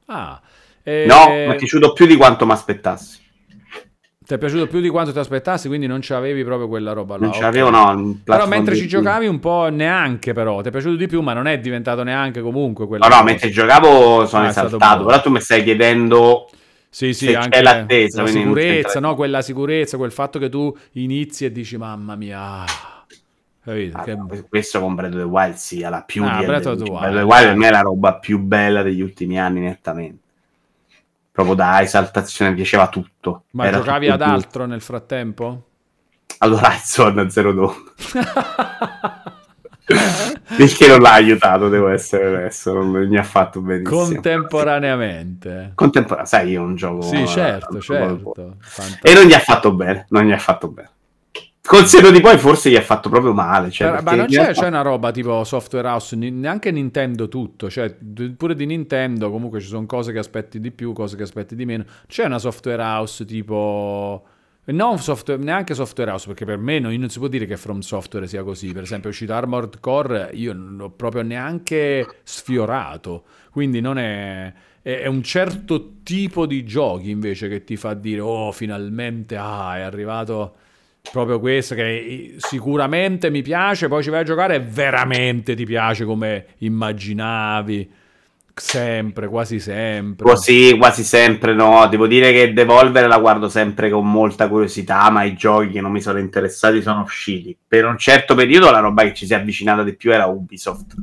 Ah. 0.07 0.41
e- 0.85 1.05
No, 1.09 1.31
mi 1.31 1.53
è 1.53 1.57
piaciuto 1.57 1.93
più 1.93 2.07
di 2.07 2.15
quanto 2.15 2.47
mi 2.47 2.53
aspettassi. 2.53 3.23
Ti 4.27 4.33
è 4.33 4.39
piaciuto 4.39 4.67
più 4.69 4.81
di 4.81 4.89
quanto 4.89 5.13
ti 5.13 5.19
aspettassi, 5.19 5.69
quindi 5.69 5.87
non 5.87 5.99
c'avevi 6.01 6.45
proprio 6.45 6.67
quella 6.67 6.93
roba 6.95 7.17
là. 7.19 7.25
Non 7.27 7.33
ce 7.33 7.39
ok. 7.41 7.45
l'avevo, 7.45 7.69
no. 7.69 8.19
Però 8.25 8.47
mentre 8.47 8.75
ci 8.75 8.89
giocavi 8.89 9.27
un 9.27 9.39
po' 9.39 9.69
neanche 9.71 10.33
però, 10.33 10.63
ti 10.63 10.69
è 10.69 10.71
piaciuto 10.71 10.97
di 10.97 11.07
più, 11.07 11.21
ma 11.21 11.35
non 11.35 11.47
è 11.47 11.59
diventato 11.59 12.03
neanche 12.03 12.41
comunque 12.41 12.87
quella 12.87 13.07
No, 13.07 13.17
no, 13.17 13.23
mentre 13.23 13.51
giocavo 13.51 14.25
sono 14.25 14.45
Ah, 14.45 14.49
esaltato. 14.49 14.79
buono. 14.79 15.05
Però 15.05 15.21
tu 15.21 15.31
mi 15.31 15.41
stai 15.43 15.63
chiedendo 15.63 16.49
Sì, 16.89 17.13
sì, 17.13 17.27
se 17.27 17.37
anche 17.37 17.61
l'attesa, 17.61 18.23
la 18.23 18.29
sicurezza, 18.29 18.99
no? 18.99 19.15
Quella 19.15 19.43
sicurezza, 19.43 19.99
quel 19.99 20.13
fatto 20.13 20.39
che 20.39 20.49
tu 20.49 20.75
inizi 20.93 21.45
e 21.45 21.53
dici 21.53 21.77
mamma 21.77 22.17
mia. 22.17 22.41
ah", 22.41 22.67
Capito? 23.63 23.99
Ah, 23.99 24.03
Che- 24.05 24.15
no, 24.15 24.29
questo 24.49 24.81
con 24.81 24.95
Breath 24.95 25.13
of 25.13 25.19
the 25.21 25.27
Wild 25.27 25.55
sia 25.55 25.91
la 25.91 26.03
più 26.03 26.25
Ah, 26.25 26.39
di 26.39 26.45
Breath 26.47 26.67
Elden 26.67 26.73
of 26.73 26.79
the 26.79 26.85
Ring. 26.85 26.95
Wild. 26.95 27.13
Breath 27.13 27.25
of 27.25 27.29
the 27.29 27.35
Wild 27.35 27.47
per 27.49 27.57
me 27.57 27.67
è 27.67 27.71
la 27.71 27.81
roba 27.81 28.15
più 28.19 28.39
bella 28.39 28.83
degli 28.83 29.01
ultimi 29.03 29.39
anni 29.39 29.61
nettamente 29.61 30.23
proprio 31.35 31.57
da 31.57 31.83
esaltazione 31.83 32.53
mi 32.53 32.57
piaceva 32.59 32.87
tutto 32.89 33.47
Ma 33.51 33.67
Era 33.67 33.79
giocavi 33.79 34.07
tutto 34.07 34.23
ad 34.23 34.29
giusto. 34.29 34.47
altro 34.47 34.67
nel 34.67 34.81
frattempo? 34.81 35.65
allora 36.39 36.69
Horizon 36.69 37.29
Zero 37.31 37.53
Dawn 37.53 37.75
perché 40.57 40.87
non 40.89 41.01
l'ha 41.01 41.13
aiutato 41.13 41.69
devo 41.69 41.89
essere 41.89 42.27
onesto 42.29 42.73
non 42.73 42.89
mi 43.09 43.19
ha 43.19 43.23
fatto 43.23 43.61
benissimo 43.61 44.05
Contemporaneamente. 44.05 45.73
contemporaneo 45.75 46.27
sai 46.27 46.51
io 46.51 46.63
un 46.63 46.75
gioco 46.77 47.03
Sì, 47.03 47.27
certo, 47.27 47.81
certo. 47.81 48.57
E 49.03 49.13
non 49.13 49.25
gli 49.25 49.33
ha 49.35 49.39
fatto 49.41 49.73
bene 49.75 50.07
non 50.11 50.25
gli 50.25 50.33
ha 50.33 50.39
fatto 50.39 50.69
bene 50.69 50.91
col 51.67 51.87
seno 51.87 52.11
di 52.11 52.21
poi 52.21 52.37
forse 52.37 52.69
gli 52.69 52.77
ha 52.77 52.83
fatto 52.83 53.09
proprio 53.09 53.33
male 53.33 53.71
cioè, 53.71 53.91
ma 53.91 54.03
perché 54.03 54.17
non 54.17 54.27
c'è, 54.27 54.53
c'è 54.53 54.67
una 54.67 54.83
roba 54.83 55.11
tipo 55.11 55.45
software 55.45 55.89
house, 55.89 56.15
neanche 56.15 56.71
Nintendo 56.71 57.27
tutto, 57.29 57.71
cioè 57.71 57.97
pure 58.37 58.55
di 58.55 58.67
Nintendo 58.67 59.31
comunque 59.31 59.61
ci 59.61 59.69
sono 59.69 59.87
cose 59.87 60.13
che 60.13 60.19
aspetti 60.19 60.61
di 60.61 60.71
più, 60.71 60.93
cose 60.93 61.17
che 61.17 61.23
aspetti 61.23 61.57
di 61.57 61.65
meno. 61.65 61.85
C'è 62.07 62.27
una 62.27 62.39
software 62.39 62.83
house 62.83 63.25
tipo... 63.25 64.25
Non 64.67 64.99
software, 64.99 65.43
neanche 65.43 65.75
software 65.75 66.11
house, 66.11 66.27
perché 66.27 66.47
per 66.47 66.57
me 66.57 66.79
non, 66.79 66.95
non 66.95 67.11
si 67.11 67.19
può 67.19 67.29
dire 67.29 67.45
che 67.45 67.59
From 67.59 67.81
Software 67.81 68.27
sia 68.27 68.43
così. 68.43 68.73
Per 68.73 68.83
esempio, 68.83 69.11
è 69.11 69.13
uscito 69.13 69.35
Armored 69.35 69.79
Core, 69.79 70.31
io 70.33 70.55
non 70.55 70.77
l'ho 70.77 70.89
proprio 70.89 71.21
neanche 71.21 72.21
sfiorato. 72.23 73.25
Quindi 73.51 73.83
non 73.83 73.99
è, 73.99 74.51
è, 74.81 75.01
è 75.01 75.07
un 75.07 75.23
certo 75.23 75.97
tipo 76.03 76.47
di 76.47 76.65
giochi 76.65 77.11
invece 77.11 77.47
che 77.49 77.63
ti 77.63 77.77
fa 77.77 77.93
dire, 77.93 78.21
oh, 78.21 78.53
finalmente, 78.53 79.37
ah, 79.37 79.77
è 79.77 79.81
arrivato 79.83 80.55
proprio 81.11 81.39
questo 81.39 81.75
che 81.75 82.35
sicuramente 82.39 83.31
mi 83.31 83.43
piace, 83.43 83.89
poi 83.89 84.03
ci 84.03 84.11
vai 84.11 84.21
a 84.21 84.25
giocare 84.25 84.57
e 84.57 84.61
veramente 84.61 85.55
ti 85.55 85.65
piace 85.65 86.05
come 86.05 86.47
immaginavi, 86.59 87.91
sempre, 88.55 89.29
quasi 89.29 89.61
sempre. 89.61 90.27
Così 90.27 90.77
quasi 90.79 91.05
sempre 91.05 91.55
no, 91.55 91.87
devo 91.89 92.07
dire 92.07 92.33
che 92.33 92.53
Devolver 92.53 93.07
la 93.07 93.19
guardo 93.19 93.49
sempre 93.49 93.91
con 93.91 94.11
molta 94.11 94.49
curiosità, 94.49 95.11
ma 95.11 95.25
i 95.25 95.35
giochi 95.35 95.71
che 95.71 95.81
non 95.81 95.93
mi 95.93 96.01
sono 96.01 96.19
interessati 96.19 96.81
sono 96.83 97.03
usciti. 97.03 97.57
Per 97.67 97.85
un 97.85 97.99
certo 97.99 98.35
periodo 98.35 98.71
la 98.71 98.81
roba 98.81 99.03
che 99.03 99.15
ci 99.15 99.27
si 99.27 99.33
è 99.33 99.37
avvicinata 99.37 99.83
di 99.83 99.95
più 99.95 100.13
era 100.13 100.27
Ubisoft. 100.27 100.95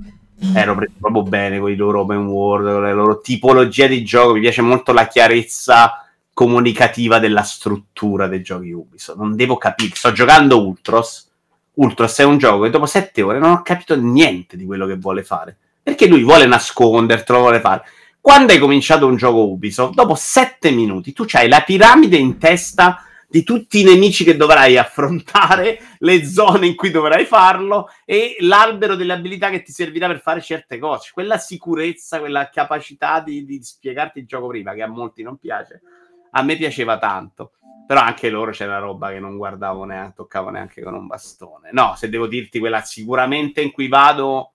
Ero 0.55 0.73
preso 0.73 0.93
proprio 0.99 1.21
bene 1.21 1.59
con 1.59 1.69
i 1.69 1.75
loro 1.75 2.01
open 2.01 2.25
world, 2.25 2.71
con 2.71 2.83
le 2.83 2.93
loro 2.93 3.21
tipologie 3.21 3.87
di 3.87 4.03
gioco. 4.03 4.33
Mi 4.33 4.39
piace 4.39 4.63
molto 4.63 4.91
la 4.91 5.05
chiarezza 5.05 6.10
comunicativa 6.33 7.19
della 7.19 7.43
struttura 7.43 8.27
dei 8.27 8.41
giochi 8.41 8.71
Ubisoft. 8.71 9.17
Non 9.17 9.35
devo 9.35 9.57
capire. 9.57 9.95
Sto 9.95 10.11
giocando 10.11 10.65
Ultros. 10.65 11.29
Ultros 11.73 12.17
è 12.19 12.23
un 12.23 12.37
gioco 12.37 12.63
che 12.63 12.69
dopo 12.69 12.85
sette 12.85 13.21
ore 13.21 13.39
non 13.39 13.51
ho 13.51 13.61
capito 13.61 13.95
niente 13.95 14.57
di 14.57 14.65
quello 14.65 14.85
che 14.85 14.95
vuole 14.95 15.23
fare. 15.23 15.57
Perché 15.81 16.07
lui 16.07 16.23
vuole 16.23 16.45
nascondertelo, 16.45 17.39
vuole 17.39 17.59
fare. 17.59 17.83
Quando 18.19 18.53
hai 18.53 18.59
cominciato 18.59 19.07
un 19.07 19.15
gioco 19.15 19.47
Ubisoft, 19.47 19.93
dopo 19.93 20.13
sette 20.15 20.69
minuti 20.71 21.11
tu 21.11 21.25
hai 21.31 21.47
la 21.47 21.61
piramide 21.61 22.17
in 22.17 22.37
testa 22.37 23.05
di 23.31 23.43
tutti 23.43 23.79
i 23.79 23.83
nemici 23.85 24.25
che 24.25 24.35
dovrai 24.35 24.77
affrontare, 24.77 25.79
le 25.99 26.25
zone 26.25 26.67
in 26.67 26.75
cui 26.75 26.91
dovrai 26.91 27.23
farlo 27.23 27.87
e 28.03 28.35
l'albero 28.41 28.95
delle 28.95 29.13
abilità 29.13 29.49
che 29.49 29.63
ti 29.63 29.71
servirà 29.71 30.07
per 30.07 30.19
fare 30.19 30.41
certe 30.41 30.77
cose. 30.77 31.11
Quella 31.13 31.37
sicurezza, 31.37 32.19
quella 32.19 32.49
capacità 32.49 33.21
di, 33.21 33.45
di 33.45 33.63
spiegarti 33.63 34.19
il 34.19 34.25
gioco 34.25 34.47
prima, 34.47 34.73
che 34.73 34.81
a 34.81 34.87
molti 34.87 35.23
non 35.23 35.37
piace, 35.37 35.81
a 36.31 36.41
me 36.43 36.57
piaceva 36.57 36.97
tanto. 36.97 37.53
Però 37.87 37.99
anche 37.99 38.29
loro 38.29 38.51
c'era 38.51 38.77
roba 38.79 39.09
che 39.11 39.19
non 39.19 39.37
guardavo 39.37 39.83
neanche, 39.83 40.13
toccavo 40.15 40.49
neanche 40.49 40.81
con 40.81 40.93
un 40.93 41.07
bastone. 41.07 41.71
No, 41.73 41.95
se 41.97 42.09
devo 42.09 42.27
dirti 42.27 42.59
quella 42.59 42.81
sicuramente 42.81 43.61
in 43.61 43.71
cui 43.71 43.87
vado 43.89 44.53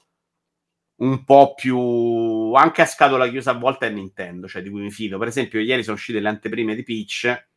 un 0.98 1.24
po' 1.24 1.52
più 1.54 2.54
anche 2.54 2.80
a 2.82 2.86
scatola 2.86 3.28
chiusa 3.28 3.50
a 3.50 3.58
volte 3.58 3.88
è 3.88 3.90
Nintendo, 3.90 4.48
cioè 4.48 4.62
di 4.62 4.70
cui 4.70 4.80
mi 4.80 4.90
fido. 4.90 5.18
Per 5.18 5.28
esempio, 5.28 5.60
ieri 5.60 5.82
sono 5.82 5.96
uscite 5.96 6.20
le 6.20 6.28
anteprime 6.28 6.74
di 6.74 6.82
Peach. 6.82 7.48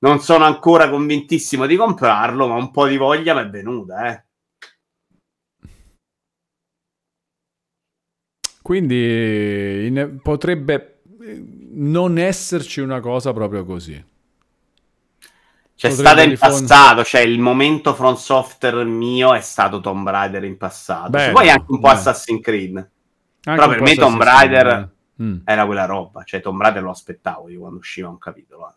Non 0.00 0.20
sono 0.20 0.44
ancora 0.44 0.88
convintissimo 0.88 1.66
di 1.66 1.76
comprarlo, 1.76 2.46
ma 2.48 2.54
un 2.54 2.70
po' 2.70 2.86
di 2.86 2.96
voglia 2.96 3.34
mi 3.34 3.40
è 3.40 3.50
venuta, 3.50 4.12
eh. 4.12 4.24
Quindi 8.62 9.86
in- 9.86 10.20
potrebbe 10.22 10.97
non 11.78 12.18
esserci 12.18 12.80
una 12.80 13.00
cosa 13.00 13.32
proprio 13.32 13.64
così. 13.64 13.92
C'è 15.76 15.90
Potrebbe 15.90 16.08
stata 16.08 16.22
in 16.22 16.30
rifond- 16.30 16.52
passato, 16.68 17.04
cioè 17.04 17.20
il 17.20 17.38
momento 17.38 17.94
From 17.94 18.14
Software 18.16 18.82
mio 18.84 19.32
è 19.34 19.40
stato 19.40 19.80
Tomb 19.80 20.08
Raider 20.08 20.42
in 20.44 20.56
passato. 20.56 21.10
Bello, 21.10 21.32
poi 21.34 21.48
anche 21.50 21.64
un 21.68 21.78
po' 21.80 21.86
bello. 21.88 21.98
Assassin's 22.00 22.42
Creed. 22.42 22.76
Anche 22.76 22.90
Però 23.60 23.68
per 23.68 23.80
me 23.82 23.94
Tomb 23.94 24.20
Raider 24.20 24.66
eh. 24.66 25.22
Mm. 25.22 25.36
era 25.44 25.66
quella 25.66 25.84
roba, 25.84 26.24
cioè 26.24 26.40
Tomb 26.40 26.60
Raider 26.60 26.82
lo 26.82 26.90
aspettavo 26.90 27.48
io 27.48 27.60
quando 27.60 27.78
usciva 27.78 28.08
un 28.08 28.18
capitolo. 28.18 28.68
eh. 28.68 28.74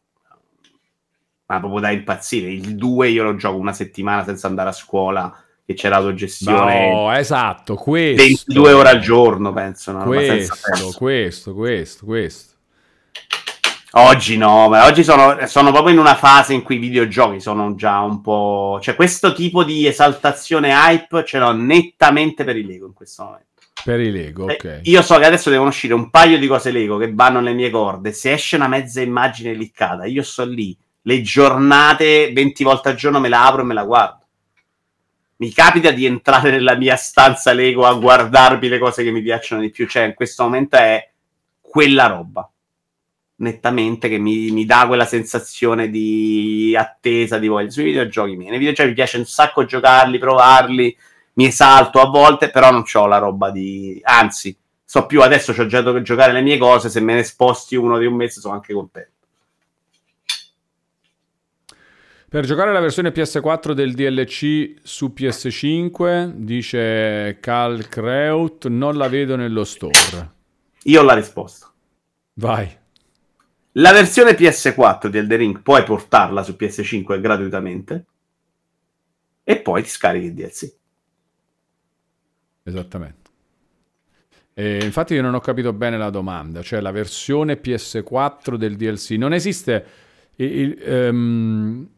Ma 1.48 1.60
proprio 1.60 1.82
da 1.82 1.90
impazzire. 1.92 2.50
Il 2.52 2.76
2 2.76 3.10
io 3.10 3.24
lo 3.24 3.36
gioco 3.36 3.58
una 3.58 3.74
settimana 3.74 4.24
senza 4.24 4.48
andare 4.48 4.70
a 4.70 4.74
scuola, 4.74 5.36
che 5.66 5.74
c'era 5.74 5.98
l'autogestione 5.98 6.92
No, 6.94 7.12
esatto, 7.14 7.76
questo. 7.76 8.22
22 8.24 8.72
ore 8.74 8.90
al 8.90 9.00
giorno, 9.00 9.52
penso. 9.52 9.92
Senza 9.92 10.06
Questo, 10.06 10.56
senso. 10.56 10.98
questo, 10.98 11.54
questo, 11.56 12.06
questo. 12.06 12.51
Oggi 13.94 14.38
no, 14.38 14.70
ma 14.70 14.86
oggi 14.86 15.04
sono, 15.04 15.46
sono 15.48 15.72
proprio 15.72 15.94
in 15.94 16.00
una 16.00 16.16
fase 16.16 16.54
in 16.54 16.62
cui 16.62 16.76
i 16.76 16.80
videogiochi 16.80 17.42
sono 17.42 17.76
già 17.76 18.00
un 18.00 18.22
po'... 18.22 18.80
Cioè 18.82 18.96
questo 18.96 19.34
tipo 19.34 19.66
di 19.66 19.86
esaltazione 19.86 20.72
hype 20.72 21.26
ce 21.26 21.40
l'ho 21.40 21.52
nettamente 21.52 22.46
per 22.46 22.56
i 22.56 22.66
Lego 22.66 22.86
in 22.86 22.94
questo 22.94 23.24
momento. 23.26 23.48
Per 23.84 24.00
i 24.00 24.12
Lego, 24.12 24.48
Eh, 24.48 24.54
ok. 24.54 24.80
Io 24.84 25.02
so 25.02 25.18
che 25.18 25.26
adesso 25.26 25.50
devono 25.50 25.70
uscire 25.70 25.94
un 25.94 26.10
paio 26.10 26.40
di 26.40 26.48
cose 26.48 26.72
Lego 26.72 26.98
che 26.98 27.14
vanno 27.14 27.42
nelle 27.42 27.56
mie 27.56 27.70
corde. 27.70 28.14
Se 28.14 28.32
esce 28.32 28.56
una 28.56 28.70
mezza 28.70 29.02
immagine 29.02 29.54
liccata, 29.54 30.06
io 30.06 30.24
sto 30.24 30.46
lì. 30.46 30.78
Le 31.02 31.22
giornate 31.22 32.32
20 32.32 32.64
volte 32.64 32.90
al 32.90 32.96
giorno 32.96 33.20
me 33.20 33.28
la 33.28 33.46
apro 33.46 33.62
e 33.62 33.66
me 33.66 33.74
la 33.74 33.84
guardo. 33.84 34.26
Mi 35.38 35.52
capita 35.52 35.92
di 35.92 36.06
entrare 36.06 36.52
nella 36.52 36.76
mia 36.76 36.96
stanza 36.96 37.52
Lego 37.52 37.86
a 37.86 37.94
guardarmi 37.94 38.70
le 38.70 38.78
cose 38.78 39.04
che 39.04 39.12
mi 39.12 39.22
piacciono 39.22 39.62
di 39.62 39.72
più. 39.72 39.86
Cioè, 39.88 40.04
in 40.04 40.14
questo 40.14 40.44
momento 40.44 40.78
è 40.78 41.12
quella 41.60 42.06
roba. 42.06 42.51
Nettamente 43.42 44.08
che 44.08 44.18
mi, 44.18 44.52
mi 44.52 44.66
dà 44.66 44.86
quella 44.88 45.06
sensazione 45.06 45.90
di 45.90 46.76
attesa, 46.78 47.40
di 47.40 47.48
voglia. 47.48 47.70
Sui 47.70 47.86
videogiochi 47.86 48.36
miei. 48.36 48.50
Nei 48.50 48.60
videogiochi 48.60 48.90
mi 48.90 48.96
piace 48.96 49.18
un 49.18 49.26
sacco 49.26 49.66
giocarli, 49.66 50.20
provarli, 50.20 50.96
mi 51.34 51.46
esalto 51.46 52.00
a 52.00 52.06
volte, 52.06 52.52
però 52.52 52.72
non 52.72 52.84
ho 52.92 53.08
la 53.08 53.18
roba 53.18 53.50
di... 53.50 54.00
Anzi, 54.04 54.56
so 54.84 55.06
più 55.06 55.22
adesso 55.22 55.54
ho 55.58 55.66
già 55.66 55.82
da 55.82 56.02
giocare 56.02 56.34
le 56.34 56.42
mie 56.42 56.58
cose, 56.58 56.90
se 56.90 57.00
me 57.00 57.16
ne 57.16 57.24
sposti 57.24 57.76
uno 57.76 57.98
di 57.98 58.06
un 58.06 58.16
mese 58.16 58.42
sono 58.42 58.54
anche 58.54 58.74
contento. 58.74 59.10
Per 62.30 62.46
giocare 62.46 62.72
la 62.72 62.80
versione 62.80 63.12
PS4 63.12 63.72
del 63.72 63.94
DLC 63.94 64.76
su 64.84 65.14
PS5, 65.14 66.32
dice 66.36 67.40
Cal 67.42 67.90
Kreut, 67.90 68.68
non 68.68 68.96
la 68.96 69.10
vedo 69.10 69.36
nello 69.36 69.66
store. 69.66 70.32
Io 70.84 71.02
ho 71.02 71.04
la 71.04 71.14
risposta. 71.14 71.70
Vai. 72.36 72.80
La 73.76 73.94
versione 73.94 74.34
PS4 74.34 75.08
di 75.08 75.18
Elden 75.18 75.38
Ring 75.38 75.62
puoi 75.62 75.84
portarla 75.84 76.44
su 76.44 76.56
PS5 76.60 77.22
gratuitamente 77.22 78.06
e 79.44 79.60
poi 79.60 79.84
ti 79.84 79.90
scarichi 79.90 80.26
il 80.26 80.34
DLC. 80.34 80.74
Esattamente. 82.64 83.30
E 84.54 84.84
infatti 84.84 85.14
io 85.14 85.22
non 85.22 85.36
ho 85.36 85.40
capito 85.40 85.72
bene 85.72 85.98
la 85.98 86.10
domanda, 86.10 86.62
cioè 86.62 86.82
la 86.82 86.92
versione 86.92 87.62
PS4 87.62 88.56
del 88.56 88.76
DLC. 88.76 89.12
Non 89.12 89.34
esiste... 89.34 89.86
Il, 90.36 90.52
il, 90.52 91.08
um, 91.10 91.90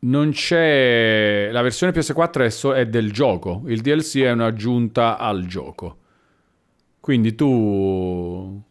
non 0.00 0.30
c'è... 0.30 1.48
La 1.50 1.62
versione 1.62 1.92
PS4 1.92 2.44
è, 2.44 2.50
so- 2.50 2.74
è 2.74 2.86
del 2.86 3.10
gioco, 3.10 3.62
il 3.66 3.80
DLC 3.80 4.18
è 4.18 4.30
un'aggiunta 4.30 5.18
al 5.18 5.44
gioco. 5.46 5.98
Quindi 7.00 7.34
tu 7.34 8.62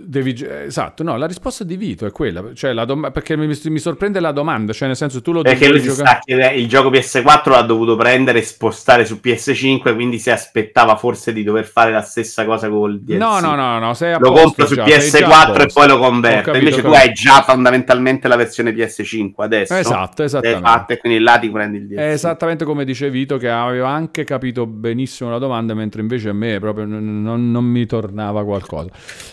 Devi, 0.00 0.46
esatto, 0.48 1.02
no, 1.02 1.16
la 1.16 1.26
risposta 1.26 1.64
di 1.64 1.76
Vito 1.76 2.06
è 2.06 2.12
quella, 2.12 2.54
cioè 2.54 2.72
la 2.72 2.84
dom- 2.84 3.10
perché 3.10 3.36
mi, 3.36 3.48
mi, 3.48 3.78
sorprende 3.80 4.20
la 4.20 4.30
domanda, 4.30 4.72
cioè 4.72 4.86
nel 4.86 4.96
senso 4.96 5.20
tu 5.20 5.32
lo 5.32 5.42
devi 5.42 5.58
Perché 5.58 5.72
lui 5.72 5.82
giocare... 5.82 6.20
che 6.24 6.34
il 6.34 6.68
gioco 6.68 6.88
PS4 6.88 7.50
l'ha 7.50 7.62
dovuto 7.62 7.96
prendere 7.96 8.38
e 8.38 8.42
spostare 8.42 9.04
su 9.04 9.18
PS5, 9.20 9.94
quindi 9.94 10.20
si 10.20 10.30
aspettava 10.30 10.94
forse 10.94 11.32
di 11.32 11.42
dover 11.42 11.66
fare 11.66 11.90
la 11.90 12.02
stessa 12.02 12.44
cosa 12.44 12.68
col 12.68 13.00
DLC. 13.00 13.18
No, 13.18 13.40
no, 13.40 13.56
no, 13.56 13.80
no 13.80 13.92
sei 13.94 14.16
lo 14.20 14.30
compro 14.30 14.66
su 14.66 14.76
già, 14.76 14.84
PS4 14.84 15.62
e 15.62 15.66
poi 15.72 15.88
lo 15.88 15.98
converte. 15.98 16.56
Invece 16.56 16.80
tu 16.80 16.88
hai 16.88 17.12
già 17.12 17.42
fondamentalmente 17.42 18.28
la 18.28 18.36
versione 18.36 18.70
PS5 18.70 19.32
adesso. 19.38 19.74
Esatto, 19.74 20.22
esattamente. 20.22 20.62
Fatte, 20.62 20.98
quindi 20.98 21.18
là 21.18 21.38
ti 21.40 21.50
prendi 21.50 21.78
il 21.78 21.86
DLC. 21.88 21.98
È 21.98 22.10
esattamente 22.12 22.64
come 22.64 22.84
dice 22.84 23.10
Vito 23.10 23.36
che 23.36 23.50
aveva 23.50 23.88
anche 23.88 24.22
capito 24.22 24.64
benissimo 24.64 25.28
la 25.30 25.38
domanda, 25.38 25.74
mentre 25.74 26.02
invece 26.02 26.28
a 26.28 26.34
me 26.34 26.60
proprio 26.60 26.84
non, 26.84 27.20
non, 27.20 27.50
non 27.50 27.64
mi 27.64 27.84
tornava 27.84 28.44
qualcosa. 28.44 28.90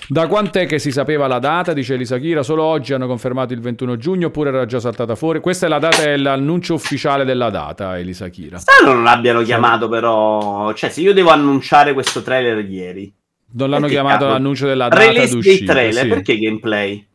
Da 0.07 0.25
quant'è 0.55 0.65
che 0.65 0.79
si 0.79 0.91
sapeva 0.91 1.27
la 1.27 1.39
data, 1.39 1.73
dice 1.73 1.95
Elisakira, 1.95 2.41
solo 2.41 2.63
oggi 2.63 2.93
hanno 2.93 3.07
confermato 3.07 3.51
il 3.51 3.59
21 3.59 3.97
giugno 3.97 4.27
oppure 4.27 4.49
era 4.49 4.65
già 4.65 4.79
saltata 4.79 5.15
fuori? 5.15 5.41
Questa 5.41 5.65
è 5.65 5.69
la 5.69 5.79
data, 5.79 6.03
è 6.03 6.15
l'annuncio 6.15 6.73
ufficiale 6.73 7.25
della 7.25 7.49
data, 7.49 7.99
Elisakira. 7.99 8.57
Strano 8.57 8.93
non 8.93 9.03
l'abbiano 9.03 9.41
chiamato 9.41 9.89
però, 9.89 10.71
cioè 10.73 10.89
se 10.89 11.01
io 11.01 11.13
devo 11.13 11.31
annunciare 11.31 11.93
questo 11.93 12.21
trailer 12.21 12.63
ieri. 12.63 13.13
Non 13.51 13.69
l'hanno 13.69 13.87
chiamato 13.87 14.19
capo? 14.19 14.31
l'annuncio 14.31 14.65
della 14.65 14.87
data 14.87 15.03
Release 15.03 15.33
d'uscita. 15.33 15.57
Dei 15.57 15.65
trailer, 15.65 16.03
sì. 16.03 16.09
perché 16.09 16.39
gameplay? 16.39 17.07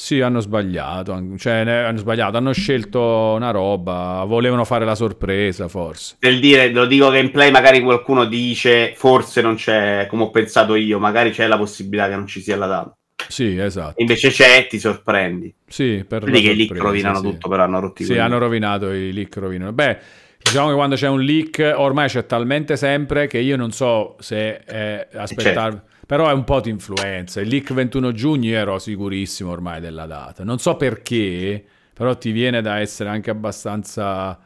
Sì, 0.00 0.22
hanno 0.22 0.40
sbagliato, 0.40 1.22
cioè 1.36 1.56
hanno 1.56 1.98
sbagliato, 1.98 2.38
hanno 2.38 2.54
scelto 2.54 3.34
una 3.36 3.50
roba, 3.50 4.24
volevano 4.26 4.64
fare 4.64 4.86
la 4.86 4.94
sorpresa 4.94 5.68
forse. 5.68 6.16
Nel 6.20 6.40
dire, 6.40 6.70
lo 6.70 6.86
dico 6.86 7.10
gameplay, 7.10 7.50
magari 7.50 7.82
qualcuno 7.82 8.24
dice, 8.24 8.94
forse 8.96 9.42
non 9.42 9.56
c'è, 9.56 10.06
come 10.08 10.22
ho 10.22 10.30
pensato 10.30 10.74
io, 10.74 10.98
magari 10.98 11.32
c'è 11.32 11.46
la 11.46 11.58
possibilità 11.58 12.08
che 12.08 12.14
non 12.16 12.26
ci 12.26 12.40
sia 12.40 12.56
la 12.56 12.66
data. 12.66 12.92
Sì, 13.28 13.58
esatto. 13.58 14.00
Invece 14.00 14.30
c'è, 14.30 14.66
ti 14.70 14.78
sorprendi. 14.78 15.54
Sì, 15.68 16.02
per 16.08 16.24
Vedi 16.24 16.40
che 16.40 16.50
i 16.52 16.56
leak 16.56 16.78
rovinano 16.78 17.18
sì. 17.18 17.22
tutto, 17.22 17.50
però 17.50 17.64
hanno 17.64 17.80
rotto 17.80 18.02
Sì, 18.02 18.16
hanno 18.16 18.38
rovinato 18.38 18.90
i 18.92 19.12
leak, 19.12 19.36
rovinano. 19.36 19.74
Beh, 19.74 19.98
diciamo 20.42 20.68
che 20.68 20.74
quando 20.76 20.94
c'è 20.94 21.08
un 21.08 21.20
leak 21.20 21.74
ormai 21.76 22.08
c'è 22.08 22.24
talmente 22.24 22.78
sempre 22.78 23.26
che 23.26 23.36
io 23.36 23.56
non 23.56 23.70
so 23.70 24.16
se 24.18 24.60
è 24.64 25.08
aspettare... 25.12 25.72
Certo 25.72 25.89
però 26.10 26.28
è 26.28 26.32
un 26.32 26.42
po' 26.42 26.58
di 26.58 26.70
influenza. 26.70 27.40
Il 27.40 27.46
leak 27.46 27.72
21 27.72 28.10
giugno 28.10 28.48
io 28.48 28.58
ero 28.58 28.80
sicurissimo 28.80 29.52
ormai 29.52 29.80
della 29.80 30.06
data. 30.06 30.42
Non 30.42 30.58
so 30.58 30.74
perché, 30.74 31.64
però 31.94 32.16
ti 32.16 32.32
viene 32.32 32.60
da 32.62 32.80
essere 32.80 33.10
anche 33.10 33.30
abbastanza... 33.30 34.36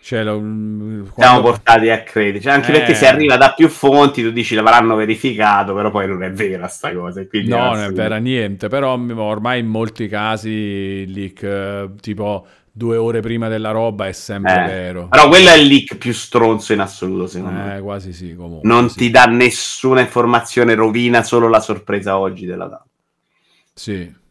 Cioè, 0.00 0.24
lo, 0.24 0.38
quando... 0.38 1.12
Siamo 1.14 1.40
portati 1.42 1.90
a 1.90 2.02
credere, 2.02 2.40
cioè, 2.40 2.54
anche 2.54 2.70
eh... 2.70 2.78
perché 2.78 2.94
se 2.94 3.06
arriva 3.06 3.36
da 3.36 3.52
più 3.52 3.68
fonti 3.68 4.22
tu 4.22 4.30
dici 4.30 4.54
l'avranno 4.54 4.94
verificato, 4.94 5.74
però 5.74 5.90
poi 5.90 6.06
non 6.06 6.22
è 6.22 6.32
vera 6.32 6.68
sta 6.68 6.90
cosa. 6.94 7.20
no, 7.20 7.74
non 7.74 7.82
è 7.82 7.90
vera 7.90 8.16
niente, 8.16 8.68
però 8.68 8.98
ormai 8.98 9.60
in 9.60 9.66
molti 9.66 10.08
casi 10.08 10.48
il 10.48 11.10
leak 11.10 11.42
eh, 11.42 11.90
tipo 12.00 12.46
due 12.76 12.96
ore 12.96 13.20
prima 13.20 13.46
della 13.46 13.70
roba 13.70 14.08
è 14.08 14.12
sempre 14.12 14.64
eh, 14.64 14.66
vero. 14.66 15.06
Però 15.08 15.28
quello 15.28 15.50
è 15.50 15.54
il 15.54 15.68
leak 15.68 15.96
più 15.96 16.12
stronzo 16.12 16.72
in 16.72 16.80
assoluto, 16.80 17.28
secondo 17.28 17.60
eh, 17.60 17.74
me. 17.74 17.80
quasi 17.80 18.12
sì, 18.12 18.34
comunque. 18.34 18.68
Non 18.68 18.90
sì. 18.90 18.98
ti 18.98 19.10
dà 19.10 19.26
nessuna 19.26 20.00
informazione, 20.00 20.74
rovina 20.74 21.22
solo 21.22 21.48
la 21.48 21.60
sorpresa 21.60 22.18
oggi 22.18 22.46
della 22.46 22.66
data. 22.66 22.84
Sì. 23.72 24.22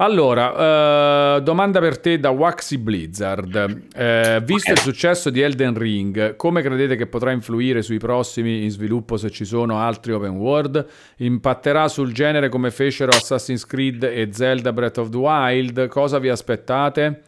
Allora, 0.00 1.36
uh, 1.36 1.40
domanda 1.40 1.80
per 1.80 1.98
te 1.98 2.20
da 2.20 2.30
Waxy 2.30 2.76
Blizzard. 2.76 3.54
Uh, 3.54 4.44
visto 4.44 4.70
okay. 4.70 4.74
il 4.74 4.78
successo 4.78 5.30
di 5.30 5.40
Elden 5.40 5.76
Ring, 5.76 6.36
come 6.36 6.60
credete 6.60 6.96
che 6.96 7.06
potrà 7.06 7.32
influire 7.32 7.80
sui 7.80 7.98
prossimi 7.98 8.62
in 8.62 8.70
sviluppo 8.70 9.16
se 9.16 9.30
ci 9.30 9.46
sono 9.46 9.78
altri 9.78 10.12
open 10.12 10.36
world? 10.36 10.86
Impatterà 11.16 11.88
sul 11.88 12.12
genere 12.12 12.50
come 12.50 12.70
fecero 12.70 13.10
Assassin's 13.10 13.64
Creed 13.64 14.04
e 14.04 14.28
Zelda 14.32 14.72
Breath 14.72 14.98
of 14.98 15.08
the 15.08 15.16
Wild? 15.16 15.88
Cosa 15.88 16.18
vi 16.18 16.28
aspettate? 16.28 17.22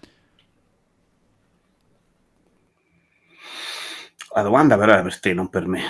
La 4.32 4.42
domanda 4.42 4.78
però 4.78 4.96
è 4.96 5.02
per 5.02 5.18
te, 5.18 5.34
non 5.34 5.48
per 5.48 5.66
me. 5.66 5.82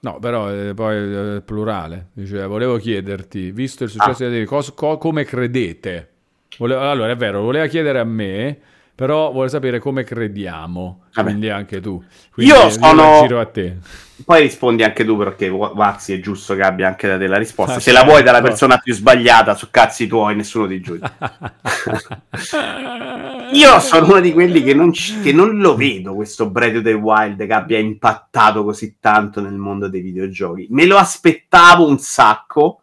No, 0.00 0.18
però 0.18 0.52
eh, 0.52 0.74
poi 0.74 0.96
è 0.96 1.36
eh, 1.36 1.40
plurale. 1.40 2.10
Dice, 2.12 2.44
volevo 2.44 2.76
chiederti, 2.76 3.50
visto 3.50 3.84
il 3.84 3.90
successo 3.90 4.24
ah. 4.24 4.28
di 4.28 4.44
cos- 4.44 4.74
co- 4.74 4.98
come 4.98 5.24
credete? 5.24 6.10
Volevo, 6.58 6.88
allora, 6.88 7.10
è 7.10 7.16
vero, 7.16 7.42
voleva 7.42 7.66
chiedere 7.66 7.98
a 7.98 8.04
me, 8.04 8.58
però 8.98 9.30
vuole 9.30 9.48
sapere 9.48 9.78
come 9.78 10.02
crediamo. 10.02 11.02
Vabbè. 11.14 11.28
Quindi 11.28 11.50
anche 11.50 11.80
tu. 11.80 12.02
Quindi 12.32 12.52
io 12.52 12.68
sono... 12.68 13.20
giro 13.20 13.38
a 13.38 13.46
te. 13.46 13.76
Poi 14.24 14.40
rispondi 14.40 14.82
anche 14.82 15.04
tu 15.04 15.16
perché 15.16 15.46
Waxi 15.46 16.14
è 16.14 16.18
giusto 16.18 16.56
che 16.56 16.62
abbia 16.62 16.88
anche 16.88 17.06
da 17.06 17.16
te 17.16 17.28
la 17.28 17.38
risposta. 17.38 17.74
Ah, 17.74 17.78
Se 17.78 17.92
certo. 17.92 18.00
la 18.00 18.06
vuoi 18.10 18.24
dalla 18.24 18.42
persona 18.42 18.78
più 18.78 18.92
sbagliata, 18.92 19.54
su 19.54 19.68
cazzi 19.70 20.08
tuoi, 20.08 20.34
nessuno 20.34 20.66
ti 20.66 20.80
giudica. 20.80 21.14
Io 23.52 23.78
sono 23.78 24.06
uno 24.06 24.18
di 24.18 24.32
quelli 24.32 24.64
che 24.64 24.74
non, 24.74 24.92
ci, 24.92 25.20
che 25.20 25.32
non, 25.32 25.58
lo 25.58 25.76
vedo 25.76 26.16
questo 26.16 26.50
Breath 26.50 26.78
of 26.78 26.82
the 26.82 26.94
Wild 26.94 27.46
che 27.46 27.52
abbia 27.52 27.78
impattato 27.78 28.64
così 28.64 28.96
tanto 28.98 29.40
nel 29.40 29.54
mondo 29.54 29.86
dei 29.86 30.00
videogiochi. 30.00 30.66
Me 30.70 30.86
lo 30.86 30.96
aspettavo 30.96 31.86
un 31.86 32.00
sacco, 32.00 32.80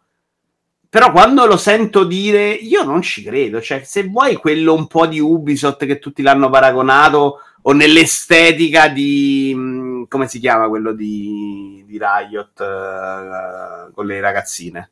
però 0.88 1.10
quando 1.12 1.46
lo 1.46 1.56
sento 1.56 2.04
dire 2.04 2.50
io 2.50 2.82
non 2.82 3.02
ci 3.02 3.22
credo. 3.22 3.60
Cioè, 3.60 3.82
se 3.84 4.04
vuoi 4.04 4.36
quello 4.36 4.74
un 4.74 4.86
po' 4.86 5.06
di 5.06 5.20
Ubisoft 5.20 5.86
che 5.86 5.98
tutti 5.98 6.22
l'hanno 6.22 6.50
paragonato, 6.50 7.40
o 7.68 7.72
nell'estetica 7.72 8.88
di... 8.88 9.52
Mm, 9.54 10.04
come 10.08 10.28
si 10.28 10.38
chiama 10.38 10.68
quello 10.68 10.92
di, 10.92 11.84
di 11.86 11.98
Riot 11.98 12.60
uh, 12.60 13.92
con 13.92 14.06
le 14.06 14.20
ragazzine? 14.20 14.90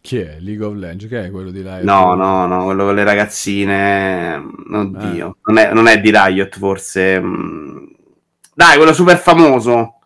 Chi 0.00 0.18
è? 0.18 0.38
League 0.40 0.64
of 0.64 0.74
Legends? 0.74 1.06
Che 1.06 1.24
è 1.26 1.30
quello 1.30 1.50
di 1.50 1.62
Riot? 1.62 1.82
No, 1.82 2.14
no, 2.14 2.46
no, 2.46 2.64
quello 2.64 2.84
con 2.84 2.94
le 2.96 3.04
ragazzine. 3.04 4.34
Oddio, 4.70 5.28
eh. 5.28 5.34
non, 5.44 5.58
è, 5.58 5.72
non, 5.72 5.86
è, 5.86 6.00
di 6.00 6.10
Riot, 6.10 6.58
forse. 6.58 7.20
Mm. 7.20 7.86
Dai, 8.54 8.76
quello 8.76 8.92
super 8.92 9.16
famoso. 9.16 10.00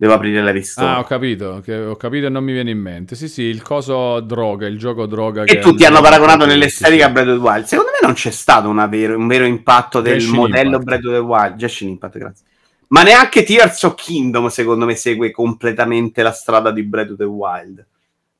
Devo 0.00 0.12
aprire 0.12 0.40
la 0.44 0.52
lista. 0.52 0.94
Ah, 0.94 0.98
ho 1.00 1.02
capito, 1.02 1.60
ho 1.66 1.96
capito 1.96 2.26
e 2.26 2.28
non 2.28 2.44
mi 2.44 2.52
viene 2.52 2.70
in 2.70 2.78
mente. 2.78 3.16
Sì, 3.16 3.26
sì, 3.26 3.42
il 3.42 3.62
coso 3.62 4.20
droga, 4.20 4.68
il 4.68 4.78
gioco 4.78 5.06
droga. 5.06 5.42
E 5.42 5.58
tutti 5.58 5.84
hanno 5.84 6.00
paragonato 6.00 6.46
nell'estetica 6.46 7.06
a 7.06 7.10
Breath 7.10 7.26
of 7.26 7.34
the 7.34 7.40
Wild. 7.40 7.64
Secondo 7.64 7.90
me 7.90 7.98
non 8.06 8.14
c'è 8.14 8.30
stato 8.30 8.72
vero, 8.88 9.18
un 9.18 9.26
vero 9.26 9.44
impatto 9.44 10.00
del 10.00 10.20
Genshin 10.20 10.36
modello 10.36 10.76
Impact. 10.76 10.84
Breath 10.84 11.04
of 11.04 11.12
the 11.12 11.18
Wild. 11.18 11.56
Genshin 11.56 11.88
Impact, 11.88 12.18
grazie. 12.18 12.46
Ma 12.90 13.02
neanche 13.02 13.42
Tears 13.42 13.82
of 13.82 13.96
Kingdom, 13.96 14.46
secondo 14.46 14.84
me, 14.84 14.94
segue 14.94 15.32
completamente 15.32 16.22
la 16.22 16.30
strada 16.30 16.70
di 16.70 16.84
Breath 16.84 17.10
of 17.10 17.16
the 17.16 17.24
Wild. 17.24 17.84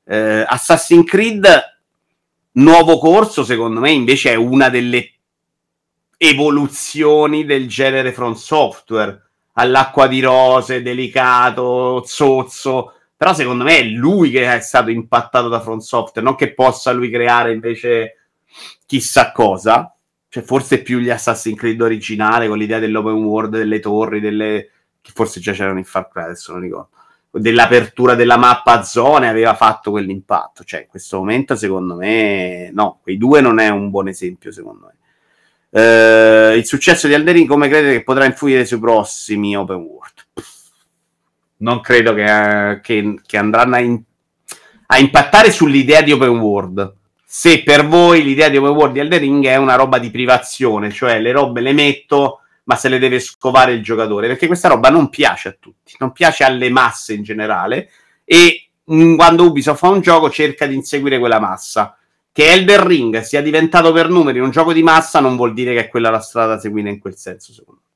Eh, 0.05 0.45
Assassin's 0.47 1.05
Creed 1.05 1.45
nuovo 2.53 2.97
corso, 2.99 3.43
secondo 3.43 3.81
me, 3.81 3.91
invece 3.91 4.31
è 4.31 4.35
una 4.35 4.69
delle 4.69 5.11
evoluzioni 6.15 7.43
del 7.43 7.67
genere 7.67 8.13
From 8.13 8.35
Software. 8.35 9.28
All'acqua 9.53 10.07
di 10.07 10.21
rose, 10.21 10.81
delicato, 10.81 12.03
zozzo. 12.05 12.93
Però 13.15 13.33
secondo 13.33 13.63
me 13.63 13.79
è 13.79 13.83
lui 13.83 14.31
che 14.31 14.51
è 14.51 14.59
stato 14.61 14.89
impattato 14.89 15.49
da 15.49 15.59
From 15.59 15.79
Software, 15.79 16.25
non 16.25 16.35
che 16.35 16.53
possa 16.53 16.91
lui 16.91 17.09
creare 17.09 17.51
invece 17.51 18.15
chissà 18.85 19.31
cosa. 19.31 19.93
Cioè, 20.29 20.43
forse 20.43 20.81
più 20.81 20.99
gli 20.99 21.09
Assassin's 21.09 21.57
Creed 21.57 21.81
originali 21.81 22.47
con 22.47 22.57
l'idea 22.57 22.79
dell'open 22.79 23.23
world, 23.23 23.57
delle 23.57 23.79
torri, 23.79 24.19
delle... 24.19 24.69
che 25.01 25.11
forse 25.13 25.39
già 25.39 25.53
c'erano 25.53 25.79
in 25.79 25.85
Far 25.85 26.07
Cry, 26.07 26.23
adesso 26.23 26.51
non 26.51 26.61
ricordo 26.61 26.89
dell'apertura 27.31 28.15
della 28.15 28.37
mappa 28.37 28.79
a 28.79 28.83
zone 28.83 29.27
aveva 29.27 29.53
fatto 29.53 29.91
quell'impatto. 29.91 30.63
Cioè, 30.63 30.81
in 30.81 30.87
questo 30.87 31.17
momento, 31.17 31.55
secondo 31.55 31.95
me, 31.95 32.71
no, 32.73 32.99
quei 33.01 33.17
due 33.17 33.41
non 33.41 33.59
è 33.59 33.69
un 33.69 33.89
buon 33.89 34.07
esempio, 34.07 34.51
secondo 34.51 34.87
me. 34.87 34.97
Eh, 35.71 36.55
il 36.57 36.65
successo 36.65 37.07
di 37.07 37.13
Elden 37.13 37.33
Ring, 37.33 37.47
come 37.47 37.67
credete 37.67 37.97
che 37.97 38.03
potrà 38.03 38.25
influire 38.25 38.65
sui 38.65 38.79
prossimi 38.79 39.55
open 39.55 39.77
world? 39.77 40.27
Non 41.57 41.81
credo 41.81 42.13
che, 42.13 42.79
che, 42.81 43.19
che 43.25 43.37
andranno 43.37 43.75
a, 43.75 43.79
in- 43.79 44.01
a 44.87 44.97
impattare 44.97 45.51
sull'idea 45.51 46.01
di 46.01 46.11
open 46.11 46.39
world. 46.39 46.93
Se 47.25 47.61
per 47.63 47.85
voi 47.85 48.23
l'idea 48.23 48.49
di 48.49 48.57
open 48.57 48.71
world 48.71 48.93
di 48.93 48.99
Elden 48.99 49.19
Ring 49.19 49.45
è 49.45 49.55
una 49.55 49.75
roba 49.75 49.99
di 49.99 50.09
privazione, 50.09 50.91
cioè 50.91 51.19
le 51.19 51.31
robe 51.31 51.61
le 51.61 51.73
metto, 51.73 52.41
ma 52.63 52.75
se 52.75 52.89
le 52.89 52.97
deve 52.97 53.19
scovare 53.19 53.73
il 53.73 53.83
giocatore, 53.83 54.27
perché 54.27 54.47
questa 54.47 54.67
roba 54.67 54.89
non 54.89 55.09
piace 55.09 55.49
a 55.49 55.55
tutti, 55.59 55.93
non 55.99 56.11
piace 56.11 56.43
alle 56.43 56.69
masse 56.69 57.13
in 57.13 57.23
generale 57.23 57.89
e 58.23 58.69
mh, 58.83 59.15
quando 59.15 59.43
Ubisoft 59.43 59.79
fa 59.79 59.89
un 59.89 60.01
gioco 60.01 60.31
cerca 60.31 60.65
di 60.65 60.75
inseguire 60.75 61.19
quella 61.19 61.39
massa. 61.39 61.97
Che 62.31 62.51
Elden 62.51 62.87
Ring 62.87 63.19
sia 63.21 63.41
diventato 63.41 63.91
per 63.91 64.09
numeri 64.09 64.39
un 64.39 64.51
gioco 64.51 64.71
di 64.71 64.83
massa 64.83 65.19
non 65.19 65.35
vuol 65.35 65.53
dire 65.53 65.73
che 65.73 65.85
è 65.85 65.87
quella 65.89 66.09
la 66.09 66.19
strada 66.19 66.53
da 66.55 66.59
seguire 66.59 66.89
in 66.89 66.99
quel 66.99 67.15
senso, 67.15 67.53
secondo 67.53 67.81
me. 67.83 67.87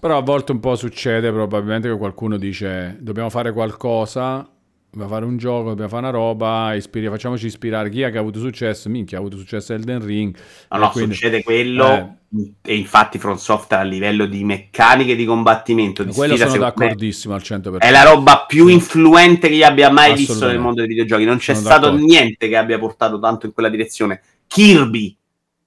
Però 0.00 0.18
a 0.18 0.22
volte 0.22 0.52
un 0.52 0.60
po' 0.60 0.74
succede 0.74 1.30
probabilmente 1.30 1.88
che 1.88 1.96
qualcuno 1.96 2.36
dice 2.36 2.96
dobbiamo 3.00 3.30
fare 3.30 3.52
qualcosa, 3.52 4.51
dobbiamo 4.92 5.14
fare 5.14 5.24
un 5.24 5.38
gioco, 5.38 5.70
dobbiamo 5.70 5.88
fare 5.88 6.02
una 6.02 6.10
roba, 6.10 6.74
ispiri- 6.74 7.08
facciamoci 7.08 7.46
ispirare 7.46 7.88
chi 7.88 8.02
è 8.02 8.10
che 8.10 8.18
ha 8.18 8.20
avuto 8.20 8.38
successo, 8.40 8.90
minchia 8.90 9.16
ha 9.16 9.20
avuto 9.20 9.38
successo 9.38 9.72
Elden 9.72 10.04
Ring. 10.04 10.36
No, 10.70 10.78
no, 10.78 10.90
quindi- 10.90 11.14
succede 11.14 11.42
quello 11.42 12.18
Eh. 12.30 12.52
e 12.62 12.76
infatti 12.76 13.18
Front 13.18 13.38
Software 13.38 13.82
a 13.82 13.86
livello 13.86 14.26
di 14.26 14.44
meccaniche 14.44 15.16
di 15.16 15.24
combattimento, 15.24 16.02
di 16.04 16.12
Quello 16.12 16.34
sfida, 16.36 16.50
sono 16.50 16.60
me, 16.64 16.66
d'accordissimo 16.76 17.32
al 17.34 17.42
100%. 17.42 17.78
è 17.86 17.90
la 17.90 18.02
roba 18.02 18.44
più 18.46 18.66
influente 18.66 19.48
che 19.48 19.54
io 19.54 19.66
abbia 19.66 19.90
mai 19.90 20.14
visto 20.14 20.46
nel 20.46 20.58
mondo 20.58 20.80
dei 20.80 20.88
videogiochi. 20.88 21.24
Non 21.24 21.38
c'è 21.38 21.54
Sono 21.54 21.66
stato 21.66 21.86
d'accordo. 21.86 22.04
niente 22.04 22.48
che 22.48 22.56
abbia 22.56 22.78
portato 22.78 23.18
tanto 23.18 23.46
in 23.46 23.52
quella 23.54 23.70
direzione. 23.70 24.20
Kirby, 24.46 25.16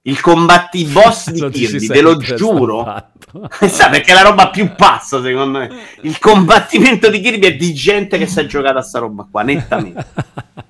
il 0.06 0.20
combatti 0.20 0.80
i 0.80 0.84
boss 0.84 1.30
di 1.30 1.40
Kirby, 1.50 1.86
ve 1.86 2.00
lo 2.00 2.16
giuro. 2.16 2.84
fatto. 2.84 3.48
Sa, 3.68 3.88
perché 3.88 4.12
è 4.12 4.14
la 4.14 4.22
roba 4.22 4.50
più 4.50 4.74
pazza, 4.74 5.22
secondo 5.22 5.58
me. 5.58 5.70
Il 6.02 6.18
combattimento 6.18 7.10
di 7.10 7.20
Kirby 7.20 7.46
è 7.46 7.56
di 7.56 7.74
gente 7.74 8.18
che 8.18 8.26
si 8.26 8.40
è 8.40 8.46
giocata 8.46 8.78
a 8.78 8.82
sta 8.82 8.98
roba 8.98 9.26
qua, 9.30 9.42
nettamente. 9.42 10.06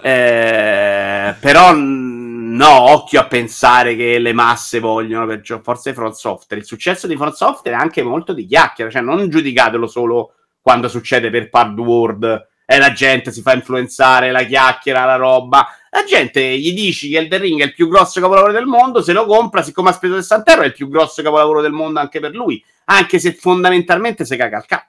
Eh, 0.00 1.34
però 1.40 1.72
no, 1.74 2.90
occhio 2.92 3.18
a 3.18 3.26
pensare 3.26 3.96
che 3.96 4.20
le 4.20 4.32
masse 4.32 4.78
vogliono 4.78 5.26
per 5.26 5.40
gio- 5.40 5.60
forse 5.60 5.92
Front 5.92 6.14
Software. 6.14 6.60
Il 6.60 6.66
successo 6.66 7.08
di 7.08 7.16
Front 7.16 7.34
Software 7.34 7.76
è 7.76 7.80
anche 7.80 8.00
molto 8.02 8.32
di 8.32 8.46
chiacchiera, 8.46 8.90
cioè 8.90 9.02
non 9.02 9.28
giudicatelo 9.28 9.88
solo 9.88 10.34
quando 10.60 10.86
succede 10.88 11.30
per 11.30 11.50
Pard 11.50 11.76
World 11.80 12.48
e 12.64 12.78
la 12.78 12.92
gente 12.92 13.32
si 13.32 13.42
fa 13.42 13.54
influenzare, 13.54 14.30
la 14.30 14.44
chiacchiera, 14.44 15.04
la 15.04 15.16
roba. 15.16 15.66
La 15.94 16.04
gente 16.04 16.58
gli 16.58 16.72
dici 16.72 17.10
che 17.10 17.18
Elden 17.18 17.40
Ring 17.42 17.60
è 17.60 17.64
il 17.64 17.74
più 17.74 17.86
grosso 17.86 18.18
capolavoro 18.18 18.50
del 18.50 18.64
mondo, 18.64 19.02
se 19.02 19.12
lo 19.12 19.26
compra, 19.26 19.62
siccome 19.62 19.90
ha 19.90 19.92
speso 19.92 20.14
60 20.14 20.50
euro, 20.52 20.62
è 20.62 20.66
il 20.66 20.72
più 20.72 20.88
grosso 20.88 21.20
capolavoro 21.22 21.60
del 21.60 21.72
mondo 21.72 22.00
anche 22.00 22.18
per 22.18 22.34
lui, 22.34 22.64
anche 22.86 23.18
se 23.18 23.34
fondamentalmente 23.34 24.24
si 24.24 24.34
caga 24.36 24.56
al 24.56 24.64
capo. 24.64 24.88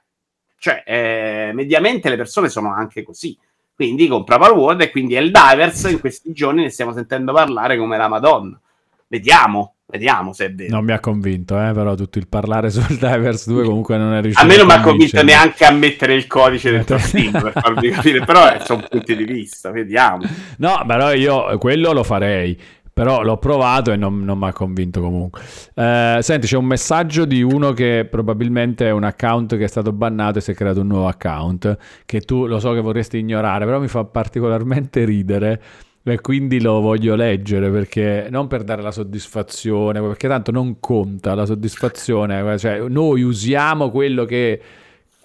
Cioè, 0.56 0.82
eh, 0.86 1.50
mediamente 1.52 2.08
le 2.08 2.16
persone 2.16 2.48
sono 2.48 2.72
anche 2.72 3.02
così. 3.02 3.38
Quindi 3.74 4.08
compra 4.08 4.36
World 4.50 4.80
e 4.80 4.90
quindi 4.90 5.14
Helldivers 5.14 5.82
in 5.90 6.00
questi 6.00 6.32
giorni 6.32 6.62
ne 6.62 6.70
stiamo 6.70 6.94
sentendo 6.94 7.34
parlare 7.34 7.76
come 7.76 7.98
la 7.98 8.08
Madonna. 8.08 8.58
Vediamo, 9.06 9.73
vediamo 9.86 10.32
se 10.32 10.46
è 10.46 10.52
vero. 10.52 10.74
Non 10.74 10.84
mi 10.84 10.92
ha 10.92 11.00
convinto, 11.00 11.56
eh, 11.56 11.72
però 11.72 11.94
tutto 11.94 12.18
il 12.18 12.28
parlare 12.28 12.70
sul 12.70 12.86
Divers 12.98 13.46
2 13.48 13.64
comunque 13.64 13.96
non 13.96 14.14
è 14.14 14.20
riuscito 14.20 14.44
a 14.44 14.48
me 14.48 14.56
non 14.56 14.66
mi 14.66 14.72
ha 14.72 14.80
convinto 14.80 15.22
neanche 15.22 15.64
a 15.64 15.70
mettere 15.70 16.14
il 16.14 16.26
codice 16.26 16.70
dentro 16.70 16.98
Steam 16.98 17.30
per 17.30 17.52
farvi 17.52 17.90
capire, 17.90 18.24
però 18.24 18.48
eh, 18.52 18.60
sono 18.64 18.84
punti 18.88 19.16
di 19.16 19.24
vista, 19.24 19.70
vediamo. 19.70 20.24
No, 20.58 20.84
però 20.86 21.12
io 21.12 21.58
quello 21.58 21.92
lo 21.92 22.02
farei. 22.02 22.58
Però 22.94 23.22
l'ho 23.22 23.38
provato 23.38 23.90
e 23.90 23.96
non, 23.96 24.20
non 24.22 24.38
mi 24.38 24.46
ha 24.46 24.52
convinto 24.52 25.00
comunque. 25.00 25.42
Eh, 25.74 26.18
senti, 26.22 26.46
c'è 26.46 26.56
un 26.56 26.66
messaggio 26.66 27.24
di 27.24 27.42
uno 27.42 27.72
che 27.72 28.06
probabilmente 28.08 28.86
è 28.86 28.92
un 28.92 29.02
account 29.02 29.56
che 29.56 29.64
è 29.64 29.66
stato 29.66 29.90
bannato 29.90 30.38
e 30.38 30.40
si 30.40 30.52
è 30.52 30.54
creato 30.54 30.80
un 30.80 30.86
nuovo 30.86 31.08
account. 31.08 31.76
Che 32.06 32.20
tu 32.20 32.46
lo 32.46 32.60
so 32.60 32.72
che 32.72 32.80
vorresti 32.80 33.18
ignorare, 33.18 33.64
però 33.64 33.80
mi 33.80 33.88
fa 33.88 34.04
particolarmente 34.04 35.04
ridere. 35.04 35.60
E 36.06 36.20
quindi 36.20 36.60
lo 36.60 36.80
voglio 36.80 37.14
leggere 37.14 37.70
perché 37.70 38.26
non 38.30 38.46
per 38.46 38.62
dare 38.62 38.82
la 38.82 38.90
soddisfazione, 38.90 40.02
perché 40.02 40.28
tanto 40.28 40.50
non 40.50 40.78
conta 40.78 41.34
la 41.34 41.46
soddisfazione. 41.46 42.58
Cioè, 42.58 42.88
noi 42.88 43.22
usiamo 43.22 43.90
quello 43.90 44.26
che 44.26 44.60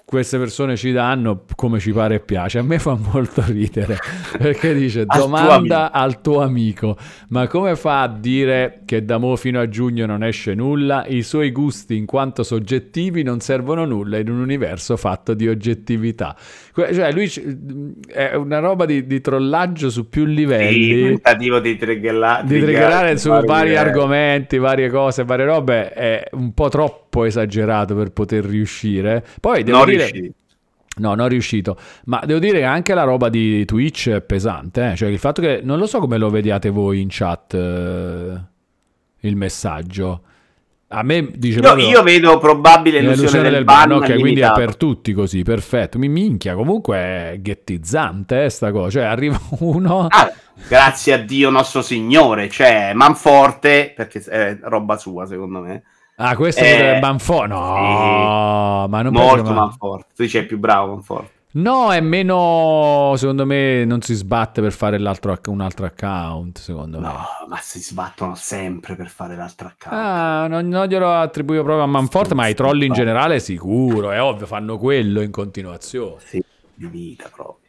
queste 0.09 0.39
persone 0.39 0.75
ci 0.75 0.91
danno 0.91 1.43
come 1.55 1.77
ci 1.77 1.91
pare 1.91 2.15
e 2.15 2.19
piace. 2.19 2.57
A 2.57 2.63
me 2.63 2.79
fa 2.79 2.95
molto 2.95 3.43
ridere 3.45 3.99
perché 4.39 4.73
dice 4.73 5.05
domanda 5.05 5.91
al 5.91 6.19
tuo 6.21 6.41
amico, 6.41 6.97
ma 7.27 7.45
come 7.47 7.75
fa 7.75 8.01
a 8.01 8.07
dire 8.07 8.81
che 8.85 9.05
da 9.05 9.19
mo 9.19 9.35
fino 9.35 9.59
a 9.59 9.69
giugno 9.69 10.07
non 10.07 10.23
esce 10.23 10.55
nulla? 10.55 11.05
I 11.05 11.21
suoi 11.21 11.51
gusti 11.51 11.95
in 11.95 12.07
quanto 12.07 12.41
soggettivi 12.41 13.21
non 13.21 13.39
servono 13.39 13.85
nulla 13.85 14.17
in 14.17 14.31
un 14.31 14.39
universo 14.39 14.97
fatto 14.97 15.35
di 15.35 15.47
oggettività. 15.47 16.35
Cioè 16.93 17.11
lui 17.11 17.31
è 18.07 18.33
una 18.35 18.59
roba 18.59 18.85
di, 18.85 19.05
di 19.07 19.21
trollaggio 19.21 19.89
su 19.89 20.09
più 20.09 20.25
Sì, 20.25 20.33
livelli. 20.33 20.99
tentativo 20.99 21.59
di 21.59 21.75
triggerare 21.77 22.47
Di 22.47 22.59
triggerare 22.59 23.17
su 23.17 23.29
vari 23.43 23.69
livelli. 23.69 23.75
argomenti, 23.75 24.57
varie 24.57 24.89
cose, 24.89 25.23
varie 25.23 25.45
robe 25.45 25.91
è 25.93 26.23
un 26.33 26.53
po' 26.53 26.69
troppo 26.69 27.23
esagerato 27.25 27.95
per 27.95 28.11
poter 28.11 28.43
riuscire. 28.45 29.23
Poi 29.39 29.63
devo 29.63 29.79
Non 29.79 29.85
dire, 29.85 30.09
riusciti. 30.11 30.33
No, 30.99 31.13
non 31.15 31.29
riuscito. 31.29 31.77
Ma 32.05 32.21
devo 32.25 32.39
dire 32.39 32.59
che 32.59 32.63
anche 32.65 32.93
la 32.93 33.03
roba 33.03 33.29
di 33.29 33.63
Twitch 33.65 34.09
è 34.09 34.21
pesante. 34.21 34.91
eh. 34.91 34.95
Cioè, 34.97 35.09
il 35.09 35.17
fatto 35.19 35.41
che 35.41 35.61
non 35.63 35.79
lo 35.79 35.85
so 35.87 35.99
come 35.99 36.17
lo 36.17 36.29
vediate 36.29 36.69
voi 36.69 36.99
in 37.01 37.07
chat 37.09 37.53
eh, 37.53 38.39
il 39.21 39.35
messaggio. 39.35 40.23
A 40.91 41.03
me 41.03 41.29
dice 41.35 41.57
Io, 41.57 41.61
proprio 41.61 41.87
io 41.87 42.01
vedo 42.01 42.39
probabile 42.39 42.99
l'illusione 42.99 43.43
l'illusione 43.43 43.49
del, 43.51 43.63
ban, 43.63 43.91
ok, 43.91 44.19
quindi 44.19 44.39
è 44.39 44.51
per 44.53 44.75
tutti 44.75 45.13
così, 45.13 45.43
perfetto. 45.43 45.99
Mi 45.99 46.07
minchia, 46.07 46.55
comunque 46.55 46.97
è 46.97 47.35
ghettizzante 47.39 48.45
eh, 48.45 48.49
sta 48.49 48.71
cosa. 48.71 48.89
Cioè, 48.89 49.03
arriva 49.03 49.39
uno 49.59 50.07
Ah, 50.09 50.31
grazie 50.67 51.13
a 51.13 51.17
Dio 51.17 51.51
nostro 51.51 51.83
Signore, 51.83 52.49
cioè 52.49 52.93
Manforte, 52.93 53.93
perché 53.95 54.19
è 54.19 54.57
roba 54.63 54.97
sua 54.97 55.27
secondo 55.27 55.59
me, 55.59 55.83
Ah, 56.21 56.35
questo 56.35 56.61
Eh, 56.63 56.95
è 56.95 56.99
Manfo. 56.99 57.45
No, 57.45 58.87
ma 58.89 59.01
non 59.01 59.13
molto 59.13 59.35
penso- 59.35 59.53
ma- 59.53 59.59
Manforte, 59.61 60.13
tu 60.15 60.37
è 60.37 60.45
più 60.45 60.57
bravo 60.57 60.93
Manforte. 60.93 61.37
No, 61.51 61.91
è 61.91 61.99
meno. 61.99 63.13
Secondo 63.17 63.43
me 63.45 63.83
non 63.83 64.01
si 64.01 64.13
sbatte 64.13 64.61
per 64.61 64.71
fare 64.71 64.97
un 64.97 65.07
altro 65.07 65.31
account. 65.85 66.59
Secondo 66.59 66.99
me. 66.99 67.07
No, 67.07 67.25
ma 67.47 67.57
si 67.57 67.79
sbattono 67.79 68.35
sempre 68.35 68.95
per 68.95 69.09
fare 69.09 69.35
l'altro 69.35 69.67
account. 69.67 69.95
Ah, 69.95 70.47
non, 70.47 70.67
non 70.67 70.85
glielo 70.85 71.11
attribuio 71.11 71.63
proprio 71.63 71.83
a 71.83 71.87
Manforte, 71.87 72.35
ma 72.35 72.43
ai 72.43 72.53
troll 72.53 72.83
in 72.83 72.93
generale 72.93 73.39
sicuro, 73.39 74.11
è 74.11 74.21
ovvio, 74.21 74.45
fanno 74.45 74.77
quello 74.77 75.21
in 75.21 75.31
continuazione. 75.31 76.21
Sì, 76.23 76.43
di 76.73 76.85
vita 76.85 77.29
proprio. 77.33 77.67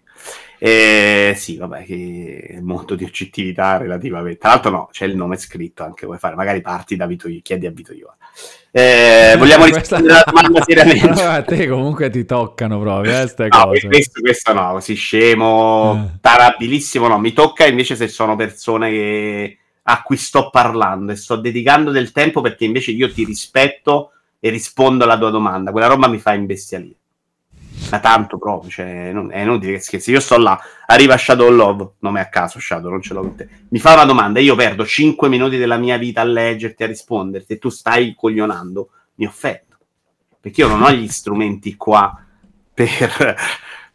Eh, 0.59 1.33
sì, 1.39 1.57
vabbè, 1.57 1.85
che 1.85 2.57
è 2.57 2.61
molto 2.61 2.95
di 2.95 3.05
oggettività 3.05 3.79
relativamente. 3.79 4.41
Tra 4.41 4.51
l'altro, 4.51 4.71
no, 4.71 4.89
c'è 4.93 5.07
il 5.07 5.17
nome 5.17 5.39
scritto 5.39 5.85
anche. 5.85 6.05
Vuoi 6.05 6.19
fare? 6.19 6.37
Magari 6.37 6.61
parti 6.61 6.97
da 6.97 7.07
Vito, 7.07 7.31
chiedi 7.41 7.65
a 7.65 7.71
Vito 7.71 7.95
Iova. 7.95 8.15
Eh, 8.73 9.35
vogliamo 9.37 9.63
Questa- 9.69 9.97
rispondere 9.99 10.13
alla 10.15 10.25
domanda 10.27 10.63
seriamente? 10.63 11.23
A 11.23 11.43
te 11.43 11.67
comunque 11.67 12.09
ti 12.11 12.25
toccano 12.25 12.79
proprio, 12.79 13.21
eh, 13.23 13.27
ste 13.27 13.49
No, 13.49 13.65
cose. 13.65 13.87
questo, 13.89 14.21
questo 14.21 14.53
no, 14.53 14.73
così 14.73 14.95
scemo, 14.95 16.11
Eh. 16.15 16.19
tarabilissimo 16.21 17.09
no. 17.09 17.19
Mi 17.19 17.33
tocca 17.33 17.67
invece 17.67 17.97
se 17.97 18.07
sono 18.09 18.37
persone 18.37 18.91
che- 18.91 19.59
a 19.83 20.03
cui 20.03 20.17
sto 20.17 20.51
parlando 20.51 21.11
e 21.11 21.17
sto 21.17 21.35
dedicando 21.37 21.91
del 21.91 22.13
tempo 22.13 22.41
perché 22.43 22.65
invece 22.65 22.93
io 22.93 23.13
ti 23.13 23.25
rispetto 23.25 24.13
e 24.39 24.49
rispondo 24.51 25.03
alla 25.05 25.19
tua 25.19 25.31
domanda. 25.31 25.73
Quella 25.73 25.89
roba 25.89 26.07
mi 26.07 26.19
fa 26.19 26.33
imbestialire. 26.35 26.95
Ma 27.91 27.99
tanto 28.01 28.39
proprio, 28.39 28.71
cioè, 28.71 29.13
non- 29.13 29.33
è 29.33 29.41
inutile 29.41 29.73
che 29.73 29.81
scherzi. 29.81 30.11
Io 30.11 30.21
sto 30.21 30.37
là, 30.37 30.61
arriva 30.87 31.17
Shadow 31.17 31.51
Love, 31.51 31.93
nome 32.01 32.21
a 32.21 32.29
caso 32.29 32.61
Shadow, 32.61 32.91
non 32.91 33.01
ce 33.01 33.15
l'ho 33.15 33.21
con 33.21 33.37
te. 33.37 33.49
Mi 33.71 33.79
fa 33.79 33.95
una 33.95 34.05
domanda, 34.05 34.41
io 34.41 34.55
perdo 34.55 34.85
5 34.85 35.29
minuti 35.29 35.57
della 35.57 35.77
mia 35.77 35.97
vita 35.97 36.21
a 36.21 36.25
leggerti, 36.25 36.83
a 36.83 36.87
risponderti, 36.87 37.55
e 37.55 37.59
tu 37.59 37.69
stai 37.69 38.15
coglionando, 38.15 38.91
mi 39.15 39.27
offendo. 39.27 39.77
Perché 40.41 40.61
io 40.61 40.69
non 40.69 40.83
ho 40.83 40.91
gli 40.93 41.09
strumenti 41.09 41.77
qua 41.77 42.19
per, 42.73 43.37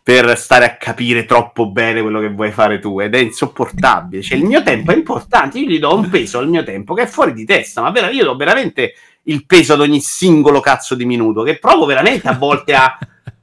per 0.04 0.38
stare 0.38 0.66
a 0.66 0.76
capire 0.78 1.26
troppo 1.26 1.72
bene 1.72 2.02
quello 2.02 2.20
che 2.20 2.30
vuoi 2.30 2.52
fare 2.52 2.78
tu 2.80 3.00
ed 3.00 3.16
è 3.16 3.20
insopportabile. 3.20 4.22
Cioè, 4.22 4.38
il 4.38 4.46
mio 4.46 4.62
tempo 4.62 4.92
è 4.92 4.96
importante, 4.96 5.58
io 5.58 5.68
gli 5.68 5.80
do 5.80 5.96
un 5.96 6.10
peso 6.10 6.38
al 6.38 6.48
mio 6.48 6.64
tempo 6.64 6.94
che 6.94 7.04
è 7.04 7.08
fuori 7.08 7.34
di 7.34 7.46
testa, 7.46 7.82
ma 7.82 7.90
vera- 7.90 8.12
io 8.12 8.24
do 8.24 8.36
veramente 8.36 8.94
il 9.24 9.46
peso 9.48 9.74
ad 9.74 9.80
ogni 9.82 10.02
singolo 10.02 10.60
cazzo 10.60 10.94
di 10.94 11.06
minuto, 11.06 11.42
che 11.42 11.58
provo 11.58 11.86
veramente 11.86 12.28
a 12.28 12.36
volte 12.36 12.76
a... 12.76 12.98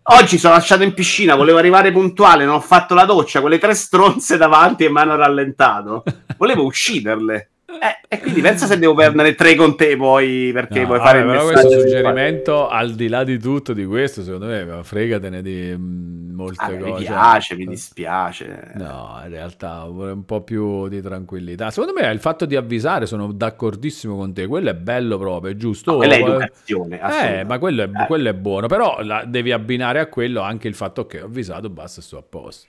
Oggi 0.04 0.36
sono 0.36 0.54
lasciato 0.54 0.82
in 0.82 0.94
piscina, 0.94 1.36
volevo 1.36 1.58
arrivare 1.58 1.92
puntuale, 1.92 2.44
non 2.44 2.56
ho 2.56 2.60
fatto 2.60 2.92
la 2.92 3.04
doccia, 3.04 3.40
quelle 3.40 3.58
tre 3.58 3.72
stronze 3.72 4.36
davanti 4.36 4.84
e 4.84 4.90
mi 4.90 4.98
hanno 4.98 5.14
rallentato. 5.14 6.02
Volevo 6.36 6.64
ucciderle. 6.64 7.51
Eh, 7.84 7.98
e 8.16 8.20
quindi 8.20 8.40
pensa 8.40 8.66
se 8.66 8.78
devo 8.78 8.94
prendere 8.94 9.34
tre 9.34 9.56
con 9.56 9.76
te 9.76 9.96
poi 9.96 10.52
perché 10.52 10.82
No, 10.82 10.86
vuoi 10.86 10.98
vabbè, 10.98 11.10
fare 11.10 11.18
il 11.22 11.26
però 11.26 11.44
questo 11.46 11.70
suggerimento, 11.80 12.68
al 12.68 12.94
di 12.94 13.08
là 13.08 13.24
di 13.24 13.40
tutto 13.40 13.72
di 13.72 13.84
questo, 13.84 14.22
secondo 14.22 14.46
me, 14.46 14.84
fregatene 14.84 15.42
di 15.42 15.74
mm, 15.76 16.32
molte 16.32 16.62
Ah, 16.64 16.70
mi 16.70 16.90
cose. 16.92 17.02
piace, 17.04 17.56
mi 17.56 17.66
dispiace. 17.66 18.70
No, 18.76 19.20
in 19.24 19.30
realtà 19.30 19.84
vorrei 19.86 20.12
un 20.12 20.24
po' 20.24 20.42
più 20.42 20.86
di 20.86 21.02
tranquillità. 21.02 21.72
Secondo 21.72 22.00
me 22.00 22.08
il 22.08 22.20
fatto 22.20 22.46
di 22.46 22.54
avvisare, 22.54 23.06
sono 23.06 23.32
d'accordissimo 23.32 24.16
con 24.16 24.32
te, 24.32 24.46
quello 24.46 24.70
è 24.70 24.74
bello 24.74 25.18
proprio, 25.18 25.50
è 25.50 25.56
giusto. 25.56 25.96
Quella 25.96 26.14
è 26.14 26.20
educazione, 26.20 27.00
Eh, 27.00 27.44
ma 27.44 27.58
quello 27.58 27.82
è, 27.82 27.86
Eh. 27.92 28.06
quello 28.06 28.28
è 28.28 28.34
buono, 28.34 28.68
però 28.68 29.02
la- 29.02 29.24
devi 29.26 29.50
abbinare 29.50 29.98
a 29.98 30.06
quello 30.06 30.40
anche 30.40 30.68
il 30.68 30.74
fatto 30.76 31.04
che 31.08 31.20
ho 31.20 31.24
avvisato, 31.24 31.68
basta, 31.68 32.00
sto 32.00 32.16
a 32.18 32.22
posto. 32.22 32.68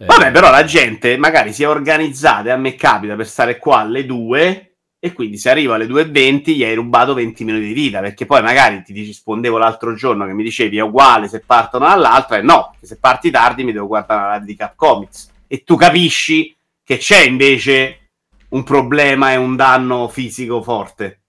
Eh, 0.00 0.04
Vabbè, 0.04 0.30
però 0.30 0.50
la 0.50 0.64
gente 0.64 1.16
magari 1.16 1.52
si 1.52 1.64
è 1.64 1.68
organizzata 1.68 2.48
e 2.48 2.52
a 2.52 2.56
me 2.56 2.76
capita 2.76 3.16
per 3.16 3.26
stare 3.26 3.58
qua 3.58 3.78
alle 3.78 4.06
2 4.06 4.76
e 5.00 5.12
quindi 5.12 5.38
se 5.38 5.50
arrivo 5.50 5.74
alle 5.74 5.86
2.20 5.86 6.50
gli 6.50 6.64
hai 6.64 6.74
rubato 6.74 7.14
20 7.14 7.44
minuti 7.44 7.66
di 7.66 7.72
vita 7.72 8.00
perché 8.00 8.26
poi 8.26 8.42
magari 8.42 8.82
ti 8.82 8.92
rispondevo 8.92 9.58
l'altro 9.58 9.94
giorno 9.94 10.24
che 10.26 10.32
mi 10.32 10.42
dicevi 10.42 10.78
è 10.78 10.82
uguale 10.82 11.28
se 11.28 11.40
partono 11.40 11.86
dall'altra 11.86 12.38
e 12.38 12.42
no, 12.42 12.74
se 12.80 12.98
parti 12.98 13.30
tardi 13.30 13.64
mi 13.64 13.72
devo 13.72 13.88
guardare 13.88 14.22
la 14.22 14.34
live 14.34 14.46
di 14.46 14.56
Cap 14.56 14.74
Comics. 14.76 15.30
E 15.48 15.64
tu 15.64 15.76
capisci 15.76 16.56
che 16.84 16.96
c'è 16.96 17.22
invece 17.22 18.10
un 18.50 18.62
problema 18.62 19.32
e 19.32 19.36
un 19.36 19.56
danno 19.56 20.08
fisico 20.08 20.62
forte. 20.62 21.22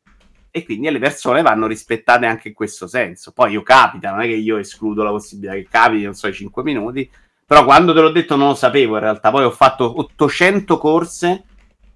E 0.52 0.64
quindi 0.64 0.90
le 0.90 1.00
persone 1.00 1.42
vanno 1.42 1.68
rispettate 1.68 2.26
anche 2.26 2.50
in 2.50 2.54
questo 2.54 2.88
senso. 2.88 3.32
Poi 3.32 3.52
io 3.52 3.64
capita, 3.64 4.12
non 4.12 4.22
è 4.22 4.26
che 4.26 4.36
io 4.36 4.58
escludo 4.58 5.04
la 5.04 5.12
possibilità 5.12 5.54
che 5.54 5.68
capiti, 5.70 6.04
non 6.04 6.16
so, 6.16 6.28
i 6.28 6.34
5 6.34 6.64
minuti, 6.64 7.10
però 7.50 7.66
quando 7.66 7.96
te 7.96 8.02
l'ho 8.02 8.12
detto 8.12 8.36
non 8.36 8.50
lo 8.50 8.54
sapevo 8.54 8.94
in 8.94 9.02
realtà. 9.02 9.32
Poi 9.32 9.44
ho 9.44 9.50
fatto 9.50 10.00
800 10.02 10.78
corse 10.78 11.46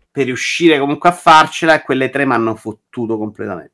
per 0.09 0.25
riuscire 0.25 0.80
comunque 0.80 1.09
a 1.09 1.11
farcela 1.11 1.75
e 1.75 1.83
quelle 1.83 2.09
tre 2.09 2.25
mi 2.25 2.33
hanno 2.33 2.56
fottuto 2.56 3.19
completamente. 3.19 3.72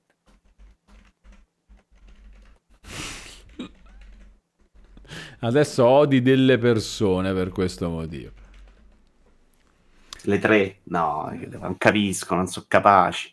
Adesso 5.40 5.85
odi 5.85 6.22
delle 6.22 6.58
persone 6.58 7.32
per 7.32 7.48
questo 7.48 7.88
motivo. 7.88 8.32
Le 10.24 10.40
tre, 10.40 10.80
no, 10.83 11.33
non 11.61 11.77
capisco, 11.77 12.35
non 12.35 12.48
sono 12.48 12.66
capaci. 12.67 13.32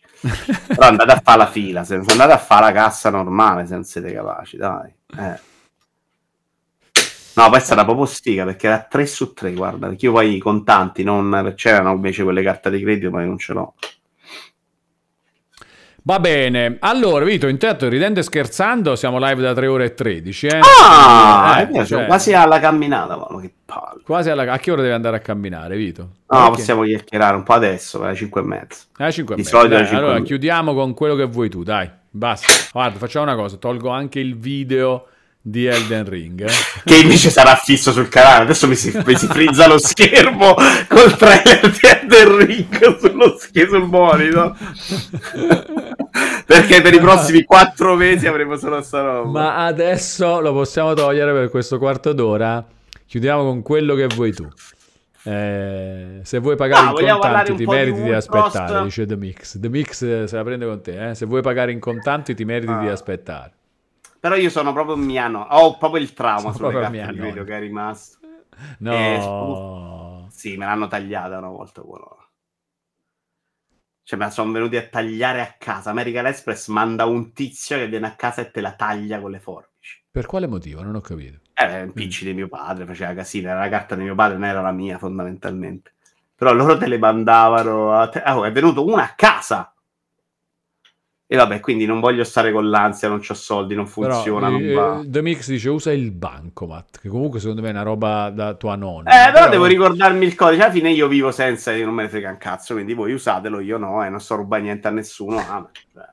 Però 0.69 0.87
andate 0.87 1.11
a 1.11 1.21
fare 1.21 1.39
la 1.39 1.49
fila, 1.49 1.83
se 1.83 1.97
andate 1.97 2.33
a 2.33 2.39
fare 2.39 2.67
la 2.67 2.73
cassa 2.73 3.11
normale 3.11 3.67
se 3.67 3.75
non 3.75 3.83
siete 3.83 4.13
capaci, 4.13 4.57
dai. 4.57 4.95
Eh. 5.19 5.55
No, 7.37 7.49
poi 7.51 7.59
è 7.59 7.61
stata 7.63 7.85
proprio 7.85 8.07
stiga 8.07 8.45
perché 8.45 8.67
era 8.67 8.87
3 8.89 9.07
su 9.07 9.33
3, 9.35 9.53
guarda, 9.53 9.89
perché 9.89 10.07
io 10.07 10.13
poi 10.13 10.37
i 10.37 10.39
contanti, 10.39 11.03
non... 11.05 11.53
c'erano 11.55 11.93
invece 11.93 12.23
quelle 12.23 12.43
carte 12.43 12.71
di 12.71 12.81
credito, 12.83 13.11
ma 13.11 13.21
io 13.21 13.27
non 13.29 13.39
ce 13.39 13.53
l'ho. 13.53 13.75
Va 16.03 16.21
bene, 16.21 16.77
allora 16.81 17.25
Vito, 17.25 17.49
intanto 17.49 17.89
ridendo 17.89 18.21
e 18.21 18.23
scherzando, 18.23 18.95
siamo 18.95 19.19
live 19.19 19.43
da 19.43 19.53
3 19.53 19.67
ore 19.67 19.85
e 19.87 19.95
13. 19.95 20.47
Eh? 20.47 20.61
Ah, 20.63 21.69
Eh, 21.71 21.85
cioè, 21.85 22.07
quasi 22.07 22.33
alla 22.33 22.61
camminata, 22.61 23.17
ma 23.17 23.27
che 23.41 23.53
palle. 23.65 24.03
quasi 24.05 24.31
alla- 24.31 24.51
A 24.53 24.59
che 24.59 24.71
ora 24.71 24.83
devi 24.83 24.95
andare 24.95 25.17
a 25.17 25.21
camminare, 25.21 25.77
Vito? 25.77 26.03
No, 26.03 26.39
Perché? 26.39 26.51
possiamo 26.53 26.85
chiacchierare 26.85 27.35
un 27.37 27.43
po' 27.43 27.55
adesso, 27.55 28.01
alle 28.05 28.15
5 28.15 28.41
e 28.41 28.45
mezza. 28.45 28.85
Alle 28.99 29.11
5 29.13 29.35
e 29.35 29.39
mezza. 29.39 29.67
Dai, 29.67 29.89
allora 29.97 30.21
chiudiamo 30.23 30.75
con 30.75 30.95
quello 30.95 31.17
che 31.17 31.25
vuoi 31.25 31.51
tu, 31.51 31.65
dai. 31.65 31.91
Basta. 32.09 32.53
Guarda, 32.73 32.99
facciamo 32.99 33.25
una 33.25 33.35
cosa, 33.35 33.57
tolgo 33.57 33.89
anche 33.91 34.21
il 34.21 34.39
video 34.39 35.09
di 35.49 35.65
Elden 35.67 36.09
Ring. 36.09 36.45
Che 36.85 36.97
invece 36.97 37.31
sarà 37.31 37.55
fisso 37.55 37.93
sul 37.93 38.09
canale. 38.09 38.43
Adesso 38.43 38.67
mi 38.67 38.75
si, 38.75 38.93
mi 39.05 39.17
si 39.17 39.29
frizza 39.29 39.69
lo 39.69 39.79
schermo 39.79 40.55
col 40.89 41.17
trailer 41.17 41.71
di 41.71 41.79
Elden 41.87 42.37
Ring 42.47 42.99
sullo 42.99 43.37
schermo 43.39 43.79
sul 43.79 43.89
monitor. 43.89 44.57
Perché 46.45 46.81
per 46.83 46.95
i 46.95 46.99
prossimi 46.99 47.45
4 47.45 47.95
mesi 47.95 48.27
avremo 48.27 48.57
solo 48.57 48.83
sta 48.83 49.03
roba. 49.03 49.31
Ma 49.31 49.65
adesso 49.67 50.41
lo 50.41 50.53
possiamo 50.53 50.95
togliere 50.95 51.33
per 51.33 51.49
questo 51.51 51.79
quarto 51.79 52.13
d'ora. 52.13 52.65
Chiudiamo 53.07 53.45
con 53.45 53.63
quello 53.63 53.95
che 53.95 54.07
vuoi 54.07 54.33
tu. 54.33 54.49
Eh, 55.23 56.21
se 56.23 56.39
vuoi 56.39 56.57
pagare 56.57 56.87
Ah, 56.87 57.01
in 57.01 57.19
contanti 57.19 57.55
ti 57.55 57.65
meriti 57.67 58.03
di, 58.03 58.13
aspettare, 58.13 58.83
dice 58.83 59.07
The 59.07 59.17
Mix. 59.17 59.59
The 59.59 59.69
Mix 59.69 60.03
eh, 60.03 60.27
se 60.27 60.37
la 60.37 60.43
prende 60.45 60.67
con 60.67 60.81
te, 60.83 61.11
eh. 61.11 61.15
se 61.15 61.27
vuoi 61.27 61.43
pagare 61.43 61.71
in 61.73 61.81
contanti 61.81 62.35
ti 62.35 62.45
meriti 62.45 62.71
Ah. 62.73 62.79
di 62.79 62.89
aspettare. 62.89 63.56
Però 64.27 64.35
io 64.35 64.51
sono 64.51 64.73
proprio 64.73 64.97
mia 64.97 65.29
no. 65.29 65.47
Ho 65.51 65.77
proprio 65.79 66.03
il 66.03 66.13
trauma 66.13 66.53
Sono 66.53 66.71
sulle 66.71 66.81
carte 66.81 66.91
mia 66.91 67.13
di 67.13 67.21
video 67.21 67.45
che 67.45 67.57
è 67.57 67.61
rimasto. 67.61 68.19
No. 68.79 70.27
Sì, 70.33 70.57
me 70.57 70.65
l'hanno 70.65 70.89
tagliata 70.89 71.39
una 71.39 71.47
volta 71.47 71.83
quello. 71.83 72.31
Cioè, 74.03 74.19
me 74.19 74.25
la 74.25 74.31
sono 74.33 74.51
venuti 74.51 74.77
a 74.77 74.85
tagliare 74.85 75.41
a 75.41 75.55
casa. 75.57 75.91
American 75.91 76.27
Express 76.27 76.67
manda 76.67 77.05
un 77.05 77.33
tizio 77.33 77.77
che 77.77 77.87
viene 77.87 78.09
a 78.09 78.17
casa 78.17 78.41
e 78.41 78.51
te 78.51 78.61
la 78.61 78.73
taglia 78.73 79.21
con 79.21 79.31
le 79.31 79.39
forbici. 79.39 80.03
Per 80.11 80.27
quale 80.27 80.49
motivo? 80.49 80.83
Non 80.83 80.97
ho 80.97 81.01
capito. 81.01 81.39
Eh, 81.55 81.83
impicci 81.83 82.25
di 82.25 82.35
mio 82.35 82.49
padre, 82.49 82.85
faceva 82.85 83.15
casino, 83.15 83.51
era 83.51 83.61
la 83.61 83.69
carta 83.69 83.95
di 83.95 84.03
mio 84.03 84.17
padre, 84.17 84.39
non 84.39 84.49
era 84.49 84.61
la 84.61 84.73
mia 84.73 84.99
fondamentalmente. 84.99 85.93
Però 86.35 86.53
loro 86.53 86.77
te 86.77 86.89
le 86.89 86.99
mandavano 86.99 87.93
a 87.93 88.09
te- 88.09 88.25
oh, 88.27 88.45
è 88.45 88.51
venuto 88.51 88.85
una 88.85 89.05
a 89.05 89.15
casa. 89.15 89.73
E 91.29 91.35
vabbè, 91.35 91.59
quindi 91.59 91.87
non 91.87 91.99
voglio 91.99 92.23
stare 92.23 92.53
con 92.53 92.71
l'ansia, 92.71 93.09
non 93.09 93.21
ho 93.29 93.35
soldi, 93.35 93.75
non 93.75 93.89
funziona, 93.89 94.47
Però, 94.47 94.59
non 94.59 94.63
eh, 94.63 94.73
va. 94.73 95.03
The 95.05 95.23
Mix 95.23 95.49
dice 95.49 95.69
usa 95.71 95.93
il 95.93 96.13
bancomat, 96.13 97.01
che 97.01 97.09
comunque 97.09 97.41
secondo 97.41 97.63
me 97.63 97.69
è 97.69 97.73
una 97.73 97.83
roba 97.83 98.31
da 98.31 98.55
tua 98.55 98.77
nonna. 98.77 99.29
Eh, 99.29 99.33
però 99.33 99.49
devo 99.49 99.65
ricordarmi 99.65 100.25
il 100.25 100.37
codice. 100.37 100.63
Alla 100.63 100.71
fine 100.71 100.91
io 100.91 101.09
vivo 101.09 101.33
senza 101.33 101.75
e 101.75 101.85
non 101.85 101.95
me 101.95 102.05
ne 102.05 102.09
frega 102.09 102.31
un 102.31 102.37
cazzo. 102.37 102.75
Quindi 102.75 102.95
voi 102.95 103.13
usatelo, 103.13 103.59
io 103.59 103.77
no, 103.77 104.05
e 104.05 104.09
non 104.09 104.21
sto 104.21 104.37
rubando 104.37 104.67
niente 104.67 104.87
a 104.87 104.93
nessuno. 104.93 105.39
ah, 105.39 105.61
ma- 105.61 105.71
cioè. 105.93 106.05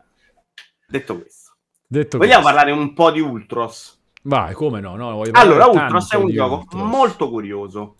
Detto 0.88 1.20
questo, 1.20 1.52
Detto 1.88 2.18
vogliamo 2.18 2.42
questo. 2.42 2.56
parlare 2.56 2.80
un 2.80 2.94
po' 2.94 3.12
di 3.12 3.20
Ultros. 3.20 4.02
Vai, 4.24 4.54
come 4.54 4.80
no? 4.80 4.96
no 4.96 5.22
Allora, 5.34 5.68
Ultros 5.68 6.12
è 6.12 6.16
un 6.16 6.32
gioco 6.32 6.56
Ultros. 6.56 6.82
molto 6.82 7.30
curioso, 7.30 7.96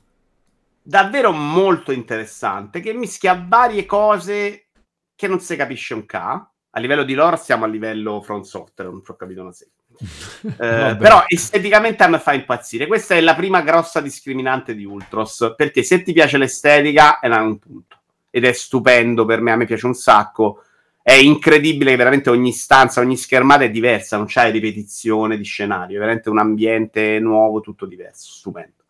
davvero 0.82 1.32
molto 1.32 1.92
interessante, 1.92 2.80
che 2.80 2.94
mischia 2.94 3.46
varie 3.48 3.86
cose 3.86 4.70
che 5.16 5.28
non 5.28 5.40
si 5.40 5.56
capisce 5.56 5.94
un 5.94 6.06
ca. 6.08 6.48
A 6.76 6.80
livello 6.80 7.04
di 7.04 7.14
lore 7.14 7.38
siamo 7.38 7.66
a 7.66 7.68
livello 7.68 8.20
front 8.22 8.46
software, 8.46 8.90
non 8.90 9.04
ho 9.06 9.16
capito 9.16 9.42
una 9.42 9.52
serie. 9.52 9.74
Eh, 10.44 10.98
però 10.98 11.24
esteticamente 11.28 12.04
a 12.04 12.08
me 12.10 12.20
fa 12.20 12.34
impazzire. 12.34 12.86
Questa 12.86 13.16
è 13.16 13.22
la 13.22 13.34
prima 13.34 13.62
grossa 13.62 14.02
discriminante 14.02 14.76
di 14.76 14.84
Ultros, 14.84 15.54
perché 15.56 15.84
se 15.84 16.02
ti 16.02 16.12
piace 16.12 16.38
l'estetica 16.38 17.20
è 17.20 17.28
un 17.28 17.58
punto. 17.60 18.00
Ed 18.30 18.44
è 18.44 18.52
stupendo 18.52 19.24
per 19.24 19.40
me, 19.40 19.52
a 19.52 19.56
me 19.56 19.66
piace 19.66 19.86
un 19.86 19.94
sacco. 19.94 20.64
È 21.02 21.14
incredibile 21.14 21.92
che 21.92 21.98
veramente 21.98 22.30
ogni 22.30 22.52
stanza, 22.52 23.00
ogni 23.00 23.16
schermata 23.16 23.64
è 23.64 23.70
diversa, 23.70 24.18
non 24.18 24.26
c'è 24.26 24.52
ripetizione 24.52 25.38
di 25.38 25.44
scenario, 25.44 25.96
è 25.96 26.00
veramente 26.00 26.30
un 26.30 26.40
ambiente 26.40 27.20
nuovo, 27.20 27.62
tutto 27.62 27.86
diverso, 27.86 28.32
stupendo. 28.32 28.84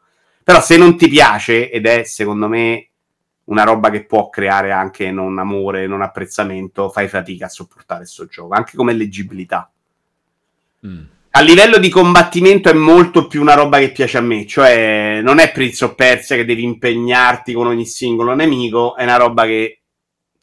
Però 0.43 0.61
se 0.61 0.77
non 0.77 0.97
ti 0.97 1.07
piace, 1.07 1.69
ed 1.69 1.85
è 1.85 2.03
secondo 2.03 2.47
me 2.47 2.89
una 3.45 3.63
roba 3.63 3.89
che 3.89 4.05
può 4.05 4.29
creare 4.29 4.71
anche 4.71 5.11
non 5.11 5.37
amore, 5.37 5.87
non 5.87 6.01
apprezzamento, 6.01 6.89
fai 6.89 7.07
fatica 7.07 7.45
a 7.45 7.49
sopportare 7.49 8.01
questo 8.01 8.25
gioco, 8.27 8.53
anche 8.53 8.75
come 8.75 8.93
leggibilità. 8.93 9.69
Mm. 10.85 11.01
A 11.35 11.41
livello 11.41 11.79
di 11.79 11.89
combattimento 11.89 12.69
è 12.69 12.73
molto 12.73 13.25
più 13.25 13.41
una 13.41 13.55
roba 13.55 13.79
che 13.79 13.91
piace 13.91 14.19
a 14.19 14.21
me, 14.21 14.45
cioè 14.45 15.19
non 15.23 15.39
è 15.39 15.51
Prince 15.51 15.85
of 15.85 15.95
Persia 15.95 16.35
che 16.35 16.45
devi 16.45 16.63
impegnarti 16.63 17.53
con 17.53 17.65
ogni 17.65 17.87
singolo 17.87 18.35
nemico, 18.35 18.95
è 18.95 19.03
una 19.03 19.17
roba 19.17 19.45
che 19.45 19.79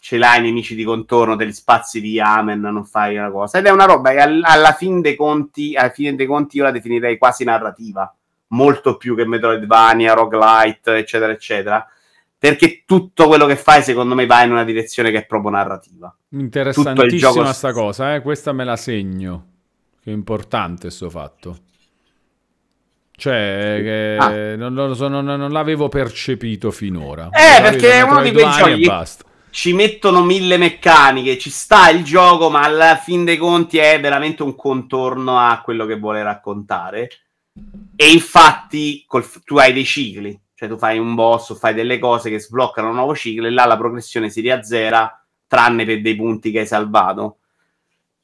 ce 0.01 0.17
l'hai 0.19 0.41
i 0.41 0.43
nemici 0.43 0.75
di 0.75 0.83
contorno, 0.83 1.37
te 1.37 1.45
li 1.45 1.53
spazi 1.53 2.01
via, 2.01 2.39
amen, 2.39 2.59
non 2.59 2.85
fai 2.85 3.17
una 3.17 3.31
cosa. 3.31 3.59
Ed 3.59 3.67
è 3.67 3.71
una 3.71 3.85
roba 3.85 4.11
che 4.11 4.19
al- 4.19 4.43
alla 4.43 4.73
fin 4.73 5.01
dei 5.01 5.15
conti, 5.15 5.77
alla 5.77 5.91
fine 5.91 6.17
dei 6.17 6.27
conti 6.27 6.57
io 6.57 6.65
la 6.65 6.71
definirei 6.73 7.19
quasi 7.19 7.45
narrativa, 7.45 8.13
molto 8.49 8.97
più 8.97 9.15
che 9.15 9.27
Metroidvania, 9.27 10.15
Roguelite, 10.15 10.97
eccetera, 10.97 11.31
eccetera. 11.31 11.87
Perché 12.41 12.85
tutto 12.87 13.27
quello 13.29 13.45
che 13.45 13.55
fai, 13.57 13.83
secondo 13.83 14.15
me, 14.15 14.25
va 14.25 14.43
in 14.45 14.51
una 14.51 14.65
direzione 14.65 15.11
che 15.11 15.19
è 15.19 15.27
proprio 15.27 15.51
narrativa. 15.51 16.17
Interessantissima 16.31 17.19
gioco- 17.33 17.53
sta 17.53 17.73
cosa, 17.73 18.15
eh? 18.15 18.23
questa 18.23 18.53
me 18.55 18.65
la 18.65 18.77
segno. 18.77 19.47
Che 20.03 20.11
è 20.11 20.15
importante 20.15 20.89
sto 20.89 21.11
fatto. 21.11 21.59
Cioè, 23.13 24.17
Ah. 24.19 24.57
non, 24.57 24.73
non 24.73 24.97
non- 24.99 25.25
non 25.27 25.51
l'avevo 25.53 25.89
percepito 25.89 26.71
finora. 26.71 27.27
Eh, 27.27 27.61
perché 27.61 27.93
è 27.93 28.01
uno 28.01 28.23
di 28.23 28.33
quei 28.33 28.49
giochi 28.51 28.91
ci 29.51 29.73
mettono 29.75 30.25
mille 30.25 30.57
meccaniche, 30.57 31.37
ci 31.37 31.51
sta 31.51 31.91
il 31.91 32.05
gioco, 32.05 32.49
ma 32.49 32.63
alla 32.63 32.97
fin 32.97 33.25
dei 33.25 33.37
conti 33.37 33.77
è 33.79 34.01
veramente 34.01 34.43
un 34.43 34.55
contorno 34.55 35.39
a 35.39 35.61
quello 35.63 35.85
che 35.87 35.99
vuole 35.99 36.23
raccontare. 36.23 37.11
E 37.97 38.11
infatti 38.13 39.05
col- 39.07 39.29
tu 39.45 39.59
hai 39.59 39.73
dei 39.75 39.85
cicli, 39.85 40.41
cioè 40.61 40.69
tu 40.69 40.77
fai 40.77 40.99
un 40.99 41.15
boss 41.15 41.49
o 41.49 41.55
fai 41.55 41.73
delle 41.73 41.99
cose 41.99 42.29
che 42.29 42.39
sbloccano 42.39 42.91
un 42.91 42.97
nuovo 42.97 43.15
ciclo 43.15 43.47
e 43.47 43.51
là 43.51 43.65
la 43.65 43.79
progressione 43.79 44.29
si 44.29 44.43
riazzera, 44.43 45.25
tranne 45.47 45.87
per 45.87 46.03
dei 46.03 46.15
punti 46.15 46.51
che 46.51 46.59
hai 46.59 46.67
salvato. 46.67 47.39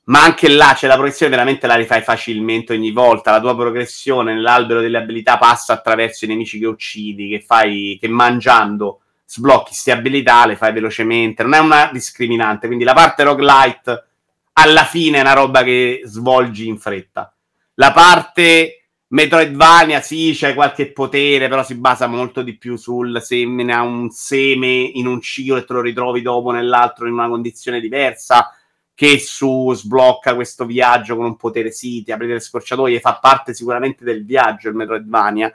Ma 0.05 0.23
anche 0.23 0.51
là 0.51 0.75
c'è 0.77 0.87
la 0.87 0.97
progressione, 0.97 1.31
veramente 1.31 1.67
la 1.67 1.77
rifai 1.77 2.03
facilmente 2.03 2.75
ogni 2.75 2.93
volta. 2.93 3.31
La 3.31 3.41
tua 3.41 3.57
progressione 3.57 4.35
nell'albero 4.35 4.83
delle 4.83 4.99
abilità 4.99 5.39
passa 5.39 5.73
attraverso 5.73 6.27
i 6.27 6.29
nemici 6.29 6.59
che 6.59 6.67
uccidi, 6.67 7.31
che 7.31 7.41
fai, 7.41 7.97
che 7.99 8.07
mangiando 8.07 9.01
sblocchi 9.25 9.69
queste 9.69 9.93
abilità, 9.93 10.45
le 10.45 10.57
fai 10.57 10.75
velocemente, 10.75 11.43
non 11.43 11.55
è 11.55 11.59
una 11.59 11.89
discriminante, 11.91 12.67
quindi 12.67 12.85
la 12.85 12.93
parte 12.93 13.23
roguelite 13.23 14.05
alla 14.53 14.85
fine 14.85 15.17
è 15.17 15.21
una 15.23 15.33
roba 15.33 15.63
che 15.63 16.03
svolgi 16.05 16.69
in 16.69 16.77
fretta. 16.77 17.35
La 17.77 17.93
parte 17.93 18.86
Metroidvania 19.17 20.03
sì, 20.03 20.33
c'è 20.35 20.53
qualche 20.53 20.93
potere, 20.93 21.49
però 21.49 21.65
si 21.65 21.75
basa 21.75 22.07
molto 22.07 22.43
di 22.43 22.59
più 22.59 22.77
sul 22.77 23.23
semine 23.23 23.73
a 23.73 23.81
un 23.81 24.11
seme 24.11 24.67
in 24.67 25.07
un 25.07 25.23
ciclo 25.23 25.57
e 25.57 25.65
te 25.65 25.73
lo 25.73 25.81
ritrovi 25.81 26.21
dopo 26.21 26.51
nell'altro 26.51 27.07
in 27.07 27.15
una 27.15 27.27
condizione 27.27 27.81
diversa 27.81 28.55
che 28.93 29.19
su 29.19 29.73
sblocca 29.73 30.35
questo 30.35 30.67
viaggio 30.67 31.17
con 31.17 31.25
un 31.25 31.37
potere 31.37 31.71
sì, 31.71 32.03
ti 32.03 32.13
apri 32.13 32.27
le 32.27 32.41
scorciatoie, 32.41 33.01
fa 33.01 33.19
parte 33.19 33.55
sicuramente 33.55 34.05
del 34.05 34.23
viaggio 34.23 34.69
il 34.69 34.75
Metroidvania, 34.75 35.51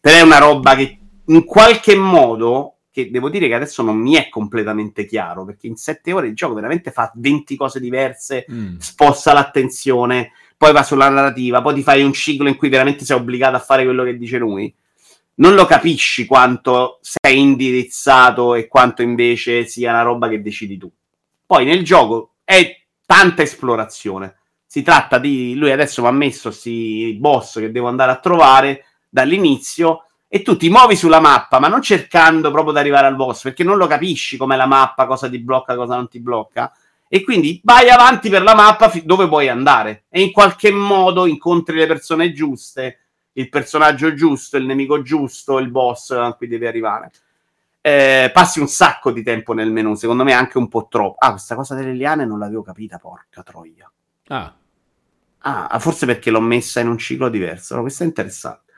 però 0.00 0.16
è 0.16 0.22
una 0.22 0.38
roba 0.38 0.74
che 0.74 0.98
in 1.26 1.44
qualche 1.44 1.94
modo, 1.94 2.76
che 2.90 3.10
devo 3.10 3.28
dire 3.28 3.46
che 3.46 3.54
adesso 3.54 3.82
non 3.82 3.98
mi 3.98 4.14
è 4.14 4.30
completamente 4.30 5.04
chiaro, 5.04 5.44
perché 5.44 5.66
in 5.66 5.76
sette 5.76 6.14
ore 6.14 6.28
il 6.28 6.34
gioco 6.34 6.54
veramente 6.54 6.90
fa 6.90 7.12
20 7.14 7.56
cose 7.56 7.78
diverse, 7.78 8.46
Mm. 8.50 8.78
sposta 8.78 9.34
l'attenzione, 9.34 10.32
poi 10.62 10.70
va 10.70 10.84
sulla 10.84 11.08
narrativa, 11.08 11.60
poi 11.60 11.74
ti 11.74 11.82
fai 11.82 12.04
un 12.04 12.12
ciclo 12.12 12.46
in 12.46 12.56
cui 12.56 12.68
veramente 12.68 13.04
sei 13.04 13.16
obbligato 13.16 13.56
a 13.56 13.58
fare 13.58 13.82
quello 13.82 14.04
che 14.04 14.16
dice 14.16 14.38
lui. 14.38 14.72
Non 15.34 15.56
lo 15.56 15.64
capisci 15.64 16.24
quanto 16.24 17.00
sei 17.00 17.40
indirizzato 17.40 18.54
e 18.54 18.68
quanto 18.68 19.02
invece 19.02 19.66
sia 19.66 19.90
una 19.90 20.02
roba 20.02 20.28
che 20.28 20.40
decidi 20.40 20.78
tu. 20.78 20.88
Poi 21.44 21.64
nel 21.64 21.82
gioco 21.82 22.34
è 22.44 22.80
tanta 23.04 23.42
esplorazione. 23.42 24.36
Si 24.64 24.82
tratta 24.82 25.18
di 25.18 25.56
lui 25.56 25.72
adesso 25.72 26.00
mi 26.00 26.06
ha 26.06 26.12
messo 26.12 26.52
sti 26.52 27.16
boss 27.18 27.58
che 27.58 27.72
devo 27.72 27.88
andare 27.88 28.12
a 28.12 28.20
trovare 28.20 28.84
dall'inizio 29.08 30.04
e 30.28 30.42
tu 30.42 30.56
ti 30.56 30.68
muovi 30.70 30.94
sulla 30.94 31.18
mappa, 31.18 31.58
ma 31.58 31.66
non 31.66 31.82
cercando 31.82 32.52
proprio 32.52 32.72
di 32.72 32.78
arrivare 32.78 33.08
al 33.08 33.16
boss, 33.16 33.42
perché 33.42 33.64
non 33.64 33.78
lo 33.78 33.88
capisci 33.88 34.36
com'è 34.36 34.54
la 34.54 34.66
mappa, 34.66 35.06
cosa 35.06 35.28
ti 35.28 35.40
blocca, 35.40 35.74
cosa 35.74 35.96
non 35.96 36.08
ti 36.08 36.20
blocca. 36.20 36.72
E 37.14 37.22
quindi 37.24 37.60
vai 37.62 37.90
avanti 37.90 38.30
per 38.30 38.42
la 38.42 38.54
mappa 38.54 38.88
fi- 38.88 39.04
dove 39.04 39.28
puoi 39.28 39.46
andare 39.50 40.04
e 40.08 40.22
in 40.22 40.32
qualche 40.32 40.70
modo 40.70 41.26
incontri 41.26 41.76
le 41.76 41.86
persone 41.86 42.32
giuste, 42.32 43.00
il 43.32 43.50
personaggio 43.50 44.14
giusto, 44.14 44.56
il 44.56 44.64
nemico 44.64 45.02
giusto, 45.02 45.58
il 45.58 45.68
boss 45.70 46.12
a 46.12 46.32
cui 46.32 46.48
devi 46.48 46.66
arrivare. 46.66 47.10
Eh, 47.82 48.30
passi 48.32 48.60
un 48.60 48.66
sacco 48.66 49.10
di 49.10 49.22
tempo 49.22 49.52
nel 49.52 49.70
menu, 49.70 49.94
secondo 49.94 50.24
me 50.24 50.32
anche 50.32 50.56
un 50.56 50.68
po' 50.68 50.86
troppo. 50.88 51.16
Ah, 51.18 51.32
questa 51.32 51.54
cosa 51.54 51.74
delle 51.74 51.92
liane 51.92 52.24
non 52.24 52.38
l'avevo 52.38 52.62
capita, 52.62 52.96
porca 52.96 53.42
troia. 53.42 53.92
Ah, 54.28 54.54
Ah, 55.44 55.76
forse 55.80 56.06
perché 56.06 56.30
l'ho 56.30 56.40
messa 56.40 56.80
in 56.80 56.88
un 56.88 56.96
ciclo 56.96 57.28
diverso. 57.28 57.74
No, 57.74 57.80
questo 57.82 58.04
è 58.04 58.06
interessante. 58.06 58.72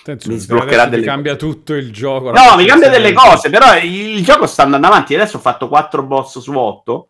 attenzione, 0.00 0.34
Mi 0.34 0.40
sbloccherà 0.40 0.86
delle 0.86 1.04
cambia 1.04 1.36
cose. 1.36 1.46
tutto 1.46 1.74
il 1.74 1.92
gioco. 1.92 2.32
No, 2.32 2.56
mi 2.56 2.64
cambia 2.64 2.88
delle 2.88 3.12
cose, 3.12 3.48
però 3.48 3.76
il 3.78 4.24
gioco 4.24 4.46
sta 4.46 4.62
andando 4.64 4.88
avanti. 4.88 5.14
Adesso 5.14 5.36
ho 5.36 5.40
fatto 5.40 5.68
4 5.68 6.02
boss 6.02 6.38
su 6.40 6.52
8 6.56 7.09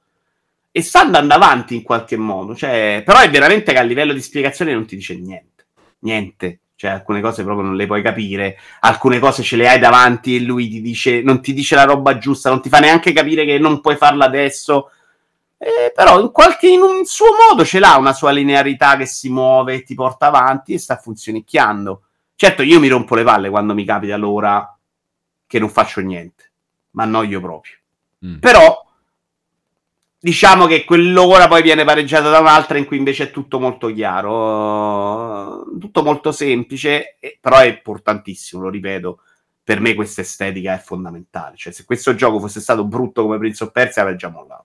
e 0.73 0.83
sta 0.83 1.01
andando 1.01 1.35
avanti 1.35 1.75
in 1.75 1.83
qualche 1.83 2.17
modo. 2.17 2.55
Cioè, 2.55 3.03
però 3.05 3.21
è 3.21 3.31
veramente 3.31 3.73
che 3.73 3.79
a 3.79 3.83
livello 3.83 4.13
di 4.13 4.21
spiegazione 4.21 4.73
non 4.73 4.87
ti 4.87 4.97
dice 4.97 5.17
niente. 5.17 5.67
Niente. 6.01 6.61
Cioè, 6.81 6.93
alcune 6.93 7.21
cose 7.21 7.45
proprio 7.45 7.67
non 7.67 7.77
le 7.77 7.85
puoi 7.85 8.01
capire, 8.01 8.57
alcune 8.81 9.19
cose 9.19 9.43
ce 9.43 9.57
le 9.57 9.69
hai 9.69 9.79
davanti 9.79 10.37
e 10.37 10.41
lui 10.41 10.67
ti 10.67 10.81
dice, 10.81 11.21
non 11.21 11.43
ti 11.43 11.53
dice 11.53 11.75
la 11.75 11.85
roba 11.85 12.17
giusta, 12.17 12.49
non 12.49 12.63
ti 12.63 12.71
fa 12.71 12.79
neanche 12.79 13.13
capire 13.13 13.45
che 13.45 13.59
non 13.59 13.83
puoi 13.83 13.97
farla 13.97 14.25
adesso. 14.25 14.91
Eh, 15.59 15.93
però 15.95 16.19
in, 16.19 16.31
qualche, 16.31 16.69
in 16.69 16.81
un 16.81 17.05
suo 17.05 17.27
modo 17.37 17.67
ce 17.67 17.81
l'ha 17.81 17.97
una 17.99 18.15
sua 18.15 18.31
linearità 18.31 18.97
che 18.97 19.05
si 19.05 19.29
muove 19.29 19.75
e 19.75 19.83
ti 19.83 19.95
porta 19.95 20.29
avanti 20.29 20.73
e 20.73 20.79
sta 20.79 20.97
funzionicchiando. 20.97 22.03
Certo, 22.35 22.63
io 22.63 22.81
mi 22.81 22.89
rompo 22.89 23.15
le 23.15 23.25
palle 23.25 23.51
quando 23.51 23.75
mi 23.75 23.85
capita 23.85 24.17
l'ora 24.17 24.75
che 25.47 25.59
non 25.59 25.69
faccio 25.69 26.01
niente, 26.01 26.53
ma 26.93 27.03
annoio 27.03 27.43
proprio. 27.43 27.75
Mm. 28.25 28.39
Però 28.39 28.90
diciamo 30.21 30.67
che 30.67 30.85
quell'ora 30.85 31.49
poi 31.49 31.63
viene 31.63 31.85
pareggiata 31.85 32.29
da 32.29 32.41
un'altra 32.41 32.77
in 32.77 32.85
cui 32.85 32.99
invece 32.99 33.25
è 33.25 33.31
tutto 33.31 33.59
molto 33.59 33.93
chiaro, 33.93 35.65
tutto 35.81 36.03
molto 36.03 36.31
semplice, 36.31 37.17
però 37.41 37.59
è 37.59 37.67
importantissimo, 37.67 38.63
lo 38.63 38.69
ripeto. 38.69 39.21
Per 39.63 39.81
me 39.81 39.95
questa 39.95 40.21
estetica 40.21 40.75
è 40.75 40.79
fondamentale. 40.79 41.57
Cioè, 41.57 41.73
se 41.73 41.85
questo 41.85 42.15
gioco 42.15 42.41
fosse 42.41 42.61
stato 42.61 42.85
brutto 42.85 43.23
come 43.23 43.39
Prince 43.39 43.65
of 43.65 43.73
Persia, 43.73 44.03
avrei 44.03 44.17
già 44.17 44.29
mollato. 44.29 44.65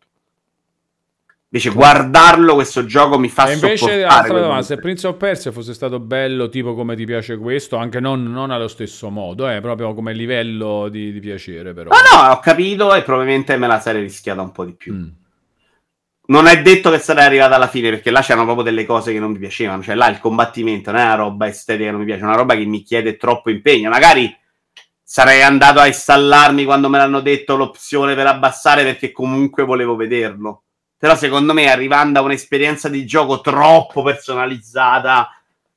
Invece, 1.50 1.70
guardarlo, 1.70 2.56
questo 2.56 2.86
gioco 2.86 3.18
mi 3.20 3.30
fa 3.30 3.48
E 3.50 3.54
invece, 3.54 4.04
altra 4.04 4.40
domanda, 4.40 4.64
se. 4.64 4.78
Prince 4.78 5.08
of 5.08 5.16
Persia 5.16 5.52
fosse 5.52 5.74
stato 5.74 6.00
bello, 6.00 6.50
tipo 6.50 6.74
come 6.74 6.96
ti 6.96 7.06
piace 7.06 7.38
questo, 7.38 7.78
anche 7.78 8.00
non, 8.00 8.24
non 8.24 8.50
allo 8.52 8.68
stesso 8.68 9.10
modo, 9.10 9.48
eh, 9.48 9.62
proprio 9.62 9.94
come 9.94 10.12
livello 10.14 10.90
di, 10.90 11.14
di 11.14 11.20
piacere, 11.20 11.74
però. 11.74 11.92
Ma 11.92 11.98
no, 12.12 12.32
ho 12.32 12.40
capito 12.40 12.94
e 12.94 13.04
probabilmente 13.04 13.56
me 13.58 13.68
la 13.68 13.80
sarei 13.80 14.02
rischiata 14.02 14.42
un 14.42 14.52
po' 14.52 14.66
di 14.66 14.74
più. 14.74 14.94
Mm. 14.96 15.08
Non 16.28 16.48
è 16.48 16.62
detto 16.62 16.90
che 16.90 16.98
sarei 17.00 17.26
arrivata 17.26 17.56
alla 17.56 17.68
fine, 17.68 17.90
perché 17.90 18.10
là 18.10 18.22
c'erano 18.22 18.46
proprio 18.46 18.66
delle 18.66 18.86
cose 18.86 19.14
che 19.14 19.20
non 19.20 19.32
mi 19.32 19.38
piacevano. 19.38 19.84
Cioè, 19.84 19.96
là 19.96 20.08
il 20.08 20.20
combattimento 20.20 20.92
non 20.92 21.00
è 21.00 21.04
una 21.04 21.16
roba 21.16 21.48
estetica 21.48 21.92
non 21.92 22.00
mi 22.00 22.06
piace, 22.06 22.22
è 22.22 22.26
una 22.26 22.36
roba 22.36 22.56
che 22.56 22.66
mi 22.66 22.82
chiede 22.82 23.18
troppo 23.18 23.52
impegno. 23.52 23.90
Magari 23.90 24.36
sarei 25.04 25.44
andato 25.44 25.80
a 25.80 25.88
installarmi 25.88 26.66
quando 26.66 26.90
me 26.90 26.98
l'hanno 26.98 27.20
detto 27.20 27.56
l'opzione 27.56 28.16
per 28.16 28.26
abbassare, 28.28 28.84
perché 28.84 29.12
comunque 29.12 29.64
volevo 29.64 29.96
vederlo. 29.96 30.64
Però 30.98 31.16
secondo 31.16 31.54
me, 31.54 31.70
arrivando 31.70 32.20
a 32.20 32.24
un'esperienza 32.24 32.90
di 32.90 33.06
gioco 33.06 33.42
troppo 33.42 34.02
personalizzata 34.02 35.30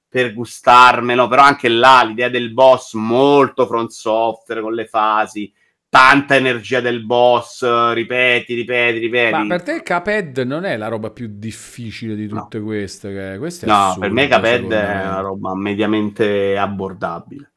per 0.09 0.33
gustarmelo, 0.33 1.28
però 1.28 1.43
anche 1.43 1.68
là 1.68 2.02
l'idea 2.02 2.31
del 2.31 2.55
boss 2.55 2.94
molto 2.94 3.67
front 3.67 3.91
software 3.91 4.62
con 4.62 4.73
le 4.73 4.86
fasi, 4.86 5.52
tanta 5.91 6.36
energia 6.36 6.81
del 6.81 7.05
boss, 7.05 7.65
ripeti, 7.92 8.55
ripeti, 8.55 8.99
ripeti. 8.99 9.33
Ma 9.33 9.47
per 9.47 9.62
te 9.62 9.83
Cuphead 9.83 10.39
non 10.39 10.65
è 10.65 10.76
la 10.76 10.89
roba 10.89 11.10
più 11.10 11.28
difficile 11.31 12.15
di 12.15 12.28
tutte 12.28 12.60
queste? 12.60 13.12
Che... 13.12 13.39
Questo 13.39 13.65
è 13.65 13.68
No, 13.68 13.75
assurdo, 13.75 14.00
per 14.00 14.10
me 14.10 14.28
secondo 14.28 14.75
è 14.75 15.07
una 15.07 15.20
roba 15.20 15.55
mediamente 15.55 16.57
abbordabile. 16.58 17.50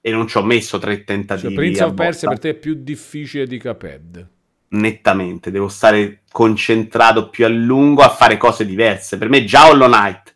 E 0.00 0.10
non 0.10 0.26
ci 0.28 0.36
ho 0.36 0.42
messo 0.42 0.78
tre 0.78 0.96
Cioè, 0.96 1.04
tentativi. 1.04 1.54
Prince 1.54 1.82
a 1.82 1.86
of 1.86 1.94
Persia 1.94 2.28
per 2.28 2.38
te 2.38 2.50
è 2.50 2.54
più 2.54 2.74
difficile 2.74 3.46
di 3.46 3.58
Cuphead. 3.58 4.28
nettamente, 4.74 5.50
devo 5.50 5.68
stare 5.68 6.22
concentrato 6.30 7.30
più 7.30 7.44
a 7.44 7.48
lungo 7.48 8.02
a 8.02 8.08
fare 8.08 8.36
cose 8.36 8.66
diverse. 8.66 9.18
Per 9.18 9.28
me 9.28 9.44
già 9.44 9.68
Hollow 9.68 9.88
Knight, 9.88 10.33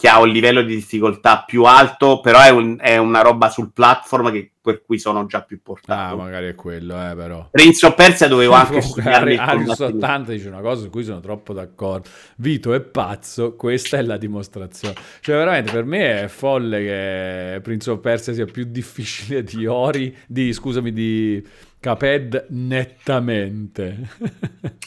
che 0.00 0.06
ha 0.08 0.20
un 0.20 0.28
livello 0.28 0.62
di 0.62 0.76
difficoltà 0.76 1.42
più 1.44 1.64
alto, 1.64 2.20
però 2.20 2.40
è, 2.40 2.50
un- 2.50 2.76
è 2.80 2.98
una 2.98 3.20
roba 3.20 3.50
sul 3.50 3.72
platform 3.72 4.30
che- 4.30 4.52
per 4.68 4.82
cui 4.84 4.96
sono 4.98 5.26
già 5.26 5.40
più 5.42 5.56
Ah, 5.56 5.60
portato. 5.64 6.16
magari 6.16 6.46
è 6.48 6.54
quello, 6.54 6.94
eh, 6.94 7.16
però. 7.16 7.48
Prince 7.50 7.84
of 7.86 7.94
Persia 7.96 8.28
dovevo 8.28 8.52
anche 8.54 8.80
studiarmi 8.80 9.32
il 9.32 9.38
combattimento. 9.38 9.84
80 9.96 10.30
dice 10.32 10.46
una 10.48 10.60
cosa 10.60 10.82
su 10.82 10.90
cui 10.90 11.02
sono 11.02 11.18
troppo 11.18 11.52
d'accordo. 11.52 12.08
Vito 12.36 12.74
è 12.74 12.80
pazzo, 12.80 13.54
questa 13.56 13.96
è 13.96 14.02
la 14.02 14.18
dimostrazione. 14.18 14.94
Cioè, 15.20 15.34
veramente 15.36 15.72
per 15.72 15.84
me 15.84 16.22
è 16.22 16.28
folle 16.28 16.78
che 16.84 17.60
Prince 17.62 17.90
of 17.90 17.98
Persia 18.00 18.32
sia 18.34 18.44
più 18.44 18.66
difficile 18.68 19.42
di 19.42 19.66
Ori, 19.66 20.16
di 20.28 20.52
scusami, 20.52 20.92
di 20.92 21.44
Cuphead 21.80 22.46
nettamente. 22.50 24.08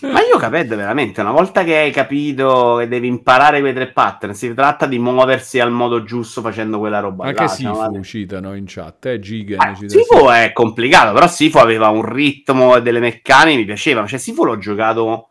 Ma 0.02 0.20
io 0.28 0.38
capendo 0.38 0.76
veramente, 0.76 1.22
una 1.22 1.32
volta 1.32 1.64
che 1.64 1.78
hai 1.78 1.92
capito 1.92 2.76
che 2.80 2.90
devi 2.90 3.08
imparare 3.08 3.62
quei 3.62 3.74
tre 3.74 3.92
pattern, 3.92 4.34
si 4.34 4.54
tratta 4.54 4.88
di 4.88 5.00
muoversi 5.00 5.62
al 5.62 5.72
modo 5.72 6.04
giusto 6.04 6.42
facendo 6.42 6.80
quella 6.80 7.00
roba 7.00 7.28
Anche 7.28 7.44
là. 7.44 7.48
Sifu 7.48 7.74
cioè, 7.74 8.02
citano 8.04 8.56
in 8.56 8.66
chat, 8.68 9.06
eh, 9.06 9.20
Giga 9.20 9.58
Ah, 9.58 9.74
Sifu 9.74 10.28
è 10.28 10.52
complicato, 10.52 11.14
però 11.14 11.28
Sifu 11.28 11.60
aveva 11.60 11.88
un 11.88 12.04
ritmo 12.04 12.76
e 12.76 12.82
delle 12.82 13.00
meccaniche 13.00 13.58
mi 13.58 13.66
piacevano. 13.66 14.08
Cioè, 14.08 14.20
Sifu 14.20 14.44
l'ho 14.44 14.58
giocato 14.58 15.30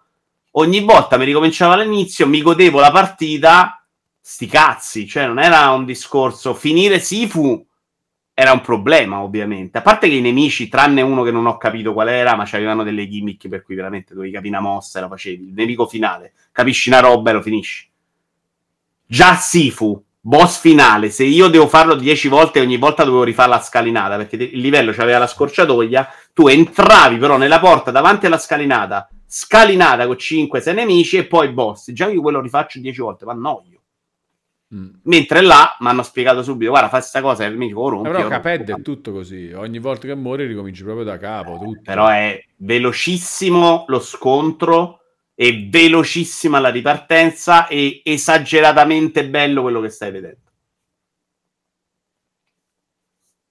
ogni 0.52 0.80
volta, 0.80 1.18
mi 1.18 1.26
ricominciava 1.26 1.74
all'inizio, 1.74 2.26
mi 2.26 2.40
godevo 2.40 2.80
la 2.80 2.90
partita, 2.90 3.84
sti 4.18 4.46
cazzi. 4.46 5.06
Cioè, 5.06 5.26
non 5.26 5.38
era 5.38 5.68
un 5.70 5.84
discorso. 5.84 6.54
Finire 6.54 7.00
Sifu 7.00 7.62
era 8.40 8.52
un 8.52 8.62
problema, 8.62 9.20
ovviamente. 9.20 9.76
A 9.76 9.82
parte 9.82 10.08
che 10.08 10.14
i 10.14 10.22
nemici, 10.22 10.68
tranne 10.68 11.02
uno 11.02 11.22
che 11.22 11.30
non 11.30 11.44
ho 11.44 11.58
capito 11.58 11.92
qual 11.92 12.08
era, 12.08 12.36
ma 12.36 12.48
avevano 12.50 12.82
delle 12.82 13.06
gimmick 13.06 13.48
per 13.48 13.62
cui 13.62 13.74
veramente 13.74 14.14
dovevi 14.14 14.32
capire 14.32 14.56
una 14.56 14.66
mossa 14.66 14.98
e 14.98 15.02
la 15.02 15.08
facevi. 15.08 15.48
Il 15.48 15.52
nemico 15.52 15.86
finale, 15.86 16.32
capisci 16.50 16.88
una 16.88 17.00
roba 17.00 17.28
e 17.28 17.32
lo 17.34 17.42
finisci. 17.42 17.86
Già 19.04 19.34
Sifu, 19.34 20.02
boss 20.18 20.58
finale, 20.58 21.10
se 21.10 21.24
io 21.24 21.48
devo 21.48 21.68
farlo 21.68 21.94
10 21.94 22.28
volte 22.28 22.60
ogni 22.60 22.78
volta 22.78 23.04
dovevo 23.04 23.24
rifare 23.24 23.50
la 23.50 23.60
scalinata, 23.60 24.16
perché 24.16 24.36
il 24.36 24.60
livello 24.60 24.92
c'aveva 24.92 25.18
la 25.18 25.26
scorciatoia, 25.26 26.08
tu 26.32 26.48
entravi 26.48 27.18
però 27.18 27.36
nella 27.36 27.60
porta 27.60 27.90
davanti 27.90 28.24
alla 28.24 28.38
scalinata, 28.38 29.06
scalinata 29.26 30.06
con 30.06 30.16
5-6 30.16 30.72
nemici 30.72 31.18
e 31.18 31.26
poi 31.26 31.50
boss. 31.50 31.92
Già 31.92 32.08
io 32.08 32.22
quello 32.22 32.40
rifaccio 32.40 32.80
10 32.80 33.00
volte, 33.02 33.26
ma 33.26 33.34
noio. 33.34 33.69
Mm. 34.74 34.88
Mentre 35.02 35.40
là 35.40 35.76
mi 35.80 35.88
hanno 35.88 36.02
spiegato 36.02 36.42
subito, 36.42 36.70
guarda, 36.70 36.88
fa 36.88 36.98
questa 36.98 37.20
cosa 37.20 37.44
e 37.44 37.48
il 37.48 37.56
lo 37.56 37.88
rompi. 37.88 38.08
Però 38.08 38.20
rompo. 38.20 38.36
Cuphead 38.36 38.70
è 38.70 38.82
tutto 38.82 39.12
così, 39.12 39.52
ogni 39.52 39.78
volta 39.78 40.06
che 40.06 40.14
muori 40.14 40.46
ricominci 40.46 40.84
proprio 40.84 41.04
da 41.04 41.18
capo, 41.18 41.58
tutto. 41.58 41.80
Però 41.82 42.08
è 42.08 42.44
velocissimo 42.56 43.84
lo 43.88 44.00
scontro 44.00 45.00
e 45.34 45.68
velocissima 45.70 46.60
la 46.60 46.68
ripartenza 46.68 47.66
e 47.66 48.00
esageratamente 48.04 49.28
bello 49.28 49.62
quello 49.62 49.80
che 49.80 49.88
stai 49.88 50.12
vedendo. 50.12 50.38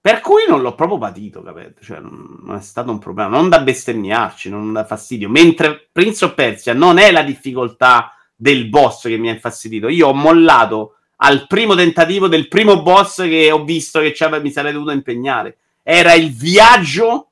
Per 0.01 0.21
cui 0.21 0.43
non 0.47 0.61
l'ho 0.61 0.75
proprio 0.75 0.97
patito, 0.97 1.41
capite? 1.41 1.75
Cioè, 1.81 1.99
non 1.99 2.39
non 2.49 2.57
è 2.57 2.61
stato 2.61 2.91
un 2.91 2.97
problema. 2.97 3.29
Non 3.29 3.47
da 3.47 3.59
bestemmiarci, 3.61 4.49
non 4.49 4.73
da 4.73 4.83
fastidio. 4.83 5.29
Mentre 5.29 5.89
Prince 5.91 6.25
of 6.25 6.33
Persia 6.33 6.73
non 6.73 6.97
è 6.97 7.11
la 7.11 7.21
difficoltà 7.21 8.13
del 8.35 8.67
boss 8.67 9.07
che 9.07 9.17
mi 9.17 9.29
ha 9.29 9.33
infastidito. 9.33 9.87
Io 9.87 10.07
ho 10.07 10.13
mollato 10.13 10.95
al 11.21 11.47
primo 11.47 11.75
tentativo 11.75 12.27
del 12.27 12.47
primo 12.47 12.81
boss 12.81 13.23
che 13.23 13.51
ho 13.51 13.63
visto 13.63 13.99
che 13.99 14.15
mi 14.41 14.51
sarei 14.51 14.71
dovuto 14.71 14.91
impegnare. 14.91 15.57
Era 15.83 16.13
il 16.13 16.31
viaggio 16.31 17.31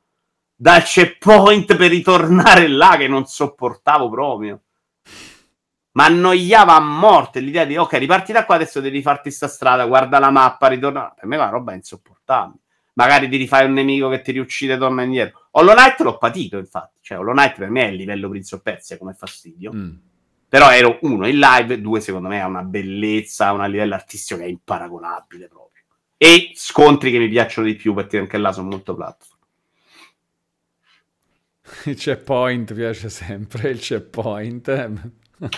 dal 0.55 0.83
checkpoint 0.83 1.75
per 1.75 1.89
ritornare 1.89 2.67
là 2.67 2.95
che 2.97 3.07
non 3.07 3.25
sopportavo 3.25 4.09
proprio. 4.09 4.61
Ma 5.91 6.05
annoiava 6.05 6.75
a 6.75 6.79
morte 6.79 7.39
l'idea 7.39 7.65
di 7.65 7.77
ok, 7.77 7.93
riparti 7.93 8.31
da 8.31 8.45
qua, 8.45 8.55
adesso 8.55 8.81
devi 8.81 9.01
farti 9.01 9.31
sta 9.31 9.47
strada, 9.47 9.85
guarda 9.85 10.19
la 10.19 10.29
mappa, 10.29 10.67
ritorna. 10.67 11.13
Per 11.15 11.25
me 11.25 11.35
è 11.35 11.39
una 11.39 11.49
roba 11.49 11.73
insopportabile. 11.73 12.59
Magari 12.93 13.29
ti 13.29 13.37
rifai 13.37 13.65
un 13.65 13.73
nemico 13.73 14.09
che 14.09 14.21
ti 14.21 14.31
riuccide 14.31 14.73
e 14.73 14.77
torna 14.77 15.03
indietro. 15.03 15.47
Hollow 15.51 15.75
Knight 15.75 15.99
l'ho 16.01 16.17
patito, 16.17 16.57
infatti. 16.57 16.97
Cioè, 17.01 17.19
Hollow 17.19 17.33
Knight 17.33 17.57
per 17.57 17.69
me 17.69 17.85
è 17.85 17.87
il 17.89 17.95
livello 17.95 18.27
Prince 18.29 18.55
of 18.55 18.61
Persia 18.61 18.97
come 18.97 19.13
fastidio. 19.13 19.71
Mm. 19.73 19.95
Però 20.49 20.71
ero 20.71 20.97
uno 21.01 21.27
in 21.27 21.39
live, 21.39 21.81
due 21.81 21.99
secondo 21.99 22.29
me 22.29 22.41
ha 22.41 22.47
una 22.47 22.63
bellezza, 22.63 23.51
un 23.51 23.69
livello 23.69 23.95
artistico 23.95 24.39
che 24.39 24.45
è 24.45 24.49
imparagonabile 24.49 25.47
proprio. 25.47 25.83
E 26.17 26.51
scontri 26.55 27.11
che 27.11 27.19
mi 27.19 27.27
piacciono 27.27 27.67
di 27.67 27.75
più 27.75 27.93
perché 27.93 28.17
anche 28.17 28.37
là 28.37 28.51
sono 28.51 28.69
molto 28.69 28.95
platform. 28.95 29.35
Il 31.83 31.97
checkpoint 31.97 32.73
piace 32.73 33.09
sempre, 33.09 33.69
il 33.69 33.79
checkpoint. 33.79 34.65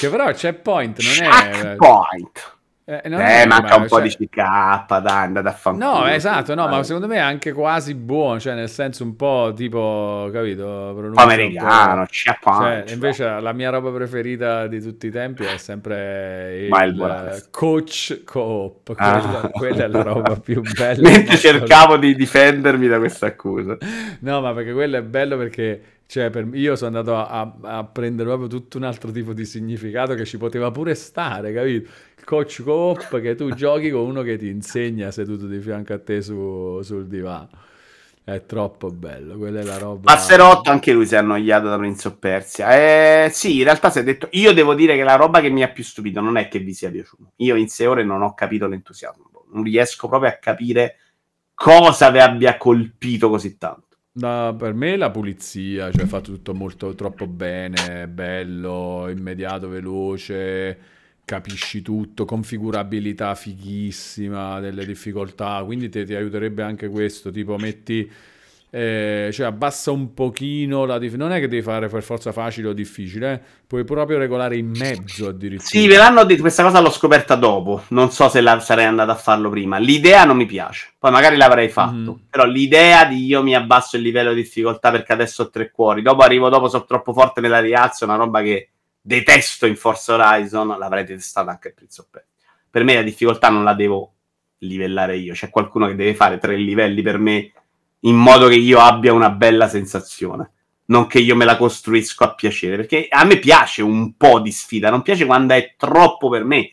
che 0.00 0.08
però 0.08 0.28
il 0.28 0.36
checkpoint 0.36 1.00
non 1.00 1.26
è... 1.26 1.50
Checkpoint! 1.50 2.58
Eh, 2.90 3.08
non 3.08 3.20
Eh, 3.20 3.46
manca 3.46 3.76
un 3.76 3.86
po' 3.86 3.98
cioè- 4.00 4.16
di 4.16 4.26
CK, 4.26 4.98
dai, 5.00 5.24
andate 5.26 5.46
a 5.46 5.52
fanculo. 5.52 5.84
No, 6.00 6.06
esatto, 6.08 6.56
no, 6.56 6.66
ma 6.66 6.82
secondo 6.82 7.06
me 7.06 7.16
è 7.16 7.20
anche 7.20 7.52
quasi 7.52 7.94
buono, 7.94 8.40
cioè 8.40 8.54
nel 8.54 8.68
senso 8.68 9.04
un 9.04 9.14
po' 9.14 9.52
tipo, 9.54 10.28
capito, 10.32 10.92
po' 11.14 11.20
americano, 11.20 12.02
po'- 12.02 12.08
checkpoint. 12.10 12.86
Cioè, 12.86 12.94
invece 12.94 13.28
la 13.40 13.52
mia 13.52 13.70
roba 13.70 13.90
preferita 13.92 14.66
di 14.66 14.80
tutti 14.82 15.06
i 15.06 15.10
tempi 15.10 15.44
è 15.44 15.56
sempre 15.56 16.66
il 16.66 16.98
West. 16.98 17.48
coach 17.52 18.22
co-op, 18.24 18.92
Ah. 18.96 19.20
quella, 19.20 19.48
quella 19.52 19.84
è 19.84 19.88
la 19.88 20.02
roba 20.02 20.34
più 20.34 20.60
bella. 20.76 21.08
Mentre 21.08 21.36
cercavo 21.36 21.96
di 21.96 22.16
difendermi 22.16 22.88
da 22.88 22.98
questa 22.98 23.26
accusa. 23.26 23.76
No, 24.20 24.40
ma 24.40 24.52
perché 24.52 24.72
quello 24.72 24.96
è 24.96 25.02
bello 25.02 25.36
perché 25.36 25.82
cioè, 26.10 26.28
per- 26.28 26.48
io 26.54 26.74
sono 26.74 26.98
andato 26.98 27.16
a, 27.16 27.56
a- 27.62 27.84
prendere 27.84 28.28
proprio 28.28 28.48
tutto 28.48 28.78
un 28.78 28.82
altro 28.82 29.12
tipo 29.12 29.32
di 29.32 29.44
significato 29.44 30.14
che 30.14 30.24
ci 30.24 30.38
poteva 30.38 30.72
pure 30.72 30.96
stare, 30.96 31.52
capito? 31.52 31.88
Il 32.18 32.24
coach 32.24 32.62
co-op 32.64 33.20
che 33.20 33.36
tu 33.36 33.54
giochi 33.54 33.90
con 33.90 34.00
uno 34.00 34.22
che 34.22 34.36
ti 34.36 34.48
insegna 34.48 35.12
seduto 35.12 35.46
di 35.46 35.60
fianco 35.60 35.92
a 35.92 36.00
te 36.00 36.20
su- 36.20 36.80
sul 36.82 37.06
divano. 37.06 37.48
È 38.24 38.44
troppo 38.44 38.90
bello, 38.90 39.36
quella 39.38 39.60
è 39.60 39.62
la 39.62 39.78
roba. 39.78 40.12
Passerotto, 40.12 40.68
anche 40.70 40.90
lui 40.92 41.06
si 41.06 41.14
è 41.14 41.18
annoiato 41.18 41.68
da 41.68 41.78
Prince 41.78 42.08
of 42.08 42.16
Persia. 42.18 42.74
Eh, 43.26 43.30
sì, 43.30 43.58
in 43.58 43.62
realtà 43.64 43.88
si 43.90 44.00
è 44.00 44.02
detto. 44.02 44.26
Io 44.32 44.52
devo 44.52 44.74
dire 44.74 44.96
che 44.96 45.04
la 45.04 45.14
roba 45.14 45.40
che 45.40 45.48
mi 45.48 45.62
ha 45.62 45.68
più 45.68 45.84
stupito 45.84 46.20
non 46.20 46.36
è 46.36 46.48
che 46.48 46.58
vi 46.58 46.74
sia 46.74 46.90
piaciuto. 46.90 47.34
Io 47.36 47.54
in 47.54 47.68
sei 47.68 47.86
ore 47.86 48.02
non 48.02 48.22
ho 48.22 48.34
capito 48.34 48.66
l'entusiasmo. 48.66 49.30
Non 49.52 49.62
riesco 49.62 50.08
proprio 50.08 50.30
a 50.30 50.34
capire 50.34 50.96
cosa 51.54 52.10
vi 52.10 52.18
abbia 52.18 52.56
colpito 52.56 53.28
così 53.30 53.56
tanto. 53.56 53.89
Da- 54.12 54.54
per 54.58 54.74
me 54.74 54.96
la 54.96 55.10
pulizia, 55.10 55.90
cioè 55.92 56.04
fa 56.06 56.20
tutto 56.20 56.52
molto 56.52 56.94
troppo 56.96 57.26
bene, 57.28 58.08
bello, 58.08 59.08
immediato, 59.08 59.68
veloce, 59.68 60.78
capisci 61.24 61.80
tutto, 61.80 62.24
configurabilità 62.24 63.34
fighissima, 63.36 64.58
delle 64.58 64.84
difficoltà, 64.84 65.62
quindi 65.64 65.88
ti, 65.88 66.04
ti 66.04 66.14
aiuterebbe 66.14 66.62
anche 66.62 66.88
questo, 66.88 67.30
tipo 67.30 67.56
metti, 67.56 68.10
eh, 68.72 69.30
cioè 69.32 69.46
abbassa 69.46 69.90
un 69.90 70.14
pochino 70.14 70.84
la 70.84 70.98
difficoltà, 70.98 71.26
non 71.26 71.36
è 71.36 71.40
che 71.40 71.48
devi 71.48 71.62
fare 71.62 71.88
per 71.88 72.04
forza 72.04 72.30
facile 72.30 72.68
o 72.68 72.72
difficile, 72.72 73.32
eh, 73.32 73.40
puoi 73.66 73.84
proprio 73.84 74.18
regolare 74.18 74.56
in 74.56 74.68
mezzo 74.68 75.26
addirittura. 75.26 75.68
Sì, 75.68 75.88
ve 75.88 75.96
l'hanno 75.96 76.22
detto, 76.24 76.42
questa 76.42 76.62
cosa 76.62 76.80
l'ho 76.80 76.90
scoperta 76.90 77.34
dopo. 77.34 77.82
Non 77.88 78.12
so 78.12 78.28
se 78.28 78.40
la 78.40 78.60
sarei 78.60 78.84
andato 78.84 79.10
a 79.10 79.16
farlo 79.16 79.50
prima. 79.50 79.78
L'idea 79.78 80.24
non 80.24 80.36
mi 80.36 80.46
piace. 80.46 80.92
Poi 80.98 81.10
magari 81.10 81.36
l'avrei 81.36 81.68
fatto. 81.68 82.12
Mhm. 82.12 82.20
Però 82.30 82.44
l'idea 82.44 83.04
di 83.06 83.24
io 83.24 83.42
mi 83.42 83.56
abbasso 83.56 83.96
il 83.96 84.02
livello 84.02 84.32
di 84.32 84.42
difficoltà 84.42 84.92
perché 84.92 85.12
adesso 85.12 85.42
ho 85.42 85.50
tre 85.50 85.70
cuori. 85.72 86.02
Dopo 86.02 86.22
arrivo 86.22 86.48
dopo, 86.48 86.68
sono 86.68 86.84
troppo 86.84 87.12
forte 87.12 87.40
nella 87.40 87.60
rialzo. 87.60 88.04
Una 88.04 88.16
roba 88.16 88.40
che 88.40 88.70
detesto 89.00 89.66
in 89.66 89.74
Forza 89.76 90.14
Horizon. 90.14 90.68
L'avrei 90.78 91.04
detestata 91.04 91.50
anche 91.50 91.68
a 91.68 91.72
Prince 91.74 92.00
of 92.00 92.06
Persia. 92.10 92.28
Per 92.70 92.84
me 92.84 92.94
la 92.94 93.02
difficoltà 93.02 93.48
non 93.48 93.64
la 93.64 93.74
devo 93.74 94.12
livellare 94.58 95.16
io. 95.16 95.32
C'è 95.32 95.50
qualcuno 95.50 95.88
che 95.88 95.96
deve 95.96 96.14
fare 96.14 96.38
tre 96.38 96.56
livelli 96.56 97.02
per 97.02 97.18
me 97.18 97.52
in 98.00 98.16
modo 98.16 98.48
che 98.48 98.54
io 98.54 98.78
abbia 98.78 99.12
una 99.12 99.30
bella 99.30 99.68
sensazione. 99.68 100.52
Non 100.86 101.06
che 101.06 101.20
io 101.20 101.36
me 101.36 101.44
la 101.44 101.56
costruisco 101.56 102.24
a 102.24 102.34
piacere, 102.34 102.76
perché 102.76 103.06
a 103.08 103.24
me 103.24 103.38
piace 103.38 103.82
un 103.82 104.16
po' 104.16 104.40
di 104.40 104.50
sfida, 104.50 104.90
non 104.90 105.02
piace 105.02 105.24
quando 105.24 105.54
è 105.54 105.74
troppo 105.76 106.28
per 106.28 106.44
me. 106.44 106.72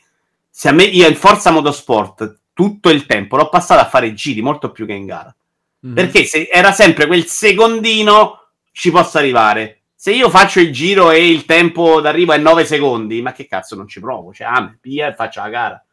Se 0.50 0.70
a 0.70 0.72
me 0.72 0.84
io 0.84 1.08
in 1.08 1.16
Forza 1.16 1.52
Motorsport 1.52 2.40
tutto 2.54 2.90
il 2.90 3.06
tempo 3.06 3.38
l'ho 3.38 3.50
passato 3.50 3.80
a 3.80 3.88
fare 3.88 4.16
giri 4.16 4.42
molto 4.42 4.72
più 4.72 4.88
che 4.88 4.94
in 4.94 5.06
gara. 5.06 5.36
Mhm. 5.82 5.94
Perché 5.94 6.24
se 6.24 6.50
era 6.52 6.72
sempre 6.72 7.06
quel 7.06 7.26
secondino 7.26 8.48
ci 8.72 8.90
posso 8.90 9.20
arrivare. 9.20 9.82
Se 9.94 10.12
io 10.12 10.30
faccio 10.30 10.60
il 10.60 10.72
giro 10.72 11.12
e 11.12 11.30
il 11.30 11.46
tempo 11.46 12.02
d'arrivo 12.02 12.34
è 12.34 12.38
9 12.38 12.66
secondi, 12.66 13.22
ma 13.22 13.32
che 13.32 13.46
cazzo 13.46 13.76
non 13.76 13.88
ci 13.88 14.00
provo? 14.00 14.34
Cioè, 14.34 14.48
ah, 14.48 14.76
via 14.82 15.08
e 15.08 15.14
faccio 15.14 15.42
la 15.42 15.50
gara. 15.50 15.86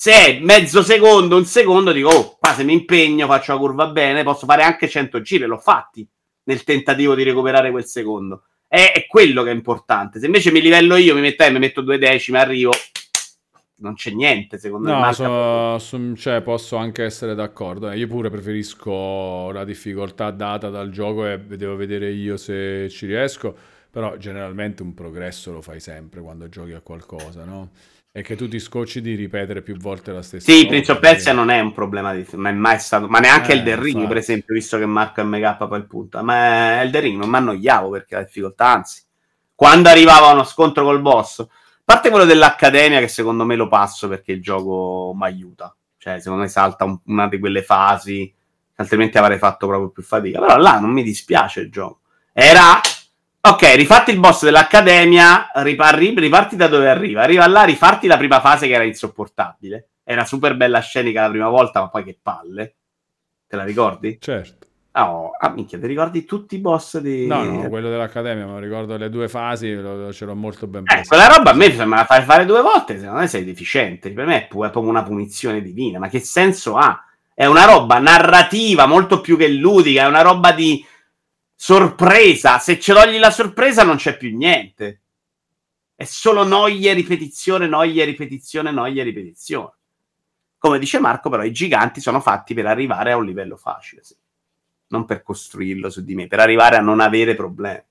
Se 0.00 0.12
è 0.12 0.38
mezzo 0.38 0.80
secondo, 0.84 1.36
un 1.36 1.44
secondo, 1.44 1.90
dico, 1.90 2.08
oh, 2.08 2.36
qua 2.38 2.54
se 2.54 2.62
mi 2.62 2.72
impegno, 2.72 3.26
faccio 3.26 3.52
la 3.52 3.58
curva 3.58 3.88
bene, 3.88 4.22
posso 4.22 4.46
fare 4.46 4.62
anche 4.62 4.88
100 4.88 5.20
giri, 5.22 5.44
l'ho 5.44 5.58
fatti 5.58 6.08
nel 6.44 6.62
tentativo 6.62 7.16
di 7.16 7.24
recuperare 7.24 7.72
quel 7.72 7.84
secondo. 7.84 8.44
È, 8.68 8.92
è 8.94 9.06
quello 9.08 9.42
che 9.42 9.50
è 9.50 9.54
importante. 9.54 10.20
Se 10.20 10.26
invece 10.26 10.52
mi 10.52 10.60
livello 10.60 10.94
io, 10.94 11.16
mi 11.16 11.20
metto, 11.20 11.42
eh, 11.42 11.50
mi 11.50 11.58
metto 11.58 11.80
due 11.80 11.98
decimi, 11.98 12.38
arrivo, 12.38 12.70
non 13.78 13.94
c'è 13.94 14.12
niente, 14.12 14.56
secondo 14.56 14.86
me. 14.86 14.94
No, 14.94 15.00
manca 15.00 15.16
so- 15.16 15.78
so- 15.80 16.14
cioè, 16.14 16.42
posso 16.42 16.76
anche 16.76 17.02
essere 17.02 17.34
d'accordo. 17.34 17.90
eh. 17.90 17.98
Io 17.98 18.06
pure 18.06 18.30
preferisco 18.30 19.50
la 19.50 19.64
difficoltà 19.64 20.30
data 20.30 20.70
dal 20.70 20.90
gioco 20.90 21.26
e 21.26 21.40
devo 21.40 21.74
vedere 21.74 22.12
io 22.12 22.36
se 22.36 22.88
ci 22.88 23.06
riesco, 23.06 23.52
però 23.90 24.16
generalmente 24.16 24.84
un 24.84 24.94
progresso 24.94 25.50
lo 25.50 25.60
fai 25.60 25.80
sempre 25.80 26.20
quando 26.20 26.48
giochi 26.48 26.72
a 26.74 26.80
qualcosa, 26.82 27.42
no? 27.44 27.70
E 28.18 28.22
che 28.22 28.34
tu 28.34 28.48
ti 28.48 28.58
scocci 28.58 29.00
di 29.00 29.14
ripetere 29.14 29.62
più 29.62 29.76
volte 29.76 30.10
la 30.10 30.22
stessa 30.22 30.50
Sì, 30.50 30.56
cosa. 30.62 30.66
Prince 30.70 30.90
of 30.90 30.98
Persia 30.98 31.32
non 31.32 31.50
è 31.50 31.60
un 31.60 31.72
problema 31.72 32.12
di 32.12 32.26
non 32.32 32.48
è 32.48 32.52
mai 32.52 32.80
stato, 32.80 33.06
ma 33.06 33.20
neanche 33.20 33.52
Eh, 33.52 33.54
il 33.54 33.62
The 33.62 33.76
Ring, 33.76 33.86
infatti. 33.90 34.06
per 34.08 34.16
esempio, 34.16 34.54
visto 34.54 34.76
che 34.76 34.86
Marco 34.86 35.22
MK 35.22 35.68
poi 35.68 35.78
il 35.78 35.86
punto. 35.86 36.24
Ma 36.24 36.80
il 36.82 36.90
The 36.90 36.98
Ring 36.98 37.16
non 37.16 37.28
mi 37.30 37.36
annoiavo 37.36 37.90
perché 37.90 38.16
la 38.16 38.24
difficoltà, 38.24 38.66
anzi, 38.72 39.02
quando 39.54 39.88
arrivava 39.88 40.32
uno 40.32 40.42
scontro 40.42 40.82
col 40.82 41.00
boss, 41.00 41.38
a 41.42 41.46
parte 41.84 42.10
quello 42.10 42.24
dell'Accademia 42.24 42.98
che 42.98 43.06
secondo 43.06 43.44
me 43.44 43.54
lo 43.54 43.68
passo 43.68 44.08
perché 44.08 44.32
il 44.32 44.42
gioco 44.42 45.12
mi 45.14 45.24
aiuta, 45.24 45.72
cioè 45.96 46.18
secondo 46.18 46.42
me 46.42 46.48
salta 46.48 46.84
un- 46.86 46.98
una 47.04 47.28
di 47.28 47.38
quelle 47.38 47.62
fasi, 47.62 48.34
altrimenti 48.78 49.16
avrei 49.16 49.38
fatto 49.38 49.68
proprio 49.68 49.90
più 49.90 50.02
fatica. 50.02 50.40
Però 50.40 50.56
là 50.56 50.80
non 50.80 50.90
mi 50.90 51.04
dispiace 51.04 51.60
il 51.60 51.70
gioco. 51.70 52.00
Era 52.32 52.80
Ok, 53.48 53.74
rifatti 53.76 54.10
il 54.10 54.20
boss 54.20 54.44
dell'Accademia, 54.44 55.50
riparri- 55.54 56.18
riparti 56.18 56.54
da 56.54 56.68
dove 56.68 56.90
arriva. 56.90 57.22
Arriva 57.22 57.46
là, 57.46 57.62
rifarti 57.64 58.06
la 58.06 58.18
prima 58.18 58.40
fase 58.40 58.66
che 58.66 58.74
era 58.74 58.84
insopportabile. 58.84 59.88
Era 60.04 60.24
super 60.26 60.54
bella 60.56 60.80
scenica 60.80 61.22
la 61.22 61.30
prima 61.30 61.48
volta, 61.48 61.80
ma 61.80 61.88
poi 61.88 62.04
che 62.04 62.18
palle. 62.20 62.74
Te 63.46 63.56
la 63.56 63.64
ricordi? 63.64 64.18
Certo. 64.20 64.66
Oh, 64.92 65.30
ah, 65.38 65.48
minchia, 65.50 65.78
ti 65.78 65.86
ricordi 65.86 66.24
tutti 66.24 66.56
i 66.56 66.58
boss 66.58 66.98
di... 66.98 67.26
No, 67.26 67.44
no, 67.44 67.68
quello 67.68 67.88
dell'Accademia, 67.88 68.46
ma 68.46 68.58
ricordo 68.58 68.96
le 68.96 69.08
due 69.08 69.28
fasi, 69.28 69.74
lo- 69.74 70.12
ce 70.12 70.24
l'ho 70.24 70.34
molto 70.34 70.66
ben 70.66 70.82
Eh, 70.82 70.84
presente. 70.84 71.08
quella 71.08 71.28
roba 71.28 71.50
a 71.50 71.54
me 71.54 71.68
me 71.68 71.96
la 71.96 72.04
fai 72.04 72.22
fare 72.24 72.44
due 72.44 72.60
volte, 72.60 72.98
secondo 72.98 73.20
me 73.20 73.28
sei 73.28 73.44
deficiente. 73.44 74.12
Per 74.12 74.26
me 74.26 74.44
è 74.44 74.46
pu- 74.46 74.64
è 74.64 74.70
proprio 74.70 74.90
una 74.90 75.04
punizione 75.04 75.62
divina. 75.62 75.98
Ma 75.98 76.08
che 76.08 76.20
senso 76.20 76.76
ha? 76.76 77.02
È 77.32 77.46
una 77.46 77.64
roba 77.64 77.98
narrativa 77.98 78.86
molto 78.86 79.20
più 79.20 79.38
che 79.38 79.48
ludica, 79.48 80.02
è 80.02 80.06
una 80.06 80.22
roba 80.22 80.52
di 80.52 80.84
sorpresa. 81.60 82.60
Se 82.60 82.78
ci 82.78 82.92
togli 82.92 83.18
la 83.18 83.32
sorpresa 83.32 83.82
non 83.82 83.96
c'è 83.96 84.16
più 84.16 84.34
niente. 84.34 85.00
È 85.96 86.04
solo 86.04 86.44
noia 86.44 86.94
ripetizione, 86.94 87.66
noia 87.66 88.04
ripetizione, 88.04 88.70
noia 88.70 89.02
ripetizione. 89.02 89.72
Come 90.56 90.78
dice 90.78 91.00
Marco, 91.00 91.28
però, 91.28 91.42
i 91.42 91.50
giganti 91.50 92.00
sono 92.00 92.20
fatti 92.20 92.54
per 92.54 92.66
arrivare 92.66 93.10
a 93.10 93.16
un 93.16 93.24
livello 93.24 93.56
facile, 93.56 94.04
sì. 94.04 94.14
non 94.88 95.04
per 95.04 95.24
costruirlo 95.24 95.90
su 95.90 96.04
di 96.04 96.14
me, 96.14 96.28
per 96.28 96.38
arrivare 96.38 96.76
a 96.76 96.80
non 96.80 97.00
avere 97.00 97.34
problemi. 97.34 97.82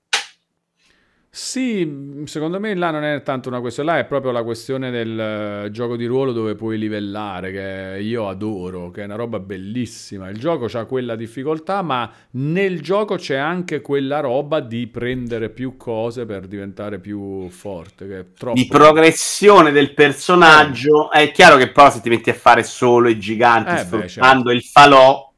Sì, 1.40 2.24
secondo 2.24 2.58
me 2.58 2.74
là 2.74 2.90
non 2.90 3.04
è 3.04 3.22
tanto 3.22 3.48
una 3.48 3.60
questione, 3.60 3.92
là 3.92 3.98
è 4.00 4.06
proprio 4.06 4.32
la 4.32 4.42
questione 4.42 4.90
del 4.90 5.66
eh, 5.66 5.70
gioco 5.70 5.94
di 5.94 6.04
ruolo 6.04 6.32
dove 6.32 6.56
puoi 6.56 6.76
livellare, 6.78 7.52
che 7.52 8.00
io 8.02 8.28
adoro, 8.28 8.90
che 8.90 9.02
è 9.02 9.04
una 9.04 9.14
roba 9.14 9.38
bellissima. 9.38 10.28
Il 10.30 10.38
gioco 10.38 10.64
ha 10.76 10.84
quella 10.84 11.14
difficoltà, 11.14 11.80
ma 11.82 12.10
nel 12.32 12.82
gioco 12.82 13.14
c'è 13.14 13.36
anche 13.36 13.80
quella 13.82 14.18
roba 14.18 14.58
di 14.58 14.88
prendere 14.88 15.48
più 15.48 15.76
cose 15.76 16.26
per 16.26 16.48
diventare 16.48 16.98
più 16.98 17.48
forte. 17.50 18.32
Di 18.52 18.66
progressione 18.66 19.70
del 19.70 19.94
personaggio. 19.94 21.08
È 21.08 21.30
chiaro 21.30 21.56
che 21.56 21.70
poi 21.70 21.92
se 21.92 22.00
ti 22.00 22.08
metti 22.08 22.30
a 22.30 22.34
fare 22.34 22.64
solo 22.64 23.08
i 23.08 23.16
giganti 23.16 23.70
Eh, 23.70 23.84
beh, 23.84 24.08
sfruttando 24.08 24.50
il 24.50 24.62
falò, 24.64 25.32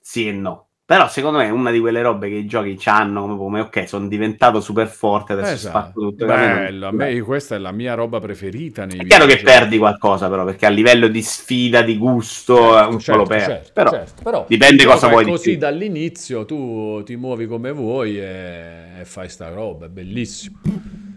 sì 0.00 0.28
e 0.28 0.32
no. 0.32 0.63
Però 0.86 1.08
secondo 1.08 1.38
me 1.38 1.46
è 1.46 1.50
una 1.50 1.70
di 1.70 1.80
quelle 1.80 2.02
robe 2.02 2.28
che 2.28 2.34
i 2.36 2.46
giochi 2.46 2.76
hanno 2.84 3.22
come, 3.22 3.36
come 3.36 3.60
ok, 3.60 3.88
sono 3.88 4.06
diventato 4.06 4.60
super 4.60 4.86
forte, 4.86 5.32
adesso 5.32 5.54
Esatto. 5.54 5.78
spacco 5.78 6.00
tutto. 6.00 6.26
Non- 6.26 6.36
Bello, 6.36 6.88
a 6.88 6.92
me 6.92 7.18
questa 7.22 7.54
è 7.54 7.58
la 7.58 7.72
mia 7.72 7.94
roba 7.94 8.20
preferita 8.20 8.84
nei 8.84 8.98
È 9.00 9.06
chiaro 9.06 9.24
che 9.26 9.40
perdi 9.42 9.78
qualcosa, 9.78 10.28
però, 10.28 10.44
perché 10.44 10.66
a 10.66 10.68
livello 10.68 11.08
di 11.08 11.22
sfida, 11.22 11.82
di 11.82 11.96
gusto, 11.96 12.78
eh, 12.78 12.84
un 12.86 13.02
po' 13.02 13.16
lo 13.16 13.24
perdi. 13.24 13.44
certo, 13.44 13.70
però, 13.72 13.90
certo. 13.90 14.22
Però 14.22 14.44
dipende 14.46 14.84
cosa 14.84 15.08
vuoi 15.08 15.24
di 15.24 15.32
così 15.32 15.56
più. 15.56 15.58
dall'inizio 15.58 16.44
tu 16.44 17.02
ti 17.04 17.16
muovi 17.16 17.46
come 17.46 17.72
vuoi 17.72 18.18
e, 18.18 19.00
e 19.00 19.04
fai 19.04 19.28
sta 19.28 19.48
roba, 19.48 19.86
è 19.86 19.88
bellissimo. 19.88 20.58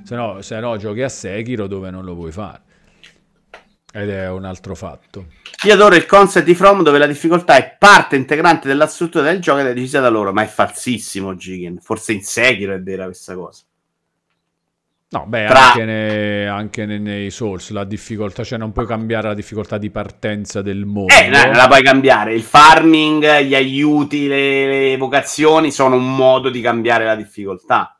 Se 0.02 0.16
no, 0.16 0.42
se 0.42 0.60
no 0.60 0.78
giochi 0.78 1.02
a 1.02 1.10
Sekiro 1.10 1.68
dove 1.68 1.90
non 1.92 2.06
lo 2.06 2.16
puoi 2.16 2.32
fare. 2.32 2.62
Ed 3.98 4.11
è 4.11 4.30
un 4.30 4.45
altro 4.45 4.76
fatto. 4.76 5.26
Io 5.64 5.74
adoro 5.74 5.95
il 5.95 6.06
concept 6.06 6.45
di 6.45 6.53
From 6.53 6.84
dove 6.84 7.00
la 7.00 7.08
difficoltà 7.08 7.56
è 7.56 7.76
parte 7.80 8.16
integrante 8.16 8.67
della 8.67 8.85
struttura 8.85 9.24
del 9.24 9.40
gioco 9.40 9.61
ed 9.61 9.66
è 9.66 9.74
decisa 9.74 10.00
da 10.00 10.09
loro, 10.09 10.32
ma 10.32 10.43
è 10.43 10.45
falsissimo, 10.45 11.34
Jigen. 11.34 11.80
Forse 11.80 12.14
in 12.14 12.22
Sekiro 12.22 12.76
è 12.76 12.80
vera 12.80 13.06
questa 13.06 13.34
cosa. 13.34 13.64
No, 15.09 15.26
beh, 15.26 15.48
Tra- 15.48 15.72
anche, 15.72 15.85
ne- 15.85 16.48
anche 16.48 16.85
ne- 16.85 17.00
nei 17.00 17.32
Souls 17.32 17.72
la 17.72 17.85
difficoltà, 17.85 18.43
cioè 18.43 18.59
non 18.59 18.72
puoi 18.72 18.85
cambiare 18.85 19.30
la 19.30 19.34
difficoltà 19.34 19.80
di 19.80 19.90
partenza 19.90 20.61
del 20.61 20.85
mondo. 20.85 21.11
Eh, 21.11 21.30
no, 21.30 21.51
la 21.53 21.66
puoi 21.66 21.82
cambiare. 21.82 22.35
Il 22.35 22.43
farming, 22.43 23.40
gli 23.40 23.56
aiuti, 23.56 24.27
le, 24.27 24.67
le 24.67 24.92
evocazioni 24.92 25.72
sono 25.72 25.95
un 25.95 26.16
modo 26.16 26.50
di 26.50 26.61
cambiare 26.61 27.03
la 27.03 27.16
difficoltà. 27.16 27.98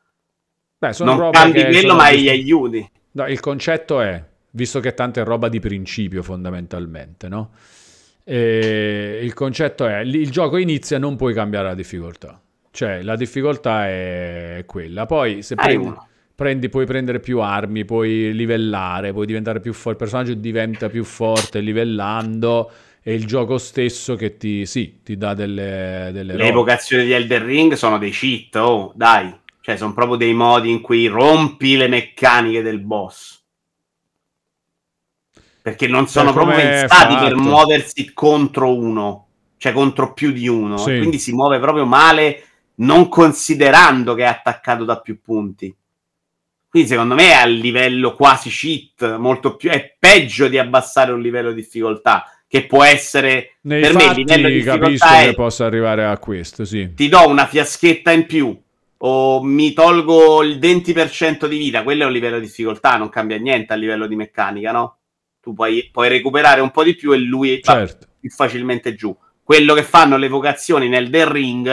Beh, 0.78 0.94
sono 0.94 1.16
Non 1.16 1.32
cambi 1.32 1.60
quello, 1.64 1.80
sono 1.80 1.96
ma 1.96 2.12
gli 2.12 2.30
aiuti. 2.30 2.88
No, 3.14 3.26
il 3.26 3.40
concetto 3.40 4.00
è, 4.00 4.24
visto 4.58 4.80
che 4.80 4.96
tanto 4.96 5.22
è 5.22 5.24
roba 5.24 5.48
di 5.48 5.60
principio 5.60 6.24
fondamentalmente, 6.24 7.30
no? 7.30 7.52
E 8.24 9.20
il 9.22 9.34
concetto 9.34 9.86
è, 9.86 10.00
il 10.00 10.30
gioco 10.32 10.58
inizia 10.58 10.98
non 10.98 11.16
puoi 11.16 11.34
cambiare 11.34 11.68
la 11.68 11.76
difficoltà. 11.76 12.42
Cioè, 12.72 13.04
la 13.04 13.16
difficoltà 13.16 13.88
è 13.88 14.64
quella. 14.66 15.06
Poi 15.06 15.44
se 15.44 15.54
Hai 15.56 15.66
prendi, 15.66 15.96
prendi- 16.36 16.70
puoi 16.70 16.86
prendere 16.86 17.20
più 17.20 17.40
armi, 17.40 17.86
puoi 17.86 18.34
livellare, 18.34 19.14
puoi 19.14 19.28
diventare 19.28 19.60
più 19.60 19.74
forte, 19.74 19.92
il 19.92 19.98
personaggio 19.98 20.34
diventa 20.34 20.90
più 20.90 21.04
forte 21.04 21.60
livellando 21.60 22.72
è 23.02 23.12
il 23.12 23.26
gioco 23.26 23.58
stesso 23.58 24.16
che 24.16 24.36
ti, 24.36 24.66
sì, 24.66 25.00
ti 25.02 25.16
dà 25.16 25.34
delle, 25.34 26.10
delle 26.12 26.36
Le 26.36 26.48
evocazioni 26.48 27.06
di 27.06 27.14
Elden 27.14 27.46
Ring 27.46 27.74
sono 27.76 27.98
dei 27.98 28.12
cheat, 28.12 28.56
oh, 28.56 28.92
dai. 28.96 29.34
Cioè, 29.62 29.78
sono 29.78 29.94
proprio 29.94 30.18
dei 30.18 30.34
modi 30.34 30.70
in 30.70 30.82
cui 30.82 31.08
rompi 31.08 31.78
le 31.78 31.88
meccaniche 31.88 32.62
del 32.62 32.80
boss. 32.80 33.37
Perché 35.68 35.88
non 35.88 36.08
sono 36.08 36.32
Cioè, 36.32 36.34
proprio 36.34 36.56
pensati 36.56 37.14
per 37.16 37.32
fatto? 37.34 37.42
muoversi 37.42 38.14
contro 38.14 38.74
uno, 38.74 39.28
cioè 39.58 39.74
contro 39.74 40.14
più 40.14 40.32
di 40.32 40.48
uno. 40.48 40.78
Sì. 40.78 40.96
Quindi 40.96 41.20
si 41.20 41.34
muove 41.34 41.60
proprio 41.60 41.86
male, 41.86 42.44
non 42.76 43.10
considerando 43.10 44.14
che 44.14 44.24
è 44.24 44.28
attaccato 44.28 44.86
da 44.86 45.02
più 45.02 45.20
punti. 45.20 45.76
Quindi, 46.70 46.88
secondo 46.88 47.16
me, 47.16 47.32
è 47.32 47.34
a 47.34 47.46
livello 47.46 48.16
quasi 48.16 48.50
cheat, 48.50 49.18
molto 49.18 49.58
più. 49.58 49.70
È 49.70 49.98
peggio 50.00 50.48
di 50.48 50.58
abbassare 50.58 51.12
un 51.12 51.20
livello 51.20 51.50
di 51.50 51.60
difficoltà. 51.60 52.32
Che 52.48 52.66
può 52.66 52.86
essere 52.86 53.58
Nei 53.64 53.82
per 53.82 53.94
me 53.94 54.04
il 54.04 54.08
fatti 54.08 54.24
livello 54.24 54.48
di 54.48 54.54
difficoltà 54.54 55.20
è 55.20 55.26
che 55.26 55.34
possa 55.34 55.66
arrivare 55.66 56.06
a 56.06 56.18
questo, 56.18 56.64
sì. 56.64 56.94
ti 56.94 57.10
do 57.10 57.28
una 57.28 57.46
fiaschetta 57.46 58.14
in 58.14 58.26
più 58.26 58.58
o 59.00 59.44
mi 59.44 59.74
tolgo 59.74 60.44
il 60.44 60.58
20% 60.58 61.46
di 61.46 61.58
vita, 61.58 61.84
quello 61.84 62.04
è 62.04 62.06
un 62.06 62.14
livello 62.14 62.40
di 62.40 62.46
difficoltà, 62.46 62.96
non 62.96 63.10
cambia 63.10 63.38
niente 63.38 63.74
a 63.74 63.76
livello 63.76 64.08
di 64.08 64.16
meccanica, 64.16 64.72
no? 64.72 64.97
Tu 65.48 65.54
puoi, 65.54 65.88
puoi 65.94 66.10
recuperare 66.10 66.60
un 66.60 66.72
po' 66.72 66.84
di 66.84 66.94
più 66.94 67.14
e 67.14 67.18
lui 67.20 67.62
Certo. 67.64 68.06
più 68.20 68.30
facilmente 68.30 68.96
giù. 68.96 69.16
Quello 69.42 69.74
che 69.76 69.84
fanno 69.84 70.18
le 70.18 70.28
vocazioni 70.28 70.90
nel 70.90 71.10
The 71.10 71.32
Ring 71.32 71.70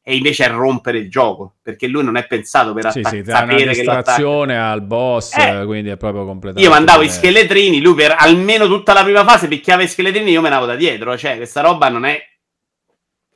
è 0.00 0.12
invece 0.12 0.44
a 0.44 0.52
rompere 0.52 0.98
il 0.98 1.10
gioco, 1.10 1.56
perché 1.60 1.88
lui 1.88 2.04
non 2.04 2.16
è 2.16 2.24
pensato 2.28 2.72
per 2.72 2.92
Sì, 2.92 3.00
attaccare 3.00 3.24
sì, 3.24 3.28
una 3.28 3.38
sapere 3.40 3.64
che 3.64 3.80
distrazione 3.80 4.56
al 4.56 4.82
boss, 4.82 5.36
Eh. 5.36 5.64
quindi 5.64 5.90
è 5.90 5.96
proprio 5.96 6.24
completamente... 6.24 6.68
Io 6.68 6.72
mandavo 6.72 7.02
i 7.02 7.08
scheletrini, 7.08 7.80
lui 7.80 7.94
per 7.94 8.14
almeno 8.16 8.68
tutta 8.68 8.92
la 8.92 9.02
prima 9.02 9.24
fase 9.24 9.48
picchiava 9.48 9.82
i 9.82 9.88
scheletrini, 9.88 10.30
io 10.30 10.40
me 10.40 10.48
ne 10.48 10.54
andavo 10.54 10.70
da 10.70 10.78
dietro. 10.78 11.18
Cioè, 11.18 11.34
questa 11.36 11.62
roba 11.62 11.88
non 11.88 12.04
è. 12.04 12.22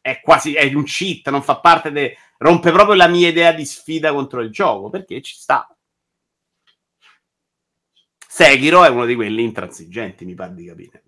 È 0.01 0.20
quasi. 0.23 0.55
È 0.55 0.73
un 0.73 0.85
cheat, 0.85 1.28
non 1.31 1.43
fa 1.43 1.59
parte 1.59 1.91
de. 1.91 2.17
Rompe 2.39 2.70
proprio 2.70 2.94
la 2.94 3.09
mia 3.09 3.27
idea 3.27 3.51
di 3.51 3.65
sfida 3.65 4.12
contro 4.12 4.41
il 4.41 4.51
gioco, 4.52 4.89
perché 4.89 5.20
ci 5.20 5.35
sta. 5.35 5.67
Sekiro 8.33 8.84
è 8.84 8.89
uno 8.89 9.07
di 9.07 9.17
quelli 9.17 9.42
intransigenti, 9.42 10.25
mi 10.25 10.34
pare 10.34 10.55
di 10.55 10.65
capire. 10.65 11.02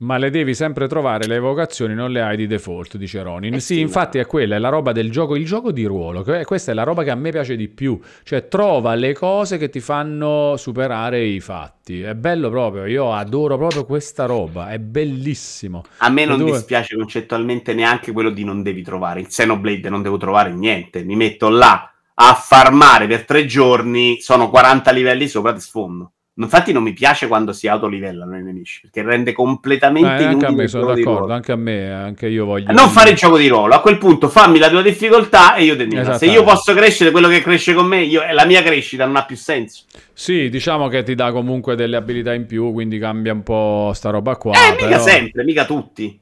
Ma 0.00 0.18
le 0.18 0.28
devi 0.28 0.54
sempre 0.54 0.86
trovare, 0.86 1.26
le 1.26 1.36
evocazioni 1.36 1.94
non 1.94 2.10
le 2.10 2.20
hai 2.20 2.36
di 2.36 2.46
default, 2.46 2.98
dice 2.98 3.22
Ronin. 3.22 3.54
Eh 3.54 3.60
sì, 3.60 3.76
sì, 3.76 3.80
infatti 3.80 4.18
è 4.18 4.26
quella, 4.26 4.56
è 4.56 4.58
la 4.58 4.68
roba 4.68 4.92
del 4.92 5.10
gioco, 5.10 5.36
il 5.36 5.46
gioco 5.46 5.72
di 5.72 5.86
ruolo. 5.86 6.22
Questa 6.22 6.72
è 6.72 6.74
la 6.74 6.82
roba 6.82 7.02
che 7.02 7.10
a 7.10 7.14
me 7.14 7.30
piace 7.30 7.56
di 7.56 7.68
più. 7.68 7.98
Cioè, 8.22 8.48
trova 8.48 8.94
le 8.94 9.14
cose 9.14 9.56
che 9.56 9.70
ti 9.70 9.80
fanno 9.80 10.56
superare 10.58 11.24
i 11.24 11.40
fatti. 11.40 12.02
È 12.02 12.14
bello 12.14 12.50
proprio, 12.50 12.84
io 12.84 13.10
adoro 13.14 13.56
proprio 13.56 13.86
questa 13.86 14.26
roba, 14.26 14.68
è 14.68 14.78
bellissimo. 14.78 15.82
A 15.96 16.10
me 16.10 16.26
non 16.26 16.36
dove- 16.36 16.50
dispiace 16.50 16.94
concettualmente 16.94 17.72
neanche 17.72 18.12
quello 18.12 18.28
di 18.28 18.44
non 18.44 18.62
devi 18.62 18.82
trovare. 18.82 19.20
Il 19.20 19.28
Xenoblade 19.28 19.88
non 19.88 20.02
devo 20.02 20.18
trovare 20.18 20.52
niente. 20.52 21.02
Mi 21.04 21.16
metto 21.16 21.48
là 21.48 21.90
a 22.12 22.34
farmare 22.34 23.06
per 23.06 23.24
tre 23.24 23.46
giorni, 23.46 24.20
sono 24.20 24.50
40 24.50 24.90
livelli 24.90 25.26
sopra 25.26 25.52
di 25.52 25.60
sfondo. 25.60 26.10
Infatti 26.38 26.70
non 26.70 26.82
mi 26.82 26.92
piace 26.92 27.28
quando 27.28 27.54
si 27.54 27.66
autolivellano 27.66 28.36
i 28.36 28.42
nemici, 28.42 28.80
perché 28.82 29.02
rende 29.02 29.30
Eh, 29.30 29.32
completamente 29.32 30.24
anche 30.24 30.44
a 30.44 30.50
me 30.50 30.68
sono 30.68 30.92
d'accordo, 30.92 31.32
anche 31.32 31.52
a 31.52 31.56
me, 31.56 31.90
anche 31.90 32.28
io 32.28 32.44
voglio... 32.44 32.72
Non 32.72 32.90
fare 32.90 33.10
il 33.10 33.16
gioco 33.16 33.38
di 33.38 33.48
ruolo, 33.48 33.72
a 33.72 33.80
quel 33.80 33.96
punto 33.96 34.28
fammi 34.28 34.58
la 34.58 34.68
tua 34.68 34.82
difficoltà 34.82 35.54
e 35.54 35.64
io 35.64 35.76
te 35.76 35.86
mia. 35.86 36.12
Se 36.18 36.26
io 36.26 36.44
posso 36.44 36.74
crescere 36.74 37.10
quello 37.10 37.28
che 37.28 37.40
cresce 37.40 37.72
con 37.72 37.86
me, 37.86 38.02
io, 38.02 38.20
la 38.32 38.44
mia 38.44 38.62
crescita 38.62 39.06
non 39.06 39.16
ha 39.16 39.24
più 39.24 39.34
senso. 39.34 39.84
Sì, 40.12 40.50
diciamo 40.50 40.88
che 40.88 41.02
ti 41.04 41.14
dà 41.14 41.32
comunque 41.32 41.74
delle 41.74 41.96
abilità 41.96 42.34
in 42.34 42.44
più, 42.44 42.70
quindi 42.70 42.98
cambia 42.98 43.32
un 43.32 43.42
po' 43.42 43.92
sta 43.94 44.10
roba 44.10 44.36
qua. 44.36 44.52
eh, 44.52 44.72
mica 44.72 44.88
però- 44.88 45.00
sempre, 45.00 45.42
mica 45.42 45.64
tutti. 45.64 46.20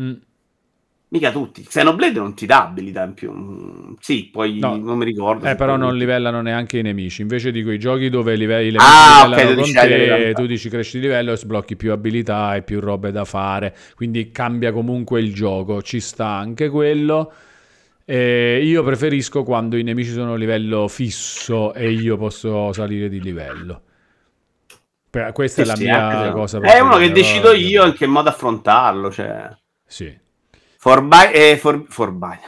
Mm. 0.00 0.12
Mica 1.12 1.32
tutti. 1.32 1.64
Xenoblade 1.64 2.20
non 2.20 2.34
ti 2.34 2.46
dà 2.46 2.66
abilità 2.66 3.02
in 3.02 3.14
più. 3.14 3.32
Mm, 3.32 3.94
Sì, 3.98 4.28
poi 4.30 4.60
No. 4.60 4.76
non 4.76 4.96
mi 4.96 5.04
ricordo. 5.04 5.44
Eh, 5.44 5.56
però 5.56 5.76
non 5.76 5.96
livellano 5.96 6.40
neanche 6.40 6.78
i 6.78 6.82
nemici. 6.82 7.22
Invece 7.22 7.50
di 7.50 7.64
quei 7.64 7.80
giochi 7.80 8.08
dove 8.08 8.34
i 8.34 8.38
nemici 8.38 8.76
Ah, 8.78 9.24
livellano 9.26 9.50
ok, 9.50 9.54
tu 9.56 9.60
con 9.62 9.72
te, 9.72 10.32
tu 10.34 10.46
dici 10.46 10.68
cresci 10.68 10.98
di 11.00 11.06
livello 11.06 11.32
e 11.32 11.36
sblocchi 11.36 11.74
più 11.74 11.90
abilità 11.90 12.54
e 12.54 12.62
più 12.62 12.78
robe 12.78 13.10
da 13.10 13.24
fare. 13.24 13.74
Quindi 13.96 14.30
cambia 14.30 14.70
comunque 14.72 15.20
il 15.20 15.34
gioco. 15.34 15.82
Ci 15.82 15.98
sta 15.98 16.26
anche 16.26 16.68
quello. 16.68 17.32
E 18.04 18.60
io 18.62 18.82
preferisco 18.84 19.42
quando 19.42 19.76
i 19.76 19.82
nemici 19.82 20.10
sono 20.12 20.34
a 20.34 20.36
livello 20.36 20.86
fisso 20.86 21.74
e 21.74 21.90
io 21.90 22.16
posso 22.16 22.72
salire 22.72 23.08
di 23.08 23.20
livello. 23.20 23.82
Per- 25.10 25.32
questa 25.32 25.64
Sì, 25.64 25.68
è 25.68 25.72
la 25.72 25.76
sì, 25.76 25.82
mia 25.84 26.30
cosa 26.32 26.60
È 26.60 26.78
uno 26.78 26.96
che 26.96 27.10
decido 27.10 27.52
io 27.52 27.84
in 27.84 27.94
che 27.94 28.06
modo 28.06 28.28
affrontarlo. 28.28 29.10
Cioè. 29.10 29.48
Sì. 29.86 30.16
Forbi- 30.82 31.30
eh, 31.34 31.58
for- 31.58 31.84
Forbi- 31.88 32.38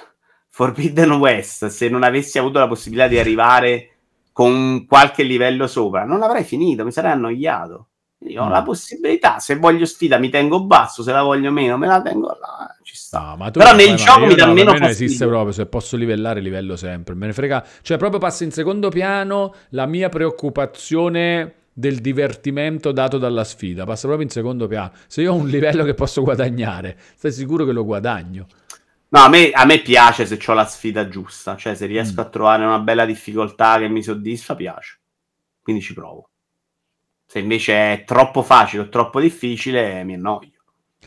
Forbidden 0.48 1.12
West, 1.12 1.66
se 1.66 1.90
non 1.90 2.02
avessi 2.02 2.38
avuto 2.38 2.58
la 2.58 2.66
possibilità 2.66 3.06
di 3.06 3.18
arrivare 3.18 3.88
con 4.32 4.86
qualche 4.86 5.22
livello 5.22 5.66
sopra, 5.66 6.04
non 6.04 6.18
l'avrei 6.18 6.42
finito, 6.42 6.82
mi 6.82 6.92
sarei 6.92 7.10
annoiato. 7.12 7.88
Io 8.28 8.42
ho 8.42 8.46
Mm. 8.46 8.50
la 8.50 8.62
possibilità, 8.62 9.38
se 9.38 9.56
voglio 9.56 9.84
sfida 9.84 10.16
mi 10.16 10.30
tengo 10.30 10.64
basso, 10.64 11.02
se 11.02 11.12
la 11.12 11.22
voglio 11.22 11.50
meno 11.50 11.76
me 11.76 11.86
la 11.88 12.00
tengo 12.00 12.28
là, 12.40 12.74
ci 12.82 12.96
sta. 12.96 13.34
No, 13.36 13.50
Però 13.50 13.74
nel 13.74 13.96
gioco 13.96 14.24
mi 14.24 14.34
dà 14.34 14.46
no, 14.46 14.54
meno 14.54 14.72
me 14.72 14.78
non 14.78 14.88
esiste 14.88 15.04
fastidio. 15.08 15.28
proprio, 15.28 15.52
se 15.52 15.66
posso 15.66 15.96
livellare 15.98 16.40
livello 16.40 16.76
sempre, 16.76 17.14
me 17.14 17.26
ne 17.26 17.32
frega, 17.34 17.62
cioè 17.82 17.98
proprio 17.98 18.18
passa 18.20 18.44
in 18.44 18.52
secondo 18.52 18.88
piano 18.88 19.52
la 19.70 19.84
mia 19.86 20.08
preoccupazione 20.08 21.54
del 21.72 22.00
divertimento 22.00 22.92
dato 22.92 23.18
dalla 23.18 23.44
sfida, 23.44 23.84
passa 23.84 24.06
proprio 24.06 24.26
in 24.26 24.32
secondo 24.32 24.66
piano. 24.66 24.92
Se 25.06 25.22
io 25.22 25.32
ho 25.32 25.36
un 25.36 25.48
livello 25.48 25.84
che 25.84 25.94
posso 25.94 26.22
guadagnare, 26.22 26.98
stai 27.16 27.32
sicuro 27.32 27.64
che 27.64 27.72
lo 27.72 27.84
guadagno. 27.84 28.46
No, 29.08 29.20
a 29.20 29.28
me, 29.28 29.50
a 29.50 29.64
me 29.64 29.80
piace 29.80 30.24
se 30.24 30.38
ho 30.46 30.54
la 30.54 30.64
sfida 30.64 31.08
giusta, 31.08 31.56
cioè 31.56 31.74
se 31.74 31.86
riesco 31.86 32.20
Mm. 32.22 32.24
a 32.24 32.28
trovare 32.28 32.64
una 32.64 32.78
bella 32.78 33.04
difficoltà 33.04 33.78
che 33.78 33.88
mi 33.88 34.02
soddisfa, 34.02 34.54
piace. 34.54 35.00
Quindi 35.62 35.82
ci 35.82 35.92
provo. 35.92 36.30
Se 37.26 37.38
invece 37.38 37.74
è 37.74 38.04
troppo 38.04 38.42
facile 38.42 38.82
o 38.82 38.88
troppo 38.88 39.20
difficile, 39.20 40.02
mi 40.04 40.14
annoio. 40.14 40.50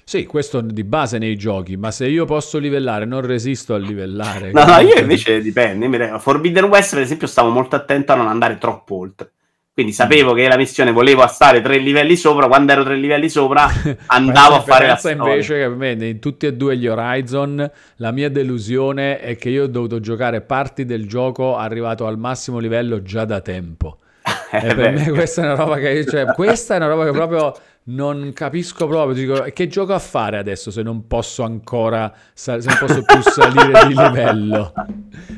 Sì, 0.03 0.25
questo 0.25 0.61
di 0.61 0.83
base 0.83 1.17
nei 1.17 1.35
giochi, 1.35 1.77
ma 1.77 1.89
se 1.89 2.07
io 2.07 2.25
posso 2.25 2.57
livellare, 2.59 3.05
non 3.05 3.21
resisto 3.21 3.73
a 3.73 3.77
livellare. 3.77 4.51
No, 4.51 4.65
no, 4.65 4.79
io 4.79 4.99
invece 4.99 5.41
dipende. 5.41 6.19
Forbidden 6.19 6.65
West, 6.65 6.93
per 6.93 7.03
esempio, 7.03 7.27
stavo 7.27 7.49
molto 7.49 7.75
attento 7.75 8.11
a 8.11 8.15
non 8.15 8.27
andare 8.27 8.57
troppo 8.57 8.95
oltre. 8.97 9.31
Quindi 9.75 9.91
sapevo 9.91 10.31
che 10.31 10.47
la 10.47 10.55
missione 10.55 10.93
volevo 10.93 11.27
stare 11.27 11.59
tre 11.59 11.79
livelli 11.79 12.15
sopra. 12.15 12.47
Quando 12.47 12.71
ero 12.71 12.85
tre 12.85 12.95
livelli 12.95 13.27
sopra, 13.27 13.67
andavo 14.07 14.55
a 14.55 14.61
fare 14.61 14.87
la 14.87 14.95
storia. 14.95 15.17
invece 15.17 15.55
che 15.55 15.67
per 15.67 15.75
me 15.75 15.91
in 16.07 16.19
tutti 16.19 16.45
e 16.45 16.53
due 16.53 16.77
gli 16.77 16.87
Horizon 16.87 17.71
la 17.97 18.11
mia 18.11 18.29
delusione 18.29 19.19
è 19.19 19.35
che 19.35 19.49
io 19.49 19.63
ho 19.63 19.67
dovuto 19.67 19.99
giocare 19.99 20.39
parti 20.39 20.85
del 20.85 21.09
gioco 21.09 21.57
arrivato 21.57 22.07
al 22.07 22.17
massimo 22.17 22.59
livello 22.59 23.01
già 23.01 23.25
da 23.25 23.41
tempo. 23.41 23.97
E 24.55 24.73
per 24.73 24.75
beh. 24.75 24.91
me 24.91 25.09
questa 25.09 25.41
è 25.41 25.45
una 25.45 25.55
roba 25.55 25.75
che 25.75 26.05
cioè, 26.05 26.27
questa 26.33 26.75
è 26.75 26.77
una 26.77 26.87
roba 26.87 27.03
che 27.03 27.11
proprio 27.11 27.53
non 27.85 28.31
capisco 28.33 28.87
proprio. 28.87 29.13
Dico, 29.13 29.45
che 29.51 29.67
gioco 29.67 29.93
a 29.93 29.99
fare 29.99 30.37
adesso 30.37 30.71
se 30.71 30.83
non 30.83 31.05
posso 31.07 31.43
ancora 31.43 32.13
se 32.33 32.51
non 32.51 32.77
posso 32.79 33.03
più 33.03 33.21
salire 33.21 33.87
di 33.87 33.93
livello? 33.93 34.71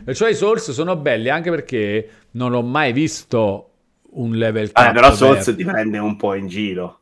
Perciò 0.03 0.27
i 0.30 0.35
Souls 0.35 0.69
sono 0.69 0.95
belli 0.95 1.30
anche 1.30 1.49
perché 1.49 2.09
non 2.32 2.53
ho 2.53 2.61
mai 2.61 2.93
visto 2.93 3.72
un 4.17 4.35
level 4.35 4.71
cap 4.73 4.93
però 4.93 5.11
Souls 5.11 5.53
ti 5.55 5.63
prende 5.63 5.97
un 5.97 6.15
po' 6.15 6.33
in 6.33 6.47
giro. 6.47 6.99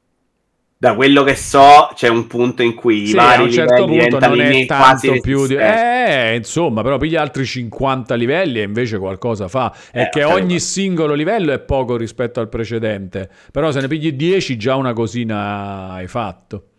Da 0.78 0.94
quello 0.96 1.24
che 1.24 1.36
so, 1.36 1.90
c'è 1.94 2.10
un 2.10 2.28
punto 2.28 2.62
in 2.62 2.76
cui 2.76 3.10
i 3.10 3.12
Sì, 3.12 3.14
vari 3.14 3.42
a 3.42 3.44
un 3.44 3.50
certo 3.50 3.86
livelli 3.86 3.88
punto 3.88 4.20
diventano 4.20 4.36
non 4.36 4.40
è 4.42 4.66
tanto 4.66 5.20
più 5.20 5.46
di... 5.46 5.56
Eh, 5.56 6.36
insomma, 6.36 6.82
però 6.82 6.98
piglia 6.98 7.22
altri 7.22 7.46
50 7.46 8.16
livelli 8.16 8.60
e 8.60 8.64
invece 8.64 8.98
qualcosa 8.98 9.48
fa. 9.48 9.74
È 9.92 10.02
Eh, 10.02 10.10
che 10.10 10.24
ok, 10.24 10.24
ogni 10.24 10.60
ma- 10.60 10.60
singolo 10.60 11.14
livello 11.14 11.54
è 11.54 11.60
poco 11.60 11.96
rispetto 11.96 12.40
al 12.40 12.50
precedente. 12.50 13.30
Però 13.52 13.72
se 13.72 13.80
ne 13.82 13.88
pigli 13.88 14.12
10 14.14 14.58
già 14.58 14.76
una 14.76 14.94
cosina 14.94 15.92
hai 15.92 16.08
fatto. 16.08 16.70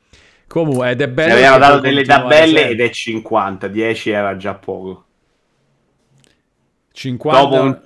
Comunque, 0.49 0.91
ed 0.91 1.01
è 1.01 1.09
bello... 1.09 1.33
avevano 1.35 1.59
perché 1.59 1.59
dato 1.59 1.81
delle 1.81 2.05
tabelle 2.05 2.67
sempre. 2.67 2.71
ed 2.71 2.81
è 2.81 2.91
50, 2.91 3.69
10 3.69 4.11
era 4.11 4.37
già 4.37 4.55
poco. 4.55 5.05
50... 6.93 7.39
Dopo 7.39 7.61
un, 7.61 7.81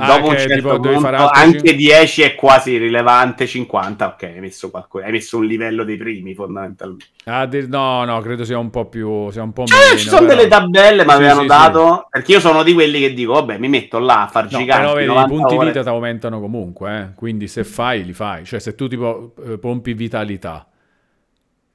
Ah, 0.00 0.16
dopo 0.16 0.28
un 0.28 0.38
certo 0.38 0.78
punto, 0.78 1.28
anche 1.28 1.60
cin- 1.70 1.76
10 1.76 2.22
è 2.22 2.36
quasi 2.36 2.76
rilevante, 2.76 3.48
50 3.48 4.06
ok, 4.06 4.22
hai 4.22 4.38
messo, 4.38 4.70
qualcosa, 4.70 5.06
hai 5.06 5.10
messo 5.10 5.38
un 5.38 5.44
livello 5.44 5.82
dei 5.82 5.96
primi 5.96 6.34
fondamentalmente. 6.34 7.06
Ah, 7.24 7.46
di- 7.46 7.66
no, 7.66 8.04
no, 8.04 8.20
credo 8.20 8.44
sia 8.44 8.58
un 8.58 8.70
po' 8.70 8.84
più... 8.86 9.28
Sia 9.30 9.42
un 9.42 9.52
po' 9.52 9.64
Cioè, 9.66 9.76
meno, 9.86 9.98
ci 9.98 10.08
sono 10.08 10.20
però- 10.24 10.36
delle 10.36 10.48
tabelle, 10.48 11.02
mi 11.02 11.10
Sì, 11.10 11.14
avevano 11.16 11.40
sì, 11.40 11.46
dato, 11.48 12.06
perché 12.10 12.30
io 12.32 12.40
sono 12.40 12.62
di 12.62 12.74
quelli 12.74 13.00
che 13.00 13.12
dico, 13.12 13.32
vabbè, 13.32 13.58
mi 13.58 13.68
metto 13.68 13.98
là 13.98 14.22
a 14.22 14.26
far 14.28 14.44
No, 14.44 14.58
giganti. 14.58 14.80
però 14.82 14.92
vedi, 14.94 15.04
i 15.04 15.08
90 15.08 15.34
punti 15.34 15.54
ore. 15.56 15.66
vita 15.66 15.82
ti 15.82 15.88
aumentano 15.88 16.40
comunque, 16.40 17.00
eh. 17.00 17.14
quindi 17.16 17.48
se 17.48 17.64
fai, 17.64 18.04
li 18.04 18.12
fai. 18.12 18.44
Cioè, 18.44 18.60
se 18.60 18.76
tu 18.76 18.86
tipo 18.86 19.34
eh, 19.44 19.58
pompi 19.58 19.94
vitalità, 19.94 20.64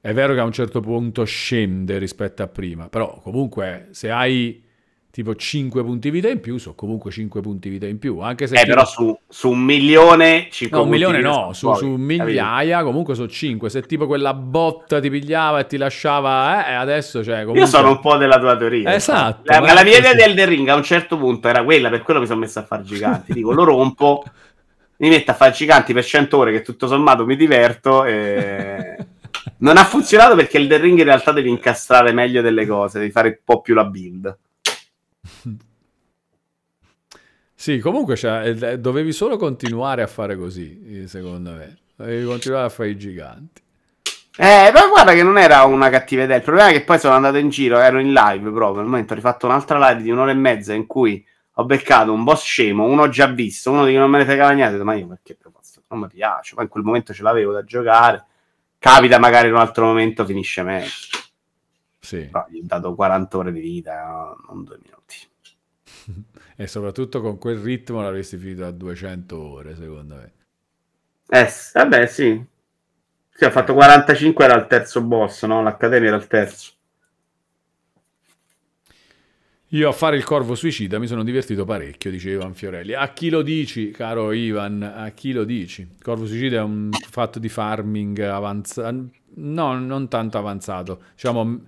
è 0.00 0.12
vero 0.14 0.32
che 0.32 0.40
a 0.40 0.44
un 0.44 0.52
certo 0.52 0.80
punto 0.80 1.24
scende 1.24 1.98
rispetto 1.98 2.42
a 2.42 2.46
prima, 2.46 2.88
però 2.88 3.20
comunque 3.22 3.88
se 3.92 4.10
hai 4.10 4.63
tipo 5.14 5.36
5 5.36 5.84
punti 5.84 6.10
vita 6.10 6.28
in 6.28 6.40
più, 6.40 6.58
sono 6.58 6.74
comunque 6.74 7.12
5 7.12 7.40
punti 7.40 7.68
vita 7.68 7.86
in 7.86 8.00
più, 8.00 8.18
anche 8.18 8.48
se 8.48 8.58
Eh, 8.58 8.66
però 8.66 8.84
su, 8.84 9.16
su 9.28 9.48
un 9.48 9.60
milione, 9.60 10.48
5 10.50 10.76
No, 10.76 10.82
un 10.82 10.90
milione 10.90 11.20
no, 11.20 11.52
su, 11.52 11.66
pochi, 11.66 11.78
su 11.78 11.84
capito? 11.92 12.24
migliaia 12.24 12.82
comunque 12.82 13.14
sono 13.14 13.28
5. 13.28 13.70
Se 13.70 13.82
tipo 13.82 14.08
quella 14.08 14.34
botta 14.34 14.98
ti 14.98 15.08
pigliava 15.10 15.60
e 15.60 15.66
ti 15.66 15.76
lasciava, 15.76 16.66
eh, 16.66 16.72
adesso 16.72 17.22
cioè 17.22 17.44
comunque... 17.44 17.60
Io 17.60 17.66
sono 17.66 17.90
un 17.90 18.00
po' 18.00 18.16
della 18.16 18.40
tua 18.40 18.56
teoria. 18.56 18.92
Esatto, 18.92 19.52
La, 19.52 19.60
ma 19.60 19.72
la 19.72 19.82
è 19.82 19.84
mia 19.84 19.98
idea 19.98 20.14
di 20.14 20.22
Elden 20.22 20.48
Ring 20.48 20.68
a 20.68 20.74
un 20.74 20.82
certo 20.82 21.16
punto 21.16 21.46
era 21.46 21.62
quella, 21.62 21.90
per 21.90 22.02
quello 22.02 22.18
mi 22.18 22.26
sono 22.26 22.40
messo 22.40 22.58
a 22.58 22.64
fare 22.64 22.82
giganti. 22.82 23.32
Dico, 23.34 23.52
lo 23.52 23.62
rompo, 23.62 24.24
mi 24.98 25.08
metto 25.10 25.30
a 25.30 25.34
fare 25.34 25.52
giganti 25.52 25.92
per 25.92 26.04
100 26.04 26.36
ore 26.36 26.50
che 26.50 26.62
tutto 26.62 26.88
sommato 26.88 27.24
mi 27.24 27.36
diverto 27.36 28.04
e... 28.04 28.96
Non 29.58 29.76
ha 29.76 29.84
funzionato 29.84 30.34
perché 30.34 30.56
Elden 30.56 30.80
Ring 30.80 30.98
in 30.98 31.04
realtà 31.04 31.30
devi 31.30 31.50
incastrare 31.50 32.12
meglio 32.12 32.42
delle 32.42 32.66
cose, 32.66 32.98
devi 32.98 33.12
fare 33.12 33.28
un 33.28 33.38
po' 33.44 33.60
più 33.60 33.74
la 33.74 33.84
build. 33.84 34.38
Sì, 37.64 37.78
comunque 37.78 38.14
cioè, 38.14 38.76
dovevi 38.76 39.10
solo 39.10 39.38
continuare 39.38 40.02
a 40.02 40.06
fare 40.06 40.36
così, 40.36 41.00
eh, 41.04 41.08
secondo 41.08 41.52
me. 41.52 41.78
Dovevi 41.96 42.26
continuare 42.26 42.66
a 42.66 42.68
fare 42.68 42.90
i 42.90 42.98
giganti. 42.98 43.62
Eh, 44.36 44.70
però 44.70 44.90
guarda 44.90 45.14
che 45.14 45.22
non 45.22 45.38
era 45.38 45.64
una 45.64 45.88
cattiva 45.88 46.24
idea. 46.24 46.36
Il 46.36 46.42
problema 46.42 46.68
è 46.68 46.72
che 46.72 46.84
poi 46.84 46.98
sono 46.98 47.14
andato 47.14 47.38
in 47.38 47.48
giro, 47.48 47.78
ero 47.78 47.98
in 48.00 48.12
live 48.12 48.50
proprio. 48.50 48.80
Al 48.82 48.86
momento 48.86 49.14
ho 49.14 49.16
rifatto 49.16 49.46
un'altra 49.46 49.78
live 49.78 50.02
di 50.02 50.10
un'ora 50.10 50.30
e 50.30 50.34
mezza 50.34 50.74
in 50.74 50.86
cui 50.86 51.26
ho 51.54 51.64
beccato 51.64 52.12
un 52.12 52.22
boss 52.22 52.42
scemo, 52.42 52.84
uno 52.84 53.08
già 53.08 53.28
visto, 53.28 53.70
uno 53.70 53.86
di 53.86 53.92
cui 53.92 53.98
non 53.98 54.10
me 54.10 54.18
ne 54.18 54.24
fregava 54.26 54.50
niente. 54.50 54.84
Ma 54.84 54.92
io 54.92 55.06
perché 55.06 55.38
non 55.88 56.00
mi 56.00 56.08
piace? 56.08 56.54
Poi 56.54 56.64
in 56.64 56.70
quel 56.70 56.84
momento 56.84 57.14
ce 57.14 57.22
l'avevo 57.22 57.52
da 57.52 57.64
giocare. 57.64 58.26
Capita 58.78 59.18
magari 59.18 59.48
in 59.48 59.54
un 59.54 59.60
altro 59.60 59.86
momento 59.86 60.26
finisce 60.26 60.62
meglio. 60.62 60.90
Sì, 61.98 62.28
Però 62.30 62.44
gli 62.46 62.58
ho 62.58 62.64
dato 62.64 62.94
40 62.94 63.38
ore 63.38 63.52
di 63.52 63.60
vita, 63.60 64.04
no? 64.04 64.36
non 64.48 64.64
due 64.64 64.78
minuti. 64.82 65.32
e 66.56 66.66
soprattutto 66.66 67.20
con 67.20 67.38
quel 67.38 67.58
ritmo 67.58 68.02
l'avresti 68.02 68.36
finito 68.36 68.64
a 68.64 68.70
200 68.70 69.38
ore, 69.38 69.76
secondo 69.76 70.14
me. 70.16 70.32
Eh, 71.28 71.48
vabbè, 71.72 72.06
sì. 72.06 72.44
Sì, 73.36 73.44
ho 73.44 73.50
fatto 73.50 73.74
45, 73.74 74.44
era 74.44 74.54
il 74.54 74.66
terzo 74.66 75.02
boss, 75.02 75.44
no? 75.44 75.62
L'Accademia 75.62 76.08
era 76.08 76.16
il 76.16 76.26
terzo. 76.26 76.72
Io 79.74 79.88
a 79.88 79.92
fare 79.92 80.16
il 80.16 80.22
corvo 80.22 80.54
suicida 80.54 81.00
mi 81.00 81.08
sono 81.08 81.24
divertito 81.24 81.64
parecchio, 81.64 82.08
dice 82.12 82.30
Ivan 82.30 82.54
Fiorelli. 82.54 82.92
A 82.94 83.12
chi 83.12 83.28
lo 83.28 83.42
dici, 83.42 83.90
caro 83.90 84.30
Ivan? 84.30 84.82
A 84.82 85.08
chi 85.10 85.32
lo 85.32 85.42
dici? 85.42 85.80
Il 85.80 86.00
corvo 86.00 86.26
suicida 86.26 86.58
è 86.58 86.62
un 86.62 86.90
fatto 86.92 87.40
di 87.40 87.48
farming 87.48 88.20
avanzato, 88.20 89.08
no, 89.34 89.76
non 89.80 90.08
tanto 90.08 90.38
avanzato. 90.38 91.02
Diciamo, 91.14 91.62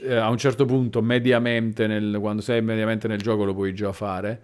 eh, 0.00 0.14
a 0.16 0.28
un 0.28 0.38
certo 0.38 0.64
punto, 0.64 1.02
mediamente, 1.02 1.86
nel- 1.86 2.18
quando 2.20 2.42
sei 2.42 2.62
mediamente 2.62 3.08
nel 3.08 3.20
gioco 3.20 3.44
lo 3.44 3.54
puoi 3.54 3.74
già 3.74 3.92
fare. 3.92 4.42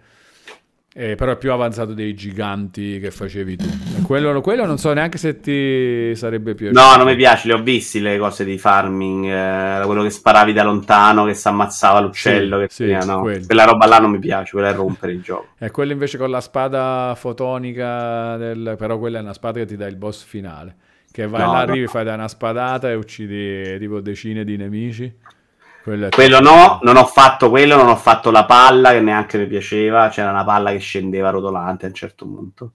Eh, 0.97 1.15
però 1.15 1.33
è 1.33 1.37
più 1.37 1.51
avanzato 1.51 1.93
dei 1.93 2.13
giganti 2.13 2.99
che 2.99 3.11
facevi 3.11 3.57
tu. 3.57 3.77
Quello, 4.01 4.39
quello 4.41 4.65
non 4.65 4.77
so 4.77 4.93
neanche 4.93 5.17
se 5.17 5.39
ti 5.41 6.15
sarebbe 6.15 6.55
piaciuto. 6.55 6.79
No, 6.79 6.95
non 6.95 7.05
mi 7.07 7.15
piace, 7.15 7.47
le 7.47 7.53
ho 7.53 7.61
visti 7.63 7.99
le 7.99 8.17
cose 8.17 8.43
di 8.45 8.57
farming, 8.57 9.25
eh, 9.25 9.85
quello 9.85 10.03
che 10.03 10.09
sparavi 10.09 10.53
da 10.53 10.63
lontano, 10.63 11.25
che 11.25 11.33
si 11.33 11.47
ammazzava 11.47 11.99
l'uccello, 12.01 12.59
Sì, 12.59 12.67
che 12.67 12.69
sì, 12.69 12.83
veniva, 12.85 13.03
no. 13.05 13.21
quella 13.45 13.63
roba 13.65 13.85
là 13.87 13.99
non 13.99 14.11
mi 14.11 14.19
piace, 14.19 14.51
quella 14.51 14.69
è 14.69 14.73
rompere 14.73 15.13
il 15.13 15.21
gioco. 15.21 15.55
E 15.57 15.71
quello 15.71 15.93
invece 15.93 16.17
con 16.17 16.29
la 16.29 16.41
spada 16.41 17.13
fotonica, 17.15 18.35
del... 18.37 18.75
però 18.77 18.99
quella 18.99 19.19
è 19.19 19.21
una 19.21 19.33
spada 19.33 19.59
che 19.59 19.65
ti 19.65 19.77
dà 19.77 19.87
il 19.87 19.95
boss 19.95 20.23
finale. 20.23 20.75
Che 21.11 21.27
vai 21.27 21.47
No, 21.47 21.49
là, 21.49 21.63
no. 21.63 21.63
arrivi, 21.63 21.87
fai 21.87 22.03
da 22.03 22.13
una 22.13 22.27
spadata 22.27 22.89
e 22.91 22.95
uccidi 22.95 23.77
tipo 23.79 24.01
decine 24.01 24.43
di 24.43 24.57
nemici. 24.57 25.13
Quello 25.85 26.09
Quello 26.09 26.39
no, 26.39 26.79
non 26.81 26.97
ho 26.97 27.05
fatto 27.05 27.51
quello, 27.51 27.75
non 27.75 27.89
ho 27.89 27.95
fatto 27.95 28.31
la 28.31 28.45
palla 28.45 28.89
che 28.89 29.01
neanche 29.01 29.37
mi 29.37 29.45
piaceva, 29.45 30.09
c'era 30.09 30.31
una 30.31 30.43
palla 30.43 30.71
che 30.71 30.79
scendeva 30.79 31.29
rotolante 31.29 31.85
a 31.85 31.89
un 31.89 31.93
certo 31.93 32.25
punto. 32.25 32.71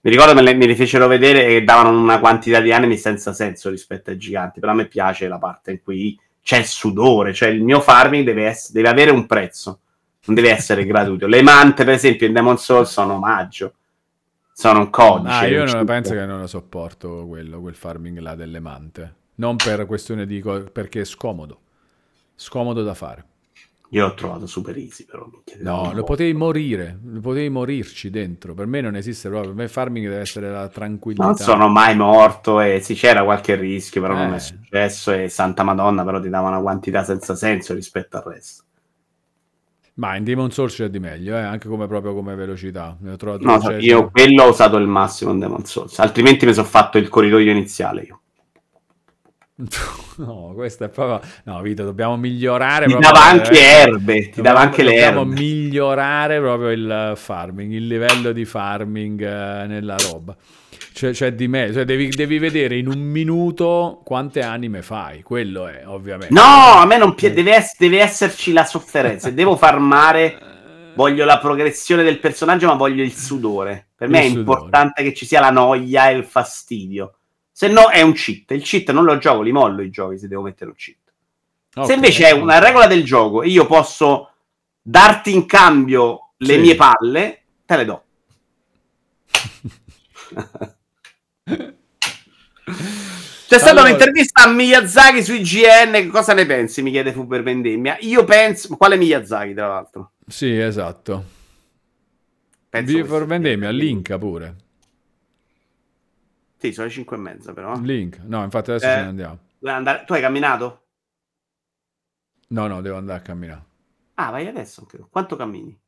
Mi 0.00 0.10
ricordo 0.10 0.34
me 0.34 0.42
le, 0.42 0.52
me 0.54 0.66
li 0.66 0.74
fecero 0.74 1.06
vedere 1.06 1.46
e 1.46 1.62
davano 1.62 1.96
una 1.96 2.18
quantità 2.18 2.58
di 2.58 2.72
anime 2.72 2.96
senza 2.96 3.32
senso 3.32 3.70
rispetto 3.70 4.10
ai 4.10 4.18
giganti, 4.18 4.58
però 4.58 4.72
a 4.72 4.74
me 4.74 4.86
piace 4.86 5.28
la 5.28 5.38
parte 5.38 5.70
in 5.70 5.82
cui 5.84 6.18
c'è 6.42 6.58
il 6.58 6.64
sudore, 6.64 7.32
cioè 7.32 7.50
il 7.50 7.62
mio 7.62 7.80
farming 7.80 8.24
deve, 8.24 8.48
ess- 8.48 8.72
deve 8.72 8.88
avere 8.88 9.12
un 9.12 9.26
prezzo, 9.26 9.78
non 10.24 10.34
deve 10.34 10.50
essere 10.50 10.84
gratuito. 10.86 11.28
Le 11.28 11.40
mante, 11.40 11.84
per 11.84 11.94
esempio, 11.94 12.26
in 12.26 12.32
Demon 12.32 12.58
Souls 12.58 12.90
sono 12.90 13.14
omaggio, 13.14 13.74
sono 14.52 14.80
un 14.80 14.90
codice. 14.90 15.34
Ah, 15.36 15.46
io 15.46 15.64
non 15.64 15.84
penso 15.84 16.14
che 16.14 16.26
non 16.26 16.40
lo 16.40 16.48
sopporto 16.48 17.26
quello, 17.28 17.60
quel 17.60 17.76
farming 17.76 18.18
là 18.18 18.34
delle 18.34 18.58
mante. 18.58 19.14
Non 19.36 19.54
per 19.54 19.86
questione 19.86 20.26
di... 20.26 20.40
co- 20.40 20.64
perché 20.64 21.02
è 21.02 21.04
scomodo. 21.04 21.60
Scomodo 22.34 22.82
da 22.82 22.94
fare. 22.94 23.24
Io 23.90 24.06
l'ho 24.06 24.14
trovato 24.14 24.46
super 24.46 24.76
easy, 24.76 25.04
però. 25.04 25.24
No, 25.60 25.92
lo 25.94 26.02
potevi 26.02 26.32
morire, 26.32 26.98
lo 27.04 27.20
potevi 27.20 27.48
morirci 27.48 28.10
dentro. 28.10 28.52
Per 28.52 28.66
me 28.66 28.80
non 28.80 28.96
esiste 28.96 29.28
proprio. 29.28 29.50
Per 29.52 29.62
me 29.62 29.68
farming 29.68 30.08
deve 30.08 30.20
essere 30.20 30.50
la 30.50 30.66
tranquillità. 30.68 31.24
Non 31.24 31.36
sono 31.36 31.68
mai 31.68 31.94
morto 31.96 32.60
e 32.60 32.80
sì, 32.80 32.94
c'era 32.94 33.22
qualche 33.22 33.54
rischio, 33.54 34.00
però 34.00 34.14
non 34.14 34.32
Eh. 34.32 34.36
è 34.36 34.38
successo 34.40 35.12
e 35.12 35.28
Santa 35.28 35.62
Madonna 35.62 36.02
però 36.04 36.20
ti 36.20 36.28
dava 36.28 36.48
una 36.48 36.60
quantità 36.60 37.04
senza 37.04 37.36
senso 37.36 37.72
rispetto 37.72 38.16
al 38.16 38.24
resto. 38.24 38.64
Ma 39.96 40.16
in 40.16 40.24
Demon 40.24 40.50
Souls 40.50 40.74
c'è 40.74 40.88
di 40.88 40.98
meglio, 40.98 41.36
eh, 41.36 41.40
anche 41.42 41.68
come 41.68 41.86
proprio 41.86 42.14
come 42.14 42.34
velocità. 42.34 42.96
No, 42.98 43.16
c'è- 43.58 43.78
io 43.78 44.10
quello 44.10 44.42
ho 44.42 44.48
usato 44.48 44.76
il 44.76 44.88
massimo 44.88 45.30
in 45.30 45.38
Demon 45.38 45.64
Souls, 45.66 45.96
altrimenti 46.00 46.46
mi 46.46 46.52
sono 46.52 46.66
fatto 46.66 46.98
il 46.98 47.08
corridoio 47.08 47.52
iniziale 47.52 48.02
io. 48.02 48.20
No, 50.16 50.52
questo 50.54 50.84
è 50.84 50.88
proprio... 50.88 51.20
No, 51.44 51.60
Vito, 51.60 51.82
dobbiamo 51.84 52.16
migliorare 52.16 52.86
Ti 52.86 52.92
proprio- 52.92 53.12
dava 53.12 53.24
anche 53.24 53.52
eh, 53.52 53.80
erbe, 53.80 54.14
ti 54.14 54.30
dobbiamo- 54.36 54.42
dava 54.48 54.60
anche 54.60 54.82
le 54.84 54.90
Dobbiamo 54.90 55.20
erbe. 55.22 55.34
migliorare 55.34 56.38
proprio 56.40 56.70
il 56.70 57.12
farming, 57.16 57.72
il 57.72 57.86
livello 57.86 58.32
di 58.32 58.44
farming 58.44 59.20
eh, 59.22 59.66
nella 59.66 59.96
roba. 60.10 60.36
Cioè, 60.92 61.12
cioè 61.12 61.32
di 61.32 61.48
me, 61.48 61.72
cioè 61.72 61.84
devi, 61.84 62.08
devi 62.10 62.38
vedere 62.38 62.76
in 62.78 62.86
un 62.86 63.00
minuto 63.00 64.00
quante 64.04 64.42
anime 64.42 64.82
fai, 64.82 65.22
quello 65.22 65.66
è 65.66 65.82
ovviamente. 65.86 66.32
No, 66.32 66.42
a 66.42 66.86
me 66.86 66.96
non 66.98 67.16
piace, 67.16 67.34
deve, 67.34 67.56
ess- 67.56 67.76
deve 67.76 67.98
esserci 68.00 68.52
la 68.52 68.64
sofferenza, 68.64 69.28
devo 69.30 69.56
farmare 69.56 70.38
voglio 70.94 71.24
la 71.24 71.38
progressione 71.38 72.04
del 72.04 72.20
personaggio, 72.20 72.68
ma 72.68 72.74
voglio 72.74 73.02
il 73.02 73.12
sudore. 73.12 73.88
Per 73.96 74.08
me 74.08 74.18
Il 74.18 74.24
è 74.24 74.28
sudore. 74.28 74.40
importante 74.60 75.02
che 75.02 75.12
ci 75.14 75.26
sia 75.26 75.40
la 75.40 75.50
noia 75.50 76.10
e 76.10 76.14
il 76.14 76.24
fastidio. 76.24 77.14
Se 77.56 77.68
no 77.68 77.88
è 77.88 78.00
un 78.02 78.14
cheat. 78.14 78.50
Il 78.50 78.62
cheat 78.64 78.90
non 78.90 79.04
lo 79.04 79.16
gioco, 79.18 79.40
li 79.42 79.52
mollo 79.52 79.80
i 79.82 79.88
giochi 79.90 80.18
se 80.18 80.26
devo 80.26 80.42
mettere 80.42 80.70
un 80.70 80.76
cheat. 80.76 80.98
Ok. 81.76 81.86
Se 81.86 81.92
invece 81.92 82.26
è 82.26 82.32
una 82.32 82.58
regola 82.58 82.88
del 82.88 83.04
gioco 83.04 83.42
e 83.42 83.48
io 83.48 83.64
posso 83.66 84.30
darti 84.82 85.32
in 85.32 85.46
cambio 85.46 86.30
le 86.38 86.54
Sì. 86.54 86.58
mie 86.60 86.74
palle, 86.74 87.42
te 87.64 87.76
le 87.76 87.84
do. 87.84 88.02
C'è 93.46 93.58
stata 93.60 93.70
Allora- 93.70 93.86
un'intervista 93.88 94.42
a 94.42 94.48
Miyazaki 94.48 95.22
sui 95.22 95.40
GN. 95.40 95.92
che 95.92 96.08
Cosa 96.08 96.32
ne 96.34 96.46
pensi? 96.46 96.82
Mi 96.82 96.90
chiede 96.90 97.12
Fu 97.12 97.26
per 97.28 97.42
Vendemmia. 97.44 97.96
Io 98.00 98.24
penso. 98.24 98.76
Quale 98.76 98.96
Miyazaki, 98.96 99.54
tra 99.54 99.68
l'altro? 99.68 100.12
Sì, 100.26 100.58
esatto. 100.58 101.24
Penso 102.68 103.04
for 103.04 103.24
vendemmia, 103.26 103.70
linka 103.70 104.18
pure. 104.18 104.56
Sì, 106.64 106.72
sono 106.72 106.86
le 106.86 106.92
5 106.94 107.16
e 107.18 107.20
mezza, 107.20 107.52
però. 107.52 107.78
Link. 107.78 108.20
No, 108.24 108.42
infatti 108.42 108.70
adesso 108.70 108.86
Eh. 108.86 108.90
ce 108.94 109.00
ne 109.02 109.06
andiamo. 109.08 109.38
Vuoi 109.58 109.74
andare- 109.74 110.04
Tu 110.06 110.14
hai 110.14 110.20
camminato? 110.22 110.86
No, 112.48 112.66
no, 112.68 112.80
devo 112.80 112.96
andare 112.96 113.18
a 113.18 113.22
camminare. 113.22 113.64
Ah, 114.14 114.30
vai 114.30 114.46
adesso. 114.46 114.80
anche 114.80 114.96
tu. 114.96 115.06
Quanto 115.10 115.36
cammini? 115.36 115.78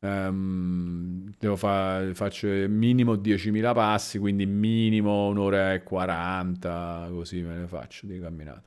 Ehm, 0.00 1.34
devo 1.38 1.54
fare, 1.54 2.14
faccio 2.14 2.48
minimo 2.48 3.14
10.000 3.14 3.72
passi, 3.72 4.18
quindi 4.18 4.44
minimo 4.44 5.28
un'ora 5.28 5.72
e 5.74 5.84
40, 5.84 7.06
così 7.10 7.40
me 7.42 7.56
ne 7.58 7.66
faccio 7.68 8.06
di 8.06 8.18
camminata. 8.18 8.62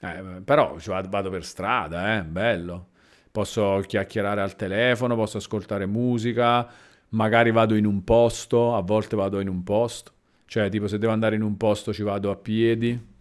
Eh, 0.00 0.42
però 0.44 0.76
vado 1.08 1.28
per 1.30 1.44
strada, 1.44 2.16
eh, 2.16 2.24
bello. 2.24 2.88
Posso 3.30 3.82
chiacchierare 3.86 4.40
al 4.40 4.54
telefono, 4.56 5.14
posso 5.16 5.38
ascoltare 5.38 5.84
musica, 5.86 6.70
magari 7.14 7.50
vado 7.50 7.74
in 7.76 7.86
un 7.86 8.04
posto, 8.04 8.74
a 8.74 8.82
volte 8.82 9.16
vado 9.16 9.40
in 9.40 9.48
un 9.48 9.62
posto. 9.62 10.12
Cioè, 10.46 10.68
tipo, 10.68 10.86
se 10.88 10.98
devo 10.98 11.12
andare 11.12 11.36
in 11.36 11.42
un 11.42 11.56
posto 11.56 11.92
ci 11.92 12.02
vado 12.02 12.30
a 12.30 12.36
piedi. 12.36 13.12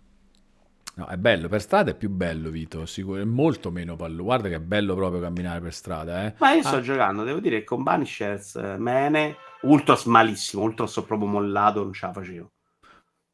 No, 0.96 1.08
è 1.08 1.18
bello, 1.18 1.48
per 1.48 1.60
strada 1.62 1.92
è 1.92 1.96
più 1.96 2.10
bello, 2.10 2.52
Vito, 2.52 2.86
sicuro, 2.86 3.20
è 3.20 3.24
molto 3.24 3.72
meno 3.72 3.96
pallo. 3.96 4.24
Guarda 4.24 4.48
che 4.50 4.56
è 4.56 4.60
bello 4.60 4.94
proprio 4.94 5.22
camminare 5.22 5.60
per 5.60 5.74
strada, 5.74 6.26
eh. 6.26 6.34
Ma 6.38 6.54
io 6.54 6.62
sto 6.62 6.76
Ah. 6.76 6.82
giocando, 6.82 7.24
devo 7.24 7.40
dire 7.40 7.60
che 7.60 7.64
con 7.64 7.82
Banishers, 7.82 8.56
eh, 8.58 8.78
Mene, 8.78 9.38
Ultros 9.62 10.06
malissimo, 10.06 10.62
Ultros 10.64 10.96
ho 10.98 11.04
proprio 11.04 11.28
mollato, 11.28 11.82
non 11.84 11.94
ce 11.94 12.06
la 12.06 12.14
facevo. 12.14 12.52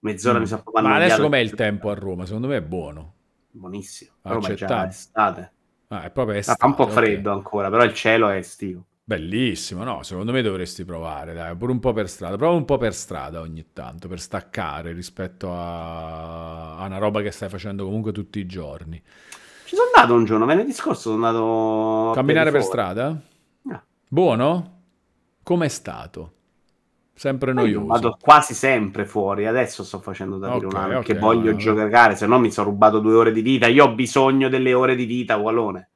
Mezz'ora 0.02 0.38
Mm. 0.38 0.42
mi 0.42 0.48
sono 0.48 0.62
proprio 0.62 0.84
Ma 0.88 0.96
adesso 0.96 1.22
com'è 1.22 1.40
il 1.40 1.54
tempo 1.56 1.90
a 1.90 1.94
Roma? 1.96 2.26
Secondo 2.26 2.48
me 2.48 2.58
è 2.58 2.62
buono. 2.62 3.14
Buonissimo. 3.52 4.12
Roma 4.22 4.48
è 4.48 4.54
già 4.54 4.88
estate. 4.88 5.52
Ah, 5.90 6.04
è 6.04 6.12
proprio 6.12 6.38
estate, 6.38 6.60
Fa 6.60 6.68
un 6.68 6.76
po' 6.76 6.88
freddo 6.88 7.32
ancora, 7.34 7.70
però 7.70 7.84
il 7.84 7.94
cielo 7.94 8.30
è 8.30 8.38
estivo. 8.38 8.86
Bellissimo, 9.10 9.84
no? 9.84 10.04
Secondo 10.04 10.32
me 10.32 10.44
dovresti 10.44 10.86
provare, 10.86 11.34
dai, 11.34 11.56
pure 11.56 11.72
un 11.72 11.80
po' 11.80 11.94
per 11.94 12.08
strada. 12.08 12.36
Prova 12.36 12.56
un 12.56 12.66
po' 12.66 12.78
per 12.78 12.94
strada 12.94 13.40
ogni 13.40 13.70
tanto, 13.74 14.08
per 14.08 14.20
staccare 14.20 14.92
rispetto 14.92 15.52
a, 15.52 16.78
a 16.78 16.86
una 16.86 17.00
roba 17.00 17.24
che 17.24 17.32
stai 17.32 17.50
facendo 17.50 17.86
comunque 17.86 18.12
tutti 18.12 18.38
i 18.38 18.46
giorni. 18.46 19.02
Ci 19.66 19.76
sono 19.76 19.90
andato 19.96 20.14
un 20.14 20.26
giorno, 20.26 20.46
venerdì 20.46 20.74
scorso 20.74 21.10
sono 21.10 21.26
andato... 21.26 22.12
Camminare 22.14 22.52
per 22.52 22.62
fuori. 22.62 22.78
strada? 22.78 23.20
No. 23.64 23.84
Buono? 24.08 24.82
Com'è 25.42 25.70
stato? 25.70 26.34
Sempre 27.16 27.54
Ma 27.54 27.64
io 27.64 27.80
noioso. 27.80 27.88
Vado 27.88 28.18
quasi 28.22 28.54
sempre 28.54 29.06
fuori, 29.06 29.48
adesso 29.48 29.84
sto 29.84 29.98
facendo 29.98 30.38
da 30.38 30.50
Ok, 30.50 30.60
pirulano 30.60 30.88
perché 30.90 31.16
voglio 31.16 31.50
no. 31.54 31.58
giocare, 31.58 32.16
se 32.16 32.28
no 32.28 32.38
mi 32.38 32.52
sono 32.52 32.70
rubato 32.70 33.00
due 33.00 33.16
ore 33.16 33.32
di 33.32 33.42
vita, 33.42 33.66
io 33.66 33.86
ho 33.86 33.96
bisogno 33.96 34.50
delle 34.50 34.76
ore 34.76 34.94
di 34.94 35.06
vita, 35.06 35.36
Walone. 35.36 35.90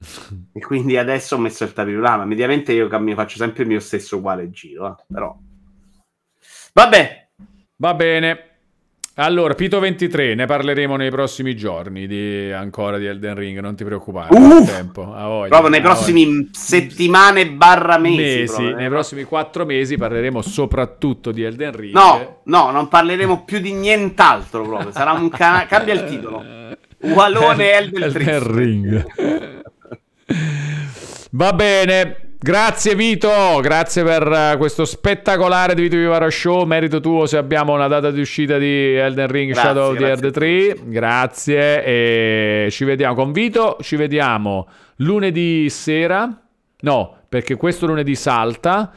e 0.52 0.60
quindi 0.60 0.96
adesso 0.96 1.36
ho 1.36 1.38
messo 1.38 1.64
il 1.64 1.72
tapirulano, 1.72 2.24
mediamente 2.24 2.72
io 2.72 2.88
cammino, 2.88 3.16
faccio 3.16 3.36
sempre 3.36 3.62
il 3.62 3.68
mio 3.68 3.80
stesso 3.80 4.16
uguale 4.16 4.50
giro, 4.50 4.88
eh, 4.88 5.04
però... 5.06 5.36
Vabbè, 6.72 7.20
Va 7.80 7.94
bene. 7.94 8.44
Allora, 9.14 9.54
Pito 9.54 9.80
23, 9.80 10.34
ne 10.34 10.44
parleremo 10.44 10.96
nei 10.96 11.08
prossimi 11.08 11.56
giorni 11.56 12.06
di, 12.06 12.52
ancora 12.52 12.98
di 12.98 13.06
Elden 13.06 13.34
Ring, 13.36 13.58
non 13.58 13.74
ti 13.74 13.84
preoccupare. 13.84 14.36
Uff! 14.36 14.70
tempo, 14.70 15.02
voglia, 15.06 15.48
proprio 15.48 15.70
nei 15.70 15.80
prossimi 15.80 16.50
settimane 16.52 17.50
barra 17.50 17.96
mesi. 17.96 18.16
mesi, 18.16 18.44
proprio, 18.44 18.76
nei 18.76 18.84
eh. 18.84 18.88
prossimi 18.90 19.24
quattro 19.24 19.64
mesi 19.64 19.96
parleremo 19.96 20.42
soprattutto 20.42 21.32
di 21.32 21.42
Elden 21.42 21.74
Ring. 21.74 21.94
No, 21.94 22.40
no, 22.44 22.70
non 22.70 22.88
parleremo 22.88 23.44
più 23.44 23.60
di 23.60 23.72
nient'altro 23.72 24.62
proprio, 24.62 24.92
sarà 24.92 25.12
un 25.12 25.30
canale... 25.30 25.66
Cambia 25.66 25.94
il 25.94 26.04
titolo. 26.04 26.44
Walone 27.14 27.72
Elden 27.72 28.02
Elden 28.02 28.52
Ring. 28.52 29.58
Va 31.30 31.52
bene. 31.52 32.30
Grazie 32.42 32.94
Vito, 32.94 33.60
grazie 33.60 34.02
per 34.02 34.26
eh, 34.26 34.56
questo 34.56 34.86
spettacolare 34.86 35.74
di 35.74 35.82
Vito 35.82 35.96
Vivaro 35.96 36.30
Show, 36.30 36.64
merito 36.64 36.98
tuo 36.98 37.26
se 37.26 37.36
abbiamo 37.36 37.74
una 37.74 37.86
data 37.86 38.10
di 38.10 38.22
uscita 38.22 38.56
di 38.56 38.94
Elden 38.94 39.26
Ring 39.26 39.52
Grazie, 39.52 39.68
Shadow 39.68 39.90
of 39.90 39.98
the 39.98 40.06
Earth 40.06 40.30
3, 40.30 40.76
grazie 40.84 41.84
e 41.84 42.68
ci 42.70 42.84
vediamo 42.84 43.14
con 43.14 43.32
Vito, 43.32 43.76
ci 43.82 43.96
vediamo 43.96 44.68
lunedì 44.96 45.68
sera, 45.68 46.34
no 46.80 47.16
perché 47.28 47.56
questo 47.56 47.84
lunedì 47.84 48.14
salta, 48.14 48.90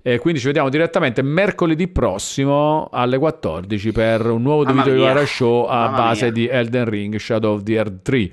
e 0.00 0.18
quindi 0.18 0.40
ci 0.40 0.46
vediamo 0.46 0.70
direttamente 0.70 1.20
mercoledì 1.20 1.88
prossimo 1.88 2.88
alle 2.90 3.18
14 3.18 3.92
per 3.92 4.30
un 4.30 4.40
nuovo 4.40 4.64
Mamma 4.64 4.82
Vito 4.82 4.96
mia. 4.96 5.08
Vivaro 5.08 5.26
Show 5.26 5.66
a 5.66 5.90
Mamma 5.90 5.96
base 5.96 6.22
mia. 6.22 6.32
di 6.32 6.46
Elden 6.46 6.84
Ring 6.88 7.16
Shadow 7.16 7.52
of 7.56 7.64
the 7.64 7.74
Earth 7.74 8.00
3. 8.00 8.30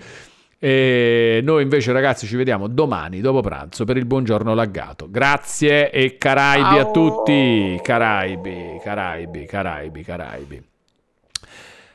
E 0.66 1.42
noi 1.44 1.61
invece 1.61 1.92
ragazzi 1.92 2.26
ci 2.26 2.35
vediamo 2.35 2.68
domani 2.68 3.22
dopo 3.22 3.42
pranzo 3.42 3.85
per 3.85 3.98
il 3.98 4.08
buongiorno 4.08 4.56
laggato. 4.56 5.08
Grazie 5.11 5.92
e 5.92 6.18
Caraibi 6.18 6.80
a 6.80 6.82
Ciao. 6.85 6.92
tutti. 6.92 7.80
Caraibi, 7.84 8.80
Caraibi, 8.82 9.45
Caraibi, 9.45 10.02
Caraibi. 10.02 10.64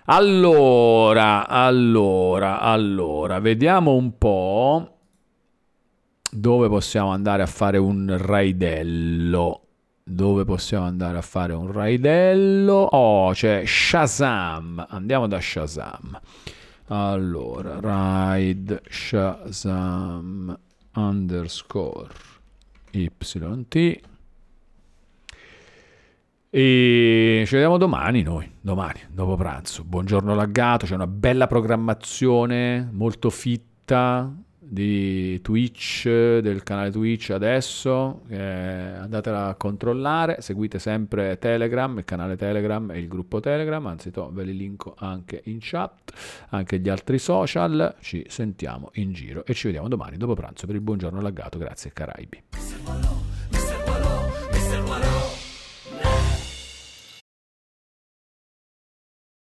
Allora, 0.04 1.48
allora, 1.48 2.60
allora, 2.60 3.40
vediamo 3.40 3.94
un 3.94 4.16
po' 4.16 4.98
dove 6.30 6.68
possiamo 6.68 7.10
andare 7.10 7.42
a 7.42 7.46
fare 7.46 7.76
un 7.76 8.16
raidello. 8.20 9.62
Dove 10.04 10.44
possiamo 10.44 10.84
andare 10.84 11.18
a 11.18 11.22
fare 11.22 11.54
un 11.54 11.72
raidello? 11.72 12.86
Oh, 12.92 13.32
c'è 13.32 13.64
Shazam. 13.66 14.86
Andiamo 14.90 15.26
da 15.26 15.40
Shazam. 15.40 16.20
Allora, 16.92 17.78
ride 17.80 18.82
Shazam 18.88 20.58
underscore 20.94 22.08
YT. 22.90 24.00
E 26.52 27.44
ci 27.46 27.54
vediamo 27.54 27.76
domani 27.76 28.22
noi, 28.22 28.50
domani, 28.60 28.98
dopo 29.08 29.36
pranzo. 29.36 29.84
Buongiorno 29.84 30.34
laggato, 30.34 30.86
c'è 30.86 30.96
una 30.96 31.06
bella 31.06 31.46
programmazione 31.46 32.88
molto 32.90 33.30
fitta 33.30 34.34
di 34.70 35.40
Twitch, 35.40 36.04
del 36.04 36.62
canale 36.62 36.92
Twitch 36.92 37.30
adesso, 37.30 38.22
eh, 38.28 38.38
andatela 38.38 39.48
a 39.48 39.54
controllare, 39.56 40.40
seguite 40.40 40.78
sempre 40.78 41.38
Telegram, 41.38 41.98
il 41.98 42.04
canale 42.04 42.36
Telegram 42.36 42.88
e 42.92 42.98
il 42.98 43.08
gruppo 43.08 43.40
Telegram, 43.40 43.84
anzi 43.86 44.12
to, 44.12 44.30
ve 44.32 44.44
li 44.44 44.56
linko 44.56 44.94
anche 44.96 45.42
in 45.46 45.58
chat, 45.60 46.12
anche 46.50 46.78
gli 46.78 46.88
altri 46.88 47.18
social, 47.18 47.96
ci 48.00 48.24
sentiamo 48.28 48.90
in 48.94 49.12
giro 49.12 49.44
e 49.44 49.54
ci 49.54 49.66
vediamo 49.66 49.88
domani 49.88 50.16
dopo 50.16 50.34
pranzo 50.34 50.66
per 50.66 50.76
il 50.76 50.82
buongiorno 50.82 51.20
laggato, 51.20 51.58
grazie 51.58 51.92
Caraibi. 51.92 53.19